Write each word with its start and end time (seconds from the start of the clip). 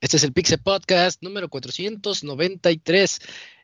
Este 0.00 0.18
es 0.18 0.24
el 0.24 0.32
Pixel 0.32 0.58
Podcast 0.58 1.22
número 1.22 1.48
493 1.48 3.20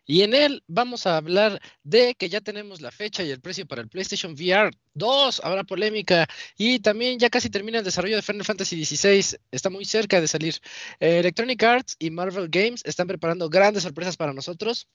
y 0.07 0.23
en 0.23 0.35
él 0.35 0.63
vamos 0.69 1.07
a 1.07 1.17
hablar 1.17 1.61
de 1.83 2.15
que 2.15 2.29
ya 2.29 2.41
tenemos 2.41 2.81
la 2.81 2.91
fecha 2.91 3.23
y 3.23 3.31
el 3.31 3.41
precio 3.41 3.67
para 3.67 3.83
el 3.83 3.89
PlayStation 3.89 4.33
VR 4.33 4.71
2. 4.95 5.41
Habrá 5.45 5.65
polémica 5.65 6.29
y 6.57 6.79
también 6.81 7.19
ya 7.19 7.31
casi 7.31 7.51
termina 7.51 7.79
el 7.79 7.85
desarrollo 7.85 8.17
de 8.17 8.23
Final 8.23 8.45
Fantasy 8.45 8.85
XVI. 8.85 9.39
Está 9.51 9.71
muy 9.71 9.85
cerca 9.85 10.21
de 10.21 10.29
salir. 10.29 10.55
Eh, 10.99 11.19
Electronic 11.19 11.63
Arts 11.63 11.97
y 11.99 12.11
Marvel 12.11 12.49
Games 12.49 12.83
están 12.85 13.07
preparando 13.07 13.49
grandes 13.49 13.83
sorpresas 13.83 14.17
para 14.17 14.33
nosotros. 14.33 14.89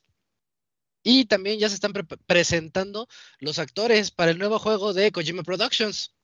Y 1.07 1.25
también 1.25 1.59
ya 1.59 1.69
se 1.69 1.75
están 1.75 1.93
presentando 2.25 3.07
los 3.37 3.59
actores 3.59 4.09
para 4.09 4.31
el 4.31 4.39
nuevo 4.39 4.57
juego 4.57 4.91
de 4.91 5.11
Kojima 5.11 5.43
Productions. 5.43 6.15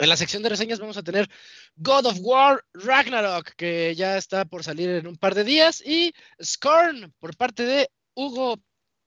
En 0.00 0.08
la 0.08 0.16
sección 0.16 0.42
de 0.42 0.48
reseñas 0.48 0.80
vamos 0.80 0.96
a 0.96 1.04
tener 1.04 1.30
God 1.76 2.06
of 2.06 2.18
War 2.20 2.64
Ragnarok, 2.74 3.50
que 3.54 3.94
ya 3.94 4.16
está 4.16 4.44
por 4.46 4.64
salir 4.64 4.90
en 4.90 5.06
un 5.06 5.16
par 5.16 5.36
de 5.36 5.44
días, 5.44 5.80
y 5.80 6.12
Scorn 6.42 7.14
por 7.20 7.36
parte 7.36 7.64
de 7.64 7.88
Hugo 8.14 8.56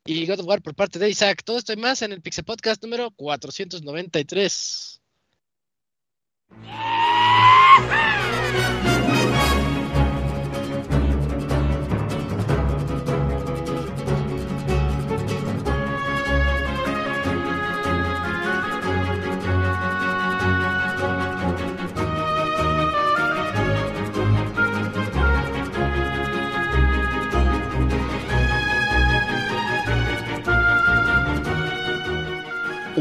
y 0.06 0.26
God 0.26 0.40
of 0.40 0.48
War 0.48 0.62
por 0.62 0.74
parte 0.74 1.00
de 1.00 1.10
Isaac. 1.10 1.44
Todo 1.44 1.58
esto 1.58 1.74
y 1.74 1.78
más 1.78 2.02
en 2.02 2.14
el 2.14 2.22
Pixel 2.22 2.46
Podcast 2.46 2.82
número 2.82 3.12
493. 3.12 5.02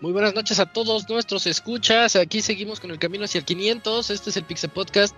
Muy 0.00 0.12
buenas 0.12 0.34
noches 0.34 0.58
a 0.60 0.64
todos 0.64 1.10
nuestros 1.10 1.46
escuchas. 1.46 2.16
Aquí 2.16 2.40
seguimos 2.40 2.80
con 2.80 2.90
el 2.90 2.98
camino 2.98 3.26
hacia 3.26 3.38
el 3.38 3.44
500. 3.44 4.08
Este 4.08 4.30
es 4.30 4.36
el 4.38 4.44
Pixel 4.44 4.70
Podcast 4.70 5.14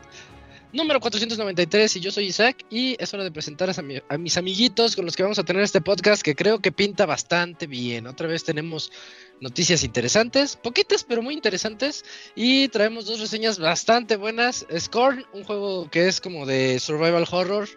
número 0.72 0.98
493 0.98 1.96
y 1.96 2.00
yo 2.00 2.10
soy 2.10 2.24
Isaac 2.24 2.64
y 2.68 2.96
es 2.98 3.14
hora 3.14 3.22
de 3.22 3.30
presentar 3.30 3.70
a, 3.70 4.18
mis 4.18 4.36
amiguitos 4.36 4.96
con 4.96 5.04
los 5.04 5.14
que 5.14 5.22
vamos 5.22 5.38
a 5.38 5.44
tener 5.44 5.62
este 5.62 5.80
podcast 5.80 6.22
que 6.22 6.34
creo 6.34 6.58
que 6.58 6.72
pinta 6.72 7.06
bastante 7.06 7.68
bien. 7.68 8.08
Otra 8.08 8.26
vez 8.26 8.42
tenemos 8.42 8.90
noticias 9.40 9.84
interesantes, 9.84 10.56
poquitas 10.56 11.04
pero 11.04 11.22
muy 11.22 11.34
interesantes 11.34 12.04
y 12.34 12.66
traemos 12.66 13.06
dos 13.06 13.20
reseñas 13.20 13.60
bastante 13.60 14.16
buenas. 14.16 14.66
Scorn, 14.76 15.24
un 15.32 15.44
juego 15.44 15.88
que 15.90 16.08
es 16.08 16.20
como 16.20 16.44
de 16.44 16.80
survival 16.80 17.26
horror 17.30 17.68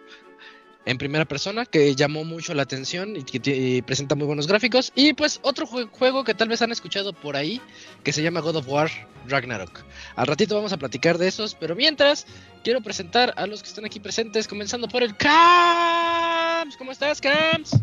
en 0.86 0.98
primera 0.98 1.24
persona 1.24 1.66
que 1.66 1.94
llamó 1.96 2.24
mucho 2.24 2.54
la 2.54 2.62
atención 2.62 3.16
y 3.16 3.24
que 3.24 3.82
presenta 3.84 4.14
muy 4.14 4.26
buenos 4.26 4.46
gráficos. 4.46 4.92
Y 4.94 5.12
pues 5.12 5.40
otro 5.42 5.66
juego 5.66 6.24
que 6.24 6.32
tal 6.32 6.48
vez 6.48 6.62
han 6.62 6.70
escuchado 6.70 7.12
por 7.12 7.36
ahí 7.36 7.60
que 8.04 8.12
se 8.12 8.22
llama 8.22 8.40
God 8.40 8.56
of 8.56 8.68
War 8.68 8.90
Ragnarok. 9.28 9.84
Al 10.14 10.28
ratito 10.28 10.54
vamos 10.54 10.72
a 10.72 10.76
platicar 10.76 11.18
de 11.18 11.26
esos, 11.26 11.56
pero 11.56 11.74
mientras 11.74 12.26
quiero 12.62 12.80
presentar 12.80 13.34
a 13.36 13.48
los 13.48 13.62
que 13.62 13.68
están 13.68 13.84
aquí 13.84 13.98
presentes, 13.98 14.46
comenzando 14.46 14.88
por 14.88 15.02
el 15.02 15.16
Camps. 15.16 16.76
¿Cómo 16.76 16.92
estás, 16.92 17.20
Camps? 17.20 17.76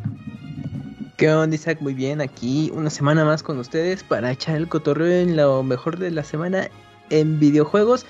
¿Qué 1.18 1.30
onda, 1.30 1.56
Isaac? 1.56 1.80
Muy 1.82 1.94
bien, 1.94 2.22
aquí 2.22 2.72
una 2.74 2.90
semana 2.90 3.26
más 3.26 3.44
con 3.44 3.60
ustedes 3.60 4.02
para 4.04 4.32
echar 4.32 4.56
el 4.56 4.70
cotorreo 4.70 5.22
en 5.22 5.36
lo 5.36 5.62
mejor 5.62 6.00
de 6.00 6.10
la 6.10 6.24
semana 6.24 6.70
en 7.10 7.40
videojuegos. 7.40 8.06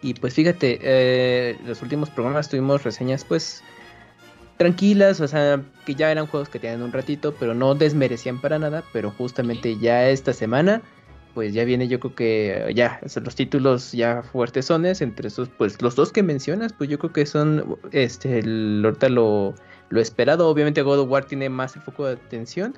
Y 0.00 0.14
pues 0.14 0.32
fíjate, 0.32 0.78
eh, 0.82 1.58
los 1.66 1.82
últimos 1.82 2.08
programas 2.08 2.48
tuvimos 2.48 2.82
reseñas 2.82 3.24
pues 3.24 3.62
tranquilas, 4.60 5.22
o 5.22 5.26
sea, 5.26 5.62
que 5.86 5.94
ya 5.94 6.12
eran 6.12 6.26
juegos 6.26 6.50
que 6.50 6.58
tenían 6.58 6.82
un 6.82 6.92
ratito, 6.92 7.34
pero 7.40 7.54
no 7.54 7.74
desmerecían 7.74 8.42
para 8.42 8.58
nada, 8.58 8.84
pero 8.92 9.10
justamente 9.10 9.78
ya 9.78 10.10
esta 10.10 10.34
semana, 10.34 10.82
pues 11.32 11.54
ya 11.54 11.64
viene 11.64 11.88
yo 11.88 11.98
creo 11.98 12.14
que 12.14 12.72
ya, 12.74 13.00
los 13.24 13.34
títulos 13.34 13.92
ya 13.92 14.22
fuertes 14.22 14.66
son 14.66 14.84
entre 14.84 15.28
esos, 15.28 15.48
pues 15.48 15.80
los 15.80 15.96
dos 15.96 16.12
que 16.12 16.22
mencionas, 16.22 16.74
pues 16.74 16.90
yo 16.90 16.98
creo 16.98 17.10
que 17.10 17.24
son, 17.24 17.78
este, 17.92 18.40
el, 18.40 18.82
ahorita 18.84 19.08
lo, 19.08 19.54
lo 19.88 19.98
esperado, 19.98 20.46
obviamente 20.46 20.82
God 20.82 20.98
of 20.98 21.10
War 21.10 21.24
tiene 21.24 21.48
más 21.48 21.74
el 21.76 21.80
foco 21.80 22.04
de 22.04 22.12
atención, 22.12 22.74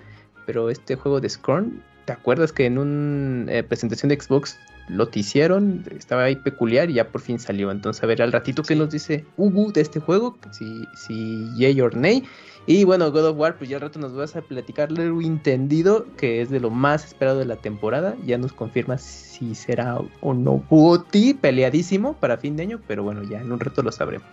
pero 0.47 0.71
este 0.71 0.95
juego 0.95 1.21
de 1.21 1.31
Scorn, 1.31 1.83
¿te 2.05 2.13
acuerdas 2.13 2.53
que 2.53 2.67
en 2.67 2.79
una 2.79 3.53
eh, 3.53 3.65
presentación 3.65 4.11
de 4.11 4.21
Xbox 4.21 4.57
lo 4.89 5.09
hicieron, 5.15 5.85
estaba 5.97 6.25
ahí 6.25 6.37
peculiar 6.37 6.91
y 6.91 6.95
ya 6.95 7.09
por 7.09 7.21
fin 7.21 7.39
salió. 7.39 7.71
Entonces, 7.71 8.03
a 8.03 8.07
ver, 8.07 8.23
al 8.23 8.33
ratito 8.33 8.63
que 8.63 8.75
nos 8.75 8.91
dice 8.91 9.25
Ubu 9.37 9.73
de 9.73 9.81
este 9.81 10.01
juego, 10.01 10.37
si, 10.51 10.87
si 10.95 11.49
yay 11.57 11.81
or 11.81 11.97
nay. 11.97 12.25
Y 12.67 12.85
bueno, 12.85 13.11
God 13.11 13.27
of 13.27 13.39
War, 13.39 13.57
pues 13.57 13.71
ya 13.71 13.77
al 13.77 13.83
rato 13.83 13.99
nos 13.99 14.15
vas 14.15 14.37
a 14.37 14.43
platicar 14.43 14.93
lo 14.93 15.21
entendido, 15.21 16.07
que 16.17 16.43
es 16.43 16.51
de 16.51 16.61
lo 16.61 16.71
más 16.71 17.05
esperado 17.05 17.39
de 17.39 17.45
la 17.45 17.57
temporada. 17.57 18.17
Ya 18.25 18.39
nos 18.39 18.53
confirma 18.53 18.99
si 18.99 19.55
será 19.55 19.99
o 20.21 20.35
no 20.35 20.65
Guti 20.71 21.35
peleadísimo 21.35 22.15
para 22.15 22.39
fin 22.39 22.57
de 22.57 22.63
año, 22.63 22.81
pero 22.87 23.03
bueno, 23.03 23.23
ya 23.25 23.41
en 23.41 23.51
un 23.51 23.59
rato 23.59 23.83
lo 23.83 23.91
sabremos. 23.91 24.29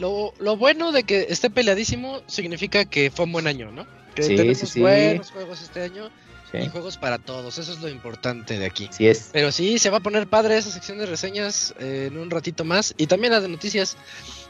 Lo, 0.00 0.32
lo 0.38 0.56
bueno 0.56 0.92
de 0.92 1.04
que 1.04 1.26
esté 1.28 1.50
peleadísimo 1.50 2.20
significa 2.26 2.84
que 2.84 3.10
fue 3.10 3.24
un 3.24 3.32
buen 3.32 3.46
año, 3.46 3.70
¿no? 3.70 3.86
Que 4.14 4.22
sí, 4.22 4.36
tenemos 4.36 4.58
sí, 4.58 4.66
sí. 4.66 4.80
buenos 4.80 5.30
juegos 5.30 5.62
este 5.62 5.82
año 5.82 6.10
y 6.52 6.68
juegos 6.68 6.96
para 6.96 7.18
todos. 7.18 7.58
Eso 7.58 7.72
es 7.72 7.80
lo 7.80 7.88
importante 7.88 8.58
de 8.58 8.66
aquí. 8.66 8.88
Sí 8.90 9.06
es. 9.08 9.30
Pero 9.32 9.52
sí, 9.52 9.78
se 9.78 9.90
va 9.90 9.98
a 9.98 10.00
poner 10.00 10.26
padre 10.26 10.56
esa 10.56 10.70
sección 10.70 10.98
de 10.98 11.06
reseñas 11.06 11.74
eh, 11.78 12.08
en 12.10 12.18
un 12.18 12.30
ratito 12.30 12.64
más. 12.64 12.94
Y 12.96 13.06
también 13.06 13.32
la 13.32 13.40
de 13.40 13.48
noticias. 13.48 13.96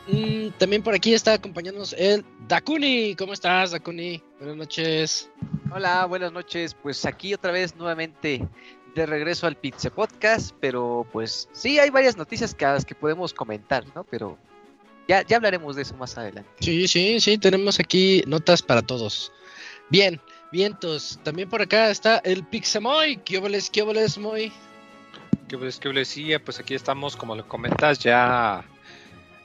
Mm, 0.08 0.50
también 0.58 0.82
por 0.82 0.94
aquí 0.94 1.14
está 1.14 1.34
acompañándonos 1.34 1.94
el 1.98 2.24
Dakuni. 2.46 3.14
¿Cómo 3.16 3.32
estás, 3.32 3.72
Dakuni? 3.72 4.22
Buenas 4.38 4.56
noches. 4.56 5.30
Hola, 5.72 6.04
buenas 6.06 6.32
noches. 6.32 6.74
Pues 6.74 7.04
aquí 7.06 7.34
otra 7.34 7.52
vez 7.52 7.74
nuevamente 7.76 8.46
de 8.94 9.06
regreso 9.06 9.46
al 9.46 9.56
Pizza 9.56 9.90
Podcast. 9.90 10.54
Pero 10.60 11.06
pues 11.12 11.48
sí, 11.52 11.78
hay 11.78 11.90
varias 11.90 12.16
noticias 12.16 12.54
que, 12.54 12.64
las 12.64 12.84
que 12.84 12.94
podemos 12.94 13.32
comentar, 13.34 13.84
¿no? 13.94 14.04
Pero 14.04 14.38
ya, 15.08 15.24
ya 15.26 15.36
hablaremos 15.36 15.76
de 15.76 15.82
eso 15.82 15.96
más 15.96 16.16
adelante. 16.18 16.50
Sí, 16.60 16.86
sí, 16.88 17.20
sí, 17.20 17.38
tenemos 17.38 17.80
aquí 17.80 18.22
notas 18.26 18.62
para 18.62 18.82
todos. 18.82 19.32
Bien, 19.88 20.20
vientos. 20.56 21.20
También 21.22 21.48
por 21.48 21.60
acá 21.62 21.90
está 21.90 22.18
el 22.24 22.42
Pixemoy. 22.44 23.18
¿Qué 23.18 23.38
obles, 23.38 23.68
qué 23.70 23.82
obles, 23.82 24.16
Moy? 24.18 24.50
¿Qué 25.48 25.56
obles, 25.56 25.78
qué 25.78 25.88
obles? 25.88 26.08
Sí, 26.08 26.32
pues 26.44 26.58
aquí 26.58 26.74
estamos, 26.74 27.14
como 27.16 27.36
lo 27.36 27.46
comentas, 27.46 27.98
ya. 27.98 28.64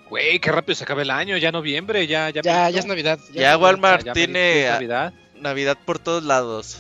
Güey, 0.10 0.40
qué 0.40 0.52
rápido 0.52 0.76
se 0.76 0.84
acaba 0.84 1.02
el 1.04 1.12
año, 1.12 1.38
ya 1.38 1.52
noviembre, 1.52 2.08
ya. 2.08 2.30
Ya, 2.30 2.42
Ya, 2.42 2.70
ya 2.70 2.80
es 2.80 2.86
Navidad. 2.86 3.20
Ya, 3.34 3.54
es 3.54 3.60
Walmart 3.60 4.06
ya 4.06 4.14
tiene 4.14 4.66
Navidad. 4.70 5.14
Navidad 5.40 5.78
por 5.86 6.00
todos 6.00 6.24
lados. 6.24 6.80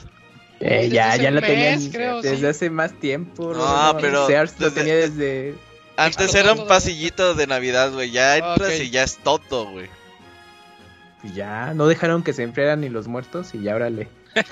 Eh, 0.60 0.84
Desde 0.84 0.89
ya, 0.95 1.16
ya 1.18 1.42
tenían 1.42 1.89
creo, 1.92 2.22
desde 2.22 2.38
sí. 2.38 2.45
hace 2.45 2.69
más 2.69 2.94
tiempo. 3.00 3.54
No, 3.54 3.98
pero 4.00 4.27
Sears 4.27 4.60
lo 4.60 4.69
desde- 4.69 4.80
tenía 4.80 4.95
desde. 4.95 5.56
Antes 5.98 6.34
era 6.36 6.54
un 6.54 6.68
pasillito 6.68 7.34
de 7.36 7.48
Navidad, 7.48 7.92
güey. 7.92 8.12
Ya 8.12 8.38
entras 8.38 8.80
y 8.80 8.89
ya 8.92 9.04
es 9.04 9.18
todo, 9.18 9.69
güey. 9.72 9.89
Ya, 11.36 11.74
no 11.75 11.88
dejaron 11.88 12.24
que 12.24 12.34
se 12.34 12.44
enfriaran 12.44 12.81
ni 12.81 12.89
los 12.89 13.07
muertos 13.07 13.54
y 13.54 13.62
ya 13.62 13.75
órale. 13.75 14.07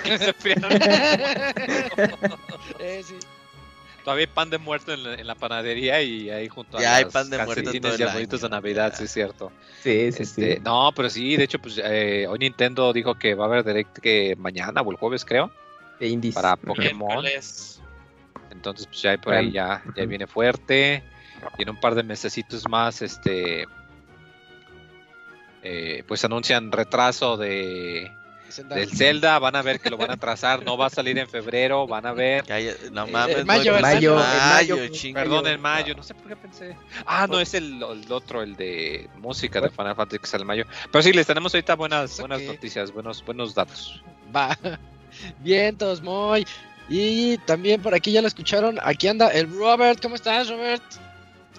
Eh, 2.79 3.03
sí. 3.05 3.15
Todavía 4.03 4.25
hay 4.25 4.31
pan 4.33 4.49
de 4.49 4.57
muerto 4.57 4.93
en 4.93 5.03
la, 5.03 5.13
en 5.15 5.27
la 5.27 5.35
panadería 5.35 6.01
y 6.01 6.29
ahí 6.29 6.47
junto 6.47 6.77
a 6.77 6.81
Ya 6.81 6.95
hay 6.95 7.03
las 7.03 7.13
pan 7.13 7.29
de 7.29 7.43
muerto 7.43 7.71
y 7.73 8.03
arbolitos 8.03 8.41
de 8.41 8.49
Navidad, 8.49 8.91
ya. 8.91 8.97
sí 8.97 9.03
es 9.03 9.11
cierto. 9.11 9.51
Sí, 9.83 10.11
sí, 10.11 10.23
Este, 10.23 10.55
sí. 10.55 10.61
No, 10.63 10.91
pero 10.95 11.09
sí, 11.09 11.35
de 11.35 11.43
hecho, 11.43 11.59
pues 11.59 11.79
eh, 11.83 12.25
hoy 12.27 12.39
Nintendo 12.39 12.93
dijo 12.93 13.15
que 13.15 13.35
va 13.35 13.45
a 13.45 13.47
haber 13.47 13.63
direct 13.65 13.99
que 13.99 14.35
mañana 14.37 14.81
o 14.81 14.91
el 14.91 14.97
jueves, 14.97 15.25
creo, 15.25 15.51
De 15.99 16.07
indies. 16.07 16.35
para. 16.35 16.55
Pokémon. 16.55 17.25
Entonces, 18.51 18.87
pues 18.87 19.01
ya 19.01 19.11
hay 19.11 19.17
por 19.17 19.33
ahí 19.33 19.51
ya, 19.51 19.83
ya 19.95 20.05
viene 20.05 20.25
fuerte. 20.27 21.03
Y 21.57 21.63
en 21.63 21.69
un 21.69 21.79
par 21.79 21.95
de 21.95 22.03
mesecitos 22.03 22.67
más, 22.67 23.01
este. 23.01 23.65
eh, 25.61 26.03
pues 26.07 26.23
anuncian 26.25 26.71
retraso 26.71 27.37
de. 27.37 28.11
Zelda. 28.51 28.75
del 28.75 28.89
Zelda, 28.89 29.39
van 29.39 29.55
a 29.55 29.61
ver 29.61 29.79
que 29.79 29.89
lo 29.89 29.97
van 29.97 30.11
a 30.11 30.17
trazar, 30.17 30.63
no 30.63 30.77
va 30.77 30.87
a 30.87 30.89
salir 30.89 31.17
en 31.17 31.27
febrero, 31.27 31.87
van 31.87 32.05
a 32.05 32.13
ver. 32.13 32.43
No 32.91 33.05
Eh, 33.05 33.11
mames, 33.11 33.37
en 33.37 33.47
mayo, 33.47 33.71
no, 33.71 33.77
en 33.77 33.81
mayo, 33.81 34.11
en 34.13 34.17
mayo, 34.49 34.75
mayo. 34.77 35.13
Perdón, 35.13 35.47
en 35.47 35.61
mayo, 35.61 35.95
no 35.95 36.03
sé 36.03 36.13
por 36.13 36.27
qué 36.27 36.35
pensé. 36.35 36.75
Ah, 37.05 37.27
no, 37.29 37.39
es 37.39 37.53
el, 37.53 37.81
el 37.83 38.11
otro, 38.11 38.41
el 38.41 38.55
de 38.55 39.09
música 39.17 39.61
de 39.61 39.69
Final 39.69 39.95
Fantasy 39.95 40.19
que 40.19 40.27
sale 40.27 40.41
en 40.41 40.47
mayo. 40.47 40.65
Pero 40.91 41.01
sí, 41.03 41.13
les 41.13 41.27
tenemos 41.27 41.53
ahorita 41.53 41.75
buenas, 41.75 42.19
buenas 42.19 42.41
noticias, 42.41 42.91
buenos, 42.91 43.23
buenos 43.25 43.53
datos. 43.55 44.03
Va. 44.35 44.57
Vientos, 45.39 46.01
muy. 46.01 46.45
Y 46.87 47.37
también 47.39 47.81
por 47.81 47.93
aquí 47.93 48.11
ya 48.11 48.21
lo 48.21 48.27
escucharon. 48.27 48.79
Aquí 48.81 49.07
anda 49.07 49.29
el 49.29 49.49
Robert. 49.53 50.01
¿Cómo 50.01 50.15
estás, 50.15 50.49
Robert? 50.49 50.81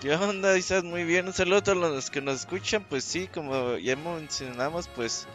¿Qué 0.01 0.13
onda, 0.15 0.57
Isaac? 0.57 0.83
Muy 0.85 1.05
bien, 1.05 1.27
un 1.27 1.33
saludo 1.33 1.59
a 1.59 1.63
todos 1.63 1.79
los 1.79 2.11
que 2.11 2.21
nos 2.21 2.41
escuchan. 2.41 2.85
Pues 2.89 3.05
sí, 3.05 3.29
como 3.29 3.77
ya 3.77 3.97
mencionamos, 3.97 4.89
pues 4.89 5.27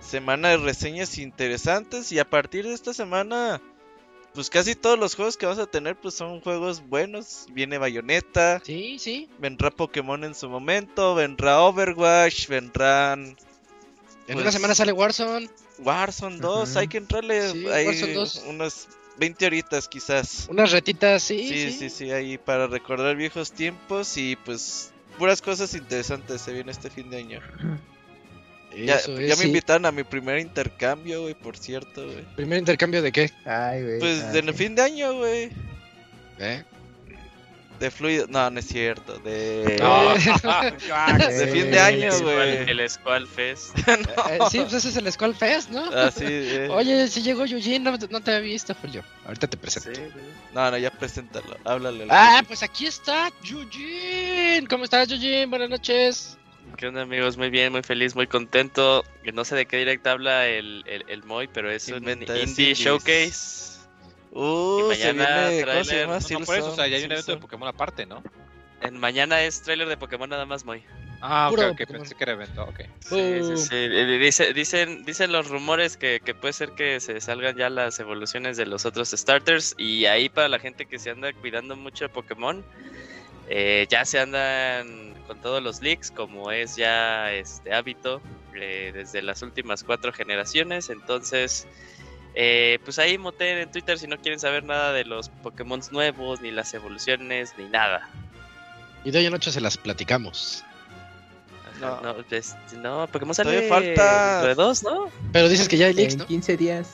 semana 0.00 0.48
de 0.50 0.56
reseñas 0.58 1.18
interesantes. 1.18 2.12
Y 2.12 2.18
a 2.18 2.28
partir 2.28 2.66
de 2.66 2.74
esta 2.74 2.92
semana, 2.94 3.60
pues 4.34 4.50
casi 4.50 4.74
todos 4.74 4.98
los 4.98 5.14
juegos 5.14 5.36
que 5.36 5.46
vamos 5.46 5.58
a 5.60 5.66
tener, 5.66 5.96
pues 5.96 6.14
son 6.14 6.40
juegos 6.40 6.80
buenos. 6.86 7.46
Viene 7.52 7.78
Bayonetta, 7.78 8.60
Sí, 8.64 8.98
sí. 8.98 9.28
vendrá 9.38 9.70
Pokémon 9.70 10.22
en 10.24 10.34
su 10.34 10.48
momento, 10.48 11.14
vendrá 11.14 11.60
Overwatch, 11.62 12.48
vendrán 12.48 13.36
En 14.26 14.34
Pues- 14.34 14.42
una 14.42 14.52
semana 14.52 14.74
sale 14.74 14.92
Warzone. 14.92 15.48
Warzone 15.78 16.36
2. 16.38 16.68
Ujú. 16.70 16.78
Hay 16.80 16.88
que 16.88 16.98
entrarle 16.98 17.50
Sí, 17.50 17.66
ahí 17.68 17.86
Warzone 17.86 18.12
2. 18.12 18.44
unas 18.48 18.88
20 19.16 19.46
horitas 19.46 19.88
quizás. 19.88 20.46
Unas 20.50 20.70
retitas, 20.70 21.22
sí. 21.22 21.48
Sí, 21.48 21.72
sí, 21.72 21.88
sí, 21.88 22.10
ahí 22.10 22.36
para 22.36 22.66
recordar 22.66 23.16
viejos 23.16 23.52
tiempos 23.52 24.18
y 24.18 24.36
pues 24.36 24.92
puras 25.16 25.40
cosas 25.40 25.72
interesantes 25.74 26.42
se 26.42 26.52
viene 26.52 26.70
este 26.72 26.90
fin 26.90 27.08
de 27.08 27.16
año. 27.16 27.40
Ya, 27.40 27.78
Eso 28.72 29.18
ya 29.20 29.32
es, 29.32 29.38
me 29.38 29.42
sí. 29.42 29.46
invitaron 29.48 29.86
a 29.86 29.92
mi 29.92 30.04
primer 30.04 30.38
intercambio, 30.38 31.22
güey, 31.22 31.34
por 31.34 31.56
cierto, 31.56 32.04
güey. 32.04 32.24
¿Primer 32.36 32.58
intercambio 32.58 33.02
de 33.02 33.12
qué? 33.12 33.30
Ay, 33.44 33.82
güey. 33.82 33.98
Pues 33.98 34.22
ah, 34.22 34.32
de 34.32 34.38
en 34.40 34.48
el 34.48 34.54
sí. 34.54 34.64
fin 34.64 34.74
de 34.74 34.82
año, 34.82 35.14
güey. 35.14 35.50
¿Eh? 36.38 36.62
De 37.80 37.92
fluido, 37.92 38.26
no, 38.28 38.50
no 38.50 38.58
es 38.58 38.66
cierto, 38.66 39.18
de... 39.20 39.76
No. 39.80 40.12
De 41.28 41.46
fin 41.46 41.70
de 41.70 41.78
año, 41.78 42.10
güey. 42.20 42.68
El 42.68 42.90
Squall 42.90 43.26
Fest. 43.26 43.76
Eh, 43.88 44.38
sí, 44.50 44.58
pues 44.60 44.72
ese 44.74 44.88
es 44.88 44.96
el 44.96 45.10
Skull 45.12 45.34
Fest, 45.34 45.70
¿no? 45.70 45.84
Así, 45.90 46.24
eh. 46.26 46.68
Oye, 46.70 47.06
si 47.08 47.22
llegó 47.22 47.44
Eugene, 47.46 47.78
no, 47.78 47.96
no 47.96 48.20
te 48.20 48.32
había 48.34 48.40
visto, 48.50 48.74
Julio. 48.74 49.02
Ahorita 49.26 49.46
te 49.46 49.56
presento. 49.56 50.00
No, 50.52 50.70
no, 50.70 50.76
ya 50.76 50.90
preséntalo, 50.90 51.56
háblale. 51.64 52.02
al- 52.04 52.10
Ah, 52.10 52.42
pues 52.46 52.62
aquí 52.62 52.86
está 52.86 53.30
Eugene. 53.48 54.66
¿Cómo 54.68 54.84
estás, 54.84 55.10
Eugene? 55.10 55.46
Buenas 55.46 55.70
noches. 55.70 56.36
¿Qué 56.78 56.86
onda 56.86 57.02
amigos? 57.02 57.36
Muy 57.36 57.50
bien, 57.50 57.72
muy 57.72 57.82
feliz, 57.82 58.14
muy 58.14 58.28
contento. 58.28 59.04
Que 59.24 59.32
No 59.32 59.44
sé 59.44 59.56
de 59.56 59.66
qué 59.66 59.78
directo 59.78 60.10
habla 60.10 60.46
el, 60.46 60.84
el, 60.86 61.04
el 61.08 61.24
Moy, 61.24 61.48
pero 61.52 61.70
es 61.70 61.88
un 61.88 61.96
Inventa, 61.98 62.38
indie 62.38 62.72
showcase. 62.74 63.80
Uh, 64.30 64.78
Y 64.78 64.88
mañana 64.88 65.48
viene, 65.48 65.64
¿cómo 65.64 65.84
se 65.84 65.90
tráiler. 65.90 66.06
llama? 66.06 66.18
No, 66.20 66.38
no, 66.38 66.46
por 66.46 66.56
eso, 66.56 66.72
o 66.72 66.76
sea, 66.76 66.86
ya 66.86 66.96
hay 66.96 67.04
un 67.04 67.12
evento 67.12 67.32
de. 67.32 67.38
Pokémon 67.38 67.68
aparte, 67.68 68.06
¿no? 68.06 68.22
En 68.80 68.96
mañana 68.96 69.42
es 69.42 69.60
tráiler 69.62 69.88
de 69.88 69.96
Pokémon 69.96 70.30
nada 70.30 70.46
más, 70.46 70.64
Moy. 70.64 70.84
Ah, 71.20 71.48
ok, 71.50 71.58
ok, 71.72 71.82
pensé 71.88 72.14
que 72.14 72.22
era 72.22 72.34
evento, 72.34 72.62
ok. 72.62 72.80
Sí, 73.00 73.42
sí, 73.42 73.56
sí. 73.56 73.88
Dice- 74.18 74.52
dicen, 74.54 75.04
dicen 75.04 75.32
los 75.32 75.48
rumores 75.48 75.96
que, 75.96 76.20
que 76.24 76.32
puede 76.32 76.52
ser 76.52 76.70
que 76.76 77.00
se 77.00 77.20
salgan 77.20 77.56
ya 77.56 77.70
las 77.70 77.98
evoluciones 77.98 78.56
de 78.56 78.66
los 78.66 78.86
otros 78.86 79.10
starters. 79.10 79.74
Y 79.78 80.06
ahí 80.06 80.28
para 80.28 80.48
la 80.48 80.60
gente 80.60 80.86
que 80.86 81.00
se 81.00 81.10
anda 81.10 81.32
cuidando 81.32 81.74
mucho 81.74 82.04
de 82.04 82.10
Pokémon, 82.10 82.64
eh, 83.48 83.86
ya 83.90 84.04
se 84.04 84.20
andan 84.20 85.07
con 85.28 85.40
todos 85.40 85.62
los 85.62 85.80
leaks, 85.82 86.10
como 86.10 86.50
es 86.50 86.74
ya 86.74 87.30
este 87.32 87.72
hábito 87.72 88.20
eh, 88.54 88.90
desde 88.92 89.22
las 89.22 89.42
últimas 89.42 89.84
cuatro 89.84 90.12
generaciones. 90.12 90.88
Entonces, 90.90 91.66
eh, 92.34 92.80
pues 92.84 92.98
ahí 92.98 93.18
moten 93.18 93.58
en 93.58 93.70
Twitter 93.70 93.98
si 93.98 94.08
no 94.08 94.16
quieren 94.18 94.40
saber 94.40 94.64
nada 94.64 94.92
de 94.92 95.04
los 95.04 95.28
Pokémon 95.28 95.80
nuevos, 95.92 96.40
ni 96.40 96.50
las 96.50 96.74
evoluciones, 96.74 97.52
ni 97.58 97.66
nada. 97.68 98.08
Y 99.04 99.10
de 99.12 99.18
hoy 99.20 99.26
en 99.26 99.34
ocho 99.34 99.52
se 99.52 99.60
las 99.60 99.76
platicamos. 99.76 100.64
Ajá, 101.76 102.00
No. 102.02 102.14
No, 102.14 102.24
pues, 102.24 102.56
no, 102.82 103.06
Pokémon 103.06 103.34
sale 103.34 103.68
falta- 103.68 104.42
de 104.46 104.54
dos, 104.56 104.82
¿no? 104.82 105.10
Pero 105.32 105.48
dices 105.48 105.68
que 105.68 105.76
ya 105.76 105.86
hay 105.86 105.92
leaks, 105.94 106.14
En 106.14 106.18
¿no? 106.20 106.26
15 106.26 106.56
días. 106.56 106.88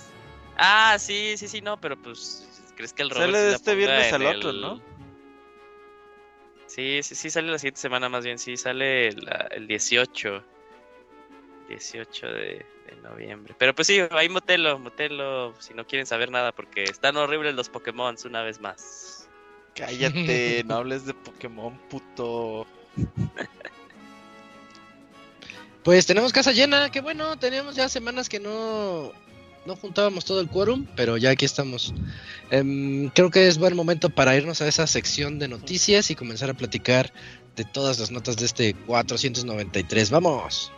Ah, 0.59 0.97
sí, 0.99 1.35
sí, 1.39 1.49
sí, 1.49 1.61
no, 1.63 1.81
pero 1.81 1.97
pues 1.97 2.47
crees 2.77 2.93
que 2.93 3.03
el 3.03 3.11
Robert 3.11 3.33
Sale 3.33 3.39
de 3.45 3.55
este 3.55 3.75
viernes 3.75 4.13
al 4.13 4.27
otro, 4.27 4.51
el- 4.51 4.61
¿no? 4.61 4.81
Sí, 6.75 7.05
sí, 7.05 7.15
sí, 7.15 7.31
sale 7.31 7.53
la 7.53 7.59
siguiente 7.59 7.81
semana 7.81 8.09
más 8.09 8.25
bien, 8.25 8.37
sí, 8.37 8.57
sale 8.57 9.07
el, 9.09 9.29
ah, 9.29 9.47
el 9.53 9.69
18. 9.69 10.43
18 11.69 12.27
de, 12.27 12.67
de 12.87 12.97
noviembre. 13.01 13.55
Pero 13.57 13.75
pues 13.77 13.87
sí, 13.87 14.01
ahí 14.11 14.29
motelo, 14.29 14.81
motelo, 14.81 15.55
si 15.61 15.73
no 15.73 15.87
quieren 15.87 16.05
saber 16.05 16.33
nada, 16.33 16.51
porque 16.51 16.83
están 16.83 17.17
horribles 17.17 17.55
los 17.55 17.69
Pokémon 17.69 18.17
una 18.25 18.43
vez 18.43 18.61
más. 18.61 19.29
Cállate, 19.77 20.65
no 20.67 20.75
hables 20.75 21.07
de 21.07 21.15
Pokémon, 21.15 21.79
puto. 21.89 22.67
Pues 25.85 26.07
tenemos 26.07 26.33
casa 26.33 26.51
llena, 26.51 26.91
qué 26.91 27.01
bueno, 27.01 27.39
teníamos 27.39 27.77
ya 27.77 27.89
semanas 27.89 28.29
que 28.29 28.41
no, 28.41 29.13
no 29.67 29.77
juntábamos 29.77 30.25
todo 30.25 30.41
el 30.41 30.49
quórum, 30.49 30.87
pero 30.97 31.17
ya 31.17 31.31
aquí 31.31 31.45
estamos. 31.45 31.95
Em, 32.51 33.09
creo 33.11 33.31
que 33.31 33.49
es 33.49 33.59
buen 33.59 33.75
momento 33.77 34.11
para 34.11 34.37
irnos 34.37 34.61
a 34.61 34.69
esa 34.69 34.87
sección 34.87 35.39
de 35.39 35.49
noticias 35.49 36.11
y 36.11 36.15
comenzar 36.15 36.51
a 36.51 36.55
platicar 36.55 37.13
de 37.57 37.65
todas 37.65 37.99
las 37.99 38.11
notas 38.11 38.37
de 38.37 38.47
este 38.47 38.75
493. 38.75 40.11
¡Vamos! 40.11 40.73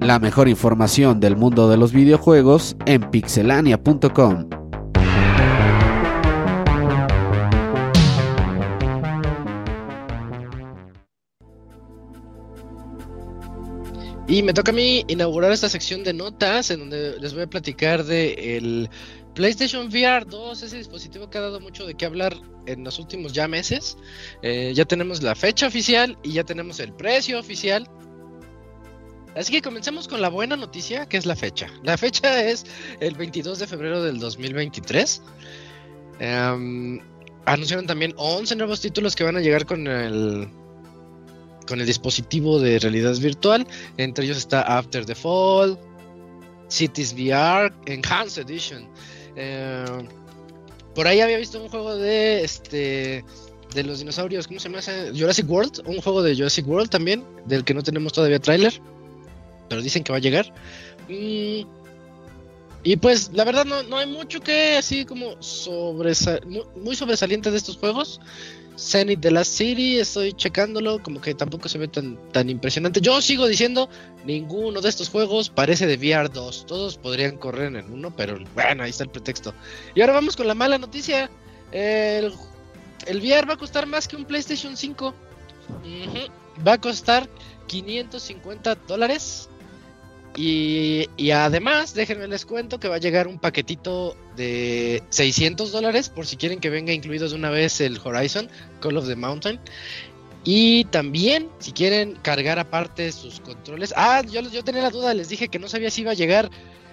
La 0.00 0.18
mejor 0.18 0.48
información 0.48 1.18
del 1.18 1.34
mundo 1.34 1.70
de 1.70 1.78
los 1.78 1.92
videojuegos 1.92 2.76
en 2.84 3.10
pixelania.com. 3.10 4.53
Y 14.26 14.42
me 14.42 14.54
toca 14.54 14.72
a 14.72 14.74
mí 14.74 15.04
inaugurar 15.08 15.52
esta 15.52 15.68
sección 15.68 16.02
de 16.02 16.14
notas 16.14 16.70
en 16.70 16.80
donde 16.80 17.18
les 17.20 17.34
voy 17.34 17.42
a 17.42 17.46
platicar 17.46 18.04
de 18.04 18.56
el 18.56 18.88
PlayStation 19.34 19.88
VR 19.88 20.24
2, 20.24 20.62
ese 20.62 20.78
dispositivo 20.78 21.28
que 21.28 21.36
ha 21.36 21.42
dado 21.42 21.60
mucho 21.60 21.84
de 21.84 21.94
qué 21.94 22.06
hablar 22.06 22.34
en 22.66 22.84
los 22.84 22.98
últimos 22.98 23.34
ya 23.34 23.48
meses. 23.48 23.98
Eh, 24.42 24.72
ya 24.74 24.86
tenemos 24.86 25.22
la 25.22 25.34
fecha 25.34 25.66
oficial 25.66 26.16
y 26.22 26.32
ya 26.32 26.44
tenemos 26.44 26.80
el 26.80 26.94
precio 26.94 27.38
oficial. 27.38 27.86
Así 29.36 29.52
que 29.52 29.60
comencemos 29.60 30.08
con 30.08 30.22
la 30.22 30.30
buena 30.30 30.56
noticia, 30.56 31.06
que 31.06 31.18
es 31.18 31.26
la 31.26 31.36
fecha. 31.36 31.68
La 31.82 31.98
fecha 31.98 32.42
es 32.44 32.64
el 33.00 33.16
22 33.16 33.58
de 33.58 33.66
febrero 33.66 34.02
del 34.02 34.20
2023. 34.20 35.20
Em, 36.20 36.98
anunciaron 37.44 37.86
también 37.86 38.14
11 38.16 38.56
nuevos 38.56 38.80
títulos 38.80 39.14
que 39.16 39.24
van 39.24 39.36
a 39.36 39.40
llegar 39.40 39.66
con 39.66 39.86
el 39.86 40.48
con 41.66 41.80
el 41.80 41.86
dispositivo 41.86 42.58
de 42.60 42.78
realidad 42.78 43.14
virtual. 43.16 43.66
Entre 43.96 44.24
ellos 44.24 44.38
está 44.38 44.62
After 44.62 45.04
the 45.04 45.14
Fall, 45.14 45.78
Cities 46.68 47.12
VR, 47.14 47.72
Enhanced 47.86 48.42
Edition. 48.42 48.88
Eh, 49.36 49.84
por 50.94 51.06
ahí 51.06 51.20
había 51.20 51.38
visto 51.38 51.62
un 51.62 51.68
juego 51.68 51.96
de 51.96 52.44
este 52.44 53.24
de 53.74 53.82
los 53.82 53.98
dinosaurios, 53.98 54.46
¿cómo 54.46 54.60
se 54.60 54.68
llama? 54.68 54.80
Jurassic 55.18 55.50
World, 55.50 55.82
un 55.86 56.00
juego 56.00 56.22
de 56.22 56.36
Jurassic 56.36 56.64
World 56.68 56.88
también, 56.90 57.24
del 57.44 57.64
que 57.64 57.74
no 57.74 57.82
tenemos 57.82 58.12
todavía 58.12 58.38
tráiler, 58.38 58.80
pero 59.68 59.82
dicen 59.82 60.04
que 60.04 60.12
va 60.12 60.18
a 60.18 60.20
llegar. 60.20 60.54
Mm, 61.08 61.66
y 62.84 62.96
pues 62.96 63.30
la 63.32 63.42
verdad 63.44 63.64
no, 63.64 63.82
no 63.82 63.96
hay 63.98 64.06
mucho 64.06 64.38
que 64.40 64.76
así 64.76 65.04
como 65.04 65.32
sobresa- 65.42 66.38
mu- 66.46 66.66
muy 66.84 66.94
sobresaliente 66.94 67.50
de 67.50 67.56
estos 67.56 67.76
juegos. 67.78 68.20
Zenith 68.76 69.20
The 69.20 69.30
Last 69.30 69.52
City, 69.52 69.98
estoy 69.98 70.32
checándolo, 70.32 71.02
como 71.02 71.20
que 71.20 71.34
tampoco 71.34 71.68
se 71.68 71.78
ve 71.78 71.88
tan, 71.88 72.18
tan 72.32 72.50
impresionante. 72.50 73.00
Yo 73.00 73.20
sigo 73.22 73.46
diciendo, 73.46 73.88
ninguno 74.24 74.80
de 74.80 74.88
estos 74.88 75.08
juegos 75.08 75.48
parece 75.48 75.86
de 75.86 75.96
VR 75.96 76.28
2. 76.28 76.66
Todos 76.66 76.96
podrían 76.96 77.36
correr 77.36 77.68
en 77.68 77.76
el 77.76 77.86
1, 77.86 78.16
pero 78.16 78.38
bueno, 78.54 78.82
ahí 78.82 78.90
está 78.90 79.04
el 79.04 79.10
pretexto. 79.10 79.54
Y 79.94 80.00
ahora 80.00 80.14
vamos 80.14 80.36
con 80.36 80.48
la 80.48 80.54
mala 80.54 80.78
noticia. 80.78 81.30
El, 81.70 82.32
el 83.06 83.18
VR 83.18 83.48
va 83.48 83.54
a 83.54 83.58
costar 83.58 83.86
más 83.86 84.08
que 84.08 84.16
un 84.16 84.24
PlayStation 84.24 84.76
5. 84.76 85.06
Ujú. 85.06 86.64
Va 86.66 86.74
a 86.74 86.80
costar 86.80 87.28
550 87.66 88.74
dólares. 88.86 89.48
Y, 90.36 91.30
además, 91.30 91.94
déjenme 91.94 92.26
les 92.26 92.44
cuento 92.44 92.80
que 92.80 92.88
va 92.88 92.96
a 92.96 92.98
llegar 92.98 93.28
un 93.28 93.38
paquetito 93.38 94.16
de 94.36 95.02
600 95.10 95.70
dólares 95.70 96.08
por 96.08 96.26
si 96.26 96.36
quieren 96.36 96.58
que 96.58 96.70
venga 96.70 96.92
incluido 96.92 97.28
de 97.28 97.34
una 97.34 97.50
vez 97.50 97.80
el 97.80 98.00
Horizon 98.02 98.48
Call 98.80 98.96
of 98.96 99.06
the 99.06 99.14
Mountain. 99.16 99.60
Y 100.42 100.84
también, 100.86 101.48
si 101.60 101.72
quieren 101.72 102.16
cargar 102.16 102.58
aparte 102.58 103.12
sus 103.12 103.40
controles. 103.40 103.94
Ah, 103.96 104.22
yo, 104.28 104.40
yo 104.42 104.62
tenía 104.64 104.82
la 104.82 104.90
duda, 104.90 105.14
les 105.14 105.28
dije 105.28 105.48
que 105.48 105.58
no 105.58 105.68
sabía 105.68 105.90
si 105.90 106.02
iba 106.02 106.10
a 106.10 106.14
llegar 106.14 106.50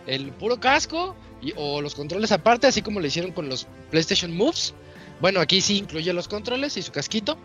el 0.07 0.31
puro 0.31 0.59
casco 0.59 1.15
y- 1.41 1.53
o 1.57 1.81
los 1.81 1.95
controles 1.95 2.31
aparte, 2.31 2.67
así 2.67 2.81
como 2.81 2.99
lo 2.99 3.07
hicieron 3.07 3.31
con 3.31 3.49
los 3.49 3.67
PlayStation 3.89 4.35
Moves. 4.35 4.73
Bueno, 5.19 5.39
aquí 5.39 5.61
sí 5.61 5.77
incluye 5.77 6.13
los 6.13 6.27
controles 6.27 6.77
y 6.77 6.81
su 6.81 6.91
casquito. 6.91 7.37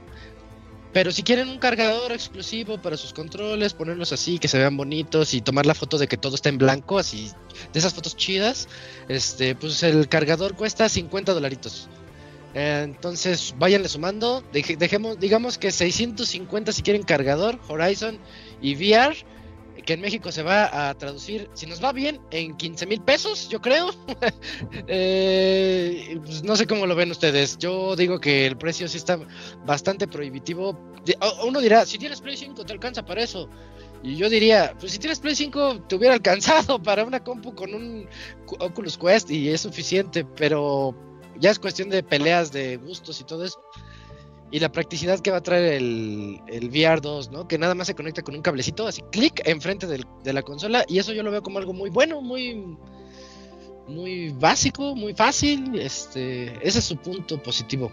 Pero 0.97 1.13
si 1.13 1.23
quieren 1.23 1.51
un 1.51 1.59
cargador 1.59 2.11
exclusivo 2.11 2.81
para 2.81 2.97
sus 2.97 3.13
controles, 3.13 3.75
ponerlos 3.75 4.13
así, 4.13 4.39
que 4.39 4.49
se 4.49 4.57
vean 4.57 4.79
bonitos 4.79 5.35
y 5.35 5.43
tomar 5.43 5.67
la 5.67 5.75
foto 5.75 5.99
de 5.99 6.09
que 6.09 6.17
todo 6.17 6.35
está 6.37 6.49
en 6.49 6.57
blanco, 6.57 6.99
así, 6.99 7.31
de 7.75 7.79
esas 7.79 7.93
fotos 7.93 8.17
chidas, 8.17 8.67
este, 9.07 9.55
pues 9.55 9.83
el 9.83 10.09
cargador 10.09 10.57
cuesta 10.57 10.89
50 10.89 11.35
dolaritos. 11.35 11.91
Entonces, 12.55 13.55
váyanle 13.59 13.91
sumando. 13.91 14.43
Deje- 14.55 14.79
dejemos, 14.79 15.21
digamos 15.21 15.59
que 15.59 15.71
650 15.71 16.73
si 16.73 16.81
quieren 16.81 17.03
cargador, 17.03 17.59
Horizon 17.69 18.19
y 18.63 18.75
VR, 18.75 19.15
que 19.87 19.95
en 19.95 20.01
México 20.03 20.31
se 20.33 20.43
va 20.43 20.89
a 20.91 20.95
traducir, 20.99 21.49
si 21.55 21.65
nos 21.67 21.83
va 21.83 21.93
bien, 21.93 22.21
en 22.33 22.57
15 22.57 22.85
mil 22.87 23.01
pesos, 23.01 23.49
yo 23.49 23.61
creo. 23.61 23.91
Eh, 24.89 26.19
pues 26.25 26.43
no 26.43 26.57
sé 26.57 26.67
cómo 26.67 26.87
lo 26.87 26.95
ven 26.95 27.11
ustedes. 27.11 27.59
Yo 27.59 27.97
digo 27.97 28.19
que 28.21 28.47
el 28.47 28.57
precio 28.57 28.89
sí 28.89 28.97
está 28.99 29.19
bastante 29.65 30.07
prohibitivo. 30.09 30.79
Uno 31.47 31.61
dirá, 31.61 31.87
si 31.87 31.99
tienes 31.99 32.21
Play 32.21 32.37
5 32.37 32.65
te 32.65 32.73
alcanza 32.73 33.05
para 33.05 33.23
eso. 33.23 33.49
Y 34.03 34.17
yo 34.17 34.29
diría, 34.29 34.75
pues 34.79 34.93
si 34.93 34.99
tienes 34.99 35.21
Play 35.21 35.35
5 35.35 35.83
te 35.89 35.95
hubiera 35.97 36.15
alcanzado 36.15 36.79
para 36.83 37.05
una 37.05 37.23
compu 37.23 37.55
con 37.55 37.75
un 37.75 38.09
Cu- 38.47 38.57
Oculus 38.61 38.97
Quest 38.99 39.31
y 39.31 39.49
es 39.51 39.61
suficiente, 39.63 40.25
pero 40.25 40.95
ya 41.39 41.51
es 41.51 41.59
cuestión 41.59 41.91
de 41.91 42.03
peleas 42.03 42.53
de 42.53 42.77
gustos 42.77 43.21
y 43.21 43.25
todo 43.25 43.45
eso. 43.45 43.61
Y 44.51 44.61
la 44.61 44.71
practicidad 44.71 45.19
que 45.21 45.31
va 45.33 45.39
a 45.39 45.43
traer 45.43 45.73
el, 45.75 46.41
el 46.47 46.69
VR 46.69 47.01
2, 47.01 47.31
¿no? 47.33 47.49
Que 47.49 47.59
nada 47.59 47.75
más 47.75 47.89
se 47.89 47.95
conecta 47.95 48.23
con 48.23 48.35
un 48.37 48.43
cablecito, 48.43 48.87
así 48.87 49.03
clic 49.11 49.43
enfrente 49.45 49.87
del- 49.89 50.07
de 50.23 50.33
la 50.33 50.43
consola. 50.43 50.85
Y 50.89 50.99
eso 51.01 51.13
yo 51.13 51.23
lo 51.25 51.31
veo 51.33 51.43
como 51.43 51.59
algo 51.59 51.73
muy 51.73 51.91
bueno, 51.91 52.23
muy, 52.23 52.77
muy 53.89 54.31
básico, 54.31 54.95
muy 54.95 55.15
fácil. 55.15 55.79
Este, 55.79 56.53
ese 56.67 56.79
es 56.79 56.85
su 56.85 56.97
punto 56.97 57.43
positivo. 57.43 57.91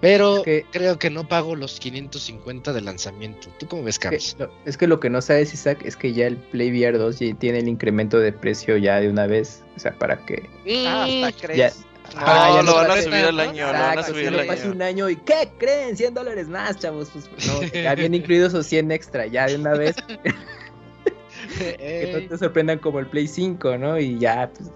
Pero 0.00 0.38
Es 0.38 0.42
que- 0.42 0.66
creo 0.70 0.98
que 0.98 1.08
no 1.10 1.26
pago 1.28 1.56
los 1.56 1.78
550 1.80 2.72
de 2.72 2.80
lanzamiento. 2.82 3.48
¿Tú 3.58 3.66
cómo 3.68 3.84
ves, 3.84 3.98
Que- 3.98 4.02
Carlos? 4.08 4.36
no, 4.38 4.48
es 4.66 4.76
que 4.76 4.86
lo 4.86 5.00
que 5.00 5.08
no 5.08 5.22
sabes, 5.22 5.54
Isaac, 5.54 5.80
es 5.84 5.96
que 5.96 6.12
ya 6.12 6.26
el 6.26 6.36
Play 6.36 6.70
VR 6.70 6.98
2 6.98 7.20
ya 7.20 7.34
tiene 7.36 7.60
el 7.60 7.68
incremento 7.68 8.18
de 8.18 8.32
precio 8.32 8.76
ya 8.76 9.00
de 9.00 9.08
una 9.08 9.26
vez. 9.26 9.62
O 9.76 9.78
sea, 9.80 9.92
para 9.98 10.18
que. 10.26 10.42
Ah, 10.86 11.06
Mm, 11.08 11.24
hasta 11.24 11.46
crees. 11.46 11.58
Ya, 11.58 11.72
No, 12.14 12.20
Ah, 12.20 12.62
lo 12.64 12.74
van 12.74 12.90
a 12.90 13.02
subir 13.02 13.14
al 13.24 13.40
año, 13.40 13.66
lo 13.66 13.72
van 13.72 13.82
a 13.82 13.90
Exacto, 13.94 14.12
subir 14.12 14.28
al 14.28 14.50
año. 14.50 14.70
un 14.72 14.82
año 14.82 15.10
y 15.10 15.16
¿qué 15.16 15.50
creen? 15.58 15.96
100 15.96 16.14
dólares 16.14 16.48
más, 16.48 16.78
chavos. 16.78 17.10
Pues, 17.10 17.28
no, 17.46 17.62
ya 17.72 17.94
vienen 17.94 18.20
incluidos 18.20 18.52
esos 18.52 18.66
100 18.66 18.92
extra, 18.92 19.26
ya 19.26 19.46
de 19.46 19.56
una 19.56 19.72
vez. 19.74 19.96
que 21.58 22.20
no 22.22 22.28
te 22.28 22.38
sorprendan 22.38 22.78
como 22.78 22.98
el 23.00 23.06
Play 23.06 23.26
5, 23.26 23.78
¿no? 23.78 23.98
Y 23.98 24.18
ya, 24.18 24.50
pues, 24.54 24.70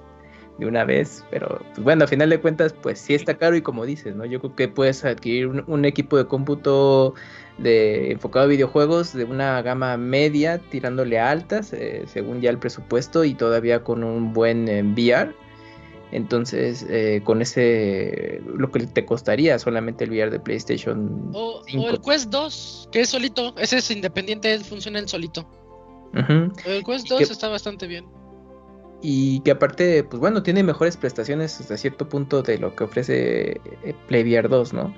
de 0.59 0.67
una 0.67 0.85
vez. 0.85 1.25
Pero, 1.31 1.61
pues 1.75 1.81
bueno, 1.81 2.05
a 2.05 2.09
final 2.09 2.31
de 2.31 2.41
cuentas, 2.41 2.73
pues 2.73 2.99
sí 2.99 3.15
está 3.15 3.37
caro 3.37 3.57
y 3.57 3.63
como 3.63 3.85
dices, 3.87 4.15
¿no? 4.17 4.25
Yo 4.25 4.41
creo 4.41 4.55
que 4.57 4.69
puedes 4.69 5.05
adquirir 5.05 5.47
un, 5.47 5.65
un 5.67 5.85
equipo 5.85 6.17
de 6.17 6.27
cómputo 6.27 7.15
de 7.59 8.13
enfocado 8.13 8.45
a 8.45 8.49
videojuegos 8.49 9.13
de 9.13 9.25
una 9.25 9.61
gama 9.63 9.97
media 9.97 10.59
tirándole 10.59 11.19
a 11.19 11.31
altas, 11.31 11.73
eh, 11.73 12.05
según 12.07 12.41
ya 12.41 12.51
el 12.51 12.59
presupuesto 12.59 13.25
y 13.25 13.35
todavía 13.35 13.83
con 13.83 14.05
un 14.05 14.33
buen 14.33 14.69
eh, 14.69 14.83
VR. 14.83 15.35
Entonces, 16.11 16.87
eh, 16.89 17.21
con 17.25 17.43
ese, 17.43 18.41
lo 18.55 18.71
que 18.71 18.87
te 18.87 19.05
costaría 19.05 19.59
solamente 19.59 20.05
el 20.05 20.11
VR 20.11 20.31
de 20.31 20.41
PlayStation 20.41 21.31
O, 21.35 21.61
o 21.61 21.65
5. 21.67 21.89
el 21.89 22.01
Quest 22.01 22.31
2, 22.31 22.89
que 22.91 23.01
es 23.01 23.09
solito. 23.11 23.55
Ese 23.59 23.79
es 23.79 23.91
independiente, 23.91 24.59
funciona 24.61 24.99
él 24.99 25.09
solito. 25.09 25.47
El 26.15 26.83
Quest 26.85 27.07
Y 27.07 27.09
2 27.11 27.19
que- 27.19 27.25
está 27.25 27.49
bastante 27.49 27.87
bien. 27.87 28.07
Y 29.01 29.41
que 29.41 29.53
aparte, 29.53 30.03
pues 30.03 30.19
bueno, 30.19 30.43
tiene 30.43 30.63
mejores 30.65 30.97
prestaciones 30.97 31.61
hasta 31.61 31.77
cierto 31.77 32.09
punto 32.09 32.43
de 32.43 32.59
lo 32.59 32.75
que 32.75 32.83
ofrece 32.85 33.61
eh, 33.85 33.95
Play 34.09 34.23
VR 34.25 34.49
2, 34.49 34.73
¿no? 34.73 34.93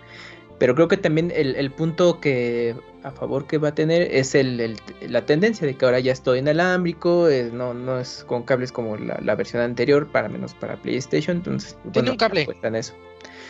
Pero 0.60 0.74
creo 0.76 0.86
que 0.88 0.98
también 0.98 1.32
el, 1.34 1.56
el 1.56 1.70
punto 1.72 2.20
que 2.20 2.76
a 3.02 3.10
favor 3.10 3.46
que 3.46 3.56
va 3.56 3.68
a 3.68 3.74
tener 3.74 4.02
es 4.02 4.34
el, 4.34 4.60
el- 4.60 4.76
la 5.08 5.24
tendencia 5.24 5.66
de 5.66 5.74
que 5.74 5.84
ahora 5.86 5.98
ya 6.00 6.12
es 6.12 6.22
todo 6.22 6.36
inalámbrico, 6.36 7.28
eh, 7.30 7.50
no, 7.52 7.72
no 7.72 7.98
es 7.98 8.24
con 8.28 8.42
cables 8.42 8.70
como 8.70 8.96
la, 8.98 9.18
la 9.24 9.34
versión 9.34 9.62
anterior, 9.62 10.12
para 10.12 10.28
menos 10.28 10.52
para 10.54 10.76
PlayStation, 10.76 11.38
entonces... 11.38 11.76
Tiene 11.92 12.10
un 12.10 12.16
cable. 12.18 12.46
eso. 12.74 12.94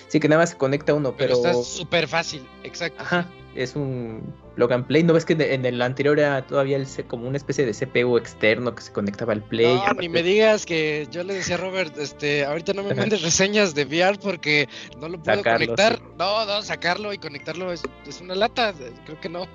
Sí, 0.06 0.20
que 0.20 0.28
nada 0.28 0.42
más 0.42 0.50
se 0.50 0.56
conecta 0.56 0.94
uno, 0.94 1.14
Pero, 1.16 1.36
pero... 1.42 1.50
está 1.50 1.62
súper 1.64 2.06
fácil, 2.06 2.46
exacto. 2.62 3.02
Ajá, 3.02 3.26
es 3.54 3.74
un 3.76 4.34
plug 4.54 4.72
and 4.72 4.86
play. 4.86 5.02
¿No 5.02 5.12
ves 5.12 5.24
que 5.24 5.32
en 5.32 5.64
el 5.66 5.82
anterior 5.82 6.18
era 6.18 6.46
todavía 6.46 6.76
el 6.76 6.86
como 7.08 7.26
una 7.28 7.36
especie 7.36 7.66
de 7.66 7.72
CPU 7.72 8.16
externo 8.16 8.74
que 8.74 8.82
se 8.82 8.92
conectaba 8.92 9.32
al 9.32 9.42
play? 9.42 9.74
No, 9.74 9.92
ni 9.94 10.08
me 10.08 10.22
digas 10.22 10.66
que 10.66 11.08
yo 11.10 11.22
le 11.24 11.34
decía 11.34 11.56
a 11.56 11.58
Robert, 11.58 11.96
este, 11.98 12.44
ahorita 12.44 12.72
no 12.74 12.82
me 12.82 12.94
mandes 12.94 13.22
reseñas 13.22 13.74
de 13.74 13.84
VR 13.84 14.18
porque 14.20 14.68
no 15.00 15.08
lo 15.08 15.22
puedo 15.22 15.38
Sacarlo, 15.38 15.66
conectar. 15.66 15.96
sí. 15.96 16.02
No, 16.18 16.44
no, 16.46 16.62
sacarlo 16.62 17.12
y 17.12 17.18
conectarlo 17.18 17.72
es, 17.72 17.82
es 18.06 18.20
una 18.20 18.34
lata. 18.34 18.72
Creo 19.06 19.20
que 19.20 19.28
no. 19.28 19.46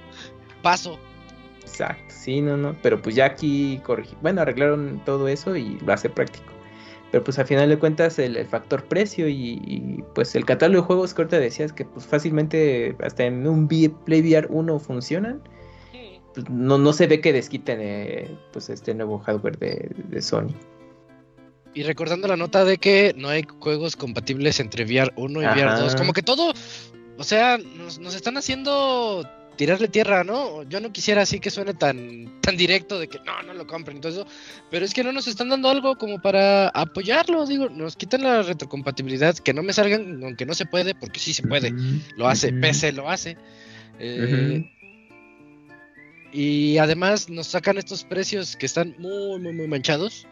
Paso. 0.61 0.99
Exacto, 1.61 2.13
sí, 2.15 2.41
no, 2.41 2.57
no. 2.57 2.75
Pero 2.81 3.01
pues 3.01 3.15
ya 3.15 3.25
aquí 3.25 3.81
corrigi- 3.85 4.15
bueno, 4.21 4.41
arreglaron 4.41 5.01
todo 5.05 5.27
eso 5.27 5.55
y 5.55 5.79
lo 5.79 5.93
hace 5.93 6.09
práctico. 6.09 6.51
Pero 7.15 7.23
pues 7.23 7.39
al 7.39 7.47
final 7.47 7.69
de 7.69 7.79
cuentas 7.79 8.19
el, 8.19 8.35
el 8.35 8.45
factor 8.45 8.83
precio 8.83 9.29
y, 9.29 9.61
y, 9.65 10.03
pues 10.13 10.35
el 10.35 10.43
catálogo 10.43 10.81
de 10.81 10.85
juegos 10.87 11.13
que 11.13 11.21
ahorita 11.21 11.39
decías 11.39 11.71
que 11.71 11.85
pues 11.85 12.05
fácilmente 12.05 12.93
hasta 13.01 13.23
en 13.23 13.47
un 13.47 13.69
Play 13.69 14.21
VR 14.21 14.47
1 14.49 14.79
funcionan, 14.79 15.41
pues 16.33 16.49
no, 16.49 16.77
no 16.77 16.91
se 16.91 17.07
ve 17.07 17.21
que 17.21 17.31
desquiten 17.31 17.79
eh, 17.81 18.37
pues 18.51 18.69
este 18.69 18.93
nuevo 18.93 19.19
hardware 19.19 19.57
de, 19.57 19.91
de 20.09 20.21
Sony. 20.21 20.53
Y 21.73 21.83
recordando 21.83 22.27
la 22.27 22.35
nota 22.35 22.65
de 22.65 22.79
que 22.79 23.15
no 23.15 23.29
hay 23.29 23.43
juegos 23.61 23.95
compatibles 23.95 24.59
entre 24.59 24.83
VR 24.83 25.13
1 25.15 25.41
y 25.41 25.45
VR 25.45 25.63
Ajá. 25.63 25.79
2. 25.79 25.95
Como 25.95 26.11
que 26.11 26.21
todo, 26.21 26.51
o 27.17 27.23
sea, 27.23 27.57
nos, 27.57 27.97
nos 27.97 28.13
están 28.13 28.35
haciendo 28.35 29.25
tirarle 29.55 29.87
tierra, 29.87 30.23
¿no? 30.23 30.63
Yo 30.63 30.79
no 30.79 30.91
quisiera 30.91 31.21
así 31.21 31.39
que 31.39 31.49
suene 31.49 31.73
tan, 31.73 32.39
tan 32.41 32.57
directo 32.57 32.99
de 32.99 33.07
que 33.07 33.19
no, 33.19 33.41
no 33.43 33.53
lo 33.53 33.65
compren 33.65 33.97
y 33.97 34.01
todo 34.01 34.11
eso. 34.11 34.27
Pero 34.69 34.85
es 34.85 34.93
que 34.93 35.03
no 35.03 35.11
nos 35.11 35.27
están 35.27 35.49
dando 35.49 35.69
algo 35.69 35.97
como 35.97 36.21
para 36.21 36.69
apoyarlo. 36.69 37.45
Digo, 37.45 37.69
nos 37.69 37.95
quitan 37.95 38.23
la 38.23 38.41
retrocompatibilidad. 38.41 39.35
Que 39.37 39.53
no 39.53 39.63
me 39.63 39.73
salgan, 39.73 40.23
aunque 40.23 40.45
no 40.45 40.53
se 40.53 40.65
puede, 40.65 40.95
porque 40.95 41.19
sí 41.19 41.33
se 41.33 41.43
puede. 41.43 41.73
Lo 42.17 42.27
hace. 42.27 42.53
PC 42.53 42.91
lo 42.91 43.09
hace. 43.09 43.37
Eh, 43.99 44.71
Y 46.31 46.77
además 46.79 47.29
nos 47.29 47.47
sacan 47.47 47.77
estos 47.77 48.03
precios 48.03 48.57
que 48.57 48.65
están 48.65 48.93
muy, 48.99 49.39
muy, 49.39 49.53
muy 49.53 49.67
manchados. 49.67 50.27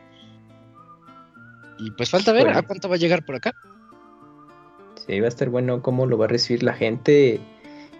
Y 1.79 1.91
pues 1.91 2.09
falta 2.09 2.33
ver 2.33 2.49
a 2.49 2.61
cuánto 2.61 2.89
va 2.89 2.95
a 2.95 2.99
llegar 2.99 3.25
por 3.25 3.35
acá. 3.35 3.53
Sí, 5.07 5.19
va 5.19 5.25
a 5.25 5.29
estar 5.29 5.49
bueno 5.49 5.81
cómo 5.81 6.05
lo 6.05 6.17
va 6.17 6.25
a 6.25 6.27
recibir 6.27 6.63
la 6.63 6.73
gente 6.73 7.39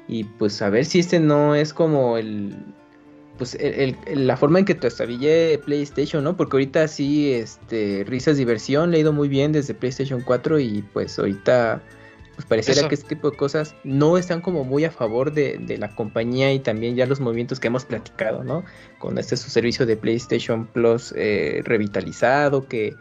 y 0.08 0.24
pues 0.26 0.62
a 0.62 0.70
ver 0.70 0.86
si 0.86 1.00
este 1.00 1.20
no 1.20 1.56
es 1.56 1.74
como 1.74 2.18
el 2.18 2.56
pues 3.38 3.56
el- 3.56 3.98
el- 4.06 4.28
la 4.28 4.38
forma 4.38 4.60
en 4.60 4.66
que 4.66 4.76
trastabille 4.76 5.58
PlayStation, 5.66 6.24
¿no? 6.24 6.38
Porque 6.38 6.56
ahorita 6.56 6.88
sí, 6.88 7.34
este, 7.34 8.04
risas 8.08 8.38
diversión 8.38 8.92
le 8.92 8.98
ha 8.98 9.00
ido 9.00 9.12
muy 9.12 9.28
bien 9.28 9.52
desde 9.52 9.74
PlayStation 9.74 10.22
4 10.22 10.60
y 10.60 10.84
pues 10.94 11.18
ahorita 11.18 11.82
pues 12.36 12.46
pareciera 12.48 12.80
Eso. 12.82 12.90
que 12.90 12.96
este 12.96 13.10
tipo 13.16 13.30
de 13.32 13.38
cosas 13.38 13.76
no 13.84 14.18
están 14.18 14.42
como 14.42 14.64
muy 14.64 14.86
a 14.86 14.92
favor 14.92 15.34
de, 15.34 15.58
de 15.60 15.78
la 15.78 15.96
compañía 15.96 16.52
y 16.54 16.60
también 16.60 16.96
ya 16.96 17.06
los 17.06 17.20
movimientos 17.20 17.60
que 17.60 17.68
hemos 17.68 17.86
platicado, 17.86 18.44
¿no? 18.44 18.64
Con 19.00 19.18
este 19.18 19.38
su 19.38 19.50
servicio 19.50 19.86
de 19.86 19.98
PlayStation 19.98 20.66
Plus 20.68 21.14
eh, 21.16 21.62
revitalizado 21.66 22.68
que 22.68 22.96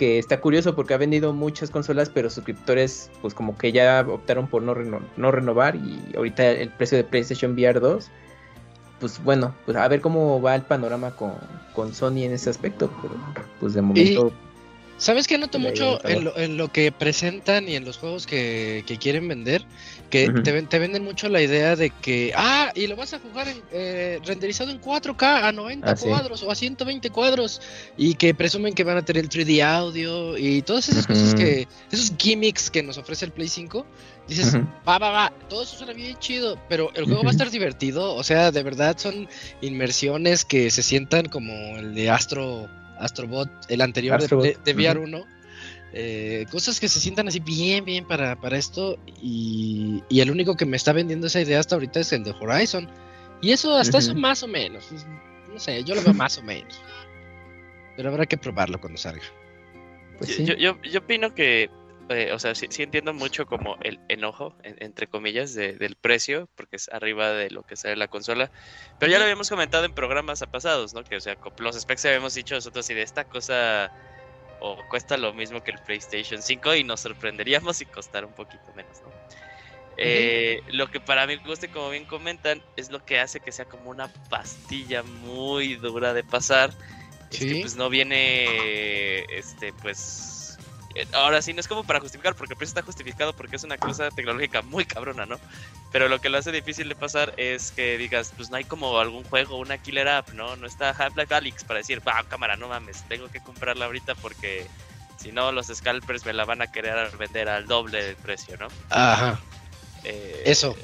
que 0.00 0.18
está 0.18 0.40
curioso 0.40 0.74
porque 0.74 0.94
ha 0.94 0.96
vendido 0.96 1.34
muchas 1.34 1.70
consolas, 1.70 2.08
pero 2.08 2.30
suscriptores 2.30 3.10
pues 3.20 3.34
como 3.34 3.58
que 3.58 3.70
ya 3.70 4.00
optaron 4.08 4.46
por 4.48 4.62
no, 4.62 4.72
reno- 4.72 5.02
no 5.18 5.30
renovar 5.30 5.76
y 5.76 6.00
ahorita 6.16 6.52
el 6.52 6.70
precio 6.70 6.96
de 6.96 7.04
PlayStation 7.04 7.52
VR 7.52 7.80
2, 7.80 8.08
pues 8.98 9.22
bueno, 9.22 9.54
pues 9.66 9.76
a 9.76 9.86
ver 9.88 10.00
cómo 10.00 10.40
va 10.40 10.54
el 10.54 10.62
panorama 10.62 11.10
con, 11.10 11.34
con 11.74 11.92
Sony 11.92 12.24
en 12.24 12.32
ese 12.32 12.48
aspecto, 12.48 12.90
pero 13.02 13.14
pues 13.60 13.74
de 13.74 13.82
momento... 13.82 14.32
¿Sabes 14.96 15.26
qué 15.26 15.36
noto 15.36 15.58
Le 15.58 15.68
mucho 15.68 16.02
en 16.08 16.24
lo, 16.24 16.36
en 16.38 16.56
lo 16.56 16.68
que 16.68 16.92
presentan 16.92 17.68
y 17.68 17.76
en 17.76 17.84
los 17.84 17.98
juegos 17.98 18.26
que, 18.26 18.84
que 18.86 18.96
quieren 18.96 19.28
vender? 19.28 19.66
Que 20.10 20.28
te, 20.28 20.50
ven- 20.52 20.66
te 20.68 20.78
venden 20.80 21.04
mucho 21.04 21.28
la 21.28 21.40
idea 21.40 21.76
de 21.76 21.90
que, 21.90 22.32
ah, 22.36 22.72
y 22.74 22.88
lo 22.88 22.96
vas 22.96 23.14
a 23.14 23.20
jugar 23.20 23.46
en, 23.46 23.62
eh, 23.70 24.18
renderizado 24.24 24.70
en 24.72 24.80
4K 24.80 25.44
a 25.44 25.52
90 25.52 25.92
Ah, 25.92 25.96
sí. 25.96 26.04
cuadros 26.06 26.42
o 26.42 26.50
a 26.50 26.54
120 26.56 27.10
cuadros 27.10 27.62
y 27.96 28.14
que 28.14 28.34
presumen 28.34 28.74
que 28.74 28.82
van 28.82 28.96
a 28.96 29.04
tener 29.04 29.22
el 29.22 29.30
3D 29.30 29.62
audio 29.62 30.36
y 30.36 30.62
todas 30.62 30.88
esas 30.88 31.06
cosas 31.06 31.34
que, 31.34 31.68
esos 31.92 32.12
gimmicks 32.18 32.70
que 32.70 32.82
nos 32.82 32.98
ofrece 32.98 33.24
el 33.24 33.30
Play 33.32 33.48
5, 33.48 33.86
dices, 34.26 34.52
Ujú. 34.54 34.66
va, 34.86 34.98
va, 34.98 35.10
va, 35.10 35.32
todo 35.48 35.62
eso 35.62 35.76
suena 35.76 35.92
bien 35.92 36.16
chido, 36.18 36.58
pero 36.68 36.90
el 36.94 37.04
juego 37.04 37.22
va 37.22 37.28
a 37.28 37.32
estar 37.32 37.50
divertido, 37.50 38.14
o 38.14 38.24
sea, 38.24 38.50
de 38.50 38.62
verdad 38.64 38.98
son 38.98 39.28
inmersiones 39.60 40.44
que 40.44 40.70
se 40.70 40.82
sientan 40.82 41.26
como 41.26 41.52
el 41.78 41.94
de 41.94 42.10
Astro, 42.10 42.68
Astrobot, 42.98 43.48
el 43.68 43.80
anterior 43.80 44.18
de- 44.18 44.24
Astrobot, 44.24 44.44
de, 44.44 44.58
de 44.64 44.74
VR 44.74 44.98
ujú. 44.98 45.08
1. 45.08 45.26
Eh, 45.92 46.46
cosas 46.50 46.78
que 46.80 46.88
se 46.88 47.00
sientan 47.00 47.28
así 47.28 47.40
bien, 47.40 47.84
bien 47.84 48.06
para, 48.06 48.36
para 48.40 48.56
esto. 48.56 48.98
Y, 49.20 50.02
y 50.08 50.20
el 50.20 50.30
único 50.30 50.56
que 50.56 50.66
me 50.66 50.76
está 50.76 50.92
vendiendo 50.92 51.26
esa 51.26 51.40
idea 51.40 51.60
hasta 51.60 51.74
ahorita 51.76 52.00
es 52.00 52.12
el 52.12 52.24
de 52.24 52.32
Horizon. 52.32 52.88
Y 53.42 53.52
eso, 53.52 53.76
hasta 53.76 53.98
eso 53.98 54.14
más 54.14 54.42
o 54.42 54.48
menos. 54.48 54.88
No 55.52 55.58
sé, 55.58 55.82
yo 55.84 55.94
lo 55.94 56.02
veo 56.02 56.14
más 56.14 56.38
o 56.38 56.42
menos. 56.42 56.80
Pero 57.96 58.08
habrá 58.10 58.26
que 58.26 58.36
probarlo 58.38 58.80
cuando 58.80 58.98
salga. 58.98 59.24
Pues 60.18 60.30
Yo- 60.30 60.36
sí. 60.36 60.44
yo, 60.46 60.54
yo, 60.54 60.82
yo 60.82 61.00
opino 61.00 61.34
que 61.34 61.70
eh, 62.12 62.32
o 62.32 62.40
sea, 62.40 62.56
sí, 62.56 62.66
sí 62.70 62.82
entiendo 62.82 63.14
mucho 63.14 63.46
como 63.46 63.76
el 63.82 64.00
enojo, 64.08 64.56
en- 64.64 64.74
entre 64.80 65.06
comillas, 65.06 65.54
de- 65.54 65.74
del 65.74 65.94
precio, 65.94 66.48
porque 66.56 66.74
es 66.74 66.88
arriba 66.88 67.30
de 67.30 67.50
lo 67.50 67.62
que 67.62 67.76
sale 67.76 67.94
la 67.94 68.08
consola. 68.08 68.50
Pero 68.98 69.12
ya 69.12 69.18
lo 69.18 69.24
habíamos 69.24 69.48
comentado 69.48 69.84
en 69.84 69.92
programas 69.92 70.42
pasados, 70.50 70.92
¿no? 70.92 71.04
Que, 71.04 71.14
o 71.14 71.20
sea, 71.20 71.36
los 71.58 71.80
specs 71.80 72.04
habíamos 72.06 72.34
dicho 72.34 72.56
nosotros, 72.56 72.90
y 72.90 72.94
de 72.94 73.02
esta 73.02 73.22
cosa 73.24 73.92
o 74.60 74.86
cuesta 74.88 75.16
lo 75.16 75.32
mismo 75.32 75.62
que 75.62 75.70
el 75.72 75.78
PlayStation 75.78 76.42
5 76.42 76.74
y 76.74 76.84
nos 76.84 77.00
sorprenderíamos 77.00 77.78
si 77.78 77.86
costara 77.86 78.26
un 78.26 78.34
poquito 78.34 78.72
menos, 78.74 79.00
¿no? 79.02 79.10
Eh, 79.96 80.62
Lo 80.68 80.86
que 80.86 81.00
para 81.00 81.26
mi 81.26 81.36
gusto, 81.36 81.66
y 81.66 81.68
como 81.68 81.90
bien 81.90 82.06
comentan, 82.06 82.62
es 82.76 82.90
lo 82.90 83.04
que 83.04 83.18
hace 83.18 83.40
que 83.40 83.52
sea 83.52 83.66
como 83.66 83.90
una 83.90 84.08
pastilla 84.30 85.02
muy 85.02 85.74
dura 85.74 86.14
de 86.14 86.24
pasar. 86.24 86.70
Es 87.30 87.38
que 87.38 87.48
Sí. 87.48 87.60
pues 87.60 87.76
no 87.76 87.88
viene, 87.90 89.24
este, 89.36 89.72
pues... 89.74 90.39
eh, 91.00 91.06
Ahora 91.12 91.42
sí, 91.42 91.52
no 91.52 91.60
es 91.60 91.68
como 91.68 91.84
para 91.84 92.00
justificar, 92.00 92.34
porque 92.34 92.54
el 92.54 92.56
precio 92.56 92.70
está 92.70 92.82
justificado 92.82 93.32
porque 93.32 93.56
es 93.56 93.64
una 93.64 93.78
cosa 93.78 94.10
tecnológica 94.10 94.62
muy 94.62 94.84
cabrona, 94.84 95.26
¿no? 95.26 95.38
Pero 95.92 96.08
lo 96.08 96.20
que 96.20 96.28
lo 96.28 96.38
hace 96.38 96.52
difícil 96.52 96.88
de 96.88 96.94
pasar 96.94 97.34
es 97.36 97.72
que 97.72 97.98
digas, 97.98 98.32
pues 98.36 98.50
no 98.50 98.56
hay 98.56 98.64
como 98.64 98.98
algún 98.98 99.24
juego, 99.24 99.56
una 99.56 99.78
killer 99.78 100.08
app, 100.08 100.30
¿no? 100.32 100.56
No 100.56 100.66
está 100.66 100.90
Half-Life 100.90 101.34
Alyx 101.34 101.64
para 101.64 101.78
decir, 101.78 102.00
va, 102.06 102.22
cámara, 102.28 102.56
no 102.56 102.68
mames, 102.68 103.04
tengo 103.08 103.28
que 103.30 103.40
comprarla 103.40 103.86
ahorita 103.86 104.14
porque 104.16 104.66
si 105.16 105.32
no 105.32 105.52
los 105.52 105.66
scalpers 105.66 106.24
me 106.24 106.32
la 106.32 106.44
van 106.44 106.62
a 106.62 106.66
querer 106.66 107.16
vender 107.16 107.48
al 107.48 107.66
doble 107.66 108.02
del 108.02 108.16
precio, 108.16 108.56
¿no? 108.58 108.68
Ajá. 108.88 109.40
Eh, 110.04 110.42
Eso. 110.46 110.76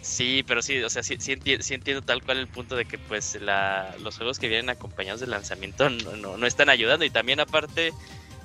Sí, 0.00 0.42
pero 0.48 0.62
sí, 0.62 0.82
o 0.82 0.90
sea, 0.90 1.02
sí, 1.04 1.16
sí, 1.20 1.32
enti- 1.32 1.60
sí 1.60 1.74
entiendo 1.74 2.02
tal 2.02 2.24
cual 2.24 2.38
el 2.38 2.48
punto 2.48 2.74
de 2.74 2.86
que 2.86 2.98
pues 2.98 3.36
la, 3.40 3.94
los 4.00 4.16
juegos 4.16 4.40
que 4.40 4.48
vienen 4.48 4.68
acompañados 4.70 5.20
del 5.20 5.30
lanzamiento 5.30 5.88
no, 5.90 6.16
no, 6.16 6.36
no 6.36 6.46
están 6.46 6.70
ayudando 6.70 7.04
y 7.04 7.10
también 7.10 7.38
aparte 7.38 7.92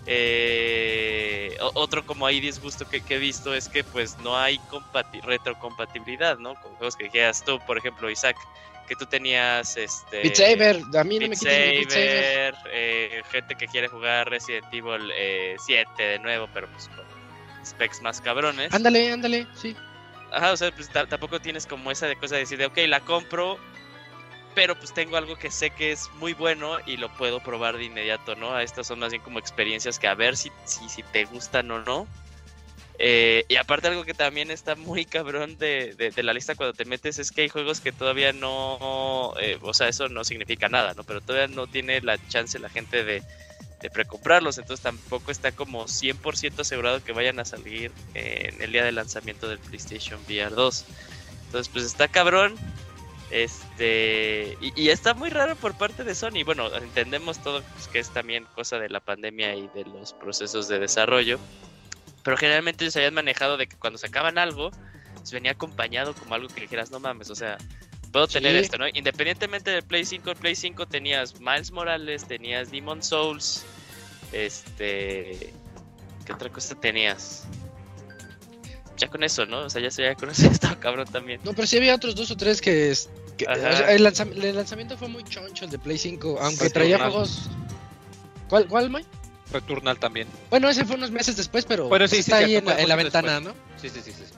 eh, 0.09 1.55
otro 1.75 2.05
como 2.05 2.25
ahí 2.25 2.39
disgusto 2.39 2.87
que, 2.87 3.01
que 3.01 3.15
he 3.15 3.19
visto 3.19 3.53
es 3.53 3.67
que 3.69 3.83
pues 3.83 4.17
no 4.19 4.37
hay 4.37 4.57
compati- 4.69 5.21
retrocompatibilidad, 5.21 6.37
¿no? 6.37 6.55
Con 6.55 6.75
juegos 6.75 6.95
que 6.95 7.05
dijeras 7.05 7.43
tú, 7.45 7.59
por 7.65 7.77
ejemplo, 7.77 8.09
Isaac, 8.09 8.35
que 8.87 8.95
tú 8.95 9.05
tenías 9.05 9.75
este... 9.77 10.21
Beat 10.21 10.35
Saber, 10.35 10.81
a 10.97 11.03
mí 11.03 11.19
no 11.19 11.27
Beat 11.27 11.43
me 11.43 11.71
Beat 11.71 11.91
Saber. 11.91 12.55
Saber, 12.55 12.55
eh, 12.71 13.21
gente 13.31 13.55
que 13.55 13.67
quiere 13.67 13.87
jugar 13.89 14.29
Resident 14.29 14.65
Evil 14.71 15.11
eh, 15.15 15.55
7 15.59 16.01
de 16.01 16.19
nuevo, 16.19 16.47
pero 16.53 16.67
pues 16.71 16.87
con 16.89 17.05
specs 17.65 18.01
más 18.01 18.21
cabrones. 18.21 18.73
Ándale, 18.73 19.11
ándale, 19.11 19.45
sí. 19.53 19.75
Ajá, 20.31 20.51
o 20.53 20.57
sea, 20.57 20.71
pues 20.71 20.89
ta- 20.89 21.05
tampoco 21.07 21.39
tienes 21.39 21.65
como 21.65 21.91
esa 21.91 22.07
de 22.07 22.15
cosa 22.15 22.35
de 22.35 22.41
decir, 22.41 22.57
de, 22.57 22.65
ok, 22.65 22.77
la 22.87 23.01
compro, 23.01 23.57
pero 24.57 24.73
pues 24.73 24.91
tengo 24.91 25.17
algo 25.17 25.35
que 25.35 25.51
sé 25.51 25.69
que 25.69 25.91
es 25.91 26.09
muy 26.15 26.33
bueno 26.33 26.79
y 26.87 26.97
lo 26.97 27.09
puedo 27.09 27.39
probar 27.39 27.77
de 27.77 27.83
inmediato, 27.83 28.35
¿no? 28.35 28.59
Estas 28.59 28.87
son 28.87 28.97
más 28.97 29.11
bien 29.11 29.21
como 29.21 29.37
experiencias 29.37 29.99
que 29.99 30.07
a 30.07 30.15
ver 30.15 30.35
si, 30.35 30.51
si, 30.65 31.03
te 31.03 31.25
gustan 31.25 31.69
o 31.69 31.79
no. 31.83 32.07
Eh, 32.97 33.45
y 33.49 33.55
aparte 33.57 33.87
algo 33.87 34.03
que 34.03 34.15
también 34.15 34.49
está 34.49 34.75
muy 34.75 35.05
cabrón 35.05 35.59
de, 35.59 35.93
de- 35.93 36.23
la 36.23 36.33
lista 36.33 36.55
cuando 36.55 36.73
te 36.73 36.85
metes 36.85 37.19
es 37.19 37.31
que 37.31 37.41
hay 37.43 37.49
juegos 37.49 37.81
que 37.81 37.91
todavía 37.91 38.33
no, 38.33 39.35
eh, 39.39 39.59
o 39.61 39.75
sea, 39.75 39.89
eso 39.89 40.09
no 40.09 40.23
significa 40.23 40.67
nada, 40.67 40.95
¿no? 40.95 41.03
Pero 41.03 41.21
todavía 41.21 41.55
no 41.55 41.67
tiene 41.67 42.01
la 42.01 42.17
chance 42.27 42.57
la 42.57 42.69
gente 42.69 43.03
de, 43.03 43.21
de 43.79 43.89
precomprarlos, 43.91 44.57
entonces 44.57 44.83
tampoco 44.83 45.29
está 45.29 45.51
como 45.51 45.87
100% 45.87 46.63
asegurado 46.63 47.03
que 47.03 47.11
vayan 47.11 47.39
a 47.39 47.45
salir 47.45 47.91
en 48.15 48.59
el 48.59 48.71
día 48.71 48.83
de 48.83 48.91
lanzamiento 48.91 49.47
del 49.47 49.59
PlayStation 49.59 50.19
VR 50.27 50.55
2. 50.55 50.83
Entonces, 51.45 51.71
pues 51.71 51.85
está 51.85 52.07
cabrón. 52.07 52.55
Este, 53.29 54.57
y, 54.61 54.81
y 54.81 54.89
está 54.89 55.13
muy 55.13 55.29
raro 55.29 55.55
por 55.55 55.77
parte 55.77 56.03
de 56.03 56.15
Sony. 56.15 56.43
Bueno, 56.45 56.73
entendemos 56.75 57.41
todo 57.41 57.61
pues, 57.73 57.87
que 57.87 57.99
es 57.99 58.09
también 58.09 58.45
cosa 58.55 58.79
de 58.79 58.89
la 58.89 58.99
pandemia 58.99 59.55
y 59.55 59.67
de 59.69 59.85
los 59.85 60.13
procesos 60.13 60.67
de 60.67 60.79
desarrollo. 60.79 61.39
Pero 62.23 62.37
generalmente 62.37 62.85
ellos 62.85 62.95
habían 62.95 63.13
manejado 63.13 63.57
de 63.57 63.67
que 63.67 63.75
cuando 63.77 63.97
sacaban 63.97 64.37
algo, 64.37 64.71
pues 65.15 65.31
venía 65.31 65.51
acompañado 65.51 66.13
como 66.13 66.35
algo 66.35 66.47
que 66.47 66.61
dijeras, 66.61 66.91
no 66.91 66.99
mames, 66.99 67.29
o 67.29 67.35
sea, 67.35 67.57
puedo 68.11 68.27
tener 68.27 68.53
Sí. 68.53 68.59
esto, 68.59 68.77
¿no? 68.77 68.85
Independientemente 68.93 69.71
del 69.71 69.83
Play 69.83 70.05
5, 70.05 70.31
el 70.31 70.35
Play 70.37 70.55
5 70.55 70.85
tenías 70.87 71.39
Miles 71.39 71.71
Morales, 71.71 72.25
tenías 72.25 72.71
Demon 72.71 73.01
Souls, 73.03 73.65
este... 74.31 75.53
¿Qué 76.25 76.33
otra 76.33 76.49
cosa 76.49 76.75
tenías? 76.75 77.47
Ya 78.97 79.07
con 79.09 79.23
eso, 79.23 79.45
¿no? 79.45 79.59
O 79.59 79.69
sea, 79.69 79.81
ya, 79.81 79.89
ya 79.89 80.15
con 80.15 80.29
eso 80.29 80.47
estaba 80.51 80.75
cabrón 80.79 81.07
también. 81.11 81.39
No, 81.43 81.53
pero 81.53 81.67
sí 81.67 81.77
había 81.77 81.95
otros 81.95 82.15
dos 82.15 82.31
o 82.31 82.37
tres 82.37 82.61
que... 82.61 82.89
es- 82.91 83.09
que- 83.37 83.45
o 83.45 83.51
Ajá. 83.51 83.77
sea, 83.77 83.91
el, 83.93 84.03
lanzam- 84.05 84.31
el 84.43 84.55
lanzamiento 84.55 84.97
fue 84.97 85.07
muy 85.07 85.23
choncho, 85.23 85.65
el 85.65 85.71
de 85.71 85.77
Play 85.79 85.97
5, 85.97 86.39
aunque 86.41 86.65
Sí, 86.67 86.73
traía 86.73 86.97
juegos... 86.97 87.49
¿Cuál, 88.49 88.67
cuál, 88.67 88.89
Mike? 88.89 89.07
Returnal 89.51 89.97
también. 89.99 90.27
Bueno, 90.49 90.67
ese 90.69 90.83
fue 90.85 90.95
unos 90.95 91.11
meses 91.11 91.37
después, 91.37 91.63
pero 91.65 91.87
Bueno, 91.87 92.07
sí, 92.07 92.15
pues, 92.17 92.25
sí, 92.25 92.31
está 92.31 92.37
sí, 92.39 92.43
ahí 92.45 92.55
en 92.57 92.65
la, 92.65 92.71
en 92.81 92.89
la 92.89 92.95
poco 92.95 93.03
después. 93.05 93.23
ventana, 93.23 93.39
¿no? 93.39 93.53
Sí, 93.81 93.89
sí, 93.89 94.01
sí, 94.03 94.11
sí. 94.11 94.23
sí. 94.25 94.33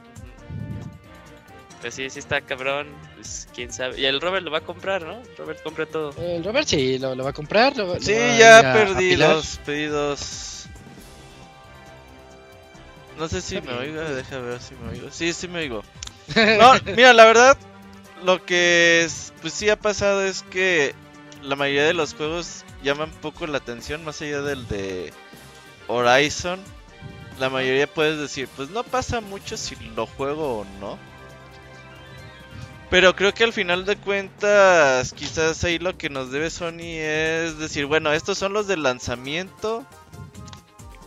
Pues 1.81 1.93
sí, 1.93 2.09
sí 2.09 2.19
está 2.19 2.41
cabrón. 2.41 2.87
Pues 3.15 3.47
quién 3.55 3.71
sabe. 3.71 3.99
Y 3.99 4.05
el 4.05 4.19
Robert 4.19 4.43
lo 4.43 4.51
va 4.51 4.57
a 4.57 4.61
comprar, 4.65 5.03
¿no? 5.03 5.21
Robert 5.37 5.63
compra 5.63 5.85
todo. 5.85 6.13
El 6.21 6.43
Robert 6.43 6.67
sí, 6.67 6.99
lo, 6.99 7.15
lo 7.15 7.23
va 7.23 7.29
a 7.29 7.33
comprar. 7.33 7.77
lo- 7.77 7.93
lo 7.95 7.99
Sí, 8.01 8.13
va 8.13 8.33
a 8.33 8.37
ya 8.37 8.57
a- 8.57 8.59
a 8.59 8.73
perdí 8.73 9.11
apilar. 9.13 9.35
los 9.35 9.57
pedidos. 9.65 10.58
No 13.19 13.27
sé 13.27 13.41
si 13.41 13.61
me 13.61 13.73
oigo, 13.73 14.01
deja 14.15 14.39
ver 14.39 14.61
si 14.61 14.73
me 14.75 14.91
oigo. 14.91 15.09
Sí, 15.11 15.33
sí 15.33 15.47
me 15.47 15.59
oigo. 15.59 15.83
No, 16.35 16.73
mira, 16.95 17.11
la 17.13 17.25
verdad, 17.25 17.57
lo 18.23 18.45
que 18.45 19.01
es, 19.03 19.33
pues 19.41 19.53
sí 19.53 19.69
ha 19.69 19.75
pasado 19.75 20.21
es 20.23 20.43
que 20.43 20.93
la 21.41 21.55
mayoría 21.55 21.85
de 21.85 21.93
los 21.93 22.13
juegos 22.13 22.63
llaman 22.83 23.11
poco 23.21 23.47
la 23.47 23.57
atención, 23.57 24.03
más 24.05 24.21
allá 24.21 24.41
del 24.41 24.67
de 24.67 25.11
Horizon. 25.87 26.59
La 27.39 27.49
mayoría 27.49 27.87
puedes 27.91 28.19
decir, 28.19 28.47
pues 28.55 28.69
no 28.69 28.83
pasa 28.83 29.21
mucho 29.21 29.57
si 29.57 29.75
lo 29.95 30.05
juego 30.05 30.59
o 30.59 30.65
no. 30.79 30.99
Pero 32.89 33.15
creo 33.15 33.33
que 33.33 33.43
al 33.43 33.53
final 33.53 33.85
de 33.85 33.97
cuentas, 33.97 35.13
quizás 35.13 35.63
ahí 35.63 35.77
lo 35.77 35.97
que 35.97 36.09
nos 36.09 36.31
debe 36.31 36.49
Sony 36.49 36.97
es 36.97 37.59
decir, 37.59 37.85
bueno, 37.85 38.11
estos 38.11 38.37
son 38.37 38.53
los 38.53 38.67
del 38.67 38.83
lanzamiento. 38.83 39.85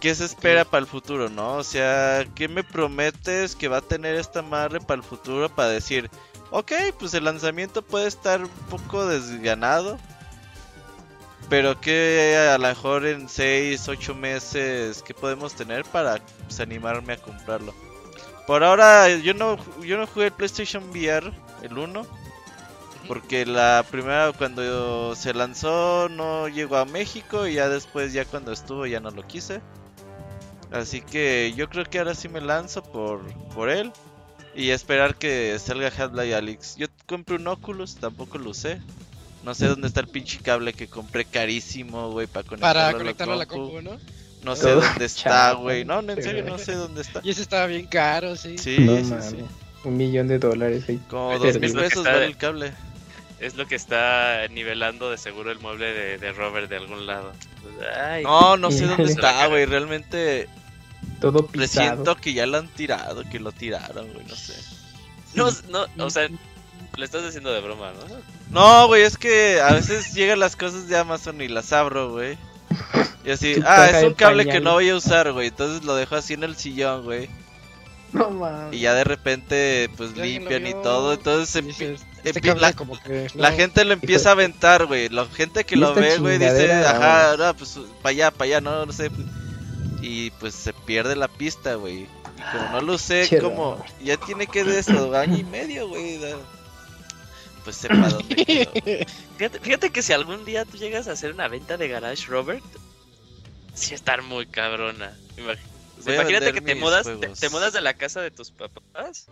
¿Qué 0.02 0.12
se 0.16 0.24
espera 0.24 0.64
para 0.64 0.80
el 0.80 0.88
futuro, 0.88 1.28
no? 1.28 1.58
O 1.58 1.62
sea, 1.62 2.26
¿qué 2.34 2.48
me 2.48 2.64
prometes 2.64 3.54
que 3.54 3.68
va 3.68 3.76
a 3.76 3.82
tener 3.82 4.16
esta 4.16 4.42
madre 4.42 4.80
para 4.80 5.00
el 5.00 5.04
futuro 5.04 5.48
para 5.48 5.68
decir, 5.68 6.10
ok, 6.50 6.72
pues 6.98 7.14
el 7.14 7.22
lanzamiento 7.22 7.82
puede 7.82 8.08
estar 8.08 8.42
un 8.42 8.50
poco 8.68 9.06
desganado, 9.06 10.00
pero 11.48 11.80
que 11.80 12.36
a 12.36 12.58
lo 12.58 12.66
mejor 12.66 13.06
en 13.06 13.28
6, 13.28 13.86
8 13.86 14.14
meses, 14.16 15.04
¿qué 15.04 15.14
podemos 15.14 15.54
tener 15.54 15.84
para 15.84 16.18
pues, 16.48 16.58
animarme 16.58 17.12
a 17.12 17.18
comprarlo? 17.18 17.72
Por 18.48 18.64
ahora, 18.64 19.08
yo 19.08 19.34
no, 19.34 19.56
yo 19.84 19.98
no 19.98 20.08
jugué 20.08 20.26
el 20.26 20.32
PlayStation 20.32 20.90
VR, 20.90 21.32
el 21.62 21.78
1, 21.78 22.04
porque 23.06 23.46
la 23.46 23.86
primera 23.88 24.32
cuando 24.32 25.14
se 25.14 25.32
lanzó 25.32 26.08
no 26.08 26.48
llegó 26.48 26.78
a 26.78 26.86
México 26.86 27.46
y 27.46 27.54
ya 27.54 27.68
después, 27.68 28.12
ya 28.12 28.24
cuando 28.24 28.50
estuvo, 28.50 28.84
ya 28.84 28.98
no 28.98 29.12
lo 29.12 29.24
quise. 29.28 29.60
Así 30.72 31.02
que 31.02 31.52
yo 31.56 31.68
creo 31.68 31.84
que 31.84 31.98
ahora 31.98 32.14
sí 32.14 32.28
me 32.28 32.40
lanzo 32.40 32.82
por, 32.82 33.22
por 33.54 33.70
él. 33.70 33.92
Y 34.54 34.70
esperar 34.70 35.14
que 35.16 35.58
salga 35.58 35.88
Half-Life 35.88 36.34
Alyx. 36.34 36.76
Yo 36.76 36.86
compré 37.06 37.36
un 37.36 37.46
Oculus, 37.46 37.96
tampoco 37.96 38.38
lo 38.38 38.50
usé. 38.50 38.80
No 39.44 39.54
sé 39.54 39.66
dónde 39.66 39.88
está 39.88 40.00
el 40.00 40.08
pinche 40.08 40.38
cable 40.38 40.72
que 40.72 40.88
compré 40.88 41.24
carísimo, 41.24 42.10
güey, 42.10 42.26
para 42.26 42.46
conectarlo, 42.46 42.74
Para 42.74 42.88
a 42.88 42.92
la 42.92 42.98
conectarlo 42.98 43.34
a 43.34 43.36
la 43.36 43.46
compu. 43.46 43.80
¿no? 43.80 43.98
No 44.44 44.56
sé 44.56 44.70
dónde 44.70 45.04
está, 45.04 45.52
güey. 45.52 45.84
No, 45.84 46.02
no, 46.02 46.12
en 46.12 46.22
serio, 46.22 46.44
no 46.44 46.58
sé 46.58 46.74
dónde 46.74 47.02
está. 47.02 47.20
Y 47.22 47.30
ese 47.30 47.42
estaba 47.42 47.66
bien 47.66 47.86
caro, 47.86 48.36
sí. 48.36 48.58
Sí, 48.58 48.78
no 48.80 48.96
sí, 48.98 49.30
sí. 49.30 49.44
Un 49.84 49.96
millón 49.96 50.28
de 50.28 50.38
dólares 50.38 50.84
ahí. 50.88 51.00
Como 51.08 51.38
dos 51.38 51.58
mil 51.58 51.72
pesos 51.72 52.04
vale 52.04 52.26
el 52.26 52.36
cable. 52.36 52.72
Es 53.40 53.56
lo 53.56 53.66
que 53.66 53.74
está 53.74 54.46
nivelando 54.48 55.10
de 55.10 55.18
seguro 55.18 55.50
el 55.50 55.58
mueble 55.58 55.92
de, 55.92 56.18
de 56.18 56.32
Robert 56.32 56.68
de 56.68 56.76
algún 56.76 57.06
lado. 57.06 57.32
Ay, 58.00 58.22
No, 58.22 58.56
no 58.56 58.70
sé 58.70 58.86
dónde 58.86 59.04
está, 59.10 59.46
güey. 59.48 59.66
Realmente 59.66 60.48
Todo 61.22 61.46
pisado. 61.46 61.86
presiento 61.86 62.16
que 62.16 62.34
ya 62.34 62.46
lo 62.46 62.58
han 62.58 62.68
tirado, 62.68 63.22
que 63.30 63.40
lo 63.40 63.52
tiraron, 63.52 64.12
güey, 64.12 64.26
no 64.26 64.34
sé. 64.36 64.54
no, 65.34 65.50
no, 65.96 66.04
o 66.04 66.10
sea, 66.10 66.28
lo 66.96 67.04
estás 67.04 67.24
diciendo 67.24 67.52
de 67.52 67.60
broma, 67.60 67.92
¿no? 67.92 68.16
No, 68.50 68.86
güey, 68.88 69.02
es 69.02 69.16
que 69.16 69.60
a 69.60 69.72
veces 69.72 70.12
llegan 70.12 70.40
las 70.40 70.56
cosas 70.56 70.88
de 70.88 70.98
Amazon 70.98 71.40
y 71.40 71.48
las 71.48 71.72
abro, 71.72 72.10
güey. 72.10 72.36
Y 73.24 73.30
así, 73.30 73.54
Tu 73.54 73.62
ah, 73.64 73.88
es 73.88 74.04
un 74.04 74.14
cable 74.14 74.46
que 74.46 74.60
no 74.60 74.72
voy 74.72 74.90
a 74.90 74.96
usar, 74.96 75.32
güey. 75.32 75.48
Entonces 75.48 75.84
lo 75.84 75.94
dejo 75.94 76.16
así 76.16 76.34
en 76.34 76.44
el 76.44 76.56
sillón, 76.56 77.04
güey. 77.04 77.30
No 78.12 78.30
mames. 78.30 78.74
Y 78.74 78.80
ya 78.80 78.94
de 78.94 79.04
repente, 79.04 79.88
pues 79.96 80.16
limpian 80.16 80.66
y 80.66 80.72
todo. 80.72 81.14
Entonces 81.14 81.64
dices, 81.64 82.04
este 82.24 82.54
la, 82.54 82.72
como 82.72 83.00
que 83.00 83.28
la 83.34 83.52
gente 83.52 83.84
lo 83.84 83.94
empieza 83.94 84.30
a 84.30 84.32
aventar, 84.32 84.86
güey. 84.86 85.08
La 85.08 85.24
gente 85.26 85.64
que 85.64 85.76
¿Y 85.76 85.78
lo 85.78 85.94
ve, 85.94 86.18
güey, 86.18 86.38
dice, 86.38 86.72
ajá, 86.72 87.36
no, 87.38 87.54
pues 87.54 87.78
para 88.02 88.10
allá, 88.10 88.30
para 88.30 88.44
allá, 88.44 88.60
no, 88.60 88.84
no 88.84 88.92
sé. 88.92 89.10
Y 90.02 90.30
pues 90.32 90.54
se 90.54 90.72
pierde 90.72 91.16
la 91.16 91.28
pista, 91.28 91.76
güey. 91.76 92.02
Y 92.02 92.08
como 92.52 92.68
no 92.72 92.80
lo 92.80 92.94
usé, 92.94 93.26
Che, 93.28 93.38
como 93.38 93.82
ya 94.02 94.16
tiene 94.16 94.46
que 94.46 94.64
de 94.64 94.80
eso, 94.80 95.14
año 95.16 95.38
y 95.38 95.44
medio, 95.44 95.88
güey. 95.88 96.20
Pues 97.64 97.76
sepa 97.76 97.94
dónde 98.10 98.34
quedó. 98.44 98.72
Fíjate, 99.38 99.60
fíjate 99.60 99.90
que 99.90 100.02
si 100.02 100.12
algún 100.12 100.44
día 100.44 100.64
tú 100.64 100.76
llegas 100.76 101.06
a 101.08 101.12
hacer 101.12 101.32
una 101.32 101.46
venta 101.48 101.76
de 101.76 101.88
garage, 101.88 102.26
Robert, 102.26 102.64
sí 103.74 103.94
estar 103.94 104.22
muy 104.22 104.46
cabrona. 104.46 105.16
Imagínate 106.04 106.52
que 106.52 106.60
te 106.60 106.74
mudas, 106.74 107.06
te, 107.38 107.48
mudas 107.50 107.72
de 107.72 107.80
la 107.80 107.94
casa 107.94 108.20
de 108.20 108.32
tus 108.32 108.50
papás. 108.50 109.26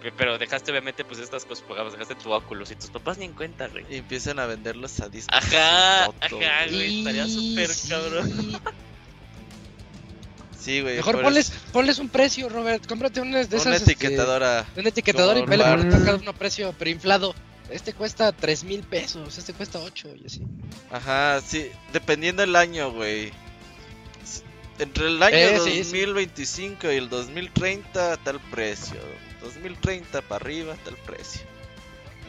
pe- 0.00 0.12
Pero 0.12 0.38
dejaste 0.38 0.70
obviamente 0.70 1.04
pues 1.04 1.18
estas 1.18 1.44
cosas 1.44 1.64
pagadas, 1.66 1.92
dejaste 1.92 2.14
tu 2.14 2.30
óculos 2.30 2.70
y 2.70 2.76
tus 2.76 2.90
papás 2.90 3.18
ni 3.18 3.24
en 3.24 3.32
cuenta, 3.32 3.66
güey. 3.66 3.84
Y 3.90 3.96
empiezan 3.96 4.38
a 4.38 4.46
venderlos 4.46 5.00
a 5.00 5.08
discos. 5.08 5.36
Ajá, 5.36 6.04
ajá, 6.04 6.28
güey. 6.30 6.74
güey, 6.74 6.98
estaría 7.00 7.26
súper 7.26 7.68
sí. 7.68 7.88
cabrón. 7.88 8.60
Sí, 10.60 10.80
güey. 10.82 10.96
Mejor 10.96 11.22
ponles, 11.22 11.52
ponles 11.72 11.98
un 11.98 12.08
precio, 12.08 12.48
Robert. 12.48 12.86
Cómprate 12.86 13.20
unas 13.20 13.48
de 13.48 13.56
Una 13.56 13.62
esas. 13.62 13.76
este, 13.76 13.92
etiquetadora. 13.92 14.66
un 14.76 14.86
etiquetador 14.86 15.36
y 15.38 15.40
Como 15.40 15.50
vele 15.50 15.64
Bart. 15.64 15.88
por 15.90 16.04
cada 16.04 16.16
uno 16.18 16.34
precio, 16.34 16.74
pero 16.78 16.90
inflado. 16.90 17.34
Este 17.70 17.92
cuesta 17.92 18.32
3 18.32 18.64
mil 18.64 18.82
pesos, 18.82 19.38
este 19.38 19.52
cuesta 19.54 19.78
8 19.78 20.08
y 20.22 20.26
así. 20.26 20.42
Ajá, 20.90 21.40
sí. 21.46 21.70
Dependiendo 21.92 22.42
del 22.42 22.56
año, 22.56 22.90
güey. 22.92 23.32
Entre 24.78 25.06
el 25.06 25.22
año 25.22 25.36
Eh, 25.36 25.58
sí, 25.62 25.70
sí. 25.84 26.00
2025 26.00 26.90
y 26.90 26.96
el 26.96 27.08
2030, 27.08 28.16
tal 28.18 28.40
precio. 28.50 28.96
2030 29.42 30.20
para 30.22 30.36
arriba, 30.44 30.74
tal 30.84 30.96
precio. 30.96 31.42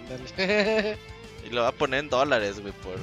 Ándale. 0.10 0.98
Y 1.44 1.50
lo 1.50 1.63
va 1.63 1.70
a 1.70 1.72
poner 1.72 2.02
en 2.02 2.10
dólares, 2.10 2.60
güey, 2.60 2.72
por. 2.72 3.00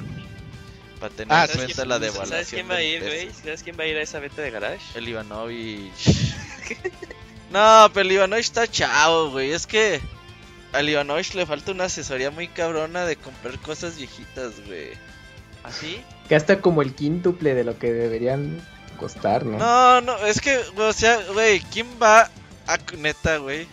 Para 1.00 1.14
tener 1.14 1.32
Ah, 1.32 1.44
en 1.44 1.56
cuenta 1.56 1.82
sí, 1.82 1.88
la 1.88 1.98
devaluación. 1.98 2.28
¿Sabes 2.28 2.48
quién 2.48 2.70
va 2.70 2.74
a 2.74 2.82
ir, 2.82 3.02
güey? 3.02 3.30
¿Sabes 3.32 3.62
quién 3.62 3.78
va 3.78 3.84
a 3.84 3.86
ir 3.86 3.96
a 3.96 4.02
esa 4.02 4.18
venta 4.18 4.42
de 4.42 4.50
garage? 4.50 4.98
El 4.98 5.08
Ivanovich. 5.08 6.34
no, 7.50 7.90
pero 7.92 8.06
el 8.06 8.12
Ivanovich 8.12 8.44
está 8.46 8.66
chavo, 8.66 9.30
güey. 9.30 9.52
Es 9.52 9.66
que 9.66 10.00
al 10.72 10.88
Ivanovich 10.88 11.34
le 11.34 11.46
falta 11.46 11.72
una 11.72 11.84
asesoría 11.84 12.30
muy 12.30 12.48
cabrona 12.48 13.04
de 13.04 13.16
comprar 13.16 13.58
cosas 13.60 13.96
viejitas, 13.96 14.54
güey. 14.66 14.90
¿Así? 15.64 16.02
Gasta 16.28 16.60
como 16.60 16.82
el 16.82 16.94
quíntuple 16.94 17.54
de 17.54 17.64
lo 17.64 17.78
que 17.78 17.92
deberían 17.92 18.60
costar, 18.98 19.46
¿no? 19.46 19.58
No, 19.58 20.00
no, 20.00 20.26
es 20.26 20.40
que, 20.40 20.58
güey, 20.74 20.88
o 20.88 20.92
sea, 20.92 21.18
güey, 21.32 21.60
¿quién 21.60 21.86
va 22.02 22.30
a 22.66 22.78
neta, 22.96 23.38
güey? 23.38 23.66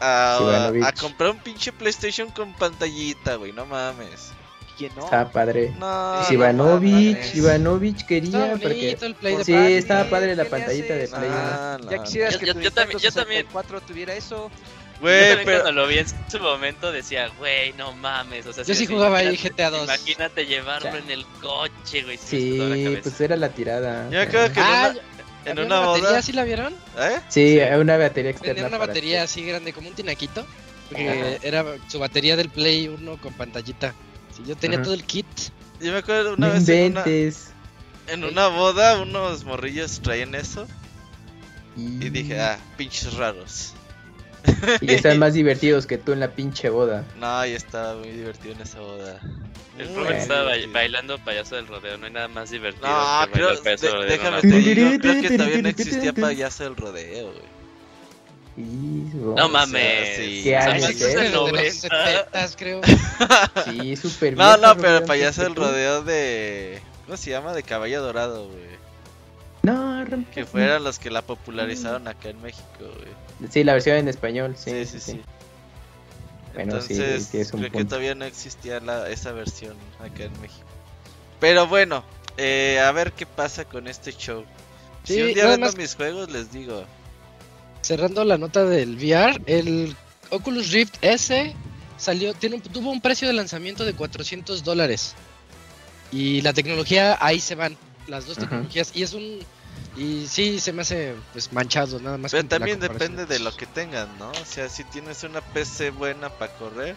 A, 0.00 0.70
a 0.84 0.92
comprar 0.92 1.30
un 1.30 1.38
pinche 1.38 1.72
PlayStation 1.72 2.30
con 2.30 2.54
pantallita, 2.54 3.34
güey, 3.34 3.52
no 3.52 3.66
mames. 3.66 4.30
¿Quién 4.78 4.92
no? 4.96 5.04
Estaba 5.04 5.30
padre. 5.30 5.72
No, 5.78 6.14
Pues 6.18 6.28
no 6.28 6.34
Ivanovich. 6.34 7.34
Ivanovich 7.34 8.06
quería, 8.06 8.28
Estaba 8.28 8.52
porque 8.52 8.96
el 9.00 9.14
play 9.16 9.36
de 9.36 9.44
sí, 9.44 9.52
estaba 9.54 10.04
padre 10.08 10.36
la 10.36 10.44
¿Qué 10.44 10.50
le 10.50 10.56
pantallita 10.56 10.94
de? 10.94 11.08
Play. 11.08 11.28
¿no? 11.28 11.36
Ah, 11.36 11.78
no, 11.82 11.90
Ya 11.90 12.02
quisieras 12.04 12.34
Yo- 12.34 12.40
que 12.40 12.46
yo- 12.46 12.54
tu 12.54 12.60
yo 12.60 12.70
también- 12.70 12.98
yo 13.00 13.10
también. 13.12 13.40
64 13.42 13.80
tuviera 13.80 14.14
eso. 14.14 14.50
Yo 14.50 15.00
Güey, 15.00 15.44
pero 15.44 15.62
cuando 15.62 15.72
lo 15.82 15.86
vi 15.88 15.98
en 15.98 16.06
su 16.28 16.38
momento 16.40 16.90
decía, 16.92 17.28
güey, 17.38 17.72
no 17.74 17.92
mames. 17.92 18.46
O 18.46 18.52
sea, 18.52 18.62
Yo 18.64 18.74
sí 18.74 18.84
así, 18.84 18.86
jugaba 18.92 19.18
ahí 19.18 19.36
GTA 19.36 19.70
2. 19.70 19.84
Imagínate 19.84 20.46
llevarlo 20.46 20.90
Ya. 20.92 20.98
en 20.98 21.10
el 21.10 21.24
coche, 21.40 22.02
güey. 22.02 22.16
la 22.16 22.22
Sí, 22.22 22.98
pues 23.02 23.20
era 23.20 23.36
la 23.36 23.48
tirada. 23.50 24.08
yo 24.10 24.20
acuerdo 24.22 24.52
que 24.52 24.60
Ah, 24.60 24.90
una, 24.92 25.00
en 25.44 25.50
¿había 25.58 25.64
una 25.66 25.80
batería, 25.86 26.08
boda, 26.08 26.22
¿sí 26.22 26.32
la 26.32 26.44
vieron? 26.44 26.72
¿eh? 26.98 27.20
Sí, 27.28 27.58
una 27.80 27.96
batería 27.96 28.30
externa. 28.30 28.54
Tenía 28.54 28.68
una 28.68 28.78
batería 28.78 29.22
así 29.24 29.44
grande, 29.44 29.72
como 29.72 29.88
un 29.88 29.94
tinaquito. 29.94 30.46
Porque 30.88 31.08
Ajá. 31.10 31.46
era 31.46 31.64
su 31.88 31.98
batería 31.98 32.34
del 32.34 32.48
Play 32.48 32.88
1 32.88 33.18
con 33.18 33.34
pantallita. 33.34 33.94
Sí, 34.38 34.44
yo 34.46 34.56
tenía 34.56 34.78
Ajá. 34.78 34.84
todo 34.84 34.94
el 34.94 35.04
kit. 35.04 35.26
Yo 35.80 35.92
me 35.92 35.98
acuerdo 35.98 36.34
una 36.34 36.46
No 36.48 36.52
vez 36.54 36.68
en 36.70 36.92
una, 36.92 37.04
en 38.08 38.24
una 38.24 38.48
boda, 38.48 39.00
unos 39.02 39.44
morrillos 39.44 40.00
traían 40.00 40.34
eso 40.34 40.66
y 41.76 42.04
Y, 42.06 42.10
dije, 42.10 42.40
ah, 42.40 42.58
pinches 42.76 43.12
raros. 43.14 43.74
y 44.80 44.92
están 44.92 45.18
más 45.20 45.34
divertidos 45.34 45.86
que 45.86 45.98
tú 45.98 46.12
en 46.12 46.20
la 46.20 46.30
pinche 46.32 46.68
boda. 46.70 47.04
No, 47.20 47.44
y 47.46 47.50
estaba 47.52 47.94
muy 47.96 48.08
divertido 48.10 48.54
en 48.54 48.62
esa 48.62 48.80
boda. 48.80 49.20
El 49.78 49.94
Robert 49.94 50.18
estaba 50.18 50.40
ba- 50.44 50.50
divertido. 50.54 50.72
bailando 50.72 51.18
payaso 51.24 51.54
del 51.54 51.68
rodeo. 51.68 51.98
No 51.98 52.06
hay 52.06 52.12
nada 52.12 52.26
más 52.28 52.50
divertido 52.50 52.88
No, 52.88 53.26
que 53.26 53.32
creo, 53.32 53.46
bailar 53.48 53.62
payaso 53.62 53.82
del 53.86 53.92
de- 53.92 53.98
rodeo. 53.98 54.10
déjame 54.10 54.36
no 54.36 54.40
te 54.40 54.48
digo, 54.48 54.98
creo 55.00 55.22
que 55.22 55.30
todavía 55.36 55.62
no 55.62 55.68
existía 55.68 56.12
payaso 56.12 56.64
del 56.64 56.76
rodeo, 56.76 57.26
güey. 57.32 57.57
No 58.62 59.48
mames. 59.48 60.16
sí. 60.16 60.40
¿Qué 60.44 60.56
O 60.58 60.60
sea, 60.62 60.72
años 60.72 60.90
eso 60.90 61.06
es 61.08 61.14
Desde 61.14 61.30
los 61.30 61.52
90. 61.52 61.72
70 61.72 62.56
creo. 62.56 62.80
Sí, 63.64 63.96
súper 63.96 64.36
No, 64.36 64.56
no, 64.56 64.76
pero 64.76 65.04
payaso 65.06 65.42
del 65.42 65.54
rodeo 65.54 66.02
de... 66.02 66.80
¿Cómo 67.06 67.16
se 67.16 67.30
llama? 67.30 67.52
De 67.54 67.62
caballo 67.62 68.02
dorado, 68.02 68.48
güey. 68.48 68.78
No, 69.62 70.04
Ram- 70.04 70.26
Que 70.30 70.44
fueran 70.44 70.84
los 70.84 70.98
que 70.98 71.10
la 71.10 71.22
popularizaron 71.22 72.06
acá 72.08 72.30
en 72.30 72.40
México, 72.42 72.64
güey. 72.80 73.50
Sí, 73.50 73.64
la 73.64 73.74
versión 73.74 73.96
en 73.96 74.08
español, 74.08 74.54
sí. 74.56 74.70
Sí, 74.70 74.86
sí, 74.86 75.00
sí. 75.00 75.20
Bueno, 76.54 76.80
sí, 76.80 76.94
Entonces, 76.94 77.28
tienes 77.30 77.52
un 77.52 77.60
creo 77.60 77.70
que 77.72 77.78
punto. 77.78 77.88
todavía 77.90 78.14
no 78.14 78.24
existía 78.24 78.80
la, 78.80 79.08
esa 79.10 79.32
versión 79.32 79.76
acá 80.00 80.24
en 80.24 80.40
México. 80.40 80.66
Pero 81.40 81.66
bueno, 81.66 82.02
eh, 82.36 82.80
a 82.80 82.90
ver 82.92 83.12
qué 83.12 83.26
pasa 83.26 83.64
con 83.64 83.86
este 83.86 84.12
show. 84.12 84.44
si 85.04 85.14
Sí, 85.14 85.22
un 85.22 85.34
día 85.34 85.46
vendo 85.46 85.66
más- 85.66 85.76
mis 85.76 85.94
juegos, 85.94 86.30
les 86.30 86.50
digo. 86.52 86.84
Cerrando 87.88 88.22
la 88.22 88.36
nota 88.36 88.66
del 88.66 88.96
VR, 88.96 89.40
el 89.46 89.96
Oculus 90.28 90.72
Rift 90.72 90.96
S 91.00 91.54
salió, 91.96 92.34
tiene 92.34 92.56
un- 92.56 92.60
tuvo 92.60 92.90
un 92.90 93.00
precio 93.00 93.26
de 93.26 93.32
lanzamiento 93.32 93.82
de 93.86 93.94
400 93.94 94.62
dólares. 94.62 95.14
Y 96.12 96.42
la 96.42 96.52
tecnología, 96.52 97.16
ahí 97.18 97.40
se 97.40 97.54
van, 97.54 97.78
las 98.06 98.26
dos 98.26 98.36
Ajá. 98.36 98.46
tecnologías. 98.46 98.90
Y 98.94 99.04
es 99.04 99.14
un... 99.14 99.38
Y 99.96 100.26
sí, 100.28 100.60
se 100.60 100.70
me 100.74 100.82
hace 100.82 101.14
pues 101.32 101.50
manchado, 101.50 101.98
nada 101.98 102.18
más. 102.18 102.30
Pero 102.32 102.46
también 102.46 102.78
depende 102.78 103.24
de 103.24 103.38
lo 103.38 103.56
que 103.56 103.64
tengan, 103.64 104.06
¿no? 104.18 104.32
O 104.32 104.44
sea, 104.44 104.68
si 104.68 104.84
tienes 104.84 105.22
una 105.24 105.40
PC 105.40 105.88
buena 105.88 106.28
para 106.28 106.52
correr, 106.58 106.94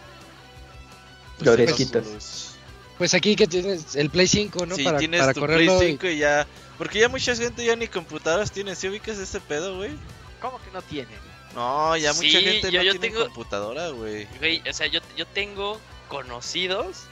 pues. 1.38 2.50
Pues 2.98 3.14
aquí 3.14 3.34
que 3.34 3.46
tienes 3.46 3.96
el 3.96 4.10
Play 4.10 4.26
5, 4.26 4.66
¿no? 4.66 4.76
si 4.76 4.84
para 4.84 4.98
tienes 4.98 5.20
para 5.20 5.32
tu 5.32 5.40
correrlo. 5.40 5.78
Play 5.78 5.88
y- 5.88 5.92
5 5.92 6.06
y 6.08 6.18
ya... 6.18 6.46
Porque 6.76 7.00
ya 7.00 7.08
mucha 7.08 7.34
gente 7.34 7.64
ya 7.64 7.76
ni 7.76 7.86
computadoras 7.88 8.52
tiene. 8.52 8.74
¿Sí 8.76 8.88
ubicas 8.88 9.16
ese 9.16 9.40
pedo, 9.40 9.76
güey? 9.78 9.92
¿Cómo 10.42 10.58
que 10.62 10.70
no 10.72 10.82
tienen? 10.82 11.18
No, 11.54 11.96
ya 11.96 12.12
Sí, 12.12 12.26
mucha 12.26 12.40
gente 12.40 12.70
yo- 12.70 12.80
no 12.80 12.84
yo 12.84 12.92
tiene 12.92 13.08
tengo- 13.08 13.24
computadora, 13.26 13.88
güey. 13.90 14.26
Güey, 14.38 14.62
o 14.68 14.72
sea, 14.72 14.86
yo, 14.88 15.00
yo 15.16 15.26
tengo 15.26 15.80
conocidos 16.08 17.04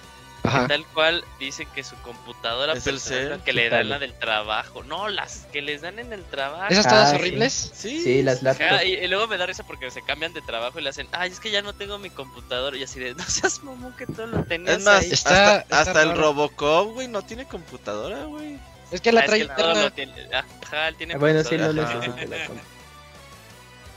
Ajá. 0.43 0.67
tal 0.69 0.87
cual 0.87 1.23
dicen 1.39 1.69
que 1.75 1.85
su 1.85 1.95
computadora 1.97 2.73
¿Es 2.73 2.87
el 2.87 2.95
personal, 2.95 3.29
la 3.31 3.37
que 3.39 3.43
¿Qué 3.45 3.53
le 3.53 3.69
tal? 3.69 3.79
dan 3.81 3.89
la 3.91 3.99
del 3.99 4.15
trabajo. 4.19 4.83
No, 4.85 5.09
las 5.09 5.47
que 5.53 5.61
les 5.61 5.83
dan 5.83 5.99
en 5.99 6.13
el 6.15 6.25
trabajo. 6.25 6.65
Esas 6.71 6.89
todas 6.89 7.09
Ah, 7.09 7.11
sí. 7.11 7.17
horribles. 7.17 7.71
Sí. 7.75 8.01
Sí, 8.03 8.23
las 8.23 8.43
laptops. 8.43 8.73
Ajá, 8.73 8.85
y, 8.85 8.95
y 8.95 9.07
luego 9.09 9.27
me 9.27 9.37
da 9.37 9.45
risa 9.45 9.63
porque 9.65 9.91
se 9.91 10.01
cambian 10.03 10.33
de 10.33 10.41
trabajo 10.41 10.79
y 10.79 10.83
le 10.83 10.89
hacen, 10.89 11.07
ay, 11.13 11.31
es 11.31 11.41
que 11.41 11.51
ya 11.51 11.61
no 11.61 11.75
tengo 11.75 11.99
mi 11.99 12.09
computadora. 12.09 12.75
Y 12.79 12.83
así 12.85 12.99
de, 12.99 13.15
no 13.15 13.25
seas 13.25 13.63
mamón 13.63 13.95
que 13.97 14.07
todo 14.07 14.27
lo 14.29 14.45
tenías 14.45 14.79
Es 14.79 14.85
más, 14.85 15.03
ahí. 15.03 15.11
Está- 15.13 15.57
hasta, 15.59 15.61
está 15.61 15.81
hasta 15.81 16.03
el. 16.03 16.17
Robocop, 16.17 16.95
güey, 16.95 17.09
no 17.09 17.21
tiene 17.23 17.45
computadora, 17.47 18.25
güey. 18.25 18.59
Es 18.91 19.01
que 19.03 19.13
la 19.13 19.21
Ah, 19.21 19.25
es 19.25 19.29
trae 19.31 19.41
que 19.41 19.49
todo 19.55 19.87
interna. 19.87 19.91
tiene- 19.91 20.29
Ajá, 20.65 20.89
él 20.89 20.97
tiene 20.97 21.17
Bueno, 21.19 21.45
sí, 21.45 21.57
no 21.59 21.67
computadora. 21.67 22.07
necesito 22.07 22.31
la 22.35 22.47
compu. 22.47 22.63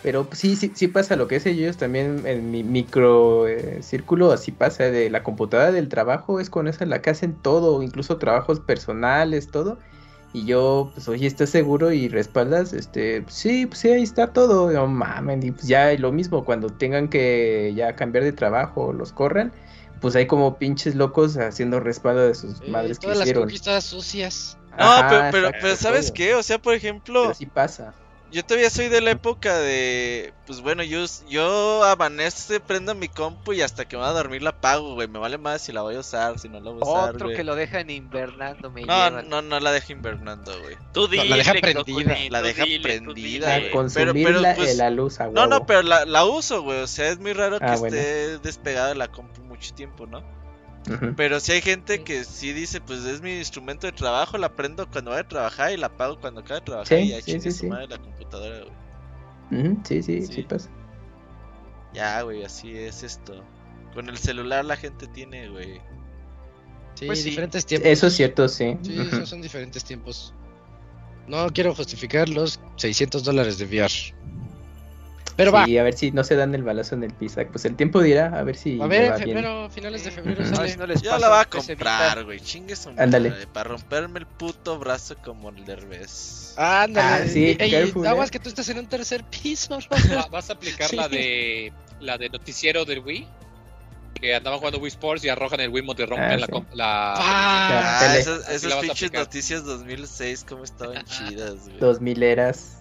Pero 0.03 0.27
sí, 0.33 0.55
sí, 0.57 0.71
sí 0.75 0.89
pasa 0.89 1.15
lo 1.15 1.27
que 1.29 1.37
es 1.37 1.45
ellos 1.45 1.77
también 1.77 2.23
en 2.27 2.51
mi 2.51 2.61
micro 2.63 3.47
eh, 3.47 3.81
círculo, 3.81 4.31
así 4.33 4.51
pasa 4.51 4.83
de 4.91 5.09
la 5.09 5.23
computadora 5.23 5.71
del 5.71 5.87
trabajo, 5.87 6.39
es 6.41 6.49
con 6.49 6.67
esa 6.67 6.85
la 6.85 7.01
que 7.01 7.09
hacen 7.11 7.35
todo, 7.41 7.81
incluso 7.81 8.17
trabajos 8.17 8.59
personales, 8.59 9.49
todo. 9.49 9.79
Y 10.33 10.45
yo, 10.45 10.91
pues, 10.93 11.07
oye, 11.07 11.27
¿estás 11.27 11.51
seguro 11.51 11.91
y 11.93 12.09
respaldas? 12.09 12.73
Este, 12.73 13.23
sí, 13.29 13.65
pues 13.67 13.79
sí, 13.79 13.89
ahí 13.91 14.03
está 14.03 14.33
todo. 14.33 14.71
No 14.71 14.87
mamen, 14.87 15.41
y 15.43 15.51
pues 15.51 15.67
ya 15.67 15.93
lo 15.93 16.11
mismo, 16.11 16.43
cuando 16.43 16.69
tengan 16.69 17.07
que 17.07 17.71
ya 17.75 17.95
cambiar 17.95 18.23
de 18.25 18.33
trabajo 18.33 18.87
o 18.87 18.93
los 18.93 19.13
corran, 19.13 19.53
pues 20.01 20.15
hay 20.17 20.25
como 20.27 20.57
pinches 20.57 20.95
locos 20.95 21.37
haciendo 21.37 21.79
respaldo 21.79 22.27
de 22.27 22.33
sus 22.35 22.59
Eh, 22.61 22.67
madres 22.71 22.97
que 22.99 23.03
todas 23.03 23.17
las 23.19 23.27
hicieron. 23.27 23.43
conquistas 23.43 23.83
sucias. 23.85 24.57
No, 24.77 24.83
Ajá, 24.85 25.29
pero, 25.31 25.49
pero, 25.49 25.57
pero 25.61 25.75
¿sabes 25.77 26.07
todo. 26.07 26.15
qué? 26.15 26.35
O 26.35 26.43
sea, 26.43 26.59
por 26.59 26.73
ejemplo, 26.73 27.21
Pero 27.21 27.33
sí 27.35 27.45
pasa. 27.45 27.93
Yo 28.33 28.43
todavía 28.43 28.69
soy 28.69 28.89
de 28.89 28.99
la 28.99 29.11
época 29.11 29.57
de, 29.59 30.33
pues 30.45 30.59
bueno, 30.61 30.83
yo, 30.83 31.05
yo 31.29 31.83
amanece, 31.85 32.59
prendo 32.59 32.93
mi 32.95 33.07
compu 33.07 33.53
y 33.53 33.61
hasta 33.61 33.85
que 33.85 33.95
me 33.95 34.01
va 34.01 34.09
a 34.09 34.13
dormir 34.13 34.41
la 34.43 34.49
apago, 34.49 34.95
güey. 34.95 35.07
Me 35.07 35.19
vale 35.19 35.37
más 35.37 35.61
si 35.61 35.71
la 35.71 35.81
voy 35.83 35.95
a 35.95 35.99
usar, 35.99 36.37
si 36.39 36.49
no 36.49 36.59
la 36.59 36.71
voy 36.71 36.81
a 36.81 36.85
usar, 36.85 37.15
Otro 37.15 37.27
güey. 37.27 37.37
que 37.37 37.43
lo 37.43 37.55
dejan 37.55 37.89
invernando 37.89 38.69
me 38.71 38.81
No, 38.81 39.07
llevan. 39.07 39.29
no, 39.29 39.41
no 39.41 39.59
la 39.59 39.71
dejo 39.71 39.91
invernando, 39.93 40.51
güey. 40.61 40.75
Tú 40.93 41.07
la 41.11 41.23
dile, 41.23 41.35
deja 41.37 41.53
Cocunín, 41.53 41.73
prendida. 42.05 42.15
tú 42.25 42.31
La 42.31 42.41
deja 42.41 42.63
dile, 42.65 42.81
prendida, 42.81 43.55
dile. 43.57 43.69
Güey. 43.71 43.87
pero, 43.93 44.13
la, 44.41 44.55
pues, 44.55 44.75
la 44.77 44.89
luz 44.89 45.19
a 45.21 45.25
No, 45.25 45.31
huevo. 45.31 45.47
no, 45.47 45.65
pero 45.65 45.81
la, 45.83 46.05
la 46.05 46.25
uso, 46.25 46.61
güey. 46.63 46.81
O 46.81 46.87
sea, 46.87 47.09
es 47.09 47.19
muy 47.19 47.33
raro 47.33 47.59
que 47.59 47.65
Ah, 47.65 47.75
bueno. 47.77 47.95
esté 47.95 48.39
despegada 48.39 48.89
de 48.89 48.95
la 48.95 49.07
compu 49.09 49.41
mucho 49.43 49.73
tiempo, 49.75 50.05
¿no? 50.07 50.23
Pero 51.15 51.39
si 51.39 51.53
hay 51.53 51.61
gente 51.61 52.03
que 52.03 52.25
sí 52.25 52.51
dice, 52.53 52.81
pues 52.81 53.05
es 53.05 53.21
mi 53.21 53.37
instrumento 53.37 53.87
de 53.87 53.93
trabajo, 53.93 54.37
la 54.37 54.53
prendo 54.53 54.89
cuando 54.89 55.11
voy 55.11 55.19
a 55.21 55.27
trabajar 55.27 55.71
y 55.71 55.77
la 55.77 55.87
apago 55.87 56.19
cuando 56.19 56.41
acabe 56.41 56.59
de 56.59 56.65
trabajar 56.65 56.87
Sí, 56.97 57.03
y 57.05 57.09
ya 57.09 57.21
sí, 57.21 57.31
chingue 57.31 57.41
sí, 57.41 57.51
su 57.51 57.57
sí. 57.59 57.67
madre 57.67 57.87
la 57.87 57.97
computadora, 57.99 58.59
güey. 59.49 59.77
Sí, 59.85 60.03
sí, 60.03 60.21
Sí. 60.25 60.33
sí 60.33 60.41
pasa. 60.43 60.69
Ya, 61.93 62.21
güey, 62.23 62.43
así 62.43 62.75
es 62.75 63.03
esto. 63.03 63.43
Con 63.93 64.09
el 64.09 64.17
celular 64.17 64.65
la 64.65 64.75
gente 64.75 65.07
tiene, 65.07 65.47
güey. 65.49 65.79
Sí, 66.95 67.05
Pues 67.05 67.19
sí. 67.23 67.29
diferentes 67.29 67.65
tiempos. 67.65 67.89
Eso 67.89 68.07
es 68.07 68.13
cierto, 68.15 68.47
sí. 68.49 68.77
Sí, 68.81 68.99
esos 68.99 69.29
son 69.29 69.41
diferentes 69.41 69.83
tiempos. 69.83 70.33
No 71.27 71.47
quiero 71.53 71.73
justificar 71.73 72.27
los 72.27 72.59
600 72.75 73.23
dólares 73.23 73.57
de 73.57 73.65
VR. 73.65 73.89
Pero 75.35 75.51
va. 75.51 75.65
Sí, 75.65 75.77
a 75.77 75.83
ver 75.83 75.95
si 75.95 76.11
no 76.11 76.23
se 76.23 76.35
dan 76.35 76.53
el 76.53 76.61
balazo 76.63 76.93
en 76.95 77.03
el 77.03 77.11
Pisac. 77.13 77.49
Pues 77.49 77.65
el 77.65 77.75
tiempo 77.75 78.01
dirá, 78.01 78.27
a 78.37 78.43
ver 78.43 78.55
si. 78.55 78.79
A 78.81 78.85
ver, 78.85 79.11
va 79.11 79.17
en 79.17 79.23
bien. 79.23 79.37
febrero, 79.37 79.69
finales 79.71 80.03
de 80.05 80.11
febrero 80.11 80.41
A 80.41 80.43
ver 80.47 80.55
sale. 80.55 80.69
si 80.69 80.77
no 80.77 80.85
les 80.87 81.01
Ya 81.01 81.11
pasa 81.11 81.21
la 81.21 81.29
va 81.29 81.41
a 81.41 81.45
comprar, 81.45 82.23
güey. 82.23 82.39
Chingue 82.39 82.75
su 82.75 82.89
Ándale. 82.97 83.31
Para 83.51 83.69
romperme 83.71 84.19
el 84.19 84.27
puto 84.27 84.77
brazo 84.77 85.15
como 85.23 85.49
el 85.49 85.65
derbez. 85.65 86.53
Ándale. 86.57 87.23
Ah, 87.23 87.27
sí, 87.27 87.57
Ey, 87.59 87.71
careful, 87.71 88.05
aguas 88.05 88.29
eh. 88.29 88.31
que 88.33 88.39
tú 88.39 88.49
estás 88.49 88.69
en 88.69 88.77
un 88.77 88.87
tercer 88.87 89.23
piso, 89.23 89.79
Va- 89.91 90.27
¿Vas 90.29 90.49
a 90.51 90.53
aplicar 90.53 90.93
la 90.93 91.07
de 91.09 91.73
la 91.99 92.17
de 92.19 92.29
noticiero 92.29 92.85
del 92.85 92.99
Wii? 92.99 93.27
Que 94.21 94.35
andaban 94.35 94.59
jugando 94.59 94.77
Wii 94.79 94.87
Sports 94.89 95.25
y 95.25 95.29
arrojan 95.29 95.59
el 95.61 95.69
Wiimote 95.69 96.03
y 96.03 96.05
rompen 96.05 96.31
Ah, 96.31 96.37
la, 96.37 96.45
sí. 96.45 96.51
com- 96.51 96.65
la... 96.73 97.13
Ah, 97.17 97.99
Ah, 98.01 98.17
esas, 98.17 98.47
esas 98.49 98.75
pinches 98.75 99.11
noticias 99.11 99.65
2006, 99.65 100.45
cómo 100.47 100.63
estaban 100.63 101.03
chidas, 101.05 101.55
güey. 101.67 101.79
Dos 101.79 101.99
mil 101.99 102.21
eras. 102.21 102.77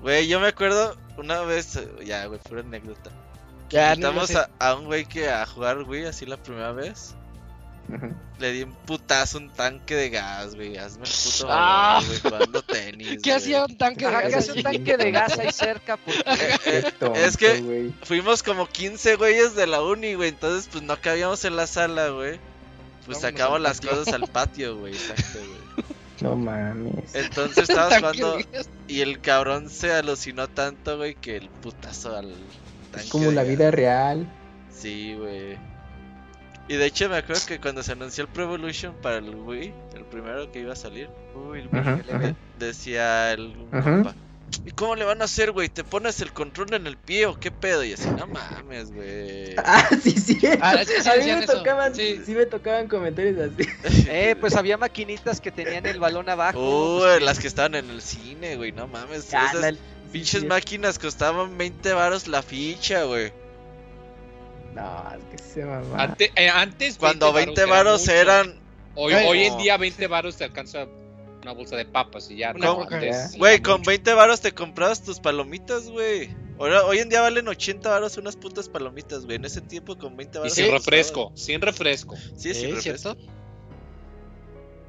Güey, 0.00 0.28
yo 0.28 0.38
me 0.38 0.46
acuerdo 0.48 0.96
una 1.18 1.40
vez, 1.42 1.76
eh, 1.76 1.88
ya, 2.04 2.26
güey, 2.26 2.40
pura 2.40 2.60
anécdota. 2.60 3.10
Ya, 3.70 3.88
no 3.90 4.08
Invitamos 4.10 4.28
sé. 4.28 4.38
a, 4.38 4.48
a 4.60 4.74
un 4.76 4.84
güey 4.86 5.04
que 5.06 5.28
a 5.28 5.44
jugar 5.46 5.78
Wii 5.82 6.04
así 6.06 6.24
la 6.26 6.36
primera 6.36 6.72
vez. 6.72 7.14
Le 8.40 8.50
di 8.52 8.62
un 8.64 8.72
putazo, 8.74 9.38
un 9.38 9.48
tanque 9.50 9.94
de 9.94 10.10
gas, 10.10 10.56
güey. 10.56 10.76
Hazme 10.76 11.04
el 11.04 11.10
puto 11.10 11.46
Ah. 11.48 12.02
güey, 12.04 12.20
jugando 12.20 12.62
tenis. 12.62 13.08
¿Qué 13.22 13.30
güey. 13.30 13.36
hacía 13.36 13.64
un 13.64 13.78
tanque 13.78 14.06
de 14.06 14.10
gas 14.12 14.24
que 14.28 14.34
hace 14.34 14.52
un 14.52 14.62
tanque 14.64 14.96
de 14.96 15.10
gas 15.12 15.38
ahí 15.38 15.52
cerca. 15.52 15.96
Porque... 16.04 16.24
Qué 16.64 16.82
tonto, 16.98 17.14
es 17.18 17.36
que- 17.36 17.60
güey. 17.60 17.94
Fuimos 18.02 18.42
como 18.42 18.66
15 18.68 19.14
güeyes 19.16 19.54
de 19.54 19.66
la 19.68 19.82
uni, 19.82 20.14
güey. 20.14 20.30
Entonces, 20.30 20.68
pues 20.70 20.82
no 20.82 21.00
cabíamos 21.00 21.44
en 21.44 21.54
la 21.56 21.66
sala, 21.68 22.08
güey. 22.08 22.40
Pues 23.06 23.18
Vámonos 23.18 23.20
sacamos 23.22 23.60
las 23.60 23.80
cosas 23.80 24.08
al 24.12 24.26
patio, 24.28 24.76
güey. 24.78 24.92
Exacto, 24.92 25.38
güey. 25.38 25.65
No 26.26 26.36
mames. 26.36 27.14
Entonces 27.14 27.68
estabas 27.68 27.96
jugando 27.98 28.38
y 28.88 29.00
el 29.00 29.20
cabrón 29.20 29.70
se 29.70 29.92
alucinó 29.92 30.48
tanto, 30.48 30.96
güey, 30.96 31.14
que 31.14 31.36
el 31.36 31.48
putazo 31.48 32.16
al 32.16 32.34
tanque. 32.90 33.06
Es 33.06 33.10
como 33.10 33.30
la 33.30 33.44
vida 33.44 33.70
real. 33.70 34.26
Sí, 34.70 35.14
güey. 35.14 35.56
Y 36.68 36.74
de 36.74 36.86
hecho 36.86 37.08
me 37.08 37.18
acuerdo 37.18 37.42
que 37.46 37.60
cuando 37.60 37.82
se 37.84 37.92
anunció 37.92 38.24
el 38.24 38.28
Pro 38.28 38.42
Evolution 38.44 38.94
para 39.00 39.18
el 39.18 39.32
Wii, 39.34 39.72
el 39.94 40.04
primero 40.04 40.50
que 40.50 40.60
iba 40.60 40.72
a 40.72 40.76
salir, 40.76 41.08
Uy, 41.34 41.60
el 41.60 41.68
Wii, 41.68 41.80
ajá. 41.80 42.34
decía 42.58 43.32
el 43.32 43.54
Ajá. 43.70 44.14
¿Y 44.64 44.70
cómo 44.72 44.96
le 44.96 45.04
van 45.04 45.20
a 45.22 45.26
hacer, 45.26 45.52
güey? 45.52 45.68
¿Te 45.68 45.84
pones 45.84 46.20
el 46.20 46.32
control 46.32 46.74
en 46.74 46.86
el 46.86 46.96
pie 46.96 47.26
o 47.26 47.38
qué 47.38 47.50
pedo? 47.50 47.84
Y 47.84 47.92
así, 47.92 48.08
no 48.10 48.26
mames, 48.26 48.92
güey. 48.92 49.54
Ah, 49.64 49.88
sí, 50.02 50.10
sí. 50.12 50.38
Ah, 50.60 50.78
sí, 50.84 50.92
sí 51.02 51.08
a 51.08 51.16
mí 51.16 51.24
me 51.26 51.44
eso. 51.44 51.52
tocaban, 51.58 51.94
Sí. 51.94 52.20
sí. 52.24 52.32
me 52.34 52.46
tocaban 52.46 52.88
comentarios 52.88 53.38
así. 53.38 54.06
Eh, 54.08 54.36
pues 54.40 54.54
había 54.56 54.76
maquinitas 54.76 55.40
que 55.40 55.50
tenían 55.52 55.86
el 55.86 55.98
balón 56.00 56.28
abajo. 56.28 56.58
Uy, 56.58 57.00
pues, 57.02 57.22
las 57.22 57.38
que 57.38 57.46
estaban 57.48 57.74
en 57.74 57.90
el 57.90 58.00
cine, 58.02 58.56
güey, 58.56 58.72
no 58.72 58.86
mames. 58.88 59.32
Ah, 59.34 59.50
Esas 59.52 59.74
pinches 60.12 60.40
Sí, 60.42 60.46
máquinas 60.46 60.98
costaban 60.98 61.56
20 61.58 61.92
varos 61.92 62.26
la 62.28 62.42
ficha, 62.42 63.04
güey. 63.04 63.32
No, 64.74 65.04
es 65.16 65.24
que 65.30 65.38
se 65.54 65.64
mamá. 65.64 66.02
Ante- 66.02 66.32
eh, 66.36 66.48
antes 66.50 66.98
Cuando 66.98 67.32
20 67.32 67.60
era 67.62 67.70
varos 67.70 68.08
eran... 68.08 68.54
Hoy, 68.94 69.12
Ay, 69.14 69.26
hoy 69.26 69.46
no. 69.48 69.52
en 69.56 69.62
día 69.62 69.76
20 69.76 70.06
varos 70.06 70.36
te 70.36 70.44
alcanza 70.44 70.86
una 71.46 71.52
bolsa 71.52 71.76
de 71.76 71.84
papas 71.86 72.28
y 72.30 72.38
ya. 72.38 72.52
No. 72.52 72.86
Güey, 73.38 73.62
con 73.62 73.78
mucho. 73.78 73.90
20 73.90 74.14
varos 74.14 74.40
te 74.40 74.52
comprabas 74.52 75.02
tus 75.04 75.20
palomitas, 75.20 75.88
güey. 75.88 76.34
Hoy 76.58 76.98
en 76.98 77.08
día 77.08 77.20
valen 77.20 77.46
80 77.46 77.88
varos 77.88 78.16
unas 78.16 78.36
putas 78.36 78.68
palomitas, 78.68 79.24
güey. 79.24 79.36
En 79.36 79.44
ese 79.44 79.60
tiempo 79.60 79.96
con 79.96 80.16
20 80.16 80.38
Y 80.38 80.40
varos... 80.40 80.54
sin 80.54 80.64
te 80.64 80.70
refresco, 80.72 81.32
sin 81.34 81.60
refresco. 81.60 82.16
Sí, 82.36 82.52
sin 82.52 82.70
Eh, 82.70 82.74
refresco. 82.74 82.82
¿cierto? 83.14 83.16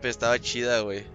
Pero 0.01 0.09
estaba 0.11 0.39
chida, 0.39 0.79
güey. 0.81 1.05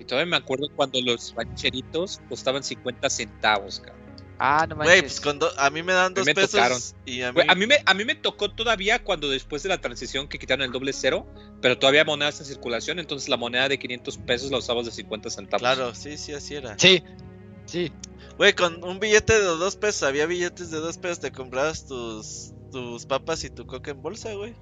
Y 0.00 0.04
todavía 0.04 0.30
me 0.30 0.36
acuerdo 0.36 0.66
cuando 0.74 1.00
los 1.00 1.34
rancheritos 1.36 2.20
costaban 2.28 2.64
50 2.64 3.08
centavos, 3.10 3.80
cabrón. 3.80 3.97
Ah, 4.38 4.66
no 4.68 4.76
Güey, 4.76 4.88
manches. 5.02 5.20
pues 5.20 5.20
con 5.20 5.40
a 5.56 5.70
mí 5.70 5.82
me 5.82 5.92
dan 5.92 6.14
dos 6.14 6.24
me 6.26 6.34
pesos 6.34 6.52
tocaron. 6.52 6.78
y 7.04 7.22
a 7.22 7.32
mí... 7.32 7.34
Güey, 7.34 7.46
a, 7.48 7.54
mí 7.54 7.66
me, 7.66 7.76
a 7.84 7.94
mí 7.94 8.04
me 8.04 8.14
tocó 8.14 8.50
todavía 8.50 9.02
cuando 9.02 9.28
después 9.28 9.62
de 9.64 9.68
la 9.68 9.80
transición 9.80 10.28
que 10.28 10.38
quitaron 10.38 10.64
el 10.64 10.70
doble 10.72 10.92
cero, 10.92 11.26
pero 11.60 11.78
todavía 11.78 12.04
monedas 12.04 12.38
en 12.40 12.46
circulación, 12.46 12.98
entonces 12.98 13.28
la 13.28 13.36
moneda 13.36 13.68
de 13.68 13.78
500 13.78 14.18
pesos 14.18 14.50
la 14.50 14.58
usabas 14.58 14.86
de 14.86 14.92
50 14.92 15.30
centavos. 15.30 15.60
Claro, 15.60 15.94
sí, 15.94 16.16
sí, 16.16 16.32
así 16.34 16.54
era. 16.54 16.78
Sí, 16.78 17.02
sí. 17.66 17.92
Güey, 18.36 18.52
con 18.54 18.84
un 18.84 19.00
billete 19.00 19.32
de 19.32 19.40
dos 19.44 19.74
pesos, 19.76 20.04
había 20.04 20.26
billetes 20.26 20.70
de 20.70 20.78
dos 20.78 20.98
pesos, 20.98 21.18
te 21.18 21.32
comprabas 21.32 21.86
tus, 21.86 22.52
tus 22.70 23.06
papas 23.06 23.42
y 23.42 23.50
tu 23.50 23.66
coca 23.66 23.90
en 23.90 24.00
bolsa, 24.00 24.32
güey. 24.34 24.54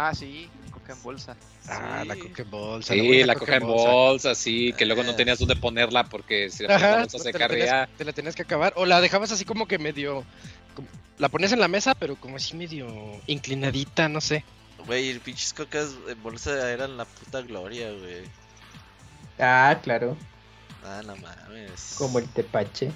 Ah, 0.00 0.14
sí, 0.14 0.48
coca 0.70 0.92
en 0.92 1.02
bolsa. 1.02 1.36
Ah, 1.68 2.04
la 2.06 2.14
coca 2.14 2.42
en 2.42 2.50
bolsa. 2.52 2.94
Sí, 2.94 3.24
la 3.24 3.34
coca 3.34 3.56
en 3.56 3.66
bolsa, 3.66 4.32
sí, 4.36 4.72
que 4.74 4.86
luego 4.86 5.02
no 5.02 5.10
Ah. 5.10 5.16
tener 5.16 5.36
dónde 5.36 5.56
ponerla 5.56 6.04
porque 6.04 6.50
si 6.50 6.62
la 6.62 6.76
Ajá, 6.76 6.98
bolsa 7.00 7.18
se 7.18 7.32
te 7.32 7.38
la, 7.40 7.48
tenías, 7.48 7.68
carrea. 7.68 7.88
te 7.98 8.04
la 8.04 8.12
tenías 8.12 8.36
que 8.36 8.42
acabar. 8.42 8.72
O 8.76 8.86
la 8.86 9.00
dejabas 9.00 9.32
así 9.32 9.44
como 9.44 9.66
que 9.66 9.78
medio. 9.78 10.24
como- 10.76 10.86
la 11.18 11.28
ponías 11.28 11.50
en 11.50 11.58
la 11.58 11.66
mesa, 11.66 11.96
pero 11.96 12.14
como 12.14 12.36
así 12.36 12.54
medio 12.54 12.86
inclinadita, 13.26 14.08
no 14.08 14.20
sé. 14.20 14.44
Güey, 14.86 15.18
pinches 15.18 15.52
cocas 15.52 15.90
en 16.08 16.22
bolsa 16.22 16.70
eran 16.70 16.96
la 16.96 17.04
puta 17.04 17.40
gloria, 17.40 17.90
güey. 17.90 18.22
Ah, 19.40 19.76
claro. 19.82 20.16
Ah, 20.84 21.02
no 21.04 21.16
mames. 21.16 21.96
Como 21.98 22.20
el 22.20 22.28
tepache. 22.28 22.92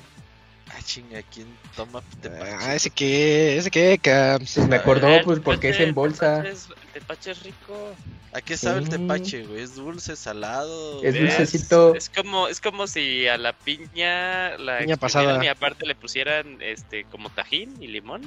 Ah, 0.70 0.81
chinga, 0.85 1.20
¿quién 1.25 1.46
toma 1.77 2.01
tepache? 2.20 2.53
Ah, 2.61 2.75
ese 2.75 2.88
que, 2.90 3.57
ese 3.59 3.70
que, 3.70 3.98
Cams. 3.98 4.55
Pues 4.55 4.68
me 4.68 4.77
acordó, 4.77 5.09
El 5.09 5.22
pues, 5.25 5.40
porque 5.40 5.70
es 5.70 5.81
en 5.81 5.94
bolsa. 5.94 6.38
El 6.38 6.42
tepache 6.44 6.53
es, 6.53 6.68
el 6.70 6.92
tepache 7.01 7.31
es 7.33 7.42
rico. 7.42 7.94
¿A 8.33 8.40
qué 8.40 8.57
sabe 8.57 8.79
el 8.79 8.85
Sí. 8.87 8.90
tepache, 8.92 9.44
güey? 9.44 9.61
¿Es 9.61 9.75
dulce, 9.75 10.16
salado? 10.16 11.03
Es 11.03 11.14
dulcecito. 11.18 11.94
Es, 11.94 12.09
como, 12.09 12.48
es 12.48 12.61
como 12.62 12.87
si 12.87 13.29
a 13.29 13.37
la 13.37 13.53
piña 13.53 14.57
la 14.57 14.79
Piña 14.79 14.96
pasada. 14.96 15.44
y 15.44 15.48
aparte 15.48 15.85
le 15.87 15.94
pusieran 15.94 16.57
este 16.62 17.05
como 17.05 17.29
tajín 17.29 17.75
y 17.83 17.88
limón. 17.88 18.22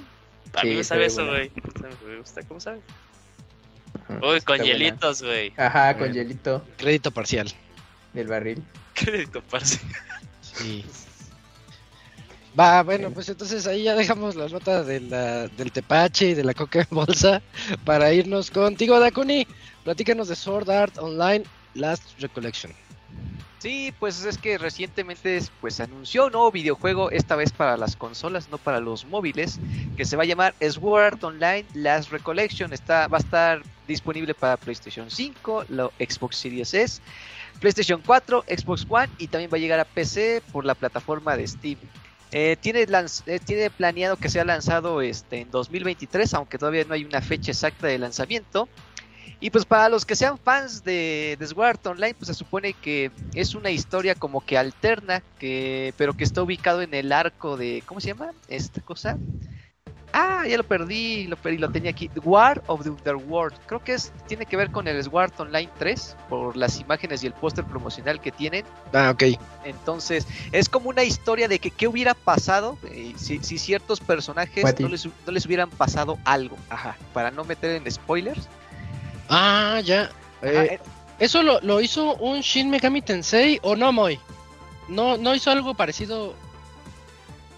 A 0.54 0.62
Sí, 0.62 0.67
mí 0.67 0.76
me 0.76 0.84
sabe 0.84 1.06
eso, 1.08 1.26
güey. 1.26 1.52
Me 2.08 2.17
gusta, 2.17 2.43
¿cómo 2.43 2.60
sabe? 2.60 2.82
Ajá, 4.08 4.19
Uy, 4.21 4.41
con 4.41 4.60
hielitos, 4.62 5.24
güey. 5.24 5.52
Ajá, 5.58 5.98
con 5.98 6.13
hielito 6.13 6.63
Crédito 6.78 7.10
parcial. 7.12 7.52
del 8.13 8.28
barril. 8.28 8.63
Crédito, 8.93 9.41
parce. 9.50 9.80
Sí. 10.41 10.86
Va, 12.58 12.84
bueno, 12.84 13.12
pues 13.12 13.28
entonces 13.28 13.68
ahí 13.68 13.84
ya 13.84 13.96
dejamos 13.96 14.36
la 14.36 14.48
nota 14.48 14.84
de 14.84 15.02
la- 15.02 15.48
del 15.50 15.72
tepache 15.72 16.30
y 16.30 16.34
de 16.36 16.44
la 16.44 16.54
coca 16.54 16.80
en 16.80 16.88
bolsa 16.89 17.41
para 17.84 18.13
irnos 18.13 18.50
contigo, 18.50 19.00
Dakuni. 19.00 19.46
Platícanos 19.84 20.30
de 20.30 20.36
Sword 20.36 20.70
Art 20.70 20.98
Online 21.00 21.44
Last 21.74 22.04
Recollection. 22.20 22.72
Sí, 23.60 23.94
pues 24.00 24.24
es 24.24 24.38
que 24.38 24.58
recientemente 24.58 25.41
pues 25.60 25.80
anunció 25.80 26.28
un 26.28 26.34
nuevo 26.34 26.52
videojuego, 26.52 27.10
esta 27.12 27.36
vez 27.36 27.52
para 27.52 27.78
las 27.78 27.96
consolas, 27.96 28.48
no 28.50 28.58
para 28.58 28.80
los 28.80 29.06
móviles, 29.06 29.60
que 29.98 30.06
se 30.06 30.15
va 30.15 30.24
a 30.24 30.26
llamar 30.26 30.54
Sword 30.62 31.04
Art 31.04 31.24
Online 31.24 31.65
Last 31.74 32.12
Recollection. 32.12 32.72
Está, 32.74 33.08
va 33.08 33.18
a 33.18 33.22
estar 33.22 33.63
disponible 33.88 34.34
para 34.34 34.56
PlayStation 34.56 35.10
5, 35.10 35.65
la 35.70 35.89
Xbox 36.00 36.38
Series 36.38 36.74
S, 36.74 37.02
PlayStation 37.60 38.02
4, 38.06 38.46
Xbox 38.48 38.86
One 38.88 39.10
y 39.18 39.28
también 39.28 39.50
va 39.52 39.58
a 39.58 39.60
llegar 39.60 39.80
a 39.80 39.86
PC 39.86 40.41
por 40.52 40.63
la 40.63 40.76
plataforma 40.76 41.36
de 41.36 41.48
Steam. 41.48 41.78
Eh, 42.38 42.58
tiene, 42.60 42.82
eh, 42.82 43.39
tiene 43.39 43.69
planeado 43.69 44.17
que 44.17 44.28
sea 44.28 44.43
lanzado 44.43 45.02
este, 45.02 45.39
en 45.39 45.52
2023, 45.52 46.34
aunque 46.34 46.58
todavía 46.58 46.84
no 46.84 46.93
hay 46.93 47.06
una 47.06 47.21
fecha 47.21 47.52
exacta 47.52 47.88
de 47.88 47.98
lanzamiento. 47.98 48.67
Y 49.39 49.52
pues 49.52 49.63
para 49.63 49.88
los 49.88 50.06
que 50.06 50.17
sean 50.17 50.38
fans 50.38 50.84
de, 50.84 51.38
de 51.39 51.48
Online, 51.56 52.13
pues 52.13 52.28
se 52.28 52.34
supone 52.34 52.74
que 52.74 53.10
es 53.36 53.56
una 53.56 53.71
historia 53.71 54.15
como 54.15 54.41
que 54.41 54.58
alterna, 54.58 55.24
que, 55.39 55.93
pero 55.95 56.13
que 56.13 56.26
está 56.26 56.43
ubicado 56.43 56.82
en 56.82 56.93
el 56.93 57.13
arco 57.13 57.56
de, 57.56 57.82
¿cómo 57.86 58.02
se 58.02 58.10
llama? 58.10 58.34
Esta 58.50 58.82
cosa. 58.82 59.17
Ah, 60.17 60.45
ya 60.47 60.56
lo 60.56 60.63
perdí, 60.63 61.28
lo 61.28 61.36
perdí, 61.36 61.58
lo 61.58 61.69
tenía 61.69 61.91
aquí. 61.91 62.10
War 62.23 62.63
of 62.67 62.84
the 62.84 62.89
Underworld. 62.89 63.54
Creo 63.65 63.84
que 63.84 63.91
es, 63.95 64.13
tiene 64.28 64.45
que 64.45 64.56
ver 64.56 64.71
con 64.71 64.88
el 64.88 65.04
Sword 65.04 65.34
Online 65.38 65.69
3, 65.78 66.15
por 66.30 66.56
las 66.56 66.80
imágenes 66.80 67.21
y 67.21 67.28
el 67.28 67.34
póster 67.34 67.65
promocional 67.65 68.21
que 68.21 68.32
tienen. 68.32 68.63
Ah, 68.93 69.12
ok. 69.13 69.38
Entonces, 69.65 70.25
es 70.54 70.69
como 70.69 70.88
una 70.89 71.04
historia 71.04 71.49
de 71.49 71.60
que 71.60 71.69
qué 71.69 71.89
hubiera 71.89 72.13
pasado 72.13 72.78
eh, 72.86 73.13
si, 73.17 73.39
si 73.43 73.58
ciertos 73.58 73.99
personajes 73.99 74.63
no 74.80 74.88
les, 74.88 75.06
no 75.06 75.32
les 75.34 75.45
hubieran 75.45 75.69
pasado 75.69 76.17
algo. 76.23 76.56
Ajá, 76.69 76.95
para 77.13 77.30
no 77.30 77.43
meter 77.43 77.71
en 77.71 77.91
spoilers. 77.91 78.47
Ah, 79.28 79.82
ya. 79.84 80.04
Ajá, 80.04 80.12
Eh, 80.43 80.73
eh, 80.75 80.80
¿Eso 81.19 81.43
lo, 81.43 81.60
lo 81.60 81.82
hizo 81.82 82.15
un 82.15 82.39
Shin 82.39 82.69
Megami 82.69 83.01
Tensei 83.01 83.60
o 83.63 83.75
no, 83.75 83.91
Moy? 83.91 84.17
¿No, 84.88 85.17
¿No 85.17 85.36
hizo 85.36 85.51
algo 85.51 85.73
parecido 85.73 86.36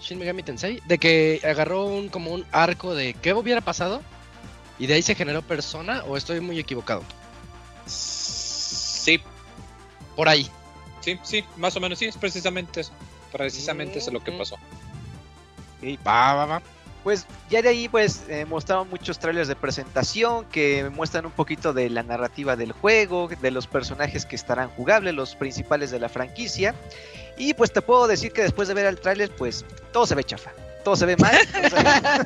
Shin 0.00 0.18
Megami 0.18 0.42
Tensei? 0.42 0.80
De 0.86 0.98
que 0.98 1.40
agarró 1.44 1.86
un 1.86 2.08
como 2.08 2.30
un 2.32 2.44
arco 2.52 2.94
de 2.94 3.14
qué 3.14 3.32
hubiera 3.34 3.60
pasado 3.60 4.02
y 4.78 4.86
de 4.86 4.94
ahí 4.94 5.02
se 5.02 5.14
generó 5.14 5.42
persona 5.42 6.02
o 6.06 6.16
estoy 6.16 6.40
muy 6.40 6.58
equivocado. 6.58 7.02
Sí, 7.86 9.20
Por 10.16 10.28
ahí. 10.28 10.48
sí, 11.00 11.18
sí, 11.22 11.44
más 11.56 11.76
o 11.76 11.80
menos, 11.80 11.98
sí, 11.98 12.06
es 12.06 12.16
precisamente 12.16 12.80
eso. 12.80 12.92
Precisamente 13.32 13.98
eso 13.98 14.10
es 14.10 14.14
lo 14.14 14.22
que 14.22 14.32
Mm. 14.32 14.38
pasó. 14.38 14.56
Y 15.82 15.96
va, 15.98 16.34
va, 16.34 16.46
va. 16.46 16.62
Pues 17.04 17.26
ya 17.48 17.62
de 17.62 17.68
ahí 17.70 17.88
pues 17.88 18.24
eh, 18.28 18.44
mostraron 18.44 18.88
muchos 18.90 19.18
trailers 19.18 19.48
de 19.48 19.56
presentación 19.56 20.44
que 20.46 20.90
muestran 20.90 21.26
un 21.26 21.32
poquito 21.32 21.72
de 21.72 21.88
la 21.90 22.02
narrativa 22.02 22.56
del 22.56 22.72
juego, 22.72 23.28
de 23.28 23.50
los 23.50 23.66
personajes 23.66 24.26
que 24.26 24.36
estarán 24.36 24.68
jugables, 24.70 25.14
los 25.14 25.34
principales 25.34 25.90
de 25.90 26.00
la 26.00 26.08
franquicia. 26.08 26.74
Y 27.36 27.54
pues 27.54 27.72
te 27.72 27.80
puedo 27.82 28.06
decir 28.06 28.32
que 28.32 28.42
después 28.42 28.68
de 28.68 28.74
ver 28.74 28.86
el 28.86 28.98
tráiler, 28.98 29.30
pues 29.36 29.64
todo 29.92 30.06
se 30.06 30.14
ve 30.14 30.24
chafa. 30.24 30.50
Todo 30.84 30.96
se 30.96 31.06
ve 31.06 31.16
mal. 31.16 31.36
o 31.64 31.70
sea, 31.70 32.24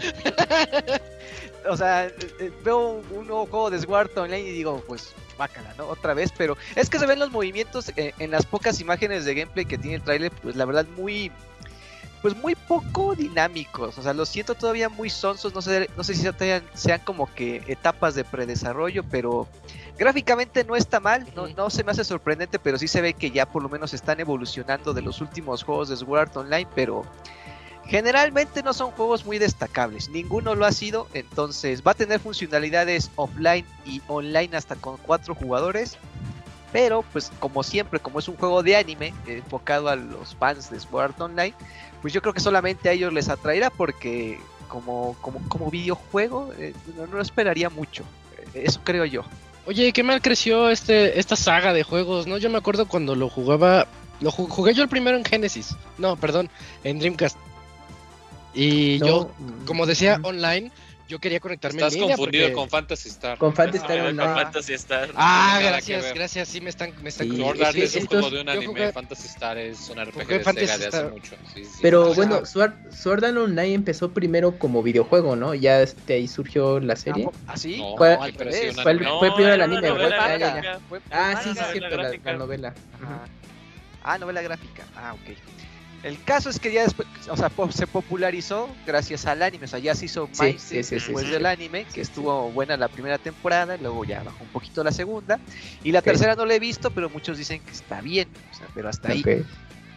o 1.68 1.76
sea, 1.76 2.06
eh, 2.06 2.52
veo 2.64 3.02
un 3.10 3.26
nuevo 3.26 3.46
juego 3.46 3.70
de 3.70 3.80
Sword 3.80 4.16
Online 4.16 4.40
y 4.40 4.52
digo, 4.52 4.82
pues 4.86 5.12
bácala, 5.36 5.74
¿no? 5.76 5.86
Otra 5.86 6.14
vez, 6.14 6.32
pero 6.36 6.56
es 6.76 6.88
que 6.88 6.98
se 6.98 7.06
ven 7.06 7.18
los 7.18 7.30
movimientos 7.30 7.90
eh, 7.96 8.14
en 8.18 8.30
las 8.30 8.46
pocas 8.46 8.80
imágenes 8.80 9.24
de 9.24 9.34
gameplay 9.34 9.64
que 9.64 9.78
tiene 9.78 9.96
el 9.96 10.02
tráiler, 10.02 10.30
pues 10.42 10.56
la 10.56 10.64
verdad 10.64 10.86
muy 10.96 11.30
pues 12.22 12.36
muy 12.36 12.54
poco 12.54 13.16
dinámicos, 13.16 13.98
o 13.98 14.02
sea, 14.02 14.14
los 14.14 14.28
siento 14.28 14.54
todavía 14.54 14.88
muy 14.88 15.10
sonsos, 15.10 15.52
no 15.52 15.60
sé, 15.60 15.90
no 15.96 16.04
sé 16.04 16.14
si 16.14 16.22
sean, 16.22 16.62
sean 16.72 17.00
como 17.00 17.26
que 17.34 17.64
etapas 17.66 18.14
de 18.14 18.22
predesarrollo, 18.22 19.02
pero 19.02 19.48
gráficamente 19.98 20.62
no 20.62 20.76
está 20.76 21.00
mal, 21.00 21.26
no, 21.34 21.48
no 21.48 21.68
se 21.68 21.82
me 21.82 21.90
hace 21.90 22.04
sorprendente, 22.04 22.60
pero 22.60 22.78
sí 22.78 22.86
se 22.86 23.00
ve 23.00 23.14
que 23.14 23.32
ya 23.32 23.44
por 23.44 23.60
lo 23.60 23.68
menos 23.68 23.92
están 23.92 24.20
evolucionando 24.20 24.94
de 24.94 25.02
los 25.02 25.20
últimos 25.20 25.64
juegos 25.64 25.88
de 25.88 25.96
Sword 25.96 26.20
Art 26.20 26.36
Online, 26.36 26.68
pero 26.76 27.04
generalmente 27.86 28.62
no 28.62 28.72
son 28.72 28.92
juegos 28.92 29.26
muy 29.26 29.38
destacables, 29.38 30.08
ninguno 30.08 30.54
lo 30.54 30.64
ha 30.64 30.70
sido, 30.70 31.08
entonces 31.14 31.82
va 31.84 31.90
a 31.90 31.94
tener 31.94 32.20
funcionalidades 32.20 33.10
offline 33.16 33.66
y 33.84 34.00
online 34.06 34.56
hasta 34.56 34.76
con 34.76 34.96
cuatro 34.96 35.34
jugadores, 35.34 35.98
pero 36.72 37.04
pues 37.12 37.30
como 37.38 37.62
siempre, 37.62 38.00
como 38.00 38.18
es 38.18 38.28
un 38.28 38.36
juego 38.36 38.62
de 38.62 38.76
anime 38.76 39.08
eh, 39.26 39.38
enfocado 39.44 39.88
a 39.88 39.96
los 39.96 40.34
fans 40.36 40.70
de 40.70 40.80
Sword 40.80 41.04
Art 41.04 41.20
Online, 41.20 41.54
pues 42.00 42.12
yo 42.14 42.20
creo 42.22 42.32
que 42.34 42.40
solamente 42.40 42.88
a 42.88 42.92
ellos 42.92 43.12
les 43.12 43.28
atraerá 43.28 43.70
porque 43.70 44.40
como, 44.68 45.14
como, 45.20 45.40
como 45.48 45.70
videojuego 45.70 46.52
eh, 46.58 46.72
no, 46.96 47.06
no 47.06 47.20
esperaría 47.20 47.68
mucho, 47.70 48.04
eh, 48.54 48.62
eso 48.64 48.80
creo 48.82 49.04
yo. 49.04 49.22
Oye, 49.66 49.92
qué 49.92 50.02
mal 50.02 50.20
creció 50.20 50.70
este 50.70 51.20
esta 51.20 51.36
saga 51.36 51.72
de 51.72 51.84
juegos, 51.84 52.26
¿no? 52.26 52.36
Yo 52.38 52.50
me 52.50 52.58
acuerdo 52.58 52.86
cuando 52.88 53.14
lo 53.14 53.28
jugaba, 53.28 53.86
lo 54.20 54.32
ju- 54.32 54.48
jugué 54.48 54.74
yo 54.74 54.82
el 54.82 54.88
primero 54.88 55.16
en 55.16 55.24
Genesis, 55.24 55.76
no, 55.98 56.16
perdón, 56.16 56.48
en 56.82 56.98
Dreamcast. 56.98 57.36
Y 58.54 58.98
No, 59.00 59.06
yo, 59.06 59.30
mm, 59.38 59.64
como 59.64 59.86
decía 59.86 60.18
mm. 60.18 60.24
online, 60.26 60.72
yo 61.12 61.18
quería 61.18 61.40
conectarme 61.40 61.76
Estás 61.76 61.92
en 61.92 62.00
línea 62.00 62.16
confundido 62.16 62.44
porque- 62.46 62.54
con 62.54 62.68
Fantasy 62.70 63.08
Star. 63.10 63.36
Con 63.36 63.54
Fantasy 63.54 63.78
Ah, 63.78 63.82
Star 63.82 63.98
con 63.98 64.06
Online. 64.08 64.24
Con 64.32 64.34
Fantasy 64.42 64.72
Star. 64.72 65.10
Ah, 65.14 65.56
que 65.60 65.66
gracias, 65.66 66.14
gracias, 66.14 66.48
sí 66.48 66.60
me 66.62 66.70
están 66.70 66.94
me 67.02 67.10
están 67.10 67.28
Sí, 67.28 67.82
es 67.82 67.94
es 67.96 68.02
un 68.02 68.06
juego 68.08 68.30
de 68.30 68.40
un 68.40 68.48
anime, 68.48 68.66
jugué- 68.66 68.92
Fantasy 68.92 69.26
Star 69.28 69.58
es 69.58 69.90
un 69.90 69.98
RPG 69.98 70.26
de 70.26 70.40
Fantasy 70.40 70.66
Sega 70.66 70.78
de 70.78 70.86
hace 70.86 70.96
Star. 70.96 71.12
mucho. 71.12 71.36
sí, 71.54 71.64
sí. 71.66 71.78
Pero 71.82 72.14
bueno, 72.14 72.46
Sword, 72.46 72.72
Sword 72.90 73.24
Art 73.26 73.36
Online 73.36 73.74
empezó 73.74 74.10
primero 74.14 74.58
como 74.58 74.82
videojuego, 74.82 75.36
¿no? 75.36 75.54
Ya 75.54 75.82
este, 75.82 76.14
ahí 76.14 76.26
surgió 76.28 76.80
la 76.80 76.96
serie. 76.96 77.28
¿Así? 77.46 77.76
No, 77.76 77.94
Fue- 77.98 78.16
no, 78.16 78.26
pero 78.38 78.52
sí, 78.52 78.68
un 78.70 78.74
fue 78.76 78.92
el- 78.92 79.04
fue 79.18 79.34
primero 79.34 79.54
el 79.54 79.60
anime, 79.60 79.90
¿verdad? 79.92 80.72
Ah. 80.74 80.78
Fue- 80.88 81.00
Ah, 81.10 81.38
fue 81.42 81.52
sí, 81.52 81.58
sí, 81.58 81.64
cierto, 81.72 81.96
la, 82.24 82.32
novela. 82.38 82.74
Ah, 84.02 84.16
novela 84.16 84.40
gráfica. 84.40 84.84
Ah, 84.96 85.12
ok. 85.12 85.36
El 86.02 86.22
caso 86.24 86.50
es 86.50 86.58
que 86.58 86.72
ya 86.72 86.82
después, 86.82 87.06
o 87.28 87.36
sea, 87.36 87.50
se 87.70 87.86
popularizó 87.86 88.68
gracias 88.84 89.24
al 89.26 89.40
anime, 89.40 89.66
o 89.66 89.68
sea, 89.68 89.78
ya 89.78 89.94
se 89.94 90.06
hizo 90.06 90.28
sí, 90.32 90.56
sí, 90.58 90.82
sí, 90.82 90.96
después 90.96 91.30
del 91.30 91.46
anime, 91.46 91.84
que 91.84 92.00
estuvo 92.00 92.50
buena 92.50 92.76
la 92.76 92.88
primera 92.88 93.18
temporada, 93.18 93.76
luego 93.76 94.04
ya 94.04 94.22
bajó 94.24 94.42
un 94.42 94.50
poquito 94.50 94.82
la 94.82 94.90
segunda, 94.90 95.38
y 95.84 95.92
la 95.92 96.02
tercera 96.02 96.34
no 96.34 96.44
la 96.44 96.54
he 96.54 96.58
visto, 96.58 96.90
pero 96.90 97.08
muchos 97.08 97.38
dicen 97.38 97.62
que 97.62 97.70
está 97.70 98.00
bien, 98.00 98.28
o 98.50 98.54
sea, 98.54 98.66
pero 98.74 98.88
hasta 98.88 99.10
ahí. 99.10 99.22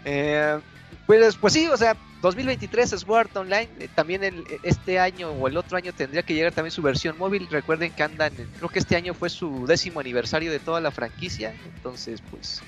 Eh, 0.05 0.59
pues, 1.07 1.35
pues 1.37 1.53
sí, 1.53 1.67
o 1.67 1.77
sea, 1.77 1.97
2023 2.21 2.87
Sword 2.91 3.35
Online, 3.35 3.69
eh, 3.79 3.89
también 3.95 4.23
el, 4.23 4.43
este 4.61 4.99
año 4.99 5.31
o 5.31 5.47
el 5.47 5.57
otro 5.57 5.75
año 5.75 5.91
tendría 5.91 6.21
que 6.21 6.35
llegar 6.35 6.51
también 6.51 6.71
su 6.71 6.83
versión 6.83 7.17
móvil, 7.17 7.47
recuerden 7.49 7.91
que 7.91 8.03
andan, 8.03 8.31
creo 8.57 8.69
que 8.69 8.77
este 8.77 8.95
año 8.95 9.15
fue 9.15 9.31
su 9.31 9.65
décimo 9.65 10.01
aniversario 10.01 10.51
de 10.51 10.59
toda 10.59 10.81
la 10.81 10.91
franquicia, 10.91 11.55
entonces 11.75 12.21
pues 12.29 12.61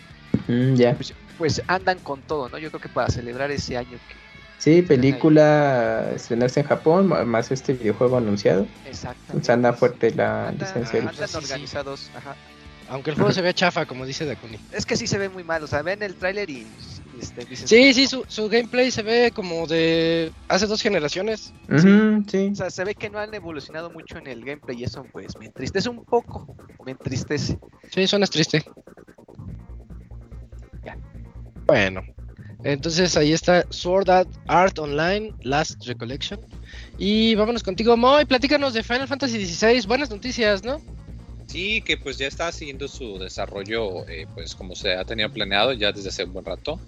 Mm, 0.48 0.76
ya. 0.76 0.94
pues, 0.94 1.14
pues 1.38 1.62
andan 1.68 2.00
con 2.00 2.22
todo, 2.22 2.50
¿no? 2.50 2.58
Yo 2.58 2.70
creo 2.70 2.82
que 2.82 2.90
para 2.90 3.10
celebrar 3.10 3.52
ese 3.52 3.78
año 3.78 3.98
que 4.10 4.28
Sí, 4.60 4.82
película 4.82 6.12
estrenarse 6.16 6.62
en 6.62 6.66
Japón, 6.66 7.08
más 7.30 7.52
este 7.52 7.74
videojuego 7.74 8.18
anunciado. 8.18 8.68
exactamente. 8.86 9.26
Entonces 9.28 9.50
anda 9.52 9.74
fuerte 9.74 10.12
la 10.16 10.48
Anda- 10.48 10.66
licencia. 10.66 11.00
andan 11.00 11.14
Sí, 11.16 11.28
sí. 11.30 11.38
organizados, 11.38 12.12
ajá. 12.16 12.36
Aunque 12.90 13.12
el 13.12 13.18
juego 13.18 13.32
se 13.34 13.42
vea 13.42 13.54
chafa, 13.54 13.86
como 13.86 14.06
dice 14.06 14.26
Dakuni. 14.26 14.58
Es 14.72 14.86
que 14.86 14.96
sí 14.96 15.06
se 15.08 15.18
ve 15.18 15.30
muy 15.30 15.44
mal, 15.44 15.62
o 15.62 15.68
sea, 15.68 15.82
ven 15.84 16.02
el 16.02 16.16
tráiler 16.16 16.50
y 16.50 16.66
este, 17.20 17.46
dices, 17.46 17.70
Sí, 17.70 17.94
sí, 17.94 18.08
su, 18.08 18.24
su 18.28 18.48
gameplay 18.50 18.90
se 18.92 19.04
ve 19.04 19.32
como 19.36 19.68
de 19.68 20.32
hace 20.48 20.66
dos 20.68 20.82
generaciones. 20.82 21.54
Ujú, 21.70 22.24
sí. 22.28 22.50
O 22.54 22.56
sea, 22.56 22.70
se 22.72 22.84
ve 22.86 22.96
que 22.96 23.10
no 23.10 23.20
han 23.20 23.34
evolucionado 23.34 23.90
mucho 23.92 24.18
en 24.18 24.28
el 24.28 24.44
gameplay 24.44 24.80
y 24.80 24.84
eso 24.86 25.06
pues 25.12 25.38
me 25.38 25.46
entristece 25.46 25.90
un 25.90 26.04
poco, 26.04 26.48
me 26.86 26.92
entristece. 26.94 27.60
Sí, 27.92 28.08
suena 28.08 28.26
triste. 28.26 28.64
Bueno, 31.68 32.02
entonces 32.64 33.18
ahí 33.18 33.34
está 33.34 33.66
Sword 33.70 34.10
Art, 34.48 34.80
Online 34.80 35.34
Last 35.42 35.86
Recollection. 35.86 36.40
Y 36.98 37.36
vámonos 37.36 37.62
contigo, 37.62 37.98
Moy. 37.98 38.26
Platícanos 38.26 38.74
de 38.74 38.84
Final 38.84 39.08
Fantasy 39.08 39.46
XVI. 39.46 39.86
Buenas 39.86 40.10
noticias, 40.10 40.64
¿no? 40.64 40.82
Sí, 41.48 41.82
que 41.82 41.98
pues 41.98 42.18
ya 42.18 42.28
está 42.28 42.52
siguiendo 42.52 42.88
su 42.88 43.20
desarrollo, 43.20 44.08
eh, 44.08 44.28
pues 44.34 44.56
como 44.56 44.76
se 44.76 44.94
ha 44.94 45.04
tenido 45.06 45.30
planeado 45.30 45.74
ya 45.74 45.92
desde 45.92 46.10
hace 46.10 46.24
un 46.24 46.34
buen 46.34 46.46
rato. 46.46 46.80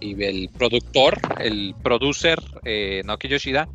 Y 0.00 0.22
el 0.24 0.48
productor, 0.48 1.18
el 1.40 1.74
producer, 1.82 2.38
eh, 2.64 3.02
Naoki 3.04 3.28
Yoshida, 3.28 3.68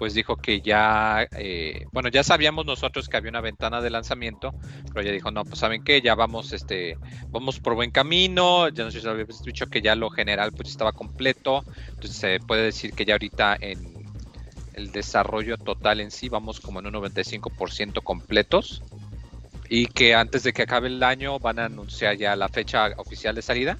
pues 0.00 0.14
dijo 0.14 0.36
que 0.36 0.62
ya, 0.62 1.28
eh, 1.36 1.84
bueno, 1.92 2.08
ya 2.08 2.24
sabíamos 2.24 2.64
nosotros 2.64 3.06
que 3.06 3.18
había 3.18 3.28
una 3.28 3.42
ventana 3.42 3.82
de 3.82 3.90
lanzamiento, 3.90 4.54
pero 4.94 5.02
ya 5.02 5.12
dijo, 5.12 5.30
no, 5.30 5.44
pues 5.44 5.58
saben 5.58 5.84
qué, 5.84 6.00
ya 6.00 6.14
vamos, 6.14 6.54
este, 6.54 6.96
vamos 7.28 7.60
por 7.60 7.74
buen 7.74 7.90
camino, 7.90 8.70
ya 8.70 8.84
nos 8.84 8.96
habíamos 9.04 9.42
dicho 9.42 9.66
que 9.66 9.82
ya 9.82 9.94
lo 9.94 10.08
general 10.08 10.52
pues 10.52 10.70
estaba 10.70 10.92
completo, 10.92 11.66
entonces 11.90 12.16
se 12.16 12.40
puede 12.40 12.62
decir 12.62 12.94
que 12.94 13.04
ya 13.04 13.12
ahorita 13.12 13.58
en 13.60 13.92
el 14.72 14.90
desarrollo 14.90 15.58
total 15.58 16.00
en 16.00 16.10
sí 16.10 16.30
vamos 16.30 16.60
como 16.60 16.80
en 16.80 16.86
un 16.86 16.94
95% 16.94 18.00
completos 18.02 18.82
y 19.68 19.84
que 19.84 20.14
antes 20.14 20.44
de 20.44 20.54
que 20.54 20.62
acabe 20.62 20.88
el 20.88 21.02
año 21.02 21.38
van 21.38 21.58
a 21.58 21.66
anunciar 21.66 22.16
ya 22.16 22.34
la 22.36 22.48
fecha 22.48 22.88
oficial 22.96 23.34
de 23.34 23.42
salida. 23.42 23.78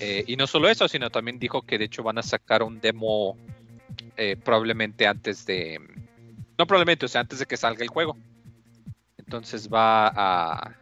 Eh, 0.00 0.24
y 0.26 0.36
no 0.36 0.46
solo 0.46 0.68
eso, 0.68 0.86
sino 0.86 1.08
también 1.08 1.38
dijo 1.38 1.62
que 1.62 1.78
de 1.78 1.86
hecho 1.86 2.02
van 2.02 2.18
a 2.18 2.22
sacar 2.22 2.62
un 2.62 2.78
demo 2.80 3.38
eh, 4.16 4.36
probablemente 4.36 5.06
antes 5.06 5.46
de... 5.46 5.80
No 6.58 6.66
probablemente, 6.66 7.06
o 7.06 7.08
sea, 7.08 7.22
antes 7.22 7.38
de 7.38 7.46
que 7.46 7.56
salga 7.56 7.82
el 7.82 7.88
juego. 7.88 8.16
Entonces 9.18 9.68
va 9.68 10.08
a, 10.08 10.76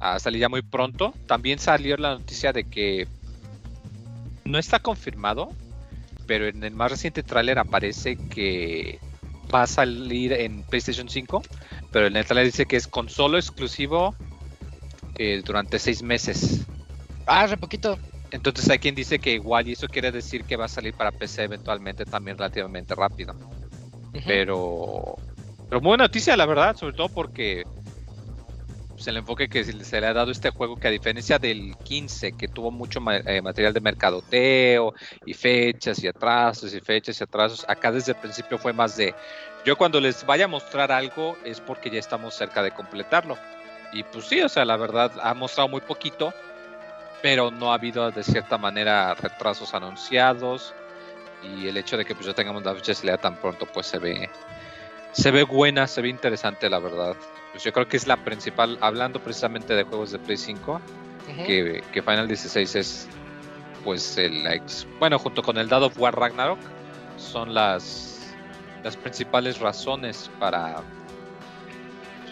a 0.00 0.18
salir 0.18 0.40
ya 0.40 0.48
muy 0.48 0.62
pronto. 0.62 1.14
También 1.26 1.58
salió 1.58 1.96
la 1.96 2.14
noticia 2.14 2.52
de 2.52 2.64
que 2.64 3.06
no 4.44 4.58
está 4.58 4.80
confirmado, 4.80 5.52
pero 6.26 6.48
en 6.48 6.64
el 6.64 6.74
más 6.74 6.90
reciente 6.90 7.22
tráiler 7.22 7.58
aparece 7.58 8.16
que 8.16 8.98
va 9.52 9.62
a 9.62 9.66
salir 9.66 10.32
en 10.32 10.62
PlayStation 10.62 11.08
5, 11.08 11.42
pero 11.92 12.06
en 12.06 12.16
el 12.16 12.24
trailer 12.24 12.46
dice 12.46 12.66
que 12.66 12.76
es 12.76 12.86
con 12.86 13.08
solo 13.08 13.36
exclusivo 13.38 14.14
eh, 15.18 15.42
durante 15.44 15.78
seis 15.78 16.02
meses. 16.02 16.66
Ah, 17.26 17.46
re 17.46 17.56
poquito. 17.56 17.98
Entonces 18.30 18.68
hay 18.70 18.78
quien 18.78 18.94
dice 18.94 19.18
que 19.18 19.32
igual 19.32 19.68
y 19.68 19.72
eso 19.72 19.88
quiere 19.88 20.12
decir 20.12 20.44
que 20.44 20.56
va 20.56 20.66
a 20.66 20.68
salir 20.68 20.94
para 20.94 21.10
PC 21.10 21.44
eventualmente 21.44 22.04
también 22.04 22.36
relativamente 22.38 22.94
rápido. 22.94 23.34
Pero, 24.26 25.18
pero 25.68 25.80
muy 25.80 25.90
buena 25.90 26.04
noticia 26.04 26.36
la 26.36 26.46
verdad, 26.46 26.76
sobre 26.76 26.94
todo 26.94 27.08
porque 27.08 27.64
pues, 29.00 29.08
el 29.08 29.16
enfoque 29.16 29.48
que 29.48 29.64
se 29.64 29.82
se 29.84 30.00
le 30.00 30.06
ha 30.06 30.12
dado 30.12 30.28
a 30.28 30.32
este 30.32 30.50
juego, 30.50 30.76
que 30.76 30.88
a 30.88 30.90
diferencia 30.90 31.38
del 31.38 31.74
15, 31.84 32.32
que 32.32 32.48
tuvo 32.48 32.70
mucho 32.70 33.00
ma- 33.00 33.16
eh, 33.16 33.40
material 33.40 33.72
de 33.72 33.80
mercadoteo 33.80 34.92
y 35.24 35.32
fechas 35.32 36.02
y 36.04 36.06
atrasos 36.06 36.74
y 36.74 36.80
fechas 36.80 37.18
y 37.20 37.24
atrasos, 37.24 37.64
acá 37.66 37.90
desde 37.90 38.12
el 38.12 38.18
principio 38.18 38.58
fue 38.58 38.72
más 38.74 38.96
de, 38.96 39.14
yo 39.64 39.74
cuando 39.76 40.00
les 40.00 40.24
vaya 40.26 40.44
a 40.44 40.48
mostrar 40.48 40.92
algo 40.92 41.38
es 41.44 41.60
porque 41.60 41.88
ya 41.90 41.98
estamos 41.98 42.34
cerca 42.34 42.62
de 42.62 42.70
completarlo. 42.72 43.38
Y 43.92 44.02
pues 44.04 44.26
sí, 44.26 44.40
o 44.42 44.48
sea, 44.48 44.64
la 44.64 44.76
verdad 44.76 45.10
ha 45.22 45.34
mostrado 45.34 45.68
muy 45.68 45.80
poquito, 45.80 46.32
pero 47.22 47.50
no 47.50 47.70
ha 47.70 47.74
habido 47.74 48.10
de 48.10 48.22
cierta 48.22 48.58
manera 48.58 49.14
retrasos 49.14 49.74
anunciados 49.74 50.74
y 51.42 51.66
el 51.68 51.76
hecho 51.76 51.96
de 51.96 52.04
que 52.04 52.14
pues 52.14 52.26
ya 52.26 52.34
tengamos 52.34 52.64
la 52.64 52.74
fecha 52.74 52.92
de 52.92 53.18
tan 53.18 53.36
pronto 53.36 53.66
pues 53.66 53.86
se 53.86 53.98
ve 53.98 54.30
se 55.12 55.30
ve 55.30 55.42
buena, 55.42 55.86
se 55.86 56.02
ve 56.02 56.08
interesante 56.08 56.70
la 56.70 56.78
verdad. 56.78 57.16
Pues 57.52 57.64
yo 57.64 57.72
creo 57.72 57.88
que 57.88 57.96
es 57.96 58.06
la 58.06 58.16
principal, 58.16 58.78
hablando 58.80 59.18
precisamente 59.18 59.74
de 59.74 59.82
juegos 59.82 60.12
de 60.12 60.20
Play 60.20 60.36
5, 60.36 60.74
Ujú. 60.74 61.44
que, 61.44 61.82
que 61.92 62.02
Final 62.02 62.28
16 62.28 62.74
es 62.76 63.08
pues 63.84 64.18
el 64.18 64.46
ex, 64.46 64.86
bueno 64.98 65.18
junto 65.18 65.42
con 65.42 65.56
el 65.56 65.68
Dad 65.68 65.84
of 65.84 65.98
War 65.98 66.14
Ragnarok 66.14 66.58
son 67.16 67.54
las 67.54 68.34
las 68.84 68.96
principales 68.96 69.58
razones 69.58 70.30
para 70.38 70.82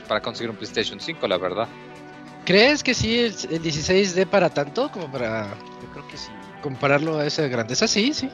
para 0.07 0.21
conseguir 0.21 0.51
un 0.51 0.57
PlayStation 0.57 1.01
5 1.01 1.27
la 1.27 1.39
verdad. 1.39 1.69
¿Crees 2.49 2.83
que 2.83 2.95
sí 2.95 3.19
el, 3.19 3.35
el 3.51 3.63
16 3.63 4.15
dé 4.15 4.25
para 4.25 4.49
tanto 4.49 4.91
como 4.91 5.13
para 5.13 5.51
Yo 5.83 5.91
creo 5.93 6.09
que 6.09 6.17
sí. 6.17 6.31
compararlo 6.63 7.19
a 7.19 7.27
esa 7.27 7.47
grandeza? 7.47 7.87
Sí, 7.87 8.15
sí. 8.15 8.31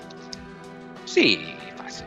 Sí, 1.04 1.56
fácil. 1.76 2.06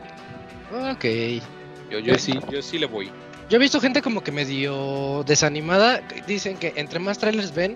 Ok. 0.72 1.44
Yo, 1.92 2.00
yo 2.00 2.18
sí, 2.18 2.40
yo 2.50 2.62
sí 2.62 2.80
le 2.80 2.86
voy. 2.86 3.12
Yo 3.50 3.58
he 3.58 3.60
visto 3.60 3.82
gente 3.82 4.02
como 4.02 4.24
que 4.24 4.32
medio 4.32 5.26
desanimada. 5.28 6.02
Dicen 6.26 6.56
que 6.56 6.72
entre 6.78 7.00
más 7.00 7.18
trailers 7.18 7.54
ven, 7.54 7.76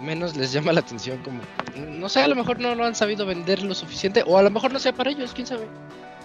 menos 0.00 0.38
les 0.38 0.52
llama 0.52 0.72
la 0.72 0.80
atención. 0.80 1.22
Como, 1.22 1.42
no 1.76 2.08
sé, 2.08 2.22
a 2.22 2.28
lo 2.28 2.34
mejor 2.34 2.58
no 2.58 2.74
lo 2.74 2.86
han 2.86 2.94
sabido 2.94 3.26
vender 3.26 3.62
lo 3.62 3.74
suficiente, 3.74 4.24
o 4.26 4.38
a 4.38 4.42
lo 4.42 4.50
mejor 4.50 4.72
no 4.72 4.78
sea 4.78 4.94
para 4.94 5.10
ellos, 5.10 5.32
quién 5.34 5.46
sabe. 5.46 5.66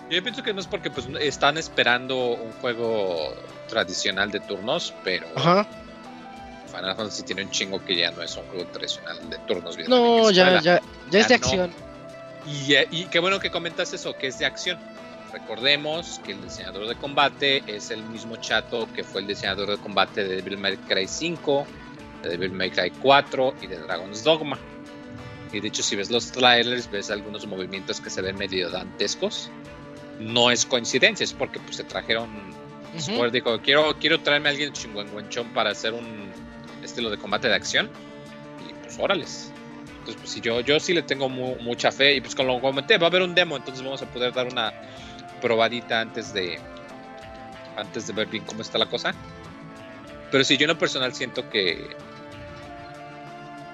Yo 0.09 0.23
pienso 0.23 0.41
que 0.41 0.53
no 0.53 0.61
es 0.61 0.67
porque 0.67 0.89
pues 0.89 1.05
están 1.19 1.57
esperando 1.57 2.17
un 2.17 2.53
juego 2.61 3.33
tradicional 3.67 4.31
de 4.31 4.39
turnos, 4.39 4.93
pero 5.03 5.27
Ajá. 5.35 5.67
Final 6.71 6.95
Fantasy 6.95 7.23
tiene 7.23 7.43
un 7.43 7.51
chingo 7.51 7.83
que 7.83 7.95
ya 7.95 8.11
no 8.11 8.21
es 8.21 8.35
un 8.37 8.43
juego 8.47 8.65
tradicional 8.71 9.29
de 9.29 9.37
turnos. 9.39 9.77
No, 9.87 10.31
ya, 10.31 10.43
escuela. 10.57 10.61
ya, 10.61 10.81
ya 11.11 11.19
es 11.19 11.27
de 11.27 11.33
Ya 11.35 11.39
no. 11.39 11.45
acción. 11.45 11.71
Y, 12.47 12.75
y 13.01 13.05
qué 13.05 13.19
bueno 13.19 13.39
que 13.39 13.51
comentas 13.51 13.93
eso, 13.93 14.15
que 14.17 14.27
es 14.27 14.39
de 14.39 14.45
acción. 14.45 14.79
Recordemos 15.31 16.19
que 16.25 16.33
el 16.33 16.41
diseñador 16.41 16.87
de 16.87 16.95
combate 16.95 17.63
es 17.67 17.91
el 17.91 18.03
mismo 18.03 18.35
chato 18.37 18.87
que 18.93 19.03
fue 19.03 19.21
el 19.21 19.27
diseñador 19.27 19.69
de 19.69 19.77
combate 19.77 20.23
de 20.23 20.37
Devil 20.37 20.57
May 20.57 20.75
Cry 20.77 21.07
5, 21.07 21.65
de 22.23 22.29
Devil 22.29 22.51
May 22.51 22.69
Cry 22.71 22.91
4 23.01 23.53
y 23.61 23.67
de 23.67 23.77
Dragon's 23.77 24.23
Dogma. 24.23 24.57
Y 25.53 25.59
de 25.59 25.67
hecho, 25.67 25.83
si 25.83 25.95
ves 25.95 26.09
los 26.09 26.31
trailers, 26.31 26.89
ves 26.89 27.11
algunos 27.11 27.45
movimientos 27.45 28.01
que 28.01 28.09
se 28.09 28.21
ven 28.21 28.37
medio 28.37 28.69
dantescos. 28.69 29.49
No 30.19 30.51
es 30.51 30.65
coincidencia, 30.65 31.23
es 31.23 31.33
porque 31.33 31.59
pues, 31.59 31.77
se 31.77 31.83
trajeron. 31.83 32.29
Ujú. 32.93 33.01
Square 33.01 33.31
dijo: 33.31 33.59
quiero, 33.61 33.95
quiero 33.99 34.19
traerme 34.19 34.49
a 34.49 34.51
alguien 34.51 34.73
chingüengüenchón 34.73 35.47
para 35.53 35.71
hacer 35.71 35.93
un 35.93 36.31
estilo 36.91 37.09
de 37.09 37.17
combate 37.17 37.47
de 37.47 37.55
acción. 37.55 37.89
Y 38.69 38.73
pues, 38.83 38.97
órales. 38.99 39.51
Entonces, 39.99 40.15
pues 40.17 40.29
sí, 40.31 40.41
yo, 40.41 40.61
yo 40.61 40.79
sí 40.79 40.93
le 40.93 41.01
tengo 41.03 41.29
mu- 41.29 41.55
mucha 41.61 41.91
fe. 41.91 42.15
Y 42.15 42.21
pues 42.21 42.35
como 42.35 42.53
lo 42.55 42.61
comenté, 42.61 42.97
va 42.97 43.07
a 43.07 43.09
haber 43.09 43.21
un 43.21 43.33
demo, 43.35 43.57
entonces 43.57 43.83
vamos 43.83 44.01
a 44.01 44.05
poder 44.07 44.33
dar 44.33 44.47
una 44.47 44.71
probadita 45.41 45.99
antes 46.01 46.33
de. 46.33 46.59
Antes 47.77 48.07
de 48.07 48.13
ver 48.13 48.27
bien 48.27 48.43
cómo 48.45 48.61
está 48.61 48.77
la 48.77 48.85
cosa. 48.87 49.13
Pero 50.31 50.43
sí, 50.43 50.57
yo 50.57 50.63
en 50.65 50.69
lo 50.69 50.77
personal 50.77 51.13
siento 51.13 51.49
que. 51.49 51.89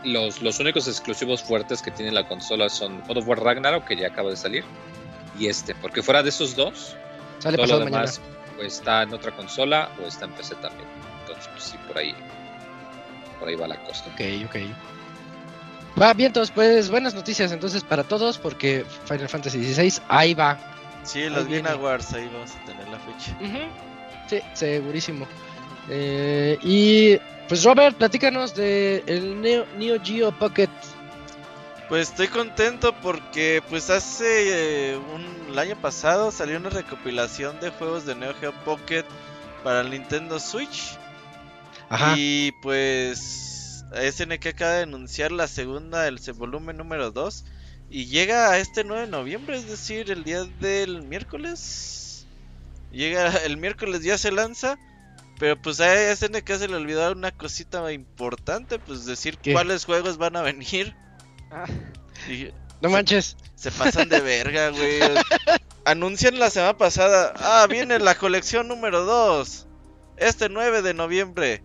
Los, 0.03 0.41
los 0.41 0.59
únicos 0.59 0.87
exclusivos 0.87 1.41
fuertes 1.43 1.81
que 1.81 1.91
tiene 1.91 2.11
la 2.11 2.27
consola 2.27 2.69
son 2.69 3.01
God 3.07 3.17
of 3.17 3.27
War 3.27 3.39
Ragnarok, 3.43 3.85
que 3.85 3.95
ya 3.95 4.07
acaba 4.07 4.29
de 4.29 4.37
salir. 4.37 4.63
Y 5.39 5.47
este, 5.47 5.75
porque 5.75 6.01
fuera 6.03 6.23
de 6.23 6.29
esos 6.29 6.55
dos, 6.55 6.95
Sale 7.39 7.57
todo 7.57 7.65
lo 7.67 7.85
mañana. 7.85 8.01
demás 8.01 8.21
o 8.59 8.61
está 8.63 9.03
en 9.03 9.13
otra 9.13 9.35
consola 9.35 9.89
o 10.01 10.07
está 10.07 10.25
en 10.25 10.31
PC 10.31 10.55
también. 10.55 10.87
Entonces, 11.21 11.47
pues 11.51 11.63
sí, 11.63 11.77
por 11.87 11.97
ahí. 11.97 12.15
Por 13.39 13.49
ahí 13.49 13.55
va 13.55 13.67
la 13.67 13.77
cosa. 13.77 14.05
Ok, 14.13 14.21
ok. 14.45 14.55
Va, 15.99 16.13
bien, 16.13 16.27
entonces, 16.27 16.53
pues 16.53 16.89
buenas 16.89 17.15
noticias 17.15 17.51
entonces 17.51 17.83
para 17.83 18.03
todos, 18.03 18.37
porque 18.37 18.85
Final 19.05 19.29
Fantasy 19.29 19.73
XVI 19.73 20.01
ahí 20.07 20.33
va. 20.33 20.57
Sí, 21.03 21.27
los 21.29 21.47
Game. 21.47 21.67
Awards, 21.67 22.13
ahí 22.13 22.29
vamos 22.31 22.51
a 22.51 22.65
tener 22.65 22.87
la 22.89 22.99
fecha. 22.99 23.31
Ujú. 23.39 23.63
Sí, 24.27 24.41
segurísimo. 24.53 25.25
Eh, 25.89 26.59
y 26.61 27.17
pues 27.47 27.63
Robert, 27.63 27.95
platícanos 27.95 28.53
de 28.53 29.03
el 29.07 29.41
Neo, 29.41 29.65
Neo 29.77 29.99
Geo 30.03 30.31
Pocket. 30.31 30.69
Pues 31.87 32.09
estoy 32.09 32.27
contento 32.27 32.93
porque 33.01 33.63
pues 33.69 33.89
hace 33.89 34.91
eh, 34.91 34.97
un 34.97 35.37
el 35.49 35.57
año 35.57 35.75
pasado 35.77 36.31
salió 36.31 36.57
una 36.57 36.69
recopilación 36.69 37.59
de 37.61 37.69
juegos 37.69 38.05
de 38.05 38.15
Neo 38.15 38.33
Geo 38.33 38.51
Pocket 38.65 39.05
para 39.63 39.81
el 39.81 39.89
Nintendo 39.89 40.39
Switch 40.39 40.97
Ajá. 41.89 42.15
y 42.17 42.51
pues 42.61 43.83
SNK 43.93 44.47
acaba 44.47 44.71
de 44.73 44.83
anunciar 44.83 45.31
la 45.31 45.47
segunda 45.47 46.07
el 46.07 46.19
se- 46.19 46.33
volumen 46.33 46.77
número 46.77 47.11
2 47.11 47.45
y 47.89 48.05
llega 48.07 48.49
a 48.51 48.57
este 48.57 48.83
9 48.83 49.03
de 49.05 49.11
noviembre, 49.11 49.55
es 49.57 49.67
decir, 49.67 50.11
el 50.11 50.23
día 50.25 50.43
del 50.59 51.03
miércoles. 51.03 52.25
Llega 52.91 53.29
el 53.45 53.57
miércoles 53.57 54.01
ya 54.03 54.17
se 54.17 54.31
lanza, 54.31 54.77
pero 55.39 55.61
pues 55.61 55.79
a 55.79 55.93
SNK 56.15 56.57
se 56.57 56.67
le 56.67 56.75
olvidó 56.75 57.11
una 57.11 57.31
cosita 57.31 57.91
importante, 57.93 58.79
pues 58.79 59.05
decir 59.05 59.37
¿Qué? 59.37 59.53
cuáles 59.53 59.85
juegos 59.85 60.17
van 60.17 60.35
a 60.35 60.41
venir. 60.41 60.95
Ah. 61.51 61.65
Y 62.29 62.49
No 62.81 62.89
manches. 62.89 63.37
se 63.55 63.71
pasan 63.71 64.09
de 64.09 64.19
verga, 64.19 64.69
güey. 64.69 64.99
Anuncian 65.85 66.39
la 66.39 66.49
semana 66.49 66.77
pasada. 66.77 67.33
Ah, 67.37 67.65
viene 67.69 67.99
la 67.99 68.15
colección 68.15 68.67
número 68.67 69.05
2. 69.05 69.65
Este 70.17 70.49
9 70.49 70.81
de 70.81 70.93
noviembre. 70.93 71.63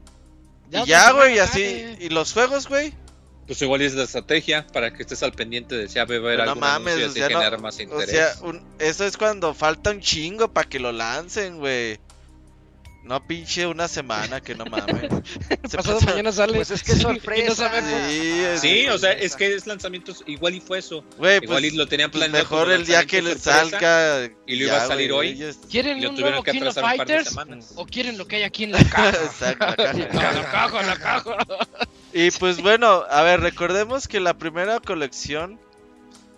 Y 0.73 0.87
ya, 0.87 1.13
güey, 1.13 1.37
y 1.37 1.39
así. 1.39 1.97
¿Y 2.01 2.09
los 2.09 2.33
juegos, 2.33 2.69
güey? 2.69 2.93
Pues 3.47 3.61
igual 3.61 3.83
es 3.83 3.95
la 3.95 4.05
estrategia 4.05 4.67
para 4.73 4.93
que 4.93 5.03
estés 5.03 5.23
al 5.23 5.33
pendiente 5.33 5.75
de 5.77 5.89
si 5.89 5.97
va 5.97 6.03
a 6.03 6.05
haber 6.05 6.39
No 6.39 6.43
algún 6.45 6.61
mames, 6.61 6.95
o 7.05 7.11
sea, 7.11 7.29
no- 7.29 7.39
generar 7.41 7.61
más 7.61 7.77
O 7.79 7.83
interés. 7.83 8.11
sea, 8.11 8.35
un- 8.43 8.63
eso 8.79 9.05
es 9.05 9.17
cuando 9.17 9.53
falta 9.53 9.91
un 9.91 10.01
chingo 10.01 10.53
para 10.53 10.69
que 10.69 10.79
lo 10.79 10.93
lancen, 10.93 11.59
güey. 11.59 11.99
No 13.05 13.27
pinche 13.27 13.67
una 13.67 13.89
semana, 13.89 14.41
que 14.41 14.55
no 14.55 14.65
mames. 14.65 15.11
Se 15.69 15.77
Pasado 15.77 15.99
pasa- 15.99 16.11
mañana 16.11 16.31
sale. 16.31 16.55
Pues 16.55 16.71
es 16.71 16.85
que 16.85 16.93
es 16.93 16.99
Sí, 16.99 17.03
sorpresa. 17.03 17.49
no 17.49 17.55
sabemos. 17.55 17.91
Sí, 18.11 18.41
es- 18.41 18.61
Sí, 18.61 18.87
o 18.89 18.97
sea, 18.99 19.13
es 19.13 19.35
que 19.35 19.55
es 19.55 19.67
lanzamientos, 19.67 20.23
igual 20.27 20.55
y 20.55 20.61
fue 20.61 20.79
eso. 20.79 21.05
Güey, 21.19 21.39
igual 21.43 21.63
pues, 21.63 21.73
y 21.73 21.77
lo 21.77 21.89
tenían 21.89 22.11
pues 22.13 22.21
planeado. 22.25 22.45
mejor 22.45 22.71
el 22.71 22.87
día 22.87 23.05
que 23.05 23.21
le 23.21 23.37
salga. 23.37 24.31
y 24.47 24.55
lo 24.57 24.65
iba 24.67 24.77
a 24.77 24.79
ya, 24.81 24.87
salir 24.87 25.13
güey, 25.13 25.43
hoy. 25.43 25.55
¿Quieren 25.69 25.99
Y 25.99 26.03
lo 26.03 26.11
un 26.11 26.21
nuevo 26.21 26.43
que 26.45 26.53
King 26.53 26.63
of 26.63 26.75
Fighters? 26.79 27.29
semanas. 27.31 27.73
¿O 27.75 27.87
quieren 27.87 28.17
lo 28.19 28.27
que 28.29 28.37
hay 28.37 28.43
aquí 28.45 28.65
en 28.65 28.73
la 28.73 28.79
caja? 28.91 29.09
Exacto, 29.11 29.67
la 29.67 29.77
caja. 29.77 29.93
No, 30.13 30.21
la 30.21 30.51
caja, 30.51 30.83
la 30.83 30.97
caja. 30.97 31.37
Y 32.13 32.31
pues 32.31 32.63
bueno, 32.63 33.05
a 33.11 33.23
ver, 33.23 33.41
recordemos 33.41 34.07
que 34.07 34.21
la 34.21 34.35
primera 34.39 34.79
colección 34.81 35.59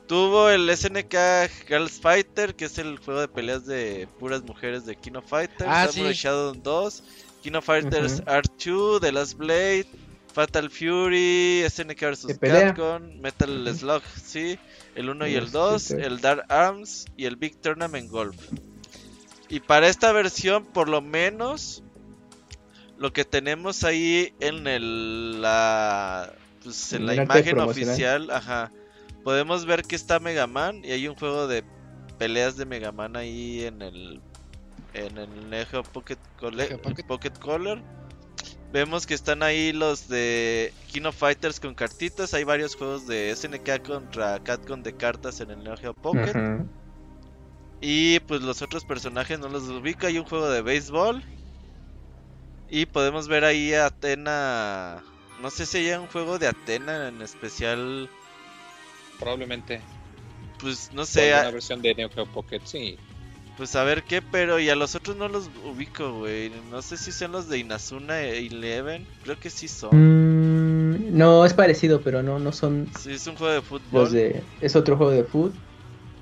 tuvo 0.06 0.48
el 0.50 0.68
SNK 0.76 1.14
Girls 1.68 2.00
Fighter, 2.00 2.54
que 2.54 2.66
es 2.66 2.78
el 2.78 2.98
juego 2.98 3.20
de 3.20 3.28
peleas 3.28 3.66
de 3.66 4.06
puras 4.18 4.42
mujeres 4.42 4.84
de 4.86 4.96
Kino 4.96 5.22
Fighters, 5.22 5.70
Ah, 5.72 5.88
Samurai 5.90 6.14
sí. 6.14 6.20
Shodown 6.22 6.62
2, 6.62 7.02
Kino 7.42 7.62
Fighters 7.62 8.14
Ujú. 8.20 8.22
R2, 8.24 9.00
The 9.00 9.12
Last 9.12 9.34
Blade, 9.38 9.86
Fatal 10.32 10.68
Fury, 10.70 11.64
SNK 11.68 12.00
vs. 12.10 12.38
Capcom, 12.40 13.20
Metal 13.20 13.74
Slug, 13.76 14.02
sí, 14.22 14.58
el 14.94 15.08
1 15.10 15.26
y 15.28 15.34
el 15.36 15.44
Los 15.44 15.52
2, 15.52 15.82
shooters. 15.90 16.06
el 16.06 16.20
Dark 16.20 16.44
Arms 16.48 17.06
y 17.16 17.26
el 17.26 17.36
Big 17.36 17.56
Tournament 17.60 18.10
Golf. 18.10 18.36
Y 19.48 19.60
para 19.60 19.88
esta 19.88 20.10
versión, 20.12 20.64
por 20.64 20.88
lo 20.88 21.00
menos, 21.00 21.82
lo 22.98 23.12
que 23.12 23.24
tenemos 23.24 23.84
ahí 23.84 24.32
en 24.40 24.66
el, 24.66 25.40
la, 25.40 26.32
pues, 26.62 26.92
en 26.92 27.06
la 27.06 27.14
imagen 27.14 27.60
oficial, 27.60 28.30
ajá, 28.30 28.72
podemos 29.24 29.64
ver 29.66 29.82
que 29.82 29.96
está 29.96 30.20
Mega 30.20 30.46
Man 30.46 30.82
y 30.84 30.92
hay 30.92 31.08
un 31.08 31.14
juego 31.16 31.46
de 31.48 31.64
peleas 32.18 32.56
de 32.56 32.66
Mega 32.66 32.92
Man 32.92 33.16
ahí 33.16 33.64
en 33.64 33.82
el 33.82 34.20
en 34.92 35.18
el 35.18 35.50
Neo 35.50 35.66
Geo 35.66 35.82
Pocket, 35.82 36.18
Cole- 36.38 36.78
Pocket. 36.78 37.04
Pocket 37.06 37.32
Color. 37.40 37.82
Vemos 38.72 39.06
que 39.06 39.14
están 39.14 39.42
ahí 39.42 39.72
los 39.72 40.08
de 40.08 40.72
Kino 40.88 41.10
Fighters 41.12 41.58
con 41.60 41.74
cartitas. 41.74 42.34
Hay 42.34 42.44
varios 42.44 42.76
juegos 42.76 43.06
de 43.06 43.34
SNK 43.34 43.82
contra 43.86 44.40
Capcom 44.42 44.82
de 44.82 44.96
cartas 44.96 45.40
en 45.40 45.50
el 45.50 45.62
Neo 45.64 45.76
Geo 45.76 45.94
Pocket. 45.94 46.32
Y 47.80 48.20
pues 48.20 48.42
los 48.42 48.62
otros 48.62 48.84
personajes 48.84 49.38
no 49.38 49.48
los 49.48 49.64
ubico. 49.64 50.06
Hay 50.06 50.18
un 50.18 50.24
juego 50.24 50.48
de 50.48 50.62
béisbol. 50.62 51.22
Y 52.68 52.86
podemos 52.86 53.28
ver 53.28 53.44
ahí 53.44 53.74
a 53.74 53.86
Atena. 53.86 55.02
No 55.42 55.50
sé 55.50 55.66
si 55.66 55.78
hay 55.78 55.92
un 55.98 56.06
juego 56.06 56.38
de 56.38 56.48
Atena 56.48 57.08
en 57.08 57.20
especial. 57.22 58.08
Probablemente. 59.24 59.88
Pues 60.58 60.92
no 60.92 61.06
sé. 61.06 61.34
alguna 61.34 61.50
a- 61.50 61.50
versión 61.50 61.82
de 61.82 61.94
Neo 61.94 62.10
Geo 62.10 62.26
Pocket, 62.26 62.62
sí. 62.64 63.00
Pues 63.56 63.74
a 63.76 63.84
ver 63.84 64.04
qué, 64.04 64.22
pero 64.22 64.60
y 64.60 64.68
a 64.70 64.76
los 64.76 64.94
otros 64.94 65.16
no 65.16 65.28
los 65.28 65.48
ubico, 65.48 66.18
güey. 66.18 66.50
No 66.62 66.82
sé 66.82 66.96
si 66.98 67.12
son 67.12 67.32
los 67.32 67.48
de 67.48 67.58
Inazuna 67.58 68.22
Eleven. 68.22 69.10
Creo 69.22 69.38
que 69.38 69.50
sí 69.50 69.68
son. 69.68 70.14
Mm, 70.86 71.16
no, 71.16 71.44
es 71.44 71.54
parecido, 71.54 72.02
pero 72.02 72.22
no, 72.22 72.38
no 72.38 72.52
son 72.52 72.90
Sí, 72.98 73.12
es 73.12 73.26
un 73.26 73.36
juego 73.36 73.52
de 73.54 73.62
fútbol. 73.62 73.90
los 73.90 74.12
de. 74.12 74.50
Es 74.60 74.76
otro 74.76 74.96
juego 74.96 75.12
de 75.12 75.24
fútbol. 75.24 75.62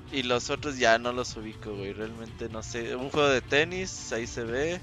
Y 0.09 0.23
los 0.23 0.49
otros 0.49 0.77
ya 0.77 0.97
no 0.97 1.11
los 1.11 1.35
ubico, 1.35 1.75
güey. 1.75 1.91
Realmente 1.91 2.47
no 2.47 2.63
sé. 2.63 2.95
Un 2.95 3.09
juego 3.09 3.27
de 3.27 3.41
tenis, 3.41 4.13
ahí 4.13 4.27
se 4.27 4.45
ve. 4.45 4.81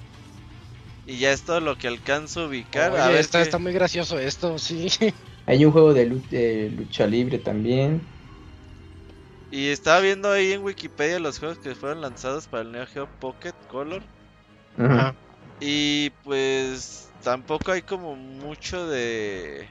Y 1.04 1.18
ya 1.18 1.32
es 1.32 1.44
todo 1.44 1.60
lo 1.60 1.76
que 1.76 1.88
alcanzo 1.88 2.40
a 2.40 2.46
ubicar. 2.48 2.96
a 2.96 3.10
Oye, 3.10 3.10
ver 3.10 3.28
está, 3.28 3.42
qué- 3.42 3.42
está 3.42 3.58
muy 3.58 3.72
gracioso 3.72 4.18
esto, 4.18 4.58
sí. 4.58 4.88
Hay 5.46 5.64
un 5.64 5.72
juego 5.72 5.92
de, 5.94 6.06
lu- 6.06 6.22
de 6.30 6.70
lucha 6.70 7.06
libre 7.06 7.38
también. 7.38 8.00
Y 9.50 9.68
estaba 9.68 10.00
viendo 10.00 10.30
ahí 10.30 10.52
en 10.52 10.62
Wikipedia 10.62 11.18
los 11.18 11.38
juegos 11.38 11.58
que 11.58 11.74
fueron 11.74 12.00
lanzados 12.00 12.46
para 12.46 12.62
el 12.62 12.72
Neo 12.72 12.86
Geo 12.86 13.08
Pocket 13.18 13.54
Color. 13.68 14.02
Ujú. 14.78 14.86
Ajá. 14.86 15.14
Y 15.60 16.10
pues 16.24 17.10
tampoco 17.22 17.72
hay 17.72 17.82
como 17.82 18.14
mucho 18.16 18.86
de... 18.88 19.68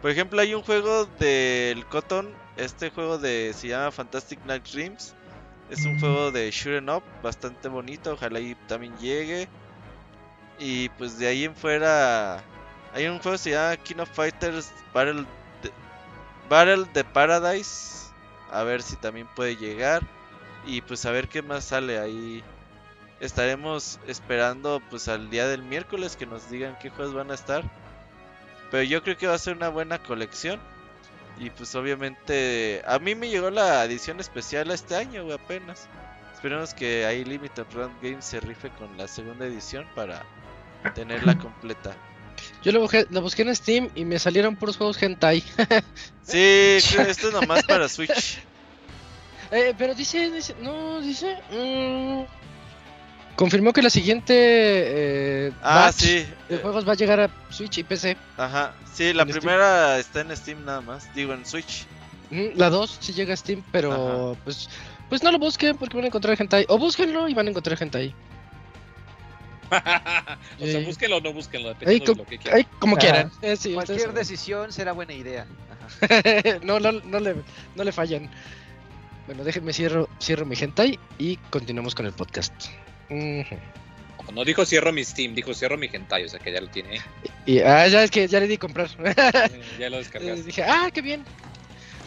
Por 0.00 0.10
ejemplo, 0.10 0.40
hay 0.40 0.54
un 0.54 0.62
juego 0.62 1.06
del 1.20 1.86
Cotton. 1.86 2.28
Este 2.56 2.90
juego 2.90 3.16
de 3.18 3.52
se 3.54 3.68
llama 3.68 3.92
Fantastic 3.92 4.40
Night 4.44 4.64
Dreams. 4.72 5.14
Es 5.70 5.86
un 5.86 5.98
juego 5.98 6.32
de 6.32 6.50
Shooting 6.50 6.90
Up, 6.90 7.04
bastante 7.22 7.68
bonito. 7.68 8.12
Ojalá 8.12 8.40
y 8.40 8.56
también 8.66 8.96
llegue. 8.98 9.48
Y 10.58 10.88
pues 10.90 11.18
de 11.18 11.28
ahí 11.28 11.44
en 11.44 11.54
fuera... 11.54 12.42
Hay 12.94 13.06
un 13.06 13.18
juego 13.18 13.32
que 13.32 13.38
se 13.38 13.50
llama 13.50 13.76
King 13.78 13.96
of 14.00 14.10
Fighters 14.10 14.70
Battle 14.92 15.24
de, 15.62 15.72
Battle 16.48 16.84
de 16.92 17.04
Paradise. 17.04 18.10
A 18.50 18.62
ver 18.64 18.82
si 18.82 18.96
también 18.96 19.26
puede 19.34 19.56
llegar. 19.56 20.02
Y 20.66 20.82
pues 20.82 21.06
a 21.06 21.10
ver 21.10 21.28
qué 21.28 21.42
más 21.42 21.64
sale 21.64 21.98
ahí. 21.98 22.44
Estaremos 23.20 23.98
esperando 24.06 24.82
pues 24.90 25.08
al 25.08 25.30
día 25.30 25.46
del 25.46 25.62
miércoles 25.62 26.16
que 26.16 26.26
nos 26.26 26.50
digan 26.50 26.76
qué 26.80 26.90
juegos 26.90 27.14
van 27.14 27.30
a 27.30 27.34
estar. 27.34 27.62
Pero 28.70 28.82
yo 28.82 29.02
creo 29.02 29.16
que 29.16 29.26
va 29.26 29.34
a 29.34 29.38
ser 29.38 29.56
una 29.56 29.68
buena 29.68 30.02
colección. 30.02 30.60
Y 31.38 31.48
pues 31.50 31.74
obviamente 31.74 32.82
a 32.86 32.98
mí 32.98 33.14
me 33.14 33.28
llegó 33.28 33.50
la 33.50 33.84
edición 33.84 34.20
especial 34.20 34.70
este 34.70 34.96
año, 34.96 35.24
güey, 35.24 35.34
apenas. 35.34 35.88
Esperemos 36.34 36.74
que 36.74 37.06
ahí 37.06 37.24
Limited 37.24 37.64
Run 37.72 37.92
Games 38.02 38.24
se 38.24 38.40
rife 38.40 38.68
con 38.70 38.98
la 38.98 39.08
segunda 39.08 39.46
edición 39.46 39.86
para 39.94 40.22
tenerla 40.94 41.38
completa. 41.38 41.96
Yo 42.64 42.72
lo 42.72 42.80
busqué, 42.80 43.06
lo 43.10 43.20
busqué 43.22 43.42
en 43.42 43.54
Steam 43.56 43.88
y 43.94 44.04
me 44.04 44.18
salieron 44.18 44.56
puros 44.56 44.76
juegos 44.76 45.02
hentai. 45.02 45.42
Sí, 46.24 46.78
creo 46.92 47.04
que 47.04 47.10
esto 47.10 47.28
es 47.28 47.34
nomás 47.34 47.64
para 47.64 47.88
Switch. 47.88 48.38
Eh, 49.54 49.74
pero 49.76 49.94
dice, 49.94 50.30
dice- 50.30 50.54
no, 50.62 50.98
dice... 51.02 51.36
mm, 51.50 52.22
confirmó 53.36 53.74
que 53.74 53.82
la 53.82 53.90
siguiente 53.90 54.32
eh, 54.34 55.52
Ah, 55.62 55.86
batch 55.86 55.96
sí. 55.96 56.26
de 56.48 56.56
eh, 56.56 56.58
juegos 56.62 56.88
va 56.88 56.92
a 56.92 56.94
llegar 56.96 57.20
a 57.20 57.30
Switch 57.50 57.76
y 57.78 57.84
PC. 57.84 58.16
Ajá. 58.38 58.72
Sí, 58.94 59.12
la 59.12 59.24
Steam. 59.24 59.38
primera 59.40 59.98
está 59.98 60.22
en 60.22 60.34
Steam 60.34 60.64
nada 60.64 60.80
más. 60.80 61.12
Digo, 61.14 61.34
en 61.34 61.44
Switch. 61.44 61.84
La 62.54 62.70
2 62.70 62.96
sí 63.00 63.12
llega 63.12 63.34
a 63.34 63.36
Steam, 63.36 63.62
pero 63.70 64.38
pues 64.44 64.70
pues 65.10 65.22
no 65.22 65.30
lo 65.30 65.38
busquen 65.38 65.76
porque 65.76 65.96
van 65.96 66.04
a 66.04 66.06
encontrar 66.06 66.40
hentai. 66.40 66.64
O 66.70 66.78
búsquenlo 66.78 67.28
y 67.28 67.34
van 67.34 67.46
a 67.46 67.50
encontrar 67.50 67.76
hentai. 67.82 68.14
o 70.60 70.66
sea, 70.66 70.80
búsquenlo 70.80 71.16
o 71.16 71.20
no 71.20 71.32
búsquenlo, 71.32 71.68
Ay, 71.68 71.74
dependiendo 71.74 72.12
de 72.12 72.18
lo 72.18 72.26
que 72.26 72.38
quieran. 72.38 72.58
Ay, 72.58 72.66
como 72.78 72.96
Ajá. 72.96 73.00
quieran. 73.00 73.32
Eh, 73.42 73.56
sí, 73.56 73.72
Cualquier 73.74 74.12
decisión 74.12 74.72
será 74.72 74.92
buena 74.92 75.12
idea. 75.12 75.46
No, 76.62 76.80
no, 76.80 76.92
no 76.92 77.20
le, 77.20 77.34
no 77.74 77.84
le 77.84 77.92
fallan. 77.92 78.30
Bueno, 79.26 79.44
déjenme 79.44 79.72
cierro, 79.72 80.08
cierro 80.20 80.46
mi 80.46 80.56
hentai 80.58 80.98
y 81.18 81.36
continuamos 81.50 81.94
con 81.94 82.06
el 82.06 82.12
podcast. 82.12 82.52
No 84.32 84.44
dijo 84.44 84.64
cierro 84.64 84.92
mi 84.92 85.04
Steam, 85.04 85.34
dijo 85.34 85.52
cierro 85.54 85.76
mi 85.76 85.88
hentai, 85.92 86.24
o 86.24 86.28
sea 86.28 86.40
que 86.40 86.52
ya 86.52 86.60
lo 86.60 86.68
tiene. 86.68 87.00
Y 87.46 87.60
ah, 87.60 87.86
ya 87.88 88.04
es 88.04 88.10
que 88.10 88.26
ya 88.26 88.40
le 88.40 88.48
di 88.48 88.56
comprar. 88.56 88.88
Eh, 89.04 89.14
ya 89.78 89.90
lo 89.90 89.98
descargaste. 89.98 90.44
dije, 90.44 90.62
ah, 90.62 90.88
qué 90.92 91.02
bien. 91.02 91.24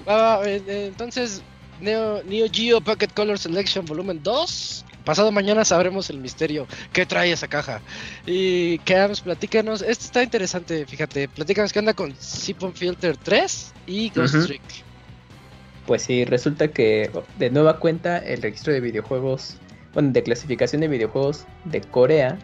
Eh, 0.08 0.62
eh, 0.68 0.86
entonces, 0.88 1.42
Neo, 1.82 2.24
Neo 2.24 2.48
Geo 2.52 2.82
Pocket 2.82 3.10
Color 3.14 3.38
Selection 3.38 3.86
Volumen 3.86 4.22
2. 4.24 4.86
Pasado 5.06 5.32
mañana 5.32 5.64
sabremos 5.64 6.10
el 6.10 6.18
misterio 6.18 6.68
que 6.92 7.06
trae 7.06 7.32
esa 7.32 7.48
caja. 7.48 7.80
Y 8.26 8.80
Cams, 8.80 9.22
platícanos. 9.22 9.84
Esto 9.84 10.06
está 10.06 10.24
interesante, 10.24 10.86
fíjate. 10.86 11.30
Platícanos 11.30 11.72
qué 11.72 11.80
onda 11.80 11.94
con 11.94 12.14
Siphon 12.18 12.74
Filter 12.74 13.16
3 13.16 13.74
y 13.86 14.10
Ghost. 14.10 14.48
Trick. 14.48 14.62
Pues 15.86 16.02
sí, 16.02 16.26
resulta 16.26 16.70
que 16.70 17.12
de 17.38 17.50
nueva 17.52 17.80
cuenta 17.80 18.18
el 18.18 18.42
registro 18.42 18.74
de 18.74 18.80
videojuegos, 18.80 19.58
bueno, 19.94 20.12
de 20.12 20.24
clasificación 20.24 20.82
de 20.82 20.88
videojuegos 20.88 21.46
de 21.66 21.82
Corea, 21.82 22.40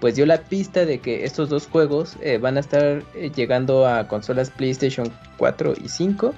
pues 0.00 0.16
dio 0.16 0.26
la 0.26 0.42
pista 0.42 0.84
de 0.84 0.98
que 0.98 1.24
estos 1.24 1.48
dos 1.48 1.68
juegos 1.68 2.16
eh, 2.20 2.38
van 2.38 2.56
a 2.56 2.60
estar 2.60 3.04
eh, 3.14 3.30
llegando 3.34 3.86
a 3.86 4.08
consolas 4.08 4.50
PlayStation 4.50 5.12
4 5.36 5.74
y 5.84 5.88
5, 5.88 6.34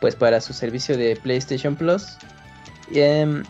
pues 0.00 0.16
para 0.16 0.40
su 0.40 0.52
servicio 0.52 0.96
de 0.96 1.14
PlayStation 1.14 1.76
Plus. 1.76 2.18
Y, 2.90 2.98
em, 2.98 3.44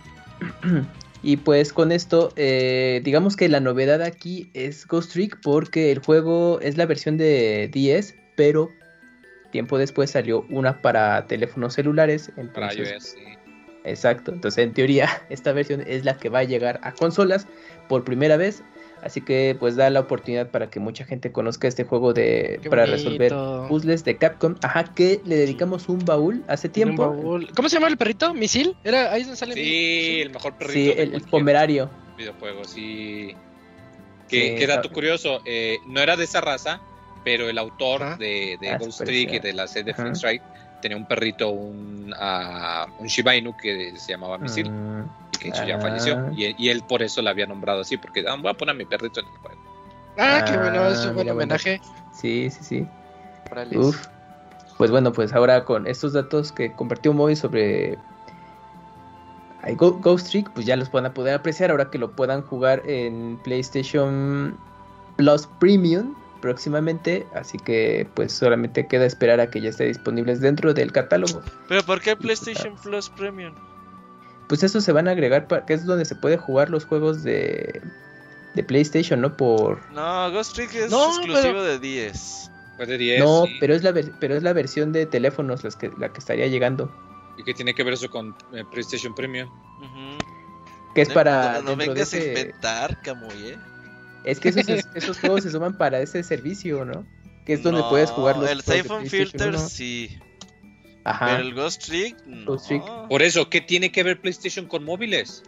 y 1.23 1.37
pues 1.39 1.73
con 1.73 1.93
esto, 1.93 2.33
eh, 2.37 3.01
digamos 3.05 3.37
que 3.37 3.49
la 3.49 3.61
novedad 3.61 4.03
aquí 4.03 4.51
es 4.55 4.87
Ghost 4.87 5.13
Trick 5.13 5.39
porque 5.43 5.91
el 5.91 5.99
juego 5.99 6.61
es 6.61 6.77
la 6.77 6.87
versión 6.87 7.17
de 7.17 7.69
10, 7.73 8.15
pero 8.37 8.71
tiempo 9.51 9.79
después 9.79 10.11
salió 10.11 10.47
una 10.51 10.81
para 10.81 11.27
teléfonos 11.27 11.75
celulares. 11.75 12.31
Para 12.55 12.71
Entonces, 12.71 12.91
iOS, 12.91 13.05
sí. 13.05 13.39
Exacto, 13.85 14.33
entonces 14.33 14.65
en 14.65 14.73
teoría 14.73 15.09
esta 15.31 15.53
versión 15.53 15.83
es 15.87 16.05
la 16.05 16.17
que 16.17 16.29
va 16.29 16.41
a 16.41 16.45
llegar 16.45 16.79
a 16.83 16.93
consolas 16.93 17.47
por 17.89 18.05
primera 18.05 18.37
vez, 18.37 18.63
así 19.03 19.21
que 19.21 19.57
pues 19.59 19.77
da 19.77 19.89
la 19.91 20.01
oportunidad 20.01 20.51
para 20.51 20.71
que 20.71 20.81
mucha 20.81 21.05
gente 21.05 21.33
conozca 21.33 21.69
este 21.69 21.85
juego 21.85 22.13
de 22.13 22.59
Qué 22.63 22.71
para 22.71 22.83
bonito. 22.87 22.97
resolver 22.97 23.35
puzzles 23.69 24.05
de 24.05 24.17
Capcom, 24.17 24.55
ajá, 24.63 24.85
que 24.95 25.21
le 25.25 25.37
dedicamos 25.37 25.89
un 25.89 26.05
baúl 26.05 26.45
hace 26.49 26.69
tiempo. 26.69 27.09
baúl. 27.09 27.49
¿Cómo 27.55 27.69
se 27.69 27.77
llama 27.77 27.89
el 27.89 27.97
perrito? 27.97 28.35
¿Misil? 28.35 28.77
¿Era 28.85 29.13
ahí 29.13 29.23
donde 29.23 29.37
sale 29.37 29.55
Sí, 29.55 30.21
el 30.23 30.31
mejor 30.31 30.55
perrito 30.57 30.73
Sí, 30.73 30.95
el, 30.97 31.15
el 31.15 31.21
pomerario. 31.23 31.91
videojuego, 32.17 32.65
sí. 32.65 33.35
Que, 34.29 34.49
Sí, 34.51 34.55
que 34.57 34.67
dato 34.67 34.91
curioso, 34.91 35.41
eh, 35.45 35.79
no 35.87 36.01
era 36.01 36.17
de 36.17 36.25
esa 36.25 36.41
raza, 36.41 36.81
pero 37.25 37.49
el 37.49 37.57
autor 37.59 38.03
Ajá. 38.03 38.17
de, 38.17 38.59
de 38.61 38.71
Ah, 38.71 38.79
Ghost 38.79 39.03
Trick 39.05 39.33
y 39.35 39.39
de 39.39 39.53
la 39.55 39.67
serie 39.67 39.93
de. 39.93 39.95
Free 39.95 40.11
Strike 40.15 40.43
tenía 40.83 40.97
un 40.97 41.07
perrito, 41.07 41.49
un, 41.51 42.15
ah, 42.19 42.87
un 42.99 43.07
Shiba 43.07 43.35
Inu 43.37 43.57
que 43.57 43.93
se 43.97 44.13
llamaba 44.13 44.39
Misil 44.39 44.71
Mm, 44.71 45.03
y 45.28 45.28
que 45.39 45.51
de 45.51 45.57
hecho 45.57 45.65
ya 45.65 45.77
ah. 45.77 45.81
falleció. 45.81 46.31
Y, 46.37 46.55
y 46.59 46.69
él 46.71 46.83
por 46.89 47.03
eso 47.03 47.23
la 47.23 47.31
había 47.31 47.47
nombrado 47.47 47.81
así, 47.81 47.97
porque 47.97 48.25
ah, 48.29 48.37
voy 48.41 48.51
a 48.51 48.55
poner 48.55 48.75
a 48.75 48.79
mi 48.79 48.85
perrito 48.85 49.21
en 49.21 49.27
el 49.27 49.33
juego. 49.39 49.61
Ah, 50.19 50.45
qué 50.47 50.57
bueno, 50.57 50.87
es 50.87 50.99
Ah, 50.99 51.09
un 51.09 51.15
buen 51.15 51.27
bueno. 51.27 51.33
homenaje. 51.33 51.81
sí, 52.13 52.51
sí, 52.51 52.65
sí. 52.65 52.87
Uf. 53.77 54.07
Pues 54.77 54.91
bueno, 54.91 55.13
pues 55.13 55.33
ahora 55.33 55.65
con 55.65 55.87
estos 55.87 56.13
datos 56.13 56.53
que 56.53 56.73
compartió 56.73 57.13
Moby 57.13 57.35
sobre 57.35 57.99
Ghost 59.77 60.29
Trick, 60.31 60.51
pues 60.53 60.67
ya 60.67 60.77
los 60.77 60.91
van 60.93 61.07
a 61.07 61.15
poder 61.15 61.35
apreciar 61.35 61.71
ahora 61.71 61.91
que 61.91 61.99
lo 61.99 62.13
puedan 62.13 62.43
jugar 62.43 62.83
en 62.87 63.39
PlayStation 63.43 64.57
Plus 65.17 65.49
Premium 65.59 66.15
próximamente, 66.41 67.27
así 67.35 67.59
que 67.59 68.09
pues 68.15 68.33
solamente 68.33 68.87
queda 68.87 69.05
esperar 69.05 69.41
a 69.41 69.51
que 69.51 69.61
ya 69.61 69.71
esté 69.71 69.85
disponibles 69.85 70.41
dentro 70.41 70.73
del 70.73 70.93
catálogo. 70.93 71.43
Pero 71.67 71.83
¿por 71.83 72.01
qué 72.01 72.15
PlayStation 72.17 72.77
Plus 72.77 73.11
Premium? 73.11 73.55
Pues 74.49 74.63
eso 74.63 74.81
se 74.81 74.93
van 74.93 75.09
a 75.09 75.13
agregar 75.13 75.47
para 75.47 75.67
que 75.67 75.75
es 75.75 75.85
donde 75.85 76.05
se 76.05 76.15
puede 76.17 76.37
jugar 76.37 76.71
los 76.71 76.85
juegos 76.85 77.23
de 77.23 77.81
de 78.55 78.65
PlayStation, 78.65 79.21
¿no? 79.21 79.37
Por 79.37 79.79
No, 79.93 80.31
Ghost 80.33 80.55
Trick 80.55 80.75
es 80.75 80.91
No, 80.91 81.07
exclusivo 81.09 81.43
pero- 81.43 81.63
de 81.65 81.79
10. 81.79 82.51
Fue 82.77 82.87
de 82.87 82.97
10. 82.99 83.21
No, 83.21 83.45
pero 83.61 83.75
es 83.75 83.83
la 83.85 83.93
ver- 83.93 84.13
pero 84.21 84.35
es 84.37 84.43
la 84.43 84.53
versión 84.53 84.93
de 84.93 85.05
teléfonos 85.07 85.63
las 85.65 85.77
que 85.77 85.91
la 85.99 86.09
que 86.13 86.19
estaría 86.19 86.47
llegando, 86.47 86.91
¿Y 87.37 87.45
qué 87.45 87.55
tiene 87.55 87.73
que 87.73 87.85
ver 87.85 87.95
eso 87.95 88.11
con 88.11 88.35
eh, 88.53 88.65
PlayStation 88.71 89.15
Premium? 89.15 89.49
Ujú. 89.81 90.19
que 90.95 91.03
es 91.03 91.09
No- 91.09 91.15
para 91.15 91.61
No, 91.61 91.63
no 91.63 91.77
de 91.77 91.87
vengas 91.87 92.13
a 92.13 92.17
inventar, 92.19 93.01
Camuy, 93.03 93.49
¿eh? 93.51 93.59
Es 94.25 94.41
que 94.41 94.49
esos, 94.49 94.67
esos 94.95 95.19
juegos 95.21 95.43
se 95.45 95.51
suman 95.53 95.77
para 95.79 96.01
ese 96.01 96.23
servicio, 96.25 96.85
¿no? 96.85 97.05
Que 97.47 97.53
es 97.53 97.63
donde 97.63 97.83
No, 97.83 97.91
puedes 97.91 98.11
jugar 98.11 98.37
los 98.39 98.51
El 98.51 98.63
juegos 98.63 98.67
de 98.67 98.83
Siphon 98.83 98.99
PlayStation 99.03 99.31
Filter 99.31 99.49
1. 99.51 99.69
sí. 99.69 100.19
Ajá. 101.05 101.27
Pero 101.27 101.43
el 101.43 101.55
Ghost 101.55 101.85
Trick, 101.85 102.17
no. 102.27 102.53
Ghost 102.53 102.69
Trick. 102.69 102.83
Por 103.09 103.23
eso, 103.23 103.49
¿qué 103.49 103.61
tiene 103.61 103.91
que 103.91 104.03
ver 104.03 104.21
PlayStation 104.21 104.67
con 104.67 104.85
móviles? 104.85 105.43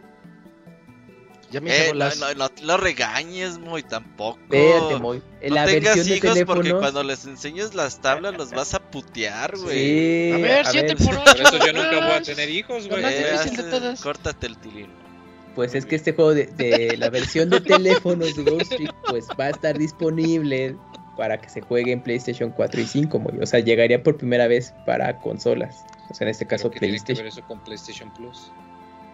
Ya 1.51 1.59
me 1.59 1.89
Eh, 1.89 1.93
no, 1.93 2.05
no, 2.15 2.33
no 2.35 2.49
lo 2.63 2.77
regañes, 2.77 3.57
muy 3.57 3.83
tampoco. 3.83 4.39
Espérate, 4.49 4.95
Moy. 4.99 5.21
En 5.41 5.49
No 5.49 5.55
la 5.55 5.65
tengas 5.65 5.95
versión 5.95 6.07
de 6.07 6.15
hijos 6.15 6.43
porque 6.45 6.73
cuando 6.73 7.03
les 7.03 7.25
enseñes 7.25 7.75
las 7.75 7.99
tablas 7.99 8.37
los 8.37 8.51
vas 8.51 8.73
a 8.73 8.79
putear, 8.79 9.57
güey. 9.57 9.77
Sí, 9.77 10.31
A 10.33 10.37
ver, 10.37 10.65
7 10.65 10.95
por 10.95 11.13
8. 11.15 11.23
Por 11.25 11.41
eso 11.41 11.65
yo 11.65 11.73
nunca 11.73 12.05
voy 12.05 12.11
a 12.11 12.21
tener 12.21 12.49
hijos, 12.49 12.87
güey. 12.87 13.03
Eh. 13.05 13.95
Córtate 14.01 14.47
el 14.47 14.57
tilín. 14.57 14.89
Pues 15.53 15.75
es 15.75 15.85
que 15.85 15.97
este 15.97 16.13
juego 16.13 16.33
de, 16.33 16.45
de 16.45 16.95
la 16.97 17.09
versión 17.09 17.49
de 17.49 17.59
teléfonos 17.59 18.37
de 18.37 18.43
Ghost 18.43 18.73
Trick 18.73 18.93
pues 19.09 19.27
va 19.37 19.45
a 19.45 19.49
estar 19.49 19.77
disponible 19.77 20.77
para 21.17 21.39
que 21.39 21.49
se 21.49 21.61
juegue 21.61 21.91
en 21.91 22.01
PlayStation 22.01 22.51
4 22.51 22.81
y 22.81 22.85
5, 22.85 23.19
Moy. 23.19 23.39
O 23.41 23.45
sea, 23.45 23.59
llegaría 23.59 24.01
por 24.03 24.17
primera 24.17 24.47
vez 24.47 24.73
para 24.85 25.17
consolas. 25.19 25.85
O 26.09 26.13
sea, 26.13 26.25
en 26.25 26.31
este 26.31 26.45
caso 26.47 26.69
¿Pero 26.69 26.73
qué 26.73 26.79
tiene 26.79 26.97
que 26.97 26.99
ver 26.99 27.05
PlayStation. 27.05 27.27
eso 27.27 27.47
con 27.47 27.63
PlayStation 27.63 28.13
Plus? 28.13 28.51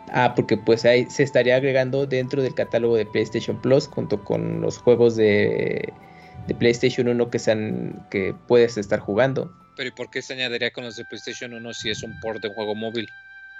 Ah, 0.09 0.33
porque 0.35 0.57
pues 0.57 0.85
ahí 0.85 1.05
se 1.09 1.23
estaría 1.23 1.55
agregando 1.57 2.05
dentro 2.05 2.41
del 2.41 2.53
catálogo 2.53 2.95
de 2.95 3.05
PlayStation 3.05 3.61
Plus 3.61 3.87
junto 3.87 4.23
con 4.23 4.61
los 4.61 4.77
juegos 4.77 5.15
de, 5.17 5.91
de 6.47 6.55
PlayStation 6.55 7.07
1 7.09 7.29
que 7.29 7.39
sean 7.39 8.05
que 8.09 8.33
puedes 8.47 8.77
estar 8.77 8.99
jugando. 8.99 9.51
Pero 9.75 9.89
¿y 9.89 9.91
por 9.91 10.09
qué 10.09 10.21
se 10.21 10.33
añadiría 10.33 10.71
con 10.71 10.85
los 10.85 10.95
de 10.95 11.03
PlayStation 11.05 11.53
1 11.53 11.73
si 11.73 11.89
es 11.89 12.03
un 12.03 12.19
port 12.21 12.41
de 12.41 12.49
juego 12.49 12.73
móvil? 12.73 13.09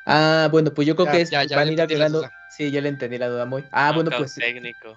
Ah, 0.06 0.48
bueno, 0.50 0.74
pues 0.74 0.88
yo 0.88 0.96
creo 0.96 1.08
Ya, 1.08 1.12
que 1.12 1.22
es, 1.22 1.30
ya, 1.30 1.44
ya 1.44 1.58
van 1.58 1.68
a 1.68 1.72
ir 1.74 1.82
agregando. 1.82 2.30
Sí, 2.50 2.72
ya 2.72 2.80
le 2.80 2.88
entendí 2.90 3.18
la 3.18 3.28
duda 3.28 3.46
muy. 3.46 3.66
Ah, 3.74 3.92
bueno, 3.94 4.10
pues 4.18 4.36
técnico. 4.36 4.96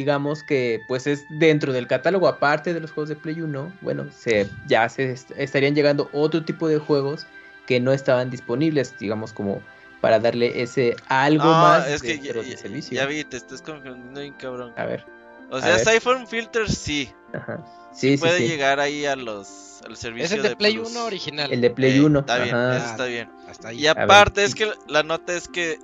Digamos 0.00 0.44
que 0.44 0.82
pues 0.86 1.06
es 1.08 1.26
dentro 1.28 1.72
del 1.72 1.88
catálogo, 1.88 2.28
aparte 2.28 2.72
de 2.72 2.80
los 2.80 2.92
juegos 2.92 3.08
de 3.08 3.16
Play 3.16 3.40
1, 3.42 3.72
bueno, 3.80 4.06
se, 4.16 4.48
ya 4.66 4.88
se 4.88 5.10
est- 5.10 5.32
estarían 5.36 5.74
llegando 5.74 6.08
otro 6.12 6.44
tipo 6.44 6.68
de 6.68 6.78
juegos 6.78 7.26
que 7.66 7.80
no 7.80 7.92
estaban 7.92 8.30
disponibles, 8.30 8.96
digamos 8.98 9.32
como 9.32 9.60
para 10.00 10.20
darle 10.20 10.62
ese 10.62 10.96
algo 11.08 11.44
No, 11.44 11.60
más 11.60 11.88
es 11.88 12.00
que 12.02 12.18
ya, 12.20 12.32
servicio. 12.56 12.96
ya 12.96 13.04
vi, 13.06 13.24
te 13.24 13.36
estás 13.36 13.60
confundiendo 13.62 14.20
bien 14.20 14.32
cabrón. 14.34 14.72
A 14.76 14.86
ver, 14.86 15.04
O 15.50 15.60
sea. 15.60 15.78
Siphon 15.78 16.26
Filter 16.28 16.70
sí, 16.70 17.12
ajá. 17.34 17.62
Sí, 17.92 18.12
sí, 18.12 18.16
puede 18.18 18.38
sí. 18.38 18.46
llegar 18.46 18.78
ahí 18.78 19.04
a 19.04 19.16
los 19.16 19.82
al 19.84 19.96
servicio 19.96 20.24
Es 20.26 20.32
el 20.32 20.42
de 20.42 20.54
Play 20.56 20.74
Plus. 20.76 20.90
1 20.90 21.04
original. 21.04 21.52
El 21.52 21.60
de 21.60 21.70
Play 21.70 21.98
Eh, 21.98 22.02
1. 22.02 22.20
Está 22.20 22.38
bien, 22.38 22.54
eso 22.56 22.86
está 22.86 23.04
bien. 23.06 23.28
Hasta 23.48 23.68
ahí. 23.68 23.78
Y 23.80 23.82
ver, 23.82 23.98
aparte 23.98 24.42
y- 24.42 24.44
es 24.44 24.54
que 24.54 24.70
la 24.86 25.02
nota 25.02 25.34
es 25.34 25.48
que 25.48 25.78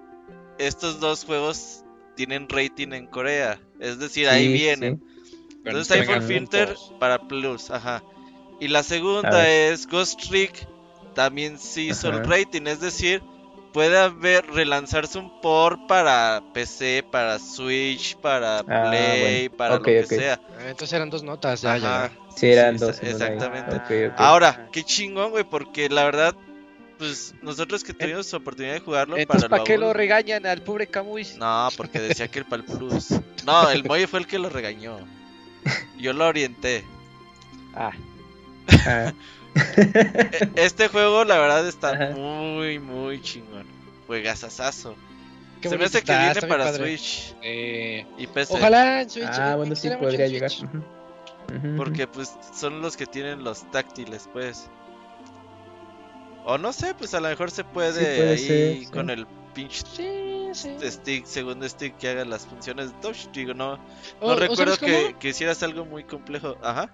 estos 0.58 1.00
dos 1.00 1.24
juegos 1.24 1.82
tienen 2.16 2.48
rating 2.48 2.92
en 2.92 3.06
Corea, 3.06 3.60
es 3.78 3.98
decir, 3.98 4.28
ahí 4.28 4.48
Sí, 4.48 4.52
vienen. 4.54 5.02
Pero 5.62 5.78
Entonces 5.78 5.90
iPhone 6.00 6.06
vengan 6.08 6.22
Filter 6.28 6.76
para 6.98 7.18
Plus, 7.18 7.70
ajá. 7.70 8.02
Y 8.60 8.68
la 8.68 8.82
segunda 8.82 9.48
es 9.48 9.86
Ghost 9.86 10.20
Trick, 10.28 10.66
también 11.14 11.58
sí 11.58 11.88
hizo 11.88 12.08
el 12.08 12.24
rating, 12.24 12.62
es 12.66 12.80
decir, 12.80 13.22
puede 13.72 13.98
haber 13.98 14.46
relanzarse 14.46 15.18
un 15.18 15.40
port 15.42 15.78
para 15.86 16.42
PC, 16.54 17.04
para 17.10 17.38
Switch, 17.38 18.16
para 18.16 18.60
Ah, 18.66 18.88
Play, 18.88 19.48
bueno. 19.48 19.56
para 19.58 19.78
lo 19.78 19.82
que 19.82 20.06
sea. 20.06 20.40
Ah, 20.58 20.68
Entonces 20.70 20.92
eran 20.94 21.10
dos 21.10 21.22
notas, 21.22 21.60
ya, 21.60 21.76
Ajá. 21.76 22.10
ya. 22.10 22.18
Sí, 22.34 22.46
eran 22.48 22.78
Sí, 22.78 22.84
dos. 22.86 23.02
exactamente. 23.02 24.12
Ahora, 24.16 24.68
qué 24.72 24.82
chingón, 24.84 25.30
güey, 25.30 25.44
porque 25.44 25.88
la 25.90 26.04
verdad, 26.04 26.34
pues 26.98 27.34
nosotros 27.42 27.82
que 27.84 27.92
tuvimos 27.92 28.32
oportunidad 28.34 28.74
de 28.74 28.80
jugarlo 28.80 29.12
para 29.14 29.22
Entonces, 29.22 29.44
el 29.44 29.50
¿para 29.50 29.64
qué 29.64 29.78
lo 29.78 29.92
regañan 29.92 30.46
al 30.46 30.62
pobre 30.62 30.86
Camuy? 30.86 31.26
No, 31.38 31.68
porque 31.76 32.00
decía 32.00 32.28
que 32.28 32.38
el 32.40 32.44
Pal 32.44 32.64
Plus. 32.64 33.08
No, 33.44 33.70
el 33.70 33.84
Moy 33.84 34.06
fue 34.06 34.20
el 34.20 34.26
que 34.26 34.38
lo 34.38 34.48
regañó. 34.48 34.98
Yo 35.98 36.12
lo 36.12 36.26
orienté. 36.26 36.84
Ah, 37.74 37.92
Ah. 38.86 39.12
E- 39.54 40.50
Este 40.56 40.88
juego, 40.88 41.24
la 41.24 41.38
verdad, 41.38 41.66
está 41.66 41.90
Ajá. 41.92 42.10
muy, 42.16 42.78
muy 42.78 43.20
chingón. 43.22 43.66
Juegazazazo. 44.06 44.94
Qué 45.60 45.68
Se 45.70 45.78
me 45.78 45.84
hace 45.86 46.02
que 46.02 46.12
está, 46.12 46.32
viene 46.32 46.46
para 46.46 46.64
padre. 46.64 46.84
Switch 46.98 47.34
Eh, 47.42 48.04
y 48.18 48.26
PC. 48.26 48.54
Ojalá 48.54 49.00
en 49.02 49.10
Switch. 49.10 49.26
Ah, 49.32 49.56
bueno, 49.56 49.74
sí 49.74 49.88
podría 49.98 50.26
llegar. 50.28 50.50
Porque 51.76 52.06
pues 52.06 52.34
son 52.54 52.82
los 52.82 52.96
que 52.96 53.06
tienen 53.06 53.44
los 53.44 53.70
táctiles, 53.70 54.28
pues. 54.32 54.68
O 56.46 56.56
no 56.58 56.72
sé, 56.72 56.94
pues 56.94 57.12
a 57.14 57.20
lo 57.20 57.28
mejor 57.28 57.50
se 57.50 57.64
puede, 57.64 57.92
puede 58.16 58.30
ahí 58.30 58.38
ser, 58.38 58.78
sí. 58.78 58.86
con 58.92 59.10
el 59.10 59.26
pinche 59.52 59.82
Sí, 59.94 60.48
sí. 60.52 60.90
stick, 60.90 61.26
segundo 61.26 61.68
stick 61.68 61.96
que 61.98 62.08
haga 62.08 62.24
las 62.24 62.46
funciones 62.46 62.92
de 62.92 62.98
touch. 63.00 63.26
Digo, 63.32 63.52
no, 63.52 63.72
O- 64.20 64.28
no 64.28 64.32
o 64.32 64.36
recuerdo 64.36 64.76
que, 64.78 65.16
que 65.18 65.28
hicieras 65.30 65.62
algo 65.62 65.84
muy 65.84 66.04
complejo. 66.04 66.56
Ajá. 66.62 66.88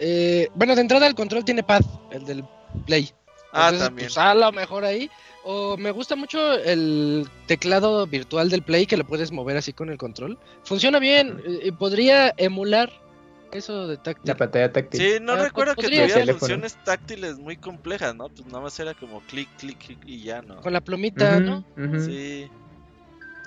Eh, 0.00 0.48
bueno, 0.54 0.74
de 0.74 0.80
entrada 0.82 1.06
el 1.06 1.14
control 1.14 1.44
tiene 1.44 1.62
pad, 1.62 1.82
el 2.10 2.24
del 2.24 2.44
Play. 2.86 3.10
Ah, 3.52 3.68
Entonces, 3.68 3.80
también. 3.88 4.06
Pues 4.08 4.18
a 4.18 4.34
lo 4.34 4.52
mejor 4.52 4.84
ahí. 4.84 5.10
O 5.44 5.76
me 5.78 5.90
gusta 5.92 6.14
mucho 6.16 6.54
el 6.54 7.26
teclado 7.46 8.06
virtual 8.06 8.50
del 8.50 8.62
Play 8.62 8.84
que 8.86 8.96
lo 8.98 9.06
puedes 9.06 9.32
mover 9.32 9.56
así 9.56 9.72
con 9.72 9.88
el 9.88 9.96
control. 9.96 10.38
Funciona 10.64 10.98
bien. 10.98 11.40
eh, 11.46 11.60
y 11.66 11.70
podría 11.72 12.34
emular 12.36 12.90
eso 13.52 13.86
de 13.88 13.96
táctil. 13.96 14.28
La 14.28 14.36
pantalla 14.36 14.72
táctil. 14.72 15.00
Sí, 15.00 15.18
no 15.20 15.32
Ah, 15.32 15.44
recuerdo 15.44 15.74
que 15.74 15.86
tuviera 15.86 16.34
funciones 16.34 16.76
táctiles 16.84 17.38
muy 17.38 17.56
complejas, 17.56 18.14
¿no? 18.14 18.28
Pues 18.28 18.46
nada 18.46 18.60
más 18.60 18.78
era 18.80 18.94
como 18.94 19.20
clic, 19.22 19.48
clic, 19.58 19.78
clic 19.78 19.98
y 20.06 20.22
ya, 20.22 20.42
¿no? 20.42 20.60
Con 20.60 20.72
la 20.72 20.80
plumita, 20.80 21.40
¿no? 21.40 21.64
Sí. 22.04 22.48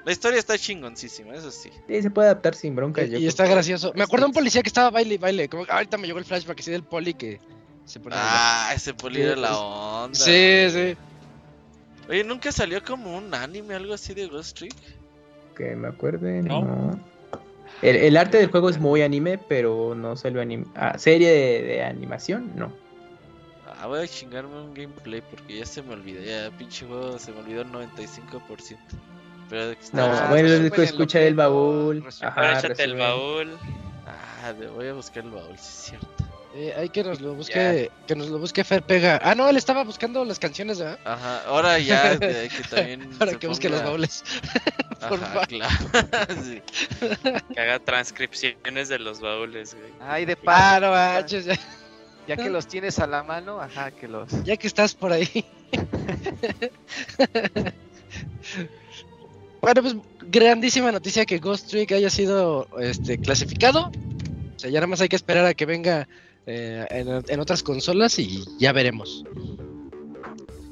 La 0.04 0.12
historia 0.12 0.40
está 0.40 0.58
chingoncísima, 0.58 1.36
eso 1.36 1.52
sí. 1.52 1.70
Sí, 1.88 2.02
se 2.02 2.10
puede 2.10 2.30
adaptar 2.30 2.56
sin 2.56 2.76
bronca. 2.76 3.04
yo 3.06 3.20
Y 3.20 3.28
está 3.28 3.44
que- 3.46 3.52
gracioso. 3.52 3.92
Me 3.96 4.04
acuerdo 4.04 4.26
de 4.26 4.30
un 4.30 4.34
policía 4.34 4.64
que 4.64 4.70
estaba 4.70 4.90
baile 4.90 5.14
y 5.14 5.18
baile. 5.20 5.48
Como 5.48 5.64
que 5.66 5.72
ahorita 5.72 5.98
me 5.98 6.08
llegó 6.08 6.18
el 6.18 6.26
flashback 6.26 6.60
así 6.60 6.72
del 6.72 6.84
poli 6.84 7.14
que 7.14 7.40
se 7.86 8.00
ponía. 8.00 8.18
a 8.20 8.70
Ah, 8.70 8.74
ese 8.74 8.96
poli 8.96 9.22
era 9.22 9.36
la 9.36 9.56
onda. 9.60 10.16
Sí, 10.18 10.32
güey. 10.32 10.72
sí. 10.94 10.98
Oye, 12.10 12.24
¿nunca 12.24 12.52
salió 12.52 12.84
como 12.84 13.16
un 13.16 13.32
anime, 13.36 13.76
algo 13.76 13.94
así 13.94 14.16
de 14.16 14.26
Ghost 14.26 14.58
Trick? 14.58 14.74
Que 15.56 15.76
me 15.76 15.90
acuerde, 15.90 16.42
No. 16.42 16.64
no. 16.64 17.00
El, 17.82 17.96
el 17.96 18.18
arte 18.18 18.38
del 18.38 18.52
juego 18.52 18.70
es 18.70 18.80
muy 18.80 19.02
anime, 19.02 19.38
pero 19.38 19.96
no 19.96 20.16
salió 20.16 20.42
anime. 20.42 20.66
Ah, 20.76 20.98
serie 20.98 21.30
de, 21.32 21.62
de 21.64 21.84
animación, 21.84 22.52
no. 22.56 22.72
Ah, 23.80 23.88
voy 23.88 24.02
a 24.02 24.08
chingarme 24.08 24.56
un 24.62 24.74
gameplay 24.76 25.22
porque 25.22 25.58
ya 25.58 25.66
se 25.66 25.82
me 25.82 25.94
olvidó. 25.94 26.22
Ya, 26.22 26.52
pinche 26.58 26.86
juego, 26.86 27.18
se 27.18 27.32
me 27.32 27.40
olvidó 27.40 27.64
el 27.64 27.72
95%. 27.72 28.80
Pero 29.50 29.68
de 29.68 29.76
que 29.76 29.82
No, 29.94 30.14
estaba- 30.14 30.30
bueno, 30.30 30.48
escucha 30.84 31.20
lo 31.20 31.26
el 31.28 31.34
baúl. 31.36 32.04
Ajá, 32.22 32.60
el 32.78 32.96
baúl. 32.96 33.58
Ah, 34.06 34.54
voy 34.76 34.88
a 34.88 34.94
buscar 34.94 35.24
el 35.24 35.32
baúl, 35.32 35.58
sí 35.58 35.96
es 35.96 36.00
cierto. 36.00 36.31
Eh, 36.54 36.74
hay 36.78 36.90
que 36.90 37.04
nos 37.04 37.22
lo 37.22 37.34
busque, 37.36 37.90
que 38.08 38.16
nos 38.16 38.28
lo 38.30 38.40
busque 38.40 38.64
Fer 38.64 38.84
Pega. 38.84 39.20
Ah, 39.24 39.36
no, 39.36 39.48
él 39.50 39.58
estaba 39.58 39.84
buscando 39.84 40.26
las 40.26 40.38
canciones, 40.40 40.80
¿verdad? 40.80 41.00
Ajá, 41.06 41.44
ahora 41.46 41.80
ya 41.80 42.16
de 42.18 42.50
que 42.50 42.64
también. 42.70 43.10
Para 43.20 43.38
que 43.40 43.48
busque 43.48 43.70
los 43.70 43.82
baúles. 43.84 44.24
por 45.10 45.14
Ajá, 45.24 45.28
favor. 45.28 45.48
claro. 45.48 45.76
Sí. 46.44 46.62
Que 47.54 47.60
haga 47.60 47.80
transcripciones 47.80 48.90
de 48.90 49.00
los 49.00 49.20
baúles, 49.22 49.74
güey. 49.76 49.92
Ay, 50.02 50.26
de 50.26 50.38
Ah, 50.46 50.80
no 50.82 50.92
manches, 50.92 51.46
ya, 51.46 51.58
ya 52.28 52.36
que 52.36 52.50
los 52.50 52.68
tienes 52.68 53.00
a 53.00 53.08
la 53.08 53.24
mano, 53.24 53.60
ajá, 53.62 53.92
que 53.92 54.08
los... 54.08 54.30
ya 54.44 54.58
que 54.58 54.68
estás 54.68 54.94
por 54.94 55.12
ahí. 55.14 55.46
bueno, 59.62 59.82
pues 59.82 59.96
grandísima 60.30 60.92
noticia 60.92 61.26
que 61.26 61.38
Ghost 61.40 61.70
Trick 61.70 61.92
haya 61.94 62.10
sido 62.10 62.68
este, 62.80 63.18
clasificado. 63.20 63.92
O 64.56 64.60
sea, 64.60 64.70
ya 64.70 64.80
nada 64.80 64.88
más 64.88 65.02
hay 65.02 65.10
que 65.10 65.16
esperar 65.16 65.46
a 65.46 65.54
que 65.54 65.66
venga 65.66 66.08
eh, 66.46 66.86
en, 66.90 67.24
en 67.28 67.40
otras 67.40 67.64
consolas 67.64 68.18
y 68.20 68.44
ya 68.60 68.72
veremos. 68.72 69.24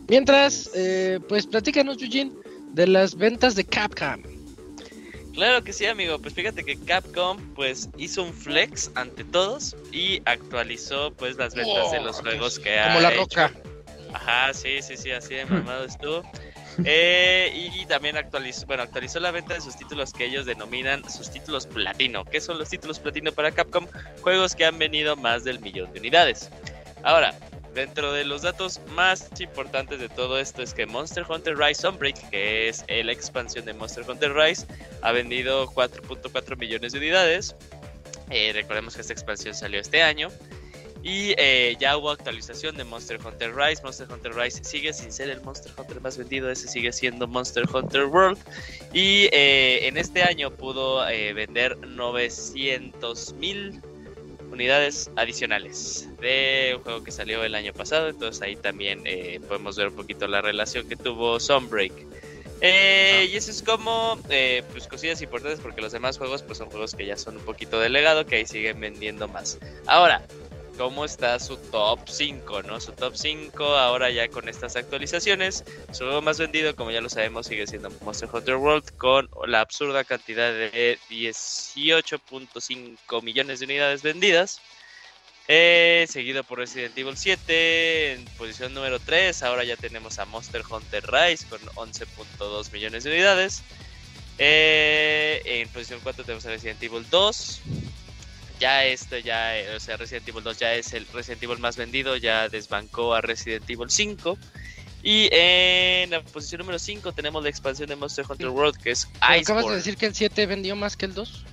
Mientras, 0.07 0.72
eh, 0.74 1.20
pues 1.28 1.45
platícanos, 1.45 2.01
Eugene, 2.01 2.32
de 2.74 2.88
las 2.88 3.15
ventas 3.15 3.55
de 3.55 3.63
Capcom. 3.65 4.22
Claro 5.34 5.63
que 5.63 5.72
sí, 5.72 5.86
amigo. 5.86 6.20
Pues 6.20 6.34
fíjate 6.34 6.63
que 6.63 6.78
Capcom 6.78 7.38
pues 7.55 7.89
hizo 7.97 8.24
un 8.24 8.34
flex 8.34 8.91
ante 8.95 9.24
todos 9.24 9.76
y 9.91 10.22
actualizó 10.26 11.13
pues 11.13 11.38
las 11.38 11.53
ventas 11.55 11.91
de 11.91 12.01
los 12.01 12.17
Oh, 12.20 12.22
juegos 12.24 12.59
que 12.59 12.80
ha 12.80 12.88
Como 12.88 12.99
la 13.01 13.11
hecho. 13.13 13.22
roca. 13.22 13.53
Ajá, 14.13 14.53
sí, 14.53 14.82
sí, 14.82 14.97
sí, 14.97 15.11
así 15.11 15.36
de 15.36 15.45
mamado 15.45 15.86
estuvo. 15.86 16.24
Eh, 16.86 17.71
y 17.75 17.86
también 17.86 18.17
actualizó, 18.17 18.65
bueno, 18.65 18.84
actualizó 18.84 19.19
la 19.19 19.32
venta 19.32 19.53
de 19.53 19.61
sus 19.61 19.75
títulos 19.75 20.13
que 20.13 20.25
ellos 20.25 20.45
denominan 20.45 21.09
sus 21.09 21.30
títulos 21.32 21.67
platino. 21.67 22.25
¿Qué 22.25 22.41
son 22.41 22.57
los 22.57 22.69
títulos 22.69 22.99
platino 22.99 23.32
para 23.32 23.51
Capcom? 23.51 23.88
Juegos 24.21 24.55
que 24.55 24.65
han 24.65 24.77
venido 24.77 25.15
más 25.15 25.43
del 25.43 25.59
millón 25.59 25.91
de 25.93 25.99
unidades. 25.99 26.49
Ahora, 27.03 27.34
dentro 27.73 28.11
de 28.11 28.25
los 28.25 28.41
datos 28.41 28.82
más 28.91 29.30
importantes 29.39 29.99
de 29.99 30.09
todo 30.09 30.39
esto 30.39 30.61
es 30.61 30.73
que 30.73 30.86
Monster 30.86 31.25
Hunter 31.30 31.57
Rise 31.57 31.82
Sunbreak, 31.82 32.30
que 32.30 32.69
es 32.69 32.84
eh, 32.88 33.03
la 33.03 33.11
expansión 33.11 33.65
de 33.65 33.73
Monster 33.73 34.03
Hunter 34.09 34.34
Rise, 34.34 34.65
ha 35.01 35.11
vendido 35.11 35.67
4.4 35.67 36.57
millones 36.57 36.93
de 36.93 36.99
unidades. 36.99 37.55
Eh, 38.30 38.51
recordemos 38.53 38.95
que 38.95 39.01
esta 39.01 39.13
expansión 39.13 39.53
salió 39.55 39.80
este 39.80 40.03
año. 40.03 40.30
Y 41.02 41.34
eh, 41.38 41.78
ya 41.80 41.97
hubo 41.97 42.12
actualización 42.12 42.76
de 42.76 42.84
Monster 42.84 43.20
Hunter 43.26 43.56
Rise. 43.56 43.82
Monster 43.84 44.08
Hunter 44.12 44.36
Rise 44.36 44.64
sigue 44.64 44.91
sin 44.91 45.12
ser 45.12 45.30
el 45.30 45.41
Monster 45.41 45.72
Hunter 45.78 46.02
más 46.02 46.18
vendido, 46.18 46.50
ese 46.50 46.68
sigue 46.68 46.91
siendo 46.91 47.26
Monster 47.28 47.64
Hunter 47.74 48.06
World. 48.06 48.38
Y 48.93 49.30
eh, 49.32 49.88
en 49.88 49.97
este 49.97 50.24
año 50.24 50.52
pudo 50.52 51.08
eh, 51.08 51.34
vender 51.34 51.78
900 51.78 53.34
mil 53.34 53.82
unidades 54.52 55.10
adicionales 55.16 56.10
de 56.20 56.74
un 56.76 56.84
juego 56.84 57.04
que 57.04 57.12
salió 57.12 57.43
el 57.45 57.56
año 57.56 57.72
pasado. 57.72 58.10
Entonces 58.10 58.41
ahí 58.41 58.58
también 58.58 59.04
podemos 59.47 59.78
ver 59.78 59.88
un 59.88 59.95
poquito 59.95 60.28
la 60.28 60.41
relación 60.41 60.89
que 60.89 60.97
tuvo 60.97 61.39
Sunbreak. 61.39 61.93
Y 62.62 63.38
eso 63.38 63.52
es 63.52 63.64
como 63.64 64.20
pues 64.74 64.88
cosillas 64.88 65.22
importantes 65.22 65.62
porque 65.62 65.80
los 65.80 65.93
demás 65.93 66.18
juegos 66.18 66.43
pues 66.43 66.58
son 66.58 66.70
juegos 66.70 66.93
que 66.93 67.06
ya 67.06 67.16
son 67.16 67.38
un 67.38 67.43
poquito 67.43 67.80
de 67.80 67.88
legado 67.88 68.26
que 68.26 68.36
ahí 68.36 68.45
siguen 68.45 68.82
vendiendo 68.82 69.30
más. 69.30 69.60
Ahora, 69.86 70.26
¿cómo 70.80 71.03
está 71.03 71.38
su 71.39 71.57
top 71.57 71.99
5? 72.07 72.63
¿no? 72.63 72.80
Su 72.80 72.93
top 72.93 73.13
5 73.13 73.75
ahora 73.75 74.09
ya 74.11 74.30
con 74.30 74.47
estas 74.47 74.77
actualizaciones. 74.77 75.65
Su 75.91 76.05
juego 76.05 76.21
más 76.21 76.39
vendido, 76.39 76.73
como 76.73 76.89
ya 76.89 77.01
lo 77.01 77.09
sabemos, 77.09 77.47
sigue 77.47 77.67
siendo 77.67 77.91
Monster 77.99 78.30
Hunter 78.32 78.55
World 78.55 78.95
con 78.95 79.30
la 79.45 79.59
absurda 79.59 80.05
cantidad 80.05 80.53
de 80.53 80.97
18.5 81.09 83.21
millones 83.21 83.59
de 83.59 83.65
unidades 83.65 84.03
vendidas. 84.03 84.61
Eh, 85.49 86.07
seguido 86.09 86.45
por 86.45 86.59
Resident 86.59 86.97
Evil 86.97 87.17
7 87.17 88.13
en 88.13 88.23
posición 88.38 88.73
número 88.73 89.01
3. 89.01 89.43
Ahora 89.43 89.65
ya 89.65 89.75
tenemos 89.75 90.17
a 90.17 90.23
Monster 90.23 90.63
Hunter 90.69 91.03
Rise 91.11 91.45
con 91.47 91.59
11.2 91.59 92.71
millones 92.71 93.03
de 93.03 93.09
unidades. 93.09 93.63
Eh, 94.38 95.41
en 95.43 95.67
posición 95.67 95.99
4 96.01 96.23
tenemos 96.23 96.45
a 96.45 96.51
Resident 96.51 96.82
Evil 96.82 97.05
2. 97.09 97.63
Ya 98.60 98.86
este, 98.86 99.24
ya, 99.24 99.57
eh, 99.57 99.76
o 99.76 99.80
sea, 99.80 99.97
Resident 99.97 100.28
Evil 100.28 100.43
2 100.43 100.57
ya 100.57 100.74
es 100.74 100.93
el 100.93 101.07
Resident 101.14 101.43
Evil 101.43 101.60
más 101.60 101.78
vendido, 101.78 102.18
ya 102.18 102.49
desbancó 102.49 103.14
a 103.14 103.22
Resident 103.22 103.70
Evil 103.70 103.89
5. 103.89 104.38
Y 105.01 105.30
en 105.32 106.10
la 106.10 106.22
posición 106.22 106.60
número 106.60 106.78
5 106.78 107.14
tenemos 107.14 107.41
la 107.41 107.49
expansión 107.49 107.88
de 107.88 107.95
Monster 107.95 108.26
Hunter 108.30 108.49
World, 108.49 108.78
que 108.82 108.91
es 108.91 109.05
Pero 109.05 109.24
Acabas 109.24 109.36
de 109.36 109.41
Iceborne. 109.41 109.76
decir 109.78 109.97
que 109.97 110.05
el 110.07 110.16
7 110.16 110.45
vendió 110.45 110.76
más 110.76 110.97
que 110.97 111.05
el 111.05 111.14
2. 111.14 111.45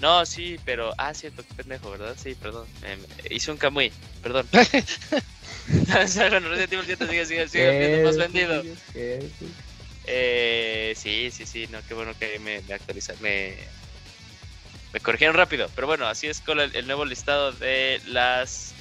No, 0.00 0.24
sí, 0.24 0.58
pero. 0.64 0.92
Ah, 0.96 1.12
cierto, 1.12 1.44
qué 1.46 1.54
pendejo, 1.54 1.90
¿verdad? 1.90 2.16
Sí, 2.20 2.34
perdón. 2.34 2.66
Em, 2.82 2.98
hice 3.30 3.52
un 3.52 3.58
Kamui, 3.58 3.92
perdón. 4.22 4.48
bueno, 4.52 6.48
Resident 6.48 6.72
Evil 6.72 6.86
7 6.86 7.06
sigue, 7.08 7.26
sigue, 7.26 7.48
sigue 7.48 7.86
siendo 7.86 8.08
más 8.08 8.16
vendido. 8.16 8.62
Eh, 10.04 10.94
sí, 10.96 11.30
sí, 11.30 11.46
sí, 11.46 11.68
no, 11.70 11.78
qué 11.86 11.94
bueno 11.94 12.12
que 12.18 12.38
me, 12.40 12.60
me 12.62 12.74
actualizaron, 12.74 13.22
me, 13.22 13.54
me 14.92 15.00
corrigieron 15.00 15.36
rápido. 15.36 15.68
Pero 15.74 15.86
bueno, 15.86 16.06
así 16.06 16.26
es 16.26 16.40
con 16.40 16.60
el, 16.60 16.74
el 16.76 16.86
nuevo 16.86 17.04
listado 17.04 17.52
de 17.52 18.00
las 18.06 18.72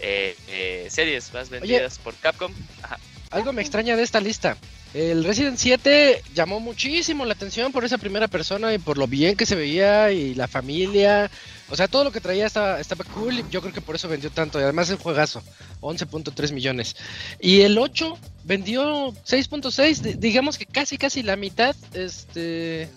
eh, 0.00 0.36
eh, 0.48 0.86
series 0.90 1.32
más 1.32 1.50
vendidas 1.50 1.98
por 1.98 2.14
Capcom. 2.16 2.52
Ajá. 2.82 2.98
Algo 3.30 3.52
me 3.52 3.60
extraña 3.62 3.96
de 3.96 4.02
esta 4.02 4.20
lista. 4.20 4.56
El 4.94 5.22
Resident 5.22 5.58
7 5.58 6.22
llamó 6.34 6.60
muchísimo 6.60 7.26
la 7.26 7.34
atención 7.34 7.72
por 7.72 7.84
esa 7.84 7.98
primera 7.98 8.26
persona 8.26 8.72
y 8.72 8.78
por 8.78 8.96
lo 8.96 9.06
bien 9.06 9.36
que 9.36 9.44
se 9.44 9.54
veía 9.54 10.10
y 10.12 10.34
la 10.34 10.48
familia. 10.48 11.30
O 11.68 11.76
sea, 11.76 11.88
todo 11.88 12.04
lo 12.04 12.10
que 12.10 12.22
traía 12.22 12.46
estaba, 12.46 12.80
estaba 12.80 13.04
cool. 13.04 13.40
y 13.40 13.44
Yo 13.50 13.60
creo 13.60 13.74
que 13.74 13.82
por 13.82 13.96
eso 13.96 14.08
vendió 14.08 14.30
tanto. 14.30 14.58
Y 14.58 14.62
además 14.62 14.88
es 14.88 14.98
juegazo. 14.98 15.42
11.3 15.82 16.52
millones. 16.52 16.96
Y 17.38 17.60
el 17.60 17.76
8 17.76 18.16
vendió 18.44 19.08
6.6. 19.26 19.96
di- 20.00 20.14
Digamos 20.14 20.56
que 20.56 20.64
casi, 20.64 20.96
casi 20.96 21.22
la 21.22 21.36
mitad. 21.36 21.76
Este. 21.92 22.88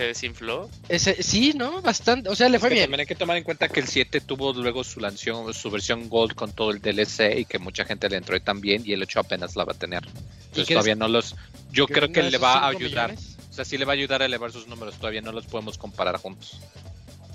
Se 0.00 0.06
desinfló. 0.06 0.70
Ese, 0.88 1.22
sí, 1.22 1.52
¿no? 1.54 1.82
Bastante. 1.82 2.30
O 2.30 2.34
sea, 2.34 2.48
le 2.48 2.56
Es 2.56 2.60
fue 2.62 2.70
que 2.70 2.74
bien. 2.76 2.84
También 2.86 3.00
hay 3.00 3.06
que 3.06 3.14
tomar 3.14 3.36
en 3.36 3.44
cuenta 3.44 3.68
que 3.68 3.80
el 3.80 3.86
7 3.86 4.22
tuvo 4.22 4.54
luego 4.54 4.82
su, 4.82 4.98
lanción, 4.98 5.52
su 5.52 5.70
versión 5.70 6.08
Gold 6.08 6.34
con 6.34 6.52
todo 6.52 6.70
el 6.70 6.80
DLC 6.80 7.40
y 7.40 7.44
que 7.44 7.58
mucha 7.58 7.84
gente 7.84 8.08
le 8.08 8.16
entró 8.16 8.40
también 8.40 8.82
y 8.86 8.94
el 8.94 9.02
8 9.02 9.20
apenas 9.20 9.56
la 9.56 9.66
va 9.66 9.72
a 9.72 9.78
tener. 9.78 10.02
Entonces 10.46 10.68
todavía 10.68 10.94
no 10.94 11.06
los... 11.06 11.36
Yo 11.70 11.86
creo 11.86 12.10
que 12.10 12.22
le 12.22 12.38
va 12.38 12.66
a 12.66 12.70
5 12.70 12.82
ayudar. 12.82 13.10
millones? 13.10 13.36
O 13.50 13.52
sea, 13.52 13.66
sí 13.66 13.76
le 13.76 13.84
va 13.84 13.92
a 13.92 13.96
ayudar 13.96 14.22
a 14.22 14.24
elevar 14.24 14.50
sus 14.52 14.68
números. 14.68 14.94
Todavía 14.94 15.20
no 15.20 15.32
los 15.32 15.44
podemos 15.44 15.76
comparar 15.76 16.16
juntos. 16.16 16.58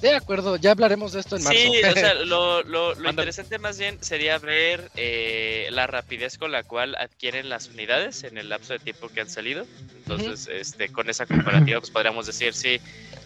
De 0.02 0.14
acuerdo, 0.14 0.58
ya 0.58 0.72
hablaremos 0.72 1.14
de 1.14 1.20
esto 1.22 1.38
en 1.38 1.44
marzo. 1.44 1.60
Sí, 1.60 1.82
o 1.84 1.94
sea, 1.94 2.14
lo, 2.26 2.64
lo, 2.64 2.96
lo 2.96 3.10
interesante 3.10 3.58
más 3.60 3.78
bien 3.80 3.98
sería 4.02 4.38
ver 4.38 4.92
eh, 4.96 5.68
la 5.72 5.88
rapidez 5.88 6.38
con 6.38 6.52
la 6.52 6.64
cual 6.64 6.96
adquieren 6.96 7.50
las 7.50 7.70
unidades 7.70 8.24
en 8.24 8.38
el 8.38 8.50
lapso 8.50 8.74
de 8.74 8.80
tiempo 8.80 9.10
que 9.10 9.22
han 9.22 9.30
salido. 9.30 9.66
Entonces, 9.98 10.48
este, 10.52 10.90
con 10.90 11.10
esa 11.10 11.26
comparativa, 11.26 11.80
pues 11.80 11.92
podríamos 11.92 12.26
decir 12.28 12.54
si 12.54 12.80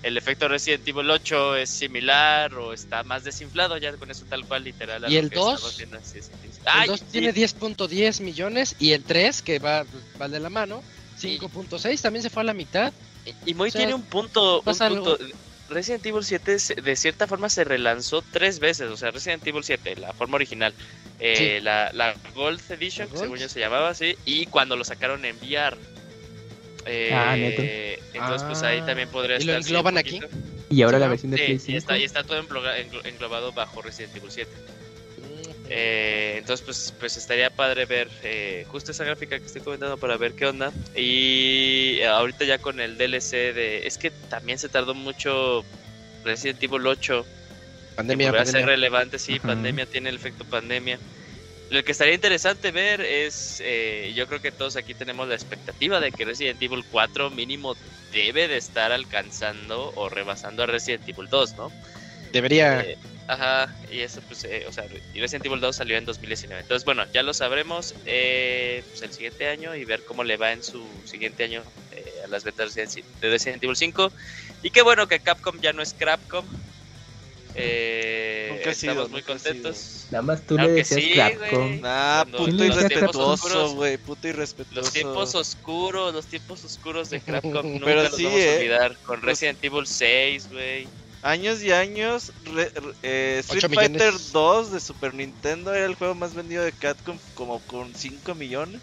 el 0.04 0.16
efecto 0.18 0.48
Resident 0.48 0.88
Evil 0.88 1.10
8 1.10 1.58
es 1.58 1.70
similar 1.70 2.54
o 2.56 2.72
está 2.72 3.04
más 3.04 3.24
desinflado, 3.24 3.78
ya 3.78 3.92
con 3.98 4.10
eso 4.10 4.26
tal 4.30 4.46
cual, 4.46 4.64
literal. 4.64 5.04
a 5.04 5.10
¿Y 5.10 5.16
lo 5.16 5.20
el 5.20 5.30
que 5.30 5.36
2? 5.36 5.54
estamos 5.56 5.78
viendo, 5.78 6.00
sí, 6.04 6.22
sí, 6.22 6.30
sí. 6.42 6.60
el 6.62 6.68
Ay, 6.68 6.88
2 6.88 7.00
sí, 7.00 7.06
tiene 7.12 7.34
10.10 7.34 8.22
millones 8.22 8.76
y 8.80 8.92
el 8.94 9.04
3, 9.04 9.42
que 9.42 9.60
va, 9.60 9.86
va 10.22 10.28
de 10.30 10.40
la 10.40 10.50
mano, 10.50 10.82
5.6, 11.22 12.00
también 12.02 12.24
se 12.24 12.30
fue 12.30 12.44
a 12.44 12.46
la 12.46 12.54
mitad. 12.54 12.94
Y 13.46 13.54
Moy 13.54 13.68
O 13.68 13.72
sea, 13.72 13.80
tiene 13.80 13.94
un 13.94 14.04
punto, 14.04 14.60
un 14.60 14.64
punto. 14.64 14.84
algo. 14.86 15.18
Resident 15.70 16.06
Evil 16.06 16.24
7 16.24 16.60
se- 16.60 16.76
de 16.76 16.96
cierta 16.96 17.28
forma 17.28 17.50
se 17.50 17.64
relanzó 17.64 18.22
tres 18.22 18.60
veces, 18.60 18.90
o 18.90 18.98
sea, 18.98 19.12
Resident 19.12 19.46
Evil 19.48 19.64
7, 19.64 19.96
la 19.96 20.14
forma 20.14 20.36
original, 20.36 20.74
eh, 21.20 21.58
Sí. 21.60 21.64
la, 21.64 21.92
la 21.94 22.16
Gold 22.34 22.60
Edition, 22.70 23.08
La 23.08 23.14
que 23.14 23.20
según 23.20 23.38
yo 23.38 23.48
se 23.50 23.60
llamaba 23.60 23.90
así, 23.90 24.16
y 24.26 24.46
cuando 24.48 24.76
lo 24.76 24.84
sacaron 24.84 25.24
en 25.26 25.36
VR. 25.38 25.78
Eh, 26.86 27.12
Ah, 27.14 27.36
neto. 27.36 27.62
Entonces, 28.14 28.44
pues 28.48 28.64
ahí 28.64 28.80
Ah, 28.82 28.86
también 28.86 29.10
podría 29.10 29.38
¿y 29.38 29.44
lo 29.44 29.52
estar. 29.54 29.64
sí, 29.64 29.70
un 29.70 29.76
engloban 29.78 29.98
aquí? 29.98 30.20
Y 30.70 30.82
ahora 30.82 30.98
Sí, 30.98 31.02
la 31.02 31.08
versión 31.10 31.32
de 31.32 31.38
Play 31.38 31.60
Sí, 31.60 31.66
5. 31.66 31.72
y 31.74 31.76
está, 31.78 31.98
y 31.98 32.04
está 32.04 32.24
todo 32.24 32.42
engloba- 32.42 32.78
englo- 32.80 33.06
englobado 33.06 33.52
bajo 33.52 33.82
Resident 33.82 34.16
Evil 34.16 34.32
7. 34.32 34.52
Eh, 35.70 36.36
entonces, 36.40 36.66
pues, 36.66 36.94
pues 37.00 37.18
estaría 37.18 37.52
padre 37.52 37.86
ver 37.86 38.10
eh, 38.24 38.66
justo 38.70 38.92
esa 38.92 39.04
gráfica 39.04 39.38
que 39.40 39.46
estoy 39.46 39.62
comentando 39.62 39.98
para 39.98 40.18
ver 40.18 40.34
qué 40.34 40.48
onda. 40.48 40.72
Y 40.96 42.02
ahorita 42.02 42.46
ya 42.46 42.58
con 42.58 42.80
el 42.80 42.98
DLC 42.98 43.54
de... 43.54 43.88
Es 43.88 43.98
que 43.98 44.10
también 44.10 44.58
se 44.58 44.70
tardó 44.70 44.96
mucho 44.96 45.64
Resident 46.24 46.62
Evil 46.64 46.88
8. 46.88 47.26
Pandemia, 47.96 48.32
que 48.32 48.38
a 48.38 48.46
ser 48.46 48.66
relevante, 48.66 49.20
sí, 49.20 49.40
pandemia 49.40 49.86
tiene 49.86 50.10
el 50.10 50.16
efecto 50.16 50.46
pandemia. 50.46 50.98
Lo 51.70 51.84
que 51.84 51.92
estaría 51.92 52.16
interesante 52.16 52.72
ver 52.72 53.02
es, 53.02 53.62
eh, 53.64 54.12
yo 54.16 54.26
creo 54.28 54.42
que 54.42 54.52
todos 54.52 54.76
aquí 54.76 54.96
tenemos 54.96 55.28
la 55.28 55.36
expectativa 55.36 56.00
de 56.00 56.12
que 56.12 56.26
Resident 56.26 56.62
Evil 56.62 56.84
4 56.90 57.30
mínimo 57.30 57.76
debe 58.12 58.48
de 58.48 58.58
estar 58.58 58.92
alcanzando 58.92 59.94
o 59.96 60.10
rebasando 60.10 60.64
a 60.64 60.66
Resident 60.66 61.08
Evil 61.08 61.28
2, 61.30 61.56
¿no? 61.58 61.72
Debería. 62.32 62.84
Ajá, 63.32 63.72
y 63.92 64.00
eso 64.00 64.22
pues, 64.28 64.44
eh, 64.46 64.66
o 64.68 64.72
sea, 64.74 64.86
y 65.14 65.20
Resident 65.20 65.46
Evil 65.46 65.60
2 65.60 65.76
salió 65.76 65.98
en 65.98 66.06
2019. 66.06 66.62
Entonces, 66.64 66.84
bueno, 66.84 67.06
ya 67.14 67.22
lo 67.22 67.32
sabremos 67.36 67.94
eh, 68.08 68.84
pues, 68.90 69.04
el 69.04 69.14
siguiente 69.14 69.48
año 69.48 69.76
y 69.76 69.86
ver 69.86 70.04
cómo 70.04 70.24
le 70.24 70.36
va 70.36 70.52
en 70.52 70.64
su 70.64 70.84
siguiente 71.06 71.44
año 71.44 71.62
eh, 71.92 72.12
a 72.26 72.28
las 72.28 72.44
ventas 72.44 72.74
de 72.74 72.86
Resident- 72.88 73.06
de 73.22 73.30
Resident 73.30 73.64
Evil 73.64 73.76
5. 73.76 74.12
Y 74.64 74.72
qué 74.72 74.82
bueno 74.82 75.08
que 75.08 75.20
Capcom 75.20 75.60
ya 75.62 75.74
no 75.74 75.84
es 75.84 75.94
Crapcom. 75.94 76.44
Eh, 77.56 78.64
ha 78.68 78.74
sido, 78.74 78.92
estamos 78.94 79.12
muy 79.12 79.22
contentos. 79.22 80.08
Nada 80.12 80.22
más 80.22 80.42
tú 80.46 80.56
Claro 80.56 80.70
le 80.70 80.76
que 80.76 80.80
decías 80.96 81.02
sí, 81.04 81.14
Capcom. 81.16 81.68
güey. 81.68 81.80
Nah, 81.82 82.24
Cuando 82.24 82.38
puto 82.40 82.64
irrespetuoso, 82.66 83.76
güey. 83.76 83.98
Puto 83.98 84.28
irrespetuoso. 84.28 84.82
Los 84.82 84.92
tiempos 84.92 85.36
oscuros, 85.36 86.14
los 86.14 86.26
tiempos 86.26 86.64
oscuros 86.64 87.10
de 87.10 87.22
Capcom 87.22 87.54
nunca 87.74 87.86
Pero 87.86 88.04
los 88.04 88.16
sí, 88.16 88.24
vamos 88.24 88.40
a 88.40 88.44
eh. 88.44 88.58
olvidar. 88.58 88.98
Con 89.06 89.22
Resident 89.22 89.64
Evil 89.64 89.86
6, 89.86 90.50
güey. 90.52 90.88
Años 91.22 91.62
y 91.62 91.72
años, 91.74 92.32
re- 92.46 92.70
re- 92.70 92.94
eh, 93.04 93.38
Street 93.40 93.62
Fighter 93.74 93.92
millones. 94.14 94.32
2 94.32 94.72
de 94.72 94.80
Super 94.80 95.14
Nintendo 95.14 95.74
era 95.74 95.86
el 95.86 95.96
juego 95.96 96.16
más 96.16 96.34
vendido 96.34 96.64
de 96.64 96.72
Capcom 96.72 97.18
como 97.36 97.60
con 97.62 97.94
5 97.94 98.36
millones. 98.36 98.82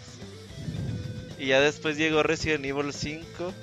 Y 1.39 1.47
ya 1.47 1.59
después 1.61 1.97
llegó 1.97 2.21
Resident 2.23 2.65
Evil 2.65 2.93
5. 2.93 3.53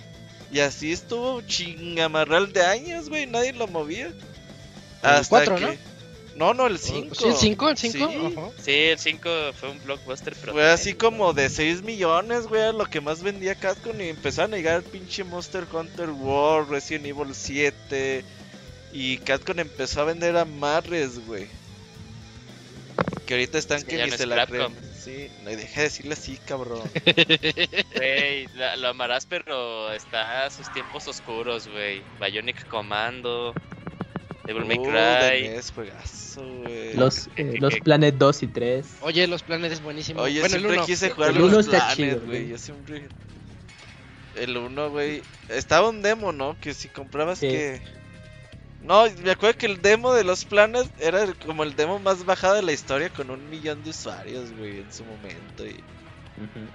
Y 0.52 0.60
así 0.60 0.92
estuvo 0.92 1.40
chingamarral 1.42 2.52
de 2.52 2.62
años, 2.64 3.08
güey, 3.08 3.26
nadie 3.26 3.52
lo 3.52 3.66
movía. 3.68 4.12
Hasta 5.02 5.28
cuatro, 5.28 5.56
que... 5.56 5.78
¿no? 6.36 6.54
No, 6.54 6.66
el 6.66 6.78
5. 6.78 7.14
¿Sí, 7.14 7.26
el 7.28 7.34
5? 7.34 7.68
¿El 7.70 7.76
5? 7.76 8.52
Sí. 8.56 8.62
Sí, 8.64 8.72
el 8.72 8.98
5 8.98 9.28
fue 9.58 9.70
un 9.70 9.82
blockbuster, 9.84 10.34
pero. 10.40 10.52
Fue 10.52 10.68
así 10.70 10.94
como 10.94 11.32
de 11.32 11.48
6 11.48 11.82
millones, 11.82 12.46
güey, 12.46 12.72
lo 12.72 12.86
que 12.86 13.00
más 13.00 13.22
vendía 13.22 13.54
Capcom 13.54 14.00
y 14.00 14.08
empezaron 14.08 14.54
a 14.54 14.56
llegar 14.56 14.82
pinche 14.82 15.22
Monster 15.24 15.64
Hunter 15.72 16.10
World, 16.10 16.70
Resident 16.70 17.06
Evil 17.06 17.34
7 17.34 18.24
y 18.94 19.18
Capcom 19.18 19.58
empezó 19.58 20.00
a 20.00 20.04
vender 20.04 20.36
a 20.36 20.44
madres, 20.46 21.18
güey. 21.26 21.46
Que 23.26 23.34
ahorita 23.34 23.58
están 23.58 23.78
Es 23.78 23.84
que 23.84 23.90
que 23.92 23.96
ya 23.98 24.04
ni 24.04 24.10
no 24.12 24.16
se 24.16 24.26
la 24.26 24.46
creen. 24.46 24.72
Sí, 24.98 25.28
no, 25.42 25.50
y 25.50 25.56
deja 25.56 25.80
de 25.80 25.82
decirle 25.84 26.12
así, 26.14 26.38
cabrón. 26.46 26.80
Güey, 27.96 28.46
lo 28.78 28.88
amarás, 28.88 29.26
pero 29.26 29.92
está 29.92 30.46
a 30.46 30.50
sus 30.50 30.72
tiempos 30.72 31.06
oscuros, 31.08 31.68
güey. 31.68 32.02
Bionic 32.20 32.66
Commando, 32.68 33.52
Devil 34.46 34.64
May 34.66 34.78
Uh, 34.78 34.82
Cry. 34.84 34.92
de 35.48 35.50
NES, 35.56 35.72
juegazo. 35.72 36.44
Los, 36.94 37.28
eh, 37.36 37.54
los 37.60 37.74
Planet 37.80 38.14
2 38.16 38.42
y 38.42 38.46
3. 38.48 38.86
Oye, 39.02 39.26
los 39.26 39.42
planes 39.42 39.72
es 39.72 39.82
buenísimo. 39.82 40.20
Oye, 40.22 40.40
bueno, 40.40 40.54
el 40.56 40.60
siempre 40.62 40.78
1. 40.78 40.86
quise 40.86 41.10
jugar 41.10 41.30
El 41.30 41.38
los 41.38 41.48
uno 41.50 41.60
está 41.60 41.94
güey. 41.96 42.14
güey. 42.16 42.48
Yo 42.48 42.58
siempre. 42.58 43.08
El 44.36 44.56
1, 44.56 44.90
güey. 44.90 45.22
Estaba 45.48 45.88
un 45.88 46.02
demo, 46.02 46.32
¿no? 46.32 46.56
Que 46.60 46.74
si 46.74 46.88
comprabas 46.88 47.38
Sí. 47.38 47.48
que. 47.48 47.80
No, 48.84 49.06
me 49.22 49.30
acuerdo 49.30 49.58
que 49.58 49.66
el 49.66 49.80
demo 49.80 50.12
de 50.12 50.24
los 50.24 50.44
planes 50.44 50.90
era 50.98 51.26
como 51.46 51.62
el 51.62 51.74
demo 51.74 51.98
más 51.98 52.24
bajado 52.24 52.54
de 52.54 52.62
la 52.62 52.72
historia 52.72 53.08
con 53.08 53.30
un 53.30 53.48
millón 53.48 53.82
de 53.82 53.90
usuarios, 53.90 54.52
güey, 54.52 54.80
en 54.80 54.92
su 54.92 55.04
momento. 55.04 55.66
Y... 55.66 55.82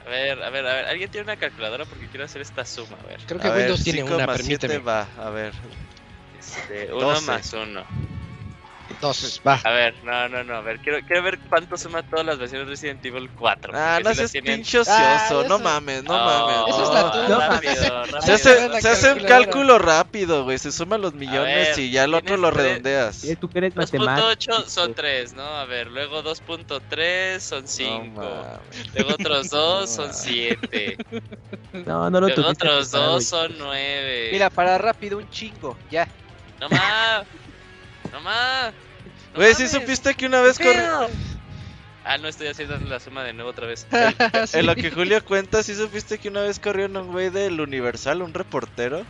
A 0.06 0.10
ver, 0.10 0.42
a 0.42 0.50
ver, 0.50 0.66
a 0.66 0.74
ver. 0.74 0.86
¿Alguien 0.86 1.12
tiene 1.12 1.26
una 1.26 1.38
calculadora? 1.38 1.86
Porque 1.86 2.08
quiero 2.08 2.26
hacer 2.26 2.42
esta 2.42 2.66
suma, 2.66 2.98
a 3.04 3.08
ver. 3.08 3.20
Creo 3.28 3.40
que 3.40 3.48
A 3.48 3.52
ver, 3.52 3.60
Windows 3.62 3.84
tiene 3.84 4.02
5 4.02 4.16
una, 4.16 4.26
más 4.26 4.42
7 4.42 4.68
permíteme. 4.68 4.84
va, 4.84 5.08
a 5.18 5.30
ver. 5.30 5.54
Este, 6.40 6.92
uno 6.94 7.10
Doce. 7.12 7.26
más 7.28 7.54
uno. 7.54 7.86
Dos, 9.02 9.40
va. 9.48 9.60
A 9.64 9.70
ver, 9.70 9.94
no, 10.04 10.28
no, 10.30 10.44
no. 10.44 10.56
A 10.56 10.62
ver, 10.62 10.80
quiero, 10.80 11.00
quiero 11.06 11.22
ver 11.24 11.40
cuánto 11.48 11.78
suma 11.78 12.02
todas 12.04 12.26
las 12.26 12.38
versiones 12.40 12.68
de 12.68 12.72
Resident 12.72 13.06
Evil 13.06 13.30
4. 13.38 13.72
Ah, 13.76 14.00
porque 14.02 14.10
no 14.10 14.16
seas 14.16 14.32
pinche 14.32 14.80
ocioso, 14.80 14.96
Ah, 14.98 15.46
no 15.48 15.60
mames, 15.60 16.04
no 16.04 16.14
Oh, 16.16 16.66
mames. 16.66 16.76
Eso 16.76 16.84
está 16.84 17.02
no. 17.04 17.12
tú. 17.12 17.30
No, 17.32 17.40
rápido, 17.40 17.74
Se 17.76 17.90
rápido. 17.90 18.34
hace, 18.34 18.70
la 18.70 18.82
se 18.82 18.90
hace 18.90 19.14
un 19.14 19.20
cálculo 19.20 19.78
rápido, 19.78 20.44
güey. 20.44 20.58
Se 20.58 20.72
suman 20.72 21.02
los 21.02 21.14
millones 21.14 21.78
ver, 21.78 21.80
y 21.80 21.92
ya 21.92 22.04
el 22.06 22.14
otro 22.16 22.36
lo 22.36 22.50
redondeas. 22.52 23.24
Eh, 23.26 23.36
Tú 23.36 23.48
que 23.48 23.60
eres 23.60 23.76
matemático. 23.76 24.28
2.8 24.28 24.66
son 24.66 24.94
3, 24.96 25.34
¿no? 25.34 25.44
A 25.44 25.66
ver, 25.66 25.88
luego 25.88 26.24
2.3 26.24 27.40
son 27.40 27.68
5. 27.68 28.22
No 28.22 28.30
mames. 28.30 28.94
luego 28.96 29.14
otros 29.14 29.50
2 29.52 29.82
No 29.82 29.88
son 29.88 30.06
mames. 30.08 30.22
7. 30.24 30.98
No, 31.86 32.10
no 32.10 32.20
lo 32.22 32.28
Luego 32.28 32.42
otros 32.50 32.90
preparado, 32.90 33.14
2 33.14 33.24
son 33.26 33.54
9. 33.60 34.30
Mira, 34.32 34.50
para 34.50 34.78
rápido, 34.78 35.18
un 35.20 35.30
chingo, 35.30 35.78
ya. 35.92 36.08
No 36.60 36.68
más. 36.70 37.26
No 38.12 38.22
más. 38.22 38.74
No 39.34 39.38
Güey, 39.38 39.54
¿sí 39.54 39.64
mames. 39.64 39.72
supiste 39.72 40.14
que 40.16 40.26
una 40.26 40.42
vez 40.42 40.58
corrió? 40.58 41.08
Ah, 42.04 42.18
no 42.18 42.28
estoy 42.28 42.48
haciendo 42.48 42.78
la 42.78 43.00
suma 43.00 43.24
de 43.24 43.34
nuevo 43.34 43.52
otra 43.52 43.68
vez. 43.68 43.86
Sí. 44.48 44.58
En 44.60 44.66
lo 44.66 44.76
que 44.76 44.92
Julio 44.92 45.24
cuenta, 45.24 45.62
¿sí 45.64 45.76
supiste 45.76 46.18
que 46.18 46.30
una 46.30 46.42
vez 46.42 46.60
corrió 46.60 46.88
un 46.88 47.12
güey 47.12 47.30
del 47.30 47.60
Universal, 47.62 48.22
un 48.22 48.34
reportero, 48.34 49.06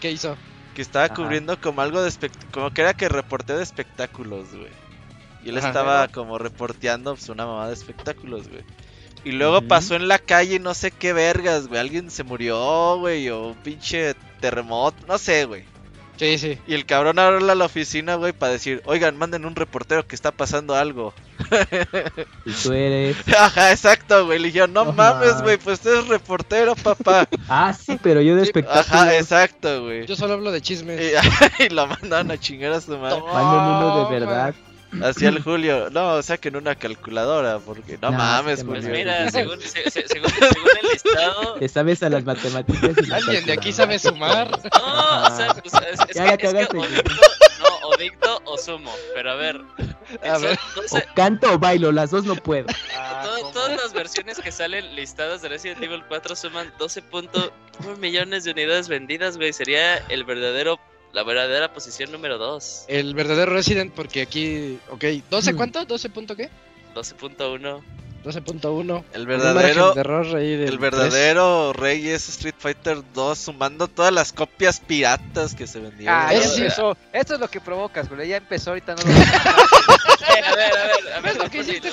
¿Qué 0.00 0.10
hizo? 0.10 0.36
que 0.74 0.82
estaba 0.82 1.06
Ajá. 1.06 1.14
cubriendo 1.14 1.60
como 1.60 1.82
algo 1.82 2.02
de 2.02 2.12
como 2.50 2.70
que 2.72 2.80
era 2.82 2.94
que 2.94 3.08
reporteo 3.08 3.58
de 3.58 3.62
espectáculos, 3.62 4.48
güey. 4.52 4.70
Y 5.44 5.50
él 5.50 5.58
Ajá. 5.58 5.68
estaba 5.68 6.08
como 6.08 6.38
reporteando 6.38 7.14
pues, 7.14 7.28
una 7.28 7.46
mamá 7.46 7.68
de 7.68 7.74
espectáculos, 7.74 8.48
güey. 8.48 8.62
Y 9.24 9.32
luego 9.32 9.62
pasó 9.62 9.94
en 9.94 10.08
la 10.08 10.18
calle 10.18 10.58
no 10.58 10.74
sé 10.74 10.90
qué 10.90 11.12
vergas, 11.12 11.68
güey. 11.68 11.80
Alguien 11.80 12.10
se 12.10 12.24
murió, 12.24 12.96
güey, 12.98 13.28
o 13.28 13.48
un 13.48 13.54
pinche 13.56 14.14
terremoto, 14.40 15.06
no 15.06 15.16
sé, 15.18 15.44
güey. 15.44 15.64
Sí, 16.16 16.38
sí. 16.38 16.58
Y 16.66 16.74
el 16.74 16.86
cabrón 16.86 17.18
habla 17.18 17.52
a 17.52 17.56
la 17.56 17.64
oficina, 17.64 18.14
güey, 18.16 18.32
para 18.32 18.52
decir, 18.52 18.82
oigan, 18.84 19.16
manden 19.16 19.44
un 19.44 19.56
reportero 19.56 20.06
que 20.06 20.14
está 20.14 20.30
pasando 20.30 20.74
algo. 20.74 21.14
Y 22.44 22.52
tú 22.52 22.72
eres. 22.72 23.16
Ajá, 23.38 23.72
exacto, 23.72 24.26
güey. 24.26 24.38
Le 24.38 24.48
dijeron, 24.48 24.72
no 24.72 24.84
No 24.84 24.92
mames, 24.92 25.42
güey, 25.42 25.56
pues 25.56 25.80
tú 25.80 25.88
eres 25.88 26.08
reportero, 26.08 26.74
papá. 26.76 27.26
Ah, 27.48 27.72
sí, 27.72 27.98
pero 28.02 28.20
yo 28.20 28.36
de 28.36 28.42
espectáculo. 28.42 29.00
Ajá, 29.00 29.16
exacto, 29.16 29.82
güey. 29.82 30.06
Yo 30.06 30.16
solo 30.16 30.34
hablo 30.34 30.50
de 30.50 30.60
chismes. 30.60 31.00
Y, 31.00 31.64
y 31.64 31.68
lo 31.70 31.86
mandaron 31.86 32.30
a 32.30 32.38
chingar 32.38 32.72
a 32.72 32.80
su 32.80 32.96
madre. 32.98 33.20
Manden 33.20 33.60
uno 33.60 34.04
de 34.08 34.20
verdad. 34.20 34.54
Así 35.02 35.24
el 35.26 35.40
Julio. 35.42 35.88
No, 35.90 36.20
saquen 36.22 36.56
una 36.56 36.74
calculadora, 36.74 37.58
porque 37.60 37.96
no 38.02 38.10
No, 38.10 38.18
mames, 38.18 38.58
te 38.60 38.64
Pues 38.66 38.82
Julio. 38.84 38.98
mira, 38.98 39.30
según, 39.30 39.60
se- 39.60 39.90
se- 39.90 40.06
según, 40.08 40.28
según 40.30 40.68
el 40.82 40.88
listado. 40.90 41.54
Te 41.54 41.68
sabes 41.68 42.02
a 42.02 42.10
las 42.10 42.24
matemáticas. 42.24 42.90
y 43.08 43.12
¿Alguien 43.12 43.46
de 43.46 43.52
aquí 43.54 43.72
sabe 43.72 43.98
sumar? 43.98 44.50
No, 44.50 45.26
o 45.26 45.36
sea, 45.36 45.52
o 45.64 45.68
sea, 45.70 45.80
es, 45.88 46.00
es 46.08 46.16
Ya 46.16 46.36
que, 46.36 46.50
la 46.52 46.60
es 46.62 46.68
que 46.68 46.76
cagaste. 46.76 46.76
o 46.78 46.86
dicto, 46.86 47.12
no, 47.60 47.88
o 47.88 47.96
dicto 47.96 48.42
o 48.44 48.58
sumo. 48.58 48.92
Pero 49.14 49.30
a 49.30 49.34
ver, 49.36 49.60
A 50.22 50.34
son 50.34 50.42
ver. 50.42 50.58
12 50.76 50.98
O 50.98 51.14
canto 51.14 51.52
o 51.54 51.58
bailo, 51.58 51.90
las 51.92 52.10
dos 52.10 52.24
no 52.24 52.34
puedo. 52.36 52.66
Ah, 53.24 53.38
todas 53.52 53.80
las 53.80 53.92
versiones 53.92 54.38
que 54.40 54.50
salen 54.50 54.94
listadas 54.96 55.42
de 55.42 55.48
Resident 55.48 55.80
Evil 55.82 56.02
4 56.08 56.34
suman 56.34 56.72
12.1 56.78 57.96
millones 57.98 58.44
de 58.44 58.50
unidades 58.50 58.88
vendidas, 58.88 59.36
güey. 59.36 59.52
Sería 59.52 59.96
el 60.08 60.24
verdadero, 60.24 60.78
la 61.12 61.22
verdadera 61.24 61.72
posición 61.72 62.10
número 62.12 62.38
2. 62.38 62.84
El 62.88 63.14
verdadero 63.14 63.52
Resident, 63.52 63.92
porque 63.92 64.22
aquí. 64.22 64.78
Ok, 64.90 65.04
¿12 65.30 65.52
Hmm. 65.52 65.56
cuánto? 65.56 65.86
¿12 65.86 66.10
punto 66.10 66.36
qué? 66.36 66.48
12.1. 66.94 67.82
12.1. 68.24 69.04
El 69.14 69.26
verdadero, 69.26 69.96
error 69.96 70.36
ahí 70.36 70.54
del 70.56 70.68
el 70.68 70.78
verdadero 70.78 71.72
rey 71.72 72.08
es 72.08 72.28
Street 72.28 72.54
Fighter 72.56 72.98
2, 73.14 73.36
sumando 73.36 73.88
todas 73.88 74.12
las 74.12 74.32
copias 74.32 74.78
piratas 74.78 75.56
que 75.56 75.66
se 75.66 75.80
vendieron. 75.80 76.14
Ah, 76.16 76.32
ya 76.32 76.38
Es- 76.38 76.56
empezó. 76.56 76.96
Esto 77.12 77.34
es 77.34 77.40
lo 77.40 77.48
que 77.48 77.60
provocas, 77.60 78.08
güey. 78.08 78.28
Ya 78.28 78.36
empezó, 78.36 78.70
ahorita 78.70 78.94
no 78.94 79.02
lo 79.02 79.08
a 79.10 80.34
ver, 80.34 80.44
a 80.44 80.54
ver, 80.54 80.72
a 80.72 81.20
ver, 81.20 81.22
¿Ves 81.22 81.36
lo 81.36 81.44
lo 81.44 81.50
que 81.50 81.58
hiciste, 81.58 81.90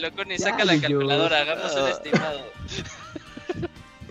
Locuni, 0.00 0.36
Ya, 0.38 0.44
saca 0.44 0.64
la 0.64 0.80
calculadora, 0.80 1.40
hagamos 1.40 1.72
un 1.74 1.86
Ah. 1.86 1.90
estimado. 1.90 2.40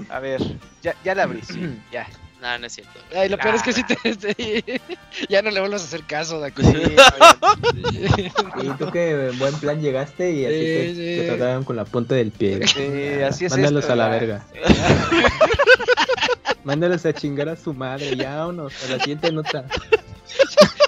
A 0.09 0.19
ver, 0.19 0.41
ya, 0.81 0.95
ya 1.05 1.15
la 1.15 1.23
abrí, 1.23 1.41
sí, 1.43 1.79
ya. 1.91 2.07
No, 2.43 2.59
no 2.59 2.67
es 2.67 2.73
cierto. 2.73 2.99
Ay, 3.15 3.29
lo 3.29 3.37
peor 3.37 3.55
es 3.55 3.63
que 3.63 3.69
Ah. 3.69 3.73
sí 3.73 3.83
te. 3.85 4.81
ya 5.29 5.41
no 5.41 5.49
le 5.49 5.61
vuelvas 5.61 5.81
a 5.81 5.85
hacer 5.85 6.03
caso, 6.03 6.41
Daku. 6.41 6.61
Y 8.61 8.67
tú 8.77 8.91
que 8.91 9.29
en 9.29 9.39
buen 9.39 9.53
plan 9.59 9.81
llegaste 9.81 10.31
y 10.31 10.45
así 10.45 10.55
Sí, 10.55 10.65
te, 10.65 10.87
sí. 10.89 10.95
te 11.21 11.27
trataron 11.37 11.63
con 11.63 11.75
la 11.77 11.85
punta 11.85 12.15
del 12.15 12.31
pie. 12.31 12.67
Sí, 12.67 13.21
así 13.23 13.45
es 13.45 13.51
Mándalos 13.53 13.83
esto, 13.83 13.93
a 13.93 13.95
la 13.95 14.05
ya. 14.05 14.09
verga. 14.11 14.45
Mándalos 16.65 17.05
a 17.05 17.13
chingar 17.13 17.49
a 17.49 17.55
su 17.55 17.73
madre. 17.73 18.15
Ya, 18.15 18.35
vámonos 18.37 18.73
a 18.85 18.89
la 18.91 18.99
siguiente 18.99 19.31
nota. 19.31 19.65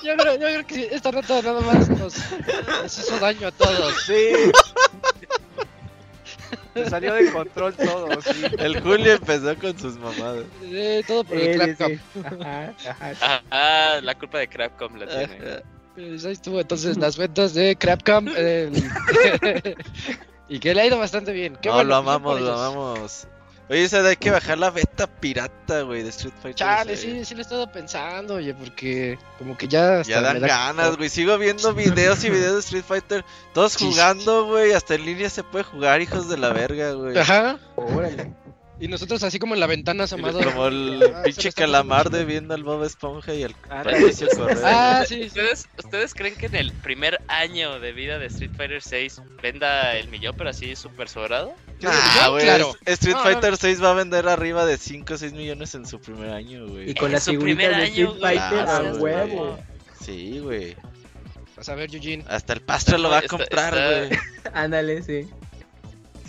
Yo 0.04 0.16
creo, 0.18 0.34
yo 0.34 0.40
creo 0.40 0.68
que 0.68 0.90
esta 0.92 1.12
nota 1.12 1.42
nada 1.42 1.62
más 1.62 1.90
nos, 1.90 2.16
nos 2.84 2.98
hizo 3.00 3.20
daño 3.20 3.48
a 3.48 3.52
todos. 3.52 3.94
Sí. 4.06 4.30
Se 6.76 6.90
salió 6.90 7.14
de 7.14 7.32
control 7.32 7.74
todo, 7.74 8.22
sí. 8.22 8.44
El 8.60 8.82
Julio 8.82 9.14
empezó 9.14 9.58
con 9.58 9.80
sus 9.80 9.98
mamadas. 9.98 10.44
Eh, 10.62 11.04
todo 11.08 11.24
por 11.24 11.38
el. 11.38 11.62
Ajá, 11.62 12.74
ajá. 12.90 13.14
Ah, 13.22 13.42
ah, 13.50 14.00
la 14.04 14.14
culpa 14.16 14.40
de 14.40 14.48
Crapcom 14.50 14.96
la 14.98 15.08
tiene. 15.08 15.62
Pues 15.96 16.26
ahí 16.26 16.34
estuvo 16.34 16.60
entonces 16.60 16.98
las 16.98 17.18
ventas 17.18 17.54
de 17.54 17.78
Crapcam. 17.78 18.28
el- 18.36 18.74
y 20.50 20.60
que 20.60 20.76
le 20.76 20.82
ha 20.82 20.86
ido 20.86 21.00
bastante 21.00 21.32
bien. 21.32 21.56
Qué 21.62 21.70
no, 21.70 21.76
bueno, 21.76 21.90
lo 21.90 21.96
amamos, 21.96 22.42
lo 22.42 22.54
amamos. 22.54 23.28
Oye, 23.68 23.90
¿sabes? 23.90 24.06
Hay 24.08 24.16
que 24.18 24.30
bajar 24.30 24.60
la 24.60 24.70
beta 24.70 25.08
pirata, 25.08 25.82
güey, 25.82 26.04
de 26.04 26.10
Street 26.10 26.34
Fighter. 26.40 26.56
Chale, 26.56 26.96
sí, 26.98 27.26
sí 27.26 27.34
le 27.34 27.40
he 27.40 27.44
estado 27.44 27.72
pensando, 27.72 28.36
oye, 28.36 28.54
porque 28.54 29.18
como 29.40 29.58
que 29.58 29.68
ya... 29.68 30.02
hasta 30.02 30.12
Ya 30.14 30.22
dan 30.22 30.40
da- 30.40 30.48
ganas, 30.48 30.98
güey. 30.98 31.10
Sigo 31.10 31.36
viendo 31.40 31.74
videos 31.76 32.24
y 32.24 32.30
videos 32.30 32.54
de 32.54 32.60
Street 32.60 32.84
Fighter. 32.88 33.26
Todos 33.54 33.76
jugando, 33.76 34.46
güey. 34.46 34.74
Hasta 34.74 34.94
en 34.96 35.06
línea 35.06 35.30
se 35.32 35.44
puede 35.44 35.64
jugar, 35.64 36.00
hijos 36.02 36.30
de 36.30 36.38
la 36.38 36.50
verga, 36.54 36.92
güey. 36.94 37.18
Ajá. 37.18 37.58
Órale. 37.76 38.34
Y 38.78 38.90
nosotros 38.90 39.24
así 39.24 39.40
como 39.40 39.54
en 39.54 39.62
la 39.62 39.68
ventana 39.68 40.04
asomado. 40.04 40.44
Como 40.44 40.68
el 40.68 41.02
Ah, 41.16 41.24
pinche 41.24 41.52
calamar 41.54 42.10
de 42.10 42.26
viendo 42.26 42.54
al 42.54 42.64
Bob 42.64 42.84
Esponja 42.84 43.34
y 43.34 43.44
al 43.44 43.56
Ándale. 43.70 43.98
Patricio 44.00 44.28
Correa. 44.36 44.58
Ah, 45.00 45.06
sí. 45.08 45.24
¿Ustedes, 45.26 45.70
¿Ustedes 45.82 46.14
creen 46.14 46.36
que 46.36 46.48
en 46.48 46.56
el 46.56 46.74
primer 46.74 47.22
año 47.30 47.80
de 47.80 47.94
vida 47.94 48.20
de 48.20 48.26
Street 48.28 48.52
Fighter 48.58 48.82
6 48.82 49.22
venda 49.42 49.96
el 49.96 50.10
millón, 50.10 50.36
pero 50.38 50.50
así 50.50 50.76
súper 50.76 51.08
sobrado? 51.08 51.54
Ah, 51.86 52.28
güey. 52.30 52.44
claro. 52.44 52.76
Street 52.86 53.16
No, 53.16 53.24
no. 53.24 53.30
Fighter 53.32 53.58
6 53.58 53.82
va 53.84 53.92
a 53.92 53.94
vender 53.94 54.28
arriba 54.28 54.66
de 54.66 54.78
5 54.78 55.14
o 55.14 55.18
6 55.18 55.32
millones 55.34 55.74
en 55.76 55.86
su 55.86 56.00
primer 56.02 56.32
año, 56.32 56.68
güey. 56.68 56.90
Y 56.90 56.96
con 56.96 57.12
las 57.12 57.24
su 57.24 57.32
figuritas 57.32 57.70
de 57.70 57.76
año, 57.76 58.12
Street. 58.14 58.22
Fighter 58.22 58.60
a 58.68 58.94
huevo. 58.96 59.60
Sí, 60.04 60.40
güey. 60.40 60.76
Vas 61.56 61.70
a 61.70 61.76
ver, 61.76 61.96
Eugene. 61.96 62.26
Hasta 62.28 62.52
el 62.52 62.62
pastor 62.62 63.00
lo 63.00 63.10
va 63.10 63.20
a 63.20 63.22
comprar, 63.22 63.74
güey. 64.10 64.20
Ándale, 64.54 65.02
sí. 65.02 65.30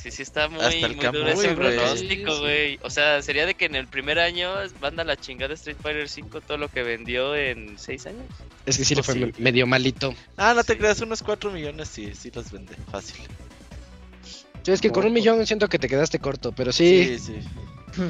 Sí, 0.07 0.13
sí, 0.13 0.23
está 0.23 0.49
muy, 0.49 0.61
Hasta 0.61 0.87
el 0.87 0.95
muy 0.95 1.05
duro 1.07 1.27
ese 1.27 1.55
güey. 1.55 1.75
pronóstico, 1.75 2.31
Sí, 2.31 2.37
sí. 2.37 2.41
güey. 2.41 2.79
O 2.83 2.91
sea, 2.91 3.21
sería 3.23 3.45
de 3.45 3.55
que 3.55 3.65
en 3.65 3.75
el 3.75 3.89
primer 3.89 4.21
año 4.21 4.55
manda 4.81 5.03
la 5.03 5.17
chingada 5.17 5.53
Street 5.55 5.77
Fighter 5.83 6.09
5 6.09 6.41
todo 6.43 6.59
lo 6.59 6.69
que 6.69 6.85
vendió 6.85 7.35
en 7.35 7.77
6 7.77 8.07
años. 8.07 8.23
Es 8.67 8.79
que 8.79 8.85
sí 8.85 8.95
le 8.95 9.03
fue 9.03 9.15
Sí. 9.15 9.33
medio 9.39 9.67
malito. 9.67 10.15
Ah, 10.37 10.53
no 10.55 10.63
te 10.63 10.79
creas, 10.79 11.01
unos 11.01 11.25
4 11.25 11.51
millones 11.51 11.89
sí, 11.89 12.13
sí 12.15 12.31
los 12.33 12.53
vende. 12.53 12.77
Fácil. 12.93 13.17
Yo 14.63 14.73
es 14.75 14.81
que 14.81 14.93
con 14.93 15.05
un 15.05 15.13
millón 15.13 15.45
siento 15.45 15.69
que 15.69 15.81
te 15.81 15.89
quedaste 15.89 16.21
corto, 16.21 16.53
pero 16.53 16.71
sí, 16.73 17.19
Sí, 17.19 17.41
sí. 17.99 18.03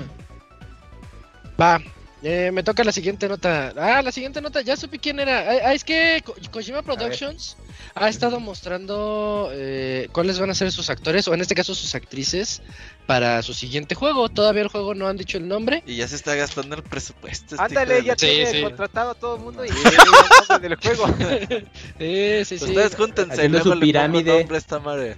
va. 1.58 1.80
Eh, 2.28 2.50
me 2.52 2.64
toca 2.64 2.82
la 2.82 2.90
siguiente 2.90 3.28
nota. 3.28 3.72
Ah, 3.76 4.02
la 4.02 4.10
siguiente 4.10 4.40
nota, 4.40 4.60
ya 4.60 4.76
supe 4.76 4.98
quién 4.98 5.20
era. 5.20 5.38
Ah, 5.48 5.58
ah, 5.66 5.74
es 5.74 5.84
que 5.84 6.22
Ko- 6.24 6.34
Kojima 6.50 6.82
Productions 6.82 7.56
ha 7.94 8.08
estado 8.08 8.40
mostrando 8.40 9.50
eh, 9.52 10.08
cuáles 10.10 10.40
van 10.40 10.50
a 10.50 10.54
ser 10.54 10.72
sus 10.72 10.90
actores, 10.90 11.28
o 11.28 11.34
en 11.34 11.40
este 11.40 11.54
caso 11.54 11.72
sus 11.76 11.94
actrices, 11.94 12.62
para 13.06 13.40
su 13.42 13.54
siguiente 13.54 13.94
juego. 13.94 14.28
Todavía 14.28 14.62
el 14.62 14.68
juego 14.68 14.92
no 14.96 15.06
han 15.06 15.16
dicho 15.16 15.38
el 15.38 15.46
nombre. 15.46 15.84
Y 15.86 15.94
ya 15.94 16.08
se 16.08 16.16
está 16.16 16.34
gastando 16.34 16.74
el 16.74 16.82
presupuesto. 16.82 17.54
este 17.54 17.62
Ándale, 17.64 18.02
ya 18.02 18.14
Sí, 18.18 18.26
tiene 18.26 18.50
sí. 18.50 18.62
contratado 18.62 19.10
a 19.10 19.14
todo 19.14 19.36
el 19.36 19.42
mundo 19.42 19.64
y 19.64 19.68
ya 20.48 20.58
del 20.58 20.74
juego. 20.74 21.06
Eh, 22.00 22.42
sí, 22.44 22.54
la- 22.58 22.58
sí. 22.58 22.64
Ustedes 22.72 22.96
júntense, 22.96 23.34
Haciendo 23.34 23.58
luego 23.58 23.62
su 23.62 23.68
le 23.68 23.74
pongo 23.76 23.86
pirámide. 23.86 24.38
nombre 24.40 24.58
esta 24.58 24.80
madre. 24.80 25.16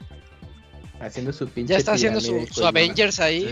Haciendo 1.01 1.33
su 1.33 1.49
pinche. 1.49 1.73
Ya 1.73 1.79
está 1.79 1.93
haciendo 1.93 2.21
su. 2.21 2.45
Avengers 2.67 3.21
ahí. 3.21 3.49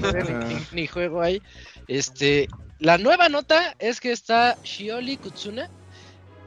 pero 0.00 0.22
Ajá. 0.22 0.44
ni, 0.72 0.80
ni 0.82 0.86
juego 0.88 1.20
ahí. 1.20 1.40
Este, 1.88 2.48
la 2.78 2.98
nueva 2.98 3.28
nota 3.28 3.74
es 3.78 4.00
que 4.00 4.12
está 4.12 4.56
Shioli 4.64 5.16
Kutsuna. 5.16 5.70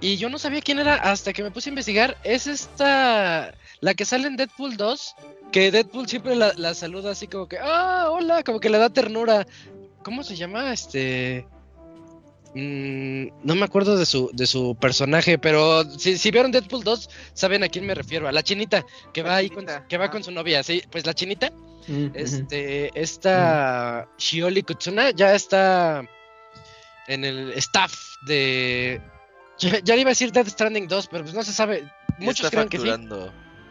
Y 0.02 0.18
yo 0.18 0.30
no 0.30 0.38
sabía 0.38 0.62
quién 0.62 0.80
era 0.80 0.96
hasta 0.96 1.32
que 1.32 1.44
me 1.44 1.52
puse 1.52 1.70
a 1.70 1.72
investigar. 1.72 2.18
Es 2.24 2.46
esta, 2.48 3.54
la 3.80 3.94
que 3.94 4.04
sale 4.04 4.28
en 4.28 4.36
Deadpool 4.36 4.76
2. 4.76 5.16
Que 5.52 5.72
Deadpool 5.72 6.10
siempre 6.10 6.36
la, 6.36 6.52
la 6.58 6.74
saluda 6.74 7.12
así 7.12 7.28
como 7.28 7.48
que, 7.48 7.58
ah, 7.62 8.08
hola, 8.10 8.44
como 8.44 8.60
que 8.60 8.70
le 8.70 8.80
da 8.80 8.90
ternura. 8.90 9.48
¿Cómo 10.04 10.24
se 10.24 10.36
llama? 10.36 10.74
Este... 10.74 11.46
mm, 12.54 13.28
no 13.44 13.56
me 13.56 13.64
acuerdo 13.64 13.96
de 13.96 14.06
su, 14.06 14.30
de 14.34 14.46
su 14.46 14.76
personaje, 14.76 15.38
pero 15.38 15.90
si, 15.98 16.18
si 16.18 16.32
vieron 16.32 16.52
Deadpool 16.52 16.84
2, 16.84 17.10
saben 17.34 17.64
a 17.64 17.70
quién 17.70 17.86
me 17.86 17.96
refiero. 17.96 18.28
A 18.28 18.34
la 18.34 18.44
chinita, 18.44 18.86
que 19.14 19.24
La 19.24 19.30
va 19.30 19.36
ahí 19.38 19.50
con, 19.50 19.66
que 19.88 19.98
va 19.98 20.06
ah. 20.06 20.12
con 20.12 20.24
su 20.24 20.32
novia, 20.32 20.64
sí. 20.64 20.84
Pues 20.92 21.06
la 21.06 21.14
chinita 21.14 21.54
Mm, 21.88 22.08
este, 22.14 22.92
esta 23.00 24.08
Shioli 24.18 24.64
Kutsuna 24.64 25.12
ya 25.12 25.34
está 25.34 26.04
en 27.08 27.26
el 27.26 27.52
staff 27.54 27.94
de. 28.26 29.02
Ya, 29.60 29.80
ya 29.80 29.96
le 29.96 30.02
iba 30.02 30.10
a 30.10 30.12
decir 30.12 30.32
Death 30.32 30.50
Stranding 30.50 30.88
2, 30.88 31.08
pero 31.08 31.24
pues 31.24 31.36
no 31.36 31.44
se 31.44 31.54
sabe. 31.54 31.84
Muchos 32.20 32.50
creen 32.50 32.70
que 32.70 32.80
sí. 32.80 32.90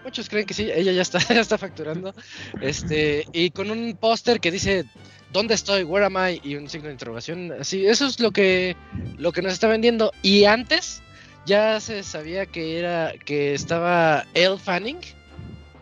Muchos 0.04 0.28
creen 0.28 0.46
que 0.46 0.54
sí. 0.54 0.70
Ella 0.72 0.92
ya 0.92 1.02
está, 1.02 1.18
ya 1.28 1.40
está 1.40 1.58
facturando. 1.58 2.14
Este, 2.60 3.26
y 3.32 3.50
con 3.50 3.70
un 3.70 3.96
póster 3.96 4.40
que 4.40 4.50
dice 4.50 4.84
¿Dónde 5.32 5.54
estoy? 5.54 5.84
Where 5.84 6.04
am 6.04 6.16
I? 6.16 6.40
Y 6.44 6.56
un 6.56 6.68
signo 6.68 6.88
de 6.88 6.92
interrogación. 6.92 7.52
Así, 7.58 7.86
eso 7.86 8.06
es 8.06 8.20
lo 8.20 8.32
que, 8.32 8.76
lo 9.16 9.32
que 9.32 9.40
nos 9.40 9.54
está 9.54 9.66
vendiendo. 9.66 10.12
Y 10.20 10.44
antes 10.44 11.02
ya 11.46 11.80
se 11.80 12.02
sabía 12.02 12.44
que 12.44 12.78
era 12.78 13.14
que 13.24 13.54
estaba 13.54 14.26
Elle 14.34 14.58
Fanning, 14.58 15.00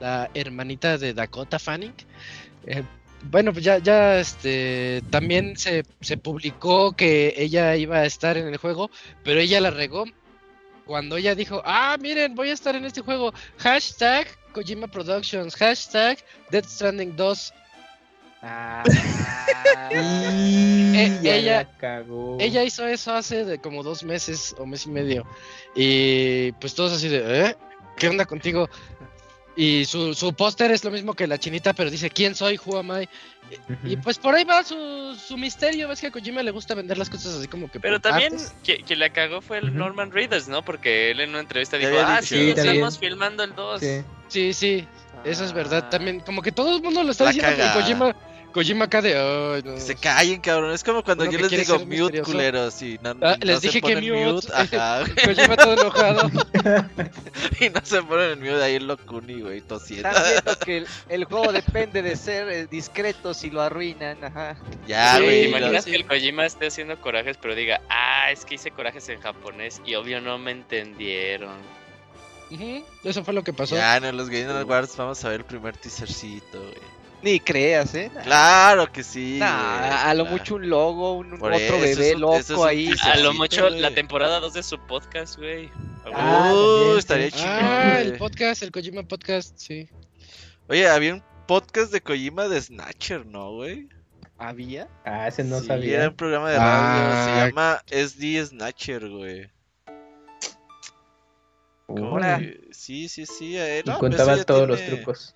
la 0.01 0.30
hermanita 0.34 0.98
de 0.98 1.14
Dakota 1.14 1.59
Fanning. 1.59 1.94
Eh, 2.66 2.82
bueno, 3.24 3.53
pues 3.53 3.64
ya, 3.64 3.78
ya 3.78 4.18
este, 4.18 5.03
también 5.11 5.57
se, 5.57 5.84
se 6.01 6.16
publicó 6.16 6.92
que 6.92 7.34
ella 7.36 7.76
iba 7.76 7.98
a 7.98 8.07
estar 8.07 8.36
en 8.38 8.48
el 8.48 8.57
juego, 8.57 8.90
pero 9.22 9.40
ella 9.40 9.61
la 9.61 9.70
regó 9.70 10.05
cuando 10.86 11.16
ella 11.18 11.34
dijo, 11.34 11.62
ah, 11.64 11.96
miren, 12.01 12.34
voy 12.34 12.48
a 12.51 12.55
estar 12.55 12.74
en 12.74 12.84
este 12.84 13.03
juego. 13.03 13.32
Hashtag 13.59 14.26
Kojima 14.53 14.88
Productions, 14.88 15.55
hashtag 15.55 16.18
Death 16.51 16.64
Stranding 16.66 17.14
2. 17.14 17.55
Ah, 18.42 18.82
Eh, 19.92 21.18
ya 21.22 21.36
ella- 21.36 21.68
cagó. 21.78 22.36
Ella 22.40 22.62
hizo 22.64 22.86
eso 22.86 23.12
hace 23.12 23.44
de 23.44 23.59
como 23.59 23.82
dos 23.82 24.03
meses 24.05 24.55
o 24.59 24.66
mes 24.66 24.86
y 24.86 24.90
medio. 24.90 25.26
Y 25.74 26.53
pues 26.53 26.74
todos 26.74 26.92
así 26.92 27.09
de, 27.09 27.46
¿eh? 27.48 27.57
¿Qué 27.96 28.09
onda 28.09 28.24
contigo? 28.24 28.68
Y 29.61 29.84
su, 29.84 30.14
su 30.14 30.32
póster 30.32 30.70
es 30.70 30.84
lo 30.84 30.90
mismo 30.90 31.12
que 31.12 31.26
la 31.26 31.36
chinita, 31.36 31.74
pero 31.74 31.90
dice, 31.90 32.08
¿quién 32.08 32.34
soy? 32.34 32.58
Who 32.64 32.78
am 32.78 33.02
I? 33.02 33.06
Y 33.84 33.96
pues 33.98 34.16
por 34.16 34.34
ahí 34.34 34.42
va 34.44 34.64
su, 34.64 35.14
su 35.22 35.36
misterio. 35.36 35.86
Ves 35.86 36.00
que 36.00 36.06
a 36.06 36.11
Kojima 36.11 36.42
le 36.42 36.50
gusta 36.50 36.74
vender 36.74 36.96
las 36.96 37.11
cosas 37.11 37.34
así 37.34 37.46
como 37.46 37.70
que. 37.70 37.78
Pero 37.78 38.00
por 38.00 38.11
también 38.11 38.36
que- 38.64 38.78
quien 38.78 39.00
la 39.00 39.11
cagó 39.11 39.42
fue 39.42 39.58
el. 39.58 39.76
Norman 39.76 40.12
Reedus, 40.12 40.48
¿no? 40.48 40.64
Porque 40.64 41.11
él 41.11 41.20
en 41.20 41.30
una 41.30 41.40
entrevista 41.40 41.76
dijo, 41.76 41.90
ah, 41.98 42.22
dicho. 42.22 42.36
sí, 42.36 42.50
estamos 42.56 42.98
filmando 42.98 43.44
el 43.44 43.54
2. 43.54 43.80
Sí. 43.80 44.02
Sí, 44.28 44.52
sí, 44.54 44.86
eso 45.26 45.44
es 45.44 45.52
verdad. 45.52 45.82
Ah. 45.88 45.90
También, 45.90 46.20
como 46.20 46.40
que 46.40 46.52
todo 46.52 46.76
el 46.76 46.82
mundo 46.82 47.02
lo 47.02 47.11
está 47.11 47.24
La 47.24 47.32
diciendo, 47.32 47.54
pero 47.54 47.68
cagada. 47.68 47.82
Kojima, 47.82 48.16
Kojima 48.53 48.84
acá 48.86 49.01
de. 49.03 49.14
"Ay, 49.16 49.62
no". 49.64 49.74
Que 49.74 49.80
se 49.80 49.94
callen, 49.94 50.40
cabrón. 50.40 50.72
Es 50.72 50.82
como 50.84 51.03
cuando 51.03 51.24
Uno 51.24 51.32
yo 51.32 51.38
les 51.38 51.51
digo 51.51 51.78
mute, 51.78 51.86
misterioso. 51.86 52.30
culeros. 52.32 52.82
Y 52.82 52.98
no, 53.03 53.14
Ah, 53.22 53.36
y 53.40 53.44
les 53.46 53.55
no 53.57 53.61
se 53.61 53.66
dije 53.68 53.80
que 53.80 53.94
ponen 53.94 54.24
mute. 54.34 54.48
Ajá. 54.55 55.05
Kojima 55.24 55.57
todo 55.57 55.72
enojado. 55.80 56.30
y 57.61 57.68
no 57.70 57.80
se 57.84 58.03
ponen 58.03 58.30
en 58.32 58.40
mute 58.40 58.62
ahí 58.62 58.74
en 58.76 58.86
Locuni, 58.86 59.40
güey, 59.40 59.61
tosiendo. 59.61 60.09
Están 60.09 60.24
viendo 60.32 60.59
que 60.64 60.76
el, 60.78 60.86
el 61.09 61.24
juego 61.24 61.53
depende 61.53 62.03
de 62.03 62.16
ser 62.16 62.48
eh, 62.48 62.66
discreto 62.66 63.34
si 63.34 63.51
lo 63.51 63.62
arruinan, 63.62 64.22
ajá. 64.24 64.57
Ya, 64.86 65.16
Sí, 65.16 65.22
güey. 65.22 65.42
¿Te 65.44 65.51
lo- 65.51 65.59
imaginas 65.59 65.84
sí. 65.84 65.90
que 65.90 65.96
el 65.96 66.07
Kojima 66.07 66.46
esté 66.46 66.66
haciendo 66.68 67.01
corajes, 67.01 67.36
pero 67.40 67.55
diga, 67.55 67.80
ah, 67.88 68.30
es 68.30 68.44
que 68.44 68.57
hice 68.57 68.70
corajes 68.70 69.09
en 69.09 69.20
japonés 69.20 69.80
y 69.84 69.94
obvio 69.94 70.20
no 70.20 70.38
me 70.38 70.51
entendieron? 70.53 71.57
Ujú, 72.51 72.84
Eso 73.05 73.22
fue 73.24 73.32
lo 73.32 73.44
que 73.44 73.53
pasó. 73.53 73.76
Ya, 73.76 73.96
en 73.96 74.16
los 74.16 74.28
Game 74.28 74.46
Awards 74.53 74.96
vamos 74.96 75.24
a 75.24 75.28
ver 75.28 75.40
el 75.40 75.46
primer 75.46 75.76
teasercito, 75.76 76.59
güey. 76.61 76.89
Ni 77.22 77.38
creas, 77.38 77.94
¿eh? 77.94 78.10
Claro 78.24 78.90
que 78.90 79.02
sí. 79.02 79.36
nah, 79.38 79.78
güey, 79.78 79.90
a 79.90 80.14
lo 80.14 80.22
claro. 80.24 80.36
mucho 80.38 80.54
un 80.54 80.70
logo, 80.70 81.12
un, 81.18 81.34
otro 81.34 81.52
eso, 81.54 81.78
bebé 81.80 82.14
loco 82.16 82.36
eso 82.36 82.54
es 82.54 82.58
un 82.60 82.68
ahí. 82.68 82.90
A 83.02 83.16
lo 83.18 83.34
mucho 83.34 83.68
güey. 83.68 83.80
la 83.80 83.90
temporada 83.94 84.40
2 84.40 84.54
de 84.54 84.62
su 84.62 84.78
podcast, 84.86 85.36
güey. 85.36 85.70
Ah, 86.14 86.52
Uh, 86.54 86.96
estaría 86.96 87.30
chingón. 87.30 87.50
Ah, 87.52 87.90
güey. 87.96 88.06
el 88.06 88.16
podcast, 88.18 88.62
el 88.62 88.72
Kojima 88.72 89.02
Podcast, 89.02 89.52
sí. 89.58 89.88
Oye, 90.68 90.88
había 90.88 91.14
un 91.14 91.22
podcast 91.46 91.92
de 91.92 92.00
Kojima 92.00 92.48
de 92.48 92.60
Snatcher, 92.62 93.26
¿no, 93.26 93.52
güey? 93.52 93.88
¿Había? 94.38 94.88
Ah, 95.04 95.28
ese 95.28 95.44
no 95.44 95.60
sí, 95.60 95.66
sabía. 95.66 95.98
era 95.98 96.08
un 96.08 96.16
programa 96.16 96.50
de 96.50 96.56
radio. 96.56 96.70
Ah. 96.72 97.24
Se 97.42 97.46
llama 97.50 97.82
SD 97.90 98.46
Snatcher, 98.46 99.08
güey. 99.10 99.50
¿Cómo 101.86 102.12
Órale. 102.12 102.52
que- 102.52 102.60
Sí, 102.72 103.08
sí, 103.08 103.26
sí. 103.26 103.58
eh, 103.58 103.82
Y 103.84 103.88
no, 103.88 103.98
pues 103.98 104.14
contaba 104.16 104.42
todos 104.44 104.66
los 104.68 104.78
tiene- 104.78 104.96
trucos. 104.96 105.34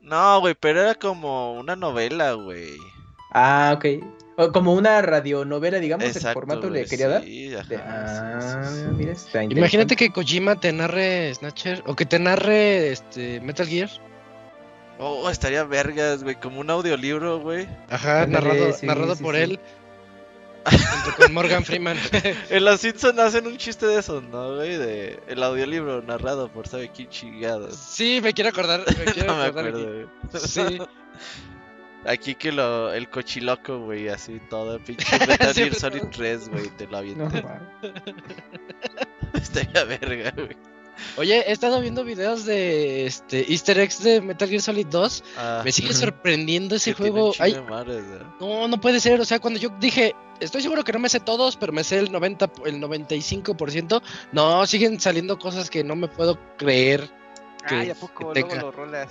No, 0.00 0.40
güey, 0.40 0.54
pero 0.58 0.80
era 0.80 0.94
como 0.94 1.54
una 1.54 1.76
novela, 1.76 2.32
güey. 2.32 2.78
Ah, 3.32 3.74
ok. 3.76 4.02
O 4.36 4.52
como 4.52 4.72
una 4.72 5.02
radionovela, 5.02 5.78
digamos, 5.78 6.16
el 6.16 6.22
formato 6.32 6.68
güey, 6.68 6.82
le 6.82 6.86
quería 6.88 7.08
dar. 7.08 7.22
sí, 7.22 7.54
ajá, 7.54 7.68
De- 7.68 7.76
sí, 7.76 7.82
ah, 7.86 8.62
sí, 8.64 8.80
sí. 8.80 8.88
mira, 8.96 9.12
está 9.12 9.44
Imagínate 9.44 9.96
que 9.96 10.10
Kojima 10.10 10.58
te 10.58 10.72
narre 10.72 11.34
Snatcher 11.34 11.82
o 11.86 11.94
que 11.94 12.06
te 12.06 12.18
narre 12.18 12.90
este 12.92 13.40
Metal 13.40 13.66
Gear. 13.66 13.90
Oh, 14.98 15.28
estaría 15.30 15.64
vergas, 15.64 16.22
güey, 16.22 16.36
como 16.36 16.60
un 16.60 16.70
audiolibro, 16.70 17.40
güey. 17.40 17.66
Ajá, 17.88 18.26
narrado, 18.26 18.72
sí, 18.72 18.86
narrado 18.86 19.14
sí, 19.16 19.22
por 19.22 19.34
sí. 19.34 19.42
él. 19.42 19.60
Junto 20.70 21.16
con 21.22 21.32
Morgan 21.34 21.64
Freeman. 21.64 21.96
En 22.50 22.64
Los 22.64 22.80
Simpsons 22.80 23.18
hacen 23.18 23.46
un 23.46 23.56
chiste 23.56 23.86
de 23.86 23.98
eso, 24.00 24.20
¿no, 24.20 24.56
güey? 24.56 24.76
De 24.76 25.20
el 25.28 25.42
audiolibro 25.42 26.02
narrado 26.02 26.50
por 26.52 26.66
sabe 26.68 26.90
quién 26.90 27.08
chingados. 27.08 27.74
sí, 27.76 28.20
me 28.22 28.32
quiero 28.32 28.50
acordar. 28.50 28.84
Me 28.86 29.04
quiero 29.12 29.28
No 29.28 29.38
me 29.38 29.44
acordar 29.44 29.66
acuerdo, 29.68 29.78
aquí. 29.88 30.08
güey. 30.30 30.42
Sí. 30.48 30.78
Aquí 32.06 32.34
que 32.34 32.50
lo, 32.50 32.92
el 32.94 33.10
cochiloco, 33.10 33.80
güey, 33.80 34.08
así 34.08 34.40
todo, 34.48 34.78
pinche 34.82 35.18
Metal 35.18 35.52
Gear 35.52 35.74
Solid 35.74 36.04
3, 36.10 36.48
güey, 36.48 36.68
te 36.70 36.84
lo 36.86 36.92
No, 36.92 36.98
avienta. 36.98 37.40
va. 37.42 37.60
Estaría 39.34 39.84
verga, 39.84 40.32
güey. 40.34 40.56
Oye, 41.16 41.44
he 41.46 41.52
estado 41.52 41.80
viendo 41.80 42.04
videos 42.04 42.44
de 42.44 43.06
este 43.06 43.50
Easter 43.52 43.78
eggs 43.78 44.02
de 44.02 44.20
Metal 44.20 44.48
Gear 44.48 44.62
Solid 44.62 44.86
2. 44.86 45.24
Ah, 45.36 45.62
Me 45.64 45.72
sigue 45.72 45.92
sorprendiendo 45.94 46.76
ese 46.76 46.92
juego. 46.94 47.32
Ay, 47.38 47.52
¿eh? 47.52 47.62
no, 48.40 48.68
no 48.68 48.80
puede 48.80 49.00
ser. 49.00 49.20
O 49.20 49.24
sea, 49.24 49.38
cuando 49.38 49.58
yo 49.60 49.70
dije, 49.80 50.14
estoy 50.40 50.62
seguro 50.62 50.84
que 50.84 50.92
no 50.92 50.98
me 50.98 51.08
sé 51.08 51.20
todos, 51.20 51.56
pero 51.56 51.72
me 51.72 51.84
sé 51.84 51.98
el 51.98 52.10
90, 52.12 52.50
el 52.66 52.80
95%. 52.80 54.02
No, 54.32 54.66
siguen 54.66 55.00
saliendo 55.00 55.38
cosas 55.38 55.70
que 55.70 55.84
no 55.84 55.96
me 55.96 56.08
puedo 56.08 56.38
creer. 56.56 57.08
que- 57.68 57.74
Ay, 57.74 57.90
¿a 57.90 57.94
poco 57.94 58.32
que 58.32 58.40
luego 58.40 58.54
lo 58.56 58.70
rolas? 58.72 59.08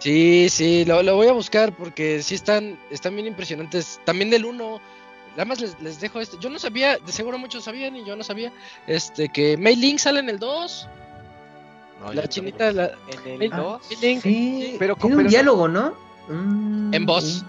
Sí, 0.00 0.48
sí, 0.50 0.84
lo, 0.84 1.02
lo 1.02 1.14
voy 1.16 1.28
a 1.28 1.32
buscar 1.32 1.74
porque 1.76 2.22
sí 2.22 2.34
están, 2.34 2.78
están 2.90 3.14
bien 3.14 3.26
impresionantes. 3.28 4.00
También 4.04 4.30
del 4.30 4.44
1. 4.44 4.80
Nada 5.30 5.44
más 5.46 5.60
les, 5.60 5.80
les 5.80 6.00
dejo 6.00 6.20
esto. 6.20 6.38
Yo 6.38 6.50
no 6.50 6.58
sabía, 6.58 6.98
de 6.98 7.10
seguro 7.12 7.38
muchos 7.38 7.64
sabían 7.64 7.96
y 7.96 8.04
yo 8.04 8.14
no 8.14 8.22
sabía, 8.22 8.52
este, 8.86 9.28
que 9.30 9.56
Mei 9.56 9.74
Ling 9.76 9.98
sale 9.98 10.20
en 10.20 10.28
el 10.28 10.38
2. 10.38 10.88
No, 12.04 12.12
la 12.12 12.28
chinita, 12.28 12.70
la, 12.72 12.92
En 13.26 13.42
el 13.42 13.50
2. 13.50 13.82
Mei 13.90 13.98
Ling, 14.00 14.20
Sí, 14.22 14.76
pero- 14.78 14.94
tiene 14.96 15.14
pero 15.16 15.22
un 15.22 15.28
diálogo, 15.28 15.68
¿no? 15.68 15.94
Mm, 16.28 16.92
En 16.94 17.06
voz. 17.06 17.42
un- 17.42 17.48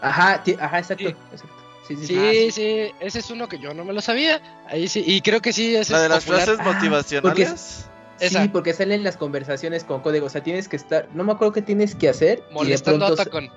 Ajá, 0.00 0.42
ajá, 0.60 0.78
exacto, 0.78 1.04
Sí. 1.08 1.16
exacto. 1.32 1.54
Sí, 1.86 1.96
sí, 1.96 2.06
Sí, 2.06 2.14
sí. 2.16 2.50
sí, 2.52 2.92
ese 3.00 3.18
es 3.20 3.30
uno 3.30 3.48
que 3.48 3.58
yo 3.58 3.72
no 3.72 3.84
me 3.84 3.92
lo 3.94 4.00
sabía. 4.02 4.42
Ahí 4.68 4.88
sí, 4.88 5.02
y 5.06 5.22
creo 5.22 5.40
que 5.40 5.52
sí, 5.54 5.74
ese 5.74 5.92
La 5.94 6.00
de 6.00 6.04
es 6.04 6.10
las 6.10 6.24
popular. 6.24 6.44
frases 6.44 6.60
Ah, 6.66 6.72
motivacionales. 6.74 7.84
Sí, 8.20 8.48
porque 8.52 8.74
salen 8.74 9.04
las 9.04 9.16
conversaciones 9.16 9.84
con 9.84 10.00
código. 10.02 10.26
O 10.26 10.28
sea, 10.28 10.42
tienes 10.42 10.68
que 10.68 10.76
estar. 10.76 11.08
No 11.14 11.24
me 11.24 11.32
acuerdo 11.32 11.52
qué 11.52 11.62
tienes 11.62 11.94
que 11.94 12.08
hacer. 12.08 12.42
molestando 12.52 13.06
y 13.06 13.08
a 13.08 13.10
de 13.10 13.16
pronto. 13.16 13.30
Tacon. 13.30 13.50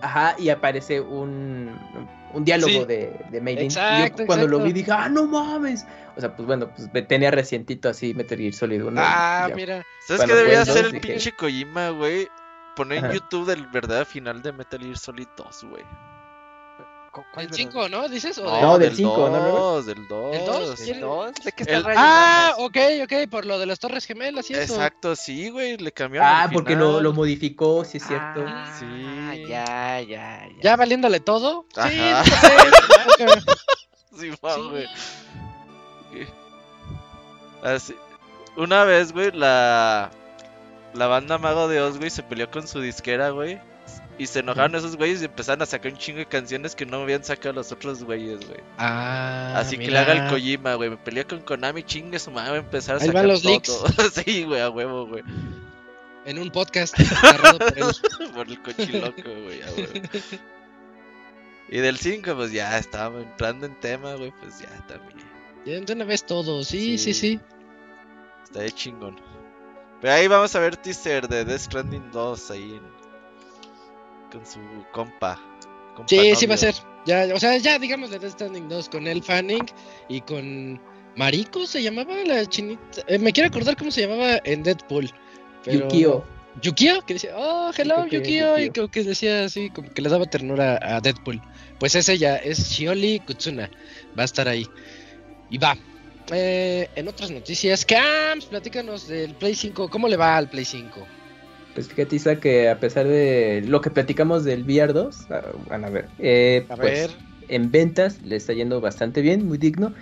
Ajá, 0.00 0.36
y 0.38 0.48
aparece 0.50 1.00
un, 1.00 1.76
un 2.34 2.44
diálogo 2.44 2.68
Sí. 2.72 2.84
de, 2.86 3.12
de 3.30 3.40
Maylin. 3.40 3.64
Y 3.64 3.66
Exacto, 3.66 4.22
yo 4.22 4.26
cuando 4.26 4.48
lo 4.48 4.60
vi 4.60 4.72
dije, 4.72 4.90
ah, 4.92 5.08
no 5.08 5.26
mames. 5.26 5.86
O 6.16 6.20
sea, 6.20 6.34
pues 6.36 6.46
bueno, 6.46 6.70
pues 6.74 6.90
tenía 7.08 7.30
recientito 7.30 7.88
así 7.88 8.12
Metal 8.14 8.36
Gear 8.38 8.52
Solid 8.52 8.82
1. 8.84 9.00
Ah, 9.02 9.46
ya. 9.48 9.54
mira. 9.54 9.82
¿Sabes 10.06 10.24
qué 10.26 10.34
debería 10.34 10.62
hacer 10.62 10.86
el 10.86 10.92
dije- 10.92 11.00
pinche 11.08 11.32
Kojima, 11.32 11.90
güey? 11.90 12.28
Poner 12.76 12.98
en 12.98 13.04
Ajá. 13.06 13.14
YouTube 13.14 13.50
el 13.50 13.66
verdadero 13.66 14.06
final 14.06 14.42
de 14.42 14.52
Metal 14.52 14.80
Gear 14.80 14.96
Solid 14.98 15.28
2, 15.36 15.64
güey. 15.70 15.84
¿Cu- 17.12 17.24
cuál 17.32 17.44
El 17.44 17.50
verdad? 17.50 17.56
5, 17.56 17.88
¿no? 17.90 18.08
¿Dices? 18.08 18.38
¿O 18.38 18.44
No, 18.44 18.54
de- 18.56 18.62
No, 18.62 18.72
del 18.78 18.88
del 18.88 18.96
cinco, 18.96 19.28
¿no, 19.28 19.38
2, 19.38 19.86
del 19.86 20.08
2. 20.08 20.34
¿El 20.34 20.46
dos? 20.46 20.80
¿El 20.80 20.84
¿Quiere- 20.86 21.00
2? 21.00 21.32
¿De 21.44 21.52
qué 21.52 21.62
El- 21.64 21.68
está 21.76 21.88
rayando? 21.88 22.08
Ah, 22.10 22.54
ok, 22.58 22.76
ok, 23.04 23.30
por 23.30 23.44
lo 23.44 23.58
de 23.58 23.66
las 23.66 23.78
Torres 23.78 24.06
Gemelas 24.06 24.50
eso. 24.50 24.60
Exacto, 24.74 25.14
sí, 25.14 25.50
güey, 25.50 25.76
le 25.76 25.92
cambiaron 25.92 26.26
Ah, 26.28 26.48
porque 26.50 26.74
lo, 26.74 26.88
final. 26.88 27.02
lo 27.04 27.12
modificó, 27.12 27.84
sí 27.84 27.98
es 27.98 28.06
cierto. 28.06 28.44
Ah, 28.48 28.74
Sí. 28.80 29.44
ya, 29.46 30.00
ya, 30.00 30.48
ya. 30.48 30.48
Ya 30.62 30.76
valiéndole 30.76 31.20
todo. 31.20 31.66
Sí, 31.74 31.80
Ajá. 32.00 32.24
Sí, 34.18 34.30
va, 34.44 34.54
Sí. 34.54 34.60
güey. 34.70 34.86
Así. 37.62 37.94
Una 38.56 38.84
vez, 38.84 39.12
güey, 39.12 39.30
la 39.32 40.10
la 40.94 41.06
banda 41.06 41.38
Mago 41.38 41.68
de 41.68 41.80
Oz, 41.80 41.96
güey, 41.98 42.10
se 42.10 42.22
peleó 42.22 42.50
con 42.50 42.66
su 42.68 42.80
disquera, 42.80 43.30
güey. 43.30 43.58
Y 44.18 44.26
se 44.26 44.40
enojaron 44.40 44.74
esos 44.74 44.96
güeyes 44.96 45.22
y 45.22 45.24
empezaron 45.24 45.62
a 45.62 45.66
sacar 45.66 45.90
un 45.92 45.98
chingo 45.98 46.18
de 46.18 46.26
canciones 46.26 46.74
que 46.76 46.84
no 46.84 46.98
habían 47.02 47.24
sacado 47.24 47.54
los 47.54 47.72
otros 47.72 48.04
güeyes, 48.04 48.46
güey. 48.46 48.60
Ah, 48.78 49.54
Así 49.56 49.78
que 49.78 49.90
le 49.90 49.98
haga 49.98 50.12
el 50.12 50.30
Kojima, 50.30 50.74
güey. 50.74 50.90
Me 50.90 50.96
peleé 50.98 51.24
con 51.24 51.40
Konami, 51.40 51.82
chingue 51.82 52.18
su 52.18 52.30
madre, 52.30 52.50
voy 52.50 52.58
a 52.58 52.62
empezar 52.62 52.96
a 52.96 52.98
Ahí 53.00 53.06
sacar 53.06 53.22
van 53.22 53.28
los 53.28 53.42
todo. 53.42 53.52
leaks. 53.52 53.82
sí, 54.24 54.44
güey, 54.44 54.60
a 54.60 54.68
huevo, 54.70 55.06
güey. 55.06 55.22
En 56.24 56.38
un 56.38 56.50
podcast 56.50 56.94
por 56.96 57.62
él. 57.76 57.84
Por 58.34 58.48
el 58.48 58.62
cochiloco, 58.62 59.22
güey, 59.22 59.62
a 59.62 59.70
huevo. 59.72 59.92
Y 61.68 61.78
del 61.78 61.98
5, 61.98 62.34
pues 62.36 62.52
ya 62.52 62.78
estábamos 62.78 63.22
entrando 63.24 63.66
en 63.66 63.74
tema, 63.80 64.14
güey, 64.14 64.32
pues 64.40 64.58
ya 64.60 64.68
también. 64.86 65.18
Ya 65.64 65.80
de 65.80 65.92
una 65.92 66.04
vez 66.04 66.24
todo, 66.24 66.62
sí, 66.64 66.98
sí, 66.98 67.14
Sí. 67.14 67.14
sí. 67.14 67.40
Está 68.44 68.60
de 68.60 68.70
chingón. 68.72 69.18
Pero 70.00 70.12
ahí 70.12 70.28
vamos 70.28 70.54
a 70.54 70.58
ver 70.60 70.76
teaser 70.76 71.26
de 71.28 71.44
Death 71.44 71.60
Stranding 71.62 72.10
2 72.12 72.50
ahí 72.50 72.74
en- 72.74 73.01
con 74.32 74.44
su 74.46 74.60
compa. 74.92 75.38
compa 75.94 76.08
Sí, 76.08 76.34
sí 76.34 76.46
va 76.46 76.54
a 76.54 76.58
ser. 76.58 76.74
Ya, 77.04 77.28
o 77.34 77.38
sea, 77.38 77.56
ya 77.58 77.78
digamos 77.78 78.10
de 78.10 78.18
Death 78.18 78.32
Stranding 78.32 78.68
2 78.68 78.88
con 78.88 79.06
el 79.06 79.22
Fanning 79.22 79.66
y 80.08 80.20
con 80.22 80.80
Mariko 81.16 81.66
se 81.66 81.82
llamaba 81.82 82.14
la 82.24 82.46
chinita. 82.46 83.02
Eh, 83.06 83.18
me 83.18 83.32
quiero 83.32 83.48
acordar 83.48 83.76
cómo 83.76 83.90
se 83.90 84.02
llamaba 84.02 84.40
en 84.44 84.62
Deadpool. 84.62 85.10
Pero... 85.64 85.88
Yukio. 85.88 86.24
Yukio, 86.60 87.00
que 87.06 87.14
decía, 87.14 87.34
oh, 87.34 87.70
hello, 87.74 88.06
Yukio, 88.06 88.58
y 88.58 88.68
creo 88.68 88.90
que 88.90 89.02
decía 89.02 89.44
así, 89.44 89.70
como 89.70 89.90
que 89.90 90.02
le 90.02 90.10
daba 90.10 90.26
ternura 90.26 90.78
a 90.82 91.00
Deadpool. 91.00 91.40
Pues 91.78 91.94
ese 91.94 92.18
ya 92.18 92.36
es 92.36 92.68
Shioli 92.68 93.20
Kutsuna, 93.20 93.70
va 94.18 94.22
a 94.22 94.24
estar 94.26 94.46
ahí. 94.48 94.66
Y 95.48 95.56
va. 95.56 95.76
Eh, 96.30 96.88
en 96.94 97.08
otras 97.08 97.30
noticias, 97.30 97.86
Camps, 97.86 98.46
platícanos 98.46 99.08
del 99.08 99.34
Play 99.34 99.54
5, 99.54 99.88
¿cómo 99.88 100.08
le 100.08 100.16
va 100.16 100.36
al 100.36 100.50
Play 100.50 100.66
5? 100.66 101.06
Pues 101.74 101.88
fíjate, 101.88 102.16
Isa, 102.16 102.36
que 102.36 102.68
a 102.68 102.78
pesar 102.80 103.06
de 103.06 103.62
lo 103.66 103.80
que 103.80 103.90
platicamos 103.90 104.44
del 104.44 104.64
VR 104.64 104.92
2, 104.92 105.30
ah, 105.30 105.42
van 105.68 105.84
a 105.84 105.90
ver, 105.90 106.08
eh, 106.18 106.66
A 106.68 106.76
pues, 106.76 106.90
ver, 106.90 107.10
en 107.48 107.70
ventas 107.70 108.20
le 108.22 108.36
está 108.36 108.52
yendo 108.52 108.80
bastante 108.80 109.22
bien, 109.22 109.46
muy 109.46 109.58
digno. 109.58 109.94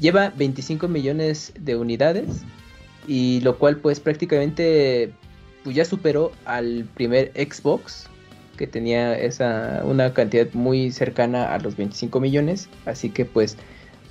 Lleva 0.00 0.32
25 0.36 0.88
millones 0.88 1.52
de 1.58 1.76
unidades 1.76 2.42
y 3.06 3.40
lo 3.40 3.58
cual 3.58 3.76
pues 3.76 4.00
prácticamente 4.00 5.12
pues 5.62 5.76
ya 5.76 5.84
superó 5.84 6.32
al 6.44 6.86
primer 6.94 7.32
Xbox 7.34 8.08
que 8.56 8.66
tenía 8.66 9.18
esa 9.18 9.82
una 9.84 10.12
cantidad 10.14 10.46
muy 10.52 10.90
cercana 10.90 11.52
a 11.54 11.58
los 11.58 11.76
25 11.76 12.20
millones, 12.20 12.68
así 12.86 13.10
que 13.10 13.24
pues 13.24 13.56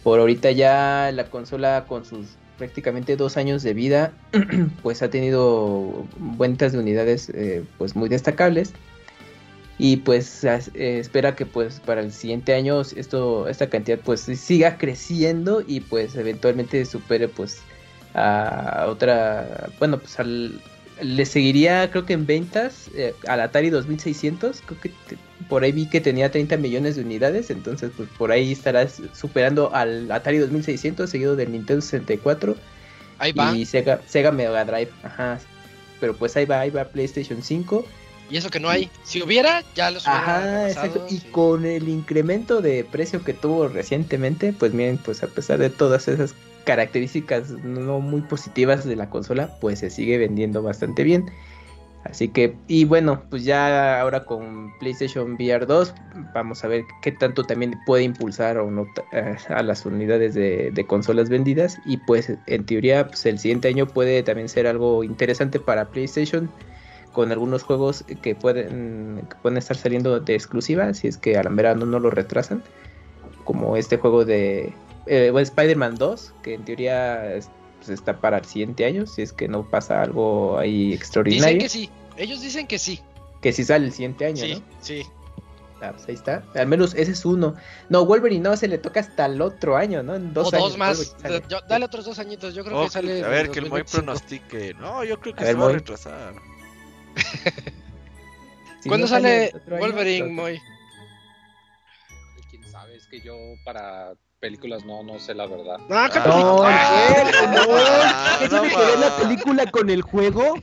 por 0.03 0.19
ahorita 0.19 0.51
ya 0.51 1.11
la 1.13 1.25
consola 1.29 1.85
con 1.87 2.05
sus 2.05 2.35
prácticamente 2.57 3.15
dos 3.15 3.37
años 3.37 3.63
de 3.63 3.73
vida 3.73 4.13
pues 4.83 5.01
ha 5.01 5.09
tenido 5.09 6.05
ventas 6.17 6.71
de 6.71 6.79
unidades 6.79 7.29
eh, 7.29 7.63
pues 7.77 7.95
muy 7.95 8.09
destacables. 8.09 8.73
Y 9.79 9.97
pues 9.97 10.43
eh, 10.43 10.59
espera 10.75 11.35
que 11.35 11.45
pues 11.45 11.79
para 11.79 12.01
el 12.01 12.11
siguiente 12.11 12.53
año 12.53 12.81
esto 12.81 13.47
esta 13.47 13.69
cantidad 13.69 13.99
pues 13.99 14.21
siga 14.21 14.77
creciendo 14.77 15.63
y 15.65 15.79
pues 15.79 16.15
eventualmente 16.15 16.85
supere 16.85 17.27
pues 17.27 17.59
a 18.13 18.85
otra 18.87 19.71
bueno 19.79 19.97
pues 19.97 20.19
al 20.19 20.61
le 21.01 21.25
seguiría, 21.25 21.89
creo 21.91 22.05
que 22.05 22.13
en 22.13 22.25
ventas, 22.25 22.89
eh, 22.95 23.13
al 23.27 23.41
Atari 23.41 23.69
2600. 23.69 24.61
Creo 24.65 24.79
que 24.81 24.89
te- 24.89 25.17
por 25.49 25.63
ahí 25.63 25.71
vi 25.71 25.87
que 25.87 25.99
tenía 26.01 26.31
30 26.31 26.57
millones 26.57 26.95
de 26.95 27.01
unidades. 27.03 27.49
Entonces, 27.49 27.91
pues 27.95 28.07
por 28.17 28.31
ahí 28.31 28.51
estarás 28.51 29.01
superando 29.13 29.73
al 29.73 30.11
Atari 30.11 30.37
2600, 30.37 31.09
seguido 31.09 31.35
del 31.35 31.51
Nintendo 31.51 31.81
64 31.81 32.55
Ahí 33.19 33.31
va. 33.31 33.55
y 33.55 33.65
Sega, 33.65 34.01
Sega 34.07 34.31
Mega 34.31 34.63
Drive. 34.65 34.89
Ajá. 35.03 35.39
Pero 35.99 36.15
pues 36.15 36.35
ahí 36.35 36.45
va, 36.45 36.59
ahí 36.61 36.69
va 36.69 36.85
PlayStation 36.85 37.41
5. 37.43 37.85
Y 38.29 38.37
eso 38.37 38.49
que 38.49 38.59
no 38.59 38.69
hay. 38.69 38.89
Si 39.03 39.21
hubiera, 39.21 39.63
ya 39.75 39.91
los 39.91 40.03
hubiera 40.03 40.37
Ajá, 40.37 40.67
exacto. 40.69 41.05
Y 41.09 41.17
sí. 41.17 41.27
con 41.31 41.65
el 41.65 41.87
incremento 41.89 42.61
de 42.61 42.83
precio 42.83 43.23
que 43.23 43.33
tuvo 43.33 43.67
recientemente, 43.67 44.53
pues 44.53 44.73
miren, 44.73 44.97
pues 44.97 45.23
a 45.23 45.27
pesar 45.27 45.59
de 45.59 45.69
todas 45.69 46.07
esas 46.07 46.33
características 46.65 47.49
no 47.51 47.99
muy 47.99 48.21
positivas 48.21 48.85
de 48.85 48.95
la 48.95 49.09
consola, 49.09 49.49
pues 49.59 49.79
se 49.79 49.89
sigue 49.89 50.17
vendiendo 50.17 50.61
bastante 50.61 51.03
bien. 51.03 51.25
Así 52.03 52.27
que, 52.27 52.55
y 52.67 52.83
bueno, 52.83 53.23
pues 53.29 53.45
ya 53.45 54.01
ahora 54.01 54.25
con 54.25 54.77
PlayStation 54.79 55.33
VR 55.33 55.65
2, 55.65 55.93
vamos 56.33 56.63
a 56.63 56.67
ver 56.67 56.83
qué 57.01 57.13
tanto 57.13 57.45
también 57.45 57.79
puede 57.85 58.03
impulsar 58.03 58.57
o 58.57 58.69
no 58.69 58.85
eh, 59.13 59.37
a 59.47 59.63
las 59.63 59.85
unidades 59.85 60.33
de, 60.33 60.85
consolas 60.85 61.29
vendidas. 61.29 61.79
Y 61.85 61.97
pues 61.97 62.33
en 62.47 62.65
teoría, 62.65 63.07
pues 63.07 63.25
el 63.25 63.39
siguiente 63.39 63.69
año 63.69 63.87
puede 63.87 64.21
también 64.21 64.49
ser 64.49 64.67
algo 64.67 65.03
interesante 65.05 65.59
para 65.59 65.85
PlayStation 65.85 66.49
con 67.13 67.31
algunos 67.31 67.63
juegos 67.63 68.03
que 68.21 68.35
pueden, 68.35 69.21
pueden 69.41 69.57
estar 69.57 69.77
saliendo 69.77 70.19
de 70.19 70.33
exclusiva, 70.33 70.93
si 70.93 71.07
es 71.07 71.17
que 71.17 71.37
a 71.37 71.43
la 71.43 71.51
mera 71.51 71.75
no, 71.75 71.85
no 71.85 71.99
lo 71.99 72.09
retrasan, 72.09 72.63
como 73.45 73.77
este 73.77 73.97
juego 73.97 74.25
de 74.25 74.73
eh, 75.05 75.29
bueno, 75.31 75.43
Spider-Man 75.43 75.95
2, 75.95 76.33
que 76.43 76.53
en 76.55 76.65
teoría 76.65 77.33
es- 77.35 77.49
pues, 77.77 77.89
está 77.89 78.19
para 78.19 78.37
el 78.37 78.45
siguiente 78.45 78.85
año, 78.85 79.05
si 79.05 79.21
es 79.21 79.33
que 79.33 79.47
no 79.47 79.69
pasa 79.69 80.01
algo 80.01 80.57
ahí 80.57 80.83
Dicen 80.85 80.97
extraordinario, 80.97 81.57
que 81.57 81.63
que, 81.65 81.69
sí. 81.69 81.89
Ellos 82.17 82.41
dicen 82.41 82.67
que 82.67 82.79
sí. 82.79 82.99
si 83.41 83.63
sale 83.63 83.85
el 83.87 83.91
siguiente 83.91 84.25
año, 84.25 84.43
Sí, 84.43 84.53
¿no? 84.55 84.61
sí. 84.81 85.03
Ah, 85.81 85.91
pues 85.91 86.07
ahí 86.07 86.15
está, 86.15 86.45
al 86.55 86.67
menos 86.67 86.93
ese 86.95 87.11
es 87.11 87.25
uno. 87.25 87.55
No, 87.89 88.05
Wolverine 88.05 88.41
no, 88.41 88.55
se 88.55 88.69
le 88.69 88.77
toca 88.77 89.01
hasta 89.01 89.25
el 89.25 89.41
otro 89.41 89.75
año, 89.75 90.01
¿no? 90.01 90.15
En 90.15 90.33
dos 90.33 90.53
o 90.53 90.55
años 90.55 90.69
dos 90.69 90.77
más. 90.77 91.15
Yo- 91.49 91.59
dale 91.67 91.83
otros 91.83 92.05
dos 92.05 92.19
añitos. 92.19 92.53
Yo 92.55 92.63
creo 92.63 92.79
Oh, 92.79 92.83
que 92.85 92.89
sale. 92.91 93.21
a 93.21 93.27
ver, 93.27 93.49
que 93.49 93.59
el 93.59 93.65
Moy 93.69 93.81
2025. 93.81 93.91
pronostique. 94.05 94.73
No, 94.75 95.03
yo 95.03 95.19
creo 95.19 95.35
que 95.35 95.43
A 95.43 95.47
se 95.47 95.53
ver, 95.53 95.61
va 95.61 95.69
a 95.69 95.73
retrasar. 95.73 96.33
Si 98.81 98.89
¿Cuándo 98.89 99.05
no 99.07 99.09
sale 99.09 99.45
año, 99.45 99.77
Wolverine, 99.79 100.27
que- 100.27 100.33
Moy? 100.33 100.61
Quién 102.49 102.63
sabe, 102.69 102.95
es 102.97 103.07
que 103.07 103.21
yo 103.21 103.33
para 103.65 104.13
películas 104.43 104.83
no, 104.83 105.01
no 105.03 105.17
sé 105.19 105.33
la 105.33 105.47
verdad. 105.47 105.77
No, 105.87 106.09
¿qué 106.11 106.19
Ah, 106.19 106.23
No? 106.27 106.61
¿qué? 106.61 106.67
Ah, 106.67 108.37
¿Qué 108.39 108.49
no 108.49 108.61
tiene 108.61 108.75
que 108.75 108.81
ver 108.85 108.99
la 108.99 109.17
película 109.17 109.71
con 109.71 109.89
el 109.89 110.01
juego? 110.01 110.55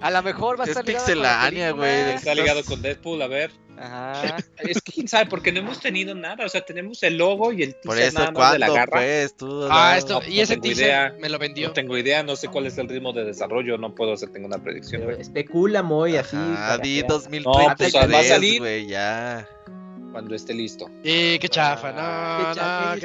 A 0.00 0.10
lo 0.10 0.22
mejor 0.22 0.58
va 0.60 0.64
a 0.64 0.66
Es 0.66 0.70
estar 0.70 0.84
ligado 0.86 1.04
con 1.06 1.22
la 1.22 1.46
pixelánea, 1.48 1.70
güey. 1.72 2.14
Está 2.14 2.34
ligado 2.34 2.62
con 2.64 2.82
Deadpool, 2.82 3.22
a 3.22 3.26
ver. 3.28 3.50
Ajá. 3.78 4.36
Es 4.58 4.80
que 4.82 4.92
quién 4.92 5.08
sabe, 5.08 5.26
porque 5.26 5.52
no 5.52 5.60
hemos 5.60 5.80
tenido 5.80 6.14
nada. 6.14 6.44
O 6.44 6.48
sea, 6.48 6.60
tenemos 6.64 7.02
el 7.02 7.16
logo 7.18 7.52
y 7.52 7.62
el 7.62 7.74
Por 7.76 7.94
teaser 7.94 8.08
eso, 8.08 8.18
nada 8.18 8.30
más 8.32 8.52
de 8.52 8.58
la 8.58 8.68
garra. 8.70 8.92
Pues, 9.00 9.36
tú. 9.36 9.66
Ah, 9.70 9.92
no. 9.92 9.98
esto. 9.98 10.20
no 10.20 10.28
Y 10.28 10.40
ese 10.40 10.54
tengo 10.54 10.62
teaser 10.62 10.84
idea. 10.86 11.14
me 11.20 11.28
lo 11.28 11.38
vendió. 11.38 11.68
No 11.68 11.72
tengo 11.74 11.96
idea, 11.98 12.22
no 12.22 12.36
sé 12.36 12.48
cuál 12.48 12.66
es 12.66 12.76
el 12.78 12.88
ritmo 12.88 13.12
de 13.12 13.24
desarrollo, 13.24 13.78
no 13.78 13.94
puedo 13.94 14.12
hacer 14.12 14.30
ninguna 14.30 14.58
predicción. 14.58 15.02
güey. 15.04 15.20
Especula 15.20 15.82
muy 15.82 16.16
así. 16.16 16.36
Para 16.36 16.78
di 16.78 17.00
que- 17.00 17.06
2033, 17.08 17.94
No, 17.94 18.00
pues, 18.00 18.14
va 18.14 18.18
a 18.20 18.24
salir. 18.24 18.60
güey, 18.60 18.86
ya. 18.86 19.46
Cuando 20.16 20.34
esté 20.34 20.54
listo. 20.54 20.86
Y 21.04 21.38
qué 21.38 21.46
chafa, 21.46 21.92
no, 21.92 22.48
Qué 22.48 22.54
chafa, 22.58 22.94
no, 22.94 23.00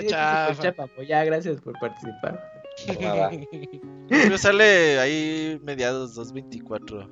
qué 0.56 0.62
chafa. 0.62 0.88
pues, 0.96 1.08
Ya, 1.10 1.26
gracias 1.26 1.60
por 1.60 1.78
participar. 1.78 2.42
Pero 4.10 4.38
sale 4.38 4.98
ahí 4.98 5.60
mediados 5.62 6.16
2024. 6.16 7.10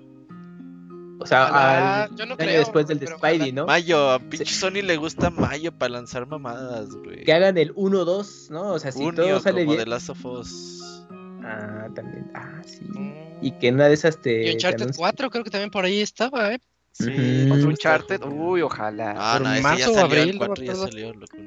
O 1.19 1.25
sea, 1.25 1.47
Ojalá, 1.49 2.03
al 2.03 2.15
yo 2.15 2.25
no 2.25 2.31
año 2.35 2.37
creo, 2.37 2.59
después 2.59 2.87
del 2.87 2.99
de 2.99 3.07
Spidey, 3.07 3.51
¿no? 3.51 3.65
Mayo, 3.65 4.09
a 4.11 4.19
pinche 4.19 4.45
Sony 4.53 4.81
le 4.81 4.95
gusta 4.95 5.29
mayo 5.29 5.73
para 5.77 5.89
lanzar 5.91 6.25
mamadas, 6.27 6.91
güey. 6.95 7.25
Que 7.25 7.33
hagan 7.33 7.57
el 7.57 7.75
1-2, 7.75 8.51
¿no? 8.51 8.71
O 8.71 8.79
sea, 8.79 8.93
si 8.93 8.99
Junio, 8.99 9.25
todo 9.25 9.39
sale 9.41 9.65
como 9.65 9.73
bien. 9.73 9.83
de 9.83 9.89
Last 9.89 10.11
of 10.11 10.25
Us. 10.25 11.05
Ah, 11.43 11.89
también. 11.93 12.31
Ah, 12.33 12.61
sí. 12.65 12.85
Mm. 12.85 13.13
Y 13.41 13.51
que 13.51 13.67
en 13.67 13.75
una 13.75 13.89
de 13.89 13.95
esas 13.95 14.21
te. 14.21 14.43
Y 14.43 14.45
te 14.45 14.53
Uncharted 14.53 14.85
anuncien- 14.87 14.95
4 14.97 15.29
creo 15.29 15.43
que 15.43 15.49
también 15.49 15.71
por 15.71 15.83
ahí 15.83 15.99
estaba, 15.99 16.53
¿eh? 16.53 16.59
Sí, 16.99 17.43
Ujú. 17.45 17.53
Otro 17.53 17.65
Mm. 17.67 17.69
Uncharted. 17.69 18.21
Uy, 18.23 18.61
ojalá. 18.61 19.15
Ah, 19.17 19.37
Por 19.37 19.47
no, 19.47 19.53
ese 19.53 19.61
marzo 19.63 19.79
ya 19.79 19.89
o 19.89 19.93
salió, 19.93 20.05
abril, 20.05 20.29
el 20.29 20.35
no 20.35 20.39
me 20.41 20.47
4 20.47 20.63
ya 20.65 20.75
salió, 20.75 21.13
loco. 21.13 21.37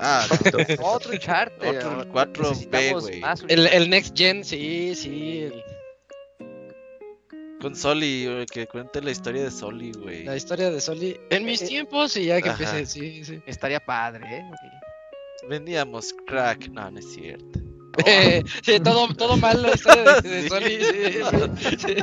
Ah, 0.00 0.26
Otro 0.82 1.10
Uncharted. 1.12 1.68
Otro 1.76 1.90
ah, 2.00 2.26
4B, 2.26 2.38
necesitamos 2.50 3.02
güey. 3.04 3.22
El, 3.48 3.66
el 3.68 3.90
Next 3.90 4.16
Gen, 4.16 4.44
sí, 4.44 4.94
sí. 4.94 5.40
el- 5.42 5.62
con 7.60 7.74
Soli, 7.74 8.26
güey, 8.26 8.46
que 8.46 8.68
cuente 8.68 9.02
la 9.02 9.10
historia 9.10 9.42
de 9.42 9.50
Soli, 9.50 9.90
güey. 9.92 10.22
la 10.24 10.36
historia 10.36 10.70
de 10.70 10.80
Soli. 10.80 11.18
En 11.30 11.44
mis 11.44 11.64
tiempos 11.64 12.16
y 12.16 12.26
ya 12.26 12.40
que 12.40 12.50
Ajá. 12.50 12.62
empiece, 12.64 12.86
sí, 12.86 13.24
sí. 13.24 13.40
Estaría 13.46 13.80
padre, 13.80 14.24
¿eh? 14.38 14.44
Vendíamos 15.48 16.14
crack, 16.26 16.68
no, 16.68 16.88
no 16.88 16.98
es 17.00 17.12
cierto. 17.12 17.58
sí, 18.62 18.78
todo, 18.78 19.12
todo 19.14 19.36
mal 19.38 19.60
la 19.60 19.72
historia 19.74 20.20
de, 20.20 20.28
de 20.28 20.42
Sí. 20.42 20.48
Soli. 20.48 20.78
sí, 21.58 21.76
sí. 21.78 21.94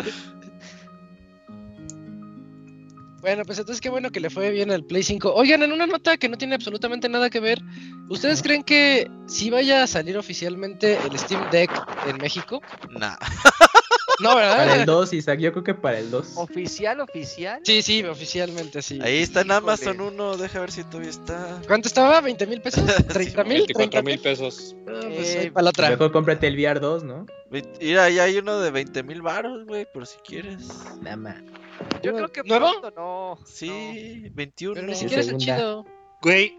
Bueno, 3.25 3.43
pues 3.43 3.57
entonces 3.57 3.81
qué 3.81 3.89
bueno 3.89 4.11
que 4.11 4.19
le 4.19 4.29
fue 4.29 4.51
bien 4.51 4.69
al 4.69 4.83
Play 4.83 5.01
5. 5.01 5.33
Oigan, 5.33 5.63
en 5.63 5.71
una 5.71 5.87
nota 5.87 6.15
que 6.15 6.29
no 6.29 6.37
tiene 6.37 6.53
absolutamente 6.53 7.09
nada 7.09 7.31
que 7.31 7.39
ver, 7.39 7.59
¿ustedes 8.07 8.43
creen 8.43 8.61
que 8.61 9.09
sí 9.25 9.49
vaya 9.49 9.81
a 9.81 9.87
salir 9.87 10.15
oficialmente 10.15 10.99
el 11.09 11.17
Steam 11.17 11.49
Deck 11.49 11.71
en 12.07 12.17
México? 12.17 12.61
Nah. 12.91 13.15
No, 14.21 14.29
Para 14.33 14.63
el 14.63 14.69
¿verdad? 14.69 14.85
2, 14.85 15.11
Isaac, 15.13 15.39
yo 15.39 15.51
creo 15.51 15.63
que 15.65 15.73
para 15.73 15.99
el 15.99 16.09
2. 16.09 16.37
Oficial, 16.37 17.01
oficial. 17.01 17.59
Sí, 17.65 17.81
sí, 17.81 18.01
oficialmente 18.03 18.81
sí. 18.81 18.97
Ahí 19.01 19.17
está 19.17 19.41
en. 19.41 19.51
Amazon 19.51 19.99
1, 19.99 20.37
deja 20.37 20.61
ver 20.61 20.71
si 20.71 20.85
todavía 20.85 21.09
está. 21.09 21.59
¿Cuánto 21.67 21.89
estaba? 21.89 22.21
¿20 22.21 22.47
mil 22.47 22.61
pesos? 22.61 22.85
¿30 22.85 23.43
mil? 23.43 23.65
24 23.65 24.03
mil 24.03 24.19
pesos. 24.19 24.73
Ah, 24.87 25.01
pues 25.13 25.35
Eh, 25.35 25.39
ahí 25.39 25.49
para 25.49 25.63
la 25.65 25.69
otra. 25.71 25.89
Mejor 25.89 26.13
cómprate 26.13 26.47
el 26.47 26.55
VR 26.55 26.79
2, 26.79 27.03
¿no? 27.03 27.25
Mira, 27.49 28.05
ahí 28.05 28.19
hay 28.19 28.37
uno 28.37 28.57
de 28.59 28.71
20 28.71 29.03
mil 29.03 29.21
baros, 29.21 29.65
güey, 29.65 29.85
por 29.91 30.07
si 30.07 30.15
quieres. 30.19 30.61
Nada 31.01 31.17
más. 31.17 31.35
Yo 32.01 32.13
creo 32.13 32.31
que 32.31 32.43
¿Nuevo? 32.43 32.79
pronto 32.79 32.91
no. 32.95 33.39
Sí, 33.45 34.29
21. 34.33 34.75
Pero 34.75 34.87
ni 34.87 34.93
Sí, 34.93 34.99
siquiera 35.01 35.21
es 35.21 35.27
segunda. 35.27 35.55
chido. 35.57 35.85
Güey, 36.21 36.57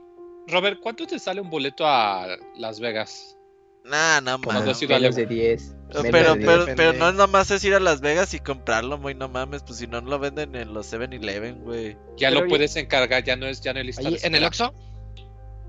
Robert, 0.49 0.81
¿cuánto 0.81 1.07
te 1.07 1.19
sale 1.19 1.41
un 1.41 1.51
boleto 1.51 1.87
a 1.87 2.27
Las 2.57 2.81
Vegas? 2.81 3.37
Nah, 3.85 4.21
no 4.21 4.39
mames. 4.39 4.83
Menos 4.89 5.15
de 5.15 5.27
10. 5.27 5.77
Pero, 5.89 6.03
menos 6.03 6.11
pero, 6.13 6.35
de 6.35 6.41
pero, 6.45 6.65
10. 6.65 6.77
pero 6.77 6.93
no 6.95 7.09
es 7.09 7.15
nomás 7.15 7.51
es 7.53 7.63
ir 7.65 7.75
a 7.75 7.81
Las 7.81 8.01
Vegas 8.01 8.35
y 8.35 8.41
comprarlo, 8.41 8.99
muy 8.99 9.15
no 9.15 9.29
mames, 9.29 9.63
pues 9.63 9.79
si 9.79 9.87
no 9.87 10.01
no 10.01 10.11
lo 10.11 10.19
venden 10.19 10.57
en 10.57 10.75
los 10.75 10.93
7-Eleven, 10.93 11.63
güey. 11.63 11.97
Ya 12.17 12.31
Pero 12.31 12.43
lo 12.43 12.49
puedes 12.49 12.75
encargar, 12.75 13.23
ya 13.23 13.37
no 13.37 13.47
es, 13.47 13.61
ya 13.61 13.73
no 13.73 13.79
es 13.81 13.87
lista 13.87 14.27
en 14.27 14.35
el. 14.35 14.45
Oxxo. 14.45 14.75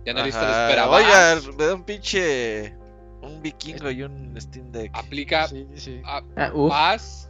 Ya 0.06 0.14
no 0.14 0.20
es 0.22 0.26
lista 0.28 0.46
de 0.46 0.64
espera. 0.66 0.90
Oiga, 0.90 1.36
vas, 1.36 1.48
me 1.56 1.66
da 1.66 1.76
un 1.76 1.84
pinche 1.84 2.76
un 3.22 3.42
vikingo 3.42 3.92
y 3.92 4.02
un 4.04 4.40
Steam 4.42 4.72
Deck. 4.72 4.90
aplica, 4.94 5.48
Sí, 5.48 5.68
sí. 5.76 6.02
a- 6.06 6.22
Ah, 6.38 6.52
vas, 6.56 7.30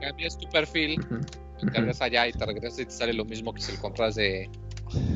cambias 0.00 0.38
tu 0.38 0.48
perfil, 0.50 1.00
Ujú, 1.00 1.20
lo 1.62 1.72
cargas 1.72 2.00
allá 2.00 2.26
y 2.28 2.32
te 2.32 2.44
regresas 2.46 2.78
y 2.80 2.84
te 2.86 2.90
sale 2.92 3.12
lo 3.12 3.24
mismo 3.24 3.52
que 3.54 3.60
si 3.60 3.72
lo 3.72 3.80
compras 3.80 4.14
de 4.14 4.48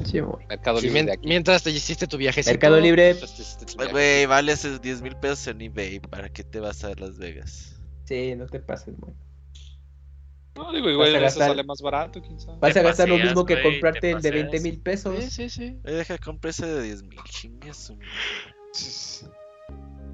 Sí. 0.04 0.20
Mercado 0.48 0.78
Sí, 0.78 0.86
Libre 0.86 1.02
de 1.04 1.12
aquí. 1.14 1.26
mientras 1.26 1.62
te 1.64 1.70
hiciste 1.70 2.06
tu 2.06 2.16
viajecito. 2.16 2.52
Mercado 2.52 2.78
Libre. 2.80 3.16
Pues, 3.16 3.90
Güey, 3.90 4.24
vale 4.26 4.52
esos 4.52 4.80
10 4.80 5.02
mil 5.02 5.16
pesos 5.16 5.48
en 5.48 5.60
eBay. 5.62 5.98
¿Para 5.98 6.28
qué 6.28 6.44
te 6.44 6.60
vas 6.60 6.84
a 6.84 6.94
Las 6.94 7.18
Vegas? 7.18 7.74
Sí, 8.04 8.34
no 8.36 8.46
te 8.46 8.60
pases, 8.60 8.94
güey. 8.98 9.14
No, 10.54 10.72
digo, 10.72 10.88
igual 10.88 11.08
eso 11.08 11.20
gastar- 11.20 11.48
sale 11.48 11.64
más 11.64 11.80
barato, 11.82 12.22
quién 12.22 12.38
sabe. 12.38 12.58
Vas 12.60 12.76
a 12.76 12.82
gastar 12.82 13.08
lo 13.08 13.16
paseas, 13.16 13.30
mismo 13.30 13.44
que 13.44 13.56
te 13.56 13.62
comprarte 13.64 14.10
el 14.12 14.22
de 14.22 14.28
paseas. 14.30 14.50
20 14.52 14.60
mil 14.60 14.80
pesos. 14.80 15.24
Sí, 15.24 15.30
sí, 15.30 15.48
sí. 15.50 15.80
Oye, 15.84 15.94
deja, 15.96 16.18
compra 16.18 16.50
ese 16.50 16.66
de 16.66 16.80
10 16.80 17.02
mil. 17.02 17.18
Chingue 17.24 17.74
su 17.74 17.96
madre. 17.96 18.08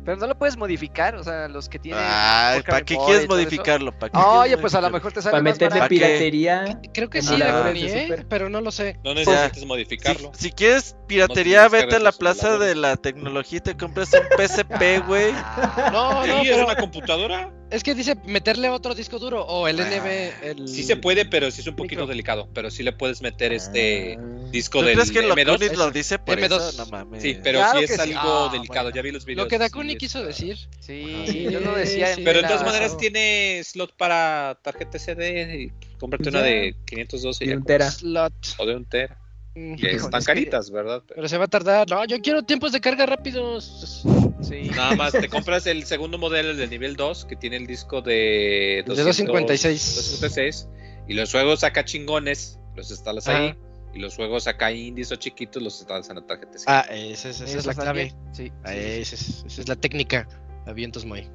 Pero 0.05 0.17
no 0.17 0.27
lo 0.27 0.39
puedes 0.39 0.57
modificar, 0.57 1.15
o 1.17 1.23
sea, 1.23 1.49
los 1.49 1.69
que 1.69 1.79
tienen. 1.79 2.03
Ay, 2.05 2.61
poca 2.61 2.73
¿para 2.73 2.85
qué 2.85 2.97
quieres 2.97 3.25
y 3.25 3.29
modificarlo? 3.29 3.93
¿Para 3.99 4.11
qué 4.11 4.19
Oye, 4.19 4.43
quieres 4.49 4.61
pues 4.61 4.75
a 4.75 4.81
lo 4.81 4.91
modificarlo? 4.91 4.99
mejor 4.99 5.13
te 5.13 5.23
sale 5.23 5.31
Para 5.33 5.43
más 5.43 5.53
meterle 5.53 5.89
piratería. 5.89 6.81
Creo 6.93 7.11
que 7.11 7.23
sí, 7.23 7.35
¿eh? 7.41 8.27
Pero 8.29 8.49
no 8.49 8.61
lo 8.61 8.71
sé. 8.73 8.99
No 9.05 9.15
necesitas 9.15 9.65
modificarlo. 9.65 10.33
Si, 10.35 10.45
si 10.45 10.53
quieres 10.53 10.97
piratería, 11.07 11.65
No 11.65 11.71
vete 11.71 11.97
a 11.97 12.01
la 12.01 12.13
plaza 12.13 12.59
de 12.59 12.75
la 12.75 12.97
tecnología 12.97 13.59
y 13.59 13.61
te 13.61 13.77
compras 13.77 14.11
un 14.13 14.27
PSP, 14.37 15.07
güey. 15.07 15.33
No, 15.93 16.27
no, 16.27 16.43
es 16.43 16.49
pero 16.49 16.65
una 16.65 16.77
computadora. 16.77 17.53
Es 17.71 17.83
que 17.83 17.95
dice 17.95 18.17
meterle 18.27 18.69
otro 18.69 18.95
disco 18.95 19.19
duro 19.19 19.43
o 19.45 19.69
el 19.69 19.81
Ah, 19.81 19.85
NB. 19.89 20.45
El... 20.45 20.69
Sí 20.69 20.83
se 20.83 20.97
puede, 20.97 21.25
pero 21.25 21.51
sí 21.51 21.61
es 21.61 21.67
un 21.67 21.77
poquito 21.77 22.03
Micro. 22.03 22.07
delicado. 22.09 22.49
Pero 22.53 22.71
sí 22.71 22.83
le 22.83 22.93
puedes 22.93 23.23
meter 23.23 23.53
este 23.53 24.17
Ah. 24.19 24.23
disco 24.51 24.81
¿Tú 24.81 24.87
del 24.87 24.95
crees 24.95 25.11
que 25.11 25.21
M2. 25.23 25.45
Locunis 25.47 25.77
lo 25.79 25.91
dice 25.91 26.19
por 26.19 26.39
M2. 26.39 26.45
eso? 26.69 26.73
No 26.85 26.87
mames. 26.91 27.23
Sí, 27.23 27.37
pero 27.43 27.61
Claro 27.61 27.79
sí 27.79 27.85
es 27.85 27.91
sí. 27.95 28.01
algo 28.01 28.21
Ah, 28.49 28.49
delicado. 28.53 28.85
bueno. 28.87 28.97
Ya 28.97 29.03
vi 29.03 29.11
los 29.13 29.25
videos. 29.25 29.45
Lo 29.45 29.49
que 29.49 29.57
y 29.57 29.59
Dakuni 29.59 29.93
sí 29.93 29.99
quiso 29.99 30.25
decir. 30.25 30.57
Sí, 30.81 31.25
Sí, 31.27 31.45
yo 31.51 31.61
lo 31.61 31.75
decía. 31.75 32.13
en. 32.13 32.25
Pero 32.25 32.43
de 32.43 32.49
todas 32.49 32.65
maneras 32.65 32.97
tiene 32.97 33.63
slot 33.65 33.97
para 33.97 34.59
tarjeta 34.63 34.99
SD 34.99 35.55
y 35.63 35.73
cómprate 35.99 36.25
Pues 36.25 36.35
una 36.35 36.43
de 36.43 36.75
512 36.87 37.45
y 37.45 37.49
Y 37.51 37.53
un 37.53 37.65
tera. 37.65 37.91
Slot. 37.91 38.33
o 38.59 38.67
de 38.67 38.75
un 38.77 38.85
tera. 38.85 39.17
Que 39.55 39.91
están 39.97 40.21
es 40.21 40.27
que- 40.27 40.33
caritas, 40.33 40.71
¿verdad? 40.71 41.03
Pero 41.07 41.29
se 41.29 41.37
va 41.37 41.45
a 41.47 41.49
tardar. 41.49 41.89
No, 41.91 42.05
yo 42.05 42.21
quiero 42.21 42.43
tiempos 42.45 42.73
de 42.73 42.81
carga 42.81 43.05
rápidos. 43.07 44.05
Sí. 44.43 44.71
Nada 44.75 44.95
más 44.97 45.13
te 45.13 45.29
compras 45.29 45.67
el 45.67 45.85
segundo 45.85 46.19
modelo, 46.19 46.51
el 46.51 46.57
de 46.57 46.69
nivel 46.69 46.97
2, 46.97 47.25
que 47.25 47.37
tiene 47.37 47.57
el 47.57 47.67
disco 47.67 48.01
de, 48.01 48.83
De 48.87 48.95
256. 48.95 49.95
256, 49.97 50.69
y 51.09 51.15
los 51.15 51.31
juegos 51.33 51.65
acá 51.65 51.85
chingones 51.85 52.59
los 52.77 52.91
instalas 52.91 53.27
Ajá. 53.29 53.39
ahí. 53.39 53.55
Y 53.93 53.99
los 53.99 54.15
juegos 54.15 54.47
acá 54.47 54.71
indies 54.71 55.11
o 55.11 55.17
chiquitos 55.17 55.61
los 55.61 55.79
instalas 55.81 56.09
en 56.11 56.17
la 56.17 56.23
tarjeta. 56.27 56.53
Ah, 56.67 56.87
esa, 56.91 57.29
es- 57.31 57.41
esa 57.41 57.45
es 57.45 57.55
Eso 57.57 57.69
la 57.69 57.75
clave. 57.75 58.15
Sí. 58.33 58.53
Ah, 58.63 58.71
sí. 58.71 58.77
esa, 58.79 59.15
es, 59.17 59.45
esa 59.47 59.61
es 59.63 59.69
la 59.69 59.75
técnica. 59.77 60.29
Avientos 60.67 61.05
muy. 61.05 61.29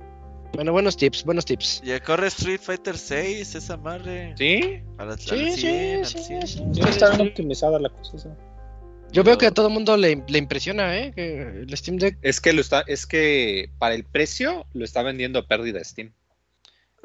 Bueno, 0.56 0.72
buenos 0.72 0.98
tips, 0.98 1.23
buenos 1.23 1.45
tips. 1.45 1.82
Ya 1.84 1.99
corre 2.02 2.27
Street 2.27 2.60
Fighter 2.61 2.98
6, 2.98 3.56
esa 3.56 3.77
madre. 3.77 4.34
¿Sí? 4.38 4.80
Al 4.98 5.19
Sí, 5.19 5.52
100, 5.52 6.06
sí, 6.06 6.18
sí, 6.18 6.23
100. 6.26 6.48
sí. 6.48 6.64
Sí, 6.73 6.82
está 6.82 7.10
bien 7.15 7.27
optimizada 7.30 7.80
la 7.80 7.90
cosa. 7.90 8.15
esa. 8.18 8.36
Yo 9.11 9.23
veo 9.23 9.38
que 9.38 9.45
a 9.45 9.52
todo 9.52 9.68
el 9.68 9.73
mundo 9.73 9.95
le, 9.95 10.23
le 10.27 10.38
impresiona, 10.38 10.98
¿eh? 10.98 11.14
Que 11.15 11.41
el 11.68 11.77
Steam 11.77 11.98
Deck. 11.98 12.18
Es 12.22 12.41
que 12.41 12.52
lo 12.53 12.61
está, 12.61 12.84
es 12.88 13.06
que 13.06 13.69
para 13.77 13.95
el 13.95 14.03
precio 14.03 14.65
lo 14.73 14.84
está 14.84 15.03
vendiendo 15.03 15.40
a 15.40 15.48
pérdida 15.48 15.84
Steam. 15.84 16.11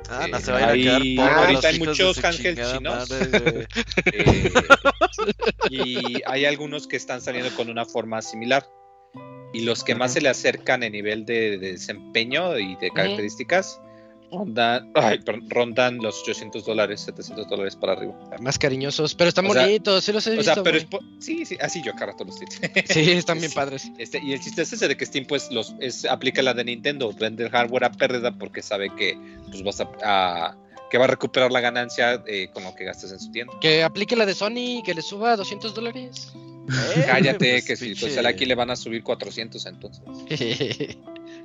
Ah, 0.09 0.27
no 0.31 0.39
Eh, 0.39 0.41
se 0.41 0.51
vayan 0.51 0.69
a 0.69 0.73
ahí- 0.73 0.83
quedar 0.83 1.03
pobres 1.29 1.45
ahorita 1.47 1.69
hay 1.69 1.79
muchos 1.79 1.99
de 2.17 2.21
su 2.23 2.27
handheld 2.27 2.57
chingada 2.57 2.79
chinos. 2.79 3.11
madre. 3.11 3.69
Eh, 4.13 4.51
y 5.71 6.23
hay 6.27 6.47
algunos 6.47 6.87
que 6.89 6.97
están 6.97 7.21
saliendo 7.21 7.55
con 7.55 7.69
una 7.69 7.85
forma 7.85 8.23
similar. 8.23 8.65
Y 9.53 9.61
los 9.61 9.83
que 9.85 9.95
más 9.95 10.13
se 10.13 10.21
le 10.21 10.29
acercan 10.29 10.83
en 10.83 10.93
nivel 10.93 11.25
de, 11.25 11.59
de 11.59 11.73
desempeño 11.73 12.59
y 12.59 12.77
de 12.77 12.91
características 12.91 13.81
rondan, 14.33 14.93
ay, 14.95 15.19
perdón, 15.19 15.51
rondan 15.51 15.99
los 15.99 16.21
800 16.23 16.65
dólares, 16.65 17.01
700 17.01 17.49
dólares 17.49 17.75
para 17.75 17.95
arriba. 17.95 18.15
Más 18.41 18.59
cariñosos, 18.61 19.17
pero 19.17 19.29
están 19.29 19.45
O 19.47 19.53
sea- 19.53 19.63
bonitos, 19.63 20.05
sí 20.05 20.13
los 20.13 20.25
he 20.29 20.31
O 20.31 20.37
visto. 20.37 20.55
sea, 20.55 20.63
pero 20.63 20.77
es 20.77 20.89
güey. 20.89 21.03
po- 21.03 21.07
sí, 21.21 21.45
sí, 21.45 21.57
así 21.61 21.83
yo 21.83 21.93
cada 21.95 22.13
rato 22.13 22.25
los 22.25 22.39
digo. 22.39 22.53
Sí, 22.89 23.11
están 23.11 23.39
bien 23.39 23.51
Sí. 23.51 23.57
padres. 23.57 23.91
Este, 23.99 24.21
y 24.23 24.33
el 24.33 24.39
chiste 24.41 24.63
es 24.63 24.73
ese 24.73 24.87
de 24.87 24.97
que 24.97 25.05
Steam 25.05 25.27
pues 25.27 25.51
los 25.51 25.75
es, 25.81 26.05
aplica 26.05 26.43
la 26.43 26.55
de 26.55 26.63
Nintendo, 26.65 27.13
vende 27.13 27.43
el 27.45 27.51
hardware 27.51 27.85
a 27.87 27.91
pérdida 27.91 28.31
porque 28.31 28.63
sabe 28.63 28.95
que 28.95 29.19
pues 29.51 29.65
vas 29.65 29.81
a, 29.81 29.89
a- 30.05 30.57
que 30.93 30.99
va 30.99 31.05
a 31.07 31.09
recuperar 31.09 31.51
la 31.51 31.61
ganancia 31.61 32.23
eh, 32.29 32.51
con 32.53 32.63
lo 32.63 32.73
que 32.77 32.85
gastes 32.85 33.11
en 33.11 33.19
su 33.19 33.33
tienda. 33.33 33.53
Que 33.61 33.83
aplique 33.83 34.15
la 34.15 34.27
de 34.27 34.35
Sony, 34.35 34.81
que 34.85 34.95
le 34.95 35.03
suba 35.03 35.35
200 35.37 35.75
dólares. 35.75 36.33
Eh, 36.71 37.05
Cállate, 37.07 37.39
pues, 37.39 37.65
que 37.67 37.77
si 37.77 37.87
pinche- 37.91 38.01
pues 38.01 38.17
él 38.17 38.27
aquí 38.27 38.47
le 38.47 38.55
van 38.55 38.71
a 38.71 38.77
subir 38.77 39.03
400 39.03 39.65
entonces. 39.67 40.03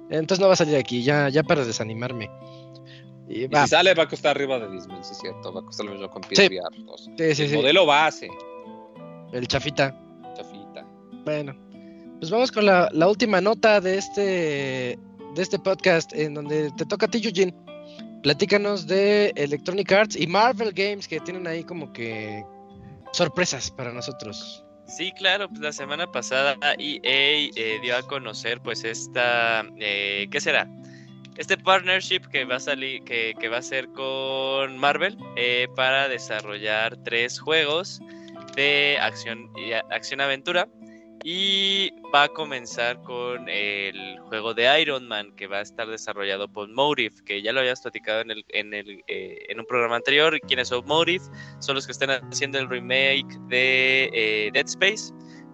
Entonces 0.09 0.39
no 0.39 0.47
va 0.47 0.53
a 0.53 0.57
salir 0.57 0.75
aquí, 0.75 1.03
ya, 1.03 1.29
ya 1.29 1.41
para 1.43 1.65
desanimarme. 1.65 2.29
Y 3.27 3.43
Y 3.43 3.47
va. 3.47 3.63
si 3.63 3.69
sale 3.69 3.93
va 3.95 4.03
a 4.03 4.07
costar 4.07 4.35
arriba 4.35 4.59
de 4.59 4.69
10 4.69 4.87
mil, 4.87 5.03
sí 5.03 5.13
es 5.13 5.17
cierto, 5.17 5.51
va 5.51 5.61
a 5.61 5.63
costar 5.63 5.85
lo 5.87 5.93
mismo 5.93 6.09
con 6.09 6.21
Sí. 6.31 6.47
2. 6.85 7.09
Sí, 7.17 7.35
sí, 7.35 7.43
el 7.43 7.49
sí. 7.49 7.55
modelo 7.55 7.85
base, 7.87 8.29
El 9.33 9.47
chafita. 9.47 9.99
chafita. 10.37 10.85
Bueno, 11.23 11.55
pues 12.19 12.29
vamos 12.29 12.51
con 12.51 12.65
la, 12.67 12.87
la 12.93 13.07
última 13.07 13.41
nota 13.41 13.81
de 13.81 13.97
este 13.97 14.99
de 15.35 15.41
este 15.41 15.57
podcast 15.59 16.13
en 16.13 16.33
donde 16.35 16.71
te 16.77 16.85
toca 16.85 17.07
a 17.07 17.09
ti, 17.09 17.19
Eugene. 17.25 17.53
Platícanos 18.23 18.87
de 18.87 19.33
Electronic 19.35 19.91
Arts 19.91 20.15
y 20.15 20.27
Marvel 20.27 20.71
Games 20.71 21.07
que 21.07 21.19
tienen 21.19 21.45
ahí 21.47 21.63
como 21.63 21.91
que 21.93 22.43
sorpresas 23.11 23.69
para 23.71 23.91
nosotros. 23.91 24.64
Sí, 24.87 25.11
claro, 25.11 25.49
pues 25.49 25.61
la 25.61 25.71
semana 25.71 26.11
pasada 26.11 26.55
EA 26.61 26.99
eh, 27.55 27.79
dio 27.81 27.97
a 27.97 28.03
conocer 28.03 28.61
pues 28.61 28.83
esta, 28.83 29.65
eh, 29.79 30.27
¿qué 30.29 30.39
será? 30.39 30.67
Este 31.37 31.57
partnership 31.57 32.21
que 32.31 32.45
va 32.45 32.57
a 32.57 32.59
salir, 32.59 33.03
que, 33.03 33.33
que 33.39 33.49
va 33.49 33.57
a 33.57 33.61
ser 33.61 33.87
con 33.89 34.77
Marvel 34.77 35.17
eh, 35.35 35.67
para 35.75 36.07
desarrollar 36.07 36.95
tres 37.03 37.39
juegos 37.39 37.99
de 38.55 38.97
acción 39.01 39.49
y 39.57 39.73
acción 39.73 40.21
aventura 40.21 40.67
y 41.27 41.91
va 42.13 42.25
a 42.25 42.27
comenzar 42.29 43.01
con 43.01 43.49
el 43.49 44.19
juego 44.27 44.53
de 44.53 44.79
Iron 44.79 45.07
Man 45.07 45.35
que 45.35 45.47
va 45.47 45.57
a 45.57 45.61
estar 45.61 45.87
desarrollado 45.87 46.47
por 46.47 46.69
Motive, 46.69 47.15
que 47.25 47.41
ya 47.41 47.51
lo 47.51 47.61
habías 47.61 47.81
platicado 47.81 48.21
en 48.21 48.29
el, 48.29 48.45
en 48.49 48.75
el 48.75 49.03
eh, 49.07 49.43
en 49.49 49.59
un 49.59 49.65
programa 49.65 49.95
anterior. 49.95 50.39
¿Quiénes 50.41 50.67
son 50.67 50.85
Motive? 50.85 51.25
Son 51.57 51.73
los 51.73 51.87
que 51.87 51.93
están 51.93 52.11
haciendo 52.11 52.59
el 52.59 52.69
remake 52.69 53.25
de 53.47 54.11
eh, 54.13 54.51
Dead 54.53 54.67
Space, 54.67 55.11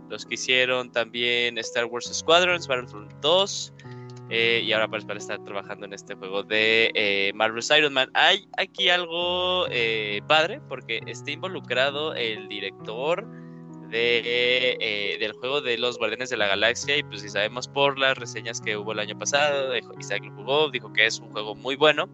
los 0.09 0.25
que 0.25 0.33
hicieron 0.33 0.91
también 0.91 1.57
Star 1.59 1.85
Wars 1.85 2.09
Squadrons, 2.11 2.67
Battlefront 2.67 3.13
2, 3.21 3.73
eh, 4.29 4.63
y 4.65 4.73
ahora 4.73 4.89
pues 4.89 5.05
para 5.05 5.19
estar 5.19 5.41
trabajando 5.45 5.85
en 5.85 5.93
este 5.93 6.15
juego 6.15 6.43
de 6.43 6.91
eh, 6.95 7.31
Marvel's 7.33 7.71
Iron 7.77 7.93
Man. 7.93 8.09
Hay 8.13 8.45
aquí 8.57 8.89
algo 8.89 9.67
padre 10.27 10.59
porque 10.67 10.99
está 11.07 11.31
involucrado 11.31 12.13
el 12.13 12.49
director 12.49 13.25
de, 13.91 14.77
eh, 14.79 15.17
del 15.19 15.33
juego 15.33 15.61
de 15.61 15.77
los 15.77 15.97
Guardianes 15.97 16.29
de 16.29 16.37
la 16.37 16.47
Galaxia 16.47 16.97
y 16.97 17.03
pues 17.03 17.21
si 17.21 17.29
sabemos 17.29 17.67
por 17.67 17.99
las 17.99 18.17
reseñas 18.17 18.61
que 18.61 18.77
hubo 18.77 18.93
el 18.93 18.99
año 18.99 19.17
pasado, 19.19 19.75
Isaac 19.99 20.23
lo 20.23 20.31
jugó, 20.35 20.71
dijo 20.71 20.91
que 20.93 21.05
es 21.05 21.19
un 21.19 21.29
juego 21.31 21.53
muy 21.55 21.75
bueno. 21.75 22.09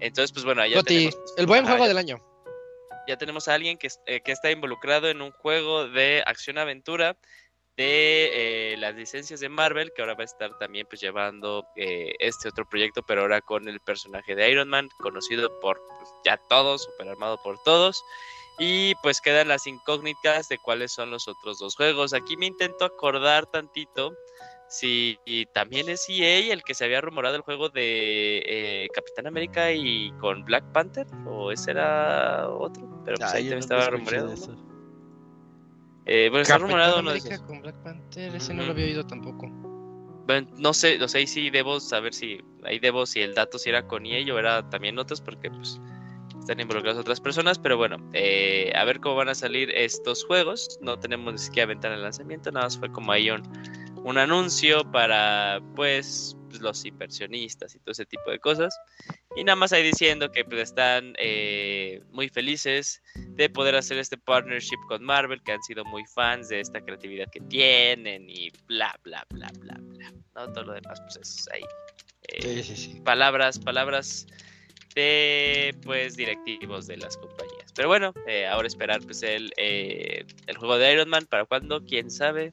Entonces 0.00 0.32
pues 0.32 0.44
bueno, 0.44 0.64
ya 0.66 0.76
Goti, 0.76 0.94
tenemos, 0.94 1.14
el 1.36 1.46
buen 1.46 1.64
juego 1.64 1.84
ya- 1.84 1.88
del 1.88 1.98
año. 1.98 2.18
ya 3.06 3.16
tenemos 3.18 3.48
a 3.48 3.54
alguien 3.54 3.76
que, 3.76 3.88
eh, 4.06 4.20
que 4.24 4.32
está 4.32 4.50
involucrado 4.50 5.08
en 5.08 5.20
un 5.20 5.30
juego 5.30 5.86
de 5.88 6.22
acción-aventura 6.26 7.16
de 7.76 8.72
eh, 8.72 8.76
las 8.78 8.94
licencias 8.94 9.40
de 9.40 9.48
Marvel, 9.48 9.92
que 9.94 10.00
ahora 10.00 10.14
va 10.14 10.22
a 10.22 10.24
estar 10.24 10.56
también 10.58 10.86
pues 10.88 11.00
llevando 11.00 11.66
eh, 11.76 12.14
este 12.20 12.48
otro 12.48 12.66
proyecto, 12.68 13.02
pero 13.02 13.22
ahora 13.22 13.40
con 13.40 13.68
el 13.68 13.80
personaje 13.80 14.34
de 14.34 14.48
Iron 14.50 14.68
Man, 14.68 14.88
conocido 15.00 15.50
por 15.60 15.82
pues, 15.98 16.08
ya 16.24 16.38
todos, 16.48 16.84
super 16.84 17.08
armado 17.08 17.36
por 17.42 17.60
todos. 17.64 18.02
Y 18.58 18.94
pues 18.96 19.20
quedan 19.20 19.48
las 19.48 19.66
incógnitas 19.66 20.48
de 20.48 20.58
cuáles 20.58 20.92
son 20.92 21.10
los 21.10 21.26
otros 21.26 21.58
dos 21.58 21.74
juegos. 21.74 22.14
Aquí 22.14 22.36
me 22.36 22.46
intento 22.46 22.84
acordar 22.84 23.46
tantito 23.46 24.16
si 24.68 25.18
y 25.24 25.46
también 25.46 25.88
es 25.88 26.08
EA 26.08 26.52
el 26.52 26.62
que 26.62 26.74
se 26.74 26.84
había 26.84 27.00
rumorado 27.00 27.36
el 27.36 27.42
juego 27.42 27.68
de 27.68 28.42
eh, 28.46 28.88
Capitán 28.92 29.26
América 29.26 29.72
y 29.72 30.10
con 30.20 30.44
Black 30.44 30.64
Panther, 30.72 31.06
o 31.26 31.52
ese 31.52 31.72
era 31.72 32.48
otro, 32.48 33.02
pero 33.04 33.16
pues 33.18 33.32
Ah, 33.32 33.36
ahí 33.36 33.42
también 33.44 33.58
estaba 33.58 33.90
rumoreado. 33.90 34.28
¿no? 34.28 34.32
eso. 34.34 34.56
Eh, 36.06 36.28
bueno, 36.30 36.42
está 36.42 36.58
rumorado 36.58 37.00
uno 37.00 37.12
de 37.12 37.18
América 37.18 37.34
esos. 37.36 37.46
con 37.46 37.62
Black 37.62 37.76
Panther, 37.82 38.34
ese 38.34 38.54
no 38.54 38.64
lo 38.64 38.72
había 38.72 38.86
oído 38.86 39.06
tampoco. 39.06 39.48
Bueno, 40.26 40.48
no 40.56 40.72
sé, 40.72 41.02
o 41.02 41.08
sea, 41.08 41.18
ahí 41.18 41.26
sí 41.26 41.50
debo 41.50 41.80
saber 41.80 42.14
si, 42.14 42.40
ahí 42.64 42.78
debo 42.78 43.06
si 43.06 43.20
el 43.20 43.34
dato 43.34 43.58
si 43.58 43.68
era 43.68 43.86
con 43.86 44.06
EA 44.06 44.34
o 44.34 44.38
era 44.38 44.68
también 44.70 44.98
otros, 44.98 45.20
porque 45.20 45.50
pues 45.50 45.80
están 46.44 46.60
involucradas 46.60 47.00
otras 47.00 47.20
personas, 47.22 47.58
pero 47.58 47.78
bueno, 47.78 47.96
eh, 48.12 48.70
a 48.74 48.84
ver 48.84 49.00
cómo 49.00 49.14
van 49.16 49.30
a 49.30 49.34
salir 49.34 49.70
estos 49.70 50.24
juegos. 50.26 50.78
No 50.82 50.98
tenemos 50.98 51.32
ni 51.32 51.38
siquiera 51.38 51.66
ventana 51.66 51.96
de 51.96 52.02
lanzamiento, 52.02 52.52
nada 52.52 52.66
más 52.66 52.76
fue 52.78 52.92
como 52.92 53.12
ahí 53.12 53.30
un, 53.30 53.42
un 54.04 54.18
anuncio 54.18 54.90
para 54.92 55.60
pues 55.74 56.36
los 56.60 56.84
inversionistas 56.84 57.74
y 57.74 57.78
todo 57.78 57.92
ese 57.92 58.04
tipo 58.04 58.30
de 58.30 58.38
cosas. 58.40 58.78
Y 59.36 59.42
nada 59.42 59.56
más 59.56 59.72
ahí 59.72 59.82
diciendo 59.82 60.30
que 60.30 60.44
pues 60.44 60.60
están 60.60 61.14
eh, 61.18 62.02
muy 62.10 62.28
felices 62.28 63.02
de 63.14 63.48
poder 63.48 63.74
hacer 63.74 63.96
este 63.96 64.18
partnership 64.18 64.76
con 64.86 65.02
Marvel, 65.02 65.42
que 65.42 65.52
han 65.52 65.62
sido 65.62 65.82
muy 65.86 66.04
fans 66.14 66.50
de 66.50 66.60
esta 66.60 66.82
creatividad 66.82 67.26
que 67.32 67.40
tienen 67.40 68.28
y 68.28 68.50
bla, 68.66 68.94
bla, 69.02 69.24
bla, 69.30 69.50
bla, 69.60 69.78
bla. 69.80 70.12
¿no? 70.34 70.52
Todo 70.52 70.64
lo 70.64 70.72
demás 70.74 71.00
pues 71.00 71.16
es 71.16 71.48
ahí. 71.54 71.62
eh, 72.28 72.62
Sí, 72.62 72.76
sí, 72.76 72.76
sí. 72.76 73.00
palabras, 73.00 73.58
palabras 73.58 74.26
de 74.94 75.74
pues 75.82 76.16
directivos 76.16 76.86
de 76.86 76.96
las 76.96 77.16
compañías. 77.16 77.72
Pero 77.74 77.88
bueno, 77.88 78.12
eh, 78.26 78.46
ahora 78.46 78.68
esperar 78.68 79.00
pues 79.02 79.22
el, 79.22 79.52
eh, 79.56 80.24
el 80.46 80.56
juego 80.56 80.78
de 80.78 80.92
Iron 80.92 81.08
Man 81.08 81.26
para 81.26 81.44
cuando, 81.44 81.84
quién 81.84 82.10
sabe. 82.10 82.52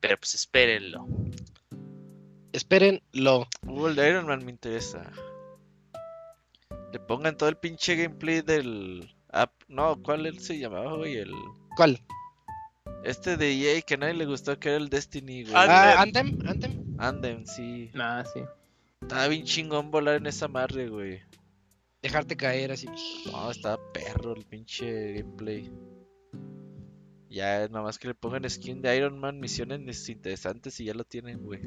Pero 0.00 0.16
pues 0.16 0.34
espérenlo. 0.34 1.06
Espérenlo. 2.52 3.46
Uh, 3.66 3.88
el 3.88 3.96
de 3.96 4.08
Iron 4.10 4.26
Man 4.26 4.44
me 4.44 4.50
interesa. 4.50 5.12
Le 6.92 6.98
pongan 6.98 7.36
todo 7.36 7.48
el 7.48 7.56
pinche 7.56 7.94
gameplay 7.96 8.40
del 8.40 9.14
app. 9.30 9.52
No, 9.68 10.02
¿cuál 10.02 10.26
él 10.26 10.40
se 10.40 10.58
llamaba, 10.58 10.96
güey? 10.96 11.18
El... 11.18 11.32
¿Cuál? 11.76 12.00
Este 13.04 13.36
de 13.36 13.52
EA 13.52 13.80
que 13.82 13.94
a 13.94 13.96
nadie 13.98 14.14
le 14.14 14.26
gustó, 14.26 14.58
que 14.58 14.70
era 14.70 14.78
el 14.78 14.88
Destiny, 14.88 15.44
güey. 15.44 15.54
Ah, 15.54 16.00
Anthem, 16.00 16.38
Anthem. 16.46 16.96
Andem, 16.98 17.46
sí. 17.46 17.90
Ah, 17.94 18.24
sí. 18.32 18.40
Estaba 19.02 19.28
bien 19.28 19.44
chingón 19.44 19.90
volar 19.90 20.16
en 20.16 20.26
esa 20.26 20.48
madre, 20.48 20.88
güey. 20.88 21.20
Dejarte 22.02 22.36
caer 22.36 22.72
así. 22.72 22.86
No, 23.30 23.50
estaba 23.50 23.78
perro 23.92 24.34
el 24.34 24.44
pinche 24.44 25.14
gameplay. 25.14 25.70
Ya, 27.28 27.68
nada 27.68 27.82
más 27.82 27.98
que 27.98 28.08
le 28.08 28.14
pongan 28.14 28.48
skin 28.48 28.82
de 28.82 28.96
Iron 28.96 29.18
Man, 29.18 29.40
misiones 29.40 30.08
interesantes 30.08 30.80
y 30.80 30.84
ya 30.84 30.94
lo 30.94 31.04
tienen, 31.04 31.42
güey. 31.42 31.60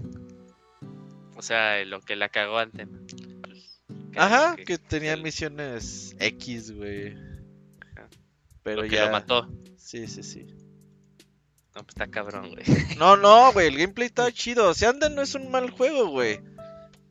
O 1.36 1.42
sea, 1.42 1.84
lo 1.86 2.02
que 2.02 2.16
la 2.16 2.30
cagó 2.30 2.58
antes. 2.58 2.88
Ajá, 4.16 4.56
que 4.56 4.78
tenían 4.78 5.22
misiones 5.22 6.16
X, 6.20 6.72
güey. 6.72 7.16
Ajá. 7.96 8.10
Pero 8.62 8.84
lo 8.84 8.90
que 8.90 8.96
ya. 8.96 9.06
lo 9.06 9.12
mató. 9.12 9.50
Sí, 9.78 10.08
sí, 10.08 10.24
sí. 10.24 10.46
No, 11.76 11.82
pues 11.82 11.90
está 11.90 12.08
cabrón, 12.08 12.52
güey. 12.52 12.64
No, 12.98 13.18
no, 13.18 13.52
güey, 13.54 13.68
el 13.68 13.78
gameplay 13.78 14.08
estaba 14.08 14.32
chido. 14.32 14.70
O 14.70 14.74
sea, 14.74 14.90
anda 14.90 15.10
no 15.10 15.22
es 15.22 15.34
un 15.34 15.50
mal 15.50 15.72
juego, 15.72 16.08
güey. 16.10 16.40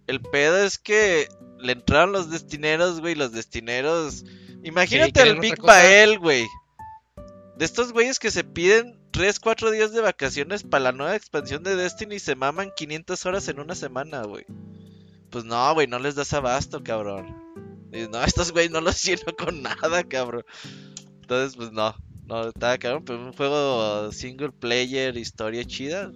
El 0.06 0.20
pedo 0.20 0.58
es 0.64 0.78
que 0.78 1.28
le 1.58 1.72
entraron 1.72 2.12
los 2.12 2.30
destineros, 2.30 3.00
güey, 3.00 3.14
los 3.14 3.32
destineros. 3.32 4.24
Imagínate 4.64 5.22
otra 5.22 5.40
Big. 5.40 5.60
Bael, 5.60 6.18
güey. 6.18 6.46
De 7.56 7.64
estos 7.64 7.92
güeyes 7.92 8.18
que 8.18 8.30
se 8.30 8.44
piden 8.44 8.98
3, 9.12 9.38
4 9.40 9.70
días 9.70 9.92
de 9.92 10.00
vacaciones 10.00 10.64
para 10.64 10.84
la 10.84 10.92
nueva 10.92 11.14
expansión 11.14 11.62
de 11.62 11.76
Destiny 11.76 12.16
y 12.16 12.18
se 12.18 12.34
maman 12.34 12.72
500 12.74 13.26
horas 13.26 13.48
en 13.48 13.60
una 13.60 13.74
semana, 13.74 14.22
güey. 14.22 14.44
Pues 15.30 15.44
no, 15.44 15.72
güey, 15.74 15.86
no 15.86 15.98
les 15.98 16.14
das 16.14 16.32
abasto, 16.32 16.82
cabrón. 16.82 17.36
Y 17.92 18.08
no, 18.08 18.22
estos 18.24 18.52
güeyes 18.52 18.70
no 18.70 18.80
los 18.80 19.02
lleno 19.02 19.34
con 19.38 19.62
nada, 19.62 20.02
cabrón. 20.04 20.44
Entonces, 21.20 21.56
pues 21.56 21.72
no, 21.72 21.94
no, 22.26 22.48
estaba 22.48 22.78
cabrón, 22.78 23.04
pero 23.04 23.24
un 23.24 23.32
juego 23.32 24.10
single 24.12 24.52
player, 24.52 25.16
historia 25.16 25.64
chida, 25.64 26.10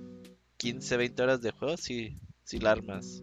15, 0.56 0.96
20 0.96 1.22
horas 1.22 1.42
de 1.42 1.52
juego, 1.52 1.76
sí, 1.76 2.18
sí 2.44 2.58
la 2.58 2.72
armas. 2.72 3.22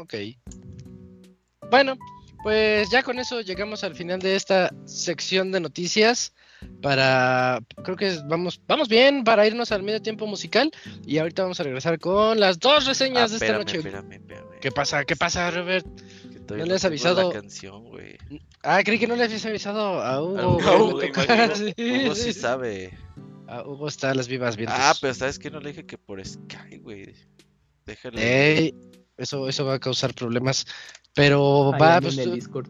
Ok. 0.00 0.14
Bueno, 1.70 1.96
pues 2.42 2.90
ya 2.90 3.02
con 3.02 3.18
eso 3.18 3.40
llegamos 3.40 3.84
al 3.84 3.94
final 3.94 4.20
de 4.20 4.36
esta 4.36 4.74
sección 4.84 5.52
de 5.52 5.60
noticias. 5.60 6.32
Para, 6.80 7.60
creo 7.82 7.96
que 7.96 8.18
vamos, 8.26 8.60
vamos 8.68 8.88
bien 8.88 9.24
para 9.24 9.46
irnos 9.46 9.72
al 9.72 9.82
medio 9.82 10.00
tiempo 10.00 10.26
musical. 10.26 10.70
Y 11.04 11.18
ahorita 11.18 11.42
vamos 11.42 11.58
a 11.60 11.64
regresar 11.64 11.98
con 11.98 12.38
las 12.38 12.58
dos 12.58 12.86
reseñas 12.86 13.30
de 13.30 13.36
esta 13.36 13.46
espérame, 13.46 13.58
noche. 13.60 13.76
espérame, 13.78 14.12
espérame. 14.12 14.60
¿Qué 14.60 14.70
pasa? 14.70 15.04
¿Qué 15.04 15.16
pasa, 15.16 15.50
Robert? 15.50 15.86
Que 16.46 16.56
¿No 16.56 16.64
le 16.66 16.74
has 16.74 16.84
avisado? 16.84 17.32
La 17.32 17.40
canción, 17.40 17.84
güey. 17.84 18.18
Ah, 18.62 18.82
creí 18.84 18.98
que 18.98 19.06
no 19.06 19.16
le 19.16 19.24
habías 19.24 19.44
avisado 19.46 20.00
a 20.00 20.14
A 20.14 20.22
Hugo. 20.22 20.58
Hugo, 20.58 20.98
que 20.98 21.10
güey, 21.10 21.26
sí, 21.54 22.04
Hugo 22.04 22.14
sí 22.14 22.32
sí. 22.32 22.40
sabe. 22.40 22.96
A 23.48 23.62
Hugo 23.62 23.88
está 23.88 24.10
a 24.10 24.14
las 24.14 24.28
vivas 24.28 24.56
vientos. 24.56 24.78
Ah, 24.78 24.94
pero 25.00 25.14
¿sabes 25.14 25.38
qué? 25.38 25.50
No 25.50 25.60
le 25.60 25.70
dije 25.70 25.86
que 25.86 25.98
por 25.98 26.24
Sky, 26.24 26.78
güey. 26.78 27.14
Déjale. 27.86 28.58
Ey, 28.58 28.74
eso, 29.16 29.48
eso 29.48 29.64
va 29.64 29.74
a 29.74 29.78
causar 29.80 30.14
problemas. 30.14 30.66
Pero 31.14 31.72
Ahí 31.74 31.80
va, 31.80 32.00
pues 32.00 32.14
en 32.14 32.20
el 32.20 32.28
tú, 32.30 32.34
Discord. 32.34 32.68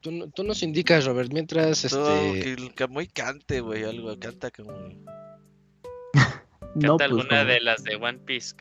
tú 0.00 0.12
no- 0.12 0.28
tú 0.30 0.44
nos 0.44 0.62
indicas, 0.62 1.04
Robert, 1.04 1.32
mientras 1.32 1.84
este. 1.84 2.40
que 2.42 2.52
el 2.52 2.74
Camuy 2.74 3.08
cante, 3.08 3.60
güey, 3.60 3.84
algo. 3.84 4.16
Canta 4.18 4.50
como. 4.50 4.72
Canta 6.14 6.42
No, 6.74 6.96
pues, 6.96 7.10
alguna 7.10 7.28
como- 7.28 7.44
de 7.44 7.60
las 7.60 7.82
de 7.84 7.96
One 7.96 8.18
Piece, 8.18 8.54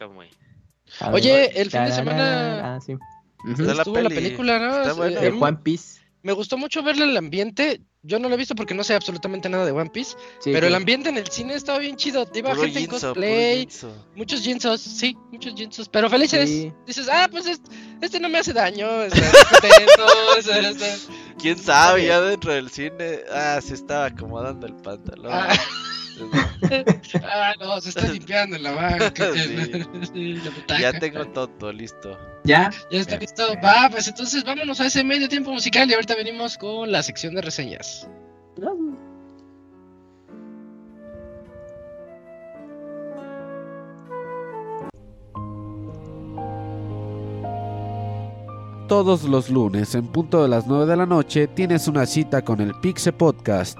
A 0.99 1.11
Oye, 1.11 1.59
el 1.61 1.69
fin 1.71 1.83
de 1.85 1.91
semana- 1.91 2.75
Ah, 2.75 2.81
sí. 2.81 2.93
Está 3.49 3.63
la 3.73 3.81
Estuvo 3.81 3.97
la 3.97 4.09
peli, 4.09 4.15
película, 4.21 4.59
¿no? 4.59 4.77
está 4.77 4.91
Es- 4.91 4.97
buena. 4.97 5.19
eh, 5.19 5.23
De 5.23 5.31
One 5.31 5.57
Piece. 5.63 6.01
Me 6.25 6.33
gustó 6.33 6.57
mucho 6.57 6.81
verle 6.81 7.03
el 7.05 7.15
ambiente. 7.15 7.81
Yo 8.01 8.17
no 8.17 8.29
lo 8.29 8.33
he 8.33 8.37
visto 8.37 8.55
porque 8.55 8.73
no 8.73 8.83
sé 8.83 8.95
absolutamente 8.95 9.47
nada 9.47 9.63
de 9.63 9.71
One 9.71 9.91
Piece. 9.91 10.13
Sí, 10.39 10.49
pero 10.51 10.61
sí. 10.61 10.67
el 10.67 10.75
ambiente 10.75 11.09
en 11.09 11.17
el 11.17 11.27
cine 11.27 11.53
estaba 11.53 11.77
bien 11.77 11.97
chido. 11.97 12.27
Iba 12.33 12.49
Puro 12.49 12.63
gente 12.63 12.79
en 12.79 12.87
cosplay. 12.87 13.69
Muchos 14.15 14.41
jinsos, 14.41 14.81
sí, 14.81 15.15
muchos 15.31 15.53
jinsos. 15.53 15.87
Pero 15.87 16.09
felices. 16.09 16.49
Sí. 16.49 16.73
Dices, 16.87 17.07
ah, 17.11 17.27
pues 17.29 17.45
es- 17.45 17.61
este 18.01 18.19
no 18.19 18.27
me 18.29 18.39
hace 18.39 18.53
daño. 18.53 19.03
Está 19.03 19.21
contento. 19.49 20.05
está- 20.39 20.59
está- 20.69 21.13
¿Quién 21.39 21.59
sabe? 21.59 22.07
Ya 22.07 22.19
dentro 22.21 22.53
del 22.53 22.71
cine. 22.71 23.19
Ah, 23.31 23.59
se 23.63 23.75
estaba 23.75 24.05
acomodando 24.05 24.65
el 24.65 24.73
pantalón. 24.73 25.31
Ah. 25.31 25.55
Ah, 27.23 27.53
no, 27.59 27.79
se 27.81 27.89
está 27.89 28.07
limpiando 28.07 28.55
en 28.55 28.63
la 28.63 28.71
banca. 28.71 29.11
Sí. 30.13 30.41
La 30.67 30.79
ya 30.79 30.99
tengo 30.99 31.25
todo 31.27 31.71
listo. 31.71 32.17
¿Ya? 32.43 32.71
Ya 32.91 32.99
está 32.99 33.17
listo. 33.17 33.43
Va, 33.63 33.89
pues 33.89 34.07
entonces 34.07 34.43
vámonos 34.43 34.79
a 34.79 34.87
ese 34.87 35.03
medio 35.03 35.27
tiempo 35.29 35.51
musical 35.51 35.89
y 35.89 35.93
ahorita 35.93 36.15
venimos 36.15 36.57
con 36.57 36.91
la 36.91 37.03
sección 37.03 37.35
de 37.35 37.41
reseñas. 37.41 38.07
Todos 48.87 49.23
los 49.23 49.49
lunes 49.49 49.95
en 49.95 50.07
punto 50.07 50.43
de 50.43 50.47
las 50.47 50.67
9 50.67 50.85
de 50.85 50.95
la 50.95 51.07
noche 51.07 51.47
tienes 51.47 51.87
una 51.87 52.05
cita 52.05 52.43
con 52.43 52.61
el 52.61 52.73
Pixe 52.81 53.11
Podcast. 53.11 53.79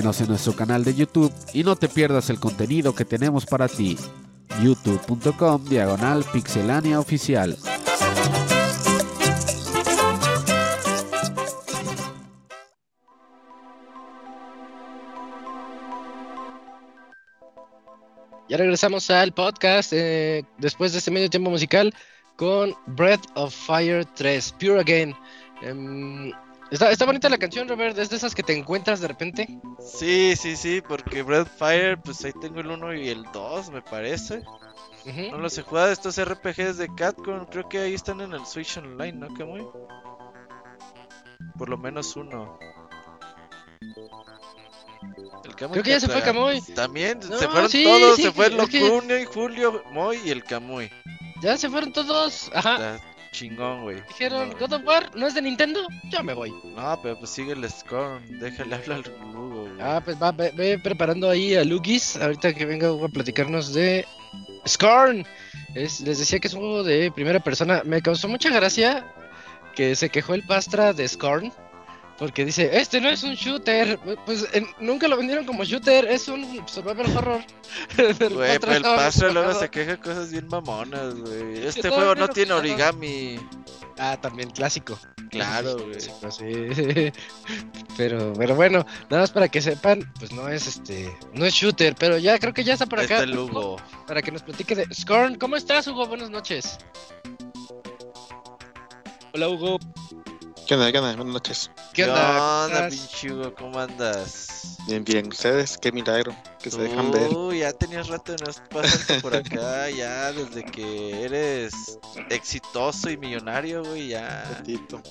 Síguenos 0.00 0.20
en 0.22 0.28
nuestro 0.28 0.56
canal 0.56 0.82
de 0.82 0.94
YouTube 0.94 1.30
y 1.52 1.62
no 1.62 1.76
te 1.76 1.86
pierdas 1.86 2.30
el 2.30 2.40
contenido 2.40 2.94
que 2.94 3.04
tenemos 3.04 3.44
para 3.44 3.68
ti. 3.68 3.98
youtube.com 4.62 5.62
diagonal 5.66 6.24
pixelania 6.32 6.98
oficial. 6.98 7.54
Ya 18.48 18.56
regresamos 18.56 19.10
al 19.10 19.34
podcast 19.34 19.92
eh, 19.92 20.46
después 20.56 20.92
de 20.92 20.98
este 21.00 21.10
medio 21.10 21.28
tiempo 21.28 21.50
musical 21.50 21.92
con 22.36 22.74
Breath 22.86 23.26
of 23.34 23.54
Fire 23.54 24.06
3, 24.14 24.54
Pure 24.58 24.80
Again. 24.80 25.14
Em, 25.60 26.32
está, 26.70 26.90
está 26.90 27.04
bonita 27.06 27.28
la 27.28 27.38
canción, 27.38 27.68
Robert, 27.68 27.96
es 27.98 28.10
de 28.10 28.16
esas 28.16 28.34
que 28.34 28.42
te 28.42 28.56
encuentras 28.56 29.00
de 29.00 29.08
repente. 29.08 29.48
Sí, 29.80 30.34
sí, 30.36 30.56
sí, 30.56 30.82
porque 30.86 31.22
Breath 31.22 31.48
Fire, 31.58 31.98
pues 32.00 32.24
ahí 32.24 32.32
tengo 32.40 32.60
el 32.60 32.68
1 32.68 32.94
y 32.94 33.08
el 33.08 33.24
2, 33.32 33.70
me 33.70 33.82
parece. 33.82 34.42
Ujú. 35.06 35.30
No 35.30 35.38
los 35.38 35.56
he 35.56 35.62
jugado 35.62 35.90
estos 35.90 36.18
RPGs 36.22 36.76
de 36.76 36.88
Capcom, 36.94 37.46
creo 37.46 37.68
que 37.68 37.78
ahí 37.78 37.94
están 37.94 38.20
en 38.20 38.32
el 38.34 38.44
Switch 38.46 38.76
Online, 38.76 39.12
¿no? 39.12 39.28
¿Qué 39.34 39.44
muy? 39.44 39.66
Por 41.58 41.68
lo 41.68 41.78
menos 41.78 42.14
uno. 42.16 42.58
El 45.44 45.54
Kamui 45.56 45.72
Creo 45.72 45.82
que 45.84 45.90
ya 45.90 46.00
se 46.00 46.08
fue 46.08 46.22
Kamui. 46.22 46.60
También, 46.74 47.18
No, 47.28 47.38
se 47.38 47.48
fueron 47.48 47.70
sí, 47.70 47.84
todos, 47.84 48.16
sí, 48.16 48.22
se 48.24 48.32
fue 48.32 48.50
que- 48.50 48.80
Locunio 48.80 49.18
y 49.18 49.24
Julio, 49.24 49.82
Moy 49.92 50.18
y 50.24 50.30
el 50.30 50.44
Kamui. 50.44 50.90
Ya 51.42 51.56
se 51.56 51.70
fueron 51.70 51.92
todos. 51.92 52.50
Ajá. 52.54 53.00
Chingón, 53.32 53.82
güey. 53.82 54.02
Dijeron, 54.08 54.50
No, 54.50 54.56
God 54.58 54.72
of 54.72 54.84
War 54.84 55.16
no 55.16 55.26
es 55.26 55.34
de 55.34 55.42
Nintendo, 55.42 55.86
yo 56.10 56.22
me 56.22 56.34
voy. 56.34 56.52
No, 56.74 56.98
pero 57.02 57.18
pues 57.18 57.30
sigue 57.30 57.52
el 57.52 57.68
Scorn, 57.70 58.40
déjale 58.40 58.74
hablar 58.74 59.02
al 59.06 59.32
Lugo, 59.32 59.62
güey. 59.62 59.80
Ah, 59.80 60.02
pues 60.04 60.20
va, 60.20 60.32
ve, 60.32 60.52
ve 60.54 60.78
preparando 60.78 61.30
ahí 61.30 61.54
a 61.54 61.64
Lugis. 61.64 62.16
Ahorita 62.16 62.52
que 62.52 62.66
venga 62.66 62.92
Hugo 62.92 63.06
a 63.06 63.08
platicarnos 63.08 63.72
de 63.72 64.04
Scorn. 64.66 65.24
Es, 65.74 66.00
les 66.00 66.18
decía 66.18 66.40
que 66.40 66.48
es 66.48 66.54
un 66.54 66.60
juego 66.60 66.82
de 66.82 67.12
primera 67.12 67.40
persona. 67.40 67.82
Me 67.84 68.02
causó 68.02 68.26
mucha 68.28 68.50
gracia 68.50 69.06
que 69.74 69.94
se 69.94 70.10
quejó 70.10 70.34
el 70.34 70.42
Pastra 70.44 70.92
de 70.92 71.06
Scorn. 71.06 71.52
Porque 72.20 72.44
dice, 72.44 72.68
este 72.78 73.00
no 73.00 73.08
es 73.08 73.22
un 73.22 73.32
shooter. 73.34 73.98
Pues 74.26 74.46
en- 74.52 74.68
nunca 74.78 75.08
lo 75.08 75.16
vendieron 75.16 75.46
como 75.46 75.64
shooter, 75.64 76.04
es 76.04 76.28
un 76.28 76.62
survival 76.68 77.16
horror. 77.16 77.40
Güey, 77.96 78.58
pero 78.58 78.72
el 78.74 78.82
Pastra 78.82 79.30
luego 79.32 79.54
se 79.54 79.70
queja 79.70 79.96
cosas 79.96 80.30
bien 80.30 80.46
mamonas, 80.46 81.14
güey. 81.14 81.66
Este 81.66 81.88
juego 81.88 82.14
no 82.14 82.28
tiene 82.28 82.52
origami. 82.52 83.40
Ah, 83.98 84.18
también 84.20 84.50
clásico. 84.50 84.98
Claro, 85.30 85.78
güey. 85.86 85.98
Sí, 85.98 86.10
sí. 86.74 87.12
pero, 87.96 88.34
pero 88.34 88.54
bueno, 88.54 88.84
nada 89.08 89.22
más 89.22 89.30
para 89.30 89.48
que 89.48 89.62
sepan, 89.62 90.12
pues 90.18 90.30
no 90.32 90.46
es 90.48 90.66
este, 90.66 91.10
no 91.32 91.46
es 91.46 91.54
shooter, 91.54 91.94
pero 91.98 92.18
ya 92.18 92.38
creo 92.38 92.52
que 92.52 92.64
ya 92.64 92.74
está 92.74 92.84
por 92.84 93.00
acá. 93.00 93.14
está 93.14 93.24
el 93.24 93.38
Hugo. 93.38 93.76
Para 94.06 94.20
que 94.20 94.30
nos 94.30 94.42
platique 94.42 94.74
de 94.74 94.86
Scorn. 94.94 95.36
¿Cómo 95.36 95.56
estás, 95.56 95.86
Hugo? 95.86 96.06
Buenas 96.06 96.28
noches. 96.28 96.76
Hola, 99.32 99.48
Hugo. 99.48 99.78
¿Qué 100.70 100.74
onda? 100.76 100.92
¿Qué 100.92 100.98
onda? 101.00 101.16
Buenas 101.16 101.32
noches. 101.34 101.70
¿Qué 101.92 102.04
onda? 102.04 102.20
¿Cómo 102.28 102.64
onda, 102.64 102.86
estás? 102.86 102.94
pinche 103.10 103.32
Hugo? 103.34 103.54
¿Cómo 103.56 103.80
andas? 103.80 104.76
Bien, 104.86 105.02
bien. 105.04 105.26
Ustedes, 105.26 105.76
qué 105.76 105.90
milagro 105.90 106.32
que 106.62 106.70
se 106.70 106.80
dejan 106.80 107.10
ver. 107.10 107.28
Uy, 107.34 107.58
ya 107.58 107.72
tenías 107.72 108.06
rato 108.06 108.30
de 108.30 108.38
no 108.44 108.52
pasarte 108.70 109.20
por 109.20 109.34
acá, 109.34 109.90
ya 109.98 110.30
desde 110.30 110.62
que 110.64 111.24
eres 111.24 111.98
exitoso 112.28 113.10
y 113.10 113.16
millonario, 113.16 113.82
güey, 113.82 114.10
ya. 114.10 114.44
Ratito. 114.48 115.02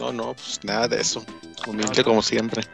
No, 0.00 0.12
no, 0.12 0.34
pues 0.34 0.58
nada 0.64 0.88
de 0.88 1.00
eso. 1.00 1.24
Humilde 1.64 1.92
No, 1.92 1.98
no. 1.98 2.04
como 2.04 2.20
siempre. 2.22 2.64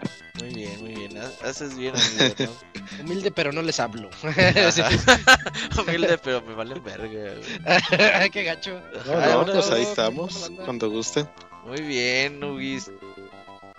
Muy 0.41 0.55
bien, 0.55 0.81
muy 0.81 0.95
bien. 0.95 1.19
ha- 1.19 1.47
Haces 1.47 1.77
bien, 1.77 1.93
amigo, 2.19 2.35
¿no? 2.39 3.05
Humilde, 3.05 3.31
pero 3.33 3.53
no 3.53 3.61
les 3.61 3.79
hablo. 3.81 4.09
Humilde, 5.79 6.17
pero 6.17 6.41
me 6.41 6.55
vale 6.55 6.81
verga, 6.81 8.31
Qué 8.33 8.45
gacho. 8.45 8.81
No, 9.05 9.13
Ay, 9.13 9.29
no, 9.31 9.37
bueno, 9.43 9.53
pues 9.53 9.71
ahí 9.73 9.83
¿cómo 9.83 9.91
estamos. 9.91 10.51
Cuando 10.65 10.89
gusten. 10.91 11.29
Muy 11.69 11.83
bien, 11.83 12.43
Ugis. 12.43 12.91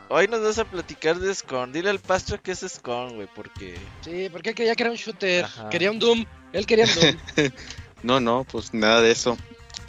Hoy 0.10 0.28
nos 0.28 0.41
vas 0.41 0.60
a 0.60 0.66
platicar 0.66 1.20
de 1.20 1.34
Scorn. 1.34 1.74
Dile 1.74 1.90
al 1.90 1.98
pastro 1.98 2.40
que 2.40 2.52
es 2.52 2.60
Scorn, 2.60 3.16
güey, 3.16 3.28
porque. 3.36 3.80
Sí, 4.02 4.30
porque 4.32 4.49
él 4.49 4.56
quería 4.56 4.76
que 4.76 4.84
era 4.84 4.91
un 4.91 4.95
shooter. 4.95 5.45
Ajá. 5.45 5.70
Quería 5.70 5.90
un 5.90 5.98
Doom. 5.98 6.24
Él 6.53 6.68
quería 6.68 6.86
un 6.86 6.94
Doom. 6.94 7.52
No, 8.03 8.22
no, 8.22 8.45
pues 8.49 8.74
nada 8.74 9.02
de 9.02 9.11
eso. 9.11 9.38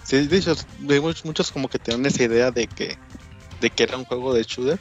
Sí, 0.02 0.27
de 0.27 0.39
hecho, 0.39 0.56
vemos 0.81 1.24
muchos 1.24 1.52
como 1.52 1.68
que 1.68 1.78
tienen 1.78 2.05
esa 2.06 2.24
idea 2.24 2.51
de 2.51 2.66
que, 2.66 2.98
de 3.60 3.70
que 3.70 3.82
era 3.85 3.97
un 3.97 4.05
juego 4.05 4.35
de 4.35 4.43
shooter. 4.43 4.81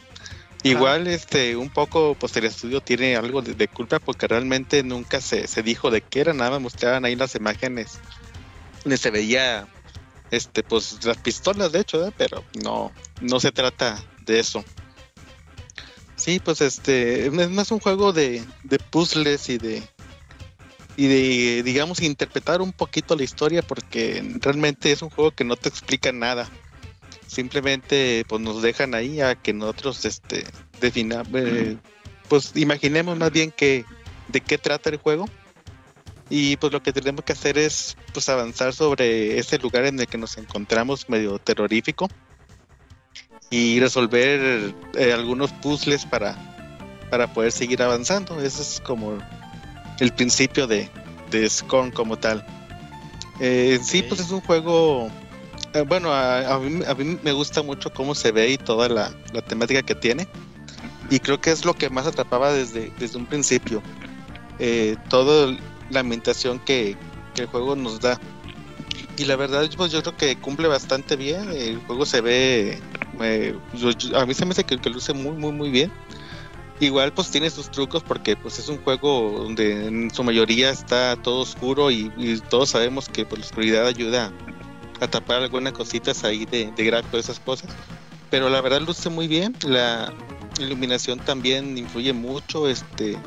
Igual, 0.63 1.05
este, 1.05 1.55
un 1.55 1.69
poco, 1.69 2.15
pues 2.19 2.35
el 2.37 2.45
estudio 2.45 2.81
tiene 2.81 3.15
algo 3.15 3.43
de, 3.43 3.53
de 3.53 3.67
culpa 3.67 3.99
porque 3.99 4.27
realmente 4.27 4.81
nunca 4.81 5.21
se, 5.21 5.45
se 5.45 5.61
dijo 5.61 5.91
de 5.91 6.01
qué 6.01 6.21
era, 6.21 6.33
nada 6.33 6.51
más 6.51 6.61
mostraban 6.61 7.05
ahí 7.05 7.15
las 7.15 7.35
imágenes 7.35 7.99
donde 8.83 8.97
se 8.97 9.11
veía, 9.11 9.67
este, 10.31 10.63
pues 10.63 11.03
las 11.05 11.17
pistolas, 11.17 11.71
de 11.71 11.81
hecho, 11.81 11.99
¿verdad? 11.99 12.13
pero 12.17 12.43
no, 12.63 12.91
no 13.21 13.39
se 13.39 13.51
trata 13.51 14.01
de 14.25 14.39
eso. 14.39 14.63
Sí, 16.15 16.39
pues 16.39 16.61
este, 16.61 17.27
es 17.27 17.49
más 17.49 17.71
un 17.71 17.79
juego 17.79 18.11
de, 18.11 18.43
de 18.63 18.77
puzzles 18.77 19.49
y 19.49 19.57
de, 19.57 19.81
y 20.97 21.07
de, 21.07 21.63
digamos, 21.63 22.01
interpretar 22.01 22.61
un 22.61 22.73
poquito 22.73 23.15
la 23.15 23.23
historia 23.23 23.61
porque 23.61 24.21
realmente 24.41 24.91
es 24.91 25.01
un 25.01 25.09
juego 25.09 25.31
que 25.31 25.45
no 25.45 25.55
te 25.55 25.69
explica 25.69 26.11
nada. 26.11 26.49
Simplemente 27.25 28.25
pues 28.27 28.41
nos 28.41 28.61
dejan 28.61 28.95
ahí 28.95 29.21
a 29.21 29.35
que 29.35 29.53
nosotros 29.53 30.03
este 30.03 30.45
defina, 30.81 31.23
eh, 31.33 31.77
pues 32.27 32.51
imaginemos 32.55 33.17
más 33.17 33.31
bien 33.31 33.51
que 33.51 33.85
de 34.27 34.41
qué 34.41 34.57
trata 34.57 34.89
el 34.89 34.97
juego. 34.97 35.29
Y 36.29 36.57
pues 36.57 36.71
lo 36.71 36.83
que 36.83 36.93
tenemos 36.93 37.23
que 37.25 37.33
hacer 37.33 37.57
es 37.57 37.97
pues 38.13 38.29
avanzar 38.29 38.73
sobre 38.73 39.39
ese 39.39 39.57
lugar 39.57 39.85
en 39.85 39.99
el 39.99 40.07
que 40.07 40.17
nos 40.17 40.37
encontramos 40.37 41.09
medio 41.09 41.39
terrorífico 41.39 42.07
y 43.49 43.79
resolver 43.79 44.75
eh, 44.95 45.11
algunos 45.11 45.51
puzzles 45.53 46.05
para, 46.05 46.37
para 47.09 47.33
poder 47.33 47.51
seguir 47.51 47.81
avanzando. 47.81 48.39
Ese 48.39 48.61
es 48.61 48.79
como 48.85 49.17
el 49.99 50.13
principio 50.13 50.67
de, 50.67 50.87
de 51.31 51.49
Scorn 51.49 51.89
como 51.91 52.17
tal. 52.17 52.45
Eh, 53.39 53.75
en 53.79 53.83
sí, 53.83 54.03
pues 54.03 54.21
es 54.21 54.29
un 54.29 54.41
juego. 54.41 55.09
eh, 55.73 55.81
bueno, 55.81 56.13
a, 56.13 56.53
a 56.53 56.59
mí, 56.59 56.83
a 56.85 56.93
mí 56.93 57.17
me 57.23 57.31
gusta 57.31 57.63
mucho 57.63 57.91
cómo 57.91 58.13
se 58.13 58.31
ve 58.31 58.51
y 58.51 58.57
toda 58.57 58.87
la, 58.87 59.11
la 59.33 59.41
temática 59.41 59.81
que 59.81 59.95
tiene. 59.95 60.27
Y 61.09 61.19
creo 61.19 61.41
que 61.41 61.49
es 61.49 61.65
lo 61.65 61.73
que 61.73 61.89
más 61.89 62.05
atrapaba 62.05 62.53
desde, 62.53 62.91
desde 62.99 63.17
un 63.17 63.25
principio. 63.25 63.81
Eh, 64.59 64.95
toda 65.09 65.57
la 65.89 66.01
ambientación 66.01 66.59
que, 66.59 66.95
que 67.35 67.41
el 67.43 67.47
juego 67.47 67.75
nos 67.75 67.99
da. 67.99 68.19
Y 69.17 69.25
la 69.25 69.35
verdad, 69.35 69.69
pues 69.75 69.91
yo 69.91 70.01
creo 70.01 70.15
que 70.15 70.37
cumple 70.37 70.67
bastante 70.67 71.15
bien. 71.15 71.49
El 71.51 71.77
juego 71.79 72.05
se 72.05 72.21
ve. 72.21 72.79
yo- 73.73 73.91
yo- 73.91 74.17
a 74.17 74.25
mí 74.25 74.33
se 74.33 74.45
me 74.45 74.51
hace 74.51 74.63
que, 74.63 74.77
que 74.77 74.89
luce 74.89 75.13
muy, 75.13 75.33
muy, 75.33 75.51
muy 75.51 75.69
bien. 75.69 75.91
Igual 76.79 77.11
pues 77.11 77.29
tiene 77.29 77.49
sus 77.49 77.69
trucos 77.69 78.01
porque 78.03 78.37
pues 78.37 78.57
es 78.59 78.69
un 78.69 78.77
juego 78.81 79.41
donde 79.43 79.87
en 79.87 80.09
su 80.11 80.23
mayoría 80.23 80.69
está 80.69 81.17
todo 81.17 81.41
oscuro 81.41 81.91
y, 81.91 82.09
y 82.15 82.39
todos 82.39 82.69
sabemos 82.69 83.09
que 83.09 83.25
pues, 83.25 83.41
la 83.41 83.45
oscuridad 83.47 83.85
ayuda 83.87 84.31
a 85.01 85.07
tapar 85.07 85.41
algunas 85.41 85.73
cositas 85.73 86.23
ahí 86.23 86.45
de, 86.45 86.71
de 86.71 86.83
gráfico, 86.85 87.17
esas 87.17 87.41
cosas. 87.41 87.69
Pero 88.29 88.49
la 88.49 88.61
verdad 88.61 88.79
luce 88.81 89.09
muy 89.09 89.27
bien, 89.27 89.53
la 89.67 90.13
iluminación 90.59 91.19
también 91.19 91.77
influye 91.77 92.13
mucho, 92.13 92.69
este 92.69 93.17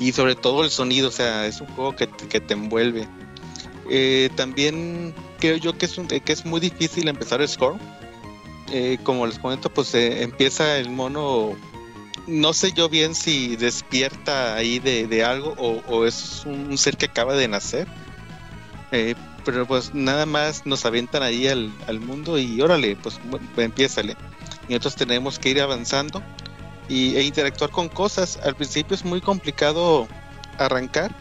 y 0.00 0.12
sobre 0.12 0.34
todo 0.34 0.64
el 0.64 0.70
sonido, 0.70 1.08
o 1.08 1.12
sea, 1.12 1.46
es 1.46 1.60
un 1.60 1.66
juego 1.68 1.94
que, 1.96 2.08
que 2.08 2.40
te 2.40 2.54
envuelve. 2.54 3.06
Eh, 3.90 4.30
también 4.36 5.14
creo 5.38 5.56
yo 5.56 5.76
que 5.78 5.86
es, 5.86 5.96
un- 5.98 6.08
que 6.08 6.32
es 6.32 6.44
muy 6.44 6.60
difícil 6.60 7.08
empezar 7.08 7.40
el 7.40 7.48
score. 7.48 7.76
Eh, 8.72 8.98
como 9.04 9.26
les 9.26 9.38
comento, 9.38 9.70
pues 9.70 9.94
eh, 9.94 10.22
empieza 10.22 10.78
el 10.78 10.90
mono 10.90 11.54
no 12.26 12.52
sé 12.52 12.72
yo 12.72 12.88
bien 12.88 13.14
si 13.14 13.54
despierta 13.54 14.56
ahí 14.56 14.80
de, 14.80 15.06
de 15.06 15.22
algo 15.24 15.54
o, 15.58 15.80
o 15.86 16.04
es 16.06 16.42
un 16.44 16.76
ser 16.76 16.96
que 16.96 17.06
acaba 17.06 17.34
de 17.34 17.46
nacer. 17.46 17.86
Eh, 18.90 19.14
pero 19.44 19.64
pues 19.66 19.94
nada 19.94 20.26
más 20.26 20.66
nos 20.66 20.84
avientan 20.84 21.22
ahí 21.22 21.46
al, 21.46 21.70
al 21.86 22.00
mundo 22.00 22.36
y 22.38 22.60
órale, 22.60 22.96
pues 22.96 23.20
empiézale. 23.56 24.16
Y 24.68 24.72
nosotros 24.72 24.96
tenemos 24.96 25.38
que 25.38 25.50
ir 25.50 25.60
avanzando 25.60 26.20
y, 26.88 27.16
e 27.16 27.22
interactuar 27.22 27.70
con 27.70 27.88
cosas. 27.88 28.38
Al 28.42 28.54
principio 28.54 28.94
es 28.94 29.04
muy 29.04 29.20
complicado 29.20 30.08
arrancar 30.58 31.14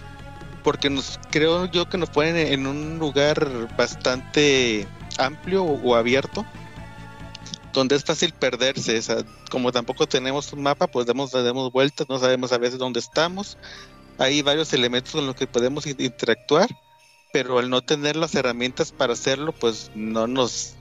porque 0.63 0.89
nos 0.89 1.19
creo 1.29 1.65
yo 1.65 1.87
que 1.87 1.97
nos 1.97 2.09
ponen 2.09 2.35
en 2.35 2.65
un 2.65 2.97
lugar 2.97 3.67
bastante 3.77 4.87
amplio 5.17 5.63
o, 5.63 5.95
abierto 5.95 6.45
donde 7.71 7.95
es 7.95 8.03
fácil 8.03 8.33
perderse. 8.33 8.99
Como 9.51 9.71
tampoco 9.71 10.07
tenemos 10.07 10.51
un 10.53 10.63
mapa, 10.63 10.87
pues 10.87 11.05
damos, 11.05 11.31
damos 11.31 11.71
vueltas, 11.71 12.07
no 12.09 12.17
sabemos 12.17 12.51
a 12.51 12.57
veces 12.57 12.79
dónde 12.79 12.99
estamos. 12.99 13.57
Hay 14.17 14.41
varios 14.41 14.71
elementos 14.73 15.11
con 15.11 15.27
los 15.27 15.35
que 15.35 15.45
podemos 15.45 15.85
in- 15.85 15.97
interactuar, 15.99 16.69
pero 17.33 17.59
al 17.59 17.69
no 17.69 17.81
tener 17.81 18.15
las 18.15 18.33
herramientas 18.33 18.93
para 18.93 19.13
hacerlo, 19.13 19.51
pues 19.51 19.91
no 19.93 20.25
nos, 20.25 20.75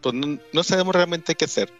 pues 0.00 0.14
no 0.14 0.62
sabemos 0.62 0.94
realmente 0.94 1.34
qué 1.34 1.46
hacer. 1.46 1.72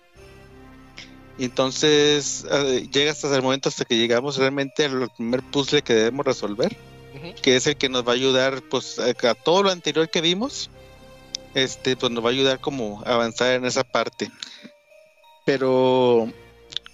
Entonces 1.45 2.45
eh, 2.51 2.87
llega 2.93 3.13
hasta 3.13 3.35
el 3.35 3.43
momento 3.43 3.71
hasta 3.71 3.87
que 3.87 3.97
llegamos 3.97 4.37
realmente 4.37 4.85
al 4.85 5.09
primer 5.17 5.43
puzzle 5.43 5.83
que 5.83 5.95
debemos 5.95 6.27
resolver, 6.27 6.77
Ujú. 7.15 7.35
que 7.43 7.57
es 7.57 7.67
el 7.67 7.77
que 7.77 7.89
nos 7.89 8.07
va 8.07 8.13
a 8.13 8.15
ayudar 8.15 8.63
pues 8.63 8.99
a, 8.99 9.07
a 9.29 9.35
todo 9.35 9.63
lo 9.63 9.71
anterior 9.71 10.11
que 10.11 10.21
vimos, 10.21 10.71
este 11.55 11.97
pues 11.97 12.13
nos 12.13 12.23
va 12.23 12.29
a 12.29 12.33
ayudar 12.33 12.61
como 12.61 13.03
a 13.07 13.15
avanzar 13.15 13.55
en 13.55 13.65
esa 13.65 13.85
parte. 13.85 14.31
Pero 15.47 16.31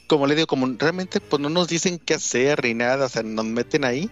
como 0.07 0.27
le 0.29 0.37
digo, 0.37 0.47
como 0.47 0.69
realmente 0.79 1.21
pues 1.21 1.43
no 1.43 1.51
nos 1.51 1.67
dicen 1.67 1.99
qué 1.99 2.15
hacer 2.15 2.63
ni 2.63 2.75
nada, 2.75 3.07
o 3.07 3.09
sea, 3.09 3.23
nos 3.25 3.45
meten 3.45 3.85
ahí. 3.85 4.09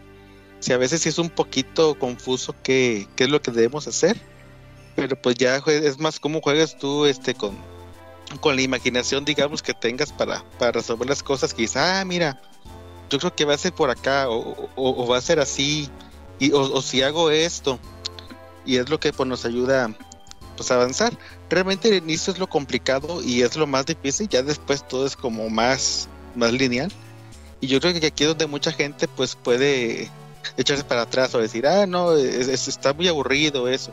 Si 0.58 0.72
a 0.72 0.78
veces 0.78 1.02
sí 1.02 1.10
es 1.10 1.18
un 1.18 1.30
poquito 1.30 1.96
confuso 1.98 2.54
qué, 2.62 3.06
qué 3.16 3.24
es 3.24 3.30
lo 3.30 3.40
que 3.40 3.52
debemos 3.52 3.86
hacer. 3.86 4.20
Pero 4.96 5.20
pues 5.20 5.36
ya 5.36 5.56
es 5.56 5.98
más 5.98 6.18
cómo 6.18 6.40
juegas 6.40 6.78
tú 6.78 7.04
este 7.06 7.34
con, 7.34 7.56
con 8.40 8.56
la 8.56 8.62
imaginación, 8.62 9.24
digamos, 9.24 9.62
que 9.62 9.74
tengas 9.74 10.12
para, 10.12 10.42
para 10.58 10.72
resolver 10.72 11.08
las 11.08 11.22
cosas. 11.22 11.54
Quizás, 11.54 12.00
ah, 12.00 12.04
mira, 12.04 12.40
yo 13.10 13.18
creo 13.18 13.34
que 13.34 13.44
va 13.44 13.54
a 13.54 13.58
ser 13.58 13.72
por 13.72 13.90
acá, 13.90 14.26
o, 14.28 15.06
va 15.06 15.18
a 15.18 15.20
ser 15.20 15.40
así, 15.40 15.88
y, 16.38 16.52
o, 16.52 16.80
si 16.82 17.02
hago 17.02 17.30
esto. 17.30 17.78
Y 18.66 18.76
es 18.76 18.88
lo 18.88 18.98
que 18.98 19.12
pues, 19.12 19.28
nos 19.28 19.44
ayuda 19.44 19.94
pues, 20.56 20.70
a 20.70 20.74
avanzar. 20.76 21.16
Realmente 21.50 21.88
el 21.88 21.96
inicio 21.96 22.32
es 22.32 22.38
lo 22.38 22.48
complicado 22.48 23.22
y 23.22 23.42
es 23.42 23.56
lo 23.56 23.66
más 23.66 23.86
difícil, 23.86 24.28
ya 24.28 24.42
después 24.42 24.86
todo 24.88 25.06
es 25.06 25.16
como 25.16 25.48
más, 25.50 26.08
más 26.34 26.52
lineal. 26.52 26.90
Y 27.60 27.66
yo 27.66 27.80
creo 27.80 27.98
que 27.98 28.06
aquí 28.06 28.24
es 28.24 28.28
donde 28.28 28.46
mucha 28.46 28.72
gente 28.72 29.06
pues 29.08 29.36
puede 29.36 30.10
echarse 30.56 30.84
para 30.84 31.02
atrás 31.02 31.34
o 31.34 31.38
decir, 31.38 31.66
ah, 31.66 31.86
no, 31.86 32.12
es- 32.16 32.48
es- 32.48 32.68
está 32.68 32.92
muy 32.92 33.06
aburrido 33.08 33.68
eso. 33.68 33.90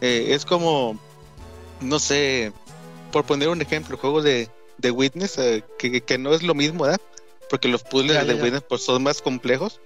Eh, 0.00 0.28
es 0.30 0.44
como, 0.44 0.98
no 1.80 1.98
sé, 1.98 2.52
por 3.12 3.24
poner 3.24 3.48
un 3.48 3.60
ejemplo, 3.62 3.94
el 3.94 4.00
juego 4.00 4.22
de, 4.22 4.48
de 4.78 4.90
Witness, 4.90 5.38
eh, 5.38 5.64
que, 5.78 6.00
que 6.00 6.18
no 6.18 6.32
es 6.34 6.42
lo 6.42 6.54
mismo, 6.54 6.84
¿verdad? 6.84 7.00
Porque 7.50 7.68
los 7.68 7.82
puzzles 7.82 8.12
Ya, 8.14 8.22
ya, 8.22 8.32
de 8.32 8.36
ya. 8.36 8.42
Witness 8.42 8.62
pues, 8.68 8.82
son 8.84 9.02
más 9.02 9.22
complejos 9.22 9.80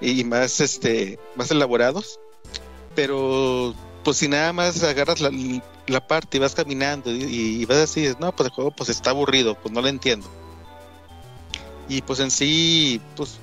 y 0.00 0.24
más, 0.24 0.60
este, 0.60 1.18
más 1.36 1.50
elaborados. 1.50 2.18
Pero, 2.94 3.74
pues 4.04 4.18
si 4.18 4.28
nada 4.28 4.52
más 4.52 4.82
agarras 4.82 5.20
la, 5.20 5.30
la 5.86 6.06
parte 6.06 6.36
y 6.36 6.40
vas 6.40 6.54
caminando 6.54 7.10
y, 7.10 7.22
y 7.62 7.64
vas 7.64 7.78
así, 7.78 8.08
no, 8.20 8.34
pues 8.34 8.48
el 8.48 8.54
juego 8.54 8.70
pues 8.70 8.90
está 8.90 9.10
aburrido, 9.10 9.54
pues 9.54 9.72
no 9.72 9.80
lo 9.80 9.88
entiendo. 9.88 10.28
Y 11.88 12.02
pues 12.02 12.20
en 12.20 12.30
sí, 12.30 13.00
pues 13.16 13.38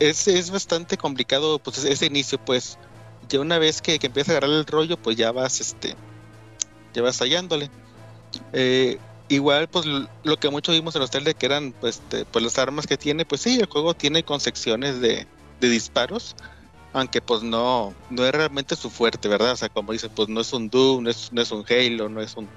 es, 0.00 0.26
es 0.28 0.50
bastante 0.50 0.96
complicado 0.96 1.58
pues 1.58 1.78
ese- 1.78 1.92
ese 1.92 2.06
inicio, 2.06 2.38
pues 2.44 2.78
ya 3.28 3.40
una 3.40 3.58
vez 3.58 3.80
que, 3.80 3.98
que 3.98 4.08
empiezas 4.08 4.30
a 4.34 4.38
agarrar 4.38 4.56
el 4.58 4.66
rollo, 4.66 4.96
pues 4.96 5.16
ya 5.16 5.30
vas, 5.32 5.60
este, 5.60 5.94
ya 6.92 7.02
vas 7.02 7.20
hallándole. 7.20 7.70
Eh, 8.52 8.98
igual, 9.28 9.68
pues 9.68 9.86
lo 9.86 10.36
que 10.36 10.50
mucho 10.50 10.72
vimos 10.72 10.94
en 10.94 11.00
los 11.00 11.10
trailers 11.10 11.38
que 11.38 11.46
eran, 11.46 11.72
pues, 11.80 11.96
este, 11.96 12.24
pues 12.26 12.44
las 12.44 12.58
armas 12.58 12.86
que 12.86 12.96
tiene, 12.96 13.24
pues 13.24 13.40
sí, 13.40 13.58
el 13.58 13.66
juego 13.66 13.94
tiene 13.94 14.22
con 14.22 14.40
secciones 14.40 15.00
de, 15.00 15.26
de 15.60 15.68
disparos, 15.68 16.34
aunque 16.92 17.20
pues 17.20 17.42
no, 17.42 17.94
no 18.10 18.24
es 18.24 18.32
realmente 18.32 18.76
su 18.76 18.90
fuerte, 18.90 19.28
¿verdad? 19.28 19.52
O 19.52 19.56
sea, 19.56 19.68
como 19.68 19.92
dice, 19.92 20.08
pues 20.08 20.28
no 20.28 20.40
es 20.40 20.52
un 20.52 20.68
Doom, 20.68 21.04
no 21.04 21.10
es, 21.10 21.32
no 21.32 21.40
es 21.40 21.50
un 21.50 21.64
Halo, 21.68 22.08
no 22.08 22.20
es 22.20 22.36
un, 22.36 22.48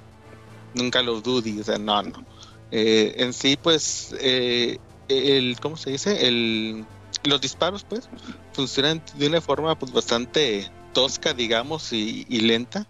un 0.78 0.90
Call 0.90 1.08
of 1.08 1.22
Duty, 1.22 1.60
o 1.60 1.64
sea, 1.64 1.78
no, 1.78 2.02
no. 2.02 2.24
Eh, 2.70 3.14
en 3.18 3.32
sí, 3.32 3.56
pues, 3.60 4.14
eh, 4.20 4.78
el, 5.08 5.56
¿cómo 5.60 5.76
se 5.76 5.90
dice? 5.90 6.26
El, 6.26 6.84
los 7.24 7.40
disparos, 7.40 7.84
pues, 7.84 8.08
funcionan 8.52 9.02
de 9.14 9.26
una 9.28 9.40
forma 9.40 9.78
pues 9.78 9.92
bastante 9.92 10.70
tosca, 10.92 11.32
digamos, 11.32 11.92
y, 11.92 12.26
y 12.28 12.40
lenta, 12.40 12.86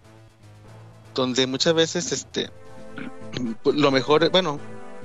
donde 1.17 1.47
muchas 1.47 1.73
veces, 1.73 2.11
este, 2.11 2.49
pues, 3.63 3.75
lo 3.75 3.91
mejor, 3.91 4.29
bueno, 4.29 4.59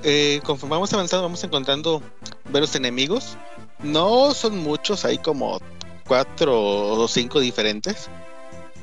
eh, 0.05 0.40
conforme 0.44 0.74
vamos 0.74 0.93
avanzando, 0.93 1.24
vamos 1.24 1.43
encontrando 1.43 2.02
varios 2.51 2.76
enemigos. 2.76 3.36
No 3.82 4.34
son 4.34 4.59
muchos, 4.59 5.05
hay 5.05 5.18
como 5.18 5.59
cuatro 6.06 6.60
o 6.60 7.09
cinco 7.09 7.40
diferentes. 7.40 8.09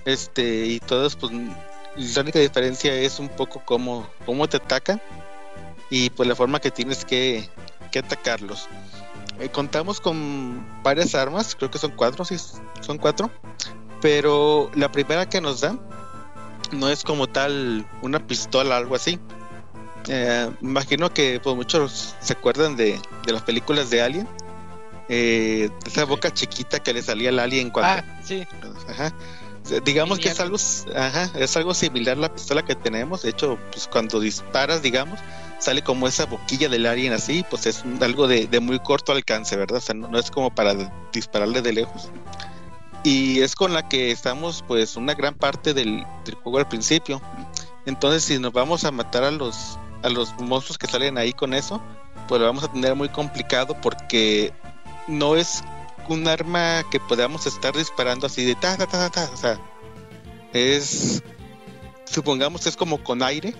Este, 0.05 0.65
y 0.65 0.79
todos, 0.79 1.15
pues, 1.15 1.31
la 1.31 2.21
única 2.21 2.39
diferencia 2.39 2.93
es 2.95 3.19
un 3.19 3.29
poco 3.29 3.61
cómo, 3.63 4.07
cómo 4.25 4.47
te 4.49 4.57
atacan 4.57 5.01
y 5.89 6.09
pues 6.11 6.27
la 6.27 6.35
forma 6.35 6.59
que 6.59 6.71
tienes 6.71 7.05
que, 7.05 7.47
que 7.91 7.99
atacarlos. 7.99 8.67
Eh, 9.39 9.49
contamos 9.49 9.99
con 9.99 10.81
varias 10.83 11.13
armas, 11.13 11.55
creo 11.55 11.69
que 11.69 11.77
son 11.77 11.91
cuatro, 11.91 12.25
sí, 12.25 12.37
son 12.81 12.97
cuatro. 12.97 13.29
Pero 14.01 14.71
la 14.75 14.91
primera 14.91 15.27
que 15.27 15.41
nos 15.41 15.61
dan 15.61 15.79
no 16.71 16.89
es 16.89 17.03
como 17.03 17.27
tal 17.27 17.85
una 18.01 18.25
pistola, 18.25 18.77
algo 18.77 18.95
así. 18.95 19.19
Eh, 20.07 20.49
imagino 20.61 21.13
que 21.13 21.39
pues, 21.39 21.55
muchos 21.55 22.15
se 22.21 22.33
acuerdan 22.33 22.75
de, 22.75 22.99
de 23.25 23.33
las 23.33 23.43
películas 23.43 23.89
de 23.89 24.01
Alien. 24.01 24.27
Eh, 25.09 25.69
esa 25.87 26.05
boca 26.05 26.31
chiquita 26.31 26.79
que 26.79 26.93
le 26.93 27.01
salía 27.01 27.29
al 27.29 27.39
alien 27.39 27.71
cuando 27.71 28.03
Ah, 28.03 28.21
sí. 28.23 28.47
Ajá. 28.87 29.11
Digamos 29.83 30.19
que 30.19 30.29
es 30.29 30.39
algo, 30.39 30.57
ajá, 30.95 31.31
es 31.35 31.55
algo 31.57 31.73
similar 31.73 32.17
a 32.17 32.21
la 32.21 32.33
pistola 32.33 32.63
que 32.63 32.75
tenemos. 32.75 33.23
De 33.23 33.31
hecho, 33.31 33.57
pues 33.71 33.87
cuando 33.87 34.19
disparas, 34.19 34.81
digamos, 34.81 35.19
sale 35.59 35.83
como 35.83 36.07
esa 36.07 36.25
boquilla 36.25 36.69
del 36.69 36.85
alien 36.85 37.13
así, 37.13 37.43
pues 37.49 37.65
es 37.65 37.83
algo 38.01 38.27
de, 38.27 38.47
de 38.47 38.59
muy 38.59 38.79
corto 38.79 39.11
alcance, 39.11 39.55
¿verdad? 39.57 39.77
O 39.77 39.81
sea, 39.81 39.95
no, 39.95 40.07
no 40.07 40.19
es 40.19 40.31
como 40.31 40.53
para 40.53 40.75
dispararle 41.11 41.61
de 41.61 41.73
lejos. 41.73 42.09
Y 43.03 43.41
es 43.41 43.55
con 43.55 43.73
la 43.73 43.87
que 43.87 44.11
estamos, 44.11 44.63
pues, 44.67 44.95
una 44.95 45.13
gran 45.13 45.33
parte 45.33 45.73
del, 45.73 46.05
juego 46.43 46.57
al 46.57 46.67
principio. 46.67 47.21
Entonces, 47.85 48.23
si 48.23 48.39
nos 48.39 48.51
vamos 48.51 48.83
a 48.83 48.91
matar 48.91 49.23
a 49.23 49.31
los, 49.31 49.79
a 50.03 50.09
los 50.09 50.33
monstruos 50.39 50.77
que 50.77 50.87
salen 50.87 51.17
ahí 51.17 51.33
con 51.33 51.53
eso, 51.53 51.81
pues 52.27 52.39
lo 52.39 52.47
vamos 52.47 52.63
a 52.63 52.71
tener 52.71 52.95
muy 52.95 53.09
complicado 53.09 53.75
porque 53.81 54.53
no 55.07 55.35
es 55.35 55.63
un 56.07 56.27
arma 56.27 56.83
que 56.91 56.99
podamos 56.99 57.45
estar 57.47 57.75
disparando 57.75 58.27
así 58.27 58.43
de 58.43 58.55
ta 58.55 58.77
ta 58.77 58.85
ta 58.85 59.09
ta, 59.09 59.27
ta, 59.27 59.33
o 59.33 59.37
sea, 59.37 59.59
es 60.53 61.23
supongamos 62.05 62.65
es 62.65 62.75
como 62.75 63.03
con 63.03 63.21
aire 63.21 63.53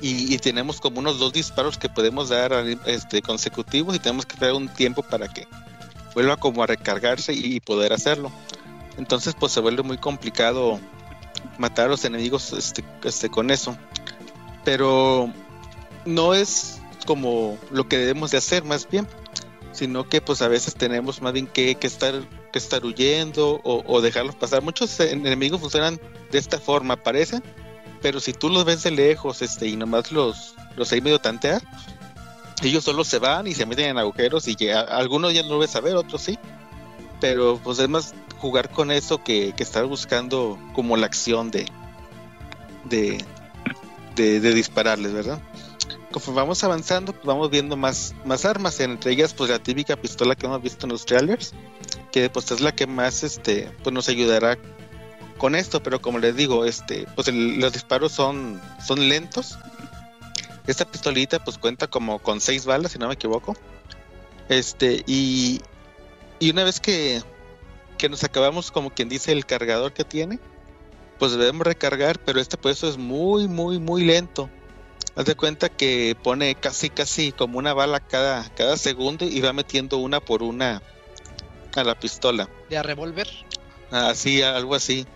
y, 0.00 0.34
y 0.34 0.38
tenemos 0.38 0.80
como 0.80 0.98
unos 0.98 1.18
dos 1.18 1.32
disparos 1.32 1.78
que 1.78 1.88
podemos 1.88 2.28
dar 2.28 2.52
este 2.86 3.22
consecutivos 3.22 3.94
y 3.94 3.98
tenemos 4.00 4.26
que 4.26 4.36
dar 4.36 4.52
un 4.52 4.68
tiempo 4.68 5.02
para 5.02 5.28
que 5.28 5.46
vuelva 6.14 6.36
como 6.36 6.62
a 6.62 6.66
recargarse 6.66 7.32
y, 7.32 7.60
poder 7.60 7.92
hacerlo. 7.92 8.30
Entonces 8.96 9.34
pues 9.38 9.52
se 9.52 9.60
vuelve 9.60 9.82
muy 9.82 9.98
complicado 9.98 10.80
matar 11.58 11.86
a 11.86 11.90
los 11.90 12.04
enemigos 12.04 12.52
este, 12.52 12.84
este 13.04 13.28
con 13.28 13.50
eso. 13.50 13.76
Pero 14.64 15.30
no 16.04 16.34
es 16.34 16.80
como 17.06 17.58
lo 17.70 17.88
que 17.88 17.98
debemos 17.98 18.30
de 18.30 18.38
hacer 18.38 18.64
más 18.64 18.88
bien 18.88 19.06
sino 19.72 20.08
que 20.08 20.20
pues 20.20 20.40
a 20.40 20.46
veces 20.46 20.76
tenemos 20.76 21.20
más 21.20 21.32
bien 21.32 21.48
que, 21.48 21.74
que 21.74 21.88
estar 21.88 22.14
que 22.54 22.58
estar 22.60 22.84
huyendo 22.84 23.60
o, 23.64 24.00
dejarlos 24.00 24.36
pasar. 24.36 24.62
Muchos 24.62 25.00
enemigos 25.00 25.60
funcionan 25.60 26.00
de 26.30 26.38
esta 26.38 26.60
forma, 26.60 26.94
aparecen, 26.94 27.42
pero 28.00 28.20
si 28.20 28.32
tú 28.32 28.48
los 28.48 28.64
ves 28.64 28.84
de 28.84 28.92
lejos 28.92 29.42
este 29.42 29.66
y 29.66 29.74
nomás 29.74 30.12
los, 30.12 30.54
los 30.76 30.92
medio 30.92 31.18
tantear, 31.18 31.60
ellos 32.62 32.84
solo 32.84 33.04
se 33.04 33.18
van 33.18 33.46
y 33.46 33.54
se 33.54 33.66
meten 33.66 33.90
en 33.90 33.98
agujeros 33.98 34.46
y 34.48 34.54
ya, 34.56 34.80
algunos 34.80 35.32
ya 35.34 35.42
no 35.42 35.50
lo 35.50 35.58
ves 35.58 35.74
a 35.76 35.80
ver, 35.80 35.96
otros 35.96 36.22
sí. 36.22 36.38
Pero 37.20 37.60
pues 37.62 37.78
es 37.78 37.88
más 37.88 38.14
jugar 38.38 38.70
con 38.70 38.90
eso 38.90 39.22
que, 39.22 39.52
que 39.56 39.62
estar 39.62 39.84
buscando 39.86 40.58
como 40.74 40.96
la 40.96 41.06
acción 41.06 41.50
de, 41.50 41.66
de, 42.84 43.24
de, 44.16 44.40
de 44.40 44.54
dispararles, 44.54 45.12
¿verdad? 45.12 45.40
conforme 46.12 46.42
vamos 46.42 46.62
avanzando, 46.62 47.12
pues 47.12 47.24
vamos 47.24 47.50
viendo 47.50 47.76
más, 47.76 48.14
más 48.24 48.44
armas, 48.44 48.78
entre 48.78 49.10
ellas 49.10 49.34
pues 49.34 49.50
la 49.50 49.58
típica 49.58 49.96
pistola 49.96 50.36
que 50.36 50.46
hemos 50.46 50.62
visto 50.62 50.86
en 50.86 50.92
los 50.92 51.04
trailers, 51.04 51.52
que 52.12 52.30
pues 52.30 52.48
es 52.52 52.60
la 52.60 52.70
que 52.72 52.86
más 52.86 53.24
este 53.24 53.72
pues 53.82 53.92
nos 53.92 54.08
ayudará 54.08 54.56
con 55.38 55.56
esto, 55.56 55.82
pero 55.82 56.00
como 56.00 56.20
les 56.20 56.36
digo, 56.36 56.66
este 56.66 57.06
pues 57.16 57.26
el- 57.26 57.58
los 57.58 57.72
disparos 57.72 58.12
son 58.12 58.60
son 58.86 59.08
lentos. 59.08 59.58
Esta 60.66 60.84
pistolita 60.84 61.42
pues 61.42 61.58
cuenta 61.58 61.86
como 61.86 62.18
con 62.18 62.40
seis 62.40 62.64
balas, 62.64 62.92
si 62.92 62.98
no 62.98 63.08
me 63.08 63.14
equivoco. 63.14 63.56
Este 64.48 65.02
y 65.06 65.60
y 66.38 66.50
una 66.50 66.64
vez 66.64 66.80
que 66.80 67.22
que 67.98 68.08
nos 68.08 68.24
acabamos 68.24 68.70
como 68.70 68.90
quien 68.90 69.08
dice 69.08 69.32
el 69.32 69.46
cargador 69.46 69.92
que 69.92 70.04
tiene, 70.04 70.38
pues 71.18 71.32
debemos 71.32 71.66
recargar, 71.66 72.18
pero 72.18 72.40
este 72.40 72.56
pues 72.56 72.82
es 72.82 72.96
muy 72.96 73.48
muy 73.48 73.78
muy 73.78 74.04
lento. 74.04 74.48
Haz 75.16 75.26
de 75.26 75.36
cuenta 75.36 75.68
que 75.68 76.16
pone 76.22 76.56
casi 76.56 76.90
casi 76.90 77.30
como 77.30 77.58
una 77.58 77.72
bala 77.72 78.00
cada, 78.00 78.48
cada 78.54 78.76
segundo 78.76 79.24
y 79.24 79.40
va 79.40 79.52
metiendo 79.52 79.98
una 79.98 80.18
por 80.20 80.42
una 80.42 80.82
a 81.76 81.84
la 81.84 81.98
pistola. 81.98 82.48
De 82.68 82.76
a 82.76 82.82
revolver. 82.82 83.28
Así, 83.90 84.42
algo 84.42 84.74
así. 84.74 85.06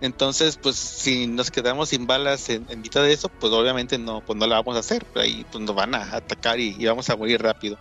Entonces, 0.00 0.56
pues 0.56 0.76
si 0.76 1.26
nos 1.26 1.50
quedamos 1.50 1.90
sin 1.90 2.06
balas 2.06 2.48
en, 2.48 2.66
en 2.70 2.80
mitad 2.80 3.02
de 3.02 3.12
eso, 3.12 3.28
pues 3.28 3.52
obviamente 3.52 3.98
no, 3.98 4.22
pues 4.22 4.38
no 4.38 4.46
la 4.46 4.56
vamos 4.56 4.76
a 4.76 4.80
hacer. 4.80 5.06
Ahí 5.14 5.44
pues 5.50 5.62
nos 5.62 5.74
van 5.74 5.94
a 5.94 6.16
atacar 6.16 6.58
y, 6.58 6.84
vamos 6.86 7.10
a 7.10 7.16
morir 7.16 7.42
rápido. 7.42 7.78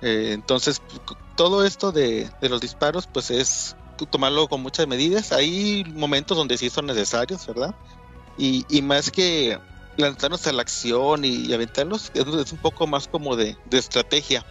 Eh, 0.00 0.30
entonces, 0.32 0.80
pues, 0.80 1.18
todo 1.36 1.64
esto 1.64 1.92
de, 1.92 2.30
de 2.40 2.48
los 2.48 2.60
disparos, 2.60 3.06
pues 3.06 3.30
es 3.30 3.76
tomarlo 4.10 4.48
con 4.48 4.62
muchas 4.62 4.86
medidas. 4.86 5.32
Hay 5.32 5.84
momentos 5.94 6.36
donde 6.36 6.56
sí 6.56 6.70
son 6.70 6.86
necesarios, 6.86 7.46
¿verdad? 7.46 7.74
Y, 8.38 8.64
y 8.68 8.80
más 8.80 9.10
que 9.10 9.58
lanzarnos 9.96 10.46
a 10.46 10.52
la 10.52 10.62
acción 10.62 11.24
y, 11.24 11.46
y 11.46 11.52
aventarnos, 11.52 12.10
es, 12.14 12.26
es 12.26 12.52
un 12.52 12.58
poco 12.58 12.86
más 12.86 13.08
como 13.08 13.36
de, 13.36 13.56
de 13.66 13.78
estrategia. 13.78 14.44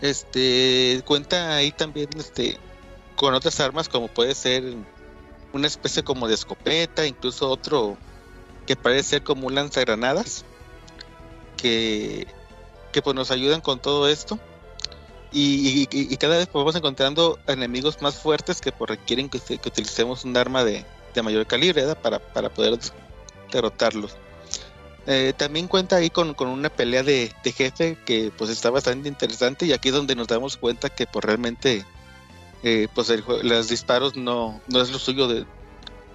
Este 0.00 1.00
cuenta 1.04 1.54
ahí 1.54 1.70
también 1.70 2.08
este 2.16 2.58
con 3.14 3.34
otras 3.34 3.60
armas 3.60 3.88
como 3.88 4.08
puede 4.08 4.34
ser 4.34 4.74
una 5.52 5.66
especie 5.66 6.02
como 6.02 6.28
de 6.28 6.34
escopeta, 6.34 7.06
incluso 7.06 7.48
otro 7.48 7.96
que 8.66 8.76
parece 8.76 9.10
ser 9.10 9.22
como 9.22 9.46
un 9.46 9.54
lanzagranadas 9.54 10.44
que, 11.56 12.26
que 12.92 13.02
pues 13.02 13.14
nos 13.14 13.30
ayudan 13.30 13.60
con 13.60 13.80
todo 13.80 14.08
esto. 14.08 14.38
Y, 15.34 15.86
cada 16.18 16.36
vez 16.36 16.46
pues, 16.46 16.60
vamos 16.60 16.76
encontrando 16.76 17.38
enemigos 17.46 18.02
más 18.02 18.16
fuertes 18.16 18.60
que 18.60 18.70
pues, 18.70 18.90
requieren 18.90 19.30
que, 19.30 19.38
utilicemos 19.38 20.24
un 20.24 20.36
arma 20.36 20.62
de, 20.62 20.84
de 21.14 21.22
mayor 21.22 21.46
calibre 21.46 21.82
para, 21.96 22.18
para 22.18 22.50
poder 22.50 22.78
derrotarlos. 23.50 24.14
Eh, 25.06 25.32
también 25.36 25.68
cuenta 25.68 25.96
ahí 25.96 26.10
con, 26.10 26.34
con 26.34 26.48
una 26.48 26.68
pelea 26.68 27.02
de, 27.02 27.32
de 27.42 27.52
jefe 27.52 27.98
que 28.04 28.30
pues 28.36 28.50
está 28.50 28.70
bastante 28.70 29.08
interesante 29.08 29.66
y 29.66 29.72
aquí 29.72 29.88
es 29.88 29.94
donde 29.94 30.14
nos 30.14 30.28
damos 30.28 30.56
cuenta 30.56 30.90
que 30.90 31.06
pues 31.06 31.24
realmente 31.24 31.84
eh, 32.62 32.88
pues 32.94 33.08
los 33.26 33.68
disparos 33.68 34.16
no, 34.16 34.60
no 34.68 34.80
es 34.80 34.90
lo 34.90 34.98
suyo 34.98 35.28
de, 35.28 35.46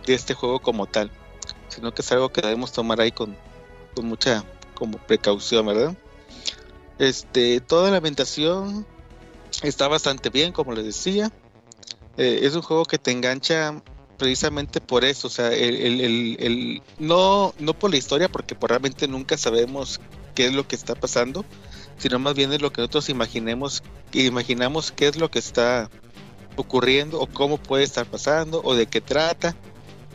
este 0.07 0.33
juego 0.33 0.59
como 0.59 0.85
tal, 0.87 1.11
sino 1.67 1.93
que 1.93 2.01
es 2.01 2.11
algo 2.13 2.29
que 2.29 2.41
debemos 2.41 2.71
tomar 2.71 3.01
ahí 3.01 3.11
con, 3.11 3.35
con 3.93 4.05
mucha 4.05 4.45
como 4.73 4.97
precaución, 4.99 5.65
¿verdad? 5.65 5.95
Este, 6.97 7.59
toda 7.59 7.91
la 7.91 7.97
ambientación 7.97 8.85
está 9.63 9.87
bastante 9.87 10.29
bien, 10.29 10.51
como 10.53 10.71
les 10.73 10.85
decía. 10.85 11.31
Eh, 12.17 12.39
es 12.43 12.55
un 12.55 12.61
juego 12.61 12.85
que 12.85 12.97
te 12.97 13.11
engancha 13.11 13.81
precisamente 14.17 14.81
por 14.81 15.05
eso, 15.05 15.27
o 15.27 15.29
sea, 15.29 15.53
el, 15.53 15.75
el- 15.75 16.01
el- 16.01 16.37
el- 16.39 16.81
no, 16.97 17.53
no 17.59 17.73
por 17.73 17.91
la 17.91 17.97
historia, 17.97 18.29
porque 18.29 18.55
pues, 18.55 18.69
realmente 18.69 19.07
nunca 19.07 19.37
sabemos 19.37 19.99
qué 20.33 20.47
es 20.47 20.53
lo 20.53 20.67
que 20.67 20.75
está 20.75 20.95
pasando, 20.95 21.45
sino 21.97 22.17
más 22.17 22.33
bien 22.33 22.51
es 22.53 22.61
lo 22.61 22.71
que 22.71 22.81
nosotros 22.81 23.09
imaginemos, 23.09 23.83
imaginamos 24.13 24.91
qué 24.91 25.07
es 25.07 25.17
lo 25.17 25.29
que 25.29 25.39
está 25.39 25.89
ocurriendo 26.57 27.19
o 27.19 27.27
cómo 27.27 27.57
puede 27.57 27.83
estar 27.83 28.05
pasando 28.05 28.61
o 28.63 28.75
de 28.75 28.87
qué 28.87 28.99
trata, 29.01 29.55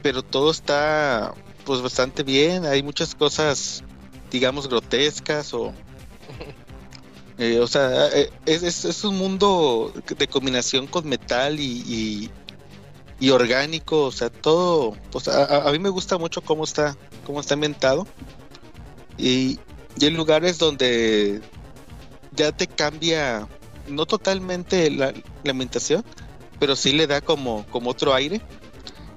pero 0.02 0.22
todo 0.22 0.50
está 0.50 1.32
pues 1.64 1.80
bastante 1.80 2.22
bien, 2.24 2.66
hay 2.66 2.82
muchas 2.82 3.14
cosas 3.14 3.82
digamos 4.30 4.68
grotescas 4.68 5.54
o 5.54 5.72
eh, 7.38 7.58
o 7.60 7.66
sea, 7.66 8.08
eh, 8.08 8.30
es, 8.46 8.62
es- 8.62 8.84
es 8.84 9.04
un 9.04 9.16
mundo 9.18 9.92
de 10.18 10.26
combinación 10.28 10.86
con 10.86 11.08
metal 11.08 11.58
y, 11.60 11.82
y, 11.86 12.30
y 13.20 13.30
orgánico, 13.30 14.02
o 14.04 14.12
sea, 14.12 14.28
todo, 14.30 14.96
pues 15.12 15.28
a 15.28 15.68
mí 15.70 15.78
me 15.78 15.88
gusta 15.90 16.18
mucho 16.18 16.40
cómo 16.42 16.64
está, 16.64 16.96
cómo 17.24 17.40
está 17.40 17.54
ambientado. 17.54 18.06
Y, 19.18 19.58
y 19.98 20.04
hay 20.06 20.10
lugares 20.10 20.58
donde 20.58 21.40
ya 22.34 22.50
te 22.52 22.66
cambia, 22.66 23.46
no 23.88 24.06
totalmente 24.06 24.90
la, 24.90 25.12
la 25.44 25.50
ambientación, 25.50 26.04
pero 26.62 26.76
sí 26.76 26.92
le 26.92 27.08
da 27.08 27.20
como, 27.20 27.66
como 27.70 27.90
otro 27.90 28.14
aire 28.14 28.40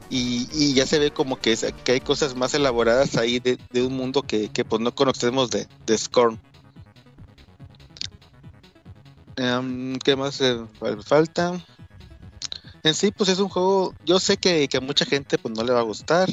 y, 0.10 0.74
ya 0.74 0.88
se 0.88 0.98
ve 0.98 1.12
como 1.12 1.40
que, 1.40 1.56
que 1.84 1.92
hay 1.92 2.00
cosas 2.00 2.36
más 2.36 2.56
elaboradas 2.56 3.18
ahí 3.18 3.40
de, 3.40 3.60
un 3.84 3.96
mundo 3.96 4.24
que, 4.24 4.50
que, 4.50 4.66
pues 4.66 4.82
no 4.82 4.96
conocemos 4.96 5.52
de, 5.52 5.68
de 5.86 5.96
Scorn. 5.96 6.40
Em, 9.36 9.96
¿Qué 10.00 10.16
más 10.16 10.42
eh, 10.42 10.58
fal- 10.80 11.04
falta? 11.04 11.64
En 12.82 12.96
sí, 12.96 13.12
pues 13.12 13.30
es 13.30 13.38
un 13.38 13.50
juego, 13.50 13.94
yo 14.06 14.20
sé 14.20 14.38
que, 14.38 14.68
que 14.68 14.78
a 14.78 14.82
mucha 14.82 15.06
gente 15.06 15.38
pues 15.38 15.56
no 15.56 15.64
le 15.64 15.72
va 15.72 15.82
a 15.82 15.84
gustar. 15.84 16.28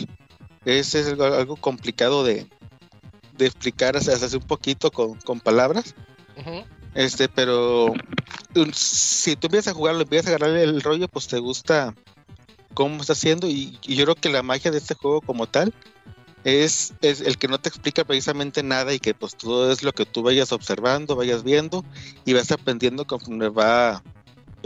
Es, 0.65 0.95
es 0.95 1.09
algo, 1.09 1.57
complicado 1.57 2.25
de, 2.25 2.47
de 3.37 3.47
explicar 3.47 3.99
hasta, 3.99 4.15
hasta 4.15 4.35
un 4.35 4.45
poquito 4.45 4.91
con, 4.91 5.21
con 5.21 5.41
palabras. 5.41 5.95
Ujú. 6.39 6.65
Este, 6.95 7.29
pero 7.29 7.95
si 8.75 9.37
tú 9.37 9.47
empiezas 9.47 9.73
a 9.73 9.77
jugarlo, 9.77 10.03
empiezas 10.03 10.33
a 10.33 10.37
agarrar 10.37 10.57
el 10.57 10.83
rollo, 10.83 11.09
pues 11.09 11.27
te 11.27 11.39
gusta 11.39 11.95
cómo 12.75 13.01
está 13.01 13.15
haciendo. 13.15 13.49
Y, 13.49 13.79
y 13.83 13.97
yo 13.97 14.05
creo 14.05 14.15
que 14.15 14.31
la 14.31 14.43
magia 14.43 14.71
de 14.71 14.79
este 14.79 14.95
juego 14.95 15.21
como 15.21 15.47
tal 15.47 15.73
es, 16.45 16.95
es 17.03 17.21
el 17.21 17.39
que 17.39 17.49
no 17.49 17.59
te 17.59 17.69
explica 17.69 18.05
precisamente 18.05 18.63
nada 18.63 18.93
y 18.93 18.99
que 18.99 19.15
pues 19.15 19.37
todo 19.37 19.71
es 19.71 19.83
lo 19.83 19.93
que 19.93 20.07
tú 20.07 20.23
vayas 20.23 20.53
observando, 20.53 21.17
vayas 21.17 21.43
viendo 21.43 21.85
y 22.25 22.33
vas 22.33 22.51
aprendiendo 22.51 23.07
conforme 23.07 23.49
va, 23.49 24.03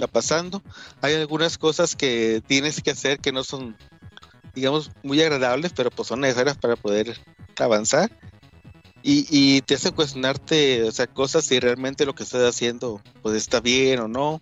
va 0.01 0.07
pasando. 0.07 0.63
Hay 1.03 1.15
algunas 1.15 1.59
cosas 1.59 1.95
que 1.95 2.43
tienes 2.47 2.83
que 2.83 2.93
hacer 2.93 3.19
que 3.19 3.33
no 3.33 3.45
son, 3.45 3.77
digamos, 4.55 4.91
muy 5.03 5.21
agradables, 5.21 5.73
pero 5.75 5.91
pues 5.91 6.09
son 6.09 6.21
necesarias 6.21 6.57
para 6.57 6.77
poder 6.77 7.19
avanzar. 7.59 8.11
Y, 9.09 9.25
y 9.31 9.61
te 9.61 9.77
hace 9.77 9.93
cuestionarte, 9.93 10.83
o 10.83 10.91
sea, 10.91 11.07
cosas 11.07 11.45
si 11.45 11.61
realmente 11.61 12.05
lo 12.05 12.17
que 12.17 12.25
estás 12.25 12.43
haciendo 12.43 13.01
pues 13.23 13.37
está 13.37 13.61
bien 13.61 14.01
o 14.01 14.09
no. 14.09 14.41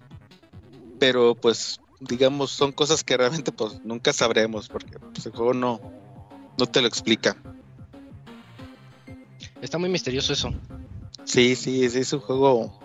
Pero 0.99 1.35
pues, 1.35 1.81
digamos, 2.01 2.51
son 2.51 2.73
cosas 2.73 3.05
que 3.05 3.15
realmente 3.15 3.53
pues 3.53 3.85
nunca 3.85 4.15
sabremos 4.15 4.69
porque 4.69 4.99
pues, 4.99 5.27
el 5.27 5.32
juego 5.32 5.53
no, 5.53 5.82
no 6.57 6.65
te 6.65 6.81
lo 6.81 6.89
explica. 6.89 7.36
Está 9.61 9.77
muy 9.77 9.91
misterioso 9.91 10.32
eso. 10.32 10.49
Sí, 11.24 11.57
sí, 11.57 11.91
sí, 11.91 11.99
es 11.99 12.12
un 12.15 12.20
juego 12.20 12.81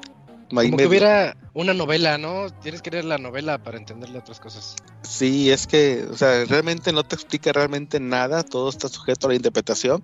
Como 0.50 0.76
que 0.76 0.86
hubiera 0.86 1.38
una 1.54 1.74
novela, 1.74 2.18
¿no? 2.18 2.50
Tienes 2.62 2.82
que 2.82 2.92
leer 2.92 3.06
la 3.06 3.18
novela 3.18 3.58
para 3.58 3.78
entenderle 3.78 4.20
otras 4.20 4.42
cosas. 4.42 4.76
Sí, 5.04 5.50
es 5.50 5.66
que, 5.66 6.06
o 6.12 6.18
sea, 6.18 6.44
realmente 6.44 6.92
no 6.92 7.04
te 7.04 7.16
explica 7.16 7.54
realmente 7.54 8.02
nada, 8.02 8.44
todo 8.44 8.70
está 8.70 8.90
sujeto 8.90 9.28
a 9.28 9.30
la 9.30 9.36
interpretación. 9.36 10.04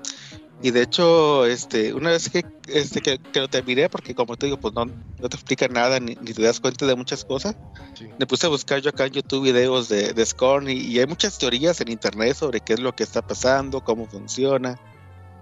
Y 0.61 0.72
de 0.72 0.82
hecho, 0.84 1.45
este, 1.45 1.94
una 1.94 2.11
vez 2.11 2.30
que, 2.30 2.45
este, 2.68 3.02
que, 3.02 3.19
que 3.19 3.40
lo 3.41 3.48
terminé, 3.49 3.90
porque 3.90 4.15
como 4.15 4.38
te 4.38 4.45
digo, 4.48 4.57
pues 4.57 4.73
no, 4.73 4.86
no 4.86 5.30
te 5.30 5.36
explica 5.36 5.68
nada 5.68 5.99
ni, 5.99 6.15
ni 6.15 6.34
te 6.34 6.41
das 6.41 6.60
cuenta 6.60 6.86
de 6.86 6.95
muchas 6.95 7.26
cosas, 7.26 7.56
Sí. 7.94 8.07
me 8.18 8.26
puse 8.26 8.45
a 8.48 8.49
buscar 8.49 8.80
yo 8.82 8.90
acá 8.90 9.06
en 9.06 9.14
YouTube 9.14 9.44
videos 9.44 9.88
de, 9.90 10.14
de 10.14 10.26
Scorn 10.26 10.69
y, 10.69 10.73
y 10.73 10.99
hay 10.99 11.06
muchas 11.06 11.38
teorías 11.38 11.80
en 11.82 11.90
internet 11.90 12.36
sobre 12.36 12.60
qué 12.61 12.73
es 12.73 12.80
lo 12.80 12.94
que 12.95 13.03
está 13.03 13.22
pasando, 13.22 13.82
cómo 13.84 14.06
funciona, 14.07 14.80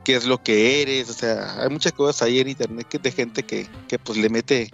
qué 0.03 0.15
es 0.15 0.25
lo 0.25 0.41
que 0.43 0.81
eres, 0.81 1.09
o 1.09 1.13
sea, 1.13 1.61
hay 1.63 1.69
muchas 1.69 1.93
cosas 1.93 2.21
ahí 2.23 2.39
en 2.39 2.49
internet 2.49 2.87
que, 2.89 2.99
de 2.99 3.11
gente 3.11 3.43
que, 3.43 3.67
que 3.87 3.97
pues 3.99 4.17
le 4.17 4.29
mete 4.29 4.71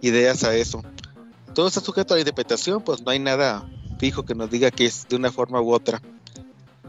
ideas 0.00 0.44
a 0.44 0.54
eso. 0.54 0.82
Todo 1.54 1.68
está 1.68 1.80
sujeto 1.80 2.14
a 2.14 2.16
la 2.16 2.20
interpretación, 2.20 2.82
pues 2.82 3.02
no 3.02 3.10
hay 3.10 3.18
nada 3.18 3.64
fijo 3.98 4.24
que 4.24 4.34
nos 4.34 4.50
diga 4.50 4.70
que 4.70 4.86
es 4.86 5.06
de 5.08 5.16
una 5.16 5.30
forma 5.32 5.60
u 5.60 5.72
otra. 5.72 6.00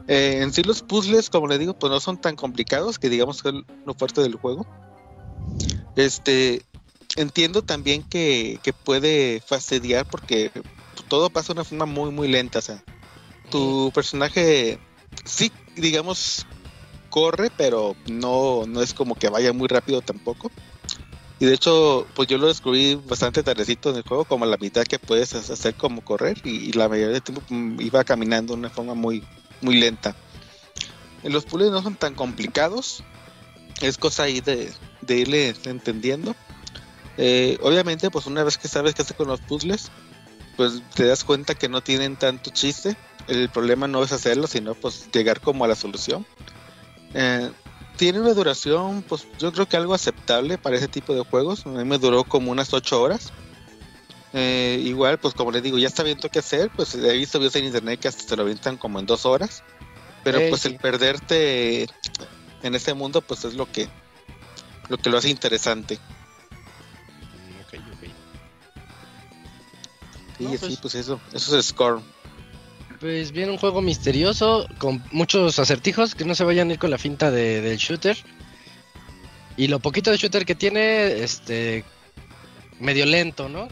Eh, 0.08 0.40
en 0.42 0.52
sí 0.52 0.64
los 0.64 0.82
puzzles, 0.82 1.30
como 1.30 1.48
le 1.48 1.58
digo, 1.58 1.74
pues 1.74 1.92
no 1.92 2.00
son 2.00 2.18
tan 2.18 2.36
complicados 2.36 3.00
que 3.00 3.10
digamos 3.10 3.42
que 3.42 3.50
es 3.50 3.56
lo 3.86 3.94
fuerte 3.94 4.22
del 4.22 4.36
juego. 4.36 4.66
Este, 5.96 6.62
entiendo 7.16 7.62
también 7.62 8.04
que, 8.04 8.60
que 8.64 8.74
puede 8.74 9.42
fastidiar 9.46 10.06
porque 10.06 10.52
todo 11.08 11.30
pasa 11.30 11.54
de 11.54 11.60
una 11.60 11.64
forma 11.66 11.86
muy 11.86 12.12
muy 12.12 12.28
lenta. 12.28 12.60
O 12.60 12.62
sea, 12.62 12.84
tu 13.50 13.92
personaje 13.94 14.80
sí, 15.26 15.52
digamos, 15.76 16.46
corre, 17.10 17.52
pero 17.56 17.96
no, 18.08 18.66
no 18.68 18.82
es 18.82 18.94
como 18.94 19.16
que 19.16 19.30
vaya 19.30 19.54
muy 19.54 19.68
rápido 19.68 20.02
tampoco. 20.02 20.52
Y 21.40 21.46
de 21.46 21.56
hecho, 21.56 22.08
pues 22.16 22.28
yo 22.28 22.38
lo 22.38 22.48
descubrí 22.48 22.96
bastante 22.96 23.44
tardecito 23.44 23.90
en 23.90 23.98
el 23.98 24.04
juego, 24.04 24.24
como 24.24 24.46
a 24.46 24.48
la 24.48 24.58
mitad 24.58 24.84
que 24.84 24.98
puedes 24.98 25.36
ha- 25.36 25.54
hacer 25.54 25.76
como 25.76 26.02
correr, 26.02 26.38
y, 26.44 26.70
y 26.70 26.72
la 26.74 26.88
mayoría 26.88 27.14
del 27.14 27.22
tiempo 27.22 27.44
mm, 27.50 27.82
iba 27.82 28.04
caminando 28.04 28.54
de 28.54 28.60
una 28.60 28.70
forma 28.70 28.94
muy, 28.94 29.22
muy 29.64 29.80
lenta. 29.80 30.16
Los 31.24 31.46
puzzles 31.46 31.72
no 31.72 31.82
son 31.82 31.96
tan 31.96 32.16
complicados, 32.16 33.04
es 33.82 33.98
cosa 33.98 34.24
ahí 34.24 34.42
de, 34.42 34.72
de 35.02 35.18
irle 35.18 35.56
entendiendo. 35.66 36.36
Eh, 37.18 37.58
obviamente, 37.62 38.10
pues 38.10 38.26
una 38.26 38.44
vez 38.44 38.58
que 38.58 38.68
sabes 38.68 38.94
qué 38.96 39.04
hacer 39.04 39.16
con 39.16 39.28
los 39.28 39.40
puzzles, 39.42 39.92
pues 40.58 40.82
te 40.94 41.06
das 41.06 41.24
cuenta 41.24 41.56
que 41.56 41.70
no 41.70 41.82
tienen 41.82 42.16
tanto 42.16 42.50
chiste. 42.50 42.98
El 43.28 43.50
problema 43.50 43.88
no 43.88 44.04
es 44.04 44.12
hacerlo, 44.12 44.48
sino 44.48 44.76
pues 44.76 45.10
llegar 45.12 45.42
como 45.42 45.64
a 45.64 45.68
la 45.68 45.76
solución. 45.76 46.26
Eh, 47.14 47.52
tiene 47.98 48.20
una 48.20 48.34
duración, 48.34 49.04
pues 49.08 49.28
yo 49.40 49.52
creo 49.54 49.68
que 49.68 49.78
algo 49.78 49.94
aceptable 49.94 50.58
para 50.58 50.76
ese 50.76 50.88
tipo 50.88 51.14
de 51.14 51.24
juegos. 51.24 51.66
A 51.66 51.70
mí 51.70 51.86
me 51.86 52.00
duró 52.00 52.24
como 52.24 52.52
unas 52.52 52.74
8 52.74 53.02
horas. 53.02 53.32
Eh, 54.34 54.80
igual, 54.84 55.20
pues 55.20 55.34
como 55.36 55.52
les 55.52 55.62
digo, 55.62 55.78
ya 55.78 55.88
está 55.88 56.02
viendo 56.04 56.28
qué 56.30 56.40
hacer. 56.40 56.72
Pues 56.76 56.96
he 56.96 57.14
visto 57.18 57.38
videos 57.40 57.56
en 57.56 57.66
internet 57.66 58.00
que 58.00 58.08
hasta 58.08 58.24
se 58.24 58.36
lo 58.36 58.42
avientan 58.44 58.78
como 58.78 59.00
en 59.00 59.06
dos 59.06 59.26
horas. 59.26 59.64
Pero 60.24 60.40
Ey, 60.40 60.50
pues 60.50 60.62
sí. 60.62 60.70
el 60.70 60.78
perderte 60.78 61.88
en 62.64 62.76
este 62.76 62.94
mundo, 62.94 63.22
pues 63.22 63.44
es 63.46 63.54
lo 63.54 63.72
que 63.72 63.88
lo 64.90 64.98
que 64.98 65.10
lo 65.10 65.18
hace 65.18 65.30
interesante. 65.30 66.00
Ok, 67.68 67.74
ok. 67.94 68.10
Y 70.40 70.44
No, 70.46 70.52
sí, 70.52 70.58
pues- 70.60 70.78
pues 70.78 70.96
eso, 70.96 71.20
eso 71.34 71.58
es 71.60 71.66
Score. 71.68 72.02
Pues 73.00 73.32
viene 73.34 73.52
un 73.52 73.58
juego 73.58 73.82
misterioso 73.82 74.66
con 74.78 75.04
muchos 75.12 75.60
acertijos 75.60 76.16
que 76.16 76.24
no 76.24 76.36
se 76.36 76.46
vayan 76.46 76.70
a 76.70 76.74
ir 76.74 76.80
con 76.80 76.90
la 76.90 76.98
finta 76.98 77.32
de, 77.32 77.60
del 77.62 77.78
shooter. 77.78 78.18
Y 79.58 79.68
lo 79.68 79.80
poquito 79.80 80.10
de 80.10 80.18
shooter 80.18 80.46
que 80.46 80.56
tiene, 80.56 81.22
este, 81.22 81.84
medio 82.80 83.06
lento, 83.06 83.50
¿no? 83.50 83.68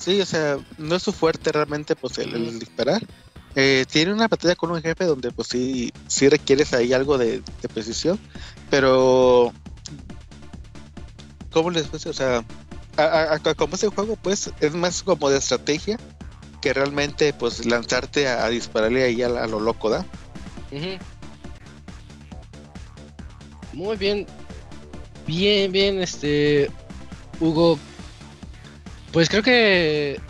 Sí, 0.00 0.18
o 0.20 0.24
sea, 0.24 0.56
no 0.78 0.96
es 0.96 1.02
su 1.02 1.12
fuerte 1.12 1.52
realmente 1.52 1.94
pues 1.94 2.16
el, 2.16 2.34
el 2.34 2.58
disparar. 2.58 3.06
Eh, 3.54 3.84
tiene 3.90 4.14
una 4.14 4.28
batalla 4.28 4.54
con 4.56 4.70
un 4.70 4.80
jefe 4.80 5.04
donde 5.04 5.30
pues 5.30 5.48
sí, 5.48 5.92
sí 6.06 6.28
requieres 6.28 6.72
ahí 6.72 6.92
algo 6.94 7.18
de, 7.18 7.42
de 7.60 7.68
precisión, 7.68 8.18
pero 8.70 9.52
¿cómo 11.52 11.70
les 11.70 11.86
puse? 11.88 12.08
O 12.08 12.12
sea, 12.14 12.42
a, 12.96 13.02
a- 13.02 13.34
a- 13.34 13.54
como 13.54 13.74
ese 13.74 13.88
juego 13.88 14.16
pues 14.16 14.50
es 14.60 14.74
más 14.74 15.02
como 15.02 15.28
de 15.28 15.36
estrategia 15.38 15.98
que 16.62 16.72
realmente 16.72 17.34
pues 17.34 17.66
lanzarte 17.66 18.26
a, 18.26 18.48
dispararle 18.48 19.02
ahí 19.02 19.22
a, 19.22 19.28
lo 19.28 19.60
loco, 19.60 19.90
¿da? 19.90 20.06
Muy 23.74 23.96
bien. 23.96 24.26
Bien, 25.26 25.70
bien, 25.70 26.00
este. 26.00 26.70
Hugo. 27.40 27.78
Pues 29.12 29.28
creo 29.28 29.42
que. 29.42 30.20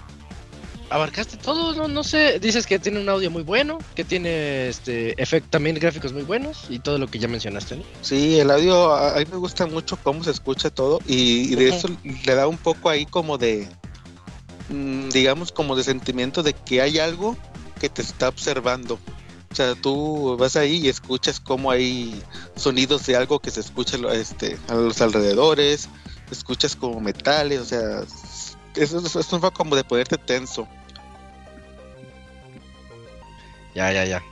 Abarcaste 0.88 1.36
todo, 1.36 1.72
no, 1.74 1.86
no 1.86 2.02
sé. 2.02 2.40
Dices 2.40 2.66
que 2.66 2.80
tiene 2.80 3.00
un 3.00 3.08
audio 3.08 3.30
muy 3.30 3.42
bueno, 3.42 3.78
que 3.94 4.04
tiene 4.04 4.68
este 4.68 5.20
efecto 5.22 5.50
también 5.50 5.76
gráficos 5.76 6.12
muy 6.12 6.22
buenos 6.22 6.66
y 6.68 6.80
todo 6.80 6.98
lo 6.98 7.06
que 7.06 7.20
ya 7.20 7.28
mencionaste, 7.28 7.76
¿no? 7.76 7.84
Sí, 8.02 8.40
el 8.40 8.50
audio, 8.50 8.92
a, 8.92 9.14
mí 9.16 9.24
me 9.30 9.36
gusta 9.36 9.66
mucho 9.66 9.96
cómo 10.02 10.24
se 10.24 10.32
escucha 10.32 10.68
todo 10.68 10.98
y, 11.06 11.52
y 11.52 11.54
de 11.54 11.68
eso 11.68 11.88
le 12.02 12.34
da 12.34 12.48
un 12.48 12.58
poco 12.58 12.88
ahí 12.88 13.06
como 13.06 13.38
de, 13.38 13.68
mm, 14.68 15.10
digamos, 15.10 15.52
como 15.52 15.76
de 15.76 15.84
sentimiento 15.84 16.42
de 16.42 16.54
que 16.54 16.80
hay 16.80 16.98
algo 16.98 17.36
que 17.80 17.88
te 17.88 18.02
está 18.02 18.28
observando. 18.28 18.98
O 19.52 19.54
sea, 19.54 19.74
tú 19.74 20.36
vas 20.38 20.54
ahí 20.54 20.76
y 20.76 20.88
escuchas 20.88 21.40
cómo 21.40 21.72
hay 21.72 22.20
sonidos 22.54 23.06
de 23.06 23.16
algo 23.16 23.40
que 23.40 23.50
se 23.50 23.60
escucha 23.60 23.96
este, 24.12 24.56
a 24.68 24.74
los 24.74 25.00
alrededores, 25.00 25.88
escuchas 26.30 26.76
como 26.76 27.00
metales, 27.00 27.60
o 27.60 27.64
sea, 27.64 28.02
eso, 28.76 28.98
eso 29.04 29.20
es 29.20 29.32
un 29.32 29.40
poco 29.40 29.56
como 29.56 29.76
de 29.76 29.84
ponerte 29.84 30.16
tenso. 30.18 30.66
Ya, 33.74 33.92
ya, 33.92 34.04
ya. 34.04 34.22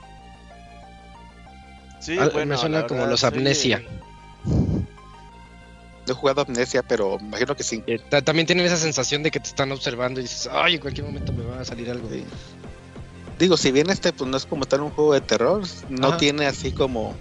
Sí, 1.99 2.17
Ah, 2.19 2.29
bueno, 2.31 2.53
me 2.53 2.57
suena 2.57 2.87
como 2.87 3.01
verdad, 3.01 3.11
los 3.11 3.19
sí. 3.21 3.25
Amnesia. 3.25 3.83
No 6.07 6.13
he 6.13 6.13
jugado 6.13 6.41
Amnesia, 6.41 6.81
pero 6.83 7.17
imagino 7.19 7.55
que 7.55 7.63
sí. 7.63 7.83
Eh, 7.87 7.99
ta- 8.09 8.21
también 8.21 8.47
tienen 8.47 8.65
esa 8.65 8.77
sensación 8.77 9.21
de 9.23 9.31
que 9.31 9.39
te 9.39 9.47
están 9.49 9.71
observando 9.71 10.19
y 10.19 10.23
dices, 10.23 10.49
ay, 10.51 10.75
en 10.75 10.79
cualquier 10.81 11.05
momento 11.05 11.31
me 11.33 11.45
va 11.45 11.59
a 11.61 11.65
salir 11.65 11.89
algo. 11.91 12.09
Sí. 12.09 12.25
Digo, 13.37 13.55
si 13.57 13.71
bien 13.71 13.89
este 13.89 14.11
pues 14.11 14.29
no 14.29 14.35
es 14.35 14.45
como 14.45 14.65
tal 14.65 14.81
un 14.81 14.89
juego 14.89 15.13
de 15.13 15.21
terror, 15.21 15.61
no 15.87 16.07
Ajá. 16.09 16.17
tiene 16.17 16.45
así 16.47 16.71
como 16.71 17.15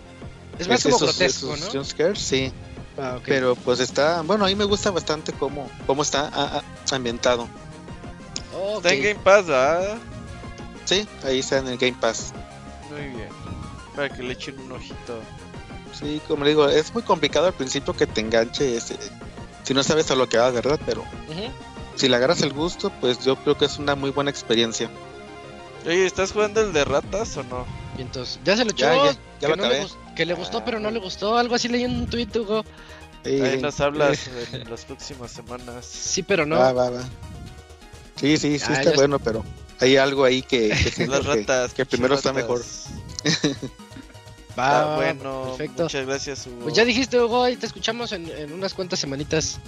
Es 0.58 0.66
más 0.68 0.82
como 0.82 0.96
esos- 0.96 1.08
grotesco, 1.16 1.54
esos 1.54 1.66
¿no? 1.74 1.80
jump 1.80 1.90
scares, 1.90 2.18
sí. 2.18 2.52
Ah. 2.98 3.18
Pero 3.24 3.54
pues 3.54 3.80
está, 3.80 4.22
bueno, 4.22 4.44
a 4.44 4.48
mí 4.48 4.54
me 4.54 4.64
gusta 4.64 4.90
bastante 4.90 5.32
cómo, 5.32 5.70
cómo 5.86 6.02
está 6.02 6.30
ah, 6.32 6.62
ah, 6.62 6.94
ambientado. 6.94 7.48
Ok. 8.54 8.84
Está 8.84 8.94
en 8.94 9.02
Game 9.02 9.20
Pass, 9.24 9.46
¿verdad? 9.46 9.98
Sí, 10.84 11.06
ahí 11.24 11.38
está 11.38 11.58
en 11.58 11.68
el 11.68 11.78
Game 11.78 11.96
Pass. 12.00 12.32
Muy 12.90 13.08
bien. 13.16 13.28
Para 13.94 14.08
que 14.08 14.22
le 14.22 14.32
echen 14.32 14.58
un 14.58 14.72
ojito. 14.72 15.20
Sí, 15.92 16.20
como 16.26 16.44
le 16.44 16.50
digo, 16.50 16.68
es 16.68 16.92
muy 16.92 17.02
complicado 17.02 17.46
al 17.46 17.54
principio 17.54 17.94
que 17.94 18.06
te 18.06 18.20
enganche 18.20 18.76
ese, 18.76 18.96
si 19.64 19.74
no 19.74 19.82
sabes 19.82 20.10
a 20.10 20.14
lo 20.14 20.28
que 20.28 20.38
vas, 20.38 20.52
¿verdad? 20.52 20.78
Pero 20.86 21.04
si 21.96 22.08
le 22.08 22.16
agarras 22.16 22.42
el 22.42 22.52
gusto, 22.52 22.90
pues 23.00 23.24
yo 23.24 23.36
creo 23.36 23.58
que 23.58 23.64
es 23.64 23.78
una 23.78 23.94
muy 23.94 24.10
buena 24.10 24.30
experiencia. 24.30 24.88
Oye, 25.86 26.06
¿estás 26.06 26.32
jugando 26.32 26.60
el 26.60 26.72
de 26.72 26.84
ratas 26.84 27.36
o 27.36 27.42
no? 27.44 27.66
Y 27.96 28.02
entonces, 28.02 28.38
ya 28.44 28.56
se 28.56 28.64
lo 28.64 28.70
echó. 28.70 28.86
Ya, 28.86 28.94
ya, 28.96 29.12
ya 29.12 29.18
que, 29.40 29.48
lo 29.48 29.56
no 29.56 29.64
acabé. 29.64 29.86
Que 30.18 30.26
le 30.26 30.34
gustó, 30.34 30.58
Ah, 30.58 30.64
pero 30.64 30.80
no 30.80 30.90
le 30.90 30.98
gustó. 30.98 31.38
Algo 31.38 31.54
así 31.54 31.68
leí 31.68 31.84
en 31.84 31.92
un 31.92 32.06
tweet, 32.10 32.28
Hugo. 32.36 32.64
Sí, 33.24 33.40
Ahí 33.40 33.56
sí. 33.56 33.62
nos 33.62 33.80
hablas 33.80 34.28
en 34.52 34.68
las 34.68 34.84
próximas 34.84 35.30
semanas. 35.30 35.86
Sí, 35.86 36.22
pero 36.22 36.44
no. 36.44 36.58
Va, 36.58 36.72
va, 36.72 36.90
va. 36.90 37.02
Sí, 38.16 38.36
sí, 38.36 38.58
sí 38.58 38.64
Ah, 38.68 38.80
está 38.82 38.92
bueno, 38.94 39.18
pero 39.20 39.44
hay 39.80 39.96
algo 39.96 40.24
ahí 40.24 40.42
que, 40.42 40.70
que 40.96 41.06
Las 41.06 41.20
que- 41.20 41.26
ratas. 41.36 41.72
que 41.72 41.86
primero 41.86 42.14
está 42.16 42.32
mejor. 42.32 42.62
Va, 44.58 44.94
Ah, 44.94 44.96
bueno, 44.96 45.44
perfecto. 45.56 45.84
muchas 45.84 46.04
gracias, 46.06 46.46
Hugo. 46.48 46.62
Pues 46.64 46.74
ya 46.74 46.84
dijiste, 46.84 47.20
Hugo, 47.20 47.48
y 47.48 47.56
te 47.56 47.66
escuchamos 47.66 48.10
en, 48.10 48.28
en 48.28 48.52
unas 48.52 48.74
cuantas 48.74 48.98
semanitas. 48.98 49.58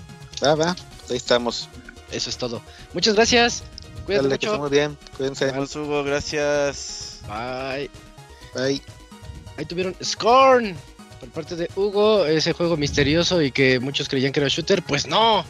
Va, 0.43 0.57
va, 0.57 0.75
ahí 1.09 1.17
estamos. 1.17 1.69
Eso 2.11 2.29
es 2.29 2.37
todo. 2.37 2.61
Muchas 2.93 3.15
gracias. 3.15 3.63
Cuídate 4.05 4.27
Dale, 4.27 4.39
que 4.41 4.47
mucho. 4.47 4.53
estamos 4.55 4.71
bien. 4.71 4.99
Cuídense. 5.17 5.47
Vamos, 5.53 5.77
Hugo, 5.77 6.03
gracias. 6.03 7.21
Bye. 7.29 7.89
Bye. 8.55 9.00
Ahí 9.61 9.67
tuvieron 9.67 9.95
Scorn 10.03 10.75
por 11.21 11.29
parte 11.29 11.55
de 11.55 11.69
Hugo, 11.77 12.25
ese 12.25 12.55
juego 12.55 12.79
misterioso 12.79 13.43
y 13.43 13.51
que 13.53 13.79
muchos 13.79 14.09
creían 14.09 14.33
que 14.33 14.41
era 14.41 14.49
shooter, 14.49 14.83
pues 14.83 15.07
no. 15.07 15.45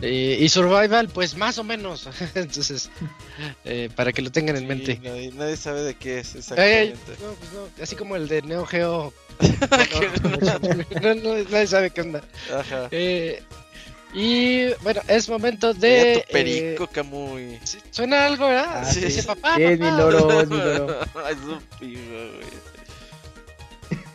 Eh, 0.00 0.38
y 0.40 0.48
Survival, 0.48 1.10
pues 1.10 1.36
más 1.36 1.58
o 1.58 1.62
menos. 1.64 2.08
Entonces, 2.34 2.88
eh, 3.66 3.90
para 3.94 4.14
que 4.14 4.22
lo 4.22 4.32
tengan 4.32 4.56
en 4.56 4.62
Sí, 4.62 4.66
mente. 4.68 4.98
nadie, 5.02 5.30
nadie 5.34 5.58
sabe 5.58 5.82
de 5.82 5.94
qué 5.94 6.20
es 6.20 6.34
Ey, 6.34 6.38
exactamente. 6.38 6.96
no, 7.22 7.32
pues 7.34 7.52
no, 7.52 7.82
así 7.84 7.96
como 7.96 8.16
el 8.16 8.28
de 8.28 8.40
Neo 8.40 8.64
Geo. 8.64 9.12
no, 11.02 11.14
no, 11.16 11.34
nadie 11.50 11.66
sabe 11.66 11.90
qué 11.90 12.00
onda. 12.00 12.22
Ajá. 12.58 12.88
Eh, 12.90 13.42
y 14.14 14.68
bueno, 14.82 15.02
es 15.06 15.28
momento 15.28 15.74
de. 15.74 16.24
tu 16.26 16.32
perico, 16.32 16.86
Camuy. 16.86 17.42
eh, 17.42 17.60
suena 17.90 18.24
algo, 18.24 18.46
¿verdad? 18.46 18.78
Ah, 18.78 18.84
sí. 18.86 19.00
Dice 19.00 19.22
papá. 19.24 19.56
Sí, 19.56 19.62
mi 19.64 19.76
papá". 19.76 19.96
loro, 19.98 20.40
es 20.40 20.48
mi 20.48 20.56
loro. 20.56 20.98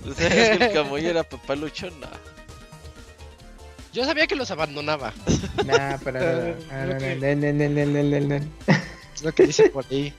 ¿Sabías 0.18 0.58
que 0.58 0.66
el 0.66 0.74
Camoy 0.74 1.06
era 1.06 1.24
papá 1.24 1.56
luchón? 1.56 2.00
No. 2.00 2.08
Yo 3.94 4.04
sabía 4.04 4.28
que 4.28 4.36
los 4.36 4.52
abandonaba. 4.52 5.14
Nah, 5.66 5.98
pero. 6.04 6.20
Es 9.16 9.24
lo 9.24 9.32
que 9.34 9.48
dice 9.48 9.70
por 9.70 9.86
ahí. 9.90 10.14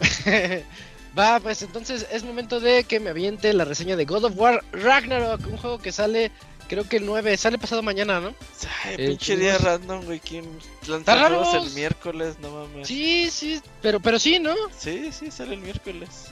Va, 1.18 1.40
pues 1.40 1.62
entonces 1.62 2.06
es 2.12 2.22
momento 2.22 2.60
de 2.60 2.84
que 2.84 3.00
me 3.00 3.10
aviente 3.10 3.52
la 3.52 3.64
reseña 3.64 3.96
de 3.96 4.04
God 4.04 4.24
of 4.24 4.36
War 4.36 4.64
Ragnarok, 4.72 5.46
un 5.46 5.56
juego 5.56 5.78
que 5.78 5.90
sale, 5.90 6.30
creo 6.68 6.88
que 6.88 6.98
el 6.98 7.06
9, 7.06 7.36
sale 7.36 7.58
pasado 7.58 7.82
mañana, 7.82 8.20
¿no? 8.20 8.34
Ay, 8.84 8.94
eh, 8.98 9.08
pinche 9.08 9.36
día 9.36 9.58
random, 9.58 10.04
güey, 10.04 10.20
¿quién 10.20 10.44
el 10.86 11.70
miércoles? 11.74 12.36
No 12.40 12.50
mames. 12.50 12.86
Sí, 12.86 13.28
sí, 13.30 13.60
pero, 13.82 14.00
pero 14.00 14.18
sí, 14.18 14.38
¿no? 14.38 14.54
Sí, 14.76 15.10
sí, 15.12 15.30
sale 15.30 15.54
el 15.54 15.60
miércoles. 15.60 16.26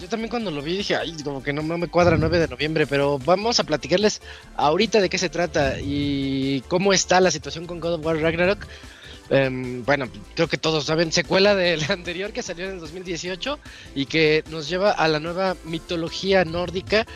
Yo 0.00 0.08
también 0.08 0.28
cuando 0.28 0.50
lo 0.50 0.60
vi 0.60 0.76
dije, 0.78 0.96
ay, 0.96 1.14
como 1.22 1.42
que 1.42 1.52
no 1.52 1.62
me 1.62 1.88
cuadra 1.88 2.16
9 2.16 2.38
de 2.38 2.48
noviembre, 2.48 2.86
pero 2.86 3.18
vamos 3.18 3.60
a 3.60 3.64
platicarles 3.64 4.20
ahorita 4.56 5.00
de 5.00 5.08
qué 5.08 5.18
se 5.18 5.28
trata 5.28 5.76
y 5.80 6.62
cómo 6.68 6.92
está 6.92 7.20
la 7.20 7.30
situación 7.30 7.66
con 7.66 7.80
God 7.80 7.94
of 7.94 8.04
War 8.04 8.16
Ragnarok. 8.16 8.66
Em, 9.30 9.84
bueno, 9.84 10.08
creo 10.34 10.48
que 10.48 10.58
todos 10.58 10.84
saben, 10.84 11.12
secuela 11.12 11.54
del 11.54 11.82
anterior 11.90 12.32
que 12.32 12.42
salió 12.42 12.66
en 12.66 12.72
el 12.72 12.80
2018 12.80 13.58
y 13.94 14.06
que 14.06 14.44
nos 14.50 14.68
lleva 14.68 14.90
a 14.90 15.08
la 15.08 15.20
nueva 15.20 15.56
mitología 15.64 16.44
nórdica 16.44 17.06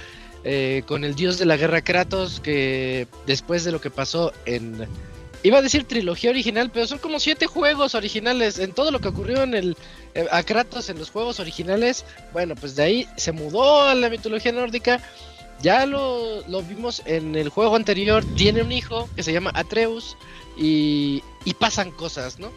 eh, 0.44 0.82
con 0.86 1.04
el 1.04 1.14
dios 1.14 1.38
de 1.38 1.46
la 1.46 1.56
guerra 1.56 1.82
Kratos 1.82 2.40
que 2.40 3.08
después 3.26 3.64
de 3.64 3.72
lo 3.72 3.80
que 3.80 3.90
pasó 3.90 4.32
en... 4.46 4.86
Iba 5.42 5.58
a 5.58 5.62
decir 5.62 5.84
trilogía 5.84 6.30
original, 6.30 6.70
pero 6.72 6.86
son 6.86 6.98
como 6.98 7.20
siete 7.20 7.46
juegos 7.46 7.94
originales. 7.94 8.58
En 8.58 8.72
todo 8.72 8.90
lo 8.90 9.00
que 9.00 9.08
ocurrió 9.08 9.42
en 9.42 9.54
el 9.54 9.76
eh, 10.14 10.26
a 10.30 10.42
Kratos 10.42 10.88
en 10.88 10.98
los 10.98 11.10
juegos 11.10 11.38
originales, 11.40 12.04
bueno, 12.32 12.54
pues 12.56 12.74
de 12.74 12.82
ahí 12.82 13.08
se 13.16 13.32
mudó 13.32 13.82
a 13.82 13.94
la 13.94 14.10
mitología 14.10 14.52
nórdica. 14.52 15.00
Ya 15.60 15.86
lo, 15.86 16.42
vimos 16.68 17.02
en 17.04 17.34
el 17.34 17.48
juego 17.48 17.76
anterior. 17.76 18.24
Tiene 18.36 18.62
un 18.62 18.72
hijo 18.72 19.08
que 19.16 19.22
se 19.22 19.32
llama 19.32 19.50
Atreus 19.54 20.16
y, 20.56 21.22
y 21.44 21.54
pasan 21.54 21.90
cosas, 21.90 22.38
¿no? 22.38 22.50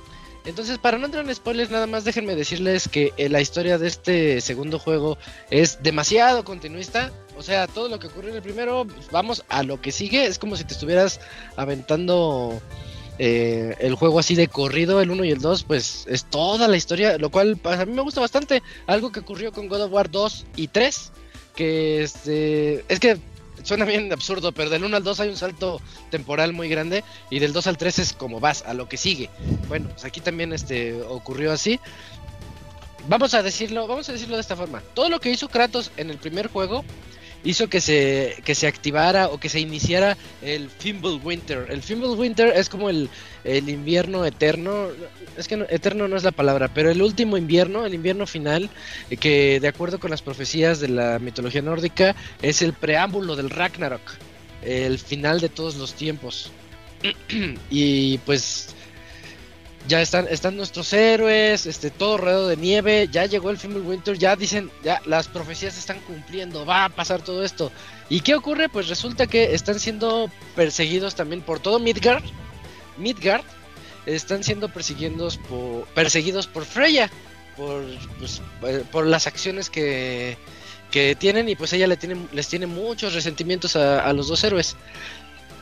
Entonces, 0.46 0.80
para 0.80 0.98
no 0.98 1.06
entrar 1.06 1.24
en 1.24 1.36
spoilers, 1.36 1.70
nada 1.70 1.86
más 1.86 2.04
déjenme 2.04 2.36
decirles 2.36 2.88
que 2.88 3.14
eh, 3.18 3.30
la 3.30 3.42
historia 3.42 3.78
de 3.78 3.88
este 3.88 4.42
segundo 4.42 4.80
juego 4.80 5.18
es 5.52 5.84
demasiado 5.84 6.44
continuista. 6.44 7.12
O 7.42 7.44
sea, 7.44 7.66
todo 7.66 7.90
lo 7.90 7.98
que 7.98 8.06
ocurrió 8.06 8.30
en 8.30 8.36
el 8.36 8.44
primero, 8.44 8.86
pues, 8.86 9.10
vamos 9.10 9.44
a 9.50 9.64
lo 9.64 9.82
que 9.82 9.92
sigue. 9.92 10.28
Es 10.28 10.38
como 10.38 10.56
si 10.56 10.64
te 10.64 10.76
estuvieras 10.76 11.20
aventando 11.56 12.62
eh, 13.18 13.76
el 13.80 13.96
juego 13.96 14.20
así 14.20 14.36
de 14.36 14.48
corrido, 14.48 15.02
el 15.02 15.10
1 15.10 15.26
y 15.26 15.32
el 15.32 15.40
2, 15.42 15.64
pues 15.64 16.06
es 16.08 16.26
toda 16.26 16.68
la 16.68 16.78
historia, 16.78 17.18
lo 17.18 17.32
cual 17.32 17.58
pues, 17.58 17.80
a 17.80 17.86
mí 17.88 17.94
me 17.94 18.04
gusta 18.04 18.22
bastante. 18.22 18.62
Algo 18.86 19.12
que 19.12 19.22
ocurrió 19.22 19.52
con 19.52 19.70
God 19.70 19.86
of 19.86 19.92
War 19.92 20.12
2 20.12 20.46
y 20.56 20.68
3, 20.68 21.12
que 21.56 22.04
este, 22.04 22.86
es 22.88 23.00
que 23.00 23.18
suena 23.64 23.86
bien 23.86 24.14
absurdo, 24.14 24.52
pero 24.52 24.70
del 24.70 24.84
1 24.84 24.98
al 24.98 25.04
2 25.04 25.20
hay 25.22 25.30
un 25.30 25.38
salto 25.38 25.82
temporal 26.12 26.54
muy 26.54 26.70
grande 26.70 27.04
y 27.32 27.40
del 27.40 27.54
2 27.54 27.66
al 27.66 27.78
3 27.80 27.98
es 27.98 28.14
como 28.14 28.40
vas, 28.40 28.62
a 28.68 28.76
lo 28.76 28.88
que 28.88 28.98
sigue. 28.98 29.32
Bueno, 29.68 29.90
pues 29.90 30.06
aquí 30.06 30.22
también 30.22 30.54
este, 30.54 31.02
ocurrió 31.02 31.52
así. 31.52 31.80
Vamos 33.08 33.34
a 33.34 33.42
decirlo, 33.42 33.88
vamos 33.88 34.08
a 34.10 34.12
decirlo 34.12 34.36
de 34.36 34.42
esta 34.42 34.56
forma. 34.56 34.84
Todo 34.94 35.10
lo 35.10 35.20
que 35.20 35.32
hizo 35.32 35.50
Kratos 35.50 35.90
en 35.98 36.12
el 36.12 36.20
primer 36.20 36.50
juego 36.50 36.86
hizo 37.44 37.68
que 37.68 37.82
se, 37.82 38.36
que 38.44 38.56
se 38.56 38.68
activara 38.68 39.28
o 39.30 39.40
que 39.40 39.50
se 39.50 39.60
iniciara 39.60 40.18
el 40.42 40.70
Fimbulwinter. 40.70 41.68
El 41.70 41.82
Fimbulwinter 41.82 42.54
es 42.56 42.70
como 42.70 42.90
el, 42.90 43.10
el 43.44 43.70
invierno 43.70 44.26
eterno. 44.26 44.88
Es 45.38 45.48
que 45.48 45.58
no- 45.58 45.66
eterno 45.70 46.08
no 46.08 46.18
es 46.18 46.24
la 46.24 46.32
palabra, 46.32 46.70
pero 46.74 46.92
el 46.92 47.02
último 47.02 47.38
invierno, 47.38 47.86
el 47.86 47.94
invierno 47.94 48.28
final, 48.28 48.70
eh, 49.10 49.18
que 49.18 49.60
de 49.60 49.68
acuerdo 49.68 50.00
con 50.00 50.12
las 50.12 50.22
profecías 50.22 50.80
de 50.80 50.90
la 50.90 51.20
mitología 51.20 51.62
nórdica 51.62 52.16
es 52.42 52.62
el 52.62 52.74
preámbulo 52.74 53.36
del 53.36 53.50
Ragnarok, 53.50 54.02
el 54.62 55.00
final 55.00 55.40
de 55.40 55.50
todos 55.50 55.76
los 55.76 55.94
tiempos. 55.94 56.52
y 57.70 58.18
pues 58.20 58.76
ya 59.88 60.02
están, 60.02 60.28
están 60.30 60.58
nuestros 60.58 60.94
héroes, 60.94 61.66
este, 61.66 61.90
todo 61.90 62.18
rodeado 62.18 62.48
de 62.48 62.58
nieve, 62.58 63.10
ya 63.12 63.26
llegó 63.26 63.50
el 63.50 63.58
Winter, 63.84 64.18
ya 64.18 64.36
dicen, 64.36 64.72
ya 64.84 65.02
las 65.06 65.28
profecías 65.28 65.74
se 65.74 65.80
están 65.80 66.00
cumpliendo, 66.02 66.66
va 66.66 66.86
a 66.86 66.90
pasar 66.90 67.22
todo 67.22 67.44
esto. 67.44 67.72
¿Y 68.10 68.22
qué 68.22 68.36
ocurre? 68.36 68.70
Pues 68.70 68.88
resulta 68.88 69.28
que 69.28 69.54
están 69.54 69.80
siendo 69.80 70.30
perseguidos 70.56 71.16
también 71.16 71.42
por 71.42 71.60
todo 71.60 71.80
Midgard. 71.80 72.24
Midgard 72.98 73.44
están 74.06 74.44
siendo 74.44 74.70
perseguidos 74.70 75.38
por, 75.38 75.86
perseguidos 75.88 76.48
por 76.48 76.66
Freya, 76.66 77.10
por, 77.58 77.84
pues, 78.20 78.42
eh, 78.64 78.84
por 78.92 79.06
las 79.08 79.28
acciones 79.28 79.70
que, 79.70 80.38
que 80.92 81.16
tienen 81.16 81.50
y 81.50 81.56
pues 81.56 81.74
ella 81.74 81.88
le 81.88 81.98
tiene, 81.98 82.28
les 82.32 82.48
tiene 82.48 82.68
muchos 82.68 83.14
resentimientos 83.14 83.76
a, 83.76 84.02
a 84.02 84.14
los 84.14 84.28
dos 84.28 84.44
héroes 84.44 84.76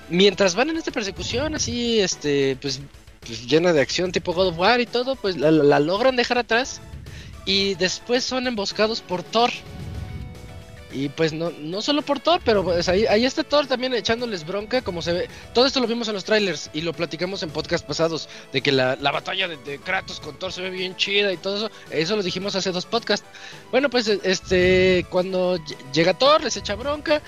mientras 0.10 0.56
van 0.56 0.70
en 0.70 0.78
esta 0.78 0.92
persecución 0.92 1.56
así, 1.56 2.00
este, 2.00 2.58
pues 2.62 2.82
pues, 3.26 3.48
llena 3.48 3.74
de 3.74 3.82
acción 3.82 4.12
tipo 4.12 4.34
God 4.34 4.50
of 4.50 4.60
War 4.60 4.80
y 4.82 4.86
todo, 4.86 5.16
pues 5.16 5.38
la, 5.38 5.80
logran 5.80 6.16
dejar 6.16 6.38
atrás 6.38 6.82
y 7.46 7.76
después 7.76 8.24
son 8.24 8.48
emboscados 8.48 9.02
por 9.02 9.24
Thor. 9.24 9.52
Y 10.92 11.10
pues 11.10 11.34
no, 11.34 11.52
no 11.52 11.84
solo 11.84 12.02
por 12.02 12.20
Thor, 12.20 12.42
pero 12.44 12.64
pues 12.64 12.90
ahí, 12.90 13.06
ahí 13.06 13.24
está 13.24 13.44
Thor 13.44 13.68
también 13.68 13.94
echándoles 13.94 14.44
bronca, 14.44 14.82
como 14.82 15.04
se 15.04 15.14
ve. 15.14 15.28
Todo 15.54 15.68
esto 15.68 15.80
lo 15.80 15.86
vimos 15.86 16.08
en 16.08 16.16
los 16.16 16.24
trailers 16.24 16.72
y 16.74 16.82
lo 16.82 16.94
platicamos 16.94 17.44
en 17.44 17.52
podcast 17.52 17.86
pasados, 17.86 18.28
de 18.52 18.62
que 18.62 18.72
la, 18.72 18.96
batalla 18.96 19.48
de, 19.48 19.58
de, 19.58 19.78
Kratos 19.78 20.20
con 20.20 20.40
Thor 20.40 20.52
se 20.52 20.64
ve 20.64 20.72
bien 20.72 20.96
chida 20.96 21.32
y 21.32 21.38
todo 21.38 21.58
eso. 21.58 21.72
Eso 21.92 22.16
lo 22.16 22.24
dijimos 22.24 22.56
hace 22.56 22.72
dos 22.72 22.88
podcasts. 22.88 23.28
Bueno, 23.70 23.92
pues 23.92 24.08
este, 24.08 25.06
cuando 25.12 25.60
llega 25.94 26.16
Thor, 26.16 26.44
les 26.44 26.58
echa 26.58 26.74
bronca 26.74 27.22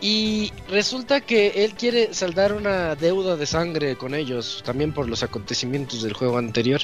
y 0.00 0.52
resulta 0.68 1.20
que 1.20 1.64
él 1.64 1.74
quiere 1.74 2.12
saldar 2.12 2.52
una 2.52 2.94
deuda 2.94 3.36
de 3.36 3.46
sangre 3.46 3.96
con 3.96 4.14
ellos, 4.14 4.62
también 4.64 4.92
por 4.92 5.08
los 5.08 5.22
acontecimientos 5.22 6.02
del 6.02 6.12
juego 6.12 6.38
anterior. 6.38 6.80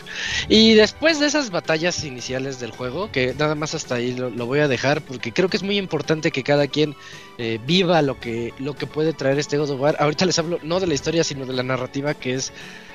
Y 0.49 0.74
después 0.74 1.20
de 1.20 1.27
esas 1.27 1.51
batallas 1.51 2.03
iniciales 2.05 2.61
del 2.61 2.70
juego, 2.70 3.11
que 3.12 3.35
nada 3.39 3.55
más 3.55 3.74
hasta 3.74 3.97
ahí 3.97 4.15
lo, 4.15 4.47
voy 4.47 4.61
a 4.61 4.69
dejar, 4.69 5.03
porque 5.03 5.32
creo 5.32 5.49
que 5.49 5.57
es 5.57 5.62
muy 5.62 5.77
importante 5.77 6.31
que 6.31 6.43
cada 6.43 6.66
quien 6.69 6.97
eh, 7.39 7.59
viva 7.66 8.01
lo 8.03 8.19
que, 8.19 8.55
lo 8.59 8.74
que 8.74 8.87
puede 8.87 9.12
traer 9.12 9.39
este 9.39 9.59
God 9.59 9.70
of 9.70 9.81
War. 9.81 9.97
Ahorita 9.99 10.24
les 10.24 10.39
hablo 10.39 10.59
no 10.62 10.81
de 10.81 10.87
la 10.87 10.95
historia, 10.95 11.24
sino 11.24 11.47
de 11.47 11.53
la 11.53 11.62
narrativa, 11.62 12.15
que 12.15 12.35
es, 12.35 12.53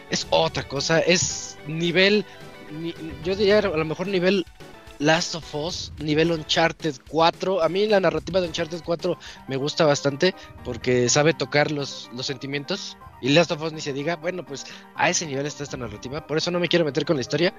es 0.10 0.28
otra 0.30 0.64
cosa, 0.64 1.00
es 1.00 1.58
nivel, 1.68 2.26
yo 3.24 3.36
diría 3.36 3.60
a 3.60 3.62
lo 3.62 3.86
mejor 3.86 4.08
nivel 4.08 4.46
Last 5.00 5.36
of 5.36 5.56
Us, 5.56 5.92
nivel 6.00 6.32
Uncharted 6.32 6.96
4. 7.10 7.62
A 7.62 7.70
mí 7.70 7.86
la 7.88 8.00
narrativa 8.00 8.42
de 8.42 8.48
Uncharted 8.48 8.82
4 8.84 9.18
me 9.48 9.58
gusta 9.58 9.86
bastante 9.86 10.36
porque 10.64 11.10
sabe 11.10 11.34
tocar 11.34 11.72
los, 11.72 12.10
los 12.14 12.26
sentimientos. 12.26 12.98
Y 13.22 13.30
Last 13.30 13.52
of 13.52 13.62
Us 13.62 13.74
ni 13.74 13.82
se 13.82 13.94
diga, 13.94 14.18
bueno, 14.18 14.46
pues 14.46 14.66
a 14.96 15.10
ese 15.10 15.26
nivel 15.26 15.46
está 15.46 15.64
esta 15.64 15.78
narrativa. 15.78 16.28
Por 16.28 16.38
eso 16.38 16.52
no 16.52 16.60
me 16.60 16.68
quiero 16.68 16.86
meter 16.86 17.06
con 17.06 17.16
la 17.16 17.22
historia. 17.22 17.54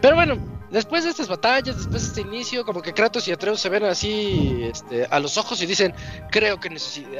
Pero 0.00 0.14
bueno, 0.14 0.38
después 0.70 1.04
de 1.04 1.10
estas 1.10 1.28
batallas, 1.28 1.76
después 1.76 2.02
de 2.02 2.08
este 2.08 2.20
inicio, 2.20 2.64
como 2.64 2.80
que 2.80 2.94
Kratos 2.94 3.26
y 3.28 3.32
Atreus 3.32 3.60
se 3.60 3.68
ven 3.68 3.84
así 3.84 4.60
este, 4.62 5.06
a 5.06 5.18
los 5.18 5.36
ojos 5.36 5.60
y 5.62 5.66
dicen, 5.66 5.94
creo 6.30 6.60
que 6.60 6.74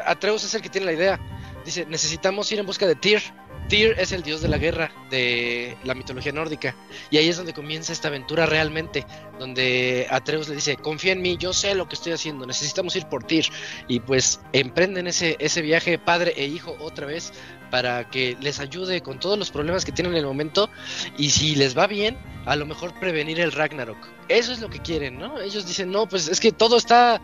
Atreus 0.06 0.44
es 0.44 0.54
el 0.54 0.62
que 0.62 0.68
tiene 0.68 0.86
la 0.86 0.92
idea. 0.92 1.20
Dice, 1.64 1.84
necesitamos 1.86 2.50
ir 2.52 2.60
en 2.60 2.66
busca 2.66 2.86
de 2.86 2.94
Tyr 2.94 3.20
Tyr 3.68 3.94
es 3.98 4.12
el 4.12 4.22
dios 4.22 4.40
de 4.40 4.48
la 4.48 4.58
guerra 4.58 4.90
de 5.10 5.76
la 5.84 5.94
mitología 5.94 6.32
nórdica. 6.32 6.74
Y 7.10 7.18
ahí 7.18 7.28
es 7.28 7.36
donde 7.36 7.52
comienza 7.52 7.92
esta 7.92 8.08
aventura 8.08 8.46
realmente, 8.46 9.06
donde 9.38 10.06
Atreus 10.10 10.48
le 10.48 10.54
dice, 10.54 10.76
confía 10.76 11.12
en 11.12 11.22
mí, 11.22 11.36
yo 11.36 11.52
sé 11.52 11.74
lo 11.74 11.88
que 11.88 11.94
estoy 11.94 12.12
haciendo, 12.12 12.46
necesitamos 12.46 12.96
ir 12.96 13.06
por 13.06 13.24
Tyr. 13.24 13.46
Y 13.86 14.00
pues 14.00 14.40
emprenden 14.52 15.06
ese, 15.06 15.36
ese 15.38 15.60
viaje 15.60 15.98
padre 15.98 16.32
e 16.36 16.46
hijo 16.46 16.76
otra 16.80 17.06
vez 17.06 17.32
para 17.70 18.08
que 18.08 18.36
les 18.40 18.60
ayude 18.60 19.02
con 19.02 19.20
todos 19.20 19.38
los 19.38 19.50
problemas 19.50 19.84
que 19.84 19.92
tienen 19.92 20.12
en 20.12 20.20
el 20.20 20.26
momento. 20.26 20.70
Y 21.18 21.30
si 21.30 21.54
les 21.54 21.76
va 21.76 21.86
bien, 21.86 22.16
a 22.46 22.56
lo 22.56 22.64
mejor 22.64 22.98
prevenir 22.98 23.38
el 23.40 23.52
Ragnarok. 23.52 23.98
Eso 24.28 24.52
es 24.52 24.60
lo 24.60 24.70
que 24.70 24.80
quieren, 24.80 25.18
¿no? 25.18 25.40
Ellos 25.40 25.66
dicen, 25.66 25.90
no, 25.90 26.08
pues 26.08 26.28
es 26.28 26.40
que 26.40 26.52
todo 26.52 26.78
está 26.78 27.20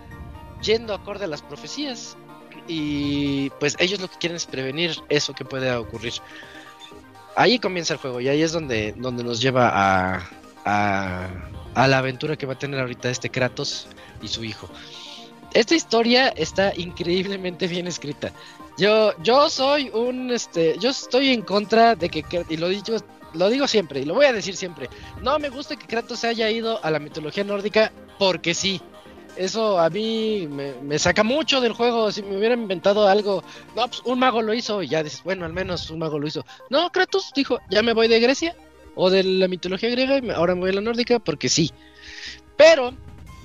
yendo 0.62 0.94
acorde 0.94 1.24
a 1.24 1.28
las 1.28 1.42
profecías 1.42 2.16
y 2.66 3.50
pues 3.60 3.76
ellos 3.78 4.00
lo 4.00 4.08
que 4.08 4.18
quieren 4.18 4.36
es 4.36 4.46
prevenir 4.46 4.96
eso 5.08 5.34
que 5.34 5.44
pueda 5.44 5.80
ocurrir. 5.80 6.14
Ahí 7.36 7.58
comienza 7.58 7.94
el 7.94 8.00
juego 8.00 8.20
y 8.20 8.28
ahí 8.28 8.42
es 8.42 8.52
donde, 8.52 8.94
donde 8.96 9.24
nos 9.24 9.40
lleva 9.40 9.70
a, 9.72 10.28
a, 10.64 11.88
la 11.88 11.98
aventura 11.98 12.36
que 12.36 12.46
va 12.46 12.54
a 12.54 12.58
tener 12.58 12.80
ahorita 12.80 13.10
este 13.10 13.30
Kratos 13.30 13.88
y 14.22 14.28
su 14.28 14.44
hijo. 14.44 14.68
Esta 15.52 15.74
historia 15.74 16.28
está 16.28 16.72
increíblemente 16.76 17.66
bien 17.66 17.86
escrita. 17.86 18.32
Yo, 18.76 19.12
yo 19.22 19.48
soy 19.50 19.88
un, 19.90 20.30
este, 20.30 20.76
yo 20.78 20.90
estoy 20.90 21.32
en 21.32 21.42
contra 21.42 21.94
de 21.94 22.08
que, 22.08 22.24
y 22.48 22.56
lo 22.56 22.68
digo, 22.68 22.96
lo 23.34 23.48
digo 23.48 23.68
siempre 23.68 24.00
y 24.00 24.04
lo 24.04 24.14
voy 24.14 24.26
a 24.26 24.32
decir 24.32 24.56
siempre. 24.56 24.88
No 25.22 25.38
me 25.38 25.48
gusta 25.48 25.76
que 25.76 25.86
Kratos 25.86 26.20
se 26.20 26.28
haya 26.28 26.50
ido 26.50 26.84
a 26.84 26.90
la 26.90 26.98
mitología 26.98 27.44
nórdica 27.44 27.92
porque 28.18 28.54
sí 28.54 28.80
eso 29.36 29.78
a 29.78 29.90
mí 29.90 30.48
me, 30.48 30.98
saca 30.98 31.22
mucho 31.22 31.60
del 31.60 31.72
juego. 31.72 32.12
Si 32.12 32.22
me 32.22 32.36
hubieran 32.36 32.62
inventado 32.62 33.08
algo, 33.08 33.42
no, 33.76 33.88
pues 33.88 34.02
un 34.04 34.18
mago 34.18 34.42
lo 34.42 34.54
hizo 34.54 34.82
y 34.82 34.88
ya 34.88 35.02
dices, 35.02 35.22
bueno, 35.24 35.44
al 35.44 35.52
menos 35.52 35.90
un 35.90 35.98
mago 35.98 36.18
lo 36.18 36.26
hizo. 36.26 36.44
No, 36.70 36.90
Kratos 36.90 37.32
dijo, 37.34 37.58
ya 37.70 37.82
me 37.82 37.92
voy 37.92 38.08
de 38.08 38.20
Grecia 38.20 38.56
o 38.94 39.10
de 39.10 39.24
la 39.24 39.48
mitología 39.48 39.90
griega 39.90 40.18
y 40.18 40.30
ahora 40.30 40.54
me 40.54 40.62
voy 40.62 40.70
a 40.70 40.74
la 40.74 40.80
nórdica 40.80 41.18
porque 41.18 41.48
sí. 41.48 41.72
Pero, 42.56 42.94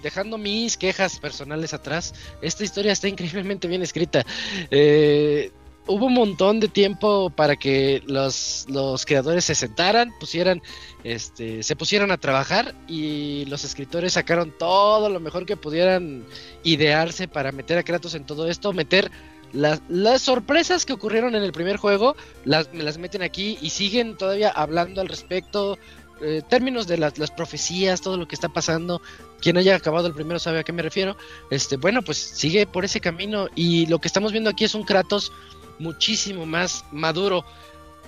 dejando 0.04 0.38
mis 0.38 0.78
quejas 0.78 1.20
personales 1.20 1.74
atrás, 1.74 2.14
esta 2.42 2.64
historia 2.64 2.92
está 2.92 3.08
increíblemente 3.08 3.68
bien 3.68 3.82
escrita. 3.82 4.26
Eh, 4.72 5.52
hubo 5.90 6.06
un 6.06 6.14
montón 6.14 6.60
de 6.60 6.68
tiempo 6.68 7.32
para 7.32 7.56
que 7.56 8.04
los, 8.06 8.68
los 8.70 9.06
creadores 9.06 9.44
se 9.44 9.56
sentaran, 9.56 10.14
pusieran, 10.20 10.62
este, 11.04 11.64
se 11.64 11.76
pusieran 11.76 12.12
a 12.12 12.18
trabajar 12.18 12.76
y 12.88 13.46
los 13.46 13.64
escritores 13.64 14.14
sacaron 14.14 14.54
todo 14.58 15.10
lo 15.10 15.20
mejor 15.20 15.48
que 15.48 15.58
pudieran 15.58 16.26
idearse 16.64 17.28
para 17.28 17.52
meter 17.52 17.80
a 17.80 17.84
Kratos 17.84 18.14
en 18.14 18.24
todo 18.24 18.48
esto, 18.48 18.72
meter 18.72 19.10
las, 19.52 19.82
las 19.90 20.22
sorpresas 20.22 20.86
que 20.86 20.94
ocurrieron 20.94 21.36
en 21.36 21.42
el 21.42 21.52
primer 21.52 21.78
juego, 21.78 22.16
las, 22.46 22.70
las 22.72 23.00
meten 23.00 23.24
aquí 23.24 23.58
y 23.60 23.72
siguen 23.72 24.16
todavía 24.16 24.50
hablando 24.50 25.02
al 25.02 25.08
respecto, 25.08 25.80
eh, 26.22 26.44
términos 26.48 26.86
de 26.86 26.98
las, 26.98 27.18
las, 27.18 27.32
profecías, 27.32 28.02
todo 28.02 28.18
lo 28.18 28.28
que 28.28 28.36
está 28.36 28.50
pasando. 28.50 29.02
Quien 29.42 29.58
haya 29.58 29.76
acabado 29.76 30.06
el 30.06 30.14
primero 30.14 30.38
sabe 30.38 30.60
a 30.60 30.64
qué 30.64 30.74
me 30.74 30.82
refiero. 30.82 31.16
Este, 31.50 31.78
bueno, 31.78 32.02
pues 32.04 32.18
sigue 32.18 32.68
por 32.68 32.86
ese 32.86 33.00
camino 33.00 33.48
y 33.56 33.86
lo 33.88 34.00
que 34.00 34.08
estamos 34.08 34.34
viendo 34.34 34.50
aquí 34.50 34.66
es 34.66 34.76
un 34.76 34.84
Kratos 34.84 35.32
muchísimo 35.80 36.46
más 36.46 36.86
maduro 36.92 37.46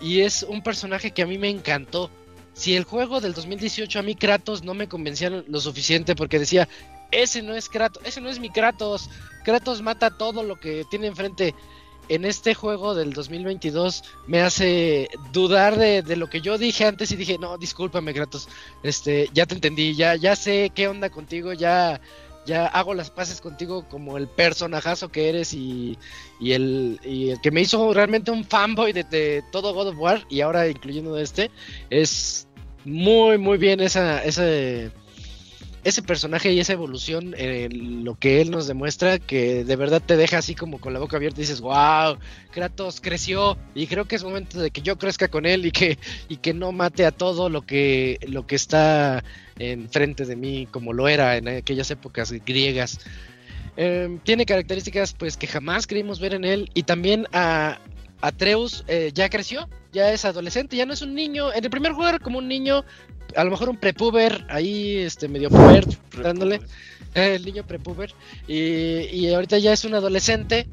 y 0.01 0.21
es 0.21 0.43
un 0.43 0.61
personaje 0.61 1.11
que 1.11 1.21
a 1.21 1.27
mí 1.27 1.37
me 1.37 1.49
encantó. 1.49 2.09
Si 2.53 2.75
el 2.75 2.83
juego 2.83 3.21
del 3.21 3.33
2018 3.33 3.99
a 3.99 4.01
mí 4.01 4.15
Kratos 4.15 4.63
no 4.63 4.73
me 4.73 4.87
convencía 4.87 5.29
lo 5.29 5.61
suficiente 5.61 6.15
porque 6.15 6.39
decía, 6.39 6.67
ese 7.11 7.41
no 7.41 7.55
es 7.55 7.69
Kratos, 7.69 8.03
ese 8.05 8.21
no 8.21 8.29
es 8.29 8.39
mi 8.39 8.49
Kratos, 8.49 9.09
Kratos 9.43 9.81
mata 9.81 10.17
todo 10.17 10.43
lo 10.43 10.59
que 10.59 10.85
tiene 10.89 11.07
enfrente. 11.07 11.55
En 12.09 12.25
este 12.25 12.55
juego 12.55 12.93
del 12.93 13.13
2022 13.13 14.03
me 14.27 14.41
hace 14.41 15.07
dudar 15.31 15.77
de, 15.77 16.01
de, 16.01 16.17
lo 16.17 16.29
que 16.29 16.41
yo 16.41 16.57
dije 16.57 16.83
antes 16.83 17.11
y 17.11 17.15
dije, 17.15 17.37
no, 17.39 17.57
discúlpame 17.57 18.13
Kratos, 18.13 18.49
este, 18.83 19.29
ya 19.33 19.45
te 19.45 19.55
entendí, 19.55 19.95
ya, 19.95 20.15
ya 20.15 20.35
sé 20.35 20.71
qué 20.75 20.89
onda 20.89 21.09
contigo, 21.09 21.53
ya, 21.53 22.01
ya 22.45 22.65
hago 22.67 22.93
las 22.93 23.09
paces 23.09 23.41
contigo 23.41 23.87
como 23.89 24.17
el 24.17 24.27
personajazo 24.27 25.09
que 25.09 25.29
eres 25.29 25.53
y, 25.53 25.97
el, 26.41 26.99
el 27.03 27.39
que 27.41 27.51
me 27.51 27.61
hizo 27.61 27.93
realmente 27.93 28.31
un 28.31 28.43
fanboy 28.43 28.93
de, 28.93 29.43
todo 29.51 29.73
God 29.73 29.89
of 29.89 29.99
War 29.99 30.25
y 30.29 30.41
ahora 30.41 30.67
incluyendo 30.67 31.17
este, 31.17 31.51
es 31.89 32.47
muy 32.83 33.37
muy 33.37 33.57
bien 33.57 33.79
esa, 33.79 34.23
ese, 34.23 34.91
ese 35.83 36.01
personaje 36.01 36.51
y 36.51 36.59
esa 36.59 36.73
evolución 36.73 37.33
en 37.37 38.03
lo 38.03 38.15
que 38.15 38.41
él 38.41 38.51
nos 38.51 38.67
demuestra 38.67 39.17
que 39.17 39.63
de 39.63 39.75
verdad 39.75 40.01
te 40.05 40.15
deja 40.15 40.37
así 40.37 40.53
como 40.53 40.79
con 40.79 40.93
la 40.93 40.99
boca 40.99 41.17
abierta 41.17 41.39
y 41.39 41.43
dices, 41.43 41.61
wow, 41.61 42.17
Kratos 42.51 43.01
creció 43.01 43.57
y 43.73 43.87
creo 43.87 44.05
que 44.05 44.15
es 44.15 44.23
momento 44.23 44.59
de 44.59 44.69
que 44.69 44.81
yo 44.81 44.97
crezca 44.97 45.27
con 45.27 45.45
él 45.45 45.65
y 45.65 45.71
que, 45.71 45.97
y 46.29 46.37
que 46.37 46.53
no 46.53 46.71
mate 46.71 47.05
a 47.05 47.11
todo 47.11 47.49
lo 47.49 47.63
que, 47.63 48.19
lo 48.27 48.45
que 48.45 48.55
está 48.55 49.23
enfrente 49.57 50.25
de 50.25 50.35
mí 50.35 50.67
como 50.69 50.93
lo 50.93 51.07
era 51.07 51.37
en 51.37 51.47
aquellas 51.47 51.89
épocas 51.89 52.31
griegas. 52.45 52.99
Em, 53.77 54.19
tiene 54.19 54.45
características 54.45 55.13
pues 55.13 55.37
que 55.37 55.47
jamás 55.47 55.87
creímos 55.87 56.19
ver 56.19 56.33
en 56.33 56.43
él 56.43 56.69
y 56.73 56.83
también 56.83 57.25
a 57.31 57.79
Atreus 58.21 58.83
eh, 58.87 59.11
ya 59.13 59.29
creció, 59.29 59.67
ya 59.91 60.11
es 60.13 60.25
adolescente, 60.25 60.75
ya 60.75 60.85
no 60.85 60.93
es 60.93 61.01
un 61.01 61.15
niño. 61.15 61.51
En 61.53 61.63
el 61.63 61.69
primer 61.69 61.93
juego 61.93 62.09
era 62.09 62.19
como 62.19 62.37
un 62.37 62.47
niño, 62.47 62.85
a 63.35 63.43
lo 63.43 63.51
mejor 63.51 63.69
un 63.69 63.77
prepuber, 63.77 64.45
ahí 64.49 64.97
este 64.97 65.27
medio 65.27 65.49
puber, 65.49 65.85
dándole 66.21 66.61
eh, 67.15 67.35
el 67.35 67.45
niño 67.45 67.65
prepuber. 67.65 68.13
Y, 68.47 69.07
y 69.11 69.33
ahorita 69.33 69.57
ya 69.57 69.73
es 69.73 69.85
un 69.85 69.95
adolescente. 69.95 70.67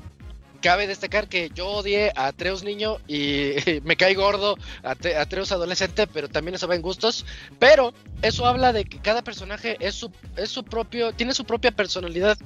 Cabe 0.61 0.89
destacar 0.89 1.29
que 1.29 1.51
yo 1.55 1.69
odié 1.69 2.13
a 2.17 2.27
Atreus 2.27 2.65
niño 2.65 2.97
y 3.07 3.55
me 3.85 3.97
cae 3.97 4.15
gordo 4.15 4.57
a 4.83 4.97
Atreus 5.21 5.53
adolescente, 5.53 6.09
pero 6.09 6.29
también 6.29 6.57
eso 6.57 6.67
va 6.67 6.75
en 6.75 6.83
gustos. 6.83 7.25
Pero 7.59 7.95
eso 8.23 8.47
habla 8.47 8.73
de 8.73 8.85
que 8.85 8.99
cada 8.99 9.23
personaje 9.23 9.77
es 9.81 9.95
su, 9.95 10.11
es 10.37 10.51
su 10.51 10.65
propio, 10.65 11.13
tiene 11.13 11.35
su 11.35 11.45
propia 11.45 11.71
personalidad 11.71 12.39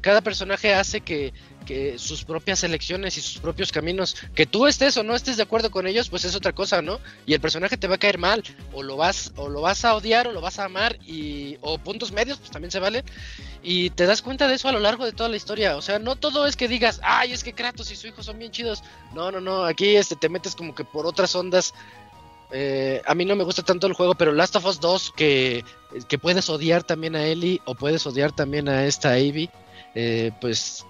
cada 0.00 0.22
personaje 0.22 0.74
hace 0.74 1.00
que, 1.00 1.32
que 1.66 1.98
sus 1.98 2.24
propias 2.24 2.64
elecciones 2.64 3.16
y 3.16 3.20
sus 3.20 3.38
propios 3.38 3.72
caminos, 3.72 4.16
que 4.34 4.46
tú 4.46 4.66
estés 4.66 4.96
o 4.96 5.02
no 5.02 5.14
estés 5.14 5.36
de 5.36 5.42
acuerdo 5.42 5.70
con 5.70 5.86
ellos, 5.86 6.08
pues 6.08 6.24
es 6.24 6.34
otra 6.34 6.52
cosa, 6.52 6.82
¿no? 6.82 7.00
Y 7.26 7.34
el 7.34 7.40
personaje 7.40 7.76
te 7.76 7.88
va 7.88 7.96
a 7.96 7.98
caer 7.98 8.18
mal, 8.18 8.42
o 8.72 8.82
lo 8.82 8.96
vas, 8.96 9.32
o 9.36 9.48
lo 9.48 9.60
vas 9.60 9.84
a 9.84 9.94
odiar, 9.94 10.28
o 10.28 10.32
lo 10.32 10.40
vas 10.40 10.58
a 10.58 10.64
amar, 10.64 10.98
y, 11.06 11.58
o 11.60 11.78
puntos 11.78 12.12
medios, 12.12 12.38
pues 12.38 12.50
también 12.50 12.70
se 12.70 12.80
vale. 12.80 13.04
Y 13.62 13.90
te 13.90 14.06
das 14.06 14.22
cuenta 14.22 14.48
de 14.48 14.54
eso 14.54 14.68
a 14.68 14.72
lo 14.72 14.80
largo 14.80 15.04
de 15.04 15.12
toda 15.12 15.28
la 15.28 15.36
historia. 15.36 15.76
O 15.76 15.82
sea, 15.82 15.98
no 15.98 16.16
todo 16.16 16.46
es 16.46 16.56
que 16.56 16.68
digas, 16.68 17.00
ay, 17.02 17.32
es 17.32 17.44
que 17.44 17.52
Kratos 17.52 17.90
y 17.90 17.96
su 17.96 18.06
hijo 18.06 18.22
son 18.22 18.38
bien 18.38 18.50
chidos. 18.50 18.82
No, 19.14 19.30
no, 19.30 19.40
no. 19.40 19.64
Aquí 19.64 19.96
este, 19.96 20.16
te 20.16 20.28
metes 20.28 20.54
como 20.54 20.74
que 20.74 20.84
por 20.84 21.06
otras 21.06 21.34
ondas. 21.34 21.74
Eh, 22.52 23.00
a 23.06 23.14
mí 23.14 23.24
no 23.24 23.36
me 23.36 23.44
gusta 23.44 23.62
tanto 23.62 23.86
el 23.86 23.92
juego, 23.92 24.14
pero 24.14 24.32
Last 24.32 24.56
of 24.56 24.64
Us 24.64 24.80
2, 24.80 25.12
que, 25.16 25.64
que 26.08 26.18
puedes 26.18 26.48
odiar 26.48 26.82
también 26.82 27.14
a 27.14 27.24
Ellie 27.24 27.60
o 27.64 27.74
puedes 27.74 28.04
odiar 28.06 28.32
también 28.32 28.68
a 28.68 28.86
esta 28.86 29.12
Abby, 29.12 29.50
eh, 29.94 30.32
pues 30.40 30.84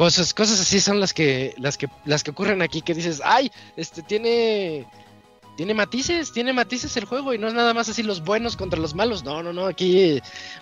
cosas, 0.00 0.32
cosas 0.32 0.58
así 0.60 0.80
son 0.80 0.98
las 0.98 1.12
que, 1.12 1.52
las 1.58 1.76
que, 1.76 1.86
las 2.06 2.22
que 2.24 2.30
ocurren 2.30 2.62
aquí 2.62 2.80
que 2.80 2.94
dices, 2.94 3.20
ay, 3.22 3.52
este 3.76 4.00
tiene, 4.02 4.86
tiene 5.58 5.74
matices, 5.74 6.32
tiene 6.32 6.54
matices 6.54 6.96
el 6.96 7.04
juego 7.04 7.34
y 7.34 7.38
no 7.38 7.48
es 7.48 7.52
nada 7.52 7.74
más 7.74 7.90
así 7.90 8.02
los 8.02 8.24
buenos 8.24 8.56
contra 8.56 8.80
los 8.80 8.94
malos, 8.94 9.24
no, 9.24 9.42
no, 9.42 9.52
no, 9.52 9.66
aquí 9.66 10.18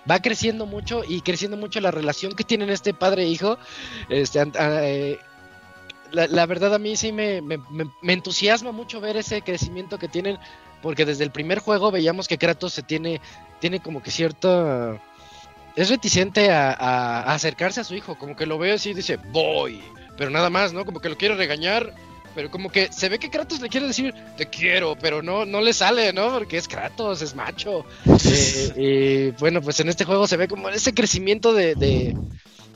va 0.09 0.19
creciendo 0.21 0.65
mucho 0.65 1.03
y 1.07 1.21
creciendo 1.21 1.55
mucho 1.55 1.79
la 1.79 1.89
relación 1.89 2.33
que 2.35 2.43
tienen 2.43 2.69
este 2.69 2.93
padre 2.93 3.23
e 3.23 3.27
hijo, 3.29 3.57
este, 4.09 4.43
eh, 4.59 5.17
la, 6.11 6.27
la 6.27 6.45
verdad 6.45 6.75
a 6.75 6.79
mí 6.79 6.97
sí 6.97 7.13
me, 7.13 7.41
me, 7.41 7.57
me- 7.69 7.89
me 8.01 8.11
entusiasma 8.13 8.73
mucho 8.73 8.99
ver 8.99 9.15
ese 9.15 9.41
crecimiento 9.41 9.97
que 9.97 10.09
tienen, 10.09 10.37
porque 10.81 11.05
desde 11.05 11.23
el 11.23 11.31
primer 11.31 11.59
juego 11.59 11.91
veíamos 11.91 12.27
que 12.27 12.37
Kratos 12.37 12.73
se 12.73 12.83
tiene, 12.83 13.21
tiene 13.61 13.79
como 13.79 14.03
que 14.03 14.11
cierta... 14.11 15.01
Es 15.79 15.89
reticente 15.89 16.51
a, 16.51 16.71
a- 16.73 17.21
a 17.21 17.33
acercarse 17.33 17.79
a 17.79 17.83
su 17.85 17.95
hijo, 17.95 18.17
como 18.17 18.35
que 18.35 18.45
lo 18.45 18.57
ve 18.57 18.73
así 18.73 18.89
y 18.89 18.93
dice, 18.93 19.17
voy, 19.31 19.81
pero 20.17 20.29
nada 20.29 20.49
más, 20.49 20.73
¿no? 20.73 20.83
Como 20.85 20.99
que 20.99 21.07
lo 21.07 21.17
quiere 21.17 21.35
regañar, 21.35 21.93
pero 22.35 22.51
como 22.51 22.69
que 22.69 22.91
se 22.91 23.07
ve 23.07 23.17
que 23.17 23.29
Kratos 23.29 23.61
le 23.61 23.69
quiere 23.69 23.87
decir, 23.87 24.13
te 24.37 24.47
quiero, 24.47 24.97
pero 24.99 25.21
no, 25.23 25.45
no 25.45 25.61
le 25.61 25.71
sale, 25.71 26.11
¿no? 26.11 26.33
Porque 26.33 26.57
es 26.57 26.67
Kratos, 26.67 27.21
es 27.21 27.33
macho. 27.33 27.85
Eh, 28.31 28.73
y 28.75 29.39
bueno, 29.39 29.61
pues 29.61 29.79
en 29.79 29.87
este 29.89 30.03
juego 30.03 30.27
se 30.27 30.35
ve 30.37 30.47
como 30.49 30.67
ese 30.69 30.93
crecimiento 30.93 31.53
de, 31.53 31.75
de, 31.75 32.15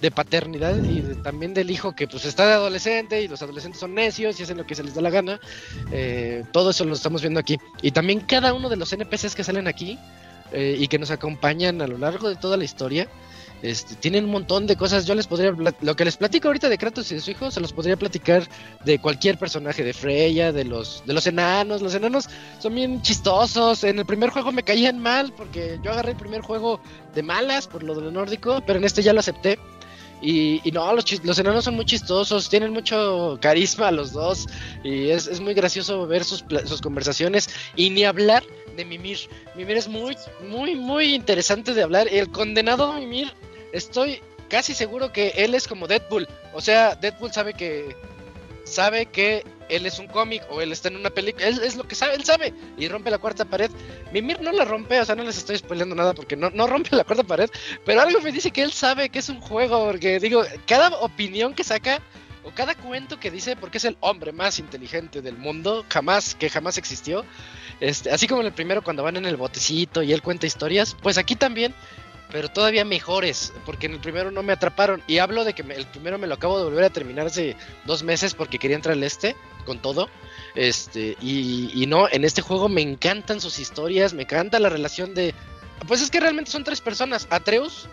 de 0.02 0.12
paternidad 0.12 0.78
y 0.90 1.02
de- 1.02 1.16
también 1.16 1.54
del 1.54 1.70
hijo 1.72 1.94
que 1.94 2.08
pues 2.08 2.24
está 2.26 2.48
de 2.48 2.54
adolescente 2.54 3.22
y 3.22 3.28
los 3.28 3.42
adolescentes 3.42 3.80
son 3.82 3.94
necios 3.94 4.40
y 4.40 4.44
hacen 4.44 4.58
lo 4.58 4.66
que 4.66 4.76
se 4.76 4.84
les 4.84 4.96
da 4.96 5.02
la 5.02 5.10
gana. 5.10 5.40
Eh, 5.92 6.44
todo 6.54 6.70
eso 6.72 6.86
lo 6.86 6.94
estamos 6.94 7.22
viendo 7.22 7.40
aquí. 7.42 7.58
Y 7.82 7.92
también 7.92 8.22
cada 8.22 8.54
uno 8.54 8.70
de 8.70 8.78
los 8.78 8.92
NPCs 8.94 9.36
que 9.36 9.44
salen 9.44 9.68
aquí 9.68 10.00
eh, 10.54 10.76
y 10.80 10.88
que 10.88 11.00
nos 11.00 11.12
acompañan 11.12 11.82
a 11.82 11.88
lo 11.88 11.98
largo 11.98 12.30
de 12.30 12.36
toda 12.36 12.58
la 12.58 12.64
historia. 12.64 13.10
Este, 13.64 13.96
tienen 13.96 14.26
un 14.26 14.32
montón 14.32 14.68
de 14.68 14.76
cosas. 14.76 15.06
Yo 15.06 15.16
les 15.16 15.26
podría. 15.26 15.56
Lo 15.82 15.96
que 15.96 16.04
les 16.04 16.18
platico 16.18 16.50
ahorita 16.50 16.68
de 16.68 16.78
Kratos 16.78 17.10
y 17.12 17.16
de 17.16 17.22
su 17.22 17.32
hijo, 17.32 17.50
se 17.50 17.62
los 17.62 17.72
podría 17.72 17.96
platicar 17.96 18.48
de 18.84 19.00
cualquier 19.00 19.38
personaje, 19.38 19.86
de 19.86 19.94
Freya, 19.94 20.52
de 20.52 20.66
los, 20.66 21.02
de 21.06 21.14
los 21.14 21.26
enanos. 21.28 21.82
Los 21.82 21.96
enanos 21.96 22.30
son 22.60 22.76
bien 22.76 23.02
chistosos. 23.02 23.86
En 23.86 24.00
el 24.00 24.06
primer 24.06 24.32
juego 24.32 24.52
me 24.52 24.64
caían 24.64 25.00
mal 25.00 25.32
porque 25.32 25.80
yo 25.82 25.92
agarré 25.92 26.12
el 26.12 26.18
primer 26.18 26.42
juego 26.42 26.82
de 27.16 27.24
malas 27.24 27.68
por 27.68 27.84
lo 27.84 27.96
de 27.96 28.02
lo 28.02 28.12
nórdico, 28.12 28.62
pero 28.68 28.80
en 28.80 28.86
este 28.86 29.02
ya 29.02 29.14
lo 29.14 29.22
acepté. 29.22 29.58
Y, 30.26 30.62
no, 30.72 30.94
los, 30.94 31.24
los 31.26 31.38
enanos 31.38 31.66
son 31.66 31.76
muy 31.76 31.84
chistosos, 31.84 32.50
tienen 32.50 32.72
mucho 32.72 33.38
carisma 33.42 33.92
los 33.92 34.14
dos. 34.14 34.48
Y 34.82 35.10
es, 35.10 35.28
es 35.28 35.42
muy 35.42 35.54
gracioso 35.54 36.08
ver 36.08 36.24
sus, 36.24 36.46
sus 36.66 36.82
conversaciones. 36.82 37.50
Y 37.76 37.90
ni 37.90 38.06
hablar 38.06 38.42
de 38.78 38.86
Mimir. 38.86 39.20
Mimir 39.54 39.78
es 39.78 39.90
muy, 39.90 40.16
muy, 40.48 40.76
muy 40.76 41.14
interesante 41.14 41.74
de 41.74 41.84
hablar. 41.84 42.08
El 42.10 42.32
condenado 42.32 42.94
Mimir, 42.94 43.34
estoy 43.74 44.22
casi 44.50 44.74
seguro 44.74 45.12
que 45.12 45.34
él 45.36 45.56
es 45.56 45.68
como 45.68 45.88
Deadpool. 45.88 46.28
O 46.54 46.62
sea, 46.62 46.96
Deadpool 46.96 47.34
sabe 47.34 47.54
que 47.54 47.96
sabe 48.64 49.08
que 49.08 49.44
él 49.70 49.86
es 49.86 50.00
un 50.00 50.08
cómic 50.08 50.44
o 50.50 50.62
él 50.62 50.72
está 50.72 50.90
en 50.90 50.96
una 50.96 51.10
película. 51.10 51.48
Él 51.48 51.60
es 51.64 51.76
lo 51.76 51.84
que 51.84 51.96
sabe, 51.96 52.16
él 52.16 52.24
sabe. 52.24 52.54
Y 52.78 52.88
rompe 52.88 53.12
la 53.12 53.18
cuarta 53.18 53.46
pared. 53.46 53.72
Mimir 54.12 54.42
no 54.42 54.52
la 54.52 54.66
rompe, 54.66 55.00
o 55.00 55.06
sea, 55.06 55.16
no 55.16 55.24
les 55.24 55.38
estoy 55.38 55.58
spoileando 55.58 55.96
nada 55.96 56.14
porque 56.14 56.36
no, 56.36 56.50
no 56.50 56.68
rompe 56.68 56.96
la 56.96 57.04
cuarta 57.04 57.24
pared. 57.24 57.50
Pero 57.86 58.02
algo 58.02 58.22
me 58.22 58.32
dice 58.32 58.52
que 58.52 58.64
él 58.64 58.72
sabe 58.72 59.10
que 59.10 59.20
es 59.20 59.30
un 59.30 59.42
juego. 59.42 59.88
Porque 59.88 60.20
digo, 60.20 60.44
cada 60.68 60.90
opinión 60.98 61.54
que 61.54 61.64
saca 61.64 62.02
o 62.44 62.52
cada 62.52 62.76
cuento 62.76 63.20
que 63.20 63.32
dice, 63.32 63.56
porque 63.56 63.78
es 63.78 63.86
el 63.86 63.98
hombre 64.02 64.32
más 64.32 64.60
inteligente 64.60 65.22
del 65.22 65.38
mundo, 65.38 65.86
jamás, 65.90 66.36
que 66.36 66.50
jamás 66.50 66.78
existió. 66.78 67.24
Este, 67.80 68.12
así 68.12 68.28
como 68.28 68.42
en 68.42 68.48
el 68.48 68.54
primero 68.54 68.84
cuando 68.84 69.04
van 69.04 69.18
en 69.18 69.26
el 69.26 69.38
botecito 69.38 70.04
y 70.04 70.14
él 70.14 70.22
cuenta 70.22 70.46
historias, 70.46 70.96
pues 71.02 71.18
aquí 71.18 71.36
también, 71.36 71.74
pero 72.34 72.50
todavía 72.50 72.84
mejores, 72.84 73.54
porque 73.66 73.86
en 73.86 73.94
el 73.94 74.00
primero 74.00 74.32
no 74.32 74.42
me 74.44 74.52
atraparon. 74.52 75.02
Y 75.08 75.20
hablo 75.20 75.46
de 75.46 75.54
que 75.54 75.62
me- 75.64 75.76
el 75.76 75.86
primero 75.86 76.18
me 76.18 76.26
lo 76.28 76.34
acabo 76.34 76.58
de 76.58 76.66
volver 76.66 76.84
a 76.84 76.90
terminar 76.90 77.28
hace 77.28 77.56
dos 77.86 78.02
meses 78.04 78.34
porque 78.34 78.58
quería 78.60 78.76
entrar 78.76 78.94
al 78.94 79.04
este 79.04 79.36
con 79.66 79.80
todo. 79.80 80.10
Este, 80.56 81.16
y, 81.22 81.72
y 81.74 81.86
no, 81.86 82.10
en 82.12 82.26
este 82.26 82.42
juego 82.42 82.68
me 82.70 82.82
encantan 82.82 83.40
sus 83.40 83.60
historias, 83.60 84.14
me 84.14 84.24
encanta 84.24 84.60
la 84.60 84.70
relación 84.70 85.14
de. 85.14 85.34
Pues 85.88 86.02
es 86.02 86.10
que 86.10 86.20
realmente 86.20 86.50
son 86.52 86.64
tres 86.64 86.82
personas: 86.82 87.28
Atreus, 87.30 87.88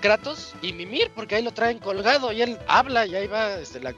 Kratos 0.00 0.54
y 0.62 0.72
Mimir, 0.72 1.10
porque 1.14 1.34
ahí 1.36 1.42
lo 1.42 1.52
traen 1.52 1.78
colgado 1.78 2.32
y 2.32 2.40
él 2.42 2.58
habla 2.66 3.06
y 3.06 3.14
ahí 3.14 3.26
va 3.26 3.56
este, 3.60 3.78
la, 3.80 3.94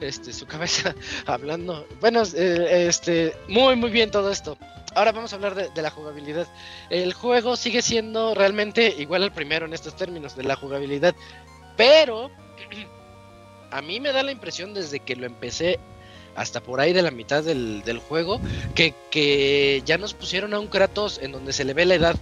este, 0.00 0.32
su 0.32 0.46
cabeza 0.46 0.94
hablando. 1.26 1.86
Bueno, 2.00 2.22
eh, 2.34 2.86
este, 2.88 3.34
muy, 3.48 3.74
muy 3.74 3.90
bien 3.90 4.10
todo 4.12 4.30
esto. 4.30 4.56
Ahora 4.94 5.12
vamos 5.12 5.32
a 5.32 5.36
hablar 5.36 5.54
de, 5.54 5.82
la 5.82 5.90
jugabilidad. 5.90 6.46
El 6.90 7.12
juego 7.14 7.56
sigue 7.56 7.82
siendo 7.82 8.34
realmente 8.34 8.94
igual 8.98 9.22
al 9.22 9.32
primero 9.32 9.66
en 9.66 9.72
estos 9.72 9.96
términos 9.96 10.36
de 10.36 10.44
la 10.44 10.56
jugabilidad, 10.56 11.14
pero 11.76 12.30
a 13.70 13.82
mí 13.82 14.00
me 14.00 14.12
da 14.12 14.22
la 14.22 14.32
impresión 14.32 14.74
desde 14.74 15.00
que 15.00 15.16
lo 15.16 15.26
empecé 15.26 15.78
hasta 16.34 16.62
por 16.62 16.80
ahí 16.80 16.92
de 16.92 17.02
la 17.02 17.10
mitad 17.10 17.42
del, 17.42 17.82
del 17.82 17.98
juego 17.98 18.40
que, 18.74 18.94
que 19.10 19.82
ya 19.84 19.98
nos 19.98 20.14
pusieron 20.14 20.54
a 20.54 20.60
un 20.60 20.68
Kratos 20.68 21.18
en 21.22 21.32
donde 21.32 21.52
se 21.52 21.64
le 21.64 21.74
ve 21.74 21.84
la 21.84 21.94
edad 21.94 22.16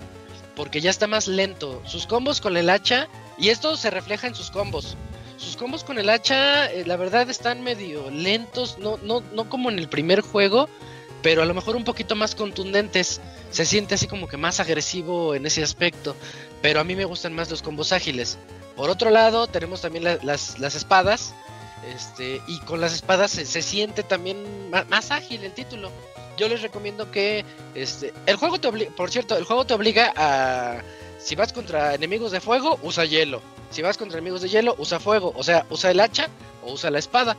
porque 0.61 0.83
ya 0.83 0.91
está 0.91 1.07
más 1.07 1.27
lento. 1.27 1.81
Sus 1.87 2.07
combos 2.07 2.43
con 2.43 2.57
el 2.59 2.69
hacha, 2.69 3.09
y 3.39 3.49
esto 3.49 3.79
se 3.79 3.89
refleja 3.89 4.27
en 4.27 4.35
sus 4.35 4.51
combos. 4.51 4.97
Sus 5.39 5.57
combos 5.57 5.85
con 5.85 5.99
el 5.99 6.11
hacha, 6.11 6.71
eh, 6.71 6.85
la 6.85 6.97
verdad, 6.97 7.31
están 7.31 7.63
medio 7.63 8.11
lentos, 8.11 8.79
no, 8.79 8.99
no, 8.99 9.23
no 9.33 9.49
como 9.49 9.71
en 9.71 9.79
el 9.79 9.89
primer 9.89 10.21
juego, 10.21 10.69
pero 11.23 11.43
a 11.43 11.47
lo 11.47 11.55
mejor 11.55 11.77
un 11.77 11.85
poquito 11.85 12.15
más 12.17 12.35
contundentes. 12.35 13.21
Se 13.51 13.67
siente 13.67 13.95
así 13.97 14.07
como 14.07 14.29
que 14.29 14.37
más 14.37 14.61
agresivo 14.61 15.35
en 15.35 15.45
ese 15.47 15.63
aspecto, 15.63 16.15
pero 16.63 16.79
a 16.81 16.85
mí 16.85 16.95
me 16.95 17.05
gustan 17.05 17.35
más 17.35 17.51
los 17.51 17.63
combos 17.63 17.93
ágiles. 17.93 18.39
Por 18.77 18.91
otro 18.91 19.11
lado, 19.11 19.47
tenemos 19.49 19.81
también 19.81 20.05
la- 20.05 20.19
las, 20.23 20.59
las 20.61 20.75
espadas, 20.77 21.35
este, 21.93 22.41
y 22.47 22.59
con 22.61 22.81
las 22.81 22.93
espadas 22.95 23.31
se, 23.33 23.45
se 23.47 23.63
siente 23.63 24.03
también 24.03 24.71
ma- 24.71 24.85
más 24.89 25.11
ágil 25.11 25.43
el 25.45 25.53
título. 25.53 25.91
Yo 26.37 26.49
les 26.49 26.63
recomiendo 26.63 27.11
que 27.11 27.45
este 27.75 28.15
el 28.27 28.37
juego 28.37 28.59
te 28.61 28.69
obliga, 28.69 28.91
por 28.97 29.11
cierto, 29.11 29.37
el 29.37 29.45
juego 29.45 29.67
te 29.67 29.75
obliga 29.75 30.13
a 30.17 30.81
si 31.19 31.35
vas 31.35 31.53
contra 31.53 31.95
enemigos 31.95 32.33
de 32.33 32.41
fuego, 32.41 32.79
usa 32.83 33.05
hielo. 33.05 33.43
Si 33.71 33.83
vas 33.83 33.99
contra 33.99 34.19
enemigos 34.19 34.41
de 34.43 34.49
hielo, 34.49 34.75
usa 34.79 34.99
fuego, 35.01 35.33
o 35.37 35.43
sea, 35.43 35.67
usa 35.71 35.91
el 35.91 36.01
hacha 36.01 36.29
o 36.65 36.73
usa 36.73 36.91
la 36.91 36.99
espada. 36.99 37.37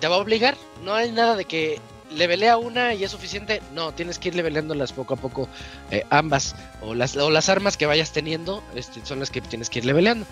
Te 0.00 0.06
va 0.08 0.14
a 0.14 0.18
obligar, 0.18 0.56
no 0.82 0.94
hay 0.94 1.10
nada 1.12 1.34
de 1.36 1.44
que 1.44 1.80
levelea 2.10 2.56
una 2.56 2.94
y 2.94 3.04
es 3.04 3.10
suficiente. 3.10 3.62
No, 3.74 3.92
tienes 3.92 4.18
que 4.18 4.28
ir 4.28 4.34
leveleándolas 4.34 4.92
poco 4.92 5.14
a 5.14 5.16
poco 5.16 5.48
eh, 5.90 6.04
ambas 6.10 6.54
o 6.82 6.94
las 6.94 7.16
o 7.16 7.30
las 7.30 7.48
armas 7.48 7.76
que 7.76 7.86
vayas 7.86 8.12
teniendo, 8.12 8.62
este, 8.74 9.04
son 9.04 9.20
las 9.20 9.30
que 9.30 9.40
tienes 9.40 9.70
que 9.70 9.80
ir 9.80 9.84
leveleando. 9.84 10.26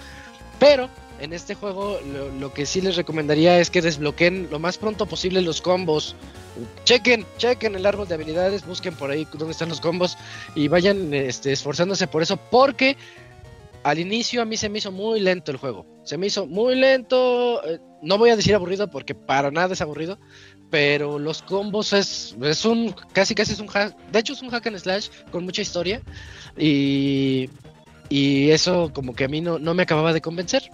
Pero 0.58 0.88
en 1.20 1.32
este 1.32 1.54
juego 1.54 1.98
lo, 2.12 2.30
lo 2.30 2.52
que 2.52 2.66
sí 2.66 2.80
les 2.80 2.96
recomendaría 2.96 3.58
es 3.58 3.70
que 3.70 3.82
desbloqueen 3.82 4.48
lo 4.50 4.58
más 4.58 4.78
pronto 4.78 5.06
posible 5.06 5.42
los 5.42 5.60
combos. 5.60 6.14
Chequen, 6.84 7.26
chequen 7.36 7.74
el 7.74 7.84
árbol 7.84 8.08
de 8.08 8.14
habilidades, 8.14 8.66
busquen 8.66 8.94
por 8.94 9.10
ahí 9.10 9.26
dónde 9.32 9.52
están 9.52 9.68
los 9.68 9.80
combos 9.80 10.16
y 10.54 10.68
vayan 10.68 11.12
este, 11.12 11.52
esforzándose 11.52 12.06
por 12.06 12.22
eso 12.22 12.38
porque 12.50 12.96
al 13.86 14.00
inicio 14.00 14.42
a 14.42 14.44
mí 14.44 14.56
se 14.56 14.68
me 14.68 14.78
hizo 14.78 14.90
muy 14.90 15.20
lento 15.20 15.52
el 15.52 15.58
juego. 15.58 15.86
Se 16.02 16.18
me 16.18 16.26
hizo 16.26 16.46
muy 16.46 16.74
lento, 16.74 17.64
eh, 17.64 17.78
no 18.02 18.18
voy 18.18 18.30
a 18.30 18.36
decir 18.36 18.52
aburrido 18.54 18.90
porque 18.90 19.14
para 19.14 19.52
nada 19.52 19.74
es 19.74 19.80
aburrido, 19.80 20.18
pero 20.76 21.18
los 21.18 21.40
combos 21.40 21.94
es, 21.94 22.36
es 22.42 22.66
un 22.66 22.94
casi 23.14 23.34
casi 23.34 23.54
es 23.54 23.60
un 23.60 23.66
hack, 23.66 23.96
de 24.12 24.18
hecho 24.18 24.34
es 24.34 24.42
un 24.42 24.50
hack 24.50 24.66
and 24.66 24.78
slash 24.78 25.08
con 25.30 25.42
mucha 25.42 25.62
historia 25.62 26.02
y 26.54 27.48
y 28.10 28.50
eso 28.50 28.92
como 28.92 29.14
que 29.14 29.24
a 29.24 29.28
mí 29.28 29.40
no, 29.40 29.58
no 29.58 29.72
me 29.72 29.84
acababa 29.84 30.12
de 30.12 30.20
convencer. 30.20 30.70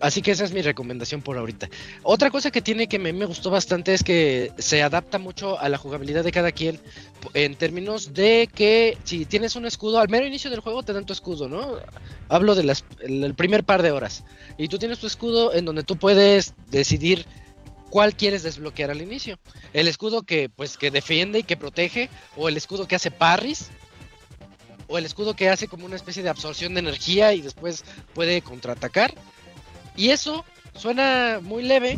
Así 0.00 0.22
que 0.22 0.30
esa 0.30 0.44
es 0.44 0.52
mi 0.52 0.62
recomendación 0.62 1.20
por 1.20 1.36
ahorita. 1.36 1.68
Otra 2.04 2.30
cosa 2.30 2.50
que 2.50 2.62
tiene 2.62 2.86
que 2.86 2.98
me, 2.98 3.12
me 3.12 3.26
gustó 3.26 3.50
bastante 3.50 3.92
es 3.92 4.02
que 4.02 4.50
se 4.56 4.82
adapta 4.82 5.18
mucho 5.18 5.58
a 5.60 5.68
la 5.68 5.76
jugabilidad 5.76 6.24
de 6.24 6.32
cada 6.32 6.52
quien 6.52 6.80
en 7.34 7.54
términos 7.54 8.14
de 8.14 8.48
que 8.54 8.96
si 9.04 9.26
tienes 9.26 9.56
un 9.56 9.66
escudo, 9.66 9.98
al 9.98 10.08
mero 10.08 10.26
inicio 10.26 10.50
del 10.50 10.60
juego 10.60 10.82
te 10.82 10.94
dan 10.94 11.04
tu 11.04 11.12
escudo, 11.12 11.50
¿no? 11.50 11.76
Hablo 12.30 12.54
del 12.54 12.72
el 13.00 13.34
primer 13.34 13.62
par 13.62 13.82
de 13.82 13.90
horas. 13.90 14.24
Y 14.56 14.68
tú 14.68 14.78
tienes 14.78 14.98
tu 14.98 15.06
escudo 15.06 15.52
en 15.52 15.66
donde 15.66 15.82
tú 15.82 15.96
puedes 15.96 16.54
decidir 16.70 17.26
cuál 17.90 18.16
quieres 18.16 18.42
desbloquear 18.42 18.90
al 18.90 19.02
inicio. 19.02 19.38
El 19.72 19.88
escudo 19.88 20.22
que 20.22 20.48
pues 20.48 20.76
que 20.76 20.90
defiende 20.90 21.40
y 21.40 21.42
que 21.42 21.56
protege 21.56 22.08
o 22.36 22.48
el 22.48 22.56
escudo 22.56 22.86
que 22.86 22.96
hace 22.96 23.10
parries 23.10 23.70
o 24.88 24.98
el 24.98 25.04
escudo 25.04 25.34
que 25.34 25.48
hace 25.48 25.68
como 25.68 25.86
una 25.86 25.96
especie 25.96 26.22
de 26.22 26.28
absorción 26.28 26.74
de 26.74 26.80
energía 26.80 27.32
y 27.32 27.40
después 27.40 27.84
puede 28.14 28.42
contraatacar 28.42 29.14
Y 29.96 30.10
eso 30.10 30.44
suena 30.74 31.40
muy 31.42 31.62
leve, 31.62 31.96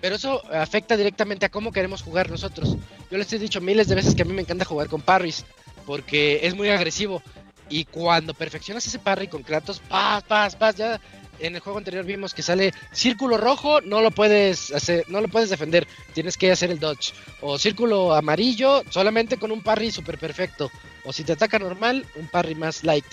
pero 0.00 0.16
eso 0.16 0.42
afecta 0.52 0.96
directamente 0.96 1.46
a 1.46 1.50
cómo 1.50 1.72
queremos 1.72 2.02
jugar 2.02 2.30
nosotros. 2.30 2.76
Yo 3.10 3.18
les 3.18 3.32
he 3.32 3.38
dicho 3.38 3.60
miles 3.60 3.88
de 3.88 3.94
veces 3.94 4.14
que 4.14 4.22
a 4.22 4.24
mí 4.24 4.32
me 4.32 4.42
encanta 4.42 4.64
jugar 4.64 4.88
con 4.88 5.00
parries, 5.00 5.44
porque 5.86 6.40
es 6.42 6.54
muy 6.54 6.68
agresivo. 6.68 7.22
Y 7.68 7.84
cuando 7.84 8.34
perfeccionas 8.34 8.86
ese 8.86 8.98
parry 8.98 9.28
con 9.28 9.42
Kratos, 9.42 9.80
paz, 9.80 10.22
paz, 10.24 10.54
paz, 10.54 10.76
ya 10.76 11.00
en 11.38 11.54
el 11.54 11.60
juego 11.60 11.78
anterior 11.78 12.04
vimos 12.04 12.34
que 12.34 12.42
sale 12.42 12.72
círculo 12.92 13.36
rojo, 13.36 13.80
no 13.80 14.00
lo 14.00 14.10
puedes 14.10 14.72
hacer, 14.72 15.04
no 15.08 15.20
lo 15.20 15.28
puedes 15.28 15.50
defender, 15.50 15.86
tienes 16.14 16.36
que 16.36 16.50
hacer 16.50 16.70
el 16.70 16.80
dodge. 16.80 17.12
O 17.40 17.58
círculo 17.58 18.14
amarillo, 18.14 18.82
solamente 18.90 19.36
con 19.36 19.52
un 19.52 19.62
parry 19.62 19.90
super 19.90 20.18
perfecto. 20.18 20.70
O 21.04 21.12
si 21.12 21.24
te 21.24 21.32
ataca 21.32 21.58
normal, 21.58 22.04
un 22.16 22.28
parry 22.28 22.54
más 22.54 22.84
light. 22.84 23.06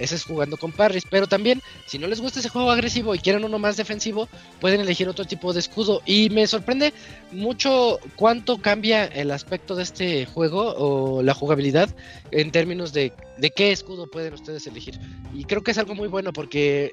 Ese 0.00 0.14
es 0.14 0.24
jugando 0.24 0.56
con 0.56 0.72
parries. 0.72 1.04
Pero 1.08 1.26
también, 1.26 1.62
si 1.86 1.98
no 1.98 2.06
les 2.06 2.20
gusta 2.20 2.40
ese 2.40 2.48
juego 2.48 2.70
agresivo 2.70 3.14
y 3.14 3.18
quieren 3.18 3.44
uno 3.44 3.58
más 3.58 3.76
defensivo, 3.76 4.28
pueden 4.60 4.80
elegir 4.80 5.08
otro 5.08 5.24
tipo 5.24 5.52
de 5.52 5.60
escudo. 5.60 6.02
Y 6.06 6.30
me 6.30 6.46
sorprende 6.46 6.92
mucho 7.30 8.00
cuánto 8.16 8.58
cambia 8.58 9.04
el 9.04 9.30
aspecto 9.30 9.74
de 9.74 9.82
este 9.82 10.26
juego 10.26 10.74
o 10.76 11.22
la 11.22 11.34
jugabilidad 11.34 11.94
en 12.30 12.50
términos 12.50 12.92
de, 12.92 13.12
de 13.36 13.50
qué 13.50 13.72
escudo 13.72 14.06
pueden 14.06 14.34
ustedes 14.34 14.66
elegir. 14.66 14.98
Y 15.34 15.44
creo 15.44 15.62
que 15.62 15.72
es 15.72 15.78
algo 15.78 15.94
muy 15.94 16.08
bueno 16.08 16.32
porque 16.32 16.92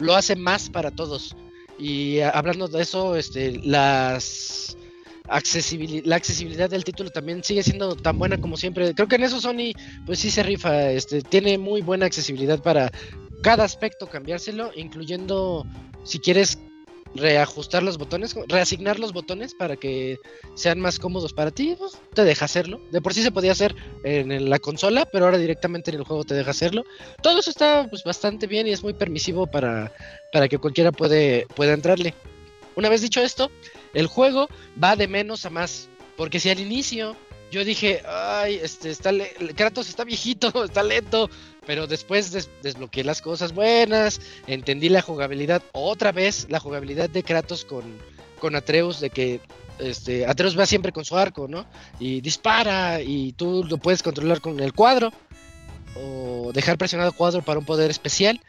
lo 0.00 0.14
hace 0.16 0.36
más 0.36 0.68
para 0.68 0.90
todos. 0.90 1.36
Y 1.78 2.18
a- 2.20 2.30
hablando 2.30 2.68
de 2.68 2.82
eso, 2.82 3.16
este, 3.16 3.60
las 3.64 4.76
la 6.04 6.16
accesibilidad 6.16 6.68
del 6.68 6.82
título 6.82 7.08
también 7.10 7.44
sigue 7.44 7.62
siendo 7.62 7.94
tan 7.94 8.18
buena 8.18 8.36
como 8.38 8.56
siempre. 8.56 8.92
Creo 8.94 9.06
que 9.06 9.14
en 9.14 9.22
eso 9.22 9.40
Sony, 9.40 9.72
pues 10.04 10.18
sí 10.18 10.28
se 10.30 10.42
rifa, 10.42 10.90
este, 10.90 11.22
tiene 11.22 11.56
muy 11.56 11.82
buena 11.82 12.06
accesibilidad 12.06 12.60
para 12.60 12.90
cada 13.42 13.62
aspecto 13.64 14.08
cambiárselo, 14.08 14.72
incluyendo 14.74 15.64
si 16.04 16.18
quieres 16.18 16.58
reajustar 17.14 17.82
los 17.82 17.98
botones, 17.98 18.34
reasignar 18.48 18.98
los 18.98 19.12
botones 19.12 19.54
para 19.54 19.76
que 19.76 20.18
sean 20.54 20.80
más 20.80 20.98
cómodos 20.98 21.32
para 21.32 21.50
ti, 21.50 21.74
pues, 21.78 21.98
te 22.14 22.24
deja 22.24 22.44
hacerlo. 22.44 22.80
De 22.90 23.00
por 23.00 23.14
sí 23.14 23.22
se 23.22 23.32
podía 23.32 23.52
hacer 23.52 23.74
en, 24.04 24.48
la 24.48 24.58
consola, 24.58 25.06
pero 25.10 25.24
ahora 25.24 25.38
directamente 25.38 25.90
en 25.90 25.98
el 25.98 26.04
juego 26.04 26.24
te 26.24 26.34
deja 26.34 26.50
hacerlo. 26.50 26.84
Todo 27.22 27.40
eso 27.40 27.50
está 27.50 27.88
pues 27.88 28.04
bastante 28.04 28.46
bien 28.46 28.66
y 28.66 28.70
es 28.70 28.82
muy 28.82 28.94
permisivo 28.94 29.46
para, 29.46 29.92
para 30.32 30.48
que 30.48 30.58
cualquiera 30.58 30.92
puede, 30.92 31.46
pueda 31.56 31.72
entrarle. 31.72 32.14
Una 32.76 32.88
vez 32.88 33.02
dicho 33.02 33.20
esto, 33.20 33.50
el 33.94 34.06
juego 34.06 34.48
va 34.82 34.96
de 34.96 35.08
menos 35.08 35.44
a 35.44 35.50
más. 35.50 35.88
Porque 36.16 36.38
si 36.38 36.50
al 36.50 36.60
inicio 36.60 37.16
yo 37.50 37.64
dije, 37.64 38.02
ay, 38.06 38.60
este 38.62 38.90
está 38.90 39.12
le- 39.12 39.32
Kratos 39.56 39.88
está 39.88 40.04
viejito, 40.04 40.52
está 40.64 40.82
lento, 40.82 41.28
pero 41.66 41.86
después 41.86 42.30
des- 42.32 42.48
desbloqueé 42.62 43.04
las 43.04 43.20
cosas 43.22 43.52
buenas, 43.52 44.20
entendí 44.46 44.88
la 44.88 45.02
jugabilidad, 45.02 45.62
otra 45.72 46.12
vez 46.12 46.46
la 46.48 46.60
jugabilidad 46.60 47.10
de 47.10 47.22
Kratos 47.22 47.64
con, 47.64 47.82
con 48.38 48.54
Atreus, 48.56 49.00
de 49.00 49.10
que 49.10 49.40
este, 49.78 50.26
Atreus 50.26 50.58
va 50.58 50.66
siempre 50.66 50.92
con 50.92 51.04
su 51.04 51.16
arco, 51.16 51.48
¿no? 51.48 51.66
Y 51.98 52.20
dispara 52.20 53.00
y 53.00 53.32
tú 53.32 53.64
lo 53.68 53.78
puedes 53.78 54.02
controlar 54.02 54.40
con 54.40 54.60
el 54.60 54.72
cuadro 54.74 55.12
o 55.96 56.50
dejar 56.52 56.78
presionado 56.78 57.12
cuadro 57.12 57.42
para 57.42 57.58
un 57.58 57.64
poder 57.64 57.90
especial. 57.90 58.40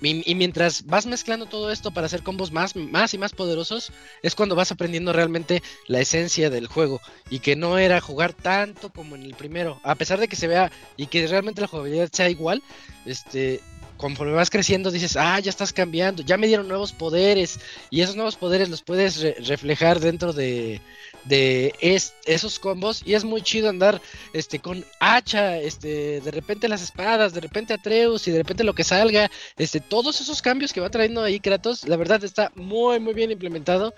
Y, 0.00 0.34
mientras 0.34 0.84
vas 0.86 1.06
mezclando 1.06 1.46
todo 1.46 1.70
esto 1.70 1.90
para 1.92 2.06
hacer 2.06 2.22
combos 2.22 2.52
más, 2.52 2.76
más 2.76 3.14
y 3.14 3.18
más 3.18 3.32
poderosos, 3.32 3.92
es 4.22 4.34
cuando 4.34 4.54
vas 4.54 4.72
aprendiendo 4.72 5.12
realmente 5.12 5.62
la 5.86 6.00
esencia 6.00 6.50
del 6.50 6.66
juego. 6.66 7.00
Y 7.30 7.38
que 7.38 7.56
no 7.56 7.78
era 7.78 8.00
jugar 8.00 8.32
tanto 8.32 8.90
como 8.90 9.14
en 9.14 9.22
el 9.22 9.34
primero. 9.34 9.80
A 9.82 9.94
pesar 9.94 10.20
de 10.20 10.28
que 10.28 10.36
se 10.36 10.48
vea 10.48 10.70
y 10.96 11.06
que 11.06 11.26
realmente 11.26 11.60
la 11.60 11.68
jugabilidad 11.68 12.10
sea 12.12 12.28
igual, 12.28 12.62
este, 13.06 13.60
conforme 13.96 14.32
vas 14.32 14.50
creciendo 14.50 14.90
dices, 14.90 15.16
ah, 15.16 15.38
ya 15.40 15.50
estás 15.50 15.72
cambiando, 15.72 16.22
ya 16.22 16.36
me 16.36 16.48
dieron 16.48 16.68
nuevos 16.68 16.92
poderes. 16.92 17.60
Y 17.88 18.02
esos 18.02 18.16
nuevos 18.16 18.36
poderes 18.36 18.68
los 18.68 18.82
puedes 18.82 19.20
re- 19.20 19.36
reflejar 19.38 20.00
dentro 20.00 20.32
de, 20.32 20.82
de 21.24 21.74
es- 21.80 22.14
esos 22.26 22.58
combos. 22.58 23.02
Y 23.04 23.14
es 23.14 23.24
muy 23.24 23.42
chido 23.42 23.68
andar 23.68 24.00
este, 24.32 24.58
con 24.58 24.84
hacha, 25.00 25.58
este, 25.58 26.20
de 26.20 26.30
repente 26.30 26.68
las 26.68 26.82
espadas, 26.82 27.32
de 27.34 27.40
repente 27.40 27.74
Atreus 27.74 28.26
y 28.28 28.30
de 28.30 28.38
repente 28.38 28.64
lo 28.64 28.74
que 28.74 28.84
salga. 28.84 29.30
Este, 29.56 29.80
todos 29.80 30.20
esos 30.20 30.42
cambios 30.42 30.72
que 30.72 30.80
va 30.80 30.90
trayendo 30.90 31.22
ahí 31.22 31.40
Kratos, 31.40 31.86
la 31.88 31.96
verdad 31.96 32.22
está 32.24 32.52
muy 32.54 33.00
muy 33.00 33.14
bien 33.14 33.30
implementado. 33.30 33.94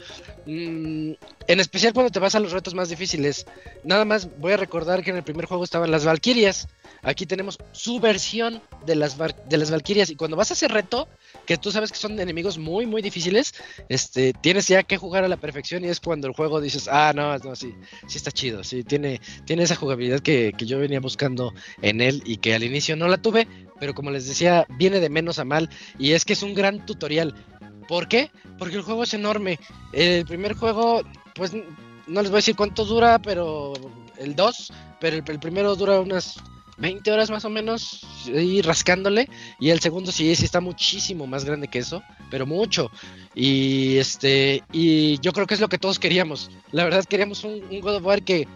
Mm, 0.46 1.12
en 1.48 1.60
especial 1.60 1.92
cuando 1.92 2.10
te 2.10 2.18
vas 2.18 2.34
a 2.34 2.40
los 2.40 2.52
retos 2.52 2.74
más 2.74 2.88
difíciles. 2.88 3.46
Nada 3.84 4.04
más 4.04 4.28
voy 4.38 4.52
a 4.52 4.56
recordar 4.56 5.02
que 5.02 5.10
en 5.10 5.16
el 5.16 5.22
primer 5.22 5.46
juego 5.46 5.64
estaban 5.64 5.90
las 5.90 6.04
Valquirias. 6.04 6.68
Aquí 7.02 7.26
tenemos 7.26 7.58
su 7.72 8.00
versión 8.00 8.60
de 8.84 8.96
las, 8.96 9.16
de 9.18 9.56
las 9.56 9.70
Valquirias. 9.70 10.10
Y 10.10 10.16
cuando 10.16 10.36
vas 10.36 10.50
a 10.50 10.54
ese 10.54 10.66
reto, 10.68 11.08
que 11.46 11.56
tú 11.56 11.70
sabes 11.70 11.92
que 11.92 11.98
son 11.98 12.18
enemigos 12.18 12.58
muy, 12.58 12.86
muy 12.86 13.00
difíciles, 13.02 13.54
este, 13.88 14.32
tienes 14.32 14.66
ya 14.66 14.82
que 14.82 14.96
jugar 14.96 15.22
a 15.24 15.28
la 15.28 15.36
perfección. 15.36 15.84
Y 15.84 15.88
es 15.88 16.00
cuando 16.00 16.26
el 16.26 16.34
juego 16.34 16.60
dices, 16.60 16.88
ah, 16.88 17.12
no, 17.16 17.36
no, 17.38 17.56
sí, 17.56 17.74
sí 18.06 18.18
está 18.18 18.30
chido. 18.30 18.62
Sí, 18.62 18.84
tiene, 18.84 19.20
tiene 19.44 19.64
esa 19.64 19.74
jugabilidad 19.74 20.20
que, 20.20 20.52
que 20.56 20.66
yo 20.66 20.78
venía 20.78 21.00
buscando 21.00 21.52
en 21.82 22.00
él 22.00 22.22
y 22.24 22.36
que 22.36 22.54
al 22.54 22.62
inicio 22.62 22.94
no 22.94 23.08
la 23.08 23.18
tuve. 23.18 23.48
Pero 23.80 23.94
como 23.94 24.10
les 24.10 24.28
decía, 24.28 24.66
viene 24.78 25.00
de 25.00 25.10
menos 25.10 25.38
a 25.38 25.44
mal. 25.44 25.68
Y 25.98 26.12
es 26.12 26.24
que 26.24 26.34
es 26.34 26.42
un 26.42 26.54
gran 26.54 26.86
tutorial. 26.86 27.34
¿Por 27.88 28.06
qué? 28.06 28.30
Porque 28.58 28.76
el 28.76 28.82
juego 28.82 29.02
es 29.02 29.14
enorme. 29.14 29.58
El 29.92 30.24
primer 30.26 30.54
juego, 30.54 31.02
pues 31.34 31.52
no 31.54 32.22
les 32.22 32.30
voy 32.30 32.36
a 32.36 32.42
decir 32.44 32.56
cuánto 32.56 32.84
dura, 32.84 33.18
pero 33.18 33.72
el 34.18 34.36
2, 34.36 34.72
pero 35.00 35.16
el 35.16 35.40
primero 35.40 35.74
dura 35.76 36.00
unas 36.00 36.36
20 36.78 37.10
horas 37.10 37.30
más 37.30 37.44
o 37.44 37.50
menos, 37.50 38.00
y 38.26 38.62
rascándole. 38.62 39.28
Y 39.58 39.70
el 39.70 39.80
segundo 39.80 40.12
sí, 40.12 40.34
sí 40.36 40.44
está 40.44 40.60
muchísimo 40.60 41.26
más 41.26 41.44
grande 41.44 41.68
que 41.68 41.78
eso, 41.78 42.02
pero 42.30 42.46
mucho. 42.46 42.90
Y 43.34 43.96
este, 43.98 44.62
y 44.72 45.18
yo 45.20 45.32
creo 45.32 45.46
que 45.46 45.54
es 45.54 45.60
lo 45.60 45.68
que 45.68 45.78
todos 45.78 45.98
queríamos. 45.98 46.50
La 46.72 46.84
verdad 46.84 47.04
queríamos 47.04 47.44
un, 47.44 47.60
God 47.80 47.96
of 47.96 48.04
War 48.04 48.22
que, 48.22 48.46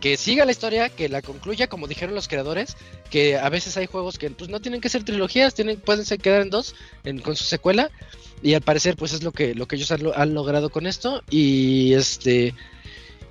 que 0.00 0.16
siga 0.16 0.44
la 0.44 0.52
historia, 0.52 0.88
que 0.88 1.08
la 1.08 1.22
concluya, 1.22 1.66
como 1.66 1.86
dijeron 1.88 2.14
los 2.14 2.28
creadores, 2.28 2.76
que 3.10 3.36
a 3.38 3.48
veces 3.48 3.76
hay 3.76 3.86
juegos 3.86 4.18
que 4.18 4.30
pues 4.30 4.50
no 4.50 4.60
tienen 4.60 4.80
que 4.80 4.88
ser 4.88 5.04
trilogías, 5.04 5.54
tienen, 5.54 5.80
pueden 5.80 6.04
ser 6.04 6.18
quedar 6.20 6.42
en 6.42 6.50
dos, 6.50 6.74
en- 7.04 7.20
con 7.20 7.36
su 7.36 7.44
secuela. 7.44 7.90
Y 8.42 8.54
al 8.54 8.60
parecer, 8.60 8.96
pues 8.96 9.12
es 9.12 9.22
lo 9.22 9.32
que, 9.32 9.54
lo 9.54 9.66
que 9.66 9.76
ellos 9.76 9.90
han, 9.90 10.02
han 10.14 10.34
logrado 10.34 10.68
con 10.70 10.86
esto. 10.86 11.22
Y 11.30 11.94
este. 11.94 12.54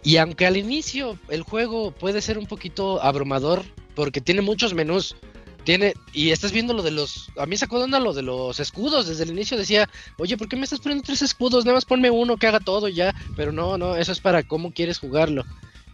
Y 0.06 0.18
aunque 0.18 0.45
al 0.45 0.57
inicio 0.57 1.18
el 1.30 1.44
juego 1.44 1.91
puede 1.91 2.22
ser 2.22 2.38
un 2.38 2.45
poquito 2.45 3.02
abrumador, 3.02 3.64
porque 3.95 4.22
tiene 4.22 4.41
muchos 4.41 4.74
menús. 4.74 5.15
Tiene, 5.64 5.94
y 6.11 6.32
estás 6.32 6.52
viendo 6.52 6.74
lo 6.74 6.84
de 6.84 6.91
los. 6.91 7.30
A 7.38 7.45
mí 7.45 7.56
sacó 7.56 7.78
de 7.78 7.86
onda 7.86 7.99
lo 7.99 8.14
de 8.14 8.22
los 8.22 8.60
escudos. 8.60 9.07
Desde 9.07 9.24
el 9.24 9.32
inicio 9.32 9.57
decía, 9.57 9.90
oye, 10.18 10.38
¿por 10.38 10.49
qué 10.49 10.57
me 10.57 10.64
estás 10.64 10.80
poniendo 10.80 11.06
tres 11.06 11.22
escudos? 11.22 11.64
Nada 11.64 11.76
más 11.76 11.86
ponme 11.86 12.11
uno 12.11 12.36
que 12.36 12.48
haga 12.48 12.60
todo 12.60 12.90
y 12.90 12.95
ya. 12.95 13.15
Pero 13.38 13.53
no, 13.53 13.78
no, 13.78 13.95
eso 13.95 14.11
es 14.11 14.20
para 14.20 14.44
cómo 14.44 14.74
quieres 14.74 14.99
jugarlo. 14.99 15.45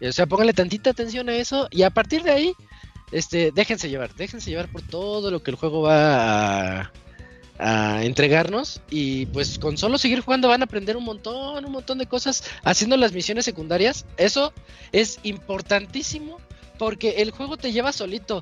O 0.02 0.12
sea, 0.12 0.26
pónganle 0.26 0.54
tantita 0.54 0.90
atención 0.90 1.30
a 1.30 1.36
eso. 1.36 1.68
Y 1.70 1.84
a 1.84 1.92
partir 1.92 2.24
de 2.24 2.32
ahí, 2.32 2.54
este, 3.12 3.52
déjense 3.52 3.90
llevar, 3.90 4.16
déjense 4.16 4.50
llevar 4.50 4.72
por 4.72 4.82
todo 4.82 5.30
lo 5.30 5.44
que 5.44 5.52
el 5.52 5.58
juego 5.58 5.82
va 5.82 6.92
a 7.62 8.04
entregarnos 8.06 8.82
y 8.90 9.26
pues 9.28 9.60
con 9.60 9.78
solo 9.78 9.98
seguir 9.98 10.22
jugando 10.22 10.48
van 10.48 10.62
a 10.62 10.64
aprender 10.64 10.96
un 10.96 11.04
montón, 11.04 11.66
un 11.66 11.72
montón 11.74 11.98
de 11.98 12.06
cosas 12.06 12.44
haciendo 12.64 12.96
las 12.96 13.12
misiones 13.12 13.46
secundarias. 13.46 14.06
Eso 14.18 14.54
es 14.94 15.20
importantísimo 15.24 16.40
porque 16.80 17.22
el 17.22 17.30
juego 17.30 17.58
te 17.58 17.72
lleva 17.72 17.92
solito. 17.92 18.42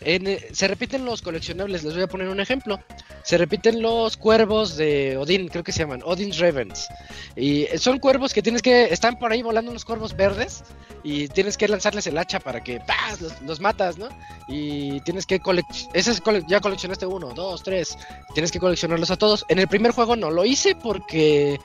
Eh, 0.00 0.48
se 0.52 0.68
repiten 0.68 1.04
los 1.04 1.22
coleccionables, 1.22 1.82
les 1.82 1.94
voy 1.94 2.04
a 2.04 2.06
poner 2.06 2.28
un 2.28 2.38
ejemplo. 2.38 2.78
Se 3.24 3.36
repiten 3.36 3.82
los 3.82 4.16
cuervos 4.16 4.76
de 4.76 5.16
Odín, 5.16 5.48
creo 5.48 5.64
que 5.64 5.72
se 5.72 5.80
llaman, 5.80 6.02
Odin's 6.04 6.38
Ravens. 6.38 6.86
Y 7.34 7.62
eh, 7.62 7.78
son 7.78 7.98
cuervos 7.98 8.32
que 8.32 8.42
tienes 8.42 8.62
que, 8.62 8.84
están 8.84 9.18
por 9.18 9.32
ahí 9.32 9.42
volando 9.42 9.70
unos 9.70 9.84
cuervos 9.84 10.14
verdes 10.16 10.62
y 11.02 11.28
tienes 11.28 11.56
que 11.56 11.66
lanzarles 11.66 12.06
el 12.06 12.18
hacha 12.18 12.38
para 12.38 12.62
que 12.62 12.80
¡paz! 12.80 13.20
Los, 13.44 13.60
matas, 13.60 13.98
¿no? 13.98 14.08
Y 14.46 15.00
tienes 15.00 15.26
que 15.26 15.40
coleccionar, 15.40 15.96
es 15.96 16.22
ya 16.46 16.60
coleccionaste 16.60 17.06
uno, 17.06 17.32
dos, 17.34 17.62
tres, 17.62 17.98
tienes 18.34 18.52
que 18.52 18.60
coleccionarlos 18.60 19.10
a 19.10 19.16
todos. 19.16 19.44
En 19.48 19.58
el 19.58 19.66
primer 19.66 19.92
juego 19.92 20.14
no 20.14 20.30
lo 20.30 20.44
hice 20.44 20.76
porque 20.76 21.58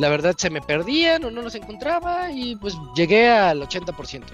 la 0.00 0.08
verdad 0.08 0.34
se 0.38 0.48
me 0.48 0.62
perdían 0.62 1.24
o 1.24 1.30
no 1.30 1.42
los 1.42 1.54
encontraba 1.54 2.32
y 2.32 2.56
pues 2.56 2.74
llegué 2.96 3.28
al 3.28 3.60
80%. 3.60 4.24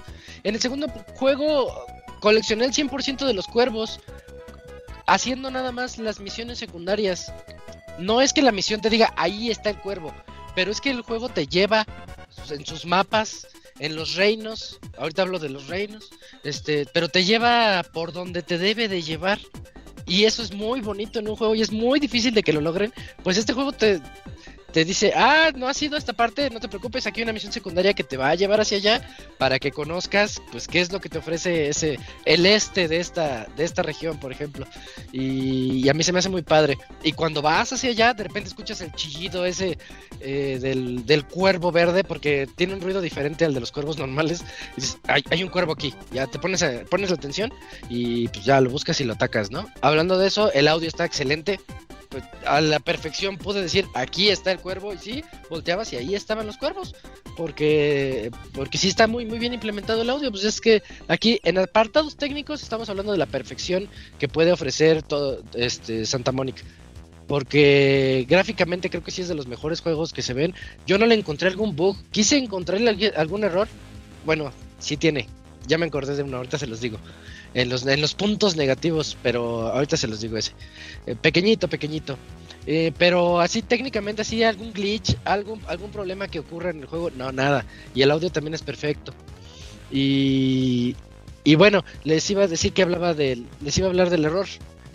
En 0.45 0.55
el 0.55 0.61
segundo 0.61 0.87
juego 1.17 1.73
coleccioné 2.21 2.67
el 2.67 2.73
100% 2.73 3.27
de 3.27 3.35
los 3.35 3.49
cuervos 3.49 3.99
haciendo 5.07 5.51
nada 5.51 5.73
más 5.73 5.99
las 5.99 6.21
misiones 6.21 6.59
secundarias. 6.59 7.33
No 7.99 8.21
es 8.21 8.33
que 8.33 8.43
la 8.43 8.53
misión 8.53 8.81
te 8.81 8.91
diga 8.91 9.13
ahí 9.17 9.51
está 9.51 9.71
el 9.71 9.81
cuervo, 9.81 10.15
pero 10.55 10.71
es 10.71 10.81
que 10.81 10.91
el 10.91 11.03
juego 11.03 11.29
te 11.29 11.49
lleva 11.49 11.85
en 12.49 12.65
sus 12.65 12.87
mapas, 12.87 13.49
en 13.81 13.97
los 13.97 14.15
reinos, 14.15 14.79
ahorita 14.99 15.23
hablo 15.23 15.41
de 15.41 15.49
los 15.49 15.67
reinos, 15.67 16.11
este, 16.45 16.87
pero 16.93 17.09
te 17.09 17.25
lleva 17.25 17.83
por 17.93 18.13
donde 18.13 18.43
te 18.43 18.57
debe 18.57 18.87
de 18.87 19.03
llevar. 19.03 19.41
Y 20.09 20.23
eso 20.23 20.45
es 20.45 20.55
muy 20.55 20.81
bonito 20.81 21.19
en 21.19 21.29
un 21.29 21.35
juego 21.35 21.57
y 21.57 21.63
es 21.63 21.73
muy 21.73 21.99
difícil 21.99 22.33
de 22.33 22.45
que 22.45 22.53
lo 22.53 22.61
logren. 22.61 22.93
Pues 23.25 23.39
este 23.39 23.53
juego 23.53 23.73
te, 23.73 24.01
te 24.77 24.85
dice, 24.85 25.15
ah, 25.17 25.53
no 25.57 25.69
has 25.69 25.81
ido 25.81 25.95
a 25.95 25.99
esta 25.99 26.13
parte, 26.13 26.51
no 26.51 26.61
te 26.61 26.69
preocupes, 26.69 27.07
aquí 27.07 27.21
hay 27.21 27.23
una 27.23 27.33
misión 27.33 27.51
secundaria 27.51 27.95
que 27.95 28.05
te 28.05 28.19
va 28.19 28.29
a 28.29 28.35
llevar 28.35 28.61
hacia 28.61 28.77
allá 28.77 29.09
para 29.39 29.59
que 29.59 29.71
conozcas, 29.73 30.43
pues, 30.53 30.69
qué 30.69 30.83
es 30.83 30.93
lo 30.93 31.01
que 31.01 31.09
te 31.09 31.17
ofrece 31.17 31.71
ese, 31.71 31.99
el 32.27 32.45
este 32.45 32.87
de 32.87 32.99
esta, 32.99 33.47
de 33.57 33.65
esta 33.65 33.83
región, 33.83 34.21
por 34.21 34.33
ejemplo. 34.33 34.67
Y, 35.13 35.89
a 35.89 35.95
mí 35.95 36.03
se 36.03 36.13
me 36.13 36.19
hace 36.19 36.29
muy 36.29 36.43
padre. 36.43 36.77
Y 37.03 37.13
cuando 37.13 37.41
vas 37.41 37.73
hacia 37.73 37.89
allá, 37.89 38.13
de 38.13 38.25
repente 38.25 38.51
escuchas 38.51 38.83
el 38.83 38.93
chillido 38.93 39.47
ese 39.47 39.79
eh, 40.21 40.59
del, 40.61 41.07
del 41.07 41.25
cuervo 41.25 41.73
verde, 41.73 42.05
porque 42.05 42.47
tiene 42.55 42.75
un 42.75 42.83
ruido 42.83 43.01
diferente 43.01 43.47
al 43.47 43.55
de 43.55 43.61
los 43.61 43.73
cuervos 43.73 43.97
normales. 43.97 44.45
Dices, 44.77 44.99
hay, 45.09 45.25
hay 45.31 45.43
un 45.43 45.49
cuervo 45.49 45.73
aquí, 45.73 45.95
ya 46.13 46.27
te 46.27 46.39
pones, 46.39 46.63
a- 46.63 46.85
pones 46.91 47.09
la 47.09 47.17
atención 47.17 47.51
y 47.89 48.29
pues 48.29 48.45
ya 48.45 48.61
lo 48.61 48.69
buscas 48.69 49.01
y 49.01 49.05
lo 49.05 49.15
atacas, 49.15 49.51
¿no? 49.51 49.67
Hablando 49.81 50.19
de 50.19 50.27
eso, 50.29 50.53
el 50.53 50.69
audio 50.69 50.87
está 50.87 51.07
excelente. 51.07 51.61
Pues, 52.09 52.25
a 52.45 52.61
la 52.61 52.79
perfección 52.81 53.37
pude 53.37 53.63
decir, 53.63 53.87
aquí 53.95 54.29
está 54.29 54.53
el 54.53 54.59
cuervo, 54.59 54.95
y 54.95 54.99
sí, 54.99 55.25
volteabas 55.51 55.93
y 55.93 55.97
ahí 55.97 56.15
estaban 56.15 56.47
los 56.47 56.57
cuervos, 56.57 56.95
porque, 57.37 58.31
porque 58.53 58.79
sí 58.79 58.89
está 58.89 59.07
muy, 59.07 59.25
muy 59.25 59.39
bien 59.39 59.55
implementado 59.55 60.03
el 60.03 60.11
audio, 60.11 60.31
pues 60.31 60.45
es 60.45 60.61
que 60.61 60.83
aquí 61.09 61.41
en 61.45 61.59
apartados 61.59 62.17
técnicos 62.17 62.63
estamos 62.63 62.89
hablando 62.89 63.13
de 63.13 63.19
la 63.19 63.27
perfección 63.27 63.89
que 64.19 64.29
puede 64.29 64.53
ofrecer 64.53 65.03
todo 65.03 65.43
este 65.55 66.07
Santa 66.07 66.33
Mónica. 66.33 66.63
Porque 67.27 68.25
gráficamente 68.29 68.89
creo 68.89 69.03
que 69.03 69.11
sí 69.11 69.23
es 69.23 69.29
de 69.29 69.35
los 69.35 69.49
mejores 69.49 69.81
juegos 69.81 70.13
que 70.13 70.23
se 70.23 70.33
ven. 70.33 70.55
Yo 70.87 70.97
no 70.97 71.07
le 71.07 71.17
encontré 71.17 71.49
algún 71.49 71.75
bug. 71.75 71.97
Quise 72.13 72.37
encontrarle 72.37 73.13
algún 73.17 73.43
error. 73.43 73.67
Bueno, 74.25 74.53
sí 74.79 74.97
tiene. 74.97 75.27
Ya 75.67 75.77
me 75.77 75.87
acordé 75.87 76.15
de 76.15 76.23
uno, 76.23 76.37
ahorita 76.37 76.57
se 76.57 76.69
los 76.69 76.81
digo. 76.81 76.99
En 77.55 77.69
los, 77.69 77.87
en 77.87 78.01
los 78.01 78.15
puntos 78.15 78.57
negativos, 78.57 79.17
pero 79.23 79.69
ahorita 79.69 79.97
se 79.97 80.09
los 80.09 80.21
digo 80.21 80.37
ese. 80.37 80.53
Eh, 81.07 81.17
pequeñito, 81.17 81.69
pequeñito. 81.69 82.19
Eh, 82.67 82.93
pero 82.99 83.41
así 83.41 83.63
técnicamente, 83.63 84.23
así 84.23 84.43
algún 84.43 84.73
glitch, 84.73 85.17
algún, 85.25 85.61
algún 85.69 85.91
problema 85.91 86.27
que 86.29 86.41
ocurra 86.41 86.71
en 86.71 86.81
el 86.81 86.87
juego, 86.87 87.11
no, 87.11 87.33
nada. 87.33 87.65
Y 87.95 88.03
el 88.03 88.11
audio 88.11 88.31
también 88.31 88.55
es 88.55 88.63
perfecto. 88.63 89.13
Y, 89.91 90.97
y 91.45 91.55
bueno, 91.55 91.85
les 92.05 92.29
iba 92.29 92.43
a 92.43 92.49
decir 92.49 92.73
que 92.73 92.83
hablaba 92.83 93.15
del, 93.15 93.47
les 93.63 93.79
iba 93.79 93.87
a 93.87 93.91
hablar 93.91 94.11
del 94.11 94.25
error. 94.25 94.47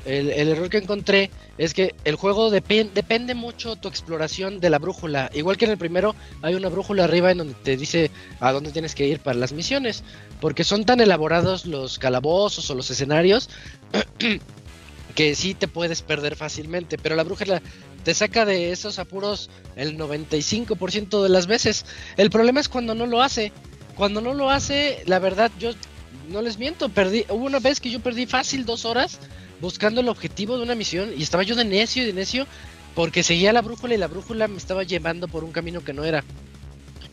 El, 0.05 0.29
el 0.31 0.49
error 0.49 0.69
que 0.69 0.77
encontré 0.79 1.29
es 1.57 1.73
que 1.73 1.93
el 2.05 2.15
juego 2.15 2.49
depen- 2.51 2.91
depende 2.93 3.35
mucho 3.35 3.75
tu 3.75 3.87
exploración 3.87 4.59
de 4.59 4.69
la 4.69 4.79
brújula. 4.79 5.29
Igual 5.33 5.57
que 5.57 5.65
en 5.65 5.71
el 5.71 5.77
primero, 5.77 6.15
hay 6.41 6.55
una 6.55 6.69
brújula 6.69 7.03
arriba 7.03 7.31
en 7.31 7.37
donde 7.39 7.53
te 7.53 7.77
dice 7.77 8.09
a 8.39 8.51
dónde 8.51 8.71
tienes 8.71 8.95
que 8.95 9.05
ir 9.07 9.19
para 9.19 9.37
las 9.37 9.51
misiones. 9.53 10.03
Porque 10.39 10.63
son 10.63 10.85
tan 10.85 11.01
elaborados 11.01 11.65
los 11.65 11.99
calabozos 11.99 12.69
o 12.69 12.75
los 12.75 12.89
escenarios 12.89 13.49
que 15.15 15.35
sí 15.35 15.53
te 15.53 15.67
puedes 15.67 16.01
perder 16.01 16.35
fácilmente. 16.35 16.97
Pero 16.97 17.15
la 17.15 17.23
brújula 17.23 17.61
te 18.03 18.13
saca 18.13 18.45
de 18.45 18.71
esos 18.71 18.97
apuros 18.97 19.49
el 19.75 19.97
95% 19.97 21.21
de 21.21 21.29
las 21.29 21.47
veces. 21.47 21.85
El 22.17 22.29
problema 22.29 22.59
es 22.59 22.69
cuando 22.69 22.95
no 22.95 23.05
lo 23.05 23.21
hace. 23.21 23.51
Cuando 23.95 24.21
no 24.21 24.33
lo 24.33 24.49
hace, 24.49 25.03
la 25.05 25.19
verdad, 25.19 25.51
yo 25.59 25.73
no 26.29 26.41
les 26.41 26.57
miento, 26.57 26.89
perdí. 26.89 27.25
Hubo 27.29 27.45
una 27.45 27.59
vez 27.59 27.79
que 27.79 27.91
yo 27.91 27.99
perdí 27.99 28.25
fácil 28.25 28.65
dos 28.65 28.85
horas 28.85 29.19
buscando 29.61 30.01
el 30.01 30.09
objetivo 30.09 30.57
de 30.57 30.63
una 30.63 30.75
misión 30.75 31.11
y 31.15 31.23
estaba 31.23 31.43
yo 31.43 31.55
de 31.55 31.63
necio 31.63 32.03
y 32.03 32.07
de 32.07 32.13
necio 32.13 32.47
porque 32.95 33.23
seguía 33.23 33.53
la 33.53 33.61
brújula 33.61 33.93
y 33.93 33.97
la 33.97 34.07
brújula 34.07 34.47
me 34.47 34.57
estaba 34.57 34.83
llevando 34.83 35.27
por 35.27 35.43
un 35.43 35.51
camino 35.51 35.81
que 35.81 35.93
no 35.93 36.03
era. 36.03 36.23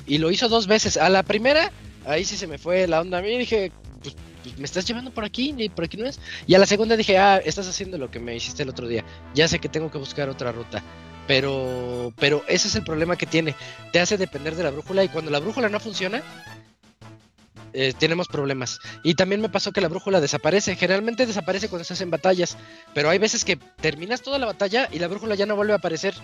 Y 0.07 0.19
lo 0.19 0.31
hizo 0.31 0.49
dos 0.49 0.66
veces. 0.66 0.97
A 0.97 1.09
la 1.09 1.23
primera, 1.23 1.70
ahí 2.07 2.25
sí 2.25 2.37
se 2.37 2.47
me 2.47 2.59
fue 2.59 2.87
la 2.89 3.01
onda 3.01 3.19
a 3.19 3.23
mí. 3.23 3.37
Dije, 3.39 3.70
pues, 4.03 4.16
pues, 4.43 4.59
me 4.59 4.65
estás 4.65 4.87
llevando 4.87 5.12
por 5.12 5.25
aquí 5.25 5.55
y 5.57 5.69
por 5.69 5.85
aquí 5.85 5.97
no 5.97 6.07
es. 6.07 6.19
Y 6.47 6.55
a 6.55 6.59
la 6.59 6.66
segunda 6.66 6.97
dije, 6.97 7.19
ah, 7.19 7.37
estás 7.37 7.69
haciendo 7.69 7.99
lo 7.99 8.11
que 8.11 8.19
me 8.19 8.35
hiciste 8.35 8.62
el 8.62 8.70
otro 8.70 8.89
día. 8.89 9.05
Ya 9.35 9.47
sé 9.47 9.59
que 9.59 9.69
tengo 9.69 9.91
que 9.91 9.99
buscar 9.99 10.29
otra 10.29 10.51
ruta. 10.51 10.83
Pero, 11.27 12.12
pero 12.19 12.43
ese 12.49 12.69
es 12.69 12.75
el 12.75 12.85
problema 12.85 13.16
que 13.16 13.27
tiene. 13.27 13.55
Te 13.93 14.01
hace 14.01 14.16
depender 14.16 14.57
de 14.57 14.65
la 14.65 14.70
brújula 14.70 15.05
y 15.05 15.09
cuando 15.09 15.31
la 15.31 15.41
brújula 15.41 15.69
no 15.69 15.79
funciona, 15.79 16.23
eh, 17.73 17.93
tenemos 17.99 18.28
problemas. 18.28 18.81
Y 19.03 19.15
también 19.15 19.40
me 19.40 19.49
pasó 19.49 19.73
que 19.73 19.81
la 19.81 19.89
brújula 19.89 20.20
desaparece. 20.20 20.77
Generalmente 20.77 21.27
desaparece 21.27 21.69
cuando 21.69 21.85
se 21.85 21.95
hacen 21.95 22.11
batallas. 22.11 22.57
Pero 22.95 23.11
hay 23.11 23.19
veces 23.19 23.45
que 23.45 23.57
terminas 23.57 24.23
toda 24.23 24.39
la 24.39 24.47
batalla 24.47 24.89
y 24.93 24.99
la 24.99 25.09
brújula 25.09 25.35
ya 25.35 25.47
no 25.47 25.57
vuelve 25.57 25.73
a 25.73 25.77
aparecer. 25.77 26.15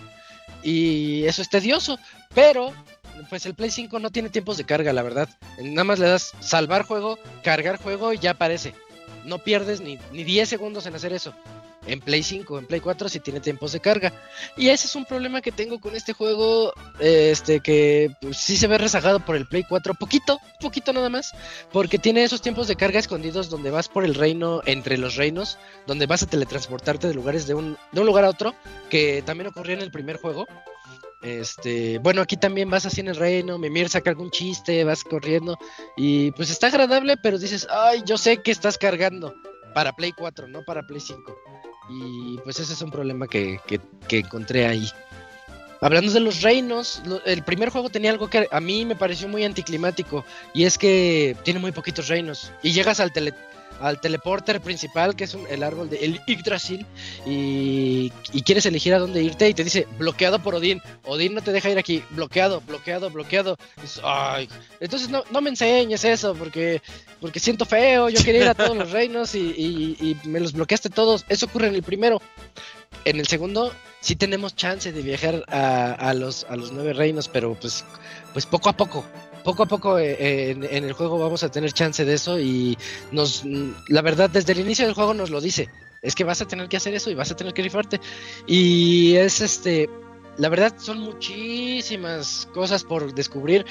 Y 0.63 1.25
eso 1.25 1.41
es 1.41 1.49
tedioso. 1.49 1.99
Pero, 2.33 2.73
pues 3.29 3.45
el 3.45 3.53
Play 3.53 3.71
5 3.71 3.99
no 3.99 4.09
tiene 4.09 4.29
tiempos 4.29 4.57
de 4.57 4.65
carga, 4.65 4.93
la 4.93 5.03
verdad. 5.03 5.29
Nada 5.61 5.83
más 5.83 5.99
le 5.99 6.07
das 6.07 6.33
salvar 6.39 6.83
juego, 6.83 7.19
cargar 7.43 7.77
juego 7.77 8.13
y 8.13 8.19
ya 8.19 8.31
aparece. 8.31 8.73
No 9.25 9.39
pierdes 9.39 9.81
ni, 9.81 9.99
ni 10.11 10.23
10 10.23 10.47
segundos 10.47 10.85
en 10.85 10.95
hacer 10.95 11.13
eso. 11.13 11.33
En 11.87 11.99
Play 11.99 12.23
5, 12.23 12.59
en 12.59 12.65
Play 12.65 12.79
4 12.79 13.09
sí 13.09 13.19
tiene 13.19 13.39
tiempos 13.39 13.71
de 13.71 13.79
carga. 13.79 14.11
Y 14.57 14.69
ese 14.69 14.87
es 14.87 14.95
un 14.95 15.05
problema 15.05 15.41
que 15.41 15.51
tengo 15.51 15.79
con 15.79 15.95
este 15.95 16.13
juego, 16.13 16.73
eh, 16.99 17.29
este 17.31 17.59
que 17.59 18.11
pues, 18.21 18.37
sí 18.37 18.57
se 18.57 18.67
ve 18.67 18.77
rezagado 18.77 19.19
por 19.19 19.35
el 19.35 19.47
Play 19.47 19.63
4, 19.67 19.93
poquito, 19.93 20.39
poquito 20.59 20.93
nada 20.93 21.09
más, 21.09 21.33
porque 21.71 21.99
tiene 21.99 22.23
esos 22.23 22.41
tiempos 22.41 22.67
de 22.67 22.75
carga 22.75 22.99
escondidos 22.99 23.49
donde 23.49 23.71
vas 23.71 23.87
por 23.87 24.03
el 24.03 24.15
reino, 24.15 24.61
entre 24.65 24.97
los 24.97 25.15
reinos, 25.15 25.57
donde 25.85 26.07
vas 26.07 26.23
a 26.23 26.27
teletransportarte 26.27 27.07
de 27.07 27.13
lugares 27.13 27.47
de 27.47 27.53
un, 27.53 27.77
de 27.91 27.99
un 28.01 28.07
lugar 28.07 28.25
a 28.25 28.29
otro, 28.29 28.55
que 28.89 29.21
también 29.23 29.47
ocurrió 29.47 29.75
en 29.75 29.81
el 29.81 29.91
primer 29.91 30.17
juego. 30.17 30.47
Este, 31.21 31.97
bueno, 31.99 32.21
aquí 32.21 32.37
también 32.37 32.69
vas 32.69 32.85
así 32.85 33.01
en 33.01 33.07
el 33.07 33.15
reino, 33.15 33.57
Mimir 33.57 33.89
saca 33.89 34.11
algún 34.11 34.29
chiste, 34.29 34.83
vas 34.83 35.03
corriendo 35.03 35.57
y 35.97 36.29
pues 36.31 36.51
está 36.51 36.67
agradable, 36.67 37.17
pero 37.17 37.39
dices, 37.39 37.67
ay, 37.71 38.03
yo 38.05 38.17
sé 38.17 38.43
que 38.43 38.51
estás 38.51 38.77
cargando 38.77 39.33
para 39.73 39.93
Play 39.93 40.11
4, 40.11 40.47
no 40.47 40.63
para 40.63 40.85
Play 40.85 40.99
5. 40.99 41.35
Y 41.89 42.37
pues 42.43 42.59
ese 42.59 42.73
es 42.73 42.81
un 42.81 42.91
problema 42.91 43.27
que, 43.27 43.59
que, 43.67 43.79
que 44.07 44.19
encontré 44.19 44.65
ahí. 44.65 44.89
Hablando 45.81 46.11
de 46.11 46.19
los 46.19 46.41
reinos, 46.41 47.01
lo- 47.05 47.23
el 47.25 47.43
primer 47.43 47.69
juego 47.69 47.89
tenía 47.89 48.09
algo 48.11 48.29
que 48.29 48.47
a 48.51 48.59
mí 48.59 48.85
me 48.85 48.95
pareció 48.95 49.27
muy 49.27 49.43
anticlimático 49.43 50.25
y 50.53 50.63
es 50.63 50.77
que 50.77 51.35
tiene 51.43 51.59
muy 51.59 51.71
poquitos 51.71 52.07
reinos 52.07 52.51
y 52.63 52.71
llegas 52.71 52.99
al 52.99 53.11
tele, 53.11 53.33
al 53.81 53.99
teleporter 54.01 54.61
principal 54.61 55.15
que 55.15 55.23
es 55.25 55.33
un- 55.33 55.45
el 55.49 55.63
árbol 55.63 55.89
de 55.89 55.97
el 55.97 56.21
Yggdrasil 56.27 56.85
y, 57.25 58.11
y 58.33 58.41
quieres 58.43 58.65
elegir 58.65 58.93
a 58.93 58.99
dónde 58.99 59.21
irte 59.23 59.49
y 59.49 59.53
te 59.53 59.63
dice 59.63 59.87
bloqueado 59.97 60.39
por 60.39 60.55
Odín, 60.55 60.81
Odín 61.05 61.33
no 61.33 61.41
te 61.41 61.51
deja 61.51 61.69
ir 61.69 61.77
aquí, 61.77 62.03
bloqueado, 62.11 62.61
bloqueado, 62.61 63.09
bloqueado. 63.09 63.57
"Ay". 64.03 64.47
Entonces 64.79 65.09
no, 65.09 65.23
no 65.31 65.41
me 65.41 65.49
enseñes 65.49 66.03
eso 66.05 66.33
porque 66.35 66.81
porque 67.21 67.39
siento 67.39 67.65
feo, 67.65 68.09
yo 68.09 68.23
quería 68.23 68.41
ir 68.43 68.47
a 68.49 68.53
todos 68.53 68.75
los 68.77 68.91
reinos 68.91 69.35
y, 69.35 69.39
y- 69.39 69.97
y 70.23 70.27
me 70.27 70.39
los 70.39 70.53
bloqueaste 70.53 70.89
todos. 70.89 71.25
Eso 71.29 71.47
ocurre 71.47 71.67
en 71.67 71.75
el 71.75 71.83
primero. 71.83 72.21
En 73.03 73.19
el 73.19 73.27
segundo 73.27 73.71
sí 73.99 74.15
tenemos 74.15 74.55
chance 74.55 74.91
de 74.91 75.01
viajar 75.01 75.43
a, 75.47 75.91
a 75.93 76.13
los, 76.13 76.45
a 76.49 76.55
los 76.55 76.71
nueve 76.71 76.93
reinos, 76.93 77.27
pero 77.27 77.53
pues, 77.55 77.83
pues 78.33 78.45
poco 78.45 78.69
a 78.69 78.73
poco. 78.77 79.03
Poco 79.45 79.61
a 79.61 79.65
poco 79.67 79.99
eh, 79.99 80.17
eh, 80.19 80.57
en, 80.71 80.83
el 80.83 80.93
juego 80.93 81.19
vamos 81.19 81.43
a 81.43 81.51
tener 81.51 81.71
chance 81.71 82.03
de 82.03 82.15
eso 82.15 82.39
y 82.39 82.75
nos, 83.11 83.43
la 83.89 84.01
verdad 84.01 84.27
desde 84.27 84.53
el 84.53 84.59
inicio 84.59 84.85
del 84.85 84.95
juego 84.95 85.13
nos 85.13 85.29
lo 85.29 85.39
dice. 85.39 85.69
Es 86.01 86.15
que 86.15 86.23
vas 86.23 86.41
a 86.41 86.47
tener 86.47 86.67
que 86.67 86.77
hacer 86.77 86.95
eso 86.95 87.11
y 87.11 87.13
vas 87.13 87.29
a 87.29 87.35
tener 87.35 87.53
que 87.53 87.61
rifarte. 87.61 88.01
Y 88.47 89.15
es 89.17 89.41
este, 89.41 89.87
la 90.37 90.49
verdad 90.49 90.73
son 90.79 90.99
muchísimas 90.99 92.49
cosas 92.55 92.83
por 92.83 93.13
descubrir 93.13 93.67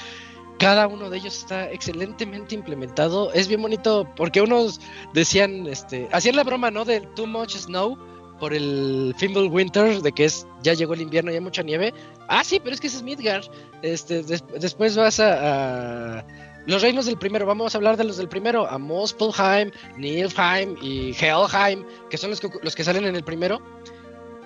cada 0.59 0.86
uno 0.86 1.10
de 1.10 1.16
ellos 1.18 1.36
está 1.36 1.68
excelentemente 1.70 2.55
implementado. 2.55 3.32
Es 3.32 3.48
bien 3.48 3.60
bonito 3.60 4.09
porque 4.14 4.40
unos 4.42 4.80
decían, 5.12 5.66
este, 5.66 6.09
hacían 6.12 6.36
la 6.36 6.44
broma, 6.44 6.70
¿no? 6.70 6.84
Del 6.84 7.06
too 7.14 7.26
much 7.26 7.56
snow 7.56 7.98
por 8.44 8.52
el 8.52 9.14
Fimble 9.16 9.46
Winter, 9.48 10.02
de 10.02 10.12
que 10.12 10.26
es 10.26 10.46
ya 10.62 10.74
llegó 10.74 10.92
el 10.92 11.00
invierno 11.00 11.30
y 11.30 11.34
hay 11.34 11.40
mucha 11.40 11.62
nieve. 11.62 11.94
Ah, 12.28 12.44
sí, 12.44 12.60
pero 12.62 12.74
es 12.74 12.80
que 12.82 12.88
ese 12.88 12.98
es 12.98 13.02
Midgard. 13.02 13.46
Este, 13.80 14.22
des- 14.22 14.44
después 14.60 14.94
vas 14.98 15.18
a, 15.18 16.22
los 16.66 16.82
reinos 16.82 17.06
del 17.06 17.16
primero. 17.16 17.46
Vamos 17.46 17.74
a 17.74 17.78
hablar 17.78 17.96
de 17.96 18.04
los 18.04 18.18
del 18.18 18.28
primero: 18.28 18.66
a 18.68 18.76
Muspelheim, 18.76 19.70
Nilfheim 19.96 20.76
y 20.82 21.16
Helheim, 21.18 21.86
que 22.10 22.18
son 22.18 22.28
los 22.28 22.40
que, 22.42 22.50
los 22.62 22.74
que 22.74 22.84
salen 22.84 23.06
en 23.06 23.16
el 23.16 23.24
primero. 23.24 23.62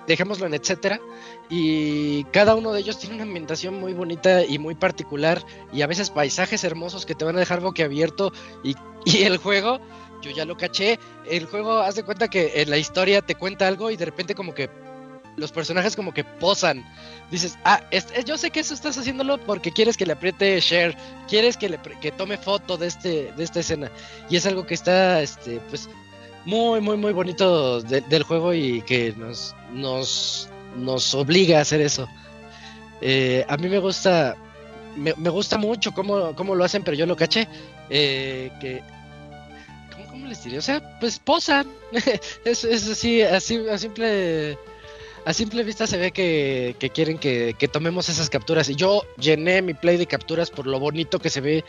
Dejémoslo 0.07 0.45
en 0.45 0.53
etcétera. 0.53 1.01
Y 1.49 2.23
cada 2.31 2.55
uno 2.55 2.71
de 2.71 2.79
ellos 2.79 2.99
tiene 2.99 3.15
una 3.15 3.25
ambientación 3.25 3.81
muy 3.81 3.91
bonita 3.91 4.45
y 4.45 4.59
muy 4.59 4.75
particular. 4.75 5.43
Y 5.73 5.81
a 5.81 5.87
veces 5.87 6.09
paisajes 6.09 6.63
hermosos 6.63 7.05
que 7.05 7.15
te 7.15 7.25
van 7.25 7.35
a 7.35 7.39
dejar 7.39 7.59
boquiabierto. 7.59 8.31
Y, 8.63 8.75
y 9.03 9.23
el 9.23 9.35
juego, 9.39 9.81
yo 10.21 10.31
ya 10.31 10.45
lo 10.45 10.57
caché. 10.57 10.99
El 11.29 11.45
juego, 11.45 11.79
haz 11.79 11.95
de 11.95 12.03
cuenta 12.03 12.27
que 12.27 12.61
en 12.61 12.69
la 12.69 12.77
historia 12.77 13.21
te 13.21 13.35
cuenta 13.35 13.67
algo 13.67 13.89
y 13.91 13.97
de 13.97 14.05
repente, 14.05 14.35
como 14.35 14.53
que 14.53 14.69
los 15.37 15.51
personajes, 15.51 15.95
como 15.95 16.13
que 16.13 16.23
posan. 16.23 16.83
Dices, 17.31 17.57
ah, 17.63 17.81
es- 17.91 18.07
yo 18.25 18.37
sé 18.37 18.51
que 18.51 18.59
eso 18.59 18.73
estás 18.73 18.97
haciéndolo 18.97 19.37
porque 19.37 19.71
quieres 19.71 19.95
que 19.95 20.05
le 20.05 20.13
apriete 20.13 20.59
share. 20.59 20.95
Quieres 21.29 21.55
que, 21.55 21.69
le, 21.69 21.79
que 22.01 22.11
tome 22.11 22.37
foto 22.37 22.75
de, 22.77 22.87
este, 22.87 23.31
de 23.37 23.43
esta 23.43 23.61
escena. 23.61 23.89
Y 24.29 24.35
es 24.35 24.45
algo 24.45 24.65
que 24.65 24.73
está, 24.73 25.21
este, 25.21 25.59
pues 25.69 25.89
muy, 26.45 26.81
muy, 26.81 26.97
muy 26.97 27.13
bonito 27.13 27.81
de- 27.81 28.01
del 28.01 28.23
juego 28.23 28.53
y 28.53 28.81
que 28.81 29.13
nos, 29.17 29.55
nos, 29.73 30.49
nos 30.75 31.13
obliga 31.13 31.59
a 31.59 31.61
hacer 31.61 31.79
eso. 31.81 32.07
Eh, 33.01 33.45
a 33.47 33.55
mí 33.57 33.69
me 33.69 33.79
gusta, 33.79 34.35
me, 34.97 35.13
me 35.15 35.29
gusta 35.29 35.57
mucho 35.57 35.93
cómo, 35.93 36.35
cómo 36.35 36.53
lo 36.55 36.65
hacen, 36.65 36.83
pero 36.83 36.97
yo 36.97 37.05
lo 37.05 37.15
caché. 37.15 37.47
eh, 37.89 38.51
que, 38.59 38.83
¿cómo, 40.19 40.29
les 40.29 40.43
diré? 40.43 40.57
O 40.57 40.61
sea, 40.61 40.99
pues 40.99 41.19
posan. 41.19 41.67
es, 42.45 42.65
así, 42.65 43.21
así, 43.21 43.67
a 43.69 43.77
simple, 43.77 44.57
a 45.25 45.33
simple 45.33 45.63
vista 45.63 45.87
se 45.87 45.97
ve 45.97 46.11
que, 46.11 46.75
quieren 46.93 47.17
que, 47.17 47.69
tomemos 47.71 48.09
esas 48.09 48.29
capturas. 48.29 48.69
Y 48.69 48.75
yo 48.75 49.03
llené 49.17 49.61
mi 49.61 49.73
play 49.73 49.97
de 49.97 50.05
capturas 50.05 50.49
por 50.51 50.67
lo 50.67 50.79
bonito 50.79 51.19
que 51.19 51.29
se 51.29 51.41
ve 51.41 51.63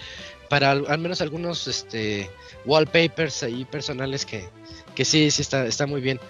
para 0.48 0.72
al, 0.72 0.84
al 0.88 0.98
menos 0.98 1.20
algunos 1.20 1.68
este 1.68 2.30
wallpapers 2.66 3.44
ahí 3.44 3.64
personales 3.64 4.26
que, 4.26 4.48
que 4.94 5.04
sí, 5.04 5.30
sí 5.30 5.42
está, 5.42 5.66
está 5.66 5.86
muy 5.86 6.00
bien. 6.00 6.20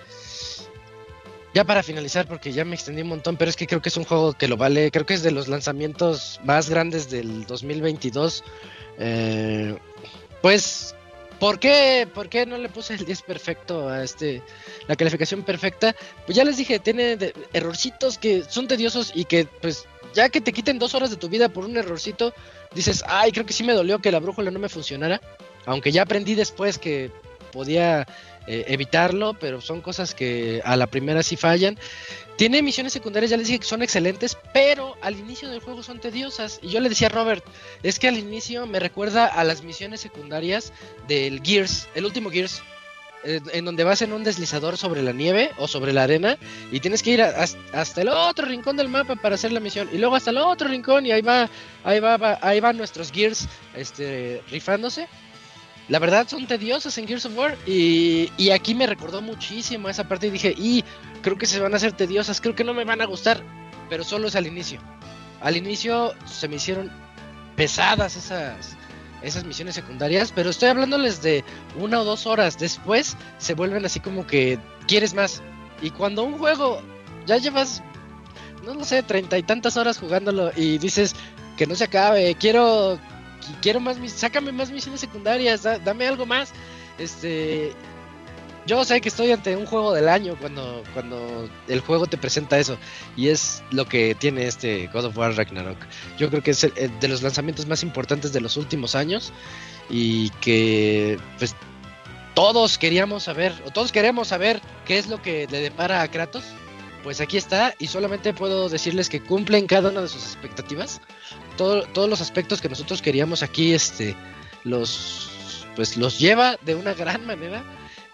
Ya 1.52 1.64
para 1.64 1.82
finalizar, 1.82 2.28
porque 2.28 2.52
ya 2.52 2.64
me 2.64 2.76
extendí 2.76 3.02
un 3.02 3.08
montón, 3.08 3.36
pero 3.36 3.48
es 3.48 3.56
que 3.56 3.66
creo 3.66 3.82
que 3.82 3.88
es 3.88 3.96
un 3.96 4.04
juego 4.04 4.34
que 4.34 4.46
lo 4.46 4.56
vale. 4.56 4.92
Creo 4.92 5.04
que 5.04 5.14
es 5.14 5.22
de 5.24 5.32
los 5.32 5.48
lanzamientos 5.48 6.40
más 6.44 6.70
grandes 6.70 7.10
del 7.10 7.44
2022. 7.46 8.44
Eh, 8.98 9.76
pues, 10.42 10.94
¿por 11.40 11.58
qué, 11.58 12.06
¿por 12.14 12.28
qué 12.28 12.46
no 12.46 12.56
le 12.58 12.68
puse 12.68 12.94
el 12.94 13.04
10 13.04 13.22
perfecto 13.22 13.88
a 13.88 14.04
este, 14.04 14.42
la 14.86 14.94
calificación 14.94 15.42
perfecta? 15.42 15.96
Pues 16.26 16.36
ya 16.36 16.44
les 16.44 16.56
dije, 16.56 16.78
tiene 16.78 17.16
de- 17.16 17.34
errorcitos 17.52 18.18
que 18.18 18.44
son 18.48 18.68
tediosos 18.68 19.10
y 19.14 19.24
que, 19.24 19.46
pues, 19.60 19.86
ya 20.14 20.28
que 20.28 20.40
te 20.40 20.52
quiten 20.52 20.78
dos 20.78 20.94
horas 20.94 21.10
de 21.10 21.16
tu 21.16 21.28
vida 21.28 21.48
por 21.48 21.64
un 21.64 21.76
errorcito, 21.76 22.32
dices, 22.74 23.02
ay, 23.08 23.32
creo 23.32 23.46
que 23.46 23.52
sí 23.52 23.64
me 23.64 23.72
dolió 23.72 23.98
que 23.98 24.12
la 24.12 24.20
brújula 24.20 24.50
no 24.50 24.58
me 24.60 24.68
funcionara. 24.68 25.20
Aunque 25.66 25.90
ya 25.92 26.02
aprendí 26.02 26.34
después 26.34 26.78
que 26.78 27.10
podía 27.52 28.06
eh, 28.46 28.64
evitarlo, 28.68 29.34
pero 29.34 29.60
son 29.60 29.80
cosas 29.80 30.14
que 30.14 30.60
a 30.64 30.76
la 30.76 30.86
primera 30.86 31.22
sí 31.22 31.36
fallan. 31.36 31.78
Tiene 32.40 32.62
misiones 32.62 32.94
secundarias, 32.94 33.30
ya 33.30 33.36
les 33.36 33.48
dije 33.48 33.58
que 33.58 33.66
son 33.66 33.82
excelentes, 33.82 34.34
pero 34.54 34.96
al 35.02 35.14
inicio 35.18 35.50
del 35.50 35.60
juego 35.60 35.82
son 35.82 36.00
tediosas. 36.00 36.58
Y 36.62 36.70
yo 36.70 36.80
le 36.80 36.88
decía 36.88 37.08
a 37.08 37.10
Robert, 37.10 37.44
es 37.82 37.98
que 37.98 38.08
al 38.08 38.16
inicio 38.16 38.66
me 38.66 38.80
recuerda 38.80 39.26
a 39.26 39.44
las 39.44 39.62
misiones 39.62 40.00
secundarias 40.00 40.72
del 41.06 41.42
Gears, 41.42 41.86
el 41.94 42.06
último 42.06 42.30
Gears, 42.30 42.62
eh, 43.24 43.42
en 43.52 43.66
donde 43.66 43.84
vas 43.84 44.00
en 44.00 44.14
un 44.14 44.24
deslizador 44.24 44.78
sobre 44.78 45.02
la 45.02 45.12
nieve 45.12 45.50
o 45.58 45.68
sobre 45.68 45.92
la 45.92 46.04
arena 46.04 46.38
y 46.72 46.80
tienes 46.80 47.02
que 47.02 47.10
ir 47.10 47.20
hasta 47.22 48.00
el 48.00 48.08
otro 48.08 48.46
rincón 48.46 48.78
del 48.78 48.88
mapa 48.88 49.16
para 49.16 49.34
hacer 49.34 49.52
la 49.52 49.60
misión 49.60 49.90
y 49.92 49.98
luego 49.98 50.16
hasta 50.16 50.30
el 50.30 50.38
otro 50.38 50.66
rincón 50.66 51.04
y 51.04 51.12
ahí 51.12 51.20
va, 51.20 51.50
ahí 51.84 52.00
va, 52.00 52.16
va- 52.16 52.38
ahí 52.40 52.58
van 52.60 52.78
nuestros 52.78 53.12
Gears, 53.12 53.48
este, 53.76 54.40
rifándose. 54.50 55.08
La 55.90 55.98
verdad 55.98 56.26
son 56.28 56.46
tediosas 56.46 56.96
en 56.98 57.06
Gears 57.06 57.26
of 57.26 57.36
War 57.36 57.58
y, 57.66 58.30
y 58.38 58.50
aquí 58.50 58.74
me 58.74 58.86
recordó 58.86 59.20
muchísimo 59.20 59.88
esa 59.88 60.08
parte 60.08 60.28
y 60.28 60.30
dije, 60.30 60.54
y 60.56 60.84
creo 61.20 61.36
que 61.36 61.46
se 61.46 61.60
van 61.60 61.74
a 61.74 61.76
hacer 61.76 61.92
tediosas, 61.92 62.40
creo 62.40 62.54
que 62.54 62.64
no 62.64 62.72
me 62.72 62.84
van 62.84 63.00
a 63.02 63.06
gustar, 63.06 63.42
pero 63.88 64.04
solo 64.04 64.28
es 64.28 64.36
al 64.36 64.46
inicio. 64.46 64.80
Al 65.42 65.56
inicio 65.56 66.14
se 66.26 66.46
me 66.48 66.56
hicieron 66.56 66.90
pesadas 67.56 68.16
esas, 68.16 68.76
esas 69.22 69.44
misiones 69.44 69.74
secundarias, 69.74 70.32
pero 70.32 70.50
estoy 70.50 70.68
hablándoles 70.68 71.22
de 71.22 71.44
una 71.76 72.00
o 72.00 72.04
dos 72.04 72.24
horas. 72.26 72.56
Después 72.58 73.16
se 73.38 73.54
vuelven 73.54 73.84
así 73.84 73.98
como 74.00 74.26
que 74.26 74.58
quieres 74.86 75.12
más. 75.12 75.42
Y 75.82 75.90
cuando 75.90 76.22
un 76.22 76.38
juego 76.38 76.80
ya 77.26 77.38
llevas, 77.38 77.82
no 78.64 78.74
lo 78.74 78.84
sé, 78.84 79.02
treinta 79.02 79.36
y 79.38 79.42
tantas 79.42 79.76
horas 79.76 79.98
jugándolo 79.98 80.52
y 80.54 80.78
dices 80.78 81.14
que 81.56 81.66
no 81.66 81.74
se 81.74 81.84
acabe, 81.84 82.34
quiero, 82.36 82.96
qui- 82.96 83.00
quiero 83.60 83.80
más, 83.80 83.98
mis- 83.98 84.12
sácame 84.12 84.52
más 84.52 84.70
misiones 84.70 85.00
secundarias, 85.00 85.62
da- 85.62 85.78
dame 85.78 86.06
algo 86.06 86.26
más. 86.26 86.52
Este, 86.98 87.72
yo 88.66 88.84
sé 88.84 89.00
que 89.00 89.08
estoy 89.08 89.32
ante 89.32 89.56
un 89.56 89.66
juego 89.66 89.92
del 89.92 90.08
año 90.08 90.36
cuando, 90.38 90.82
cuando 90.94 91.48
el 91.68 91.80
juego 91.80 92.06
te 92.06 92.16
presenta 92.18 92.58
eso. 92.58 92.76
Y 93.16 93.28
es 93.28 93.62
lo 93.70 93.86
que 93.86 94.14
tiene 94.14 94.46
este 94.46 94.88
God 94.92 95.06
of 95.06 95.16
War 95.18 95.34
Ragnarok. 95.36 95.78
Yo 96.18 96.28
creo 96.30 96.42
que 96.42 96.50
es 96.52 96.60
de 96.60 97.08
los 97.08 97.22
lanzamientos 97.22 97.66
más 97.66 97.82
importantes 97.82 98.32
de 98.32 98.40
los 98.40 98.56
últimos 98.56 98.94
años. 98.94 99.32
Y 99.88 100.30
que 100.40 101.18
pues 101.38 101.56
todos 102.34 102.78
queríamos 102.78 103.24
saber, 103.24 103.52
o 103.66 103.70
todos 103.72 103.90
queremos 103.90 104.28
saber 104.28 104.60
qué 104.84 104.98
es 104.98 105.08
lo 105.08 105.20
que 105.20 105.48
le 105.50 105.60
depara 105.60 106.02
a 106.02 106.08
Kratos. 106.10 106.44
Pues 107.02 107.20
aquí 107.20 107.38
está, 107.38 107.74
y 107.78 107.86
solamente 107.86 108.34
puedo 108.34 108.68
decirles 108.68 109.08
que 109.08 109.22
cumplen 109.22 109.66
cada 109.66 109.90
una 109.90 110.02
de 110.02 110.08
sus 110.08 110.22
expectativas. 110.24 111.00
Todo- 111.56 111.84
todos 111.94 112.08
los 112.10 112.20
aspectos 112.20 112.60
que 112.60 112.68
nosotros 112.68 113.00
queríamos 113.00 113.42
aquí, 113.42 113.72
este, 113.72 114.14
los 114.64 115.26
pues 115.76 115.96
los 115.96 116.18
lleva 116.18 116.56
de 116.62 116.74
una 116.74 116.92
gran 116.94 117.24
manera 117.24 117.62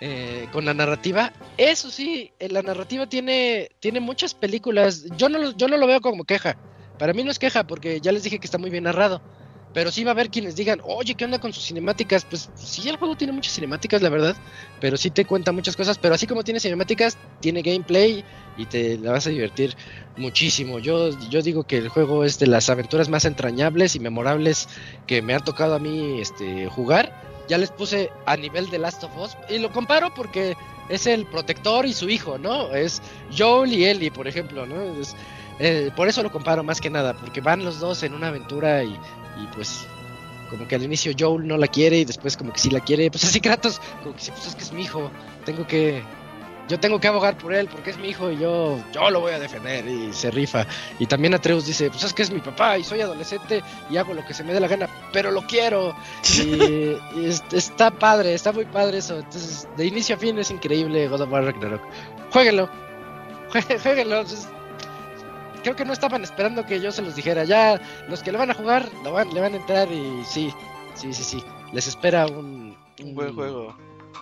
eh, 0.00 0.46
con 0.52 0.64
la 0.66 0.74
narrativa. 0.74 1.32
Eso 1.56 1.90
sí, 1.90 2.30
eh, 2.38 2.48
la 2.50 2.62
narrativa 2.62 3.08
tiene, 3.08 3.70
tiene 3.80 3.98
muchas 3.98 4.34
películas. 4.34 5.06
Yo 5.16 5.28
no, 5.28 5.38
lo- 5.38 5.56
yo 5.56 5.66
no 5.66 5.76
lo 5.78 5.86
veo 5.86 6.00
como 6.00 6.24
queja. 6.24 6.56
Para 6.98 7.12
mí 7.12 7.24
no 7.24 7.30
es 7.30 7.38
queja 7.38 7.66
porque 7.66 8.00
ya 8.00 8.12
les 8.12 8.22
dije 8.22 8.38
que 8.38 8.46
está 8.46 8.58
muy 8.58 8.70
bien 8.70 8.84
narrado. 8.84 9.20
Pero 9.76 9.92
sí 9.92 10.04
va 10.04 10.12
a 10.12 10.14
haber 10.14 10.30
quienes 10.30 10.56
digan, 10.56 10.78
oye, 10.84 11.14
¿qué 11.14 11.26
onda 11.26 11.38
con 11.38 11.52
sus 11.52 11.66
cinemáticas? 11.66 12.24
Pues 12.24 12.50
sí, 12.54 12.88
el 12.88 12.96
juego 12.96 13.14
tiene 13.14 13.34
muchas 13.34 13.52
cinemáticas, 13.52 14.00
la 14.00 14.08
verdad. 14.08 14.34
Pero 14.78 14.96
sí 14.96 15.10
te 15.10 15.26
cuenta 15.26 15.52
muchas 15.52 15.76
cosas. 15.76 15.98
Pero 15.98 16.14
así 16.14 16.26
como 16.26 16.42
tiene 16.44 16.60
cinemáticas, 16.60 17.18
tiene 17.40 17.60
gameplay 17.60 18.24
y 18.54 18.68
te 18.68 18.96
la 18.96 19.12
vas 19.12 19.26
a 19.26 19.30
divertir 19.30 19.74
muchísimo. 20.14 20.78
Yo, 20.78 21.10
yo 21.10 21.42
digo 21.42 21.64
que 21.64 21.76
el 21.76 21.90
juego 21.90 22.24
es 22.24 22.38
de 22.38 22.46
las 22.46 22.70
aventuras 22.70 23.10
más 23.10 23.26
entrañables 23.26 23.94
y 23.94 24.00
memorables 24.00 24.66
que 25.04 25.20
me 25.20 25.34
ha 25.34 25.40
tocado 25.40 25.74
a 25.74 25.78
mí 25.78 26.20
este, 26.22 26.68
jugar. 26.68 27.12
Ya 27.48 27.58
les 27.58 27.70
puse 27.70 28.14
a 28.24 28.36
nivel 28.38 28.70
de 28.70 28.78
Last 28.78 29.04
of 29.04 29.14
Us 29.14 29.36
y 29.46 29.58
lo 29.58 29.70
comparo 29.70 30.10
porque 30.10 30.56
es 30.88 31.06
el 31.06 31.28
protector 31.28 31.84
y 31.86 31.92
su 31.94 32.08
hijo, 32.08 32.38
¿no? 32.38 32.72
Es 32.72 33.02
Joel 33.28 33.72
y 33.74 33.84
Ellie, 33.84 34.10
por 34.10 34.26
ejemplo, 34.26 34.66
¿no? 34.66 34.82
Es- 35.00 35.14
eh, 35.58 35.90
por 35.94 36.08
eso 36.08 36.22
lo 36.22 36.30
comparo 36.30 36.64
más 36.64 36.80
que 36.80 36.90
nada, 36.90 37.14
porque 37.14 37.40
van 37.40 37.64
los 37.64 37.78
dos 37.78 38.02
en 38.02 38.14
una 38.14 38.28
aventura 38.28 38.84
y, 38.84 39.00
y 39.42 39.46
pues 39.54 39.86
como 40.50 40.66
que 40.68 40.76
al 40.76 40.82
inicio 40.84 41.12
Joel 41.18 41.46
no 41.46 41.56
la 41.56 41.66
quiere 41.66 41.98
y 41.98 42.04
después 42.04 42.36
como 42.36 42.52
que 42.52 42.60
sí 42.60 42.70
la 42.70 42.80
quiere, 42.80 43.10
pues 43.10 43.24
así 43.24 43.40
Kratos, 43.40 43.80
como 44.02 44.14
que 44.14 44.22
sí, 44.22 44.30
pues 44.30 44.46
es 44.46 44.54
que 44.54 44.62
es 44.62 44.72
mi 44.72 44.82
hijo, 44.82 45.10
tengo 45.44 45.66
que 45.66 46.02
yo 46.68 46.80
tengo 46.80 46.98
que 46.98 47.06
abogar 47.06 47.38
por 47.38 47.54
él 47.54 47.68
porque 47.70 47.90
es 47.90 47.98
mi 47.98 48.08
hijo 48.08 48.30
y 48.32 48.38
yo 48.38 48.76
yo 48.92 49.08
lo 49.10 49.20
voy 49.20 49.32
a 49.32 49.38
defender 49.38 49.86
y 49.86 50.12
se 50.12 50.32
rifa. 50.32 50.66
Y 50.98 51.06
también 51.06 51.32
Atreus 51.32 51.64
dice, 51.64 51.90
pues 51.90 52.02
es 52.02 52.12
que 52.12 52.22
es 52.22 52.30
mi 52.32 52.40
papá 52.40 52.76
y 52.76 52.82
soy 52.82 53.00
adolescente 53.02 53.62
y 53.88 53.96
hago 53.96 54.14
lo 54.14 54.24
que 54.24 54.34
se 54.34 54.42
me 54.42 54.52
dé 54.52 54.58
la 54.58 54.66
gana, 54.66 54.88
pero 55.12 55.30
lo 55.30 55.42
quiero. 55.42 55.94
Y, 56.42 56.96
y 57.20 57.26
es- 57.26 57.44
está 57.52 57.92
padre, 57.92 58.34
está 58.34 58.50
muy 58.52 58.64
padre 58.64 58.98
eso. 58.98 59.16
Entonces, 59.18 59.68
de 59.76 59.86
inicio 59.86 60.16
a 60.16 60.18
fin 60.18 60.36
es 60.40 60.50
increíble 60.50 61.06
God 61.06 61.20
of 61.20 61.30
War 61.30 61.44
Ragnarok. 61.44 61.82
Jueguenlo. 62.32 62.68
Jue- 63.52 63.78
Jueguenlo. 63.82 64.22
Es- 64.22 64.48
Creo 65.66 65.74
que 65.74 65.84
no 65.84 65.92
estaban 65.92 66.22
esperando 66.22 66.64
que 66.64 66.80
yo 66.80 66.92
se 66.92 67.02
los 67.02 67.16
dijera. 67.16 67.42
Ya 67.42 67.80
los 68.08 68.22
que 68.22 68.30
le 68.30 68.38
van 68.38 68.52
a 68.52 68.54
jugar 68.54 68.88
lo 69.02 69.10
van, 69.10 69.34
le 69.34 69.40
van 69.40 69.52
a 69.54 69.56
entrar 69.56 69.90
y 69.90 70.22
sí, 70.24 70.54
sí, 70.94 71.12
sí, 71.12 71.24
sí. 71.24 71.44
Les 71.72 71.88
espera 71.88 72.24
un, 72.26 72.76
Un 73.02 73.14
buen 73.16 73.34
juego. 73.34 73.76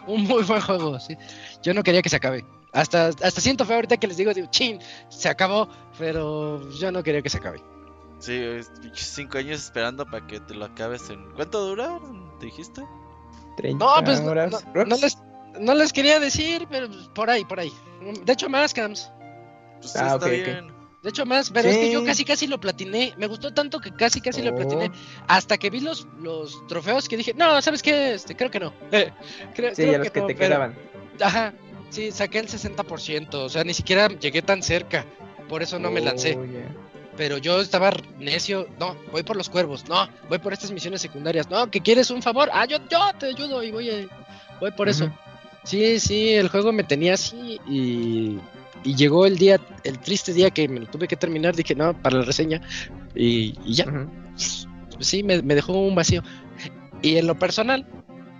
Un 0.07 0.23
muy 0.25 0.43
buen 0.45 0.63
juego, 0.63 0.99
sí. 0.99 1.15
Yo 1.63 1.75
no 1.75 1.83
quería 1.83 2.01
que 2.01 2.09
se 2.09 2.17
acabe. 2.17 2.47
Hasta, 2.73 3.09
hasta 3.09 3.43
siento 3.43 3.67
feo 3.67 3.77
ahorita 3.77 3.99
que 3.99 4.07
les 4.07 4.17
digo, 4.17 4.33
digo, 4.33 4.47
chin, 4.51 4.79
se 5.11 5.29
acabó, 5.29 5.69
pero 5.99 6.67
yo 6.71 6.91
no 6.91 7.03
quería 7.03 7.21
que 7.21 7.29
se 7.29 7.37
acabe. 7.37 7.63
Sí, 8.21 8.43
cinco 8.95 9.37
años 9.37 9.65
esperando 9.65 10.07
para 10.07 10.27
que 10.27 10.41
te 10.41 10.55
lo 10.55 10.65
acabes 10.65 11.11
en. 11.11 11.31
¿Cuánto 11.33 11.61
dura? 11.67 12.01
¿Te 12.41 12.47
dijiste? 12.47 12.83
30 13.59 13.85
No, 13.85 14.03
pues 14.03 14.23
no, 14.23 14.31
horas. 14.31 14.65
no- 14.75 14.85
les, 14.97 15.19
no 15.61 15.75
les 15.75 15.93
quería 15.93 16.19
decir, 16.21 16.67
pero 16.71 16.89
pues, 16.89 17.07
por 17.15 17.29
ahí, 17.29 17.45
por 17.45 17.61
ahí. 17.61 17.71
De 18.25 18.33
hecho, 18.33 18.49
más, 18.49 18.73
Cams. 18.73 19.11
Pues 19.83 19.95
Ah, 19.97 20.15
está 20.15 20.17
ok, 20.17 20.23
ok. 20.23 20.29
bien. 20.31 20.74
De 21.05 21.11
hecho, 21.11 21.25
más, 21.27 21.51
pero 21.51 21.69
es 21.69 21.77
que 21.77 21.93
yo 21.93 22.03
casi 22.05 22.25
casi 22.25 22.47
lo 22.47 22.59
platiné. 22.59 23.13
Me 23.19 23.27
gustó 23.27 23.53
tanto 23.53 23.79
que 23.79 23.93
casi 23.93 24.21
casi 24.23 24.41
lo 24.43 24.53
Oh. 24.53 24.57
platiné. 24.57 24.91
Hasta 25.29 25.59
que 25.59 25.69
vi 25.71 25.81
los, 25.81 26.09
los 26.21 26.67
trofeos 26.67 27.09
que 27.09 27.17
dije, 27.19 27.35
no, 27.35 27.61
¿sabes 27.61 27.83
qué? 27.83 28.15
Este, 28.15 28.35
creo 28.35 28.51
que 28.51 28.59
no. 28.59 28.73
creo, 28.91 29.13
Sí, 29.71 29.83
creo 29.83 29.93
ya 29.93 29.99
los 29.99 30.11
que 30.11 30.21
no, 30.21 30.27
te 30.27 30.35
pero- 30.35 30.49
quedaban. 30.49 30.75
Ajá, 31.21 31.53
sí, 31.91 32.11
saqué 32.11 32.39
el 32.39 32.49
60%. 32.49 33.35
O 33.35 33.49
sea, 33.51 33.63
ni 33.65 33.75
siquiera 33.75 34.09
llegué 34.09 34.41
tan 34.43 34.63
cerca. 34.63 35.05
Por 35.49 35.63
eso 35.63 35.79
no 35.79 35.91
me 35.91 36.01
lancé. 36.01 36.37
Oh. 36.39 36.45
Pero 37.19 37.37
yo 37.39 37.61
estaba 37.61 37.93
necio. 38.19 38.67
No, 38.81 38.97
voy 39.13 39.23
por 39.23 39.37
los 39.37 39.49
cuervos. 39.51 39.87
No, 39.89 40.09
voy 40.31 40.39
por 40.39 40.53
estas 40.55 40.73
misiones 40.73 41.03
secundarias. 41.03 41.49
No, 41.51 41.71
que 41.71 41.81
quieres 41.83 42.11
un 42.11 42.23
favor. 42.23 42.49
Ah, 42.53 42.65
yo, 42.65 42.79
yo 42.91 42.99
te 43.19 43.27
ayudo 43.27 43.63
y 43.63 43.71
voy, 43.71 43.91
a- 43.91 44.09
voy 44.59 44.71
por 44.73 44.89
eso. 44.89 45.13
Sí, 45.65 46.01
sí, 46.01 46.33
el 46.33 46.49
juego 46.49 46.73
me 46.73 46.83
tenía 46.83 47.15
así 47.15 47.61
y, 47.69 48.39
y 48.85 48.95
llegó 48.95 49.27
el 49.27 49.37
día, 49.39 49.61
el 49.83 49.99
triste 49.99 50.33
día 50.33 50.51
que 50.51 50.69
me 50.69 50.81
lo 50.81 50.87
tuve 50.87 51.09
que 51.09 51.17
terminar. 51.17 51.57
Dije, 51.57 51.75
no, 51.75 52.01
para 52.01 52.19
la 52.19 52.25
reseña. 52.25 52.61
Y, 53.15 53.55
y 53.65 53.75
ya, 53.75 53.87
Ujú. 53.87 54.11
sí, 55.01 55.23
me, 55.23 55.43
me 55.43 55.55
dejó 55.55 55.73
un 55.73 55.95
vacío. 55.95 56.23
Y 57.03 57.17
en 57.17 57.27
lo 57.27 57.39
personal, 57.39 57.87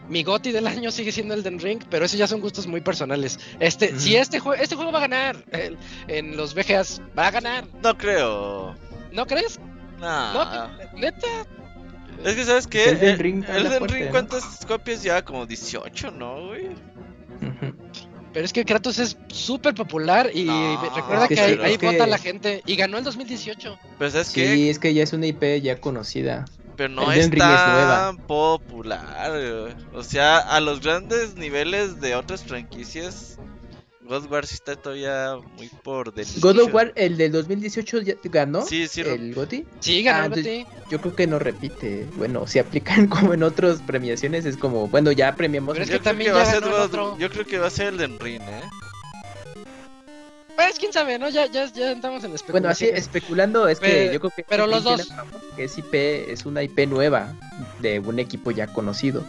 mi 0.09 0.23
goti 0.23 0.53
del 0.53 0.67
año 0.67 0.91
sigue 0.91 1.13
siendo 1.13 1.35
Elden 1.35 1.59
Ring, 1.59 1.83
pero 1.91 2.05
esos 2.05 2.19
ya 2.19 2.27
son 2.27 2.41
gustos 2.41 2.67
muy 2.67 2.81
personales. 2.81 3.39
Este, 3.61 3.99
si 3.99 4.17
este 4.17 4.39
juego, 4.39 4.63
este 4.63 4.77
juego 4.77 4.93
va 4.93 4.99
a 4.99 5.03
ganar 5.09 5.37
el- 5.53 5.77
en 6.09 6.37
los 6.37 6.55
VGAs, 6.55 7.01
va 7.19 7.27
a 7.27 7.31
ganar. 7.31 7.65
No 7.83 7.97
creo. 7.97 8.75
¿No 9.13 9.27
crees? 9.27 9.59
Nah. 10.01 10.33
No, 10.35 10.99
neta. 10.99 11.27
Es 12.25 12.35
que, 12.35 12.45
¿sabes 12.45 12.67
qué? 12.67 12.85
Pues 12.85 12.97
Elden 13.03 13.09
Eh, 13.15 13.17
Ring 13.17 13.45
Elden 13.49 13.79
fuerte, 13.79 13.95
Ring, 13.95 14.05
¿no? 14.07 14.11
¿cuántas 14.13 14.65
copias 14.67 15.03
ya? 15.03 15.23
Como 15.25 15.47
18, 15.47 16.11
¿no, 16.11 16.47
güey? 16.49 16.67
Ujú. 16.69 17.75
Pero 18.35 18.45
es 18.47 18.53
que 18.53 18.65
Kratos 18.65 18.99
es 18.99 19.17
súper 19.29 19.75
popular 19.75 20.29
y 20.35 20.45
No, 20.45 20.81
recuerda 20.95 21.23
es 21.23 21.29
que 21.29 21.35
que, 21.37 21.41
ahí, 21.41 21.55
sí, 21.55 21.61
ahí 21.63 21.73
es 21.75 21.79
que- 21.79 21.87
vota 21.87 22.07
la 22.09 22.19
gente 22.19 22.63
y 22.67 22.75
ganó 22.75 22.99
el 22.99 23.05
2018. 23.05 23.79
Pero 23.97 24.11
¿sabes 24.11 24.31
qué? 24.31 24.53
Sí, 24.55 24.69
es 24.69 24.79
que 24.81 24.93
ya 24.93 25.05
es 25.05 25.13
una 25.13 25.27
IP 25.29 25.61
ya 25.63 25.81
conocida. 25.81 26.45
Pero 26.77 26.89
no 26.93 27.13
es 27.13 27.27
es 27.27 27.31
tan 27.31 28.19
popular. 28.27 29.31
O 29.95 30.03
sea, 30.03 30.39
a 30.39 30.61
los 30.61 30.81
grandes 30.81 31.37
niveles 31.37 32.01
de 32.01 32.17
otras 32.17 32.43
franquicias, 32.43 33.39
God 34.07 34.25
of 34.25 34.31
War 34.31 34.47
sí 34.47 34.55
está 34.55 34.77
todavía 34.77 35.37
muy 35.57 35.69
por 35.83 36.13
del 36.13 36.27
God 36.41 36.59
of. 36.61 36.75
War, 36.75 36.93
el 36.95 37.17
del 37.17 37.33
2018 37.33 38.03
ya 38.03 38.15
ganó 38.25 38.63
Sí, 38.67 38.87
sí, 38.87 39.01
el 39.01 39.35
GOTY. 39.35 39.65
Sí, 39.81 40.03
ganó 40.03 40.35
Ah, 40.35 40.39
el. 40.39 40.67
Yo 40.91 41.01
creo 41.01 41.17
que 41.17 41.27
no 41.27 41.39
repite. 41.39 42.07
Bueno, 42.17 42.47
si 42.47 42.59
aplican 42.59 43.07
como 43.09 43.33
en 43.33 43.43
otras 43.43 43.81
premiaciones, 43.81 44.45
es 44.45 44.57
como, 44.59 44.89
bueno, 44.89 45.11
ya 45.11 45.35
premiamos. 45.35 45.73
Pero 45.73 45.85
es 45.85 45.89
Yo 45.91 45.95
que 45.97 46.01
creo 46.01 46.11
también 46.13 46.31
que 46.33 46.37
va 46.39 46.45
ya 46.45 46.51
ser 46.51 46.61
ganó 46.61 46.67
el 46.67 46.73
God- 46.81 46.87
otro. 46.87 47.19
Yo 47.19 47.31
creo 47.31 47.47
que 47.47 47.59
va 47.59 47.67
a 47.69 47.71
ser 47.71 47.95
el 47.95 47.97
de 47.97 48.05
¿eh? 48.37 48.41
Pues 50.57 50.79
quién 50.79 50.93
sabe, 50.93 51.19
¿no? 51.19 51.29
Ya, 51.31 51.47
ya, 51.47 51.67
ya 51.73 51.93
estamos 51.93 52.23
en 52.25 52.33
Bueno, 52.51 52.69
así 52.69 52.85
especulando, 52.87 53.67
es 53.67 53.81
que 53.81 54.11
yo 54.13 54.21
creo 54.21 54.31
que. 54.37 54.45
pero 54.49 54.67
los 54.67 54.85
dos. 54.85 55.09
Que 55.57 55.65
es 55.65 55.79
IP, 55.79 55.95
es 56.31 56.47
una 56.47 56.63
IP 56.63 56.87
nueva 56.87 57.35
de 57.81 57.99
un 58.01 58.19
equipo 58.19 58.51
ya 58.51 58.67
conocido. 58.69 59.25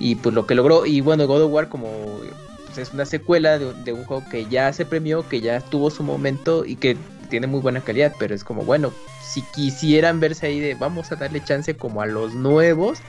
Y 0.00 0.14
pues 0.16 0.34
lo 0.34 0.46
que 0.46 0.54
logró, 0.54 0.86
y 0.86 1.00
bueno, 1.00 1.26
God 1.26 1.42
of 1.42 1.52
War 1.52 1.68
como 1.68 2.20
pues, 2.68 2.78
es 2.78 2.94
una 2.94 3.04
secuela 3.04 3.58
de, 3.58 3.72
de 3.74 3.92
un 3.92 4.04
juego 4.04 4.24
que 4.30 4.46
ya 4.46 4.72
se 4.72 4.86
premió, 4.86 5.28
que 5.28 5.40
ya 5.40 5.60
tuvo 5.60 5.90
su 5.90 6.02
momento 6.02 6.64
y 6.64 6.76
que 6.76 6.96
tiene 7.28 7.46
muy 7.46 7.60
buena 7.60 7.80
calidad, 7.82 8.14
pero 8.18 8.34
es 8.34 8.44
como, 8.44 8.62
bueno, 8.62 8.92
si 9.22 9.42
quisieran 9.42 10.20
verse 10.20 10.46
ahí 10.46 10.60
de 10.60 10.74
vamos 10.74 11.12
a 11.12 11.16
darle 11.16 11.42
chance 11.44 11.76
como 11.76 12.00
a 12.00 12.06
los 12.06 12.32
nuevos, 12.34 13.00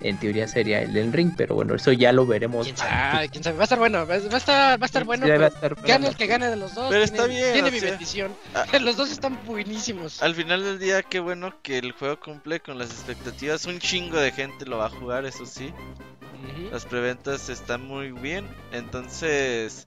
en 0.00 0.18
teoría 0.18 0.48
sería 0.48 0.82
el 0.82 0.92
del 0.94 1.12
ring, 1.12 1.32
pero 1.36 1.54
bueno, 1.54 1.76
eso 1.76 1.92
ya 1.92 2.10
lo 2.10 2.26
veremos. 2.26 2.64
¿Quién 2.66 2.76
sabe? 2.76 3.28
¿Quién 3.28 3.44
sabe? 3.44 3.56
Va 3.56 3.62
a 3.62 3.64
estar 3.64 3.78
bueno, 3.78 4.04
va 4.04 4.14
a 4.14 4.16
estar, 4.16 4.80
va 4.80 4.84
a 4.84 4.86
estar 4.86 5.04
bueno. 5.04 5.26
Sí, 5.26 5.30
va 5.30 5.36
a 5.36 5.38
pero 5.38 5.54
estar 5.54 5.74
bueno. 5.74 5.88
Gane 5.88 6.08
el 6.08 6.16
que 6.16 6.26
gane 6.26 6.48
de 6.48 6.56
los 6.56 6.74
dos. 6.74 6.88
Pero 6.90 7.04
tiene, 7.04 7.16
está 7.18 7.26
bien, 7.28 7.52
Tiene 7.52 7.70
mi 7.70 7.78
sea, 7.78 7.90
bendición. 7.90 8.32
ah. 8.54 8.66
Los 8.80 8.96
dos 8.96 9.12
están 9.12 9.38
buenísimos. 9.46 10.20
Al 10.20 10.34
final 10.34 10.64
del 10.64 10.80
día, 10.80 11.04
qué 11.04 11.20
bueno 11.20 11.54
que 11.62 11.78
el 11.78 11.92
juego 11.92 12.18
cumple 12.18 12.58
con 12.58 12.78
las 12.80 12.90
expectativas. 12.90 13.64
Un 13.66 13.78
chingo 13.78 14.18
de 14.18 14.32
gente 14.32 14.66
lo 14.66 14.78
va 14.78 14.86
a 14.86 14.90
jugar, 14.90 15.24
eso 15.24 15.46
sí. 15.46 15.72
Las 16.70 16.86
preventas 16.86 17.48
están 17.48 17.86
muy 17.86 18.12
bien. 18.12 18.46
Entonces, 18.72 19.84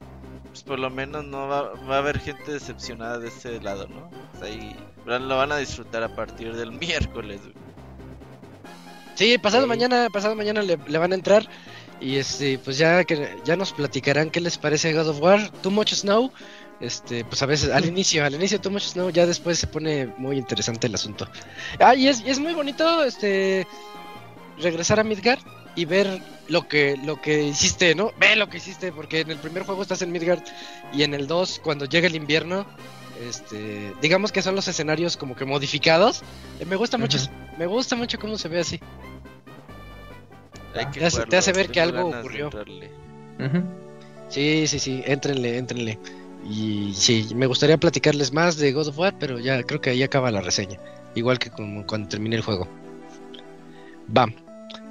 pues 0.48 0.62
por 0.62 0.78
lo 0.78 0.90
menos 0.90 1.24
no 1.24 1.48
va, 1.48 1.72
va 1.88 1.96
a 1.96 1.98
haber 1.98 2.18
gente 2.18 2.52
decepcionada 2.52 3.18
de 3.18 3.28
ese 3.28 3.60
lado, 3.60 3.88
¿no? 3.88 4.10
O 4.34 4.38
sea, 4.38 4.48
ahí 4.48 4.76
lo 5.04 5.36
van 5.36 5.52
a 5.52 5.58
disfrutar 5.58 6.02
a 6.02 6.14
partir 6.14 6.54
del 6.54 6.72
miércoles. 6.78 7.40
güey. 7.42 7.54
Sí, 9.14 9.38
pasado 9.38 9.66
mañana, 9.66 10.08
pasado 10.12 10.34
mañana 10.34 10.62
le, 10.62 10.78
le 10.86 10.98
van 10.98 11.12
a 11.12 11.14
entrar. 11.14 11.48
Y 12.00 12.16
este, 12.16 12.58
pues 12.58 12.76
ya 12.76 13.04
que 13.04 13.36
ya 13.44 13.56
nos 13.56 13.72
platicarán 13.72 14.30
qué 14.30 14.40
les 14.40 14.58
parece 14.58 14.92
God 14.92 15.08
of 15.08 15.20
War. 15.20 15.50
Too 15.62 15.70
Much 15.70 15.94
Snow. 15.94 16.30
Este, 16.80 17.24
pues 17.24 17.42
a 17.42 17.46
veces, 17.46 17.70
al 17.70 17.84
inicio, 17.86 18.24
al 18.24 18.34
inicio 18.34 18.60
Too 18.60 18.70
Much 18.70 18.82
Snow, 18.82 19.10
ya 19.10 19.26
después 19.26 19.58
se 19.58 19.66
pone 19.66 20.06
muy 20.18 20.36
interesante 20.36 20.86
el 20.86 20.94
asunto. 20.94 21.26
Ah, 21.80 21.94
y 21.94 22.08
es, 22.08 22.20
y 22.20 22.30
es 22.30 22.38
muy 22.38 22.52
bonito, 22.52 23.04
este, 23.04 23.66
regresar 24.58 25.00
a 25.00 25.04
Midgard 25.04 25.40
y 25.76 25.84
ver 25.84 26.20
lo 26.48 26.66
que, 26.66 26.96
lo 27.04 27.20
que 27.20 27.42
hiciste, 27.44 27.94
¿no? 27.94 28.10
Ve 28.18 28.34
lo 28.34 28.48
que 28.48 28.56
hiciste, 28.56 28.90
porque 28.92 29.20
en 29.20 29.30
el 29.30 29.38
primer 29.38 29.62
juego 29.64 29.82
estás 29.82 30.02
en 30.02 30.10
Midgard 30.10 30.42
y 30.92 31.02
en 31.02 31.14
el 31.14 31.26
2, 31.26 31.60
cuando 31.62 31.84
llega 31.84 32.06
el 32.06 32.16
invierno, 32.16 32.66
este, 33.22 33.92
digamos 34.02 34.32
que 34.32 34.42
son 34.42 34.54
los 34.56 34.66
escenarios 34.68 35.16
como 35.16 35.36
que 35.36 35.44
modificados. 35.44 36.22
Eh, 36.60 36.64
me 36.64 36.76
gusta 36.76 36.98
mucho, 36.98 37.18
me 37.58 37.66
gusta 37.66 37.94
mucho 37.96 38.18
cómo 38.18 38.36
se 38.38 38.48
ve 38.48 38.60
así. 38.60 38.80
Hay 40.74 40.86
que 40.86 41.00
te 41.00 41.06
hace- 41.06 41.16
te 41.16 41.22
jugarlo, 41.22 41.38
hace 41.38 41.52
ver 41.52 41.70
que 41.70 41.80
algo 41.80 42.08
ocurrió. 42.08 42.44
entrarle. 42.46 42.90
Ujú. 43.38 43.62
Sí, 44.28 44.66
sí, 44.66 44.78
sí, 44.78 45.02
éntrenle, 45.06 45.56
éntrenle. 45.58 45.98
Y 46.48 46.92
sí, 46.94 47.28
me 47.34 47.46
gustaría 47.46 47.76
platicarles 47.78 48.32
más 48.32 48.56
de 48.56 48.72
God 48.72 48.88
of 48.88 48.98
War, 48.98 49.14
pero 49.18 49.38
ya 49.40 49.62
creo 49.62 49.80
que 49.80 49.90
ahí 49.90 50.02
acaba 50.02 50.30
la 50.30 50.40
reseña. 50.40 50.78
Igual 51.14 51.38
que 51.38 51.50
como 51.50 51.86
cuando 51.86 52.08
termine 52.08 52.36
el 52.36 52.42
juego. 52.42 52.68
Va. 54.16 54.26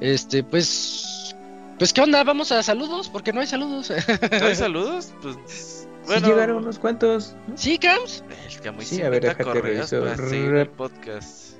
Este, 0.01 0.43
pues. 0.43 1.35
Pues, 1.77 1.91
¿qué 1.91 2.01
onda? 2.01 2.23
Vamos 2.23 2.51
a 2.51 2.63
saludos, 2.63 3.09
porque 3.09 3.33
no 3.33 3.41
hay 3.41 3.47
saludos. 3.47 3.89
¿No 3.89 4.45
hay 4.47 4.55
saludos? 4.55 5.13
Pues. 5.21 5.37
Sí 5.45 5.87
Bueno, 6.11 6.27
llegaron 6.27 6.57
unos 6.57 6.77
cuantos. 6.79 7.35
¿no? 7.47 7.57
sí, 7.57 7.77
Cams. 7.79 8.23
El 8.47 8.59
que 8.61 8.85
Sí, 8.85 8.95
sí 8.97 9.01
a 9.01 9.09
ver, 9.09 9.23
déjate 9.23 9.59
reviso. 9.61 10.05
Rep- 10.05 10.69
podcast. 10.69 11.55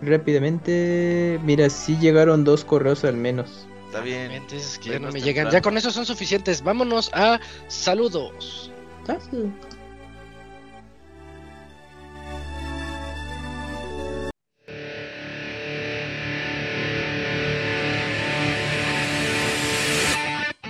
Rápidamente, 0.00 1.38
mira, 1.44 1.68
sí 1.70 1.96
llegaron 2.00 2.44
dos 2.44 2.64
correos 2.64 3.04
al 3.04 3.16
menos. 3.16 3.66
Está 3.86 4.00
bien. 4.00 4.32
Entonces, 4.32 4.78
que 4.78 4.90
ya 4.90 4.98
no 4.98 5.12
me 5.12 5.20
llegan. 5.20 5.50
Ya 5.50 5.60
con 5.60 5.76
eso 5.76 5.90
son 5.90 6.04
suficientes. 6.06 6.62
Vámonos 6.62 7.10
a 7.12 7.38
saludos. 7.68 8.72
Ah, 9.06 9.18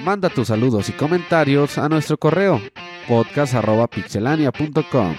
Manda 0.05 0.29
tus 0.29 0.49
saludos 0.49 0.91
y 0.91 0.93
comentarios 0.93 1.79
a 1.79 1.89
nuestro 1.89 2.19
correo 2.19 2.61
podcast.pixelania.com. 3.09 5.15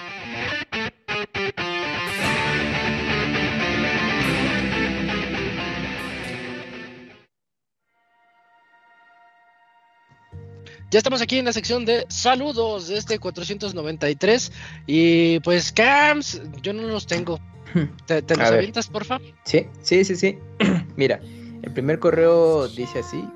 Ya 10.92 11.00
estamos 11.00 11.24
aquí 11.24 11.40
en 11.40 11.46
la 11.46 11.54
sección 11.54 11.84
de 11.84 12.06
saludos 12.10 12.88
de 12.88 12.98
este 12.98 13.18
493. 13.18 14.52
Y 14.86 15.40
pues, 15.40 15.72
Cams, 15.72 16.40
yo 16.62 16.74
no 16.74 16.84
los 16.84 17.08
tengo. 17.08 17.40
¿Te, 18.06 18.22
los 18.22 18.52
avientas, 18.52 18.88
porfa? 18.88 19.20
Sí, 19.46 19.66
sí, 19.82 20.06
sí, 20.06 20.16
sí. 20.16 20.38
Mira, 20.96 21.20
el 21.66 21.72
primer 21.74 22.00
correo 22.00 22.68
dice 22.68 23.00
así 23.00 23.28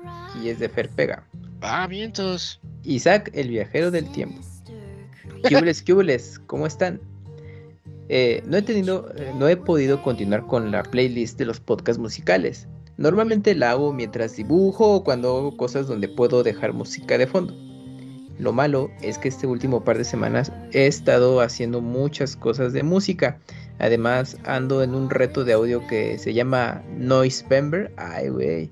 y 0.42 0.48
es 0.48 0.58
de 0.58 0.68
Fer 0.68 0.88
Pega. 0.88 1.24
Ah, 1.60 1.86
vientos. 1.86 2.60
Isaac, 2.84 3.30
el 3.34 3.48
viajero 3.48 3.90
del 3.90 4.10
tiempo. 4.12 4.40
Cubles, 5.48 5.82
cubles, 5.82 6.38
¿cómo 6.46 6.66
están? 6.66 7.00
Eh, 8.08 8.42
no 8.46 8.56
he 8.56 8.62
tenido, 8.62 9.12
eh, 9.16 9.32
no 9.36 9.48
he 9.48 9.56
podido 9.56 10.02
continuar 10.02 10.46
con 10.46 10.70
la 10.70 10.82
playlist 10.82 11.38
de 11.38 11.46
los 11.46 11.60
podcasts 11.60 12.00
musicales. 12.00 12.66
Normalmente 12.96 13.54
la 13.54 13.70
hago 13.70 13.92
mientras 13.92 14.36
dibujo 14.36 14.96
o 14.96 15.04
cuando 15.04 15.36
hago 15.36 15.56
cosas 15.56 15.86
donde 15.86 16.08
puedo 16.08 16.42
dejar 16.42 16.72
música 16.72 17.18
de 17.18 17.26
fondo. 17.26 17.54
Lo 18.38 18.52
malo 18.52 18.90
es 19.02 19.18
que 19.18 19.28
este 19.28 19.46
último 19.46 19.84
par 19.84 19.98
de 19.98 20.04
semanas 20.04 20.52
he 20.72 20.86
estado 20.86 21.40
haciendo 21.40 21.80
muchas 21.80 22.36
cosas 22.36 22.72
de 22.72 22.82
música. 22.82 23.38
Además, 23.80 24.36
ando 24.44 24.82
en 24.82 24.94
un 24.94 25.08
reto 25.08 25.44
de 25.44 25.54
audio 25.54 25.86
que 25.86 26.18
se 26.18 26.34
llama 26.34 26.82
Noisepember. 26.96 27.90
Ay, 27.96 28.28
güey. 28.28 28.70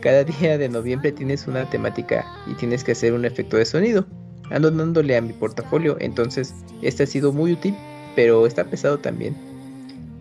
Cada 0.00 0.24
día 0.24 0.58
de 0.58 0.68
noviembre 0.68 1.12
tienes 1.12 1.46
una 1.46 1.68
temática 1.70 2.24
y 2.46 2.54
tienes 2.54 2.84
que 2.84 2.92
hacer 2.92 3.12
un 3.12 3.24
efecto 3.24 3.56
de 3.56 3.64
sonido. 3.64 4.04
Ando 4.50 4.70
dándole 4.70 5.16
a 5.16 5.20
mi 5.20 5.32
portafolio, 5.32 5.96
entonces 6.00 6.54
este 6.82 7.02
ha 7.02 7.06
sido 7.06 7.32
muy 7.32 7.52
útil, 7.52 7.76
pero 8.16 8.46
está 8.46 8.64
pesado 8.64 8.98
también. 8.98 9.36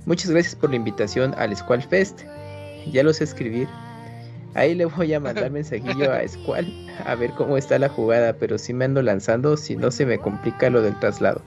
Muchas 0.06 0.32
gracias 0.32 0.56
por 0.56 0.70
la 0.70 0.76
invitación 0.76 1.34
al 1.38 1.56
Squall 1.56 1.82
Fest. 1.82 2.22
Ya 2.92 3.04
lo 3.04 3.14
sé 3.14 3.24
escribir. 3.24 3.68
Ahí 4.54 4.76
le 4.76 4.86
voy 4.86 5.14
a 5.14 5.20
mandar 5.20 5.50
mensajillo 5.52 6.12
a 6.12 6.28
Squall 6.28 6.72
a 7.06 7.16
ver 7.16 7.32
cómo 7.32 7.58
está 7.58 7.80
la 7.80 7.90
jugada, 7.90 8.34
pero 8.34 8.58
sí 8.58 8.74
me 8.74 8.86
ando 8.86 9.02
lanzando 9.02 9.58
si 9.58 9.76
no 9.76 9.92
se 9.92 10.06
me 10.06 10.20
complica 10.20 10.70
lo 10.70 10.82
del 10.82 11.00
traslado. 11.00 11.42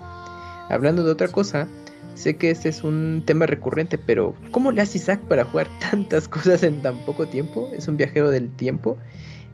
Hablando 0.68 1.04
de 1.04 1.10
otra 1.10 1.28
cosa, 1.28 1.66
sé 2.14 2.36
que 2.36 2.50
este 2.50 2.68
es 2.68 2.82
un 2.84 3.22
tema 3.26 3.46
recurrente, 3.46 3.98
pero 3.98 4.34
¿cómo 4.50 4.72
le 4.72 4.82
hace 4.82 4.98
Isaac 4.98 5.20
para 5.28 5.44
jugar 5.44 5.68
tantas 5.90 6.28
cosas 6.28 6.62
en 6.62 6.80
tan 6.82 6.96
poco 7.04 7.26
tiempo? 7.26 7.68
Es 7.76 7.88
un 7.88 7.96
viajero 7.96 8.30
del 8.30 8.50
tiempo. 8.56 8.96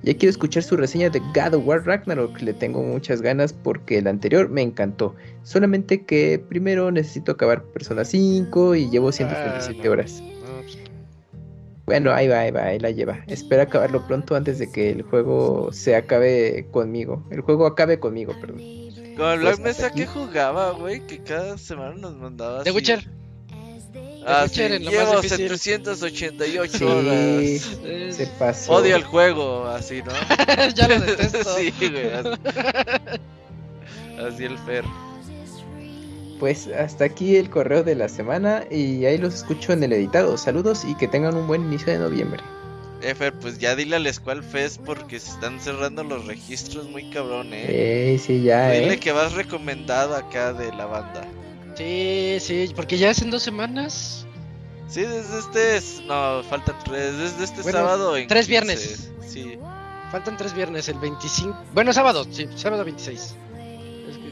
Ya 0.03 0.15
quiero 0.15 0.31
escuchar 0.31 0.62
su 0.62 0.77
reseña 0.77 1.09
de 1.11 1.19
God 1.35 1.55
of 1.55 1.66
War 1.66 1.85
Ragnarok, 1.85 2.41
le 2.41 2.53
tengo 2.53 2.83
muchas 2.83 3.23
ganas 3.23 3.53
porque 3.53 3.99
el 3.99 4.07
anterior 4.07 4.49
me 4.51 4.62
encantó. 4.62 5.15
Solamente 5.43 6.05
que 6.05 6.39
primero 6.49 6.91
necesito 6.93 7.33
acabar 7.33 7.62
Persona 7.65 8.05
5 8.05 8.74
y 8.77 8.91
llevo 8.91 9.11
137 9.11 9.81
Ah, 9.81 9.85
no. 9.85 9.91
horas. 9.93 10.23
Pues, 10.23 10.78
Bueno, 11.87 12.12
ahí 12.12 12.28
va, 12.28 12.41
ahí 12.41 12.51
va, 12.51 12.65
ahí 12.65 12.78
la 12.78 12.91
lleva. 12.91 13.19
Espero 13.27 13.62
acabarlo 13.62 14.07
pronto 14.07 14.37
antes 14.37 14.59
de 14.59 14.70
que 14.70 14.91
el 14.91 15.03
juego 15.03 15.73
se 15.73 15.97
acabe 15.97 16.66
conmigo. 16.73 17.24
El 17.31 17.41
juego 17.41 17.66
acabe 17.66 17.99
conmigo, 17.99 18.33
perdón. 18.41 18.61
Con 19.17 19.27
el 19.31 19.39
Black 19.41 19.61
Pues, 19.61 19.79
Mesa 19.79 19.91
que 19.93 20.07
jugaba, 20.07 20.73
güey, 20.73 21.07
que 21.07 21.23
cada 21.23 21.57
semana 21.59 21.95
nos 21.95 22.17
mandaba 22.17 22.63
The 22.63 22.71
así. 22.71 22.77
Witcher. 22.77 23.09
Ah, 24.27 24.47
The 24.53 24.61
Witcher 24.61 24.71
sí, 24.71 24.77
en 24.77 24.85
lo 24.85 24.91
más 24.91 25.01
llevo 25.09 25.21
difícil. 25.23 25.59
788 25.59 26.79
Sí, 26.79 26.85
horas. 26.85 28.17
Se 28.17 28.27
pasó. 28.39 28.73
Odio 28.73 28.97
el 28.97 29.05
juego, 29.05 29.67
así, 29.69 30.03
¿no? 30.03 30.13
ya 30.75 30.89
lo 30.89 31.01
detesto. 31.01 31.45
sí, 31.57 31.73
güey. 31.81 32.13
Así, 32.13 32.31
así 34.27 34.45
el 34.45 34.59
Fer. 34.59 34.85
Pues 36.39 36.67
hasta 36.69 37.05
aquí 37.05 37.37
el 37.37 37.49
correo 37.49 37.83
de 37.83 37.95
la 37.95 38.11
semana 38.11 38.65
y 38.71 39.07
ahí 39.07 39.17
los 39.17 39.35
escucho 39.35 39.73
en 39.73 39.83
el 39.83 39.93
editado. 39.95 40.37
Saludos 40.37 40.85
y 40.85 40.95
que 40.97 41.09
tengan 41.09 41.35
un 41.35 41.47
buen 41.47 41.63
inicio 41.63 41.93
de 41.95 41.99
noviembre. 41.99 42.43
Eh, 43.02 43.14
Fer, 43.14 43.32
pues 43.35 43.59
ya 43.59 43.77
dile 43.77 43.97
al 43.97 44.12
Squall 44.12 44.43
Fest 44.43 44.81
porque 44.85 45.20
se 45.20 45.31
están 45.31 45.60
cerrando 45.60 46.02
los 46.02 46.24
registros 46.27 46.89
muy 46.89 47.10
cabrón, 47.10 47.48
eh. 47.52 48.14
Eh, 48.14 48.18
sí, 48.18 48.43
ya, 48.43 48.70
Dile 48.70 48.94
eh. 48.94 48.98
que 48.98 49.12
vas 49.12 49.32
recomendado 49.35 50.16
acá 50.16 50.52
de 50.52 50.73
la 50.73 50.86
banda. 50.86 51.27
Sí, 51.77 52.39
sí, 52.40 52.73
porque 52.74 52.97
ya 52.97 53.10
es 53.10 53.20
en 53.20 53.31
dos 53.31 53.43
semanas. 53.43 54.27
Sí, 54.89 55.02
desde 55.02 55.39
este. 55.40 55.77
es- 55.77 56.02
No, 56.06 56.43
faltan 56.48 56.77
tres. 56.85 57.18
Desde 57.18 57.44
este 57.44 57.62
Bueno, 57.62 57.78
sábado. 57.78 58.16
En 58.16 58.28
tres 58.28 58.47
15. 58.47 58.51
viernes. 58.51 59.10
Sí. 59.27 59.59
Faltan 60.10 60.36
tres 60.36 60.55
viernes, 60.55 60.89
el 60.89 60.98
25. 60.98 61.55
Bueno, 61.74 61.93
sábado, 61.93 62.24
sí, 62.31 62.48
sábado 62.56 62.85
26. 62.85 63.35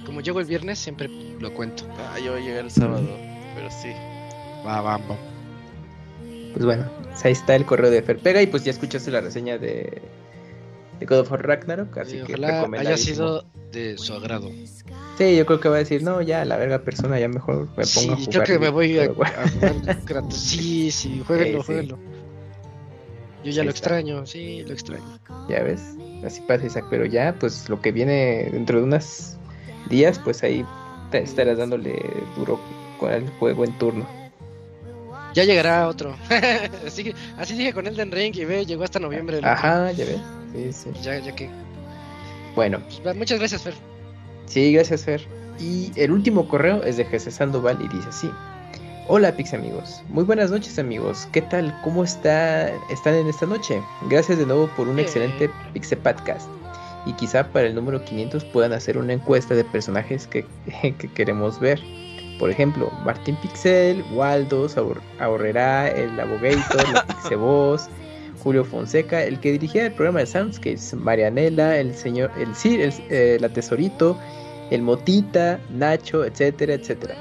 como 0.07 0.21
llego 0.21 0.39
el 0.39 0.47
viernes, 0.47 0.79
siempre 0.79 1.09
lo 1.09 1.53
cuento. 1.53 1.87
Ah, 1.99 2.19
yo 2.19 2.33
voy 2.33 2.43
a 2.43 2.45
llegar 2.45 2.65
el 2.65 2.71
sábado, 2.71 3.09
pero 3.55 3.69
sí. 3.71 3.91
Va, 4.67 4.81
vamos. 4.81 5.19
Pues 6.55 6.65
bueno, 6.65 6.89
ahí 7.23 7.33
está 7.33 7.55
el 7.57 7.67
correo 7.67 7.91
de 7.91 8.01
Ferpega 8.03 8.41
y 8.41 8.47
pues 8.47 8.65
ya 8.65 8.71
escuchaste 8.71 9.11
la 9.11 9.21
reseña 9.21 9.59
de, 9.59 10.01
de 11.01 11.07
God 11.07 11.19
of 11.21 11.31
War 11.33 11.47
Ragnarok, 11.47 11.99
así 11.99 12.21
que 12.23 12.35
haya 12.79 12.97
sido 12.97 13.45
de 13.73 13.99
su 13.99 14.13
agrado. 14.15 14.51
Sí, 15.19 15.37
yo 15.37 15.47
creo 15.47 15.61
que 15.61 15.69
va 15.69 15.77
a 15.77 15.79
decir, 15.81 16.03
no, 16.03 16.23
ya 16.23 16.45
la 16.45 16.57
verga 16.57 16.81
persona, 16.81 17.19
ya 17.19 17.29
mejor 17.29 17.67
me 17.77 17.85
pongo 17.85 17.85
Sí, 17.87 18.09
a 18.11 18.17
jugar. 18.17 18.29
creo 18.31 18.45
que 18.45 18.59
me 18.59 18.69
voy 18.71 18.99
a, 18.99 19.03
Pero 19.03 19.15
bueno. 19.15 19.33
a 19.39 19.49
jugar 19.49 20.05
Kratos. 20.05 20.35
Sí, 20.37 20.91
sí, 20.91 21.23
jueguenlo, 21.27 21.59
Sí, 21.61 21.67
jueguenlo. 21.67 21.99
Yo 23.45 23.51
ya 23.51 23.63
lo 23.65 23.71
está. 23.71 23.97
extraño, 23.99 24.25
sí, 24.27 24.63
lo 24.67 24.73
extraño. 24.73 25.05
Ya 25.49 25.63
ves, 25.63 25.83
así 26.25 26.41
pasa 26.43 26.65
Isaac, 26.67 26.87
pero 26.89 27.05
ya, 27.05 27.35
pues 27.39 27.69
lo 27.69 27.81
que 27.81 27.93
viene 27.93 28.49
dentro 28.53 28.79
de 28.79 28.85
unos 28.85 29.37
días, 29.91 30.19
pues 30.19 30.43
ahí 30.43 30.65
te 31.11 31.19
estarás 31.23 31.59
dándole 31.59 31.95
duro 32.37 32.59
con 32.99 33.13
el 33.13 33.29
juego 33.39 33.65
en 33.65 33.77
turno. 33.79 34.07
Ya 35.35 35.45
llegará 35.45 35.89
otro. 35.89 36.17
así, 36.87 37.13
dije 37.55 37.73
con 37.73 37.87
Elden 37.87 38.13
Ring 38.13 38.35
y 38.37 38.45
ve, 38.45 38.65
llegó 38.65 38.85
hasta 38.85 39.01
noviembre. 39.01 39.41
Ajá, 39.43 39.91
ya 39.93 40.05
ves. 40.05 40.21
Sí, 40.53 40.73
sí. 40.73 41.01
Ya, 41.03 41.19
ya 41.19 41.35
que. 41.35 41.51
Bueno, 42.55 42.81
pues, 43.03 43.17
muchas 43.17 43.41
gracias, 43.41 43.63
Fer. 43.63 43.75
sí, 44.47 44.73
gracias 44.73 45.05
Fer. 45.05 45.27
Y 45.59 45.93
el 45.97 46.13
último 46.13 46.49
correo 46.49 46.83
es 46.85 46.97
de 46.97 47.05
Jesús 47.05 47.35
Sandoval 47.35 47.79
y 47.81 47.89
dice 47.89 48.09
así. 48.09 48.31
Hola 49.07 49.37
Pix 49.37 49.53
amigos, 49.53 50.03
muy 50.09 50.25
buenas 50.25 50.51
noches 50.51 50.79
amigos, 50.79 51.29
¿qué 51.31 51.43
tal? 51.43 51.79
¿Cómo 51.85 52.05
está, 52.05 52.71
están 52.91 53.15
en 53.15 53.27
esta 53.29 53.45
noche? 53.45 53.83
Gracias 54.09 54.39
de 54.39 54.47
nuevo 54.47 54.67
por 54.77 54.89
un 54.89 54.97
Bien. 54.97 55.07
excelente 55.07 55.51
Pixe 55.75 55.95
Podcast. 55.95 56.49
Y 57.05 57.13
quizá 57.13 57.47
para 57.47 57.67
el 57.67 57.75
número 57.75 58.03
500 58.03 58.45
puedan 58.47 58.73
hacer 58.73 58.97
una 58.97 59.13
encuesta 59.13 59.55
de 59.55 59.63
personajes 59.65 60.27
que, 60.27 60.47
que 60.99 61.09
queremos 61.13 61.61
ver. 61.61 61.83
Por 62.39 62.51
ejemplo, 62.51 62.91
Martín 63.05 63.37
Pixel, 63.37 64.05
Waldo, 64.13 64.69
Saur- 64.69 65.01
Ahorrerá, 65.21 65.89
el 65.89 66.19
Abogator, 66.19 66.89
la 66.93 67.07
Pixeboss, 67.07 67.89
Julio 68.43 68.65
Fonseca, 68.65 69.23
el 69.23 69.39
que 69.41 69.53
dirigía 69.53 69.87
el 69.87 69.93
programa 69.93 70.21
de 70.21 70.27
Soundscapes, 70.27 70.95
Marianela, 70.95 71.79
el 71.79 71.95
señor, 71.95 72.31
el 72.39 72.55
Sir, 72.55 72.81
el, 72.81 72.93
eh, 73.09 73.39
la 73.41 73.49
Tesorito, 73.49 74.19
el 74.71 74.83
Motita, 74.83 75.61
Nacho, 75.71 76.25
etcétera, 76.25 76.75
etcétera. 76.75 77.15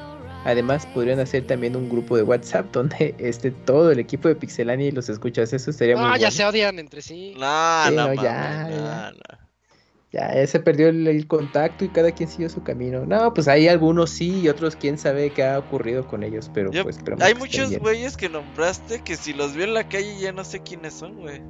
Además, 0.45 0.85
podrían 0.88 1.19
hacer 1.22 1.48
también 1.48 1.76
un 1.77 1.88
grupo 1.88 2.18
de 2.18 2.23
WhatsApp 2.23 2.65
donde 2.73 3.15
esté 3.19 3.52
todo 3.52 3.91
el 3.91 3.99
equipo 3.99 4.27
de 4.27 4.35
Pixelania 4.35 4.88
y 4.88 4.91
los 4.91 5.07
escuchas. 5.07 5.53
Eso 5.53 5.72
sería 5.72 5.95
muy 5.95 6.06
Ah, 6.06 6.18
ya 6.18 6.27
bueno. 6.27 6.31
se 6.31 6.45
odian 6.45 6.80
entre 6.80 7.02
sí. 7.02 7.34
No, 7.38 7.84
Sí, 7.88 7.95
no, 7.95 8.07
no, 8.07 8.14
ya, 8.15 8.65
no, 8.68 8.69
ya. 8.69 9.11
no. 9.11 9.18
Ya, 9.19 9.40
ya 10.14 10.45
se 10.48 10.60
perdió 10.60 10.90
el, 10.90 11.07
el 11.07 11.27
contacto 11.27 11.84
y 11.84 11.90
cada 11.90 12.11
quien 12.11 12.30
siguió 12.30 12.48
su 12.49 12.64
camino. 12.64 13.06
No, 13.06 13.34
pues 13.34 13.48
hay 13.48 13.68
algunos 13.68 14.11
sí 14.11 14.41
y 14.41 14.48
otros 14.49 14.76
quién 14.76 14.98
sabe 14.98 15.31
qué 15.31 15.44
ha 15.44 15.57
ocurrido 15.60 16.07
con 16.07 16.22
ellos, 16.23 16.52
pero 16.53 16.72
Yo- 16.72 16.84
pues 16.84 16.98
esperemos 16.98 17.26
Hay 17.26 17.34
muchos 17.35 17.76
güeyes 17.80 18.15
que 18.15 18.30
nombraste 18.30 19.02
que 19.03 19.18
si 19.18 19.34
los 19.34 19.56
veo 19.56 19.65
en 19.65 19.73
la 19.73 19.90
calle 19.90 20.15
ya 20.19 20.31
no 20.31 20.44
sé 20.45 20.61
quiénes 20.61 20.94
son, 20.94 21.15
güey. 21.19 21.41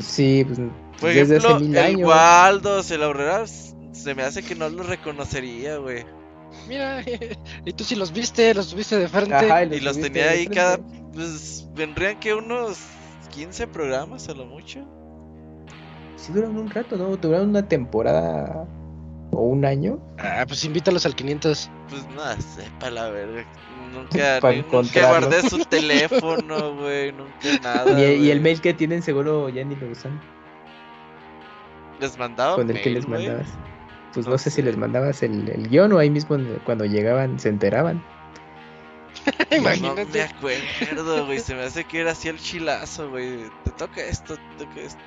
Sí, 0.00 0.44
pues 0.46 0.60
Por 1.00 1.12
desde 1.12 1.36
ejemplo, 1.38 1.56
hace 1.56 1.64
mil 1.64 1.76
el 1.76 1.84
años. 1.84 2.08
Waldo, 2.08 2.80
el 2.88 3.02
Aurrera, 3.02 3.44
se 3.46 4.14
me 4.14 4.22
hace 4.22 4.42
que 4.44 4.54
no 4.54 4.68
los 4.68 4.86
reconocería, 4.86 5.78
güey. 5.78 6.04
Mira, 6.68 7.02
y 7.64 7.72
tú 7.72 7.82
si 7.82 7.96
los 7.96 8.12
viste, 8.12 8.54
los 8.54 8.72
viste 8.74 8.96
de 8.98 9.08
frente. 9.08 9.34
Ajá, 9.34 9.64
Y 9.64 9.80
los 9.80 10.00
tenía 10.00 10.30
ahí 10.30 10.44
frente. 10.46 10.54
cada. 10.54 10.78
Pues 11.12 11.66
vendrían 11.74 12.20
que 12.20 12.34
unos 12.34 12.78
15 13.34 13.66
programas 13.66 14.28
a 14.28 14.34
lo 14.34 14.46
mucho. 14.46 14.86
Sí 16.20 16.32
duran 16.34 16.54
un 16.56 16.68
rato, 16.68 16.96
¿no? 16.96 17.16
Duraron 17.16 17.48
una 17.48 17.66
temporada 17.66 18.66
o 19.32 19.40
un 19.40 19.64
año. 19.64 19.98
Ah, 20.18 20.44
pues 20.46 20.62
invítalos 20.66 21.06
al 21.06 21.14
500. 21.14 21.70
Pues 21.88 22.06
no 22.14 22.22
sé, 22.42 22.68
para 22.78 22.92
la 22.92 23.08
verga. 23.08 23.46
Nunca, 23.90 24.38
nunca 24.72 25.08
guardé 25.08 25.48
su 25.48 25.64
teléfono, 25.64 26.76
güey. 26.76 27.12
Nunca 27.12 27.58
nada. 27.62 27.98
y, 27.98 28.30
el 28.30 28.40
mail 28.42 28.60
que 28.60 28.74
tienen 28.74 29.02
seguro 29.02 29.48
ya 29.48 29.64
ni 29.64 29.76
lo 29.76 29.88
usan. 29.88 30.20
Les 32.00 32.18
mandaba 32.18 32.56
con 32.56 32.68
el 32.68 32.82
que 32.82 32.90
les 32.90 33.08
mandabas. 33.08 33.48
Pues 34.12 34.26
No 34.26 34.32
no, 34.32 34.38
sé 34.38 34.50
si 34.50 34.60
les 34.60 34.76
mandabas 34.76 35.22
el, 35.22 35.48
el 35.48 35.68
guion 35.68 35.92
o 35.92 35.98
ahí 35.98 36.10
mismo 36.10 36.36
cuando 36.64 36.84
llegaban 36.84 37.40
se 37.40 37.48
enteraban. 37.48 38.04
No 39.50 39.56
Imagínate. 39.56 40.06
me 40.12 40.22
acuerdo, 40.22 41.26
güey. 41.26 41.40
Se 41.40 41.54
me 41.54 41.62
hace 41.62 41.84
que 41.84 42.00
era 42.00 42.12
así 42.12 42.28
el 42.28 42.38
chilazo, 42.38 43.10
güey. 43.10 43.50
Te 43.64 43.70
toca 43.72 44.00
esto, 44.00 44.36
te 44.36 44.64
toca 44.64 44.80
esto. 44.80 45.00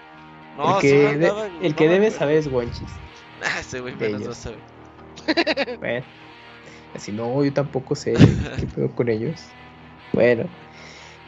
No, 0.56 0.76
el 0.76 0.82
sí 0.82 0.88
que, 0.88 1.18
de- 1.18 1.28
el 1.62 1.72
no 1.72 1.76
que 1.76 1.88
debe 1.90 2.12
saber 2.12 2.38
es 2.38 2.48
Wonchis. 2.48 2.92
Ah, 3.46 3.60
ese 3.60 3.82
güey 3.82 3.94
menos 3.98 4.22
ellos. 4.22 4.28
no 4.30 4.34
sabe. 4.36 4.58
Bueno, 5.80 6.06
así 6.94 7.12
no, 7.12 7.44
yo 7.44 7.52
tampoco 7.52 7.94
sé 7.96 8.14
qué 8.60 8.68
pedo 8.68 8.90
con 8.96 9.10
ellos. 9.10 9.50
Bueno, 10.14 10.50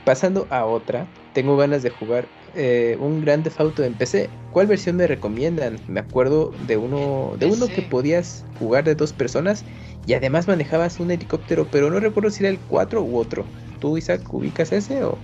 pasando 0.06 0.48
a 0.50 0.66
otra, 0.66 1.08
tengo 1.34 1.58
ganas 1.58 1.84
de 1.84 1.90
jugar 1.90 2.30
eh, 2.54 2.96
un 3.00 3.20
Grand 3.20 3.44
Theft 3.44 3.60
Auto 3.60 3.84
en 3.84 3.96
PC. 3.96 4.30
¿Cuál 4.52 4.68
versión 4.68 4.96
me 4.96 5.08
recomiendan? 5.08 5.78
Me 5.88 6.00
acuerdo 6.00 6.54
de 6.60 6.78
uno, 6.78 7.34
de 7.38 7.48
uno 7.48 7.68
que 7.68 7.82
podías 7.82 8.46
jugar 8.60 8.86
de 8.86 8.96
dos 8.96 9.12
personas 9.12 9.66
y 10.08 10.14
además 10.14 10.48
manejabas 10.48 11.00
un 11.02 11.12
helicóptero, 11.12 11.68
pero 11.70 11.90
no 11.90 12.00
recuerdo 12.00 12.30
si 12.30 12.44
era 12.44 12.50
el 12.50 12.60
4 12.62 13.04
u 13.04 13.18
otro. 13.18 13.46
¿Tú, 13.80 13.98
Isaac, 13.98 14.34
ubicas 14.34 14.72
ese 14.72 15.04
o...? 15.04 15.20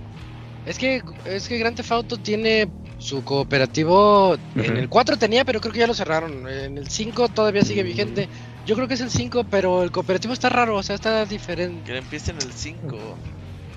Es 0.64 0.78
que, 0.78 1.02
es 1.24 1.48
que 1.48 1.58
Grand 1.58 1.76
Theft 1.76 1.92
Auto 1.92 2.16
tiene 2.18 2.70
su 2.98 3.22
cooperativo. 3.24 4.36
En 4.54 4.76
el 4.76 4.88
4 4.88 5.16
tenía, 5.16 5.44
pero 5.44 5.60
creo 5.60 5.72
que 5.72 5.80
ya 5.80 5.86
lo 5.86 5.94
cerraron. 5.94 6.48
En 6.48 6.78
el 6.78 6.88
5 6.88 7.28
todavía 7.28 7.62
sigue 7.64 7.82
vigente. 7.82 8.28
Yo 8.64 8.76
creo 8.76 8.86
que 8.86 8.94
es 8.94 9.00
el 9.00 9.10
5, 9.10 9.44
pero 9.44 9.82
el 9.82 9.90
cooperativo 9.90 10.32
está 10.32 10.48
raro, 10.48 10.76
o 10.76 10.82
sea, 10.82 10.94
está 10.94 11.24
diferente. 11.26 11.90
Que 11.90 11.98
empiecen 11.98 12.36
el 12.36 12.52
5. 12.52 13.18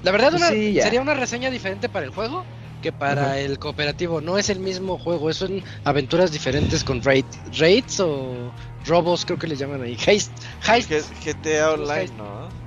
La 0.03 0.11
verdad, 0.11 0.29
Pues 0.31 0.43
una- 0.43 0.51
sí, 0.51 0.79
sería 0.79 1.01
una 1.01 1.15
reseña 1.15 1.49
diferente 1.49 1.89
para 1.89 2.05
el 2.05 2.11
juego 2.11 2.45
que 2.81 2.91
para 2.91 3.39
el 3.39 3.57
cooperativo. 3.57 4.21
No 4.21 4.37
es 4.37 4.49
el 4.51 4.59
mismo 4.59 4.99
juego, 4.99 5.33
son 5.33 5.63
aventuras 5.83 6.31
diferentes 6.31 6.83
con 6.83 7.01
raid, 7.01 7.25
raids 7.57 7.99
o 7.99 8.53
robos, 8.85 9.25
creo 9.25 9.39
que 9.39 9.47
le 9.47 9.55
llaman 9.55 9.81
ahí. 9.81 9.97
Heist, 10.05 10.31
heist. 10.67 10.91
GTA 11.23 11.71
Online, 11.71 12.01
Heist. 12.01 12.13
¿no? 12.13 12.64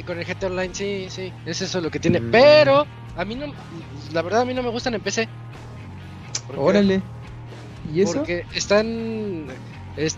Eh, 0.00 0.04
Con 0.04 0.18
el 0.18 0.24
GTA 0.26 0.46
Online, 0.46 0.74
sí, 0.74 1.08
sí, 1.10 1.32
es 1.44 1.60
eso 1.60 1.80
lo 1.80 1.90
que 1.90 2.00
tiene. 2.00 2.20
Mm. 2.20 2.30
Pero 2.30 2.86
a 3.16 3.24
mí 3.24 3.34
no, 3.34 3.46
la 4.12 4.22
verdad 4.22 4.42
a 4.42 4.44
mí 4.44 4.54
no 4.54 4.62
me 4.62 4.70
gustan 4.70 4.94
en 4.94 5.02
PC. 5.02 5.28
Porque- 6.46 6.60
Órale. 6.60 7.02
¿Y 7.92 8.02
eso? 8.02 8.14
Porque 8.14 8.44
están, 8.54 9.46
es- 9.96 10.16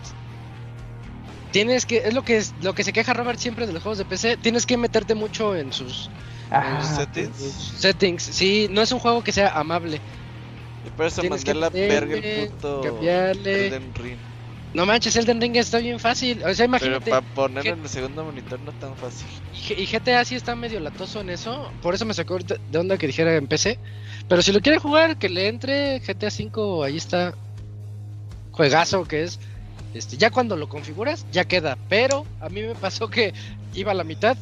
tienes 1.51 1.85
que, 1.85 1.97
es 2.05 2.13
lo 2.13 2.21
que 2.23 2.37
es, 2.37 2.53
lo 2.61 2.73
que 2.73 2.83
se 2.83 2.93
queja 2.93 3.13
Robert 3.13 3.39
siempre 3.39 3.67
de 3.67 3.73
los 3.73 3.83
juegos 3.83 3.97
de 3.97 4.05
PC. 4.05 4.37
Tienes 4.37 4.65
que 4.65 4.77
meterte 4.77 5.15
mucho 5.15 5.55
en 5.55 5.71
sus, 5.73 6.09
Ah, 6.49 6.79
en 6.81 6.95
settings. 6.97 7.37
sus 7.37 7.53
settings. 7.79 8.23
Sí, 8.23 8.67
no 8.71 8.81
es 8.81 8.91
un 8.91 8.99
juego 8.99 9.21
que 9.21 9.31
sea 9.31 9.49
amable. 9.49 9.99
Y 10.85 10.89
por 10.91 11.05
eso 11.07 11.23
mandé 11.23 11.43
que 11.45 11.53
la 11.53 11.69
verga 11.69 12.15
el 12.17 12.49
puto 12.49 12.81
cambiarle. 12.81 13.81
No 14.73 14.85
manches, 14.87 15.15
Elden 15.15 15.39
Ring 15.39 15.55
está 15.55 15.77
bien 15.79 15.99
fácil. 15.99 16.39
O 16.43 16.53
sea, 16.53 16.53
Pero 16.55 16.65
imagínate. 16.65 17.09
para 17.11 17.21
ponerlo 17.21 17.61
¿qué- 17.63 17.69
en 17.77 17.83
el 17.83 17.89
segundo 17.89 18.23
monitor 18.25 18.59
no 18.59 18.73
tan 18.73 18.97
fácil. 18.97 19.29
Y 19.51 19.85
GTA 19.85 20.25
sí 20.25 20.35
está 20.35 20.55
medio 20.55 20.79
latoso 20.79 21.21
en 21.21 21.29
eso. 21.29 21.77
Por 21.79 21.93
eso 21.93 22.05
me 22.05 22.13
sacó 22.13 22.37
de 22.39 22.77
onda 22.79 22.97
que 22.97 23.07
dijera 23.07 23.35
en 23.35 23.47
PC. 23.47 23.79
Pero 24.27 24.41
si 24.41 24.51
lo 24.51 24.61
quiere 24.61 24.79
jugar, 24.79 25.17
que 25.17 25.29
le 25.29 25.47
entre 25.47 25.99
GTA 26.01 26.29
V, 26.29 26.85
ahí 26.85 26.97
está. 26.97 27.33
Juegazo 28.51 29.05
que 29.05 29.23
es. 29.23 29.39
Este, 29.93 30.17
ya 30.17 30.31
cuando 30.31 30.55
lo 30.57 30.67
configuras, 30.67 31.25
ya 31.29 31.45
queda. 31.45 31.77
Pero 31.87 32.27
a 32.39 32.49
mí 32.49 32.61
me 32.63 32.75
pasó 32.75 33.09
que 33.09 33.33
iba 33.73 33.91
a 33.91 33.95
la 33.95 34.03
mitad 34.03 34.37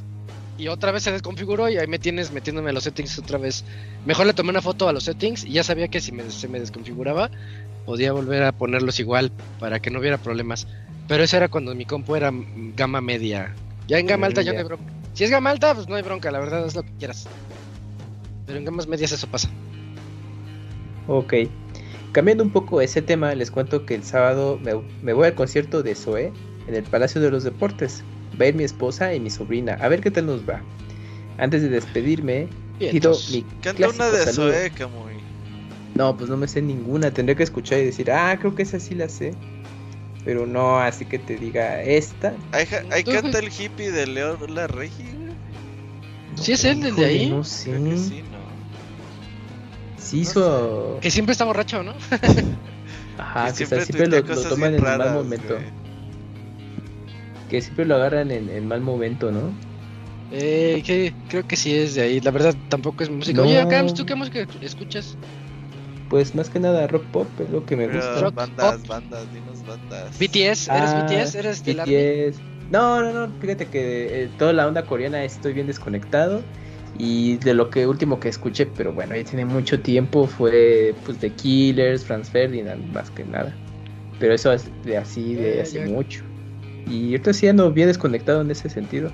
y 0.56 0.68
otra 0.68 0.92
vez 0.92 1.04
se 1.04 1.12
desconfiguró 1.12 1.70
y 1.70 1.78
ahí 1.78 1.88
me 1.88 2.00
tienes 2.00 2.32
metiéndome 2.32 2.70
a 2.70 2.74
los 2.74 2.84
settings 2.84 3.18
otra 3.20 3.38
vez. 3.38 3.66
Mejor 4.04 4.28
le 4.28 4.34
tomé 4.34 4.50
una 4.52 4.62
foto 4.62 4.88
a 4.88 4.94
los 4.94 5.04
settings 5.06 5.44
y 5.44 5.54
ya 5.54 5.64
sabía 5.64 5.88
que 5.90 6.00
si 6.02 6.12
me, 6.14 6.30
se 6.30 6.48
me 6.48 6.60
desconfiguraba, 6.60 7.32
podía 7.86 8.12
volver 8.12 8.44
a 8.44 8.52
ponerlos 8.52 9.00
igual 9.00 9.32
para 9.60 9.80
que 9.80 9.90
no 9.90 10.00
hubiera 10.00 10.18
problemas. 10.18 10.68
Pero 11.08 11.24
eso 11.24 11.38
era 11.38 11.50
cuando 11.50 11.76
mi 11.76 11.86
compu 11.86 12.16
era 12.16 12.32
gama 12.76 13.02
media. 13.02 13.54
Ya 13.88 14.00
en 14.00 14.08
gama 14.08 14.28
alta 14.28 14.42
ya 14.42 14.54
no 14.54 14.60
hay 14.60 14.66
bronca. 14.66 14.86
Si 15.14 15.24
es 15.24 15.30
gama 15.30 15.50
alta, 15.50 15.76
pues 15.76 15.88
no 15.90 15.96
hay 15.96 16.04
bronca, 16.04 16.32
la 16.32 16.40
verdad 16.40 16.66
es 16.66 16.76
lo 16.76 16.84
que 16.84 16.92
quieras. 16.98 17.28
Pero 18.46 18.60
en 18.60 18.66
gamas 18.66 18.88
medias 18.88 19.12
eso 19.12 19.28
pasa. 19.28 19.50
Ok. 21.08 21.34
Cambiando 22.12 22.44
un 22.44 22.52
poco 22.52 22.82
ese 22.82 23.02
tema, 23.02 23.34
les 23.36 23.52
cuento 23.52 23.86
que 23.86 23.96
el 23.96 24.04
sábado 24.04 24.60
me, 24.62 24.74
me 25.02 25.14
voy 25.14 25.28
al 25.28 25.36
concierto 25.36 25.84
de 25.84 25.96
Zoé 25.96 26.32
en 26.68 26.76
el 26.76 26.84
Palacio 26.84 27.22
de 27.22 27.32
los 27.32 27.44
Deportes. 27.44 28.04
Va 28.40 28.46
a 28.46 28.48
ir 28.50 28.56
mi 28.56 28.64
esposa 28.64 29.14
y 29.14 29.20
mi 29.20 29.30
sobrina. 29.30 29.78
A 29.82 29.88
ver 29.88 30.02
qué 30.02 30.12
tal 30.12 30.26
nos 30.26 30.48
va. 30.48 30.62
Antes 31.38 31.62
de 31.62 31.70
despedirme, 31.70 32.48
pido 32.80 33.18
mi 33.32 33.42
Canta 33.62 33.74
clásico 33.74 34.04
una 34.04 34.12
de 34.12 34.26
saludo. 34.26 34.54
Zoe, 34.54 34.72
Camuy. 34.72 35.21
No, 35.96 36.16
pues 36.16 36.30
no 36.30 36.38
me 36.38 36.48
sé 36.48 36.62
ninguna. 36.62 37.12
Tendré 37.12 37.36
que 37.36 37.44
escuchar 37.44 37.80
y 37.80 37.86
decir, 37.86 38.12
ah, 38.12 38.38
creo 38.40 38.56
que 38.56 38.64
esa 38.64 38.80
sí 38.80 38.96
la 38.96 39.10
sé. 39.10 39.34
Pero 40.24 40.46
no, 40.46 40.80
así 40.80 41.06
que 41.06 41.20
te 41.20 41.36
diga 41.38 41.82
esta. 41.82 42.34
Ahí, 42.52 43.04
canta 43.04 43.40
el 43.40 43.48
hippie 43.48 43.92
de 43.92 44.08
Leo 44.08 44.38
La 44.48 44.68
Regi, 44.68 45.04
güey. 45.04 45.32
¿Sí 46.36 46.54
es 46.54 46.64
él, 46.64 46.78
el 46.78 46.82
de 46.84 46.90
Híjole, 46.90 47.08
ahí? 47.08 47.30
No 47.30 47.44
sé. 47.44 47.72
Creo 47.72 47.84
que 47.84 47.98
sí, 47.98 48.24
¿no? 48.32 48.42
Sí 49.98 50.20
hizo. 50.22 51.00
Que 51.02 51.12
siempre 51.12 51.34
está 51.34 51.46
borracho, 51.46 51.84
¿no? 51.84 51.94
Ajá, 53.18 53.52
Que 53.52 53.58
que, 53.58 53.64
o 53.64 53.68
sea, 53.68 53.86
siempre 53.86 54.08
lo, 54.08 54.24
toman 54.24 54.70
en 54.70 54.76
el 54.76 54.82
mal 54.82 55.00
raras, 55.00 55.14
momento. 55.14 55.56
güey. 55.56 55.66
que 57.50 57.62
siempre 57.62 57.86
lo 57.86 57.96
agarran 57.96 58.32
en, 58.32 58.50
en 58.50 58.68
mal 58.68 58.82
momento, 58.82 59.32
¿no? 59.32 59.54
Eh, 60.32 60.82
que, 60.86 61.14
creo 61.28 61.46
que 61.46 61.56
sí 61.56 61.76
es 61.76 61.96
de 61.96 62.02
ahí. 62.02 62.22
La 62.22 62.32
verdad, 62.32 62.56
tampoco 62.70 63.04
es 63.04 63.10
música. 63.10 63.38
No. 63.38 63.44
Oye, 63.44 63.68
Cams, 63.68 63.94
¿tú 63.94 64.06
qué 64.06 64.16
música 64.16 64.48
escuchas? 64.62 65.18
Pues 66.12 66.36
más 66.36 66.50
que 66.50 66.60
nada 66.60 66.86
rock 66.88 67.06
pop 67.06 67.26
es 67.40 67.50
lo 67.50 67.66
que 67.66 67.78
me 67.78 67.88
Pero 67.88 68.00
gusta. 68.00 68.22
Rock, 68.22 68.36
bandas, 68.36 68.78
pop. 68.82 68.88
bandas, 68.90 69.34
dinos 69.34 69.66
bandas. 69.66 70.20
BTS, 70.20 70.68
¿eres 70.68 70.68
Ah, 70.70 71.04
BTS? 71.08 71.40
¿Eres 71.40 71.64
del? 71.64 71.78
BTS. 71.78 72.40
No, 72.70 73.02
no, 73.02 73.14
no, 73.14 73.34
fíjate 73.40 73.68
que 73.68 74.24
eh, 74.24 74.30
toda 74.38 74.52
la 74.52 74.68
onda 74.68 74.86
coreana 74.86 75.24
estoy 75.24 75.54
bien 75.54 75.68
desconectado. 75.68 76.42
Y 76.98 77.38
de 77.38 77.54
lo 77.54 77.70
que 77.70 77.88
último 77.88 78.20
que 78.20 78.28
escuché, 78.28 78.66
pero 78.66 78.92
bueno, 78.92 79.16
ya 79.16 79.24
tiene 79.24 79.46
mucho 79.46 79.80
tiempo, 79.80 80.28
fue 80.28 80.94
pues 81.06 81.18
The 81.20 81.30
Killers, 81.30 82.04
Franz 82.04 82.30
Ferdinand, 82.30 82.94
más 82.94 83.10
que 83.10 83.24
nada. 83.24 83.56
Pero 84.20 84.34
eso 84.34 84.52
es 84.52 84.70
de 84.84 84.98
así, 84.98 85.34
de 85.36 85.60
Eh, 85.60 85.62
hace 85.62 85.86
mucho. 85.88 86.26
Y 86.88 87.12
ahorita 87.12 87.32
sí 87.32 87.48
ando 87.48 87.72
bien 87.72 87.88
desconectado 87.88 88.42
en 88.42 88.52
ese 88.52 88.70
sentido. 88.70 89.10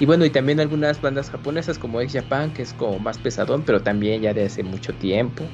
Y 0.00 0.06
bueno, 0.06 0.24
y 0.24 0.30
también 0.30 0.58
algunas 0.58 1.00
bandas 1.00 1.30
japonesas 1.30 1.78
como 1.78 2.00
X 2.00 2.20
Japan, 2.20 2.52
que 2.52 2.62
es 2.62 2.74
como 2.74 2.98
más 2.98 3.18
pesadón, 3.18 3.62
pero 3.64 3.80
también 3.80 4.22
ya 4.22 4.34
de 4.34 4.46
hace 4.46 4.64
mucho 4.64 4.92
tiempo. 4.94 5.44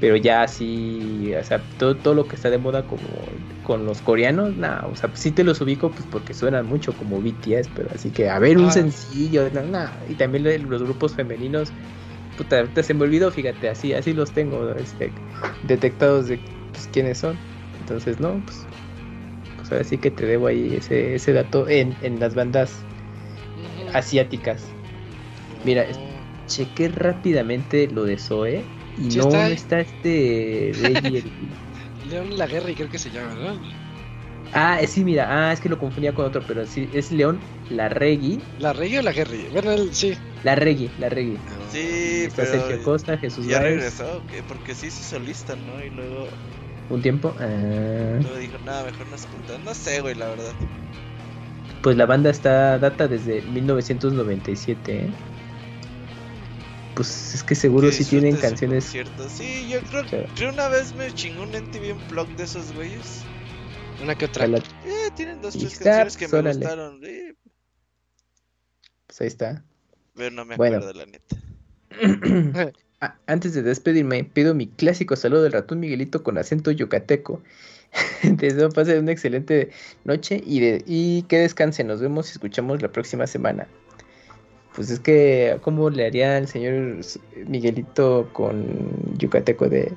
Pero 0.00 0.16
ya 0.16 0.42
así, 0.42 1.32
o 1.38 1.44
sea, 1.44 1.62
todo, 1.76 1.94
todo 1.96 2.14
lo 2.14 2.26
que 2.26 2.34
está 2.36 2.48
de 2.48 2.56
moda 2.56 2.86
como 2.86 3.28
con 3.62 3.84
los 3.84 4.00
coreanos, 4.00 4.56
nada, 4.56 4.86
o 4.86 4.96
sea, 4.96 5.10
sí 5.14 5.30
te 5.30 5.44
los 5.44 5.60
ubico 5.60 5.90
pues 5.90 6.06
porque 6.10 6.32
suenan 6.32 6.66
mucho 6.66 6.94
como 6.94 7.20
BTS, 7.20 7.68
pero 7.74 7.90
así 7.94 8.10
que 8.10 8.30
a 8.30 8.38
ver 8.38 8.56
un 8.56 8.68
Ah. 8.68 8.70
sencillo, 8.72 9.50
no, 9.52 9.62
no. 9.62 9.84
Y 10.08 10.14
también 10.14 10.44
los 10.70 10.82
grupos 10.82 11.14
femeninos, 11.14 11.72
puta, 12.38 12.64
se 12.82 12.94
me 12.94 13.02
olvidó, 13.02 13.30
fíjate, 13.30 13.68
así, 13.68 13.92
así 13.92 14.14
los 14.14 14.32
tengo 14.32 14.70
este, 14.72 15.12
detectados 15.64 16.28
de 16.28 16.38
pues, 16.72 16.88
quiénes 16.90 17.18
son. 17.18 17.38
Entonces, 17.78 18.18
no, 18.20 18.40
pues, 18.46 18.66
pues 19.56 19.70
ahora 19.72 19.84
sí 19.84 19.98
que 19.98 20.10
te 20.10 20.24
debo 20.24 20.46
ahí 20.46 20.76
ese, 20.76 21.14
ese 21.16 21.34
dato 21.34 21.68
en, 21.68 21.94
en 22.00 22.18
las 22.18 22.34
bandas 22.34 22.84
asiáticas. 23.92 24.66
Mira, 25.64 25.82
es- 25.82 25.98
chequé 26.46 26.88
rápidamente 26.88 27.86
lo 27.88 28.04
de 28.04 28.16
Zoe 28.18 28.64
y 29.00 29.10
Sí 29.10 29.18
no 29.18 29.24
está 29.24 29.48
está, 29.50 29.80
este 29.80 30.72
León 32.08 32.36
Laguerre, 32.38 32.74
creo 32.74 32.90
que 32.90 32.98
se 32.98 33.10
llama, 33.10 33.34
¿no? 33.34 33.60
Ah, 34.52 34.80
sí, 34.86 35.04
mira, 35.04 35.28
ah, 35.30 35.52
es 35.52 35.60
que 35.60 35.68
lo 35.68 35.78
confundía 35.78 36.12
con 36.12 36.24
otro, 36.24 36.42
pero 36.46 36.66
sí, 36.66 36.88
es 36.92 37.12
León 37.12 37.38
Larregui, 37.70 38.40
¿La 38.58 38.72
Reggae 38.72 38.98
o 38.98 39.02
la 39.02 39.12
Guerri? 39.12 39.46
Bueno, 39.52 39.70
él, 39.70 39.90
sí. 39.94 40.16
Larregui, 40.42 40.90
Larregui. 40.98 41.38
Sí, 41.70 42.24
Está 42.26 42.42
pero 42.42 42.66
Sergio 42.66 42.82
Costa, 42.82 43.16
Jesús 43.16 43.46
ya 43.46 43.60
Báez, 43.60 43.74
regresó, 43.74 44.22
¿qué? 44.28 44.42
porque 44.42 44.74
sí 44.74 44.88
hizo 44.88 45.04
solista, 45.04 45.54
¿no? 45.54 45.84
Y 45.84 45.90
luego, 45.90 46.26
un 46.88 47.00
tiempo. 47.00 47.32
ah, 47.38 47.46
luego 48.20 48.36
dijo, 48.38 48.58
nada, 48.66 48.84
mejor 48.84 49.06
juntamos. 49.06 49.64
No 49.64 49.74
sé, 49.74 50.00
güey, 50.00 50.16
la 50.16 50.28
verdad. 50.28 50.52
pues 51.82 51.96
la 51.96 52.06
banda 52.06 52.30
está 52.30 52.78
data 52.78 53.06
desde 53.06 53.42
1997, 53.42 54.96
¿eh? 54.96 55.10
Pues 57.00 57.34
es 57.34 57.42
que 57.42 57.54
seguro 57.54 57.86
Que 57.88 57.94
sí 57.94 58.04
tienen 58.04 58.36
canciones. 58.36 58.84
concierto. 58.84 59.26
Sí, 59.30 59.66
yo 59.70 59.80
creo 59.80 60.04
Claro. 60.04 60.28
que 60.34 60.46
una 60.46 60.68
vez 60.68 60.94
me 60.94 61.10
chingó 61.14 61.44
un 61.44 61.54
MTV 61.54 61.92
Unplugged 61.94 62.36
de 62.36 62.44
esos 62.44 62.74
güeyes. 62.74 63.22
Una 64.02 64.14
que 64.14 64.26
otra. 64.26 64.44
a 64.44 64.48
la- 64.48 64.58
Eh, 64.58 65.08
tienen 65.16 65.40
dos, 65.40 65.54
tres 65.56 65.72
está, 65.72 65.84
canciones 65.84 66.16
que 66.18 66.28
pues, 66.28 66.32
me 66.34 66.38
órale. 66.40 66.58
gustaron. 66.58 67.00
eh, 67.04 67.34
Pues 69.06 69.20
ahí 69.22 69.26
está. 69.28 69.64
pero 70.14 70.30
no 70.30 70.44
me 70.44 70.56
Bueno. 70.56 70.76
acuerdo, 70.76 70.92
la 70.98 71.06
neta. 71.06 71.36
Ah, 73.02 73.16
Antes 73.26 73.54
de 73.54 73.62
despedirme, 73.62 74.24
pido 74.24 74.54
mi 74.54 74.66
clásico 74.66 75.16
saludo 75.16 75.42
del 75.42 75.52
ratón 75.52 75.80
Miguelito 75.80 76.22
con 76.22 76.36
acento 76.36 76.70
yucateco. 76.70 77.42
Deseo 78.22 78.68
pasen 78.68 78.98
una 78.98 79.12
excelente 79.12 79.70
noche 80.04 80.42
y, 80.44 80.60
de, 80.60 80.84
y 80.86 81.22
que 81.22 81.38
descansen. 81.38 81.86
Nos 81.86 82.02
vemos 82.02 82.28
y 82.28 82.32
escuchamos 82.32 82.82
la 82.82 82.92
próxima 82.92 83.26
semana. 83.26 83.66
Pues 84.74 84.90
es 84.90 85.00
que, 85.00 85.58
¿cómo 85.62 85.90
le 85.90 86.06
haría 86.06 86.38
el 86.38 86.46
señor 86.46 86.98
Miguelito 87.46 88.28
con 88.32 89.16
yucateco 89.18 89.68
de... 89.68 89.92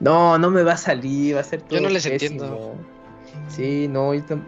No, 0.00 0.38
no 0.38 0.50
me 0.50 0.62
va 0.62 0.72
a 0.72 0.76
salir, 0.76 1.36
va 1.36 1.40
a 1.40 1.44
ser 1.44 1.62
todo 1.62 1.76
Yo 1.78 1.82
no 1.82 1.88
les 1.90 2.06
pésimo"? 2.06 2.44
entiendo. 2.44 2.74
Sí, 3.48 3.88
no, 3.88 4.12
está, 4.14 4.38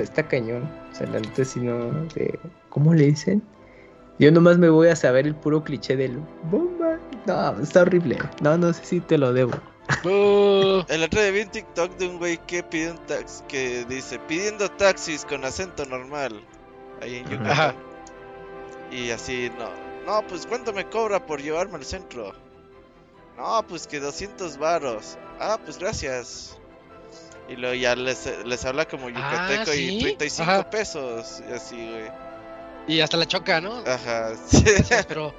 está 0.00 0.26
cañón. 0.26 0.70
O 0.92 0.94
sea, 0.94 1.06
la 1.08 1.20
neta 1.20 1.44
si 1.44 1.60
no... 1.60 1.90
de- 2.14 2.38
¿Cómo 2.70 2.94
le 2.94 3.06
dicen? 3.06 3.42
Yo 4.18 4.32
nomás 4.32 4.56
me 4.58 4.68
voy 4.70 4.88
a 4.88 4.96
saber 4.96 5.26
el 5.26 5.34
puro 5.34 5.62
cliché 5.62 5.96
del 5.96 6.18
bomba. 6.50 6.98
No, 7.26 7.60
está 7.60 7.82
horrible. 7.82 8.18
No, 8.40 8.56
no 8.56 8.72
sé 8.72 8.84
si 8.84 9.00
te 9.00 9.18
lo 9.18 9.32
debo. 9.32 9.52
El 10.88 11.02
otro 11.02 11.20
día 11.22 11.30
vi 11.30 11.40
un 11.42 11.50
TikTok 11.50 11.96
de 11.96 12.08
un 12.08 12.18
güey 12.18 12.38
que 12.46 12.62
pide 12.62 12.90
un 12.92 12.98
taxi, 13.06 13.42
que 13.48 13.84
dice, 13.88 14.18
pidiendo 14.26 14.68
taxis 14.70 15.24
con 15.24 15.44
acento 15.44 15.84
normal, 15.86 16.40
ahí 17.02 17.16
en 17.16 17.26
Ajá. 17.46 17.72
Yucatán. 17.72 17.85
Y 18.90 19.10
así, 19.10 19.50
no, 19.58 19.70
no, 20.06 20.26
pues 20.26 20.46
¿cuánto 20.46 20.72
me 20.72 20.88
cobra 20.88 21.24
por 21.26 21.40
llevarme 21.42 21.76
al 21.76 21.84
centro? 21.84 22.32
No, 23.36 23.64
pues 23.66 23.86
que 23.86 24.00
200 24.00 24.56
varos. 24.58 25.18
Ah, 25.38 25.58
pues 25.62 25.78
gracias. 25.78 26.56
Y 27.48 27.56
luego 27.56 27.74
ya 27.74 27.94
les, 27.94 28.26
les 28.44 28.64
habla 28.64 28.86
como 28.86 29.08
yucateco 29.08 29.74
y 29.74 29.88
Ah, 29.88 29.90
¿sí? 29.90 29.98
35 30.00 30.50
Ajá. 30.50 30.70
pesos. 30.70 31.42
Y 31.48 31.52
así, 31.52 31.76
güey. 31.76 32.10
Y 32.88 33.00
hasta 33.00 33.16
la 33.16 33.26
choca, 33.26 33.60
¿no? 33.60 33.78
Ajá, 33.86 34.32
sí. 34.46 34.64
Pero. 35.08 35.34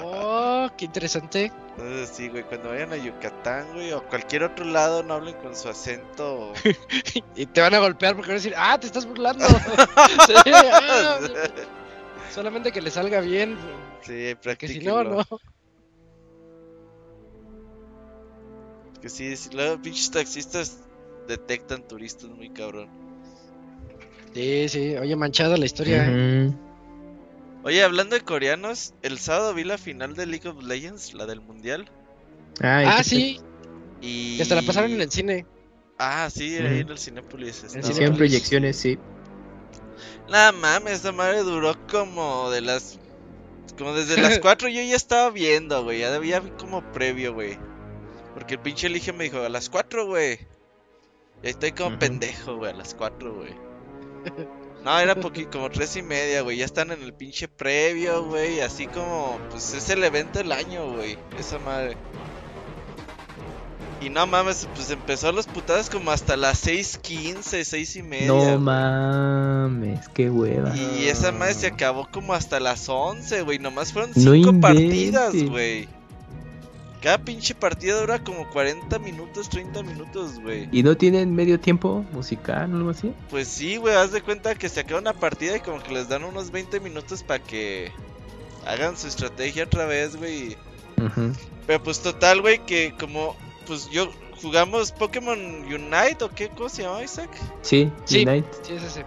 Oh, 0.00 0.68
qué 0.76 0.84
interesante. 0.84 1.52
Entonces 1.76 2.10
sí, 2.14 2.28
güey, 2.28 2.42
cuando 2.44 2.70
vayan 2.70 2.92
a 2.92 2.96
Yucatán, 2.96 3.72
güey, 3.72 3.92
o 3.92 4.02
cualquier 4.04 4.42
otro 4.44 4.64
lado, 4.64 5.02
no 5.02 5.14
hablen 5.14 5.34
con 5.36 5.54
su 5.56 5.68
acento. 5.68 6.52
Y 7.34 7.46
te 7.46 7.60
van 7.60 7.72
a 7.74 7.78
golpear 7.78 8.14
porque 8.16 8.30
van 8.32 8.36
a 8.38 8.40
decir, 8.42 8.54
ah, 8.56 8.78
te 8.80 8.86
estás 8.88 9.06
burlando. 9.06 9.46
Sí, 10.26 10.34
ah, 10.52 11.18
solamente 12.34 12.72
que 12.72 12.80
le 12.80 12.90
salga 12.90 13.20
bien. 13.20 13.56
Sí, 14.02 14.34
Porque 14.42 14.68
si 14.68 14.80
no, 14.80 15.04
no. 15.04 15.24
Que 19.00 19.08
sí, 19.08 19.36
sí, 19.36 19.50
luego 19.52 19.80
pinches 19.80 20.10
taxistas 20.10 20.80
detectan 21.28 21.86
turistas 21.86 22.30
muy 22.30 22.50
cabrón. 22.50 22.88
Sí, 24.34 24.68
sí. 24.68 24.96
Oye, 24.96 25.14
manchada 25.16 25.56
la 25.56 25.66
historia. 25.66 26.06
¿eh? 26.08 26.52
Oye, 27.62 27.82
hablando 27.82 28.16
de 28.16 28.22
coreanos, 28.22 28.94
el 29.02 29.18
sábado 29.18 29.54
vi 29.54 29.64
la 29.64 29.78
final 29.78 30.14
de 30.14 30.26
League 30.26 30.48
of 30.48 30.62
Legends, 30.64 31.14
la 31.14 31.26
del 31.26 31.40
mundial. 31.40 31.88
Ay, 32.60 32.86
Ah, 32.88 33.04
sí. 33.04 33.40
Y 34.00 34.40
hasta 34.40 34.54
la 34.54 34.62
pasaron 34.62 34.92
en 34.92 35.00
el 35.00 35.10
cine. 35.10 35.46
Ah, 35.98 36.28
sí, 36.32 36.56
ahí 36.56 36.66
Ujú. 36.66 36.80
en 36.82 36.88
el 36.90 36.98
Cinépolis. 36.98 37.64
En 37.74 38.14
proyecciones, 38.14 38.76
sí. 38.76 38.98
Nah, 40.28 40.52
mames, 40.52 41.00
esa 41.00 41.12
madre 41.12 41.42
duró 41.42 41.74
como 41.86 42.50
de 42.50 42.60
las. 42.60 42.98
Como 43.78 43.94
desde 43.94 44.20
las 44.20 44.38
4 44.40 44.68
yo 44.68 44.82
ya 44.82 44.96
estaba 44.96 45.30
viendo, 45.30 45.82
güey. 45.84 46.00
Ya 46.00 46.14
había 46.14 46.40
como 46.56 46.82
previo, 46.92 47.32
güey. 47.34 47.58
Porque 48.34 48.54
el 48.54 48.60
pinche 48.60 48.86
elige 48.88 49.12
me 49.12 49.24
dijo, 49.24 49.38
a 49.42 49.48
las 49.48 49.68
4, 49.70 50.06
güey. 50.06 50.34
Y 51.42 51.46
ahí 51.46 51.50
estoy 51.50 51.72
como 51.72 51.98
pendejo, 51.98 52.56
güey, 52.56 52.72
a 52.72 52.74
las 52.76 52.94
4, 52.94 53.34
güey. 53.34 53.54
No, 54.84 54.98
era 55.00 55.16
poqui- 55.16 55.50
como 55.50 55.70
tres 55.70 55.96
y 55.96 56.02
media, 56.02 56.42
güey. 56.42 56.56
Ya 56.58 56.64
están 56.64 56.92
en 56.92 57.02
el 57.02 57.12
pinche 57.14 57.48
previo, 57.48 58.24
güey. 58.24 58.60
Así 58.60 58.86
como, 58.86 59.38
pues 59.50 59.72
es 59.74 59.88
el 59.90 60.04
evento 60.04 60.38
del 60.38 60.52
año, 60.52 60.92
güey. 60.92 61.18
Esa 61.38 61.58
madre. 61.58 61.96
Y 64.00 64.10
no 64.10 64.26
mames, 64.26 64.68
pues 64.74 64.90
empezó 64.90 65.32
los 65.32 65.46
putadas 65.46 65.90
como 65.90 66.12
hasta 66.12 66.36
las 66.36 66.64
6.15, 66.66 67.64
6 67.64 67.96
y 67.96 68.02
media. 68.02 68.26
No 68.28 68.58
mames, 68.58 70.08
qué 70.10 70.30
hueva. 70.30 70.76
Y 70.76 71.06
esa 71.08 71.32
madre 71.32 71.54
se 71.54 71.66
acabó 71.66 72.08
como 72.12 72.32
hasta 72.32 72.60
las 72.60 72.88
11, 72.88 73.42
güey. 73.42 73.58
Nomás 73.58 73.92
fueron 73.92 74.12
No 74.14 74.32
5 74.32 74.60
partidas, 74.60 75.34
güey. 75.34 75.88
Cada 77.02 77.18
pinche 77.18 77.54
partida 77.54 78.00
dura 78.00 78.22
como 78.22 78.48
40 78.50 78.98
minutos, 78.98 79.48
30 79.48 79.82
minutos, 79.84 80.40
güey. 80.40 80.68
¿Y 80.72 80.82
no 80.82 80.96
tienen 80.96 81.32
medio 81.34 81.60
tiempo 81.60 82.04
musical 82.12 82.72
o 82.74 82.76
algo 82.76 82.90
así? 82.90 83.12
Pues 83.30 83.46
sí, 83.46 83.76
güey, 83.76 83.94
haz 83.94 84.10
de 84.10 84.20
cuenta 84.20 84.56
que 84.56 84.68
se 84.68 84.80
acaba 84.80 85.00
una 85.00 85.12
partida 85.12 85.56
y 85.56 85.60
como 85.60 85.80
que 85.80 85.92
les 85.92 86.08
dan 86.08 86.24
unos 86.24 86.50
20 86.50 86.80
minutos 86.80 87.22
para 87.22 87.42
que 87.42 87.92
hagan 88.66 88.96
su 88.96 89.06
estrategia 89.06 89.64
otra 89.64 89.86
vez, 89.86 90.16
güey. 90.16 90.56
Pero 91.66 91.82
pues 91.82 92.00
total, 92.00 92.40
güey, 92.40 92.58
que 92.66 92.92
como, 92.98 93.36
pues 93.68 93.88
yo 93.90 94.10
jugamos 94.42 94.90
Pokémon 94.90 95.38
Unite 95.38 96.24
o 96.24 96.28
qué, 96.30 96.48
¿cómo 96.48 96.68
se 96.68 96.82
llama, 96.82 97.02
Isaac? 97.04 97.30
Sí, 97.62 97.92
Sí. 98.04 98.26
Unite. 98.26 98.48
Sí, 98.62 98.72
es 98.74 98.82
ese. 98.82 99.04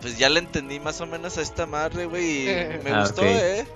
Pues 0.00 0.16
ya 0.18 0.28
le 0.28 0.38
entendí 0.38 0.78
más 0.78 1.00
o 1.00 1.06
menos 1.06 1.36
a 1.38 1.42
esta 1.42 1.66
madre, 1.66 2.04
güey. 2.06 2.42
Y 2.42 2.46
me 2.84 2.90
Ah, 2.92 3.00
gustó, 3.00 3.22
ok. 3.22 3.26
eh. 3.28 3.66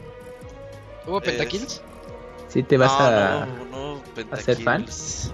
¿Hubo 1.06 1.20
pentakills? 1.20 1.82
Sí, 2.48 2.62
te 2.62 2.76
vas 2.76 2.92
no, 2.92 2.98
a... 3.06 3.46
no, 3.46 3.64
no, 3.96 4.02
a 4.32 4.36
ser 4.36 4.62
fan? 4.62 4.84
pentakills. 4.84 5.32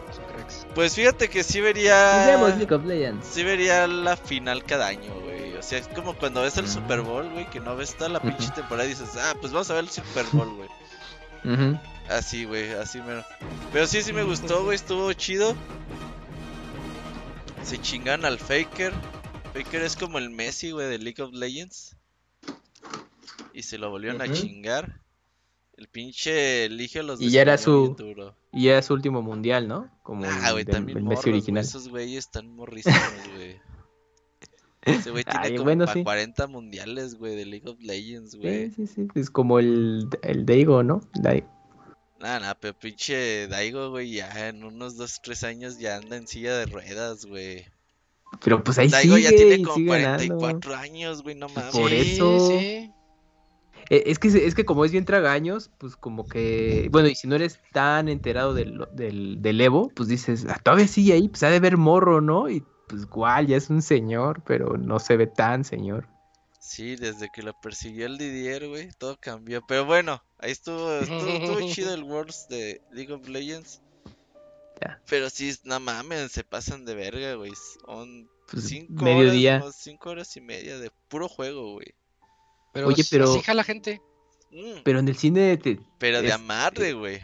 Pues 0.75 0.95
fíjate 0.95 1.29
que 1.29 1.43
sí 1.45 1.61
vería. 1.61 2.27
League 2.57 2.75
of 2.75 2.85
Legends. 2.85 3.27
Sí 3.27 3.43
vería 3.45 3.87
la 3.87 4.17
final 4.17 4.65
cada 4.65 4.87
año, 4.89 5.13
güey. 5.21 5.55
O 5.57 5.63
sea, 5.63 5.79
es 5.79 5.87
como 5.89 6.15
cuando 6.15 6.43
ves 6.43 6.57
el 6.59 6.65
Mm. 6.65 6.69
Super 6.69 7.01
Bowl, 7.03 7.29
güey, 7.31 7.49
que 7.51 7.61
no 7.61 7.77
ves 7.77 7.95
toda 7.97 8.11
la 8.11 8.21
pinche 8.21 8.51
temporada 8.51 8.87
y 8.87 8.91
dices, 8.91 9.11
ah, 9.17 9.35
pues 9.41 9.53
vamos 9.53 9.71
a 9.71 9.75
ver 9.75 9.85
el 9.85 9.91
Super 9.91 10.25
Bowl, 10.33 10.55
güey. 10.57 10.69
Así, 12.09 12.45
güey, 12.45 12.71
así 12.73 13.01
mero. 13.01 13.25
Pero 13.73 13.87
sí, 13.87 14.03
sí 14.03 14.13
me 14.13 14.23
gustó, 14.23 14.65
güey, 14.65 14.77
estuvo 14.77 15.13
chido. 15.13 15.55
Se 17.63 17.79
chingan 17.79 18.25
al 18.25 18.39
Faker. 18.39 18.93
Faker 19.55 19.83
es 19.83 19.97
como 19.97 20.19
el 20.19 20.31
Messi, 20.31 20.71
güey, 20.71 20.89
de 20.89 20.99
League 20.99 21.23
of 21.23 21.33
Legends. 21.33 21.97
Y 23.53 23.63
se 23.63 23.79
lo 23.79 23.91
volvieron 23.91 24.21
a 24.21 24.31
chingar. 24.33 25.01
El 25.77 25.89
pinche 25.89 26.67
elige 26.67 27.03
los 27.03 27.21
Y 27.21 27.31
ya 27.31 27.43
era 27.43 27.59
su-. 27.59 27.97
Y 28.53 28.69
es 28.69 28.87
su 28.87 28.95
último 28.95 29.23
mundial, 29.23 29.67
¿no? 29.67 29.91
Como 30.03 30.25
Ah, 30.25 30.49
el, 30.49 30.53
güey, 30.53 30.65
también 30.65 30.99
el 30.99 31.05
morros, 31.05 31.21
Messi 31.21 31.31
original. 31.31 31.65
Esos 31.65 31.89
güeyes 31.89 32.27
están 32.27 32.49
morrísimos, 32.55 32.99
güey. 33.35 33.44
Ese 34.85 35.11
güey 35.11 35.25
tiene 35.25 35.41
Ay, 35.43 35.53
como 35.57 35.65
bueno, 35.65 35.87
sí. 35.87 36.03
40 36.03 36.47
mundiales, 36.47 37.15
güey, 37.17 37.37
de 37.37 37.47
League 37.47 37.69
of 37.69 37.81
Legends, 37.81 38.35
güey. 38.37 38.71
Sí, 38.71 38.87
sí, 38.87 38.95
sí. 38.95 39.09
Es 39.15 39.31
como 39.31 39.59
el, 39.59 40.09
el 40.23 40.45
Daigo, 40.47 40.83
¿no? 40.83 41.01
Dai- 41.15 41.45
Nah, 42.21 42.39
nah, 42.39 42.55
pero 42.59 42.73
pinche 42.79 43.49
Daigo, 43.49 43.91
güey, 43.91 44.13
ya 44.13 44.49
en 44.49 44.65
unos 44.65 44.97
2, 44.97 45.21
3 45.23 45.45
años 45.45 45.79
ya 45.79 45.97
anda 45.97 46.17
en 46.17 46.27
silla 46.27 46.57
de 46.57 46.67
ruedas, 46.67 47.27
güey. 47.27 47.67
Pero 48.43 48.65
pues 48.65 48.79
ahí 48.79 48.89
Daigo 48.89 49.17
sigue 49.17 49.31
ya 49.31 49.37
tiene 49.37 49.63
como 49.63 49.77
sigue 49.77 49.91
ganando. 49.91 50.39
44 50.39 50.75
años, 50.77 51.23
güey, 51.23 51.35
no 51.35 51.49
mames. 51.49 51.73
Por 51.77 51.93
eso- 51.93 52.49
sí. 52.49 52.91
Eh, 53.91 54.05
Es 54.07 54.19
que, 54.19 54.29
es 54.29 54.55
que 54.55 54.65
como 54.65 54.87
es 54.87 54.93
bien 54.93 55.05
tragaños, 55.05 55.71
pues 55.79 55.95
como 55.97 56.27
que... 56.27 56.89
Bueno, 56.91 57.09
y 57.09 57.15
si 57.15 57.27
no 57.29 57.35
eres 57.37 57.61
tan 57.73 58.09
enterado 58.09 58.55
del, 58.55 58.87
del, 58.95 59.43
del 59.43 59.61
Evo, 59.61 59.91
pues 59.95 60.09
dices, 60.09 60.47
ah, 60.49 60.59
todavía 60.63 60.89
sigue 60.89 61.13
ahí, 61.13 61.29
pues 61.29 61.43
ha 61.43 61.51
de 61.51 61.61
ver 61.61 61.77
morro, 61.77 62.23
¿no? 62.23 62.49
Y 62.49 62.65
pues 62.89 63.03
igual, 63.03 63.47
ya 63.47 63.57
es 63.57 63.71
un 63.71 63.83
señor, 63.83 64.43
pero 64.45 64.77
no 64.77 64.99
se 64.99 65.17
ve 65.17 65.27
tan 65.27 65.65
señor. 65.65 66.09
Sí, 66.61 66.97
desde 66.97 67.29
que 67.31 67.43
lo 67.43 67.53
persiguió 67.61 68.07
el 68.07 68.17
Didier, 68.19 68.67
güey, 68.69 68.89
todo 68.99 69.19
cambió. 69.21 69.63
Pero 69.67 69.85
bueno, 69.85 70.23
ahí 70.39 70.51
estuvo, 70.53 70.91
estuvo, 70.95 71.19
estuvo 71.29 71.59
chido 71.73 71.93
el 71.95 72.03
Worlds 72.05 72.49
de 72.49 72.81
League 72.91 73.13
of 73.13 73.29
Legends. 73.29 73.83
Ya. 74.81 75.01
Pero 75.09 75.29
sí, 75.31 75.55
no 75.65 75.79
mames, 75.81 76.33
se 76.33 76.43
pasan 76.43 76.85
de 76.85 76.95
verga, 76.95 77.35
güey. 77.35 77.53
Son 77.85 78.29
Pues 78.51 78.67
5 78.69 79.05
mediodía. 79.05 79.59
horas, 79.63 79.77
5 79.79 80.11
horas 80.11 80.37
y 80.37 80.41
media 80.41 80.79
de 80.79 80.91
puro 81.09 81.29
juego, 81.29 81.75
güey. 81.75 81.95
Pero, 82.73 82.89
Oye, 82.89 83.05
pero- 83.11 83.31
así 83.31 83.41
jala 83.43 83.63
gente. 83.63 84.01
Mm, 84.51 84.83
Pero 84.85 84.99
en 85.01 85.09
el 85.09 85.17
cine, 85.17 85.57
te- 85.59 85.79
pero 85.99 86.23
de 86.23 86.29
es- 86.29 86.35
amarre, 86.35 86.93
güey. 86.95 87.21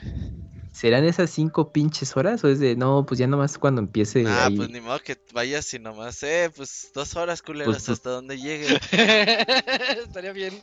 ¿Serán 0.73 1.05
esas 1.05 1.31
cinco 1.31 1.73
pinches 1.73 2.16
horas? 2.16 2.42
¿O 2.44 2.49
es 2.49 2.60
de, 2.60 2.76
no, 2.76 3.05
pues 3.07 3.18
ya 3.18 3.26
nomás 3.26 3.58
cuando 3.58 3.81
empiece 3.81 4.24
Ah, 4.26 4.47
ahí? 4.47 4.57
pues 4.57 4.70
ni 4.70 4.81
modo 4.81 4.99
que 5.00 5.16
vayas 5.32 5.73
y 5.74 5.78
nomás, 5.78 6.23
eh, 6.23 6.50
pues 6.55 6.90
dos 6.94 7.16
horas, 7.16 7.42
culeros, 7.42 7.74
Pues, 7.74 7.84
pues- 7.86 7.99
hasta 7.99 8.10
donde 8.10 8.39
llegue. 8.39 8.66
Estaría 10.05 10.32
bien. 10.32 10.62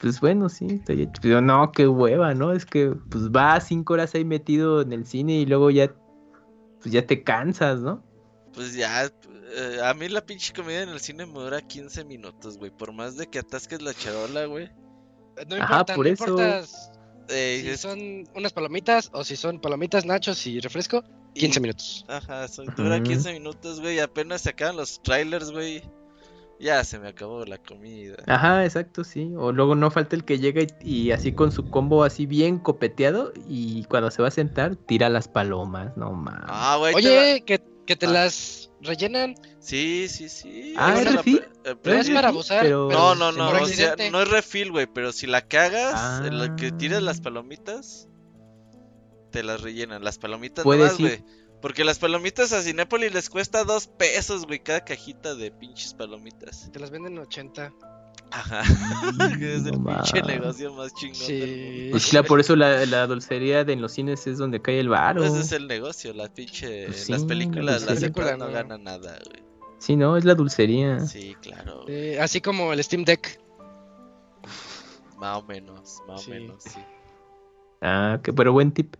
Pues 0.00 0.20
bueno, 0.20 0.48
sí, 0.48 0.66
estaría 0.70 1.10
pero 1.20 1.40
no, 1.40 1.70
qué 1.72 1.86
hueva, 1.86 2.34
¿no? 2.34 2.52
Es 2.52 2.66
que 2.66 2.92
pues 3.08 3.30
va 3.30 3.60
cinco 3.60 3.94
horas 3.94 4.14
ahí 4.14 4.24
metido 4.24 4.80
en 4.82 4.92
el 4.92 5.06
cine 5.06 5.34
y 5.34 5.46
luego 5.46 5.70
ya, 5.70 5.94
pues 6.80 6.92
ya 6.92 7.06
te 7.06 7.22
cansas, 7.22 7.80
¿no? 7.80 8.02
Pues 8.52 8.74
ya, 8.74 9.04
eh, 9.06 9.78
a 9.82 9.94
mí 9.94 10.08
la 10.08 10.20
pinche 10.26 10.52
comida 10.52 10.82
en 10.82 10.88
el 10.90 11.00
cine 11.00 11.24
me 11.24 11.34
dura 11.34 11.60
15 11.62 12.04
minutos, 12.04 12.58
güey. 12.58 12.70
Por 12.70 12.92
más 12.92 13.16
de 13.16 13.26
que 13.28 13.38
atasques 13.38 13.80
la 13.80 13.94
charola, 13.94 14.44
güey. 14.46 14.70
No 15.48 15.56
Ajá, 15.56 15.84
por 15.86 16.04
no 16.06 16.12
eso. 16.12 16.24
importa 16.26 16.62
eh, 17.28 17.60
si 17.62 17.70
es- 17.70 17.80
son 17.80 18.24
unas 18.34 18.52
palomitas 18.52 19.10
o 19.12 19.24
si 19.24 19.36
son 19.36 19.60
palomitas, 19.60 20.04
nachos 20.04 20.46
y 20.46 20.60
refresco, 20.60 21.02
15 21.34 21.58
y- 21.58 21.62
minutos. 21.62 22.04
Ajá, 22.08 22.48
son, 22.48 22.66
dura 22.76 22.96
Ujú. 22.96 23.04
15 23.04 23.32
minutos, 23.32 23.80
güey. 23.80 23.98
Apenas 24.00 24.42
se 24.42 24.50
acaban 24.50 24.76
los 24.76 25.02
trailers, 25.02 25.50
güey. 25.50 25.82
Ya 26.60 26.84
se 26.84 27.00
me 27.00 27.08
acabó 27.08 27.44
la 27.44 27.58
comida. 27.58 28.14
Ajá, 28.28 28.64
exacto, 28.64 29.02
sí. 29.02 29.32
O 29.36 29.50
luego 29.50 29.74
no 29.74 29.90
falta 29.90 30.14
el 30.14 30.24
que 30.24 30.38
llega 30.38 30.62
y, 30.62 30.68
y 31.06 31.10
así 31.10 31.32
con 31.32 31.50
su 31.50 31.64
combo 31.64 32.04
así 32.04 32.24
bien 32.26 32.58
copeteado 32.58 33.32
y 33.48 33.82
cuando 33.84 34.12
se 34.12 34.22
va 34.22 34.28
a 34.28 34.30
sentar 34.30 34.76
tira 34.76 35.08
las 35.08 35.26
palomas, 35.26 35.96
no 35.96 36.12
mames. 36.12 36.44
Ah, 36.46 36.76
güey. 36.78 36.94
Oye, 36.94 37.42
que, 37.44 37.60
que 37.86 37.96
te 37.96 38.06
Ah. 38.06 38.10
las 38.10 38.70
rellenan. 38.80 39.34
Sí, 39.60 40.08
sí, 40.08 40.28
sí. 40.28 40.74
Ah, 40.76 40.92
ahí 40.92 40.98
¿es 41.00 41.04
la 41.04 41.10
refil? 41.12 41.44
eh, 41.64 41.76
No 41.84 41.92
es 41.92 42.10
para 42.10 42.28
abusar. 42.28 42.62
pero- 42.62 42.88
pero 42.88 43.00
No, 43.00 43.14
no, 43.14 43.32
no, 43.32 43.62
o 43.62 43.66
sea, 43.66 43.94
no 44.10 44.22
es 44.22 44.28
refil, 44.28 44.70
güey, 44.72 44.86
pero 44.86 45.12
si 45.12 45.26
la 45.26 45.42
cagas, 45.42 46.24
en 46.26 46.38
lo 46.38 46.56
que 46.56 46.72
tiras 46.72 46.98
Ah. 46.98 47.02
las 47.02 47.20
palomitas, 47.20 48.08
te 49.30 49.42
las 49.42 49.60
rellenan. 49.62 50.02
Las 50.04 50.18
palomitas 50.18 50.64
ir- 50.66 50.98
güey. 50.98 51.24
Porque 51.60 51.84
las 51.84 52.00
palomitas 52.00 52.52
a 52.52 52.60
Cinépolis 52.60 53.14
les 53.14 53.30
cuesta 53.30 53.62
dos 53.62 53.86
pesos, 53.86 54.46
güey, 54.46 54.58
cada 54.58 54.80
cajita 54.84 55.36
de 55.36 55.52
pinches 55.52 55.94
palomitas. 55.94 56.68
Te 56.72 56.80
las 56.80 56.90
venden 56.90 57.12
en 57.12 57.18
80. 57.20 57.72
Ajá. 58.32 58.62
que 59.38 59.54
es 59.56 59.66
el 59.66 59.82
No 59.82 59.84
pinche 59.96 60.22
negocio 60.22 60.72
más 60.74 60.94
chingón 60.94 61.18
del 61.18 61.26
Sí. 61.26 61.70
mundo. 61.80 61.90
Pues 61.92 62.06
claro, 62.06 62.26
por 62.26 62.40
eso 62.40 62.56
la, 62.56 62.86
la 62.86 63.06
dulcería 63.06 63.64
de 63.64 63.72
en 63.74 63.82
los 63.82 63.92
cines 63.92 64.26
es 64.26 64.38
donde 64.38 64.60
cae 64.62 64.80
el 64.80 64.88
varo. 64.88 65.22
Ese 65.24 65.40
es 65.40 65.52
el 65.52 65.66
negocio, 65.68 66.12
la 66.14 66.28
pinche... 66.32 66.86
Pues 66.86 67.08
las 67.10 67.20
sí, 67.22 67.26
películas, 67.26 67.82
la 67.82 67.90
las 67.92 68.00
película 68.00 68.30
entradas 68.32 68.38
no 68.38 68.46
no. 68.46 68.52
ganan 68.52 68.84
nada, 68.84 69.18
güey. 69.26 69.42
Sí, 69.78 69.96
no, 69.96 70.16
es 70.16 70.24
la 70.24 70.34
dulcería. 70.34 71.00
Sí, 71.00 71.36
claro. 71.42 71.84
Eh, 71.88 72.18
así 72.20 72.40
como 72.40 72.72
el 72.72 72.82
Steam 72.84 73.04
Deck. 73.04 73.40
Más 75.18 75.38
o 75.38 75.42
menos, 75.44 75.98
más 76.08 76.22
Sí. 76.22 76.30
o 76.30 76.34
menos, 76.34 76.62
sí. 76.64 76.80
Ah, 77.80 78.18
que, 78.22 78.32
pero 78.32 78.52
buen 78.52 78.72
tip. 78.72 78.94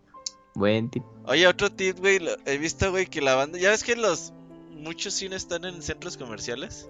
Buen 0.54 0.90
tip. 0.90 1.02
Oye, 1.24 1.46
otro 1.46 1.70
tip, 1.70 1.98
güey. 2.00 2.18
lo- 2.18 2.36
He 2.46 2.58
visto, 2.58 2.90
güey, 2.90 3.06
que 3.06 3.20
la 3.22 3.34
banda. 3.34 3.58
Ya 3.58 3.70
ves 3.70 3.82
que 3.84 3.96
los. 3.96 4.32
Muchos 4.72 5.14
cines 5.14 5.42
están 5.42 5.64
en 5.64 5.80
centros 5.82 6.16
comerciales. 6.16 6.88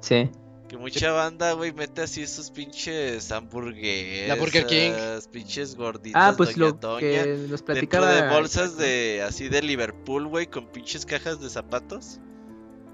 Sí. 0.00 0.30
Que 0.72 0.78
mucha 0.78 1.12
banda, 1.12 1.52
güey, 1.52 1.70
mete 1.74 2.00
así 2.00 2.26
sus 2.26 2.50
pinches 2.50 3.30
hamburguesas. 3.30 4.28
La 4.28 4.36
Burger 4.36 4.64
King. 4.66 4.92
Pinches 5.30 5.74
gorditas. 5.76 6.22
Ah, 6.22 6.34
pues 6.34 6.56
Doña 6.56 6.66
lo 6.80 6.96
que 6.98 7.26
nos 7.26 7.48
Dentro 7.62 7.64
platicaba. 7.66 8.10
de 8.10 8.28
bolsas 8.30 8.78
de. 8.78 9.22
Así 9.22 9.50
de 9.50 9.60
Liverpool, 9.60 10.26
güey, 10.28 10.46
con 10.46 10.66
pinches 10.68 11.04
cajas 11.04 11.40
de 11.42 11.50
zapatos. 11.50 12.20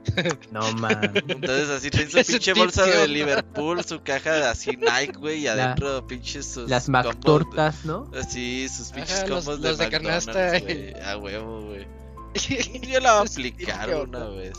No 0.50 0.72
mames. 0.72 1.10
Entonces, 1.28 1.68
así 1.68 1.90
traen 1.90 2.10
su 2.10 2.16
pinche 2.24 2.52
bolsa 2.54 2.84
¿qué 2.84 2.90
de? 2.96 3.08
Liverpool, 3.08 3.84
su 3.84 4.02
caja 4.02 4.50
así 4.50 4.70
Nike, 4.70 5.12
güey, 5.18 5.40
y 5.42 5.44
La- 5.44 5.52
adentro 5.52 6.04
pinches 6.06 6.46
sus. 6.46 6.68
Las 6.68 6.88
McTortas, 6.88 7.84
¿no? 7.84 8.10
Así, 8.18 8.68
sus 8.68 8.88
pinches 8.90 9.18
Ajá, 9.20 9.26
los- 9.28 9.44
combos 9.44 9.60
los 9.60 9.78
de, 9.78 9.84
de 9.84 9.90
McDonald's, 9.90 10.26
canasta. 10.26 10.60
güey. 10.60 10.94
A 11.00 11.16
huevo, 11.18 11.62
güey. 11.66 11.86
Yo 12.90 12.98
la 13.00 13.18
voy 13.20 13.28
a 13.28 13.30
aplicar 13.30 13.88
¿Qué 13.88 13.94
una 13.94 14.24
vez. 14.30 14.58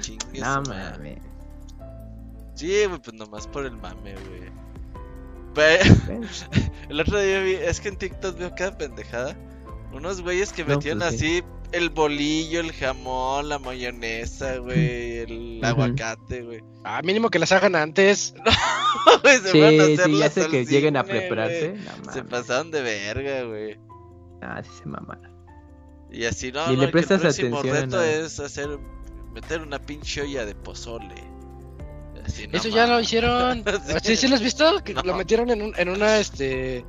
Chingue 0.00 0.40
No 0.40 0.62
mames. 0.62 1.18
Sí, 2.56 2.84
güey, 2.86 3.00
pues 3.00 3.14
nomás 3.14 3.46
por 3.46 3.64
el 3.64 3.76
mame, 3.76 4.14
güey. 4.14 4.56
El 6.90 7.00
otro 7.00 7.18
día 7.18 7.40
vi, 7.40 7.54
es 7.54 7.80
que 7.80 7.88
en 7.88 7.96
TikTok 7.96 8.38
veo 8.38 8.54
cada 8.54 8.76
pendejada. 8.76 9.36
Unos 9.92 10.20
güeyes 10.20 10.52
que 10.52 10.64
No, 10.64 10.74
metían 10.74 10.98
pues 10.98 11.16
sí. 11.16 11.38
así 11.38 11.44
el 11.72 11.90
bolillo, 11.90 12.60
el 12.60 12.72
jamón, 12.72 13.48
la 13.48 13.58
mayonesa, 13.58 14.58
güey, 14.58 15.18
el 15.18 15.60
aguacate, 15.64 16.42
güey. 16.42 16.62
Ah, 16.84 17.00
mínimo 17.02 17.30
que 17.30 17.38
las 17.38 17.52
hagan 17.52 17.76
antes. 17.76 18.34
Güey, 19.22 19.38
se 19.38 19.50
Sí, 19.50 19.62
a 19.62 20.04
sí, 20.04 20.18
ya 20.18 20.30
sé 20.30 20.48
que 20.48 20.64
lleguen 20.64 20.96
a 20.96 21.04
prepararse. 21.04 21.76
No 22.04 22.12
Se 22.12 22.24
pasaron 22.24 22.70
de 22.70 22.82
verga, 22.82 23.44
güey. 23.44 23.78
Ah, 24.42 24.62
sí 24.64 24.70
se 24.82 24.88
mamaron. 24.88 25.32
Y 26.10 26.24
así, 26.24 26.50
no, 26.50 26.66
Ni 26.68 26.74
no, 26.76 26.80
le 26.80 26.86
que 26.86 26.92
prestas 26.92 27.16
el 27.18 27.22
próximo 27.22 27.58
atención 27.58 27.90
reto 27.90 28.02
es 28.02 28.40
hacer, 28.40 28.78
meter 29.32 29.60
una 29.60 29.78
pinche 29.80 30.22
olla 30.22 30.44
de 30.44 30.54
pozole. 30.54 31.14
No 32.50 32.58
Eso 32.58 32.68
ya 32.68 32.86
lo 32.86 33.00
hicieron. 33.00 33.64
¿Sí, 34.02 34.16
sí 34.16 34.28
lo 34.28 34.34
has 34.36 34.42
visto? 34.42 34.82
Que 34.84 34.94
No. 34.94 35.02
lo 35.02 35.14
metieron 35.16 35.50
en, 35.50 35.62
un- 35.62 35.74
en 35.76 35.88
una, 35.88 36.18
este... 36.18 36.84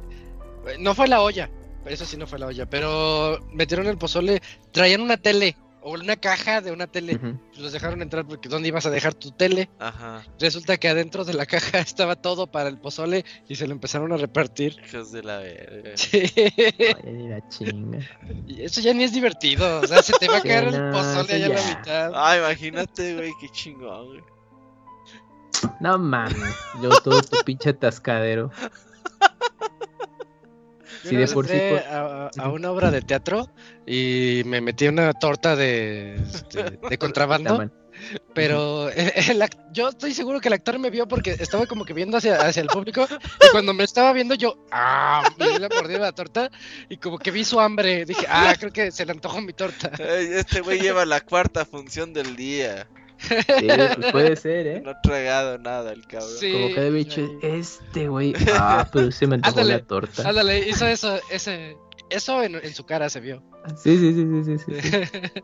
No 0.80 0.94
fue 0.96 1.08
la 1.08 1.22
olla. 1.22 1.50
Eso 1.86 2.06
sí 2.06 2.18
no 2.18 2.28
fue 2.28 2.40
la 2.40 2.48
olla. 2.48 2.66
Pero 2.70 3.40
metieron 3.54 3.88
el 3.88 3.98
pozole. 3.98 4.42
Traían 4.72 5.02
una 5.02 5.18
tele. 5.18 5.56
O 5.82 5.92
una 5.94 6.18
caja 6.18 6.60
de 6.60 6.72
una 6.74 6.88
tele. 6.88 7.18
Pues 7.18 7.60
Los 7.60 7.72
dejaron 7.72 8.02
entrar 8.02 8.28
porque 8.28 8.50
¿dónde 8.50 8.68
ibas 8.68 8.86
a 8.86 8.90
dejar 8.90 9.14
tu 9.14 9.32
tele? 9.32 9.70
Ajá, 9.80 10.22
Resulta 10.38 10.76
que 10.76 10.90
adentro 10.90 11.24
de 11.24 11.34
la 11.34 11.46
caja 11.46 11.80
estaba 11.80 12.18
todo 12.18 12.48
para 12.48 12.68
el 12.68 12.78
pozole 12.78 13.24
y 13.48 13.56
se 13.56 13.68
lo 13.68 13.72
empezaron 13.74 14.12
a 14.12 14.18
repartir. 14.18 14.76
hijos 14.86 15.14
de 15.14 15.24
la 15.24 15.38
verga. 15.38 15.92
Sí. 15.96 16.24
Ay, 16.36 17.28
la 17.30 17.48
chinga. 17.48 18.00
Y 18.48 18.64
eso 18.64 18.82
ya 18.82 18.94
ni 18.94 19.06
es 19.06 19.14
divertido. 19.14 19.80
O 19.80 19.88
sea, 19.88 20.02
se 20.04 20.12
te 20.20 20.28
va 20.28 20.38
a 20.38 20.42
Sí, 20.42 20.48
caer 20.50 20.64
el 20.66 20.92
pozole 20.92 21.34
allá 21.36 21.46
a 21.46 21.50
la 21.50 21.78
mitad. 21.78 22.12
Ah, 22.16 22.38
imagínate, 22.38 23.16
güey, 23.16 23.32
qué 23.40 23.48
chingón, 23.50 24.08
güey. 24.08 24.22
No 25.80 25.98
mames. 25.98 26.56
Yo 26.82 26.90
todo 27.02 27.22
tu 27.22 27.38
pinche 27.46 27.70
atascadero. 27.72 28.52
Yo 31.04 31.10
Sí, 31.10 31.16
una 31.16 31.26
de 31.26 31.34
por 31.34 31.48
sí, 31.48 31.58
por- 31.70 31.80
a, 31.80 32.28
a 32.38 32.50
una 32.50 32.72
obra 32.72 32.92
de 32.92 33.02
teatro 33.02 33.48
y 33.86 34.42
me 34.46 34.62
metí 34.62 34.88
una 34.88 35.14
torta 35.14 35.56
de, 35.56 36.16
este, 36.16 36.64
de 36.90 36.98
contrabando. 37.00 37.70
Pero 38.34 38.90
el- 38.90 39.12
el 39.16 39.42
act- 39.42 39.58
yo 39.74 39.90
estoy 39.90 40.14
seguro 40.14 40.40
que 40.40 40.50
el 40.50 40.54
actor 40.54 40.78
me 40.80 40.90
vio 40.90 41.08
porque 41.08 41.32
estaba 41.32 41.66
como 41.66 41.84
que 41.86 41.94
viendo 41.94 42.18
hacia, 42.18 42.36
hacia 42.46 42.62
el 42.62 42.68
público 42.68 43.08
y 43.44 43.50
cuando 43.52 43.74
me 43.74 43.84
estaba 43.84 44.12
viendo 44.14 44.36
yo, 44.36 44.66
ah, 44.72 45.24
me 45.38 45.50
di 45.50 45.58
la 45.60 45.70
mordida 45.70 45.98
a 45.98 46.02
la 46.02 46.12
torta 46.12 46.52
y 46.90 46.98
como 46.98 47.18
que 47.18 47.32
vi 47.32 47.44
su 47.44 47.60
hambre, 47.60 48.06
dije, 48.06 48.26
ah, 48.30 48.54
creo 48.60 48.72
que 48.72 48.92
se 48.92 49.06
le 49.06 49.14
antojó 49.14 49.42
mi 49.42 49.54
torta. 49.54 49.90
Este 50.00 50.62
güey 50.62 50.80
lleva 50.80 51.06
la 51.06 51.22
cuarta 51.22 51.66
función 51.66 52.14
del 52.14 52.36
día. 52.36 52.88
Sí, 53.20 53.68
pues 53.68 54.12
puede 54.12 54.36
ser, 54.36 54.68
¿eh? 54.68 54.82
No 54.84 54.92
ha 54.92 55.02
tragado 55.02 55.58
nada 55.58 55.92
el 55.92 56.06
cabrón. 56.08 56.30
Sí. 56.40 56.52
Como 56.52 56.68
que 56.68 56.80
había 56.80 56.92
dicho, 56.92 57.22
ahí. 57.22 57.40
este 57.42 58.08
güey. 58.08 58.34
Ah, 58.54 58.88
pero 58.92 59.12
se 59.12 59.28
me 59.28 59.36
antojó 59.36 59.64
la 59.64 59.80
torta. 59.84 60.30
Ándale, 60.30 60.68
hizo 60.70 60.86
eso, 60.86 61.20
ese, 61.32 61.78
eso 62.10 62.44
en, 62.44 62.56
en 62.56 62.74
su 62.74 62.86
cara 62.86 63.10
se 63.10 63.20
vio. 63.20 63.44
Sí, 63.76 63.98
sí, 63.98 64.14
sí, 64.14 64.44
sí, 64.44 64.58
sí, 64.58 64.82
sí. 64.82 65.42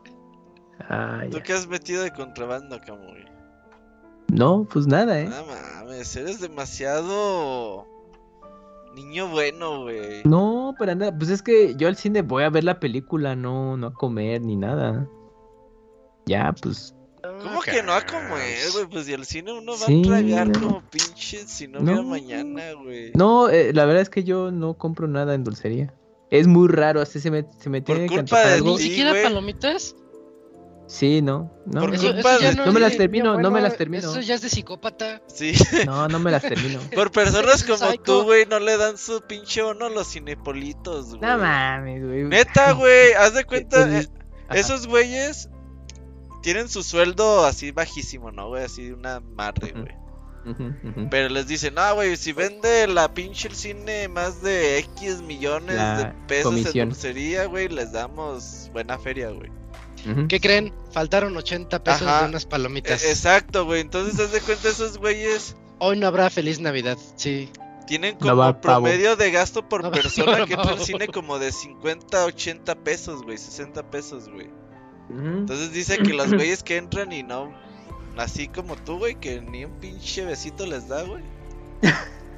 Ah, 0.88 1.22
¿Tú 1.30 1.38
qué 1.42 1.52
has 1.52 1.68
metido 1.68 2.02
de 2.02 2.12
contrabando, 2.12 2.80
Camuy? 2.84 3.24
No, 4.28 4.66
pues 4.70 4.86
nada, 4.86 5.20
¿eh? 5.20 5.28
No 5.28 5.46
mames, 5.46 6.16
eres 6.16 6.40
demasiado 6.40 7.86
niño 8.94 9.28
bueno, 9.28 9.82
güey. 9.82 10.22
No, 10.24 10.74
para 10.78 10.94
nada. 10.94 11.16
Pues 11.16 11.30
es 11.30 11.42
que 11.42 11.74
yo 11.76 11.88
al 11.88 11.96
cine 11.96 12.22
voy 12.22 12.44
a 12.44 12.50
ver 12.50 12.64
la 12.64 12.80
película, 12.80 13.36
no, 13.36 13.76
no 13.76 13.88
a 13.88 13.94
comer 13.94 14.40
ni 14.42 14.56
nada. 14.56 15.08
Ya, 16.26 16.52
pues. 16.60 16.94
¿Cómo 17.42 17.60
que 17.60 17.82
no 17.82 17.92
a 17.92 18.04
comer, 18.04 18.70
güey? 18.72 18.86
Pues 18.90 19.08
y 19.08 19.14
al 19.14 19.24
cine 19.26 19.52
uno 19.52 19.72
va 19.72 19.86
Sí, 19.86 20.00
a 20.04 20.06
tragar 20.08 20.48
no. 20.48 20.60
como 20.60 20.82
pinche 20.90 21.46
si 21.46 21.68
no, 21.68 21.80
No. 21.80 22.02
mañana, 22.02 22.72
güey. 22.72 23.12
No, 23.14 23.48
eh, 23.48 23.72
la 23.72 23.84
verdad 23.84 24.02
es 24.02 24.10
que 24.10 24.24
yo 24.24 24.50
no 24.50 24.74
compro 24.74 25.08
nada 25.08 25.34
en 25.34 25.44
dulcería. 25.44 25.94
Es 26.30 26.46
muy 26.46 26.68
raro, 26.68 27.00
así 27.00 27.20
se 27.20 27.30
me, 27.30 27.46
se 27.58 27.70
me 27.70 27.80
Por 27.80 27.96
tiene 27.96 28.08
que 28.08 28.16
culpa 28.16 28.20
antojar 28.20 28.46
de 28.46 28.52
algo. 28.54 28.70
¿Ni 28.76 28.78
siquiera 28.82 29.12
palomitas? 29.22 29.94
Sí, 30.86 31.22
no, 31.22 31.50
no, 31.64 31.80
Por 31.80 31.94
Eso, 31.94 32.12
culpa 32.12 32.34
eso 32.36 32.44
de- 32.44 32.54
no, 32.56 32.66
no 32.66 32.72
me 32.72 32.78
es 32.80 32.82
las 32.82 32.96
termino, 32.98 33.40
no 33.40 33.50
me 33.50 33.62
las 33.62 33.76
termino. 33.78 34.10
Eso 34.10 34.20
ya 34.20 34.34
es 34.34 34.42
de 34.42 34.50
psicópata. 34.50 35.22
Sí. 35.28 35.52
no, 35.86 36.08
no 36.08 36.18
me 36.18 36.30
las 36.30 36.42
termino. 36.42 36.78
Por 36.94 37.10
personas 37.10 37.54
es 37.56 37.64
como 37.64 37.90
psycho. 37.90 38.02
tú, 38.02 38.22
güey, 38.24 38.44
no 38.46 38.58
le 38.60 38.76
dan 38.76 38.98
su 38.98 39.22
pinche 39.22 39.62
bono 39.62 39.86
a 39.86 39.88
los 39.90 40.08
cinepolitos, 40.08 41.08
güey. 41.16 41.20
No 41.22 41.38
mames, 41.38 42.04
güey. 42.04 42.24
Neta, 42.24 42.72
güey, 42.72 43.14
haz 43.14 43.32
de 43.34 43.44
cuenta, 43.44 43.98
eh, 43.98 44.06
Ajá. 44.48 44.58
esos 44.58 44.86
güeyes 44.86 45.48
tienen 46.44 46.68
su 46.68 46.82
sueldo 46.82 47.44
así 47.46 47.70
bajísimo, 47.72 48.30
¿no, 48.30 48.48
güey? 48.48 48.62
Así 48.64 48.92
una 48.92 49.18
madre, 49.20 49.72
güey. 49.72 50.04
Pero 51.10 51.30
les 51.30 51.46
dicen, 51.46 51.74
no, 51.74 51.94
güey, 51.94 52.18
si 52.18 52.32
vende 52.34 52.86
la 52.86 53.14
pinche 53.14 53.48
el 53.48 53.54
cine 53.56 54.08
más 54.08 54.42
de 54.42 54.76
X 54.78 55.22
millones 55.22 55.74
La 55.76 55.96
de 55.98 56.04
pesos 56.28 56.52
en 56.52 56.60
comisión. 56.62 56.88
dulcería, 56.90 57.46
güey, 57.46 57.68
les 57.68 57.92
damos 57.92 58.68
buena 58.74 58.98
feria, 58.98 59.30
güey. 59.30 59.50
¿Qué 60.28 60.38
creen? 60.38 60.74
Faltaron 60.92 61.34
80 61.34 61.82
pesos 61.82 62.02
Ajá. 62.02 62.22
de 62.24 62.28
unas 62.28 62.44
palomitas. 62.44 63.02
E- 63.04 63.08
Exacto, 63.10 63.64
güey. 63.64 63.80
Entonces, 63.80 64.20
haz 64.20 64.32
de 64.32 64.40
cuenta, 64.42 64.68
esos 64.68 64.98
güeyes 64.98 65.56
Hoy 65.78 65.98
no 65.98 66.06
habrá 66.06 66.28
feliz 66.28 66.60
Navidad, 66.60 66.98
sí. 67.16 67.48
tienen 67.86 68.14
No 68.20 68.28
como 68.28 68.36
pavo. 68.42 68.60
promedio 68.60 69.16
de 69.16 69.30
gasto 69.30 69.66
por 69.66 69.82
No 69.82 69.90
va- 69.90 69.94
persona 69.96 70.38
no 70.40 70.46
que 70.46 70.54
al 70.54 70.62
pavo. 70.62 70.84
cine 70.84 71.08
como 71.08 71.38
de 71.38 71.52
50, 71.52 72.22
80 72.26 72.74
pesos, 72.76 73.22
güey, 73.22 73.38
60 73.38 73.82
pesos, 73.90 74.28
güey. 74.28 74.50
Entonces 75.10 75.72
dice 75.72 75.98
que 75.98 76.14
los 76.14 76.32
güeyes 76.32 76.62
que 76.62 76.76
entran 76.76 77.12
y 77.12 77.22
no, 77.22 77.52
así 78.16 78.48
como 78.48 78.76
tú, 78.76 78.98
güey, 78.98 79.14
que 79.16 79.40
ni 79.40 79.64
un 79.64 79.72
pinche 79.80 80.24
besito 80.24 80.66
les 80.66 80.88
da, 80.88 81.02
güey. 81.02 81.22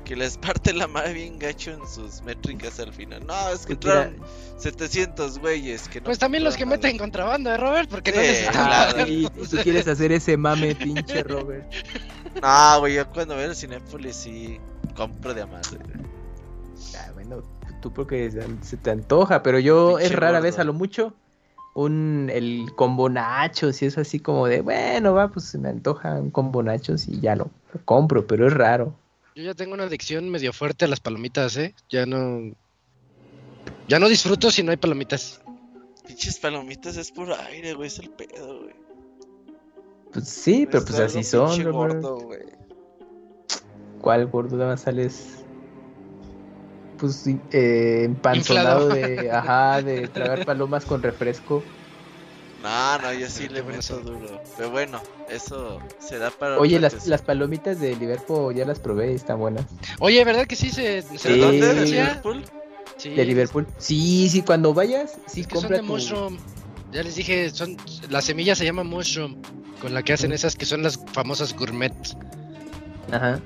Que 0.04 0.14
les 0.14 0.38
parte 0.38 0.72
la 0.72 0.86
madre 0.86 1.14
bien 1.14 1.36
gacho 1.38 1.72
en 1.72 1.86
sus 1.88 2.22
métricas 2.22 2.78
al 2.78 2.92
final. 2.92 3.26
No, 3.26 3.34
es 3.48 3.66
que 3.66 3.74
Pues 3.74 3.92
mira, 3.92 4.04
entraron 4.04 4.28
700 4.58 5.38
güeyes. 5.40 5.88
Que 5.88 6.00
no 6.00 6.04
Pues 6.04 6.18
también 6.18 6.44
los 6.44 6.56
que 6.56 6.64
meten 6.64 6.96
contrabando, 6.96 7.50
¿eh, 7.50 7.56
Robert? 7.56 7.90
Porque 7.90 8.12
no 8.12 8.20
les 8.20 8.48
claro. 8.50 9.06
Y 9.06 9.28
tú 9.28 9.56
quieres 9.64 9.88
hacer 9.88 10.12
ese 10.12 10.36
mame, 10.36 10.76
pinche 10.76 11.24
Robert. 11.24 11.72
No, 12.40 12.80
güey, 12.80 12.94
yo 12.94 13.10
cuando 13.10 13.34
veo 13.34 13.50
el 13.50 13.56
Cinépolis 13.56 14.14
sí 14.14 14.60
compro 14.94 15.34
de 15.34 15.44
güey. 15.44 16.06
Ah, 16.96 17.10
bueno, 17.14 17.42
tú 17.80 17.92
porque 17.92 18.30
se, 18.30 18.46
se 18.62 18.76
te 18.76 18.90
antoja, 18.90 19.42
pero 19.42 19.58
yo 19.58 19.96
Pinche 19.96 20.06
es 20.06 20.12
rara 20.12 20.38
gordo. 20.38 20.44
vez 20.44 20.58
a 20.60 20.64
lo 20.64 20.72
mucho 20.72 21.14
un 21.76 22.30
el 22.32 22.72
combo 22.74 23.10
nachos 23.10 23.82
y 23.82 23.86
es 23.86 23.98
así 23.98 24.18
como 24.18 24.46
de, 24.46 24.62
bueno, 24.62 25.12
va, 25.12 25.28
pues 25.28 25.44
se 25.44 25.58
me 25.58 25.68
antoja 25.68 26.14
un 26.14 26.30
combo 26.30 26.62
nachos 26.62 27.06
y 27.06 27.20
ya 27.20 27.36
lo, 27.36 27.50
lo 27.72 27.84
compro, 27.84 28.26
pero 28.26 28.46
es 28.46 28.54
raro. 28.54 28.94
Yo 29.34 29.42
ya 29.42 29.54
tengo 29.54 29.74
una 29.74 29.84
adicción 29.84 30.30
medio 30.30 30.54
fuerte 30.54 30.86
a 30.86 30.88
las 30.88 31.00
palomitas, 31.00 31.56
¿eh? 31.58 31.74
Ya 31.90 32.06
no... 32.06 32.54
Ya 33.88 33.98
no 33.98 34.08
disfruto 34.08 34.50
si 34.50 34.62
no 34.62 34.70
hay 34.70 34.78
palomitas. 34.78 35.42
Pinches 36.06 36.38
palomitas 36.38 36.96
es 36.96 37.12
puro 37.12 37.36
aire, 37.50 37.74
güey, 37.74 37.88
es 37.88 37.98
el 37.98 38.08
pedo, 38.08 38.62
güey. 38.62 38.74
Pues 40.14 40.28
sí, 40.30 40.64
pero 40.64 40.78
Es 40.78 40.84
pues 40.86 40.98
así 40.98 41.22
son, 41.22 41.72
gordo, 41.72 42.20
güey. 42.20 42.46
¿Cuál 44.00 44.26
gordo 44.28 44.56
nada 44.56 44.70
más 44.70 44.80
sales? 44.80 45.44
Pues 46.98 47.26
eh, 47.52 48.02
empanzonado 48.04 48.88
de, 48.88 49.30
ajá, 49.32 49.82
de 49.82 50.08
tragar 50.08 50.44
palomas 50.44 50.84
con 50.84 51.02
refresco. 51.02 51.62
No, 52.62 52.98
no, 52.98 53.12
yo 53.12 53.28
sí 53.28 53.48
le 53.48 53.62
meto 53.62 54.00
duro. 54.00 54.42
Pero 54.56 54.70
bueno, 54.70 55.00
eso 55.28 55.78
se 55.98 56.18
da 56.18 56.30
para. 56.30 56.58
Oye, 56.58 56.80
las, 56.80 57.06
las 57.06 57.22
palomitas 57.22 57.78
de 57.80 57.94
Liverpool 57.96 58.54
ya 58.54 58.64
las 58.64 58.80
probé 58.80 59.12
y 59.12 59.14
están 59.14 59.38
buenas. 59.38 59.66
Oye, 60.00 60.24
¿verdad 60.24 60.46
que 60.46 60.56
sí 60.56 60.70
se... 60.70 61.02
se 61.02 61.32
¿De. 61.32 61.84
Liverpool? 61.84 62.44
Sí. 62.96 63.10
De 63.10 63.24
Liverpool. 63.24 63.66
Sí, 63.78 64.28
sí, 64.30 64.42
cuando 64.42 64.72
vayas, 64.74 65.18
sí 65.26 65.42
Es 65.42 65.46
que 65.46 65.54
son 65.54 65.62
compra 65.64 65.76
de 65.76 65.82
tu... 65.82 65.92
mushroom. 65.92 66.38
Ya 66.92 67.02
les 67.02 67.14
dije, 67.16 67.50
son 67.50 67.76
la 68.08 68.22
semilla 68.22 68.54
se 68.54 68.64
llama 68.64 68.84
mushroom, 68.84 69.36
con 69.80 69.92
la 69.92 70.02
que 70.02 70.14
hacen 70.14 70.32
esas 70.32 70.56
que 70.56 70.64
son 70.64 70.82
las 70.82 70.98
famosas 71.12 71.54
gourmet. 71.54 71.92
Ajá. 73.12 73.38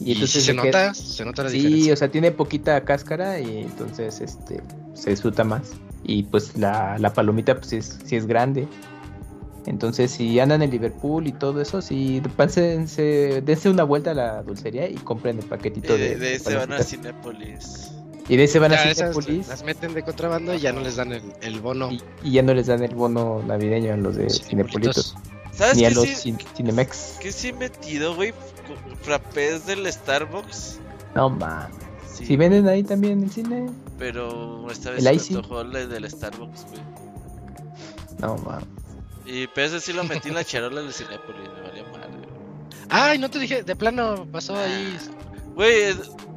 Y, 0.00 0.12
entonces 0.12 0.44
se 0.44 0.52
nota, 0.54 0.92
se 0.94 1.24
nota 1.24 1.44
la 1.44 1.50
Sí, 1.50 1.58
diferencia. 1.58 1.92
o 1.94 1.96
sea, 1.96 2.08
tiene 2.10 2.30
poquita 2.32 2.84
cáscara 2.84 3.40
y 3.40 3.58
entonces 3.62 4.20
este 4.20 4.62
se 4.94 5.10
disfruta 5.10 5.42
más. 5.44 5.72
Y 6.04 6.24
pues 6.24 6.56
la, 6.56 6.98
la 6.98 7.12
palomita 7.12 7.54
pues 7.56 7.68
sí 7.68 7.76
es, 7.76 7.98
sí 8.04 8.16
es 8.16 8.26
grande. 8.26 8.68
Entonces 9.66 10.12
si 10.12 10.38
andan 10.38 10.62
en 10.62 10.70
Liverpool 10.70 11.26
y 11.26 11.32
todo 11.32 11.60
eso, 11.60 11.82
sí, 11.82 12.22
pásense, 12.36 13.42
dense 13.44 13.68
una 13.68 13.82
vuelta 13.82 14.12
a 14.12 14.14
la 14.14 14.42
dulcería 14.42 14.88
y 14.88 14.94
compren 14.94 15.38
el 15.38 15.44
paquetito 15.44 15.94
Eh, 15.96 15.98
de, 15.98 16.16
de, 16.16 16.34
ese 16.36 16.54
van 16.54 16.72
a. 16.72 16.82
Cinépolis. 16.82 17.90
Y 18.28 18.36
de 18.36 18.44
ese 18.44 18.58
van 18.58 18.72
Ya 18.72 18.82
a 18.90 18.94
Cinépolis 18.94 19.48
las 19.48 19.64
meten 19.64 19.94
de 19.94 20.02
contrabando 20.02 20.52
y 20.54 20.58
ya 20.60 20.72
no 20.72 20.80
les 20.80 20.96
dan 20.96 21.12
el, 21.12 21.22
el 21.42 21.60
bono. 21.60 21.90
y, 21.90 22.00
y 22.22 22.32
ya 22.32 22.42
no 22.42 22.54
les 22.54 22.66
dan 22.66 22.82
el 22.82 22.94
bono 22.94 23.42
navideño 23.46 23.94
a 23.94 23.96
los 23.96 24.16
de 24.16 24.28
Cinepolitos. 24.30 25.16
¿Sabes 25.56 25.76
Ni 25.76 25.84
a 25.86 25.90
los 25.90 26.04
sí, 26.04 26.32
cin- 26.32 26.46
Cinemex. 26.56 27.16
qué 27.20 27.32
sí 27.32 27.48
he 27.48 27.52
metido, 27.52 28.14
güey? 28.14 28.34
Frappés 29.02 29.66
del 29.66 29.90
Starbucks. 29.90 30.78
No 31.14 31.30
mames. 31.30 31.74
Sí, 32.12 32.26
Si 32.26 32.36
venden 32.36 32.66
ahí 32.68 32.82
también 32.82 33.18
en 33.18 33.24
el 33.24 33.30
cine, 33.30 33.70
pero 33.98 34.70
esta 34.70 34.90
vez 34.90 34.98
¿El 35.00 35.04
se 35.04 35.10
me 35.10 35.86
del 35.86 36.10
Starbucks, 36.10 36.66
güey. 36.68 36.80
no 38.20 38.36
mames. 38.38 38.66
Y 39.24 39.46
pero 39.48 39.66
ese 39.66 39.80
sí 39.80 39.92
lo 39.92 40.04
metí 40.04 40.28
en 40.28 40.34
la 40.34 40.44
charola 40.44 40.80
del 40.82 40.92
Cinépolis, 40.92 41.48
me 41.54 41.60
valía 41.68 41.82
madre. 41.84 42.08
güey. 42.16 42.86
Ay, 42.88 43.18
no 43.18 43.28
te 43.30 43.38
dije, 43.38 43.62
de 43.62 43.76
plano 43.76 44.26
pasó 44.30 44.56
ahí. 44.56 44.96
Güey, 45.54 45.74
eh, 45.90 45.94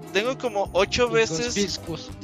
tengo 0.10 0.38
como 0.38 0.70
ocho 0.74 1.10
veces 1.10 1.80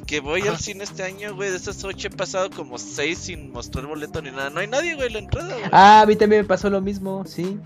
que 0.05 0.19
voy 0.19 0.41
Ajá. 0.41 0.51
al 0.51 0.57
cine 0.59 0.83
este 0.83 1.03
año, 1.03 1.35
güey. 1.35 1.49
De 1.49 1.57
esas 1.57 1.83
ocho 1.83 2.07
he 2.07 2.11
pasado 2.11 2.49
como 2.49 2.77
seis 2.77 3.19
sin 3.19 3.51
mostrar 3.51 3.85
boleto 3.85 4.21
ni 4.21 4.31
nada. 4.31 4.49
No 4.49 4.59
hay 4.59 4.67
nadie, 4.67 4.95
güey, 4.95 5.07
en 5.07 5.13
la 5.13 5.19
entrada, 5.19 5.53
güey. 5.53 5.69
Ah, 5.71 6.01
a 6.01 6.05
mí 6.05 6.15
también 6.15 6.41
me 6.41 6.47
pasó 6.47 6.69
lo 6.69 6.81
mismo, 6.81 7.23
sí. 7.25 7.57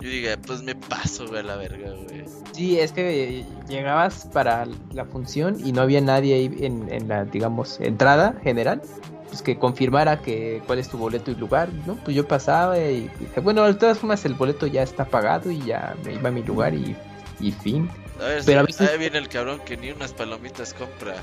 Yo 0.00 0.08
dije, 0.08 0.38
pues 0.38 0.62
me 0.62 0.74
paso, 0.76 1.26
güey, 1.26 1.40
a 1.40 1.42
la 1.42 1.56
verga, 1.56 1.90
güey. 1.90 2.24
Sí, 2.52 2.78
es 2.78 2.92
que 2.92 3.40
eh, 3.40 3.46
llegabas 3.68 4.28
para 4.32 4.66
la 4.92 5.04
función 5.04 5.58
y 5.64 5.72
no 5.72 5.82
había 5.82 6.00
nadie 6.00 6.34
ahí 6.34 6.56
en, 6.60 6.92
en 6.92 7.08
la, 7.08 7.24
digamos, 7.24 7.80
entrada 7.80 8.34
general, 8.42 8.80
pues 9.28 9.42
que 9.42 9.58
confirmara 9.58 10.20
que 10.20 10.62
cuál 10.66 10.78
es 10.78 10.88
tu 10.88 10.98
boleto 10.98 11.30
y 11.30 11.34
lugar, 11.34 11.68
¿no? 11.86 11.96
Pues 11.96 12.16
yo 12.16 12.26
pasaba 12.28 12.78
y 12.78 13.10
dije, 13.20 13.40
bueno, 13.40 13.64
de 13.64 13.74
todas 13.74 13.98
formas 13.98 14.24
el 14.24 14.34
boleto 14.34 14.66
ya 14.66 14.82
está 14.82 15.04
pagado 15.04 15.50
y 15.50 15.60
ya 15.64 15.96
me 16.04 16.14
iba 16.14 16.28
a 16.28 16.32
mi 16.32 16.42
lugar 16.42 16.74
y, 16.74 16.96
y 17.40 17.52
fin. 17.52 17.90
A 18.20 18.24
ver, 18.24 18.42
Pero 18.44 18.60
a 18.60 18.62
veces- 18.64 18.88
ahí 18.88 18.98
viene 18.98 19.18
el 19.18 19.28
cabrón 19.28 19.60
que 19.64 19.76
ni 19.76 19.90
unas 19.90 20.12
palomitas 20.12 20.74
compra. 20.74 21.14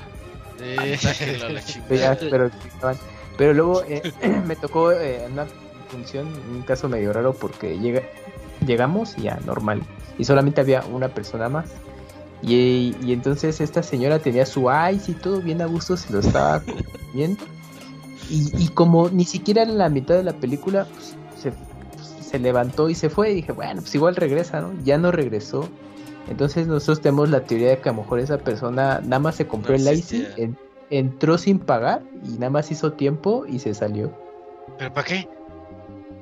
Eh, 0.62 0.78
a 0.80 1.50
la 1.50 1.62
Pero, 1.90 2.50
chingada. 2.50 2.96
pero, 3.38 3.54
luego 3.54 3.84
eh, 3.90 4.02
me 4.48 4.56
tocó 4.56 4.94
eh, 4.94 5.28
una 5.30 5.46
función, 5.90 6.28
un 6.50 6.62
caso 6.62 6.88
medio 6.88 7.12
raro 7.12 7.34
porque 7.34 7.78
llega, 7.78 8.04
llegamos 8.66 9.18
y 9.18 9.24
ya, 9.24 9.38
normal. 9.46 9.82
Y 10.18 10.24
solamente 10.24 10.62
había 10.62 10.86
una 10.86 11.10
persona 11.10 11.50
más. 11.50 11.66
Y, 12.42 12.96
y 13.04 13.12
entonces 13.12 13.60
esta 13.60 13.84
señora 13.84 14.20
tenía 14.20 14.46
su 14.46 14.70
ice 14.94 15.12
y 15.12 15.16
todo 15.16 15.42
bien 15.42 15.62
a 15.62 15.66
gusto, 15.66 15.98
se 15.98 16.14
lo 16.14 16.20
estaba 16.22 16.62
comiendo. 17.12 17.44
Y, 18.30 18.50
y 18.58 18.70
como 18.70 19.10
ni 19.10 19.26
siquiera 19.26 19.64
en 19.64 19.78
la 19.78 19.90
mitad 19.90 20.16
de 20.16 20.24
la 20.24 20.34
película 20.34 20.88
pues, 20.94 21.16
se, 21.42 21.52
pues, 21.52 22.28
se 22.28 22.40
levantó 22.40 22.90
y 22.90 22.96
se 22.96 23.10
fue, 23.10 23.32
y 23.32 23.36
dije, 23.36 23.52
bueno, 23.52 23.82
pues 23.82 23.94
igual 23.94 24.16
regresa, 24.16 24.62
¿no? 24.62 24.72
Ya 24.86 24.98
no 24.98 25.12
regresó. 25.12 25.68
Entonces 26.28 26.68
nosotros 26.68 27.02
tenemos 27.02 27.30
la 27.30 27.44
teoría 27.44 27.70
de 27.70 27.80
que 27.80 27.90
a 27.90 27.92
lo 27.94 28.02
mejor 28.02 28.20
esa 28.20 28.38
persona 28.38 29.00
nada 29.04 29.20
más 29.20 29.36
se 29.36 29.48
compró 29.48 29.72
No 29.78 29.78
el 29.78 29.98
icy, 29.98 30.26
en- 30.38 30.58
entró 30.90 31.38
sin 31.38 31.60
pagar 31.60 32.04
y 32.24 32.30
nada 32.38 32.50
más 32.50 32.72
hizo 32.72 32.94
tiempo 32.94 33.46
y 33.48 33.60
se 33.60 33.74
salió. 33.74 34.12
¿Pero 34.78 34.92
para 34.94 35.08
qué? 35.08 35.30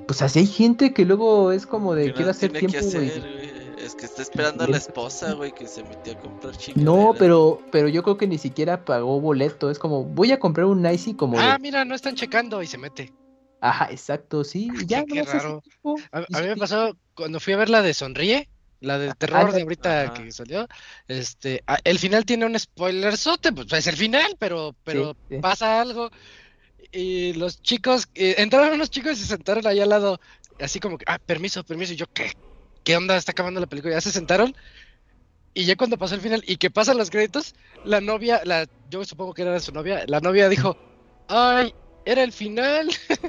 Pues 0.08 0.22
así 0.22 0.40
hay 0.40 0.48
gente 0.48 0.94
que 0.94 1.06
luego 1.06 1.52
es 1.52 1.66
como 1.66 1.96
de 1.96 2.08
Que 2.08 2.14
quiero 2.14 2.26
no 2.28 2.32
hacer 2.32 2.52
tiene 2.52 2.68
que 2.68 2.80
tiempo, 2.80 2.98
güey. 2.98 3.10
hacer. 3.10 3.74
Es 3.80 3.96
que 3.96 4.06
está 4.06 4.22
esperando 4.22 4.64
a 4.64 4.68
la 4.68 4.78
esposa, 4.78 5.34
güey, 5.34 5.52
que 5.52 5.68
se 5.68 5.84
metió 5.84 6.14
a 6.14 6.18
comprar 6.18 6.56
chicas. 6.56 6.82
No, 6.82 7.14
pero, 7.18 7.60
pero 7.72 7.88
yo 7.88 8.04
creo 8.04 8.18
que 8.18 8.28
ni 8.28 8.38
siquiera 8.38 8.86
pagó 8.86 9.20
boleto. 9.20 9.70
Es 9.70 9.80
como, 9.80 10.04
voy 10.06 10.32
a 10.32 10.40
comprar 10.40 10.68
un 10.68 10.86
Icy 10.86 11.16
como 11.16 11.38
de, 11.38 11.44
Ah, 11.44 11.58
mira, 11.60 11.84
no 11.84 11.96
están 11.96 12.16
checando 12.16 12.62
y 12.62 12.68
se 12.68 12.78
mete. 12.78 13.14
Ajá, 13.60 13.90
exacto, 13.92 14.44
sí. 14.44 14.70
ya, 14.88 15.04
qué 15.06 15.24
no 15.24 15.32
raro. 15.32 15.62
tiempo. 15.62 15.96
A, 16.12 16.20
a 16.20 16.42
mí 16.42 16.48
me 16.48 16.58
pasó 16.58 16.96
cuando 17.16 17.40
fui 17.40 17.54
a 17.54 17.58
ver 17.58 17.70
la 17.70 17.82
de 17.82 17.94
Sonríe, 17.94 18.50
la 18.84 19.00
de 19.00 19.10
Ah, 19.10 19.16
terror 19.16 19.52
de 19.52 19.62
ahorita 19.62 20.02
Ajá. 20.04 20.14
que 20.14 20.32
salió. 20.32 20.68
Este, 21.08 21.64
ah, 21.68 21.80
el 21.84 22.00
final 22.00 22.26
tiene 22.26 22.46
un 22.46 22.58
spoiler 22.60 23.18
sote, 23.18 23.52
pues 23.52 23.72
es 23.74 23.88
el 23.88 23.96
final, 23.98 24.36
pero, 24.40 24.76
pero 24.84 25.16
sí. 25.30 25.38
pasa 25.40 25.82
algo. 25.82 26.10
Y 26.92 27.34
los 27.34 27.62
chicos, 27.62 28.08
eh, 28.14 28.36
entraron 28.38 28.74
unos 28.74 28.90
chicos 28.90 29.14
y 29.14 29.16
se 29.22 29.28
sentaron 29.28 29.66
ahí 29.66 29.80
al 29.80 29.90
lado, 29.90 30.20
así 30.60 30.80
como 30.80 30.98
que, 30.98 31.06
ah, 31.08 31.18
permiso, 31.26 31.64
permiso, 31.64 31.94
y 31.94 31.96
yo, 31.96 32.06
¿qué? 32.14 32.32
¿qué 32.84 32.98
onda? 32.98 33.18
Está 33.18 33.32
acabando 33.32 33.60
la 33.60 33.68
película. 33.68 33.94
Ya 33.96 34.02
se 34.02 34.12
sentaron. 34.12 34.54
Y 35.56 35.66
ya 35.66 35.76
cuando 35.76 35.98
pasó 35.98 36.16
el 36.16 36.22
final 36.22 36.44
y 36.48 36.58
que 36.58 36.72
pasan 36.72 36.98
los 36.98 37.10
créditos, 37.10 37.54
la 37.86 38.02
novia, 38.02 38.42
la, 38.44 38.68
yo 38.90 39.06
supongo 39.06 39.34
que 39.34 39.44
era 39.44 39.60
su 39.60 39.72
novia, 39.72 40.04
la 40.08 40.20
novia 40.20 40.50
dijo, 40.50 40.76
ay, 41.28 41.74
era 42.06 42.24
el 42.24 42.32
final. 42.34 42.90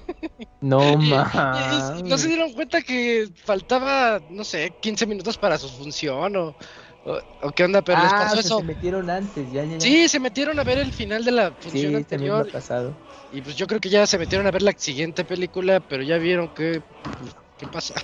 No 0.60 0.96
mames. 0.96 1.92
no 2.04 2.18
se 2.18 2.28
dieron 2.28 2.52
cuenta 2.52 2.82
que 2.82 3.28
faltaba, 3.44 4.20
no 4.28 4.44
sé, 4.44 4.76
15 4.80 5.06
minutos 5.06 5.38
para 5.38 5.58
su 5.58 5.68
función 5.68 6.36
o, 6.36 6.56
o, 7.04 7.20
o 7.42 7.50
qué 7.52 7.64
onda, 7.64 7.82
pero 7.82 8.00
les 8.00 8.14
Ah, 8.14 8.14
pasó 8.14 8.34
o 8.34 8.38
sea, 8.38 8.50
eso. 8.50 8.56
se 8.56 8.62
metieron 8.64 9.08
antes, 9.10 9.50
ya, 9.50 9.64
ya, 9.64 9.78
ya. 9.78 9.96
Sí, 9.96 10.08
se 10.08 10.20
metieron 10.20 10.58
a 10.58 10.64
ver 10.64 10.78
el 10.78 10.92
final 10.92 11.24
de 11.24 11.32
la 11.32 11.54
Sí, 11.66 11.78
función 11.84 11.94
también 12.04 12.36
me 12.36 12.44
anterior 12.44 12.46
pasado. 12.46 13.00
y 13.30 13.42
pues 13.42 13.56
yo 13.56 13.66
creo 13.66 13.80
que 13.80 13.90
ya 13.90 14.06
se 14.06 14.18
metieron 14.18 14.46
a 14.46 14.52
ver 14.52 14.62
la 14.62 14.72
siguiente 14.76 15.24
película, 15.24 15.80
pero 15.80 16.02
ya 16.04 16.18
vieron 16.18 16.50
que 16.50 16.84
pues, 17.16 17.34
qué 17.56 17.68
pasa. 17.68 17.94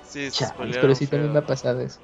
Sí, 0.00 0.30
se 0.32 0.46
Chales, 0.46 0.78
pero 0.78 0.94
sí 0.94 1.06
también 1.08 1.32
me 1.32 1.38
ha 1.40 1.46
pasado 1.46 1.80
eso. 1.80 2.00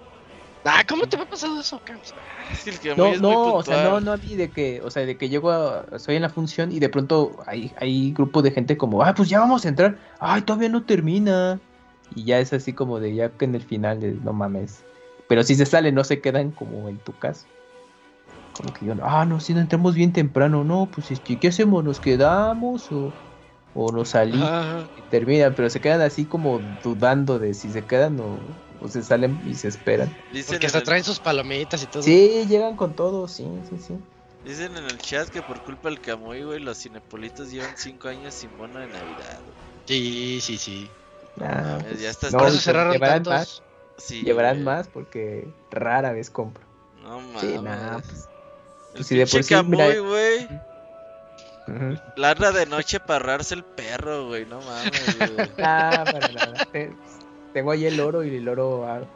Ah, 0.65 0.84
¿cómo 0.89 1.07
te 1.07 1.17
va 1.17 1.26
pasado 1.26 1.60
eso, 1.60 1.81
que 1.84 1.93
Camuy 1.93 2.97
No, 2.97 3.07
es 3.07 3.20
no, 3.20 3.55
o 3.55 3.62
sea, 3.62 3.84
no, 3.84 4.01
no 4.01 4.12
a 4.12 4.17
mí 4.17 4.34
de 4.36 4.51
que, 4.51 4.81
o 4.83 4.91
sea, 4.91 5.05
de 5.05 5.17
que 5.17 5.28
llego 5.28 5.51
a, 5.51 5.84
estoy 5.93 6.17
en 6.17 6.23
la 6.23 6.31
función 6.31 6.73
y 6.73 6.78
de 6.78 6.89
pronto 6.89 7.36
hay, 7.47 7.73
hay 7.81 8.12
grupo 8.12 8.43
de 8.43 8.51
gente 8.51 8.76
como, 8.76 9.02
ah, 9.02 9.15
pues 9.15 9.28
ya 9.28 9.41
vamos 9.41 9.65
a 9.65 9.68
entrar, 9.68 9.99
ay, 10.20 10.43
todavía 10.43 10.68
no 10.68 10.84
termina. 10.84 11.60
Y 12.15 12.25
ya 12.25 12.39
es 12.39 12.52
así 12.52 12.73
como 12.73 13.01
de, 13.01 13.15
ya 13.15 13.31
que 13.31 13.44
en 13.44 13.55
el 13.55 13.62
final, 13.62 14.01
de, 14.01 14.12
no 14.12 14.33
mames. 14.33 14.84
Pero 15.28 15.43
si 15.43 15.55
se 15.55 15.67
sale, 15.67 15.91
no 15.91 16.05
se 16.05 16.20
quedan 16.20 16.51
como 16.51 16.89
en 16.89 16.99
tu 16.99 17.12
caso. 17.18 17.47
Como 18.52 18.73
que 18.73 18.86
yo, 18.86 18.94
ah, 19.02 19.25
no, 19.25 19.41
si 19.41 19.55
no 19.55 19.60
entramos 19.60 19.94
bien 19.94 20.12
temprano, 20.12 20.62
no, 20.62 20.89
pues 20.93 21.10
este, 21.10 21.39
¿qué 21.39 21.49
hacemos? 21.49 21.83
¿Nos 21.83 21.99
quedamos 21.99 22.93
o, 22.93 23.12
o 23.75 23.91
nos 23.91 24.10
salimos? 24.10 24.86
Y 24.97 25.10
terminan, 25.10 25.55
pero 25.57 25.70
se 25.70 25.81
quedan 25.81 26.02
así 26.02 26.25
como 26.25 26.60
dudando 26.84 27.39
de 27.39 27.55
si 27.55 27.70
se 27.70 27.83
quedan 27.83 28.20
o, 28.20 28.39
o 28.84 28.88
se 28.88 29.02
salen 29.02 29.40
y 29.46 29.54
se 29.54 29.68
esperan. 29.68 30.14
Dicen 30.32 30.54
Porque 30.54 30.66
hasta 30.66 30.78
el, 30.78 30.84
traen 30.84 31.02
sus 31.04 31.18
palomitas 31.18 31.82
y 31.82 31.86
todo. 31.86 32.02
Sí, 32.02 32.44
llegan 32.46 32.76
con 32.76 32.94
todo, 32.94 33.26
sí, 33.28 33.48
sí, 33.70 33.78
sí. 33.78 33.96
dicen 34.44 34.76
en 34.76 34.84
el 34.84 34.98
chat 34.98 35.28
que 35.30 35.40
por 35.42 35.62
culpa 35.62 35.88
del 35.88 36.00
Camuy, 36.00 36.42
güey, 36.42 36.60
los 36.60 36.76
cinepolitos 36.78 37.50
llevan 37.50 37.74
5 37.76 38.08
años 38.08 38.34
sin 38.34 38.56
bono 38.58 38.78
de 38.78 38.86
Navidad. 38.86 39.38
güey. 39.40 39.54
Sí, 39.86 40.38
sí, 40.42 40.58
sí. 40.58 40.90
Ah, 41.40 41.78
Ya 41.80 41.88
pues, 41.88 42.02
estás- 42.02 42.32
no, 42.32 42.38
Por 42.38 42.48
eso 42.48 42.56
pues, 42.56 42.64
cerraron 42.64 42.92
llevarán 42.92 43.22
tantos. 43.22 43.32
más, 43.32 43.62
Sí, 43.96 44.22
llevarán 44.22 44.56
güey. 44.56 44.64
más 44.64 44.88
porque 44.88 45.48
rara 45.70 46.12
vez 46.12 46.28
compro. 46.30 46.62
No 47.02 47.20
mames. 47.20 47.40
Sí, 47.40 47.58
nada, 47.62 47.98
pues. 48.06 48.28
Pues, 48.94 49.06
si 49.06 49.16
de 49.16 49.26
por 49.26 49.42
sí, 49.42 49.54
mira- 49.66 49.98
güey. 50.00 50.44
ujú. 51.66 52.00
Larga 52.16 52.52
de 52.52 52.66
noche 52.66 53.00
para 53.00 53.16
arrarse 53.24 53.54
el 53.54 53.64
perro, 53.64 54.26
güey. 54.28 54.44
No 54.46 54.60
mames, 54.60 55.18
güey. 55.18 55.48
Ah, 55.58 56.04
para 56.04 56.28
nada. 56.28 56.68
Te- 57.55 57.60
Tengo 57.60 57.70
ahí 57.70 57.86
el 57.86 58.00
oro 58.00 58.24
y 58.24 58.34
el 58.36 58.49
oro 58.49 58.84
ha, 58.86 59.08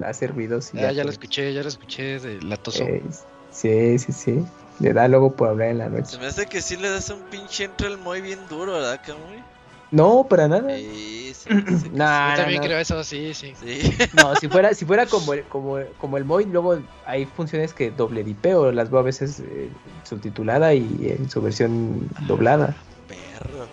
ha 0.00 0.14
servido. 0.14 0.60
sí, 0.60 0.78
Ah, 0.78 0.92
ya 0.92 1.04
lo 1.04 1.10
pues, 1.10 1.16
escuché, 1.16 1.52
ya 1.54 1.62
lo 1.62 1.68
escuché 1.68 2.18
de 2.20 2.40
la 2.42 2.56
toso. 2.56 2.84
eh, 2.84 3.02
sí, 3.50 3.98
sí, 3.98 4.12
sí. 4.12 4.44
Le 4.78 4.92
da 4.92 5.08
luego 5.08 5.36
por 5.36 5.48
hablar 5.48 5.68
en 5.70 5.78
la 5.78 5.88
Se 5.88 5.96
noche. 5.96 6.18
me 6.18 6.26
hace 6.26 6.46
que 6.46 6.60
sí 6.62 6.76
le 6.76 6.90
das 6.90 7.08
un 7.10 7.24
pinche 7.30 7.64
entre 7.64 7.88
el 7.88 7.98
muy 7.98 8.20
bien 8.20 8.46
duro, 8.46 8.74
¿verdad, 8.74 9.00
Camuy? 9.02 9.44
No, 9.90 10.26
para 10.28 10.48
nada. 10.48 10.72
Sí, 10.72 11.32
se 11.34 11.50
hace 11.66 11.90
que 11.90 11.96
Nah, 11.98 12.30
Yo 12.30 12.36
también 12.36 12.60
no. 12.60 12.66
creo 12.66 12.78
eso, 12.78 13.02
sí, 13.04 13.34
sí. 13.34 13.54
sí. 13.54 13.82
Sí. 13.82 13.90
No, 14.12 14.34
si 14.36 14.48
fuera, 14.48 14.74
si 14.74 14.84
fuera 14.86 15.08
como 15.08 15.34
el, 15.34 15.46
como, 15.48 15.76
como 15.96 16.16
el 16.18 16.24
Moy, 16.24 16.46
luego 16.46 16.78
hay 17.04 17.26
funciones 17.26 17.74
que 17.74 17.90
doble 17.90 18.24
dipeo, 18.24 18.72
las 18.72 18.90
veo 18.90 19.00
a 19.00 19.02
veces 19.02 19.40
eh, 19.40 19.72
subtitulada 20.04 20.74
y 20.74 21.08
en 21.08 21.28
su 21.28 21.40
versión 21.42 22.08
doblada. 22.26 22.76
Perro. 23.06 23.70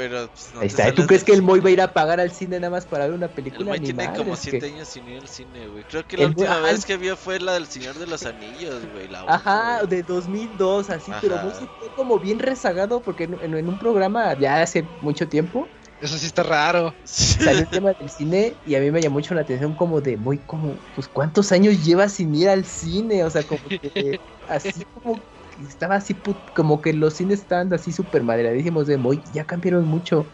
Pero, 0.00 0.28
pues, 0.28 0.54
no 0.54 0.60
Ahí 0.60 0.66
está. 0.68 0.84
¿Tú 0.90 1.02
sales 1.02 1.06
crees 1.08 1.24
que 1.24 1.32
el. 1.32 1.42
Moy 1.42 1.60
va 1.60 1.68
a 1.68 1.72
ir 1.72 1.80
a 1.82 1.92
pagar 1.92 2.20
al 2.20 2.30
cine 2.30 2.58
nada 2.58 2.70
más 2.70 2.86
para 2.86 3.04
ver 3.06 3.14
una 3.14 3.26
El 3.26 3.32
película? 3.32 3.68
Moy 3.70 3.80
Ni 3.80 3.86
tiene 3.86 4.06
como 4.06 4.30
madres, 4.30 4.38
7 4.40 4.58
que- 4.60 4.66
años 4.66 4.88
sin 4.88 5.06
ir 5.08 5.20
al 5.20 5.28
cine, 5.28 5.68
güey. 5.68 5.84
Creo 5.84 6.06
que 6.06 6.16
la 6.16 6.22
El 6.24 6.28
Moy- 6.34 6.44
última 6.46 6.56
ah, 6.58 6.72
vez 6.72 6.86
que 6.86 6.96
vio 6.96 7.16
fue 7.16 7.38
la 7.38 7.52
del 7.52 7.66
Señor 7.66 7.98
de 7.98 8.06
los 8.06 8.24
Anillos, 8.24 8.82
güey. 8.92 9.08
La 9.08 9.20
Ajá, 9.28 9.76
güey. 9.84 9.88
de 9.88 10.02
2002, 10.02 10.88
así, 10.90 11.12
pero. 11.20 11.36
Moy 11.42 11.52
se 11.52 11.66
quedó 11.78 11.94
como 11.94 12.18
bien 12.18 12.38
rezagado 12.38 13.02
porque 13.02 13.24
en, 13.24 13.34
en- 13.42 13.54
en 13.56 13.68
un 13.68 13.78
programa 13.78 14.38
ya 14.38 14.62
hace 14.62 14.84
mucho 15.02 15.28
tiempo 15.28 15.68
Eso 16.00 16.16
sí 16.16 16.24
está 16.24 16.42
raro. 16.42 16.94
salió 17.04 17.60
el 17.60 17.68
tema 17.70 17.92
del 17.92 18.08
cine 18.08 18.54
y 18.64 18.74
a 18.74 18.80
mí 18.80 18.90
me 18.90 19.02
llamó 19.02 19.14
mucho 19.16 19.34
la 19.34 19.42
atención 19.42 19.74
como 19.74 20.00
de 20.00 20.16
Moy, 20.16 20.38
como, 20.46 20.74
pues 20.94 21.08
cuántos 21.08 21.52
años 21.52 21.84
llevas 21.84 22.12
sin 22.14 22.34
ir 22.34 22.48
al 22.48 22.64
cine, 22.64 23.22
o 23.24 23.28
sea, 23.30 23.42
como 23.42 23.60
que 23.68 24.18
así 24.48 24.82
como 24.94 25.20
estaba 25.66 25.96
así, 25.96 26.14
put- 26.14 26.50
como 26.54 26.80
que 26.80 26.92
los 26.92 27.14
cines 27.14 27.40
estaban 27.40 27.72
así 27.72 27.92
súper 27.92 28.22
maderadísimos 28.24 28.86
de 28.86 28.98
Moy, 28.98 29.22
ya 29.32 29.46
cambiaron 29.46 29.86
mucho. 29.86 30.30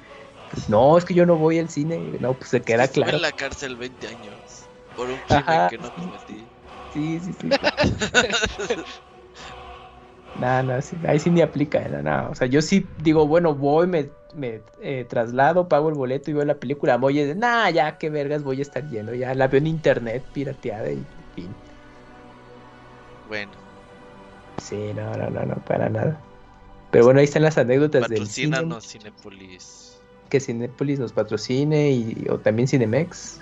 Pues, 0.48 0.68
no, 0.68 0.96
es 0.98 1.04
que 1.04 1.14
yo 1.14 1.26
no 1.26 1.36
voy 1.38 1.58
al 1.58 1.68
cine, 1.70 2.18
no, 2.20 2.38
pues 2.38 2.50
se 2.50 2.62
queda 2.62 2.84
Estuve 2.84 2.92
claro. 2.92 3.18
en 3.18 3.22
la 3.22 3.32
cárcel 3.32 3.76
20 3.76 4.06
años 4.08 4.70
por 4.94 5.10
un 5.10 5.20
crimen 5.22 5.66
que 5.66 5.78
no 5.78 5.92
cometí. 5.92 6.52
Sí, 6.88 7.20
sí, 7.20 7.32
sí. 7.34 7.58
No, 10.34 10.62
no, 10.62 10.82
sí, 10.82 10.96
ahí 11.06 11.18
sí 11.18 11.30
ni 11.30 11.40
aplica, 11.40 11.88
no, 11.88 12.02
no, 12.02 12.30
O 12.30 12.34
sea, 12.34 12.46
yo 12.46 12.60
sí 12.60 12.92
digo, 12.98 13.26
bueno, 13.26 13.54
voy, 13.54 13.86
me, 13.86 14.12
me 14.34 14.62
eh, 14.80 15.06
traslado, 15.06 15.66
pago 15.68 15.88
el 15.88 15.94
boleto 15.94 16.30
y 16.30 16.34
veo 16.34 16.44
la 16.44 16.58
película. 16.60 16.98
Voy 16.98 17.16
de, 17.16 17.34
nah, 17.34 17.70
ya, 17.70 17.96
qué 17.96 18.10
vergas 18.10 18.42
voy 18.42 18.58
a 18.58 18.62
estar 18.62 18.86
yendo. 18.86 19.14
Ya 19.14 19.34
la 19.34 19.48
veo 19.48 19.58
en 19.58 19.66
internet, 19.66 20.28
pirateada 20.32 20.92
y 20.92 21.08
fin. 21.32 21.58
Bueno, 23.24 23.65
Sí, 24.62 24.92
no, 24.94 25.14
no, 25.16 25.30
no, 25.30 25.44
no, 25.44 25.54
para 25.64 25.88
nada. 25.88 26.20
Pero 26.90 27.04
bueno, 27.04 27.20
ahí 27.20 27.24
están 27.24 27.42
las 27.42 27.58
anécdotas 27.58 28.08
del 28.08 28.26
cine. 28.26 28.58
Cinepolis. 28.80 30.00
Que 30.28 30.40
Cinépolis 30.40 30.98
nos 30.98 31.12
patrocine 31.12 31.90
y, 31.90 32.26
o 32.30 32.38
también 32.38 32.68
Cinemex. 32.68 33.40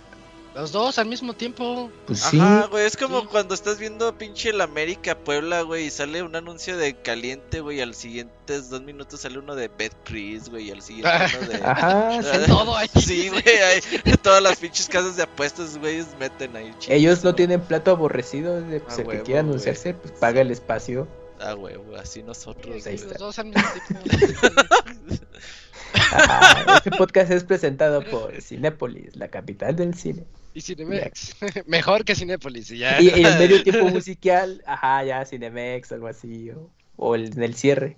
Los 0.54 0.70
dos 0.70 0.98
al 0.98 1.06
mismo 1.06 1.32
tiempo. 1.34 1.90
Pues 2.06 2.20
sí. 2.20 2.38
Ajá, 2.38 2.66
güey, 2.70 2.86
es 2.86 2.96
como 2.96 3.22
Sí. 3.22 3.26
cuando 3.30 3.54
estás 3.54 3.78
viendo 3.78 4.16
pinche 4.16 4.50
el 4.50 4.60
América 4.60 5.18
Puebla, 5.18 5.62
güey, 5.62 5.86
y 5.86 5.90
sale 5.90 6.22
un 6.22 6.36
anuncio 6.36 6.76
de 6.76 6.94
caliente, 6.94 7.58
güey, 7.60 7.78
y 7.78 7.80
al 7.80 7.94
siguientes 7.94 8.70
dos 8.70 8.80
minutos 8.82 9.20
sale 9.22 9.38
uno 9.40 9.56
de 9.56 9.66
Bed 9.66 9.90
Chris, 10.04 10.48
güey, 10.48 10.68
y 10.68 10.70
al 10.70 10.80
siguiente 10.80 11.10
uno 11.40 11.48
de... 11.48 11.56
Ajá, 11.64 12.22
sí. 12.22 12.38
Todo 12.46 12.76
ahí. 12.76 12.88
Sí, 13.00 13.28
güey, 13.30 13.42
ahí, 13.44 13.80
todas 14.22 14.40
las 14.42 14.56
pinches 14.58 14.88
casas 14.88 15.16
de 15.16 15.24
apuestas, 15.24 15.76
güey, 15.78 16.04
meten 16.20 16.54
ahí. 16.56 16.72
Ellos 16.88 17.24
no 17.24 17.34
tienen 17.34 17.60
plato 17.60 17.90
aborrecido, 17.90 18.60
de, 18.60 18.78
pues, 18.78 18.96
A 18.98 19.02
el 19.02 19.08
que 19.08 19.22
quiera 19.22 19.40
güey. 19.42 19.50
anunciarse, 19.50 19.94
pues 19.94 20.12
paga 20.20 20.40
el 20.40 20.52
espacio. 20.52 21.08
Ah, 21.40 21.54
güey, 21.54 21.74
güey, 21.76 21.98
así 21.98 22.22
nosotros. 22.22 22.86
ahí 22.86 22.92
Los 22.96 23.02
está. 23.06 23.18
dos 23.18 23.38
al 23.40 23.46
mismo 23.46 23.62
tiempo. 23.88 24.08
Ajá, 26.12 26.76
este 26.76 26.90
podcast 26.92 27.30
es 27.30 27.44
presentado 27.44 28.02
por 28.04 28.40
Cinépolis, 28.40 29.16
la 29.16 29.28
capital 29.28 29.74
del 29.74 29.94
cine. 29.94 30.24
Y 30.54 30.60
Cinemex. 30.60 31.36
Mejor 31.66 32.04
que 32.04 32.14
Cinépolis. 32.14 32.70
Y 32.70 32.78
ya. 32.78 33.00
Y, 33.02 33.08
y 33.08 33.24
el 33.24 33.38
medio 33.38 33.62
tiempo 33.64 33.88
musical, 33.88 34.62
ajá, 34.66 35.04
ya 35.04 35.26
Cinemex, 35.26 35.92
algo 35.92 36.06
así, 36.06 36.50
o, 36.50 36.70
o 36.96 37.14
el, 37.16 37.32
en 37.32 37.42
el 37.42 37.54
cierre. 37.54 37.96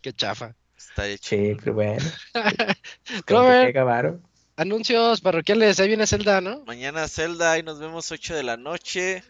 Qué 0.00 0.12
chafa. 0.12 0.54
Está 0.78 1.06
hecho. 1.08 1.36
Sí, 1.36 1.56
pero 1.62 1.74
bueno. 1.74 2.04
Robert. 3.26 4.22
Anuncios 4.56 5.20
parroquiales. 5.20 5.80
Ahí 5.80 5.88
viene 5.88 6.06
Zelda, 6.06 6.40
¿no? 6.40 6.64
Mañana 6.64 7.08
Zelda, 7.08 7.52
ahí 7.52 7.62
nos 7.62 7.78
vemos 7.80 8.10
8 8.10 8.34
de 8.34 8.42
la 8.42 8.56
noche. 8.56 9.22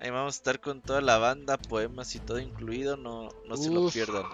Ahí 0.00 0.10
vamos 0.10 0.34
a 0.34 0.38
estar 0.38 0.60
con 0.60 0.80
toda 0.80 1.00
la 1.00 1.18
banda, 1.18 1.56
poemas 1.56 2.14
y 2.14 2.20
todo 2.20 2.38
incluido, 2.38 2.96
no, 2.96 3.30
no 3.48 3.56
se 3.56 3.70
lo 3.70 3.88
pierdan. 3.90 4.26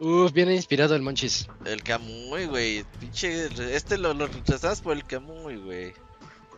Uf, 0.00 0.32
viene 0.32 0.54
inspirado 0.54 0.96
el 0.96 1.02
Monchis. 1.02 1.46
El 1.66 1.82
Camuy, 1.82 2.46
güey, 2.46 2.84
pinche, 2.98 3.48
este 3.76 3.98
lo, 3.98 4.14
lo 4.14 4.28
por 4.82 4.96
el 4.96 5.04
Camuy, 5.04 5.56
güey. 5.56 5.92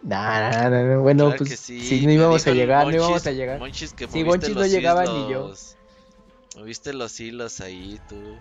Nah, 0.03 0.51
nah, 0.51 0.69
nah, 0.69 0.83
nah, 0.83 0.99
bueno, 0.99 1.27
Claro 1.27 1.45
pues 1.45 1.61
sí, 1.61 1.81
sí, 1.81 2.07
no 2.07 2.12
íbamos 2.12 2.47
a 2.47 2.51
llegar, 2.53 2.87
no 2.87 2.95
íbamos 2.95 3.27
a 3.27 3.31
llegar. 3.33 3.59
Monchis 3.59 3.93
que 3.93 4.09
Sí, 4.09 4.25
Monchis 4.25 4.55
no 4.55 4.67
llegaba 4.67 5.05
ni 5.05 5.33
yo. 5.33 5.53
Moviste 6.57 6.93
los 6.93 7.19
hilos 7.19 7.61
ahí, 7.61 8.01
tú. 8.09 8.37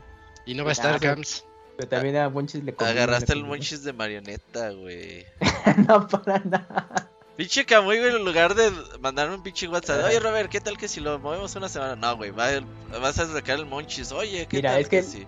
Y 0.46 0.54
no 0.54 0.64
va 0.64 0.72
a 0.72 0.74
estar 0.74 1.00
Cams. 1.00 1.46
Pero 1.78 1.90
también 1.90 2.18
a 2.18 2.30
Monchis 2.30 2.64
le 2.64 2.76
Agarraste 2.78 3.34
el. 3.34 3.44
Monchis 3.44 3.84
de 3.84 3.94
marioneta, 3.94 4.70
güey. 4.72 5.26
no, 5.88 6.08
para 6.08 6.40
nada. 6.40 7.11
Pinche 7.42 7.66
Camuy, 7.66 7.98
güey, 8.00 8.16
en 8.16 8.24
lugar 8.24 8.54
de 8.54 8.72
mandarme 9.00 9.34
un 9.36 9.42
pinche 9.42 9.68
WhatsApp, 9.68 10.06
oye 10.06 10.20
Robert, 10.20 10.48
¿qué 10.50 10.62
tal 10.62 10.78
que 10.78 10.88
si 10.88 11.00
lo 11.00 11.18
movemos 11.18 11.56
una 11.56 11.70
semana? 11.70 11.96
No, 11.96 12.16
güey, 12.16 12.30
va 12.30 12.52
el- 12.52 12.66
vas 13.02 13.18
a 13.18 13.26
sacar 13.26 13.58
el 13.58 13.66
Monchis, 13.66 14.12
oye, 14.12 14.46
¿qué 14.48 14.58
Mira, 14.58 14.72
tal 14.74 14.82
es 14.82 14.88
que 14.90 15.02
si? 15.02 15.28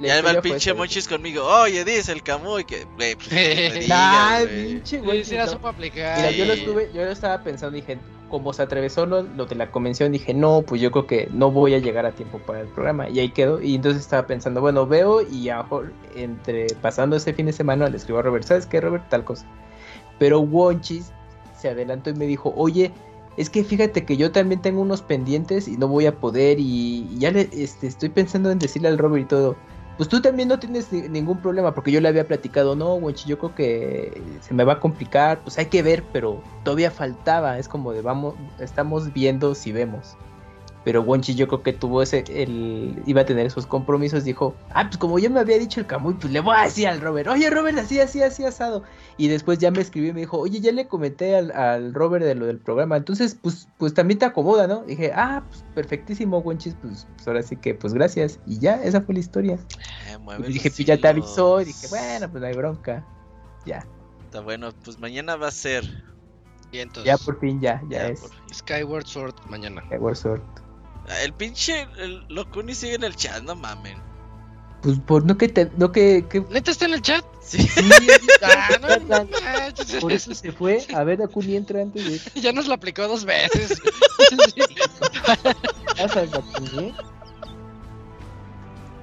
La 0.00 0.08
Ya 0.08 0.22
va 0.22 0.30
el 0.30 0.40
pinche. 0.40 0.74
Monchis 0.74 1.06
conmigo, 1.06 1.44
oye, 1.44 1.84
dice 1.84 2.10
el 2.10 2.24
Camuy, 2.24 2.64
que, 2.64 2.84
güey, 2.96 3.14
pues, 3.14 3.28
que 3.28 3.84
Nah, 3.88 4.38
digas, 4.40 4.46
güey. 4.48 4.66
pinche 4.72 5.00
Sí. 5.24 5.36
Mira, 6.16 6.30
yo 6.32 6.44
lo 6.44 6.52
estuve, 6.54 6.90
yo 6.92 7.04
lo 7.04 7.10
estaba 7.12 7.40
pensando, 7.44 7.76
dije, 7.76 7.98
como 8.28 8.52
se 8.52 8.62
atravesó 8.62 9.06
lo, 9.06 9.22
lo 9.22 9.46
de 9.46 9.54
la 9.54 9.70
convención, 9.70 10.10
dije, 10.10 10.34
no, 10.34 10.62
pues 10.62 10.80
yo 10.80 10.90
creo 10.90 11.06
que 11.06 11.28
no 11.32 11.52
voy 11.52 11.74
a 11.74 11.78
llegar 11.78 12.04
a 12.04 12.10
tiempo 12.12 12.38
para 12.38 12.62
el 12.62 12.66
programa. 12.66 13.08
Y 13.10 13.20
ahí 13.20 13.28
quedó. 13.28 13.60
Y 13.62 13.76
entonces 13.76 14.02
estaba 14.02 14.26
pensando, 14.26 14.60
bueno, 14.60 14.86
veo 14.88 15.20
y 15.22 15.50
a 15.50 15.58
lo 15.58 15.62
mejor 15.62 15.92
entre 16.16 16.66
pasando 16.80 17.14
ese 17.14 17.32
fin 17.34 17.46
de 17.46 17.52
semana 17.52 17.88
le 17.88 17.96
escribo 17.98 18.18
a 18.18 18.22
Robert, 18.22 18.44
¿sabes 18.44 18.66
qué, 18.66 18.80
Robert? 18.80 19.08
Tal 19.10 19.22
cosa. 19.24 19.46
Pero 20.22 20.38
Wonchis 20.38 21.10
se 21.52 21.68
adelantó 21.68 22.10
y 22.10 22.14
me 22.14 22.26
dijo, 22.26 22.54
oye, 22.56 22.92
es 23.36 23.50
que 23.50 23.64
fíjate 23.64 24.04
que 24.04 24.16
yo 24.16 24.30
también 24.30 24.62
tengo 24.62 24.80
unos 24.80 25.02
pendientes 25.02 25.66
y 25.66 25.76
no 25.76 25.88
voy 25.88 26.06
a 26.06 26.14
poder. 26.14 26.60
Y, 26.60 27.08
ya 27.18 27.32
le 27.32 27.48
este, 27.52 27.88
estoy 27.88 28.08
pensando 28.08 28.48
en 28.52 28.60
decirle 28.60 28.86
al 28.86 28.98
Robert 28.98 29.24
y 29.24 29.26
todo. 29.26 29.56
pues 29.96 30.08
tú 30.08 30.22
también 30.22 30.46
no 30.48 30.60
tienes 30.60 30.92
ni- 30.92 31.08
ningún 31.08 31.38
problema, 31.42 31.74
porque 31.74 31.90
yo 31.90 32.00
le 32.00 32.06
había 32.06 32.24
platicado, 32.28 32.76
no, 32.76 32.94
Wenchi, 32.94 33.28
yo 33.28 33.36
creo 33.36 33.52
que 33.56 34.22
se 34.42 34.54
me 34.54 34.62
va 34.62 34.74
a 34.74 34.78
complicar, 34.80 35.42
pues 35.42 35.58
hay 35.58 35.66
que 35.66 35.82
ver, 35.82 36.04
pero 36.12 36.40
todavía 36.62 36.92
faltaba, 36.92 37.58
es 37.58 37.66
como 37.66 37.92
de 37.92 38.02
vamos, 38.02 38.36
estamos 38.60 39.12
viendo 39.12 39.56
si 39.56 39.72
vemos. 39.72 40.16
Pero 40.84 41.02
Wonchi 41.02 41.34
yo 41.34 41.46
creo 41.46 41.62
que 41.62 41.72
tuvo 41.72 42.02
ese, 42.02 42.24
el, 42.28 43.02
iba 43.06 43.20
a 43.20 43.24
tener 43.24 43.46
esos 43.46 43.66
compromisos, 43.66 44.24
dijo, 44.24 44.54
ah, 44.70 44.84
pues 44.84 44.98
como 44.98 45.18
ya 45.18 45.30
me 45.30 45.40
había 45.40 45.58
dicho 45.58 45.80
el 45.80 45.86
Camuy, 45.86 46.14
pues 46.14 46.32
le 46.32 46.40
voy 46.40 46.56
a 46.56 46.64
decir 46.64 46.88
al 46.88 47.00
Robert, 47.00 47.28
oye 47.28 47.48
Robert, 47.50 47.78
así, 47.78 48.00
así, 48.00 48.22
así, 48.22 48.44
asado. 48.44 48.82
Y 49.16 49.28
después 49.28 49.58
ya 49.58 49.70
me 49.70 49.80
escribió 49.80 50.10
y 50.10 50.14
me 50.14 50.20
dijo, 50.20 50.38
oye, 50.38 50.60
ya 50.60 50.72
le 50.72 50.88
comenté 50.88 51.36
al, 51.36 51.52
al 51.52 51.94
Robert 51.94 52.24
de 52.24 52.34
lo 52.34 52.46
del 52.46 52.58
programa, 52.58 52.96
entonces 52.96 53.36
pues, 53.40 53.68
pues 53.78 53.94
también 53.94 54.18
te 54.18 54.24
acomoda, 54.24 54.66
¿no? 54.66 54.82
Dije, 54.82 55.12
ah, 55.14 55.44
pues 55.48 55.64
perfectísimo, 55.74 56.38
Wonchis, 56.38 56.74
pues, 56.82 57.06
pues 57.14 57.28
ahora 57.28 57.42
sí 57.42 57.56
que, 57.56 57.74
pues 57.74 57.94
gracias. 57.94 58.40
Y 58.46 58.58
ya, 58.58 58.82
esa 58.82 59.00
fue 59.02 59.14
la 59.14 59.20
historia. 59.20 59.58
Eh, 60.08 60.18
Y 60.48 60.52
dije, 60.52 60.70
pues 60.70 60.84
ya 60.86 60.96
te 60.96 61.08
avisó, 61.08 61.60
y 61.60 61.66
dije, 61.66 61.86
bueno, 61.88 62.30
pues 62.30 62.40
no 62.40 62.46
hay 62.46 62.54
bronca. 62.54 63.06
Ya, 63.64 63.86
Está 64.32 64.40
bueno, 64.40 64.72
pues 64.82 64.98
mañana 64.98 65.36
va 65.36 65.48
a 65.48 65.50
ser. 65.50 65.84
Y 66.70 66.78
entonces, 66.78 67.04
ya 67.04 67.18
por 67.22 67.38
fin, 67.38 67.60
ya, 67.60 67.82
ya, 67.90 67.98
Ya, 67.98 68.08
es. 68.08 68.30
Skyward 68.50 69.04
Sword 69.04 69.34
mañana. 69.50 69.82
Skyward 69.82 70.16
Sword. 70.16 70.61
El 71.22 71.32
pinche 71.32 71.86
el 71.98 72.24
Locuni 72.28 72.74
sigue 72.74 72.94
en 72.94 73.04
el 73.04 73.16
chat, 73.16 73.42
no 73.42 73.54
mamen. 73.54 73.98
Pues 74.82 74.98
por 74.98 75.24
no 75.24 75.38
que 75.38 75.48
te, 75.48 75.70
no 75.76 75.92
que, 75.92 76.26
que 76.28 76.40
¿Neta 76.50 76.72
está 76.72 76.86
en 76.86 76.94
el 76.94 77.02
chat? 77.02 77.24
Sí. 77.40 77.62
sí, 77.62 77.80
Ah, 78.42 78.70
no, 78.80 78.88
no 78.96 79.28
manches. 79.40 80.00
por 80.00 80.12
eso 80.12 80.34
se 80.34 80.50
fue. 80.50 80.84
A 80.94 81.04
ver, 81.04 81.22
Akuni 81.22 81.56
entra 81.56 81.82
antes 81.82 82.04
de 82.34 82.40
Ya 82.40 82.52
nos 82.52 82.66
lo 82.66 82.74
aplicó 82.74 83.06
dos 83.06 83.24
veces. 83.24 83.80
Akuni. 85.98 86.94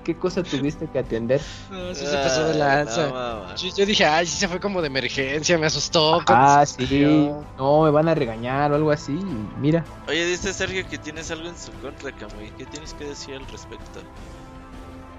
¿Qué 0.03 0.15
cosa 0.17 0.41
tuviste 0.43 0.87
que 0.87 0.99
atender? 0.99 1.41
No, 1.69 1.93
sí 1.93 2.05
se 2.05 2.15
pasó 2.15 2.45
de 2.45 2.55
lanza. 2.55 3.09
No. 3.09 3.55
Yo, 3.55 3.69
yo 3.75 3.85
dije, 3.85 4.05
ay, 4.05 4.25
sí 4.25 4.37
se 4.37 4.47
fue 4.47 4.59
como 4.59 4.81
de 4.81 4.87
emergencia, 4.87 5.57
me 5.57 5.65
asustó. 5.67 6.21
Ah, 6.27 6.63
sí. 6.65 6.85
salió. 6.85 7.43
No, 7.57 7.83
me 7.83 7.91
van 7.91 8.07
a 8.07 8.15
regañar 8.15 8.71
o 8.71 8.75
algo 8.75 8.91
así. 8.91 9.13
y 9.13 9.59
Mira, 9.59 9.83
Oye, 10.07 10.25
dice 10.25 10.53
Sergio 10.53 10.87
que 10.89 10.97
tienes 10.97 11.29
algo 11.31 11.47
en 11.49 11.57
su 11.57 11.71
contra, 11.73 12.11
Camuy. 12.11 12.51
¿Qué 12.57 12.65
tienes 12.65 12.93
que 12.93 13.05
decir 13.05 13.35
al 13.35 13.45
respecto? 13.47 13.99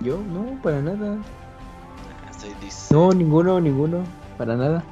yo 0.00 0.16
no, 0.16 0.58
para 0.62 0.80
nada. 0.80 1.18
No, 2.90 3.12
ninguno, 3.12 3.60
ninguno, 3.60 4.02
para 4.38 4.56
nada. 4.56 4.82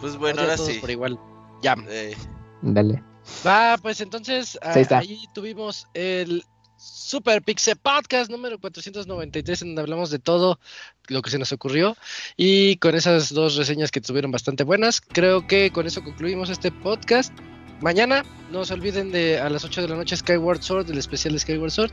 Pues 0.00 0.16
bueno, 0.16 0.42
ahora 0.42 0.58
sí. 0.58 0.78
Por 0.80 0.90
igual. 0.90 1.18
Ya. 1.62 1.76
Eh, 1.88 2.14
Dale. 2.60 3.02
Va, 3.46 3.76
pues 3.80 4.00
entonces 4.00 4.58
Ahí 4.62 4.82
está. 4.82 4.98
ahí 4.98 5.24
tuvimos 5.32 5.86
el 5.94 6.44
Super 6.82 7.42
Pixel 7.42 7.76
Podcast 7.76 8.28
número 8.28 8.58
493 8.58 9.62
en 9.62 9.68
donde 9.68 9.82
hablamos 9.82 10.10
de 10.10 10.18
todo 10.18 10.58
lo 11.06 11.22
que 11.22 11.30
se 11.30 11.38
nos 11.38 11.52
ocurrió 11.52 11.96
y 12.36 12.76
con 12.78 12.96
esas 12.96 13.32
dos 13.32 13.54
reseñas 13.54 13.92
que 13.92 14.00
tuvieron 14.00 14.32
bastante 14.32 14.64
buenas, 14.64 15.00
creo 15.00 15.46
que 15.46 15.70
con 15.70 15.86
eso 15.86 16.02
concluimos 16.02 16.50
este 16.50 16.72
podcast. 16.72 17.32
Mañana 17.80 18.24
no 18.50 18.64
se 18.64 18.74
olviden 18.74 19.12
de 19.12 19.38
a 19.38 19.48
las 19.50 19.64
8 19.64 19.82
de 19.82 19.88
la 19.88 19.96
noche 19.96 20.16
Skyward 20.16 20.62
Sword, 20.62 20.90
el 20.90 20.98
especial 20.98 21.34
de 21.34 21.40
Skyward 21.40 21.70
Sword 21.70 21.92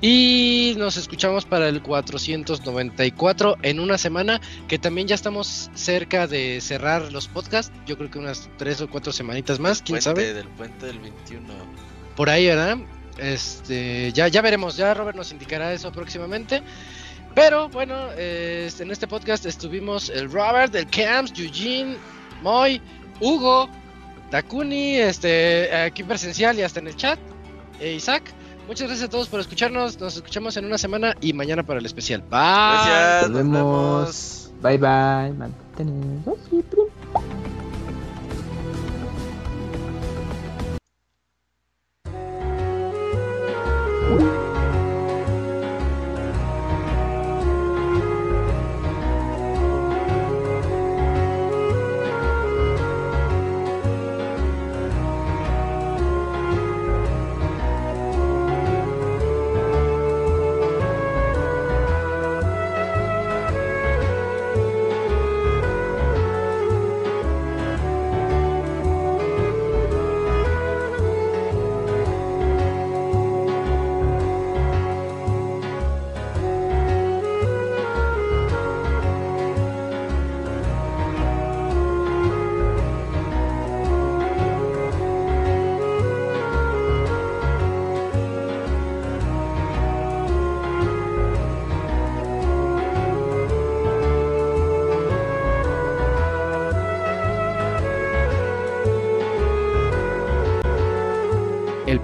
y 0.00 0.74
nos 0.78 0.96
escuchamos 0.96 1.44
para 1.44 1.68
el 1.68 1.82
494 1.82 3.56
en 3.62 3.80
una 3.80 3.98
semana 3.98 4.40
que 4.68 4.78
también 4.78 5.08
ya 5.08 5.14
estamos 5.14 5.70
cerca 5.74 6.26
de 6.26 6.60
cerrar 6.62 7.12
los 7.12 7.28
podcasts, 7.28 7.72
yo 7.86 7.98
creo 7.98 8.10
que 8.10 8.18
unas 8.18 8.48
tres 8.56 8.80
o 8.80 8.88
cuatro 8.88 9.12
semanitas 9.12 9.58
más, 9.58 9.82
quién 9.82 10.00
puente, 10.00 10.04
sabe 10.04 10.32
Del 10.32 10.48
puente 10.48 10.86
del 10.86 11.00
21. 11.00 11.48
por 12.16 12.30
ahí, 12.30 12.46
¿verdad? 12.46 12.78
Este, 13.18 14.12
ya, 14.12 14.28
ya 14.28 14.42
veremos, 14.42 14.76
ya 14.76 14.94
Robert 14.94 15.16
nos 15.16 15.32
indicará 15.32 15.72
eso 15.72 15.92
próximamente. 15.92 16.62
Pero 17.34 17.68
bueno, 17.68 17.94
eh, 18.16 18.70
en 18.78 18.90
este 18.90 19.06
podcast 19.06 19.46
estuvimos 19.46 20.10
el 20.10 20.30
Robert, 20.30 20.74
el 20.74 20.88
Camps, 20.88 21.32
Eugene, 21.38 21.96
Moy, 22.42 22.80
Hugo, 23.20 23.68
Takuni, 24.30 24.96
este, 24.96 25.74
aquí 25.74 26.02
presencial 26.02 26.58
y 26.58 26.62
hasta 26.62 26.80
en 26.80 26.88
el 26.88 26.96
chat, 26.96 27.18
e 27.80 27.92
Isaac. 27.94 28.22
Muchas 28.66 28.86
gracias 28.86 29.08
a 29.08 29.10
todos 29.10 29.28
por 29.28 29.40
escucharnos. 29.40 29.98
Nos 29.98 30.16
escuchamos 30.16 30.56
en 30.56 30.66
una 30.66 30.78
semana 30.78 31.16
y 31.20 31.32
mañana 31.32 31.62
para 31.62 31.80
el 31.80 31.86
especial. 31.86 32.20
Bye. 32.22 32.30
Gracias, 32.30 33.30
nos 33.30 33.30
nos 33.30 33.38
vemos. 33.38 34.52
vemos. 34.52 34.52
Bye 34.62 34.78
bye. 34.78 35.32
Manténnos 35.32 36.91
siempre. 44.08 44.51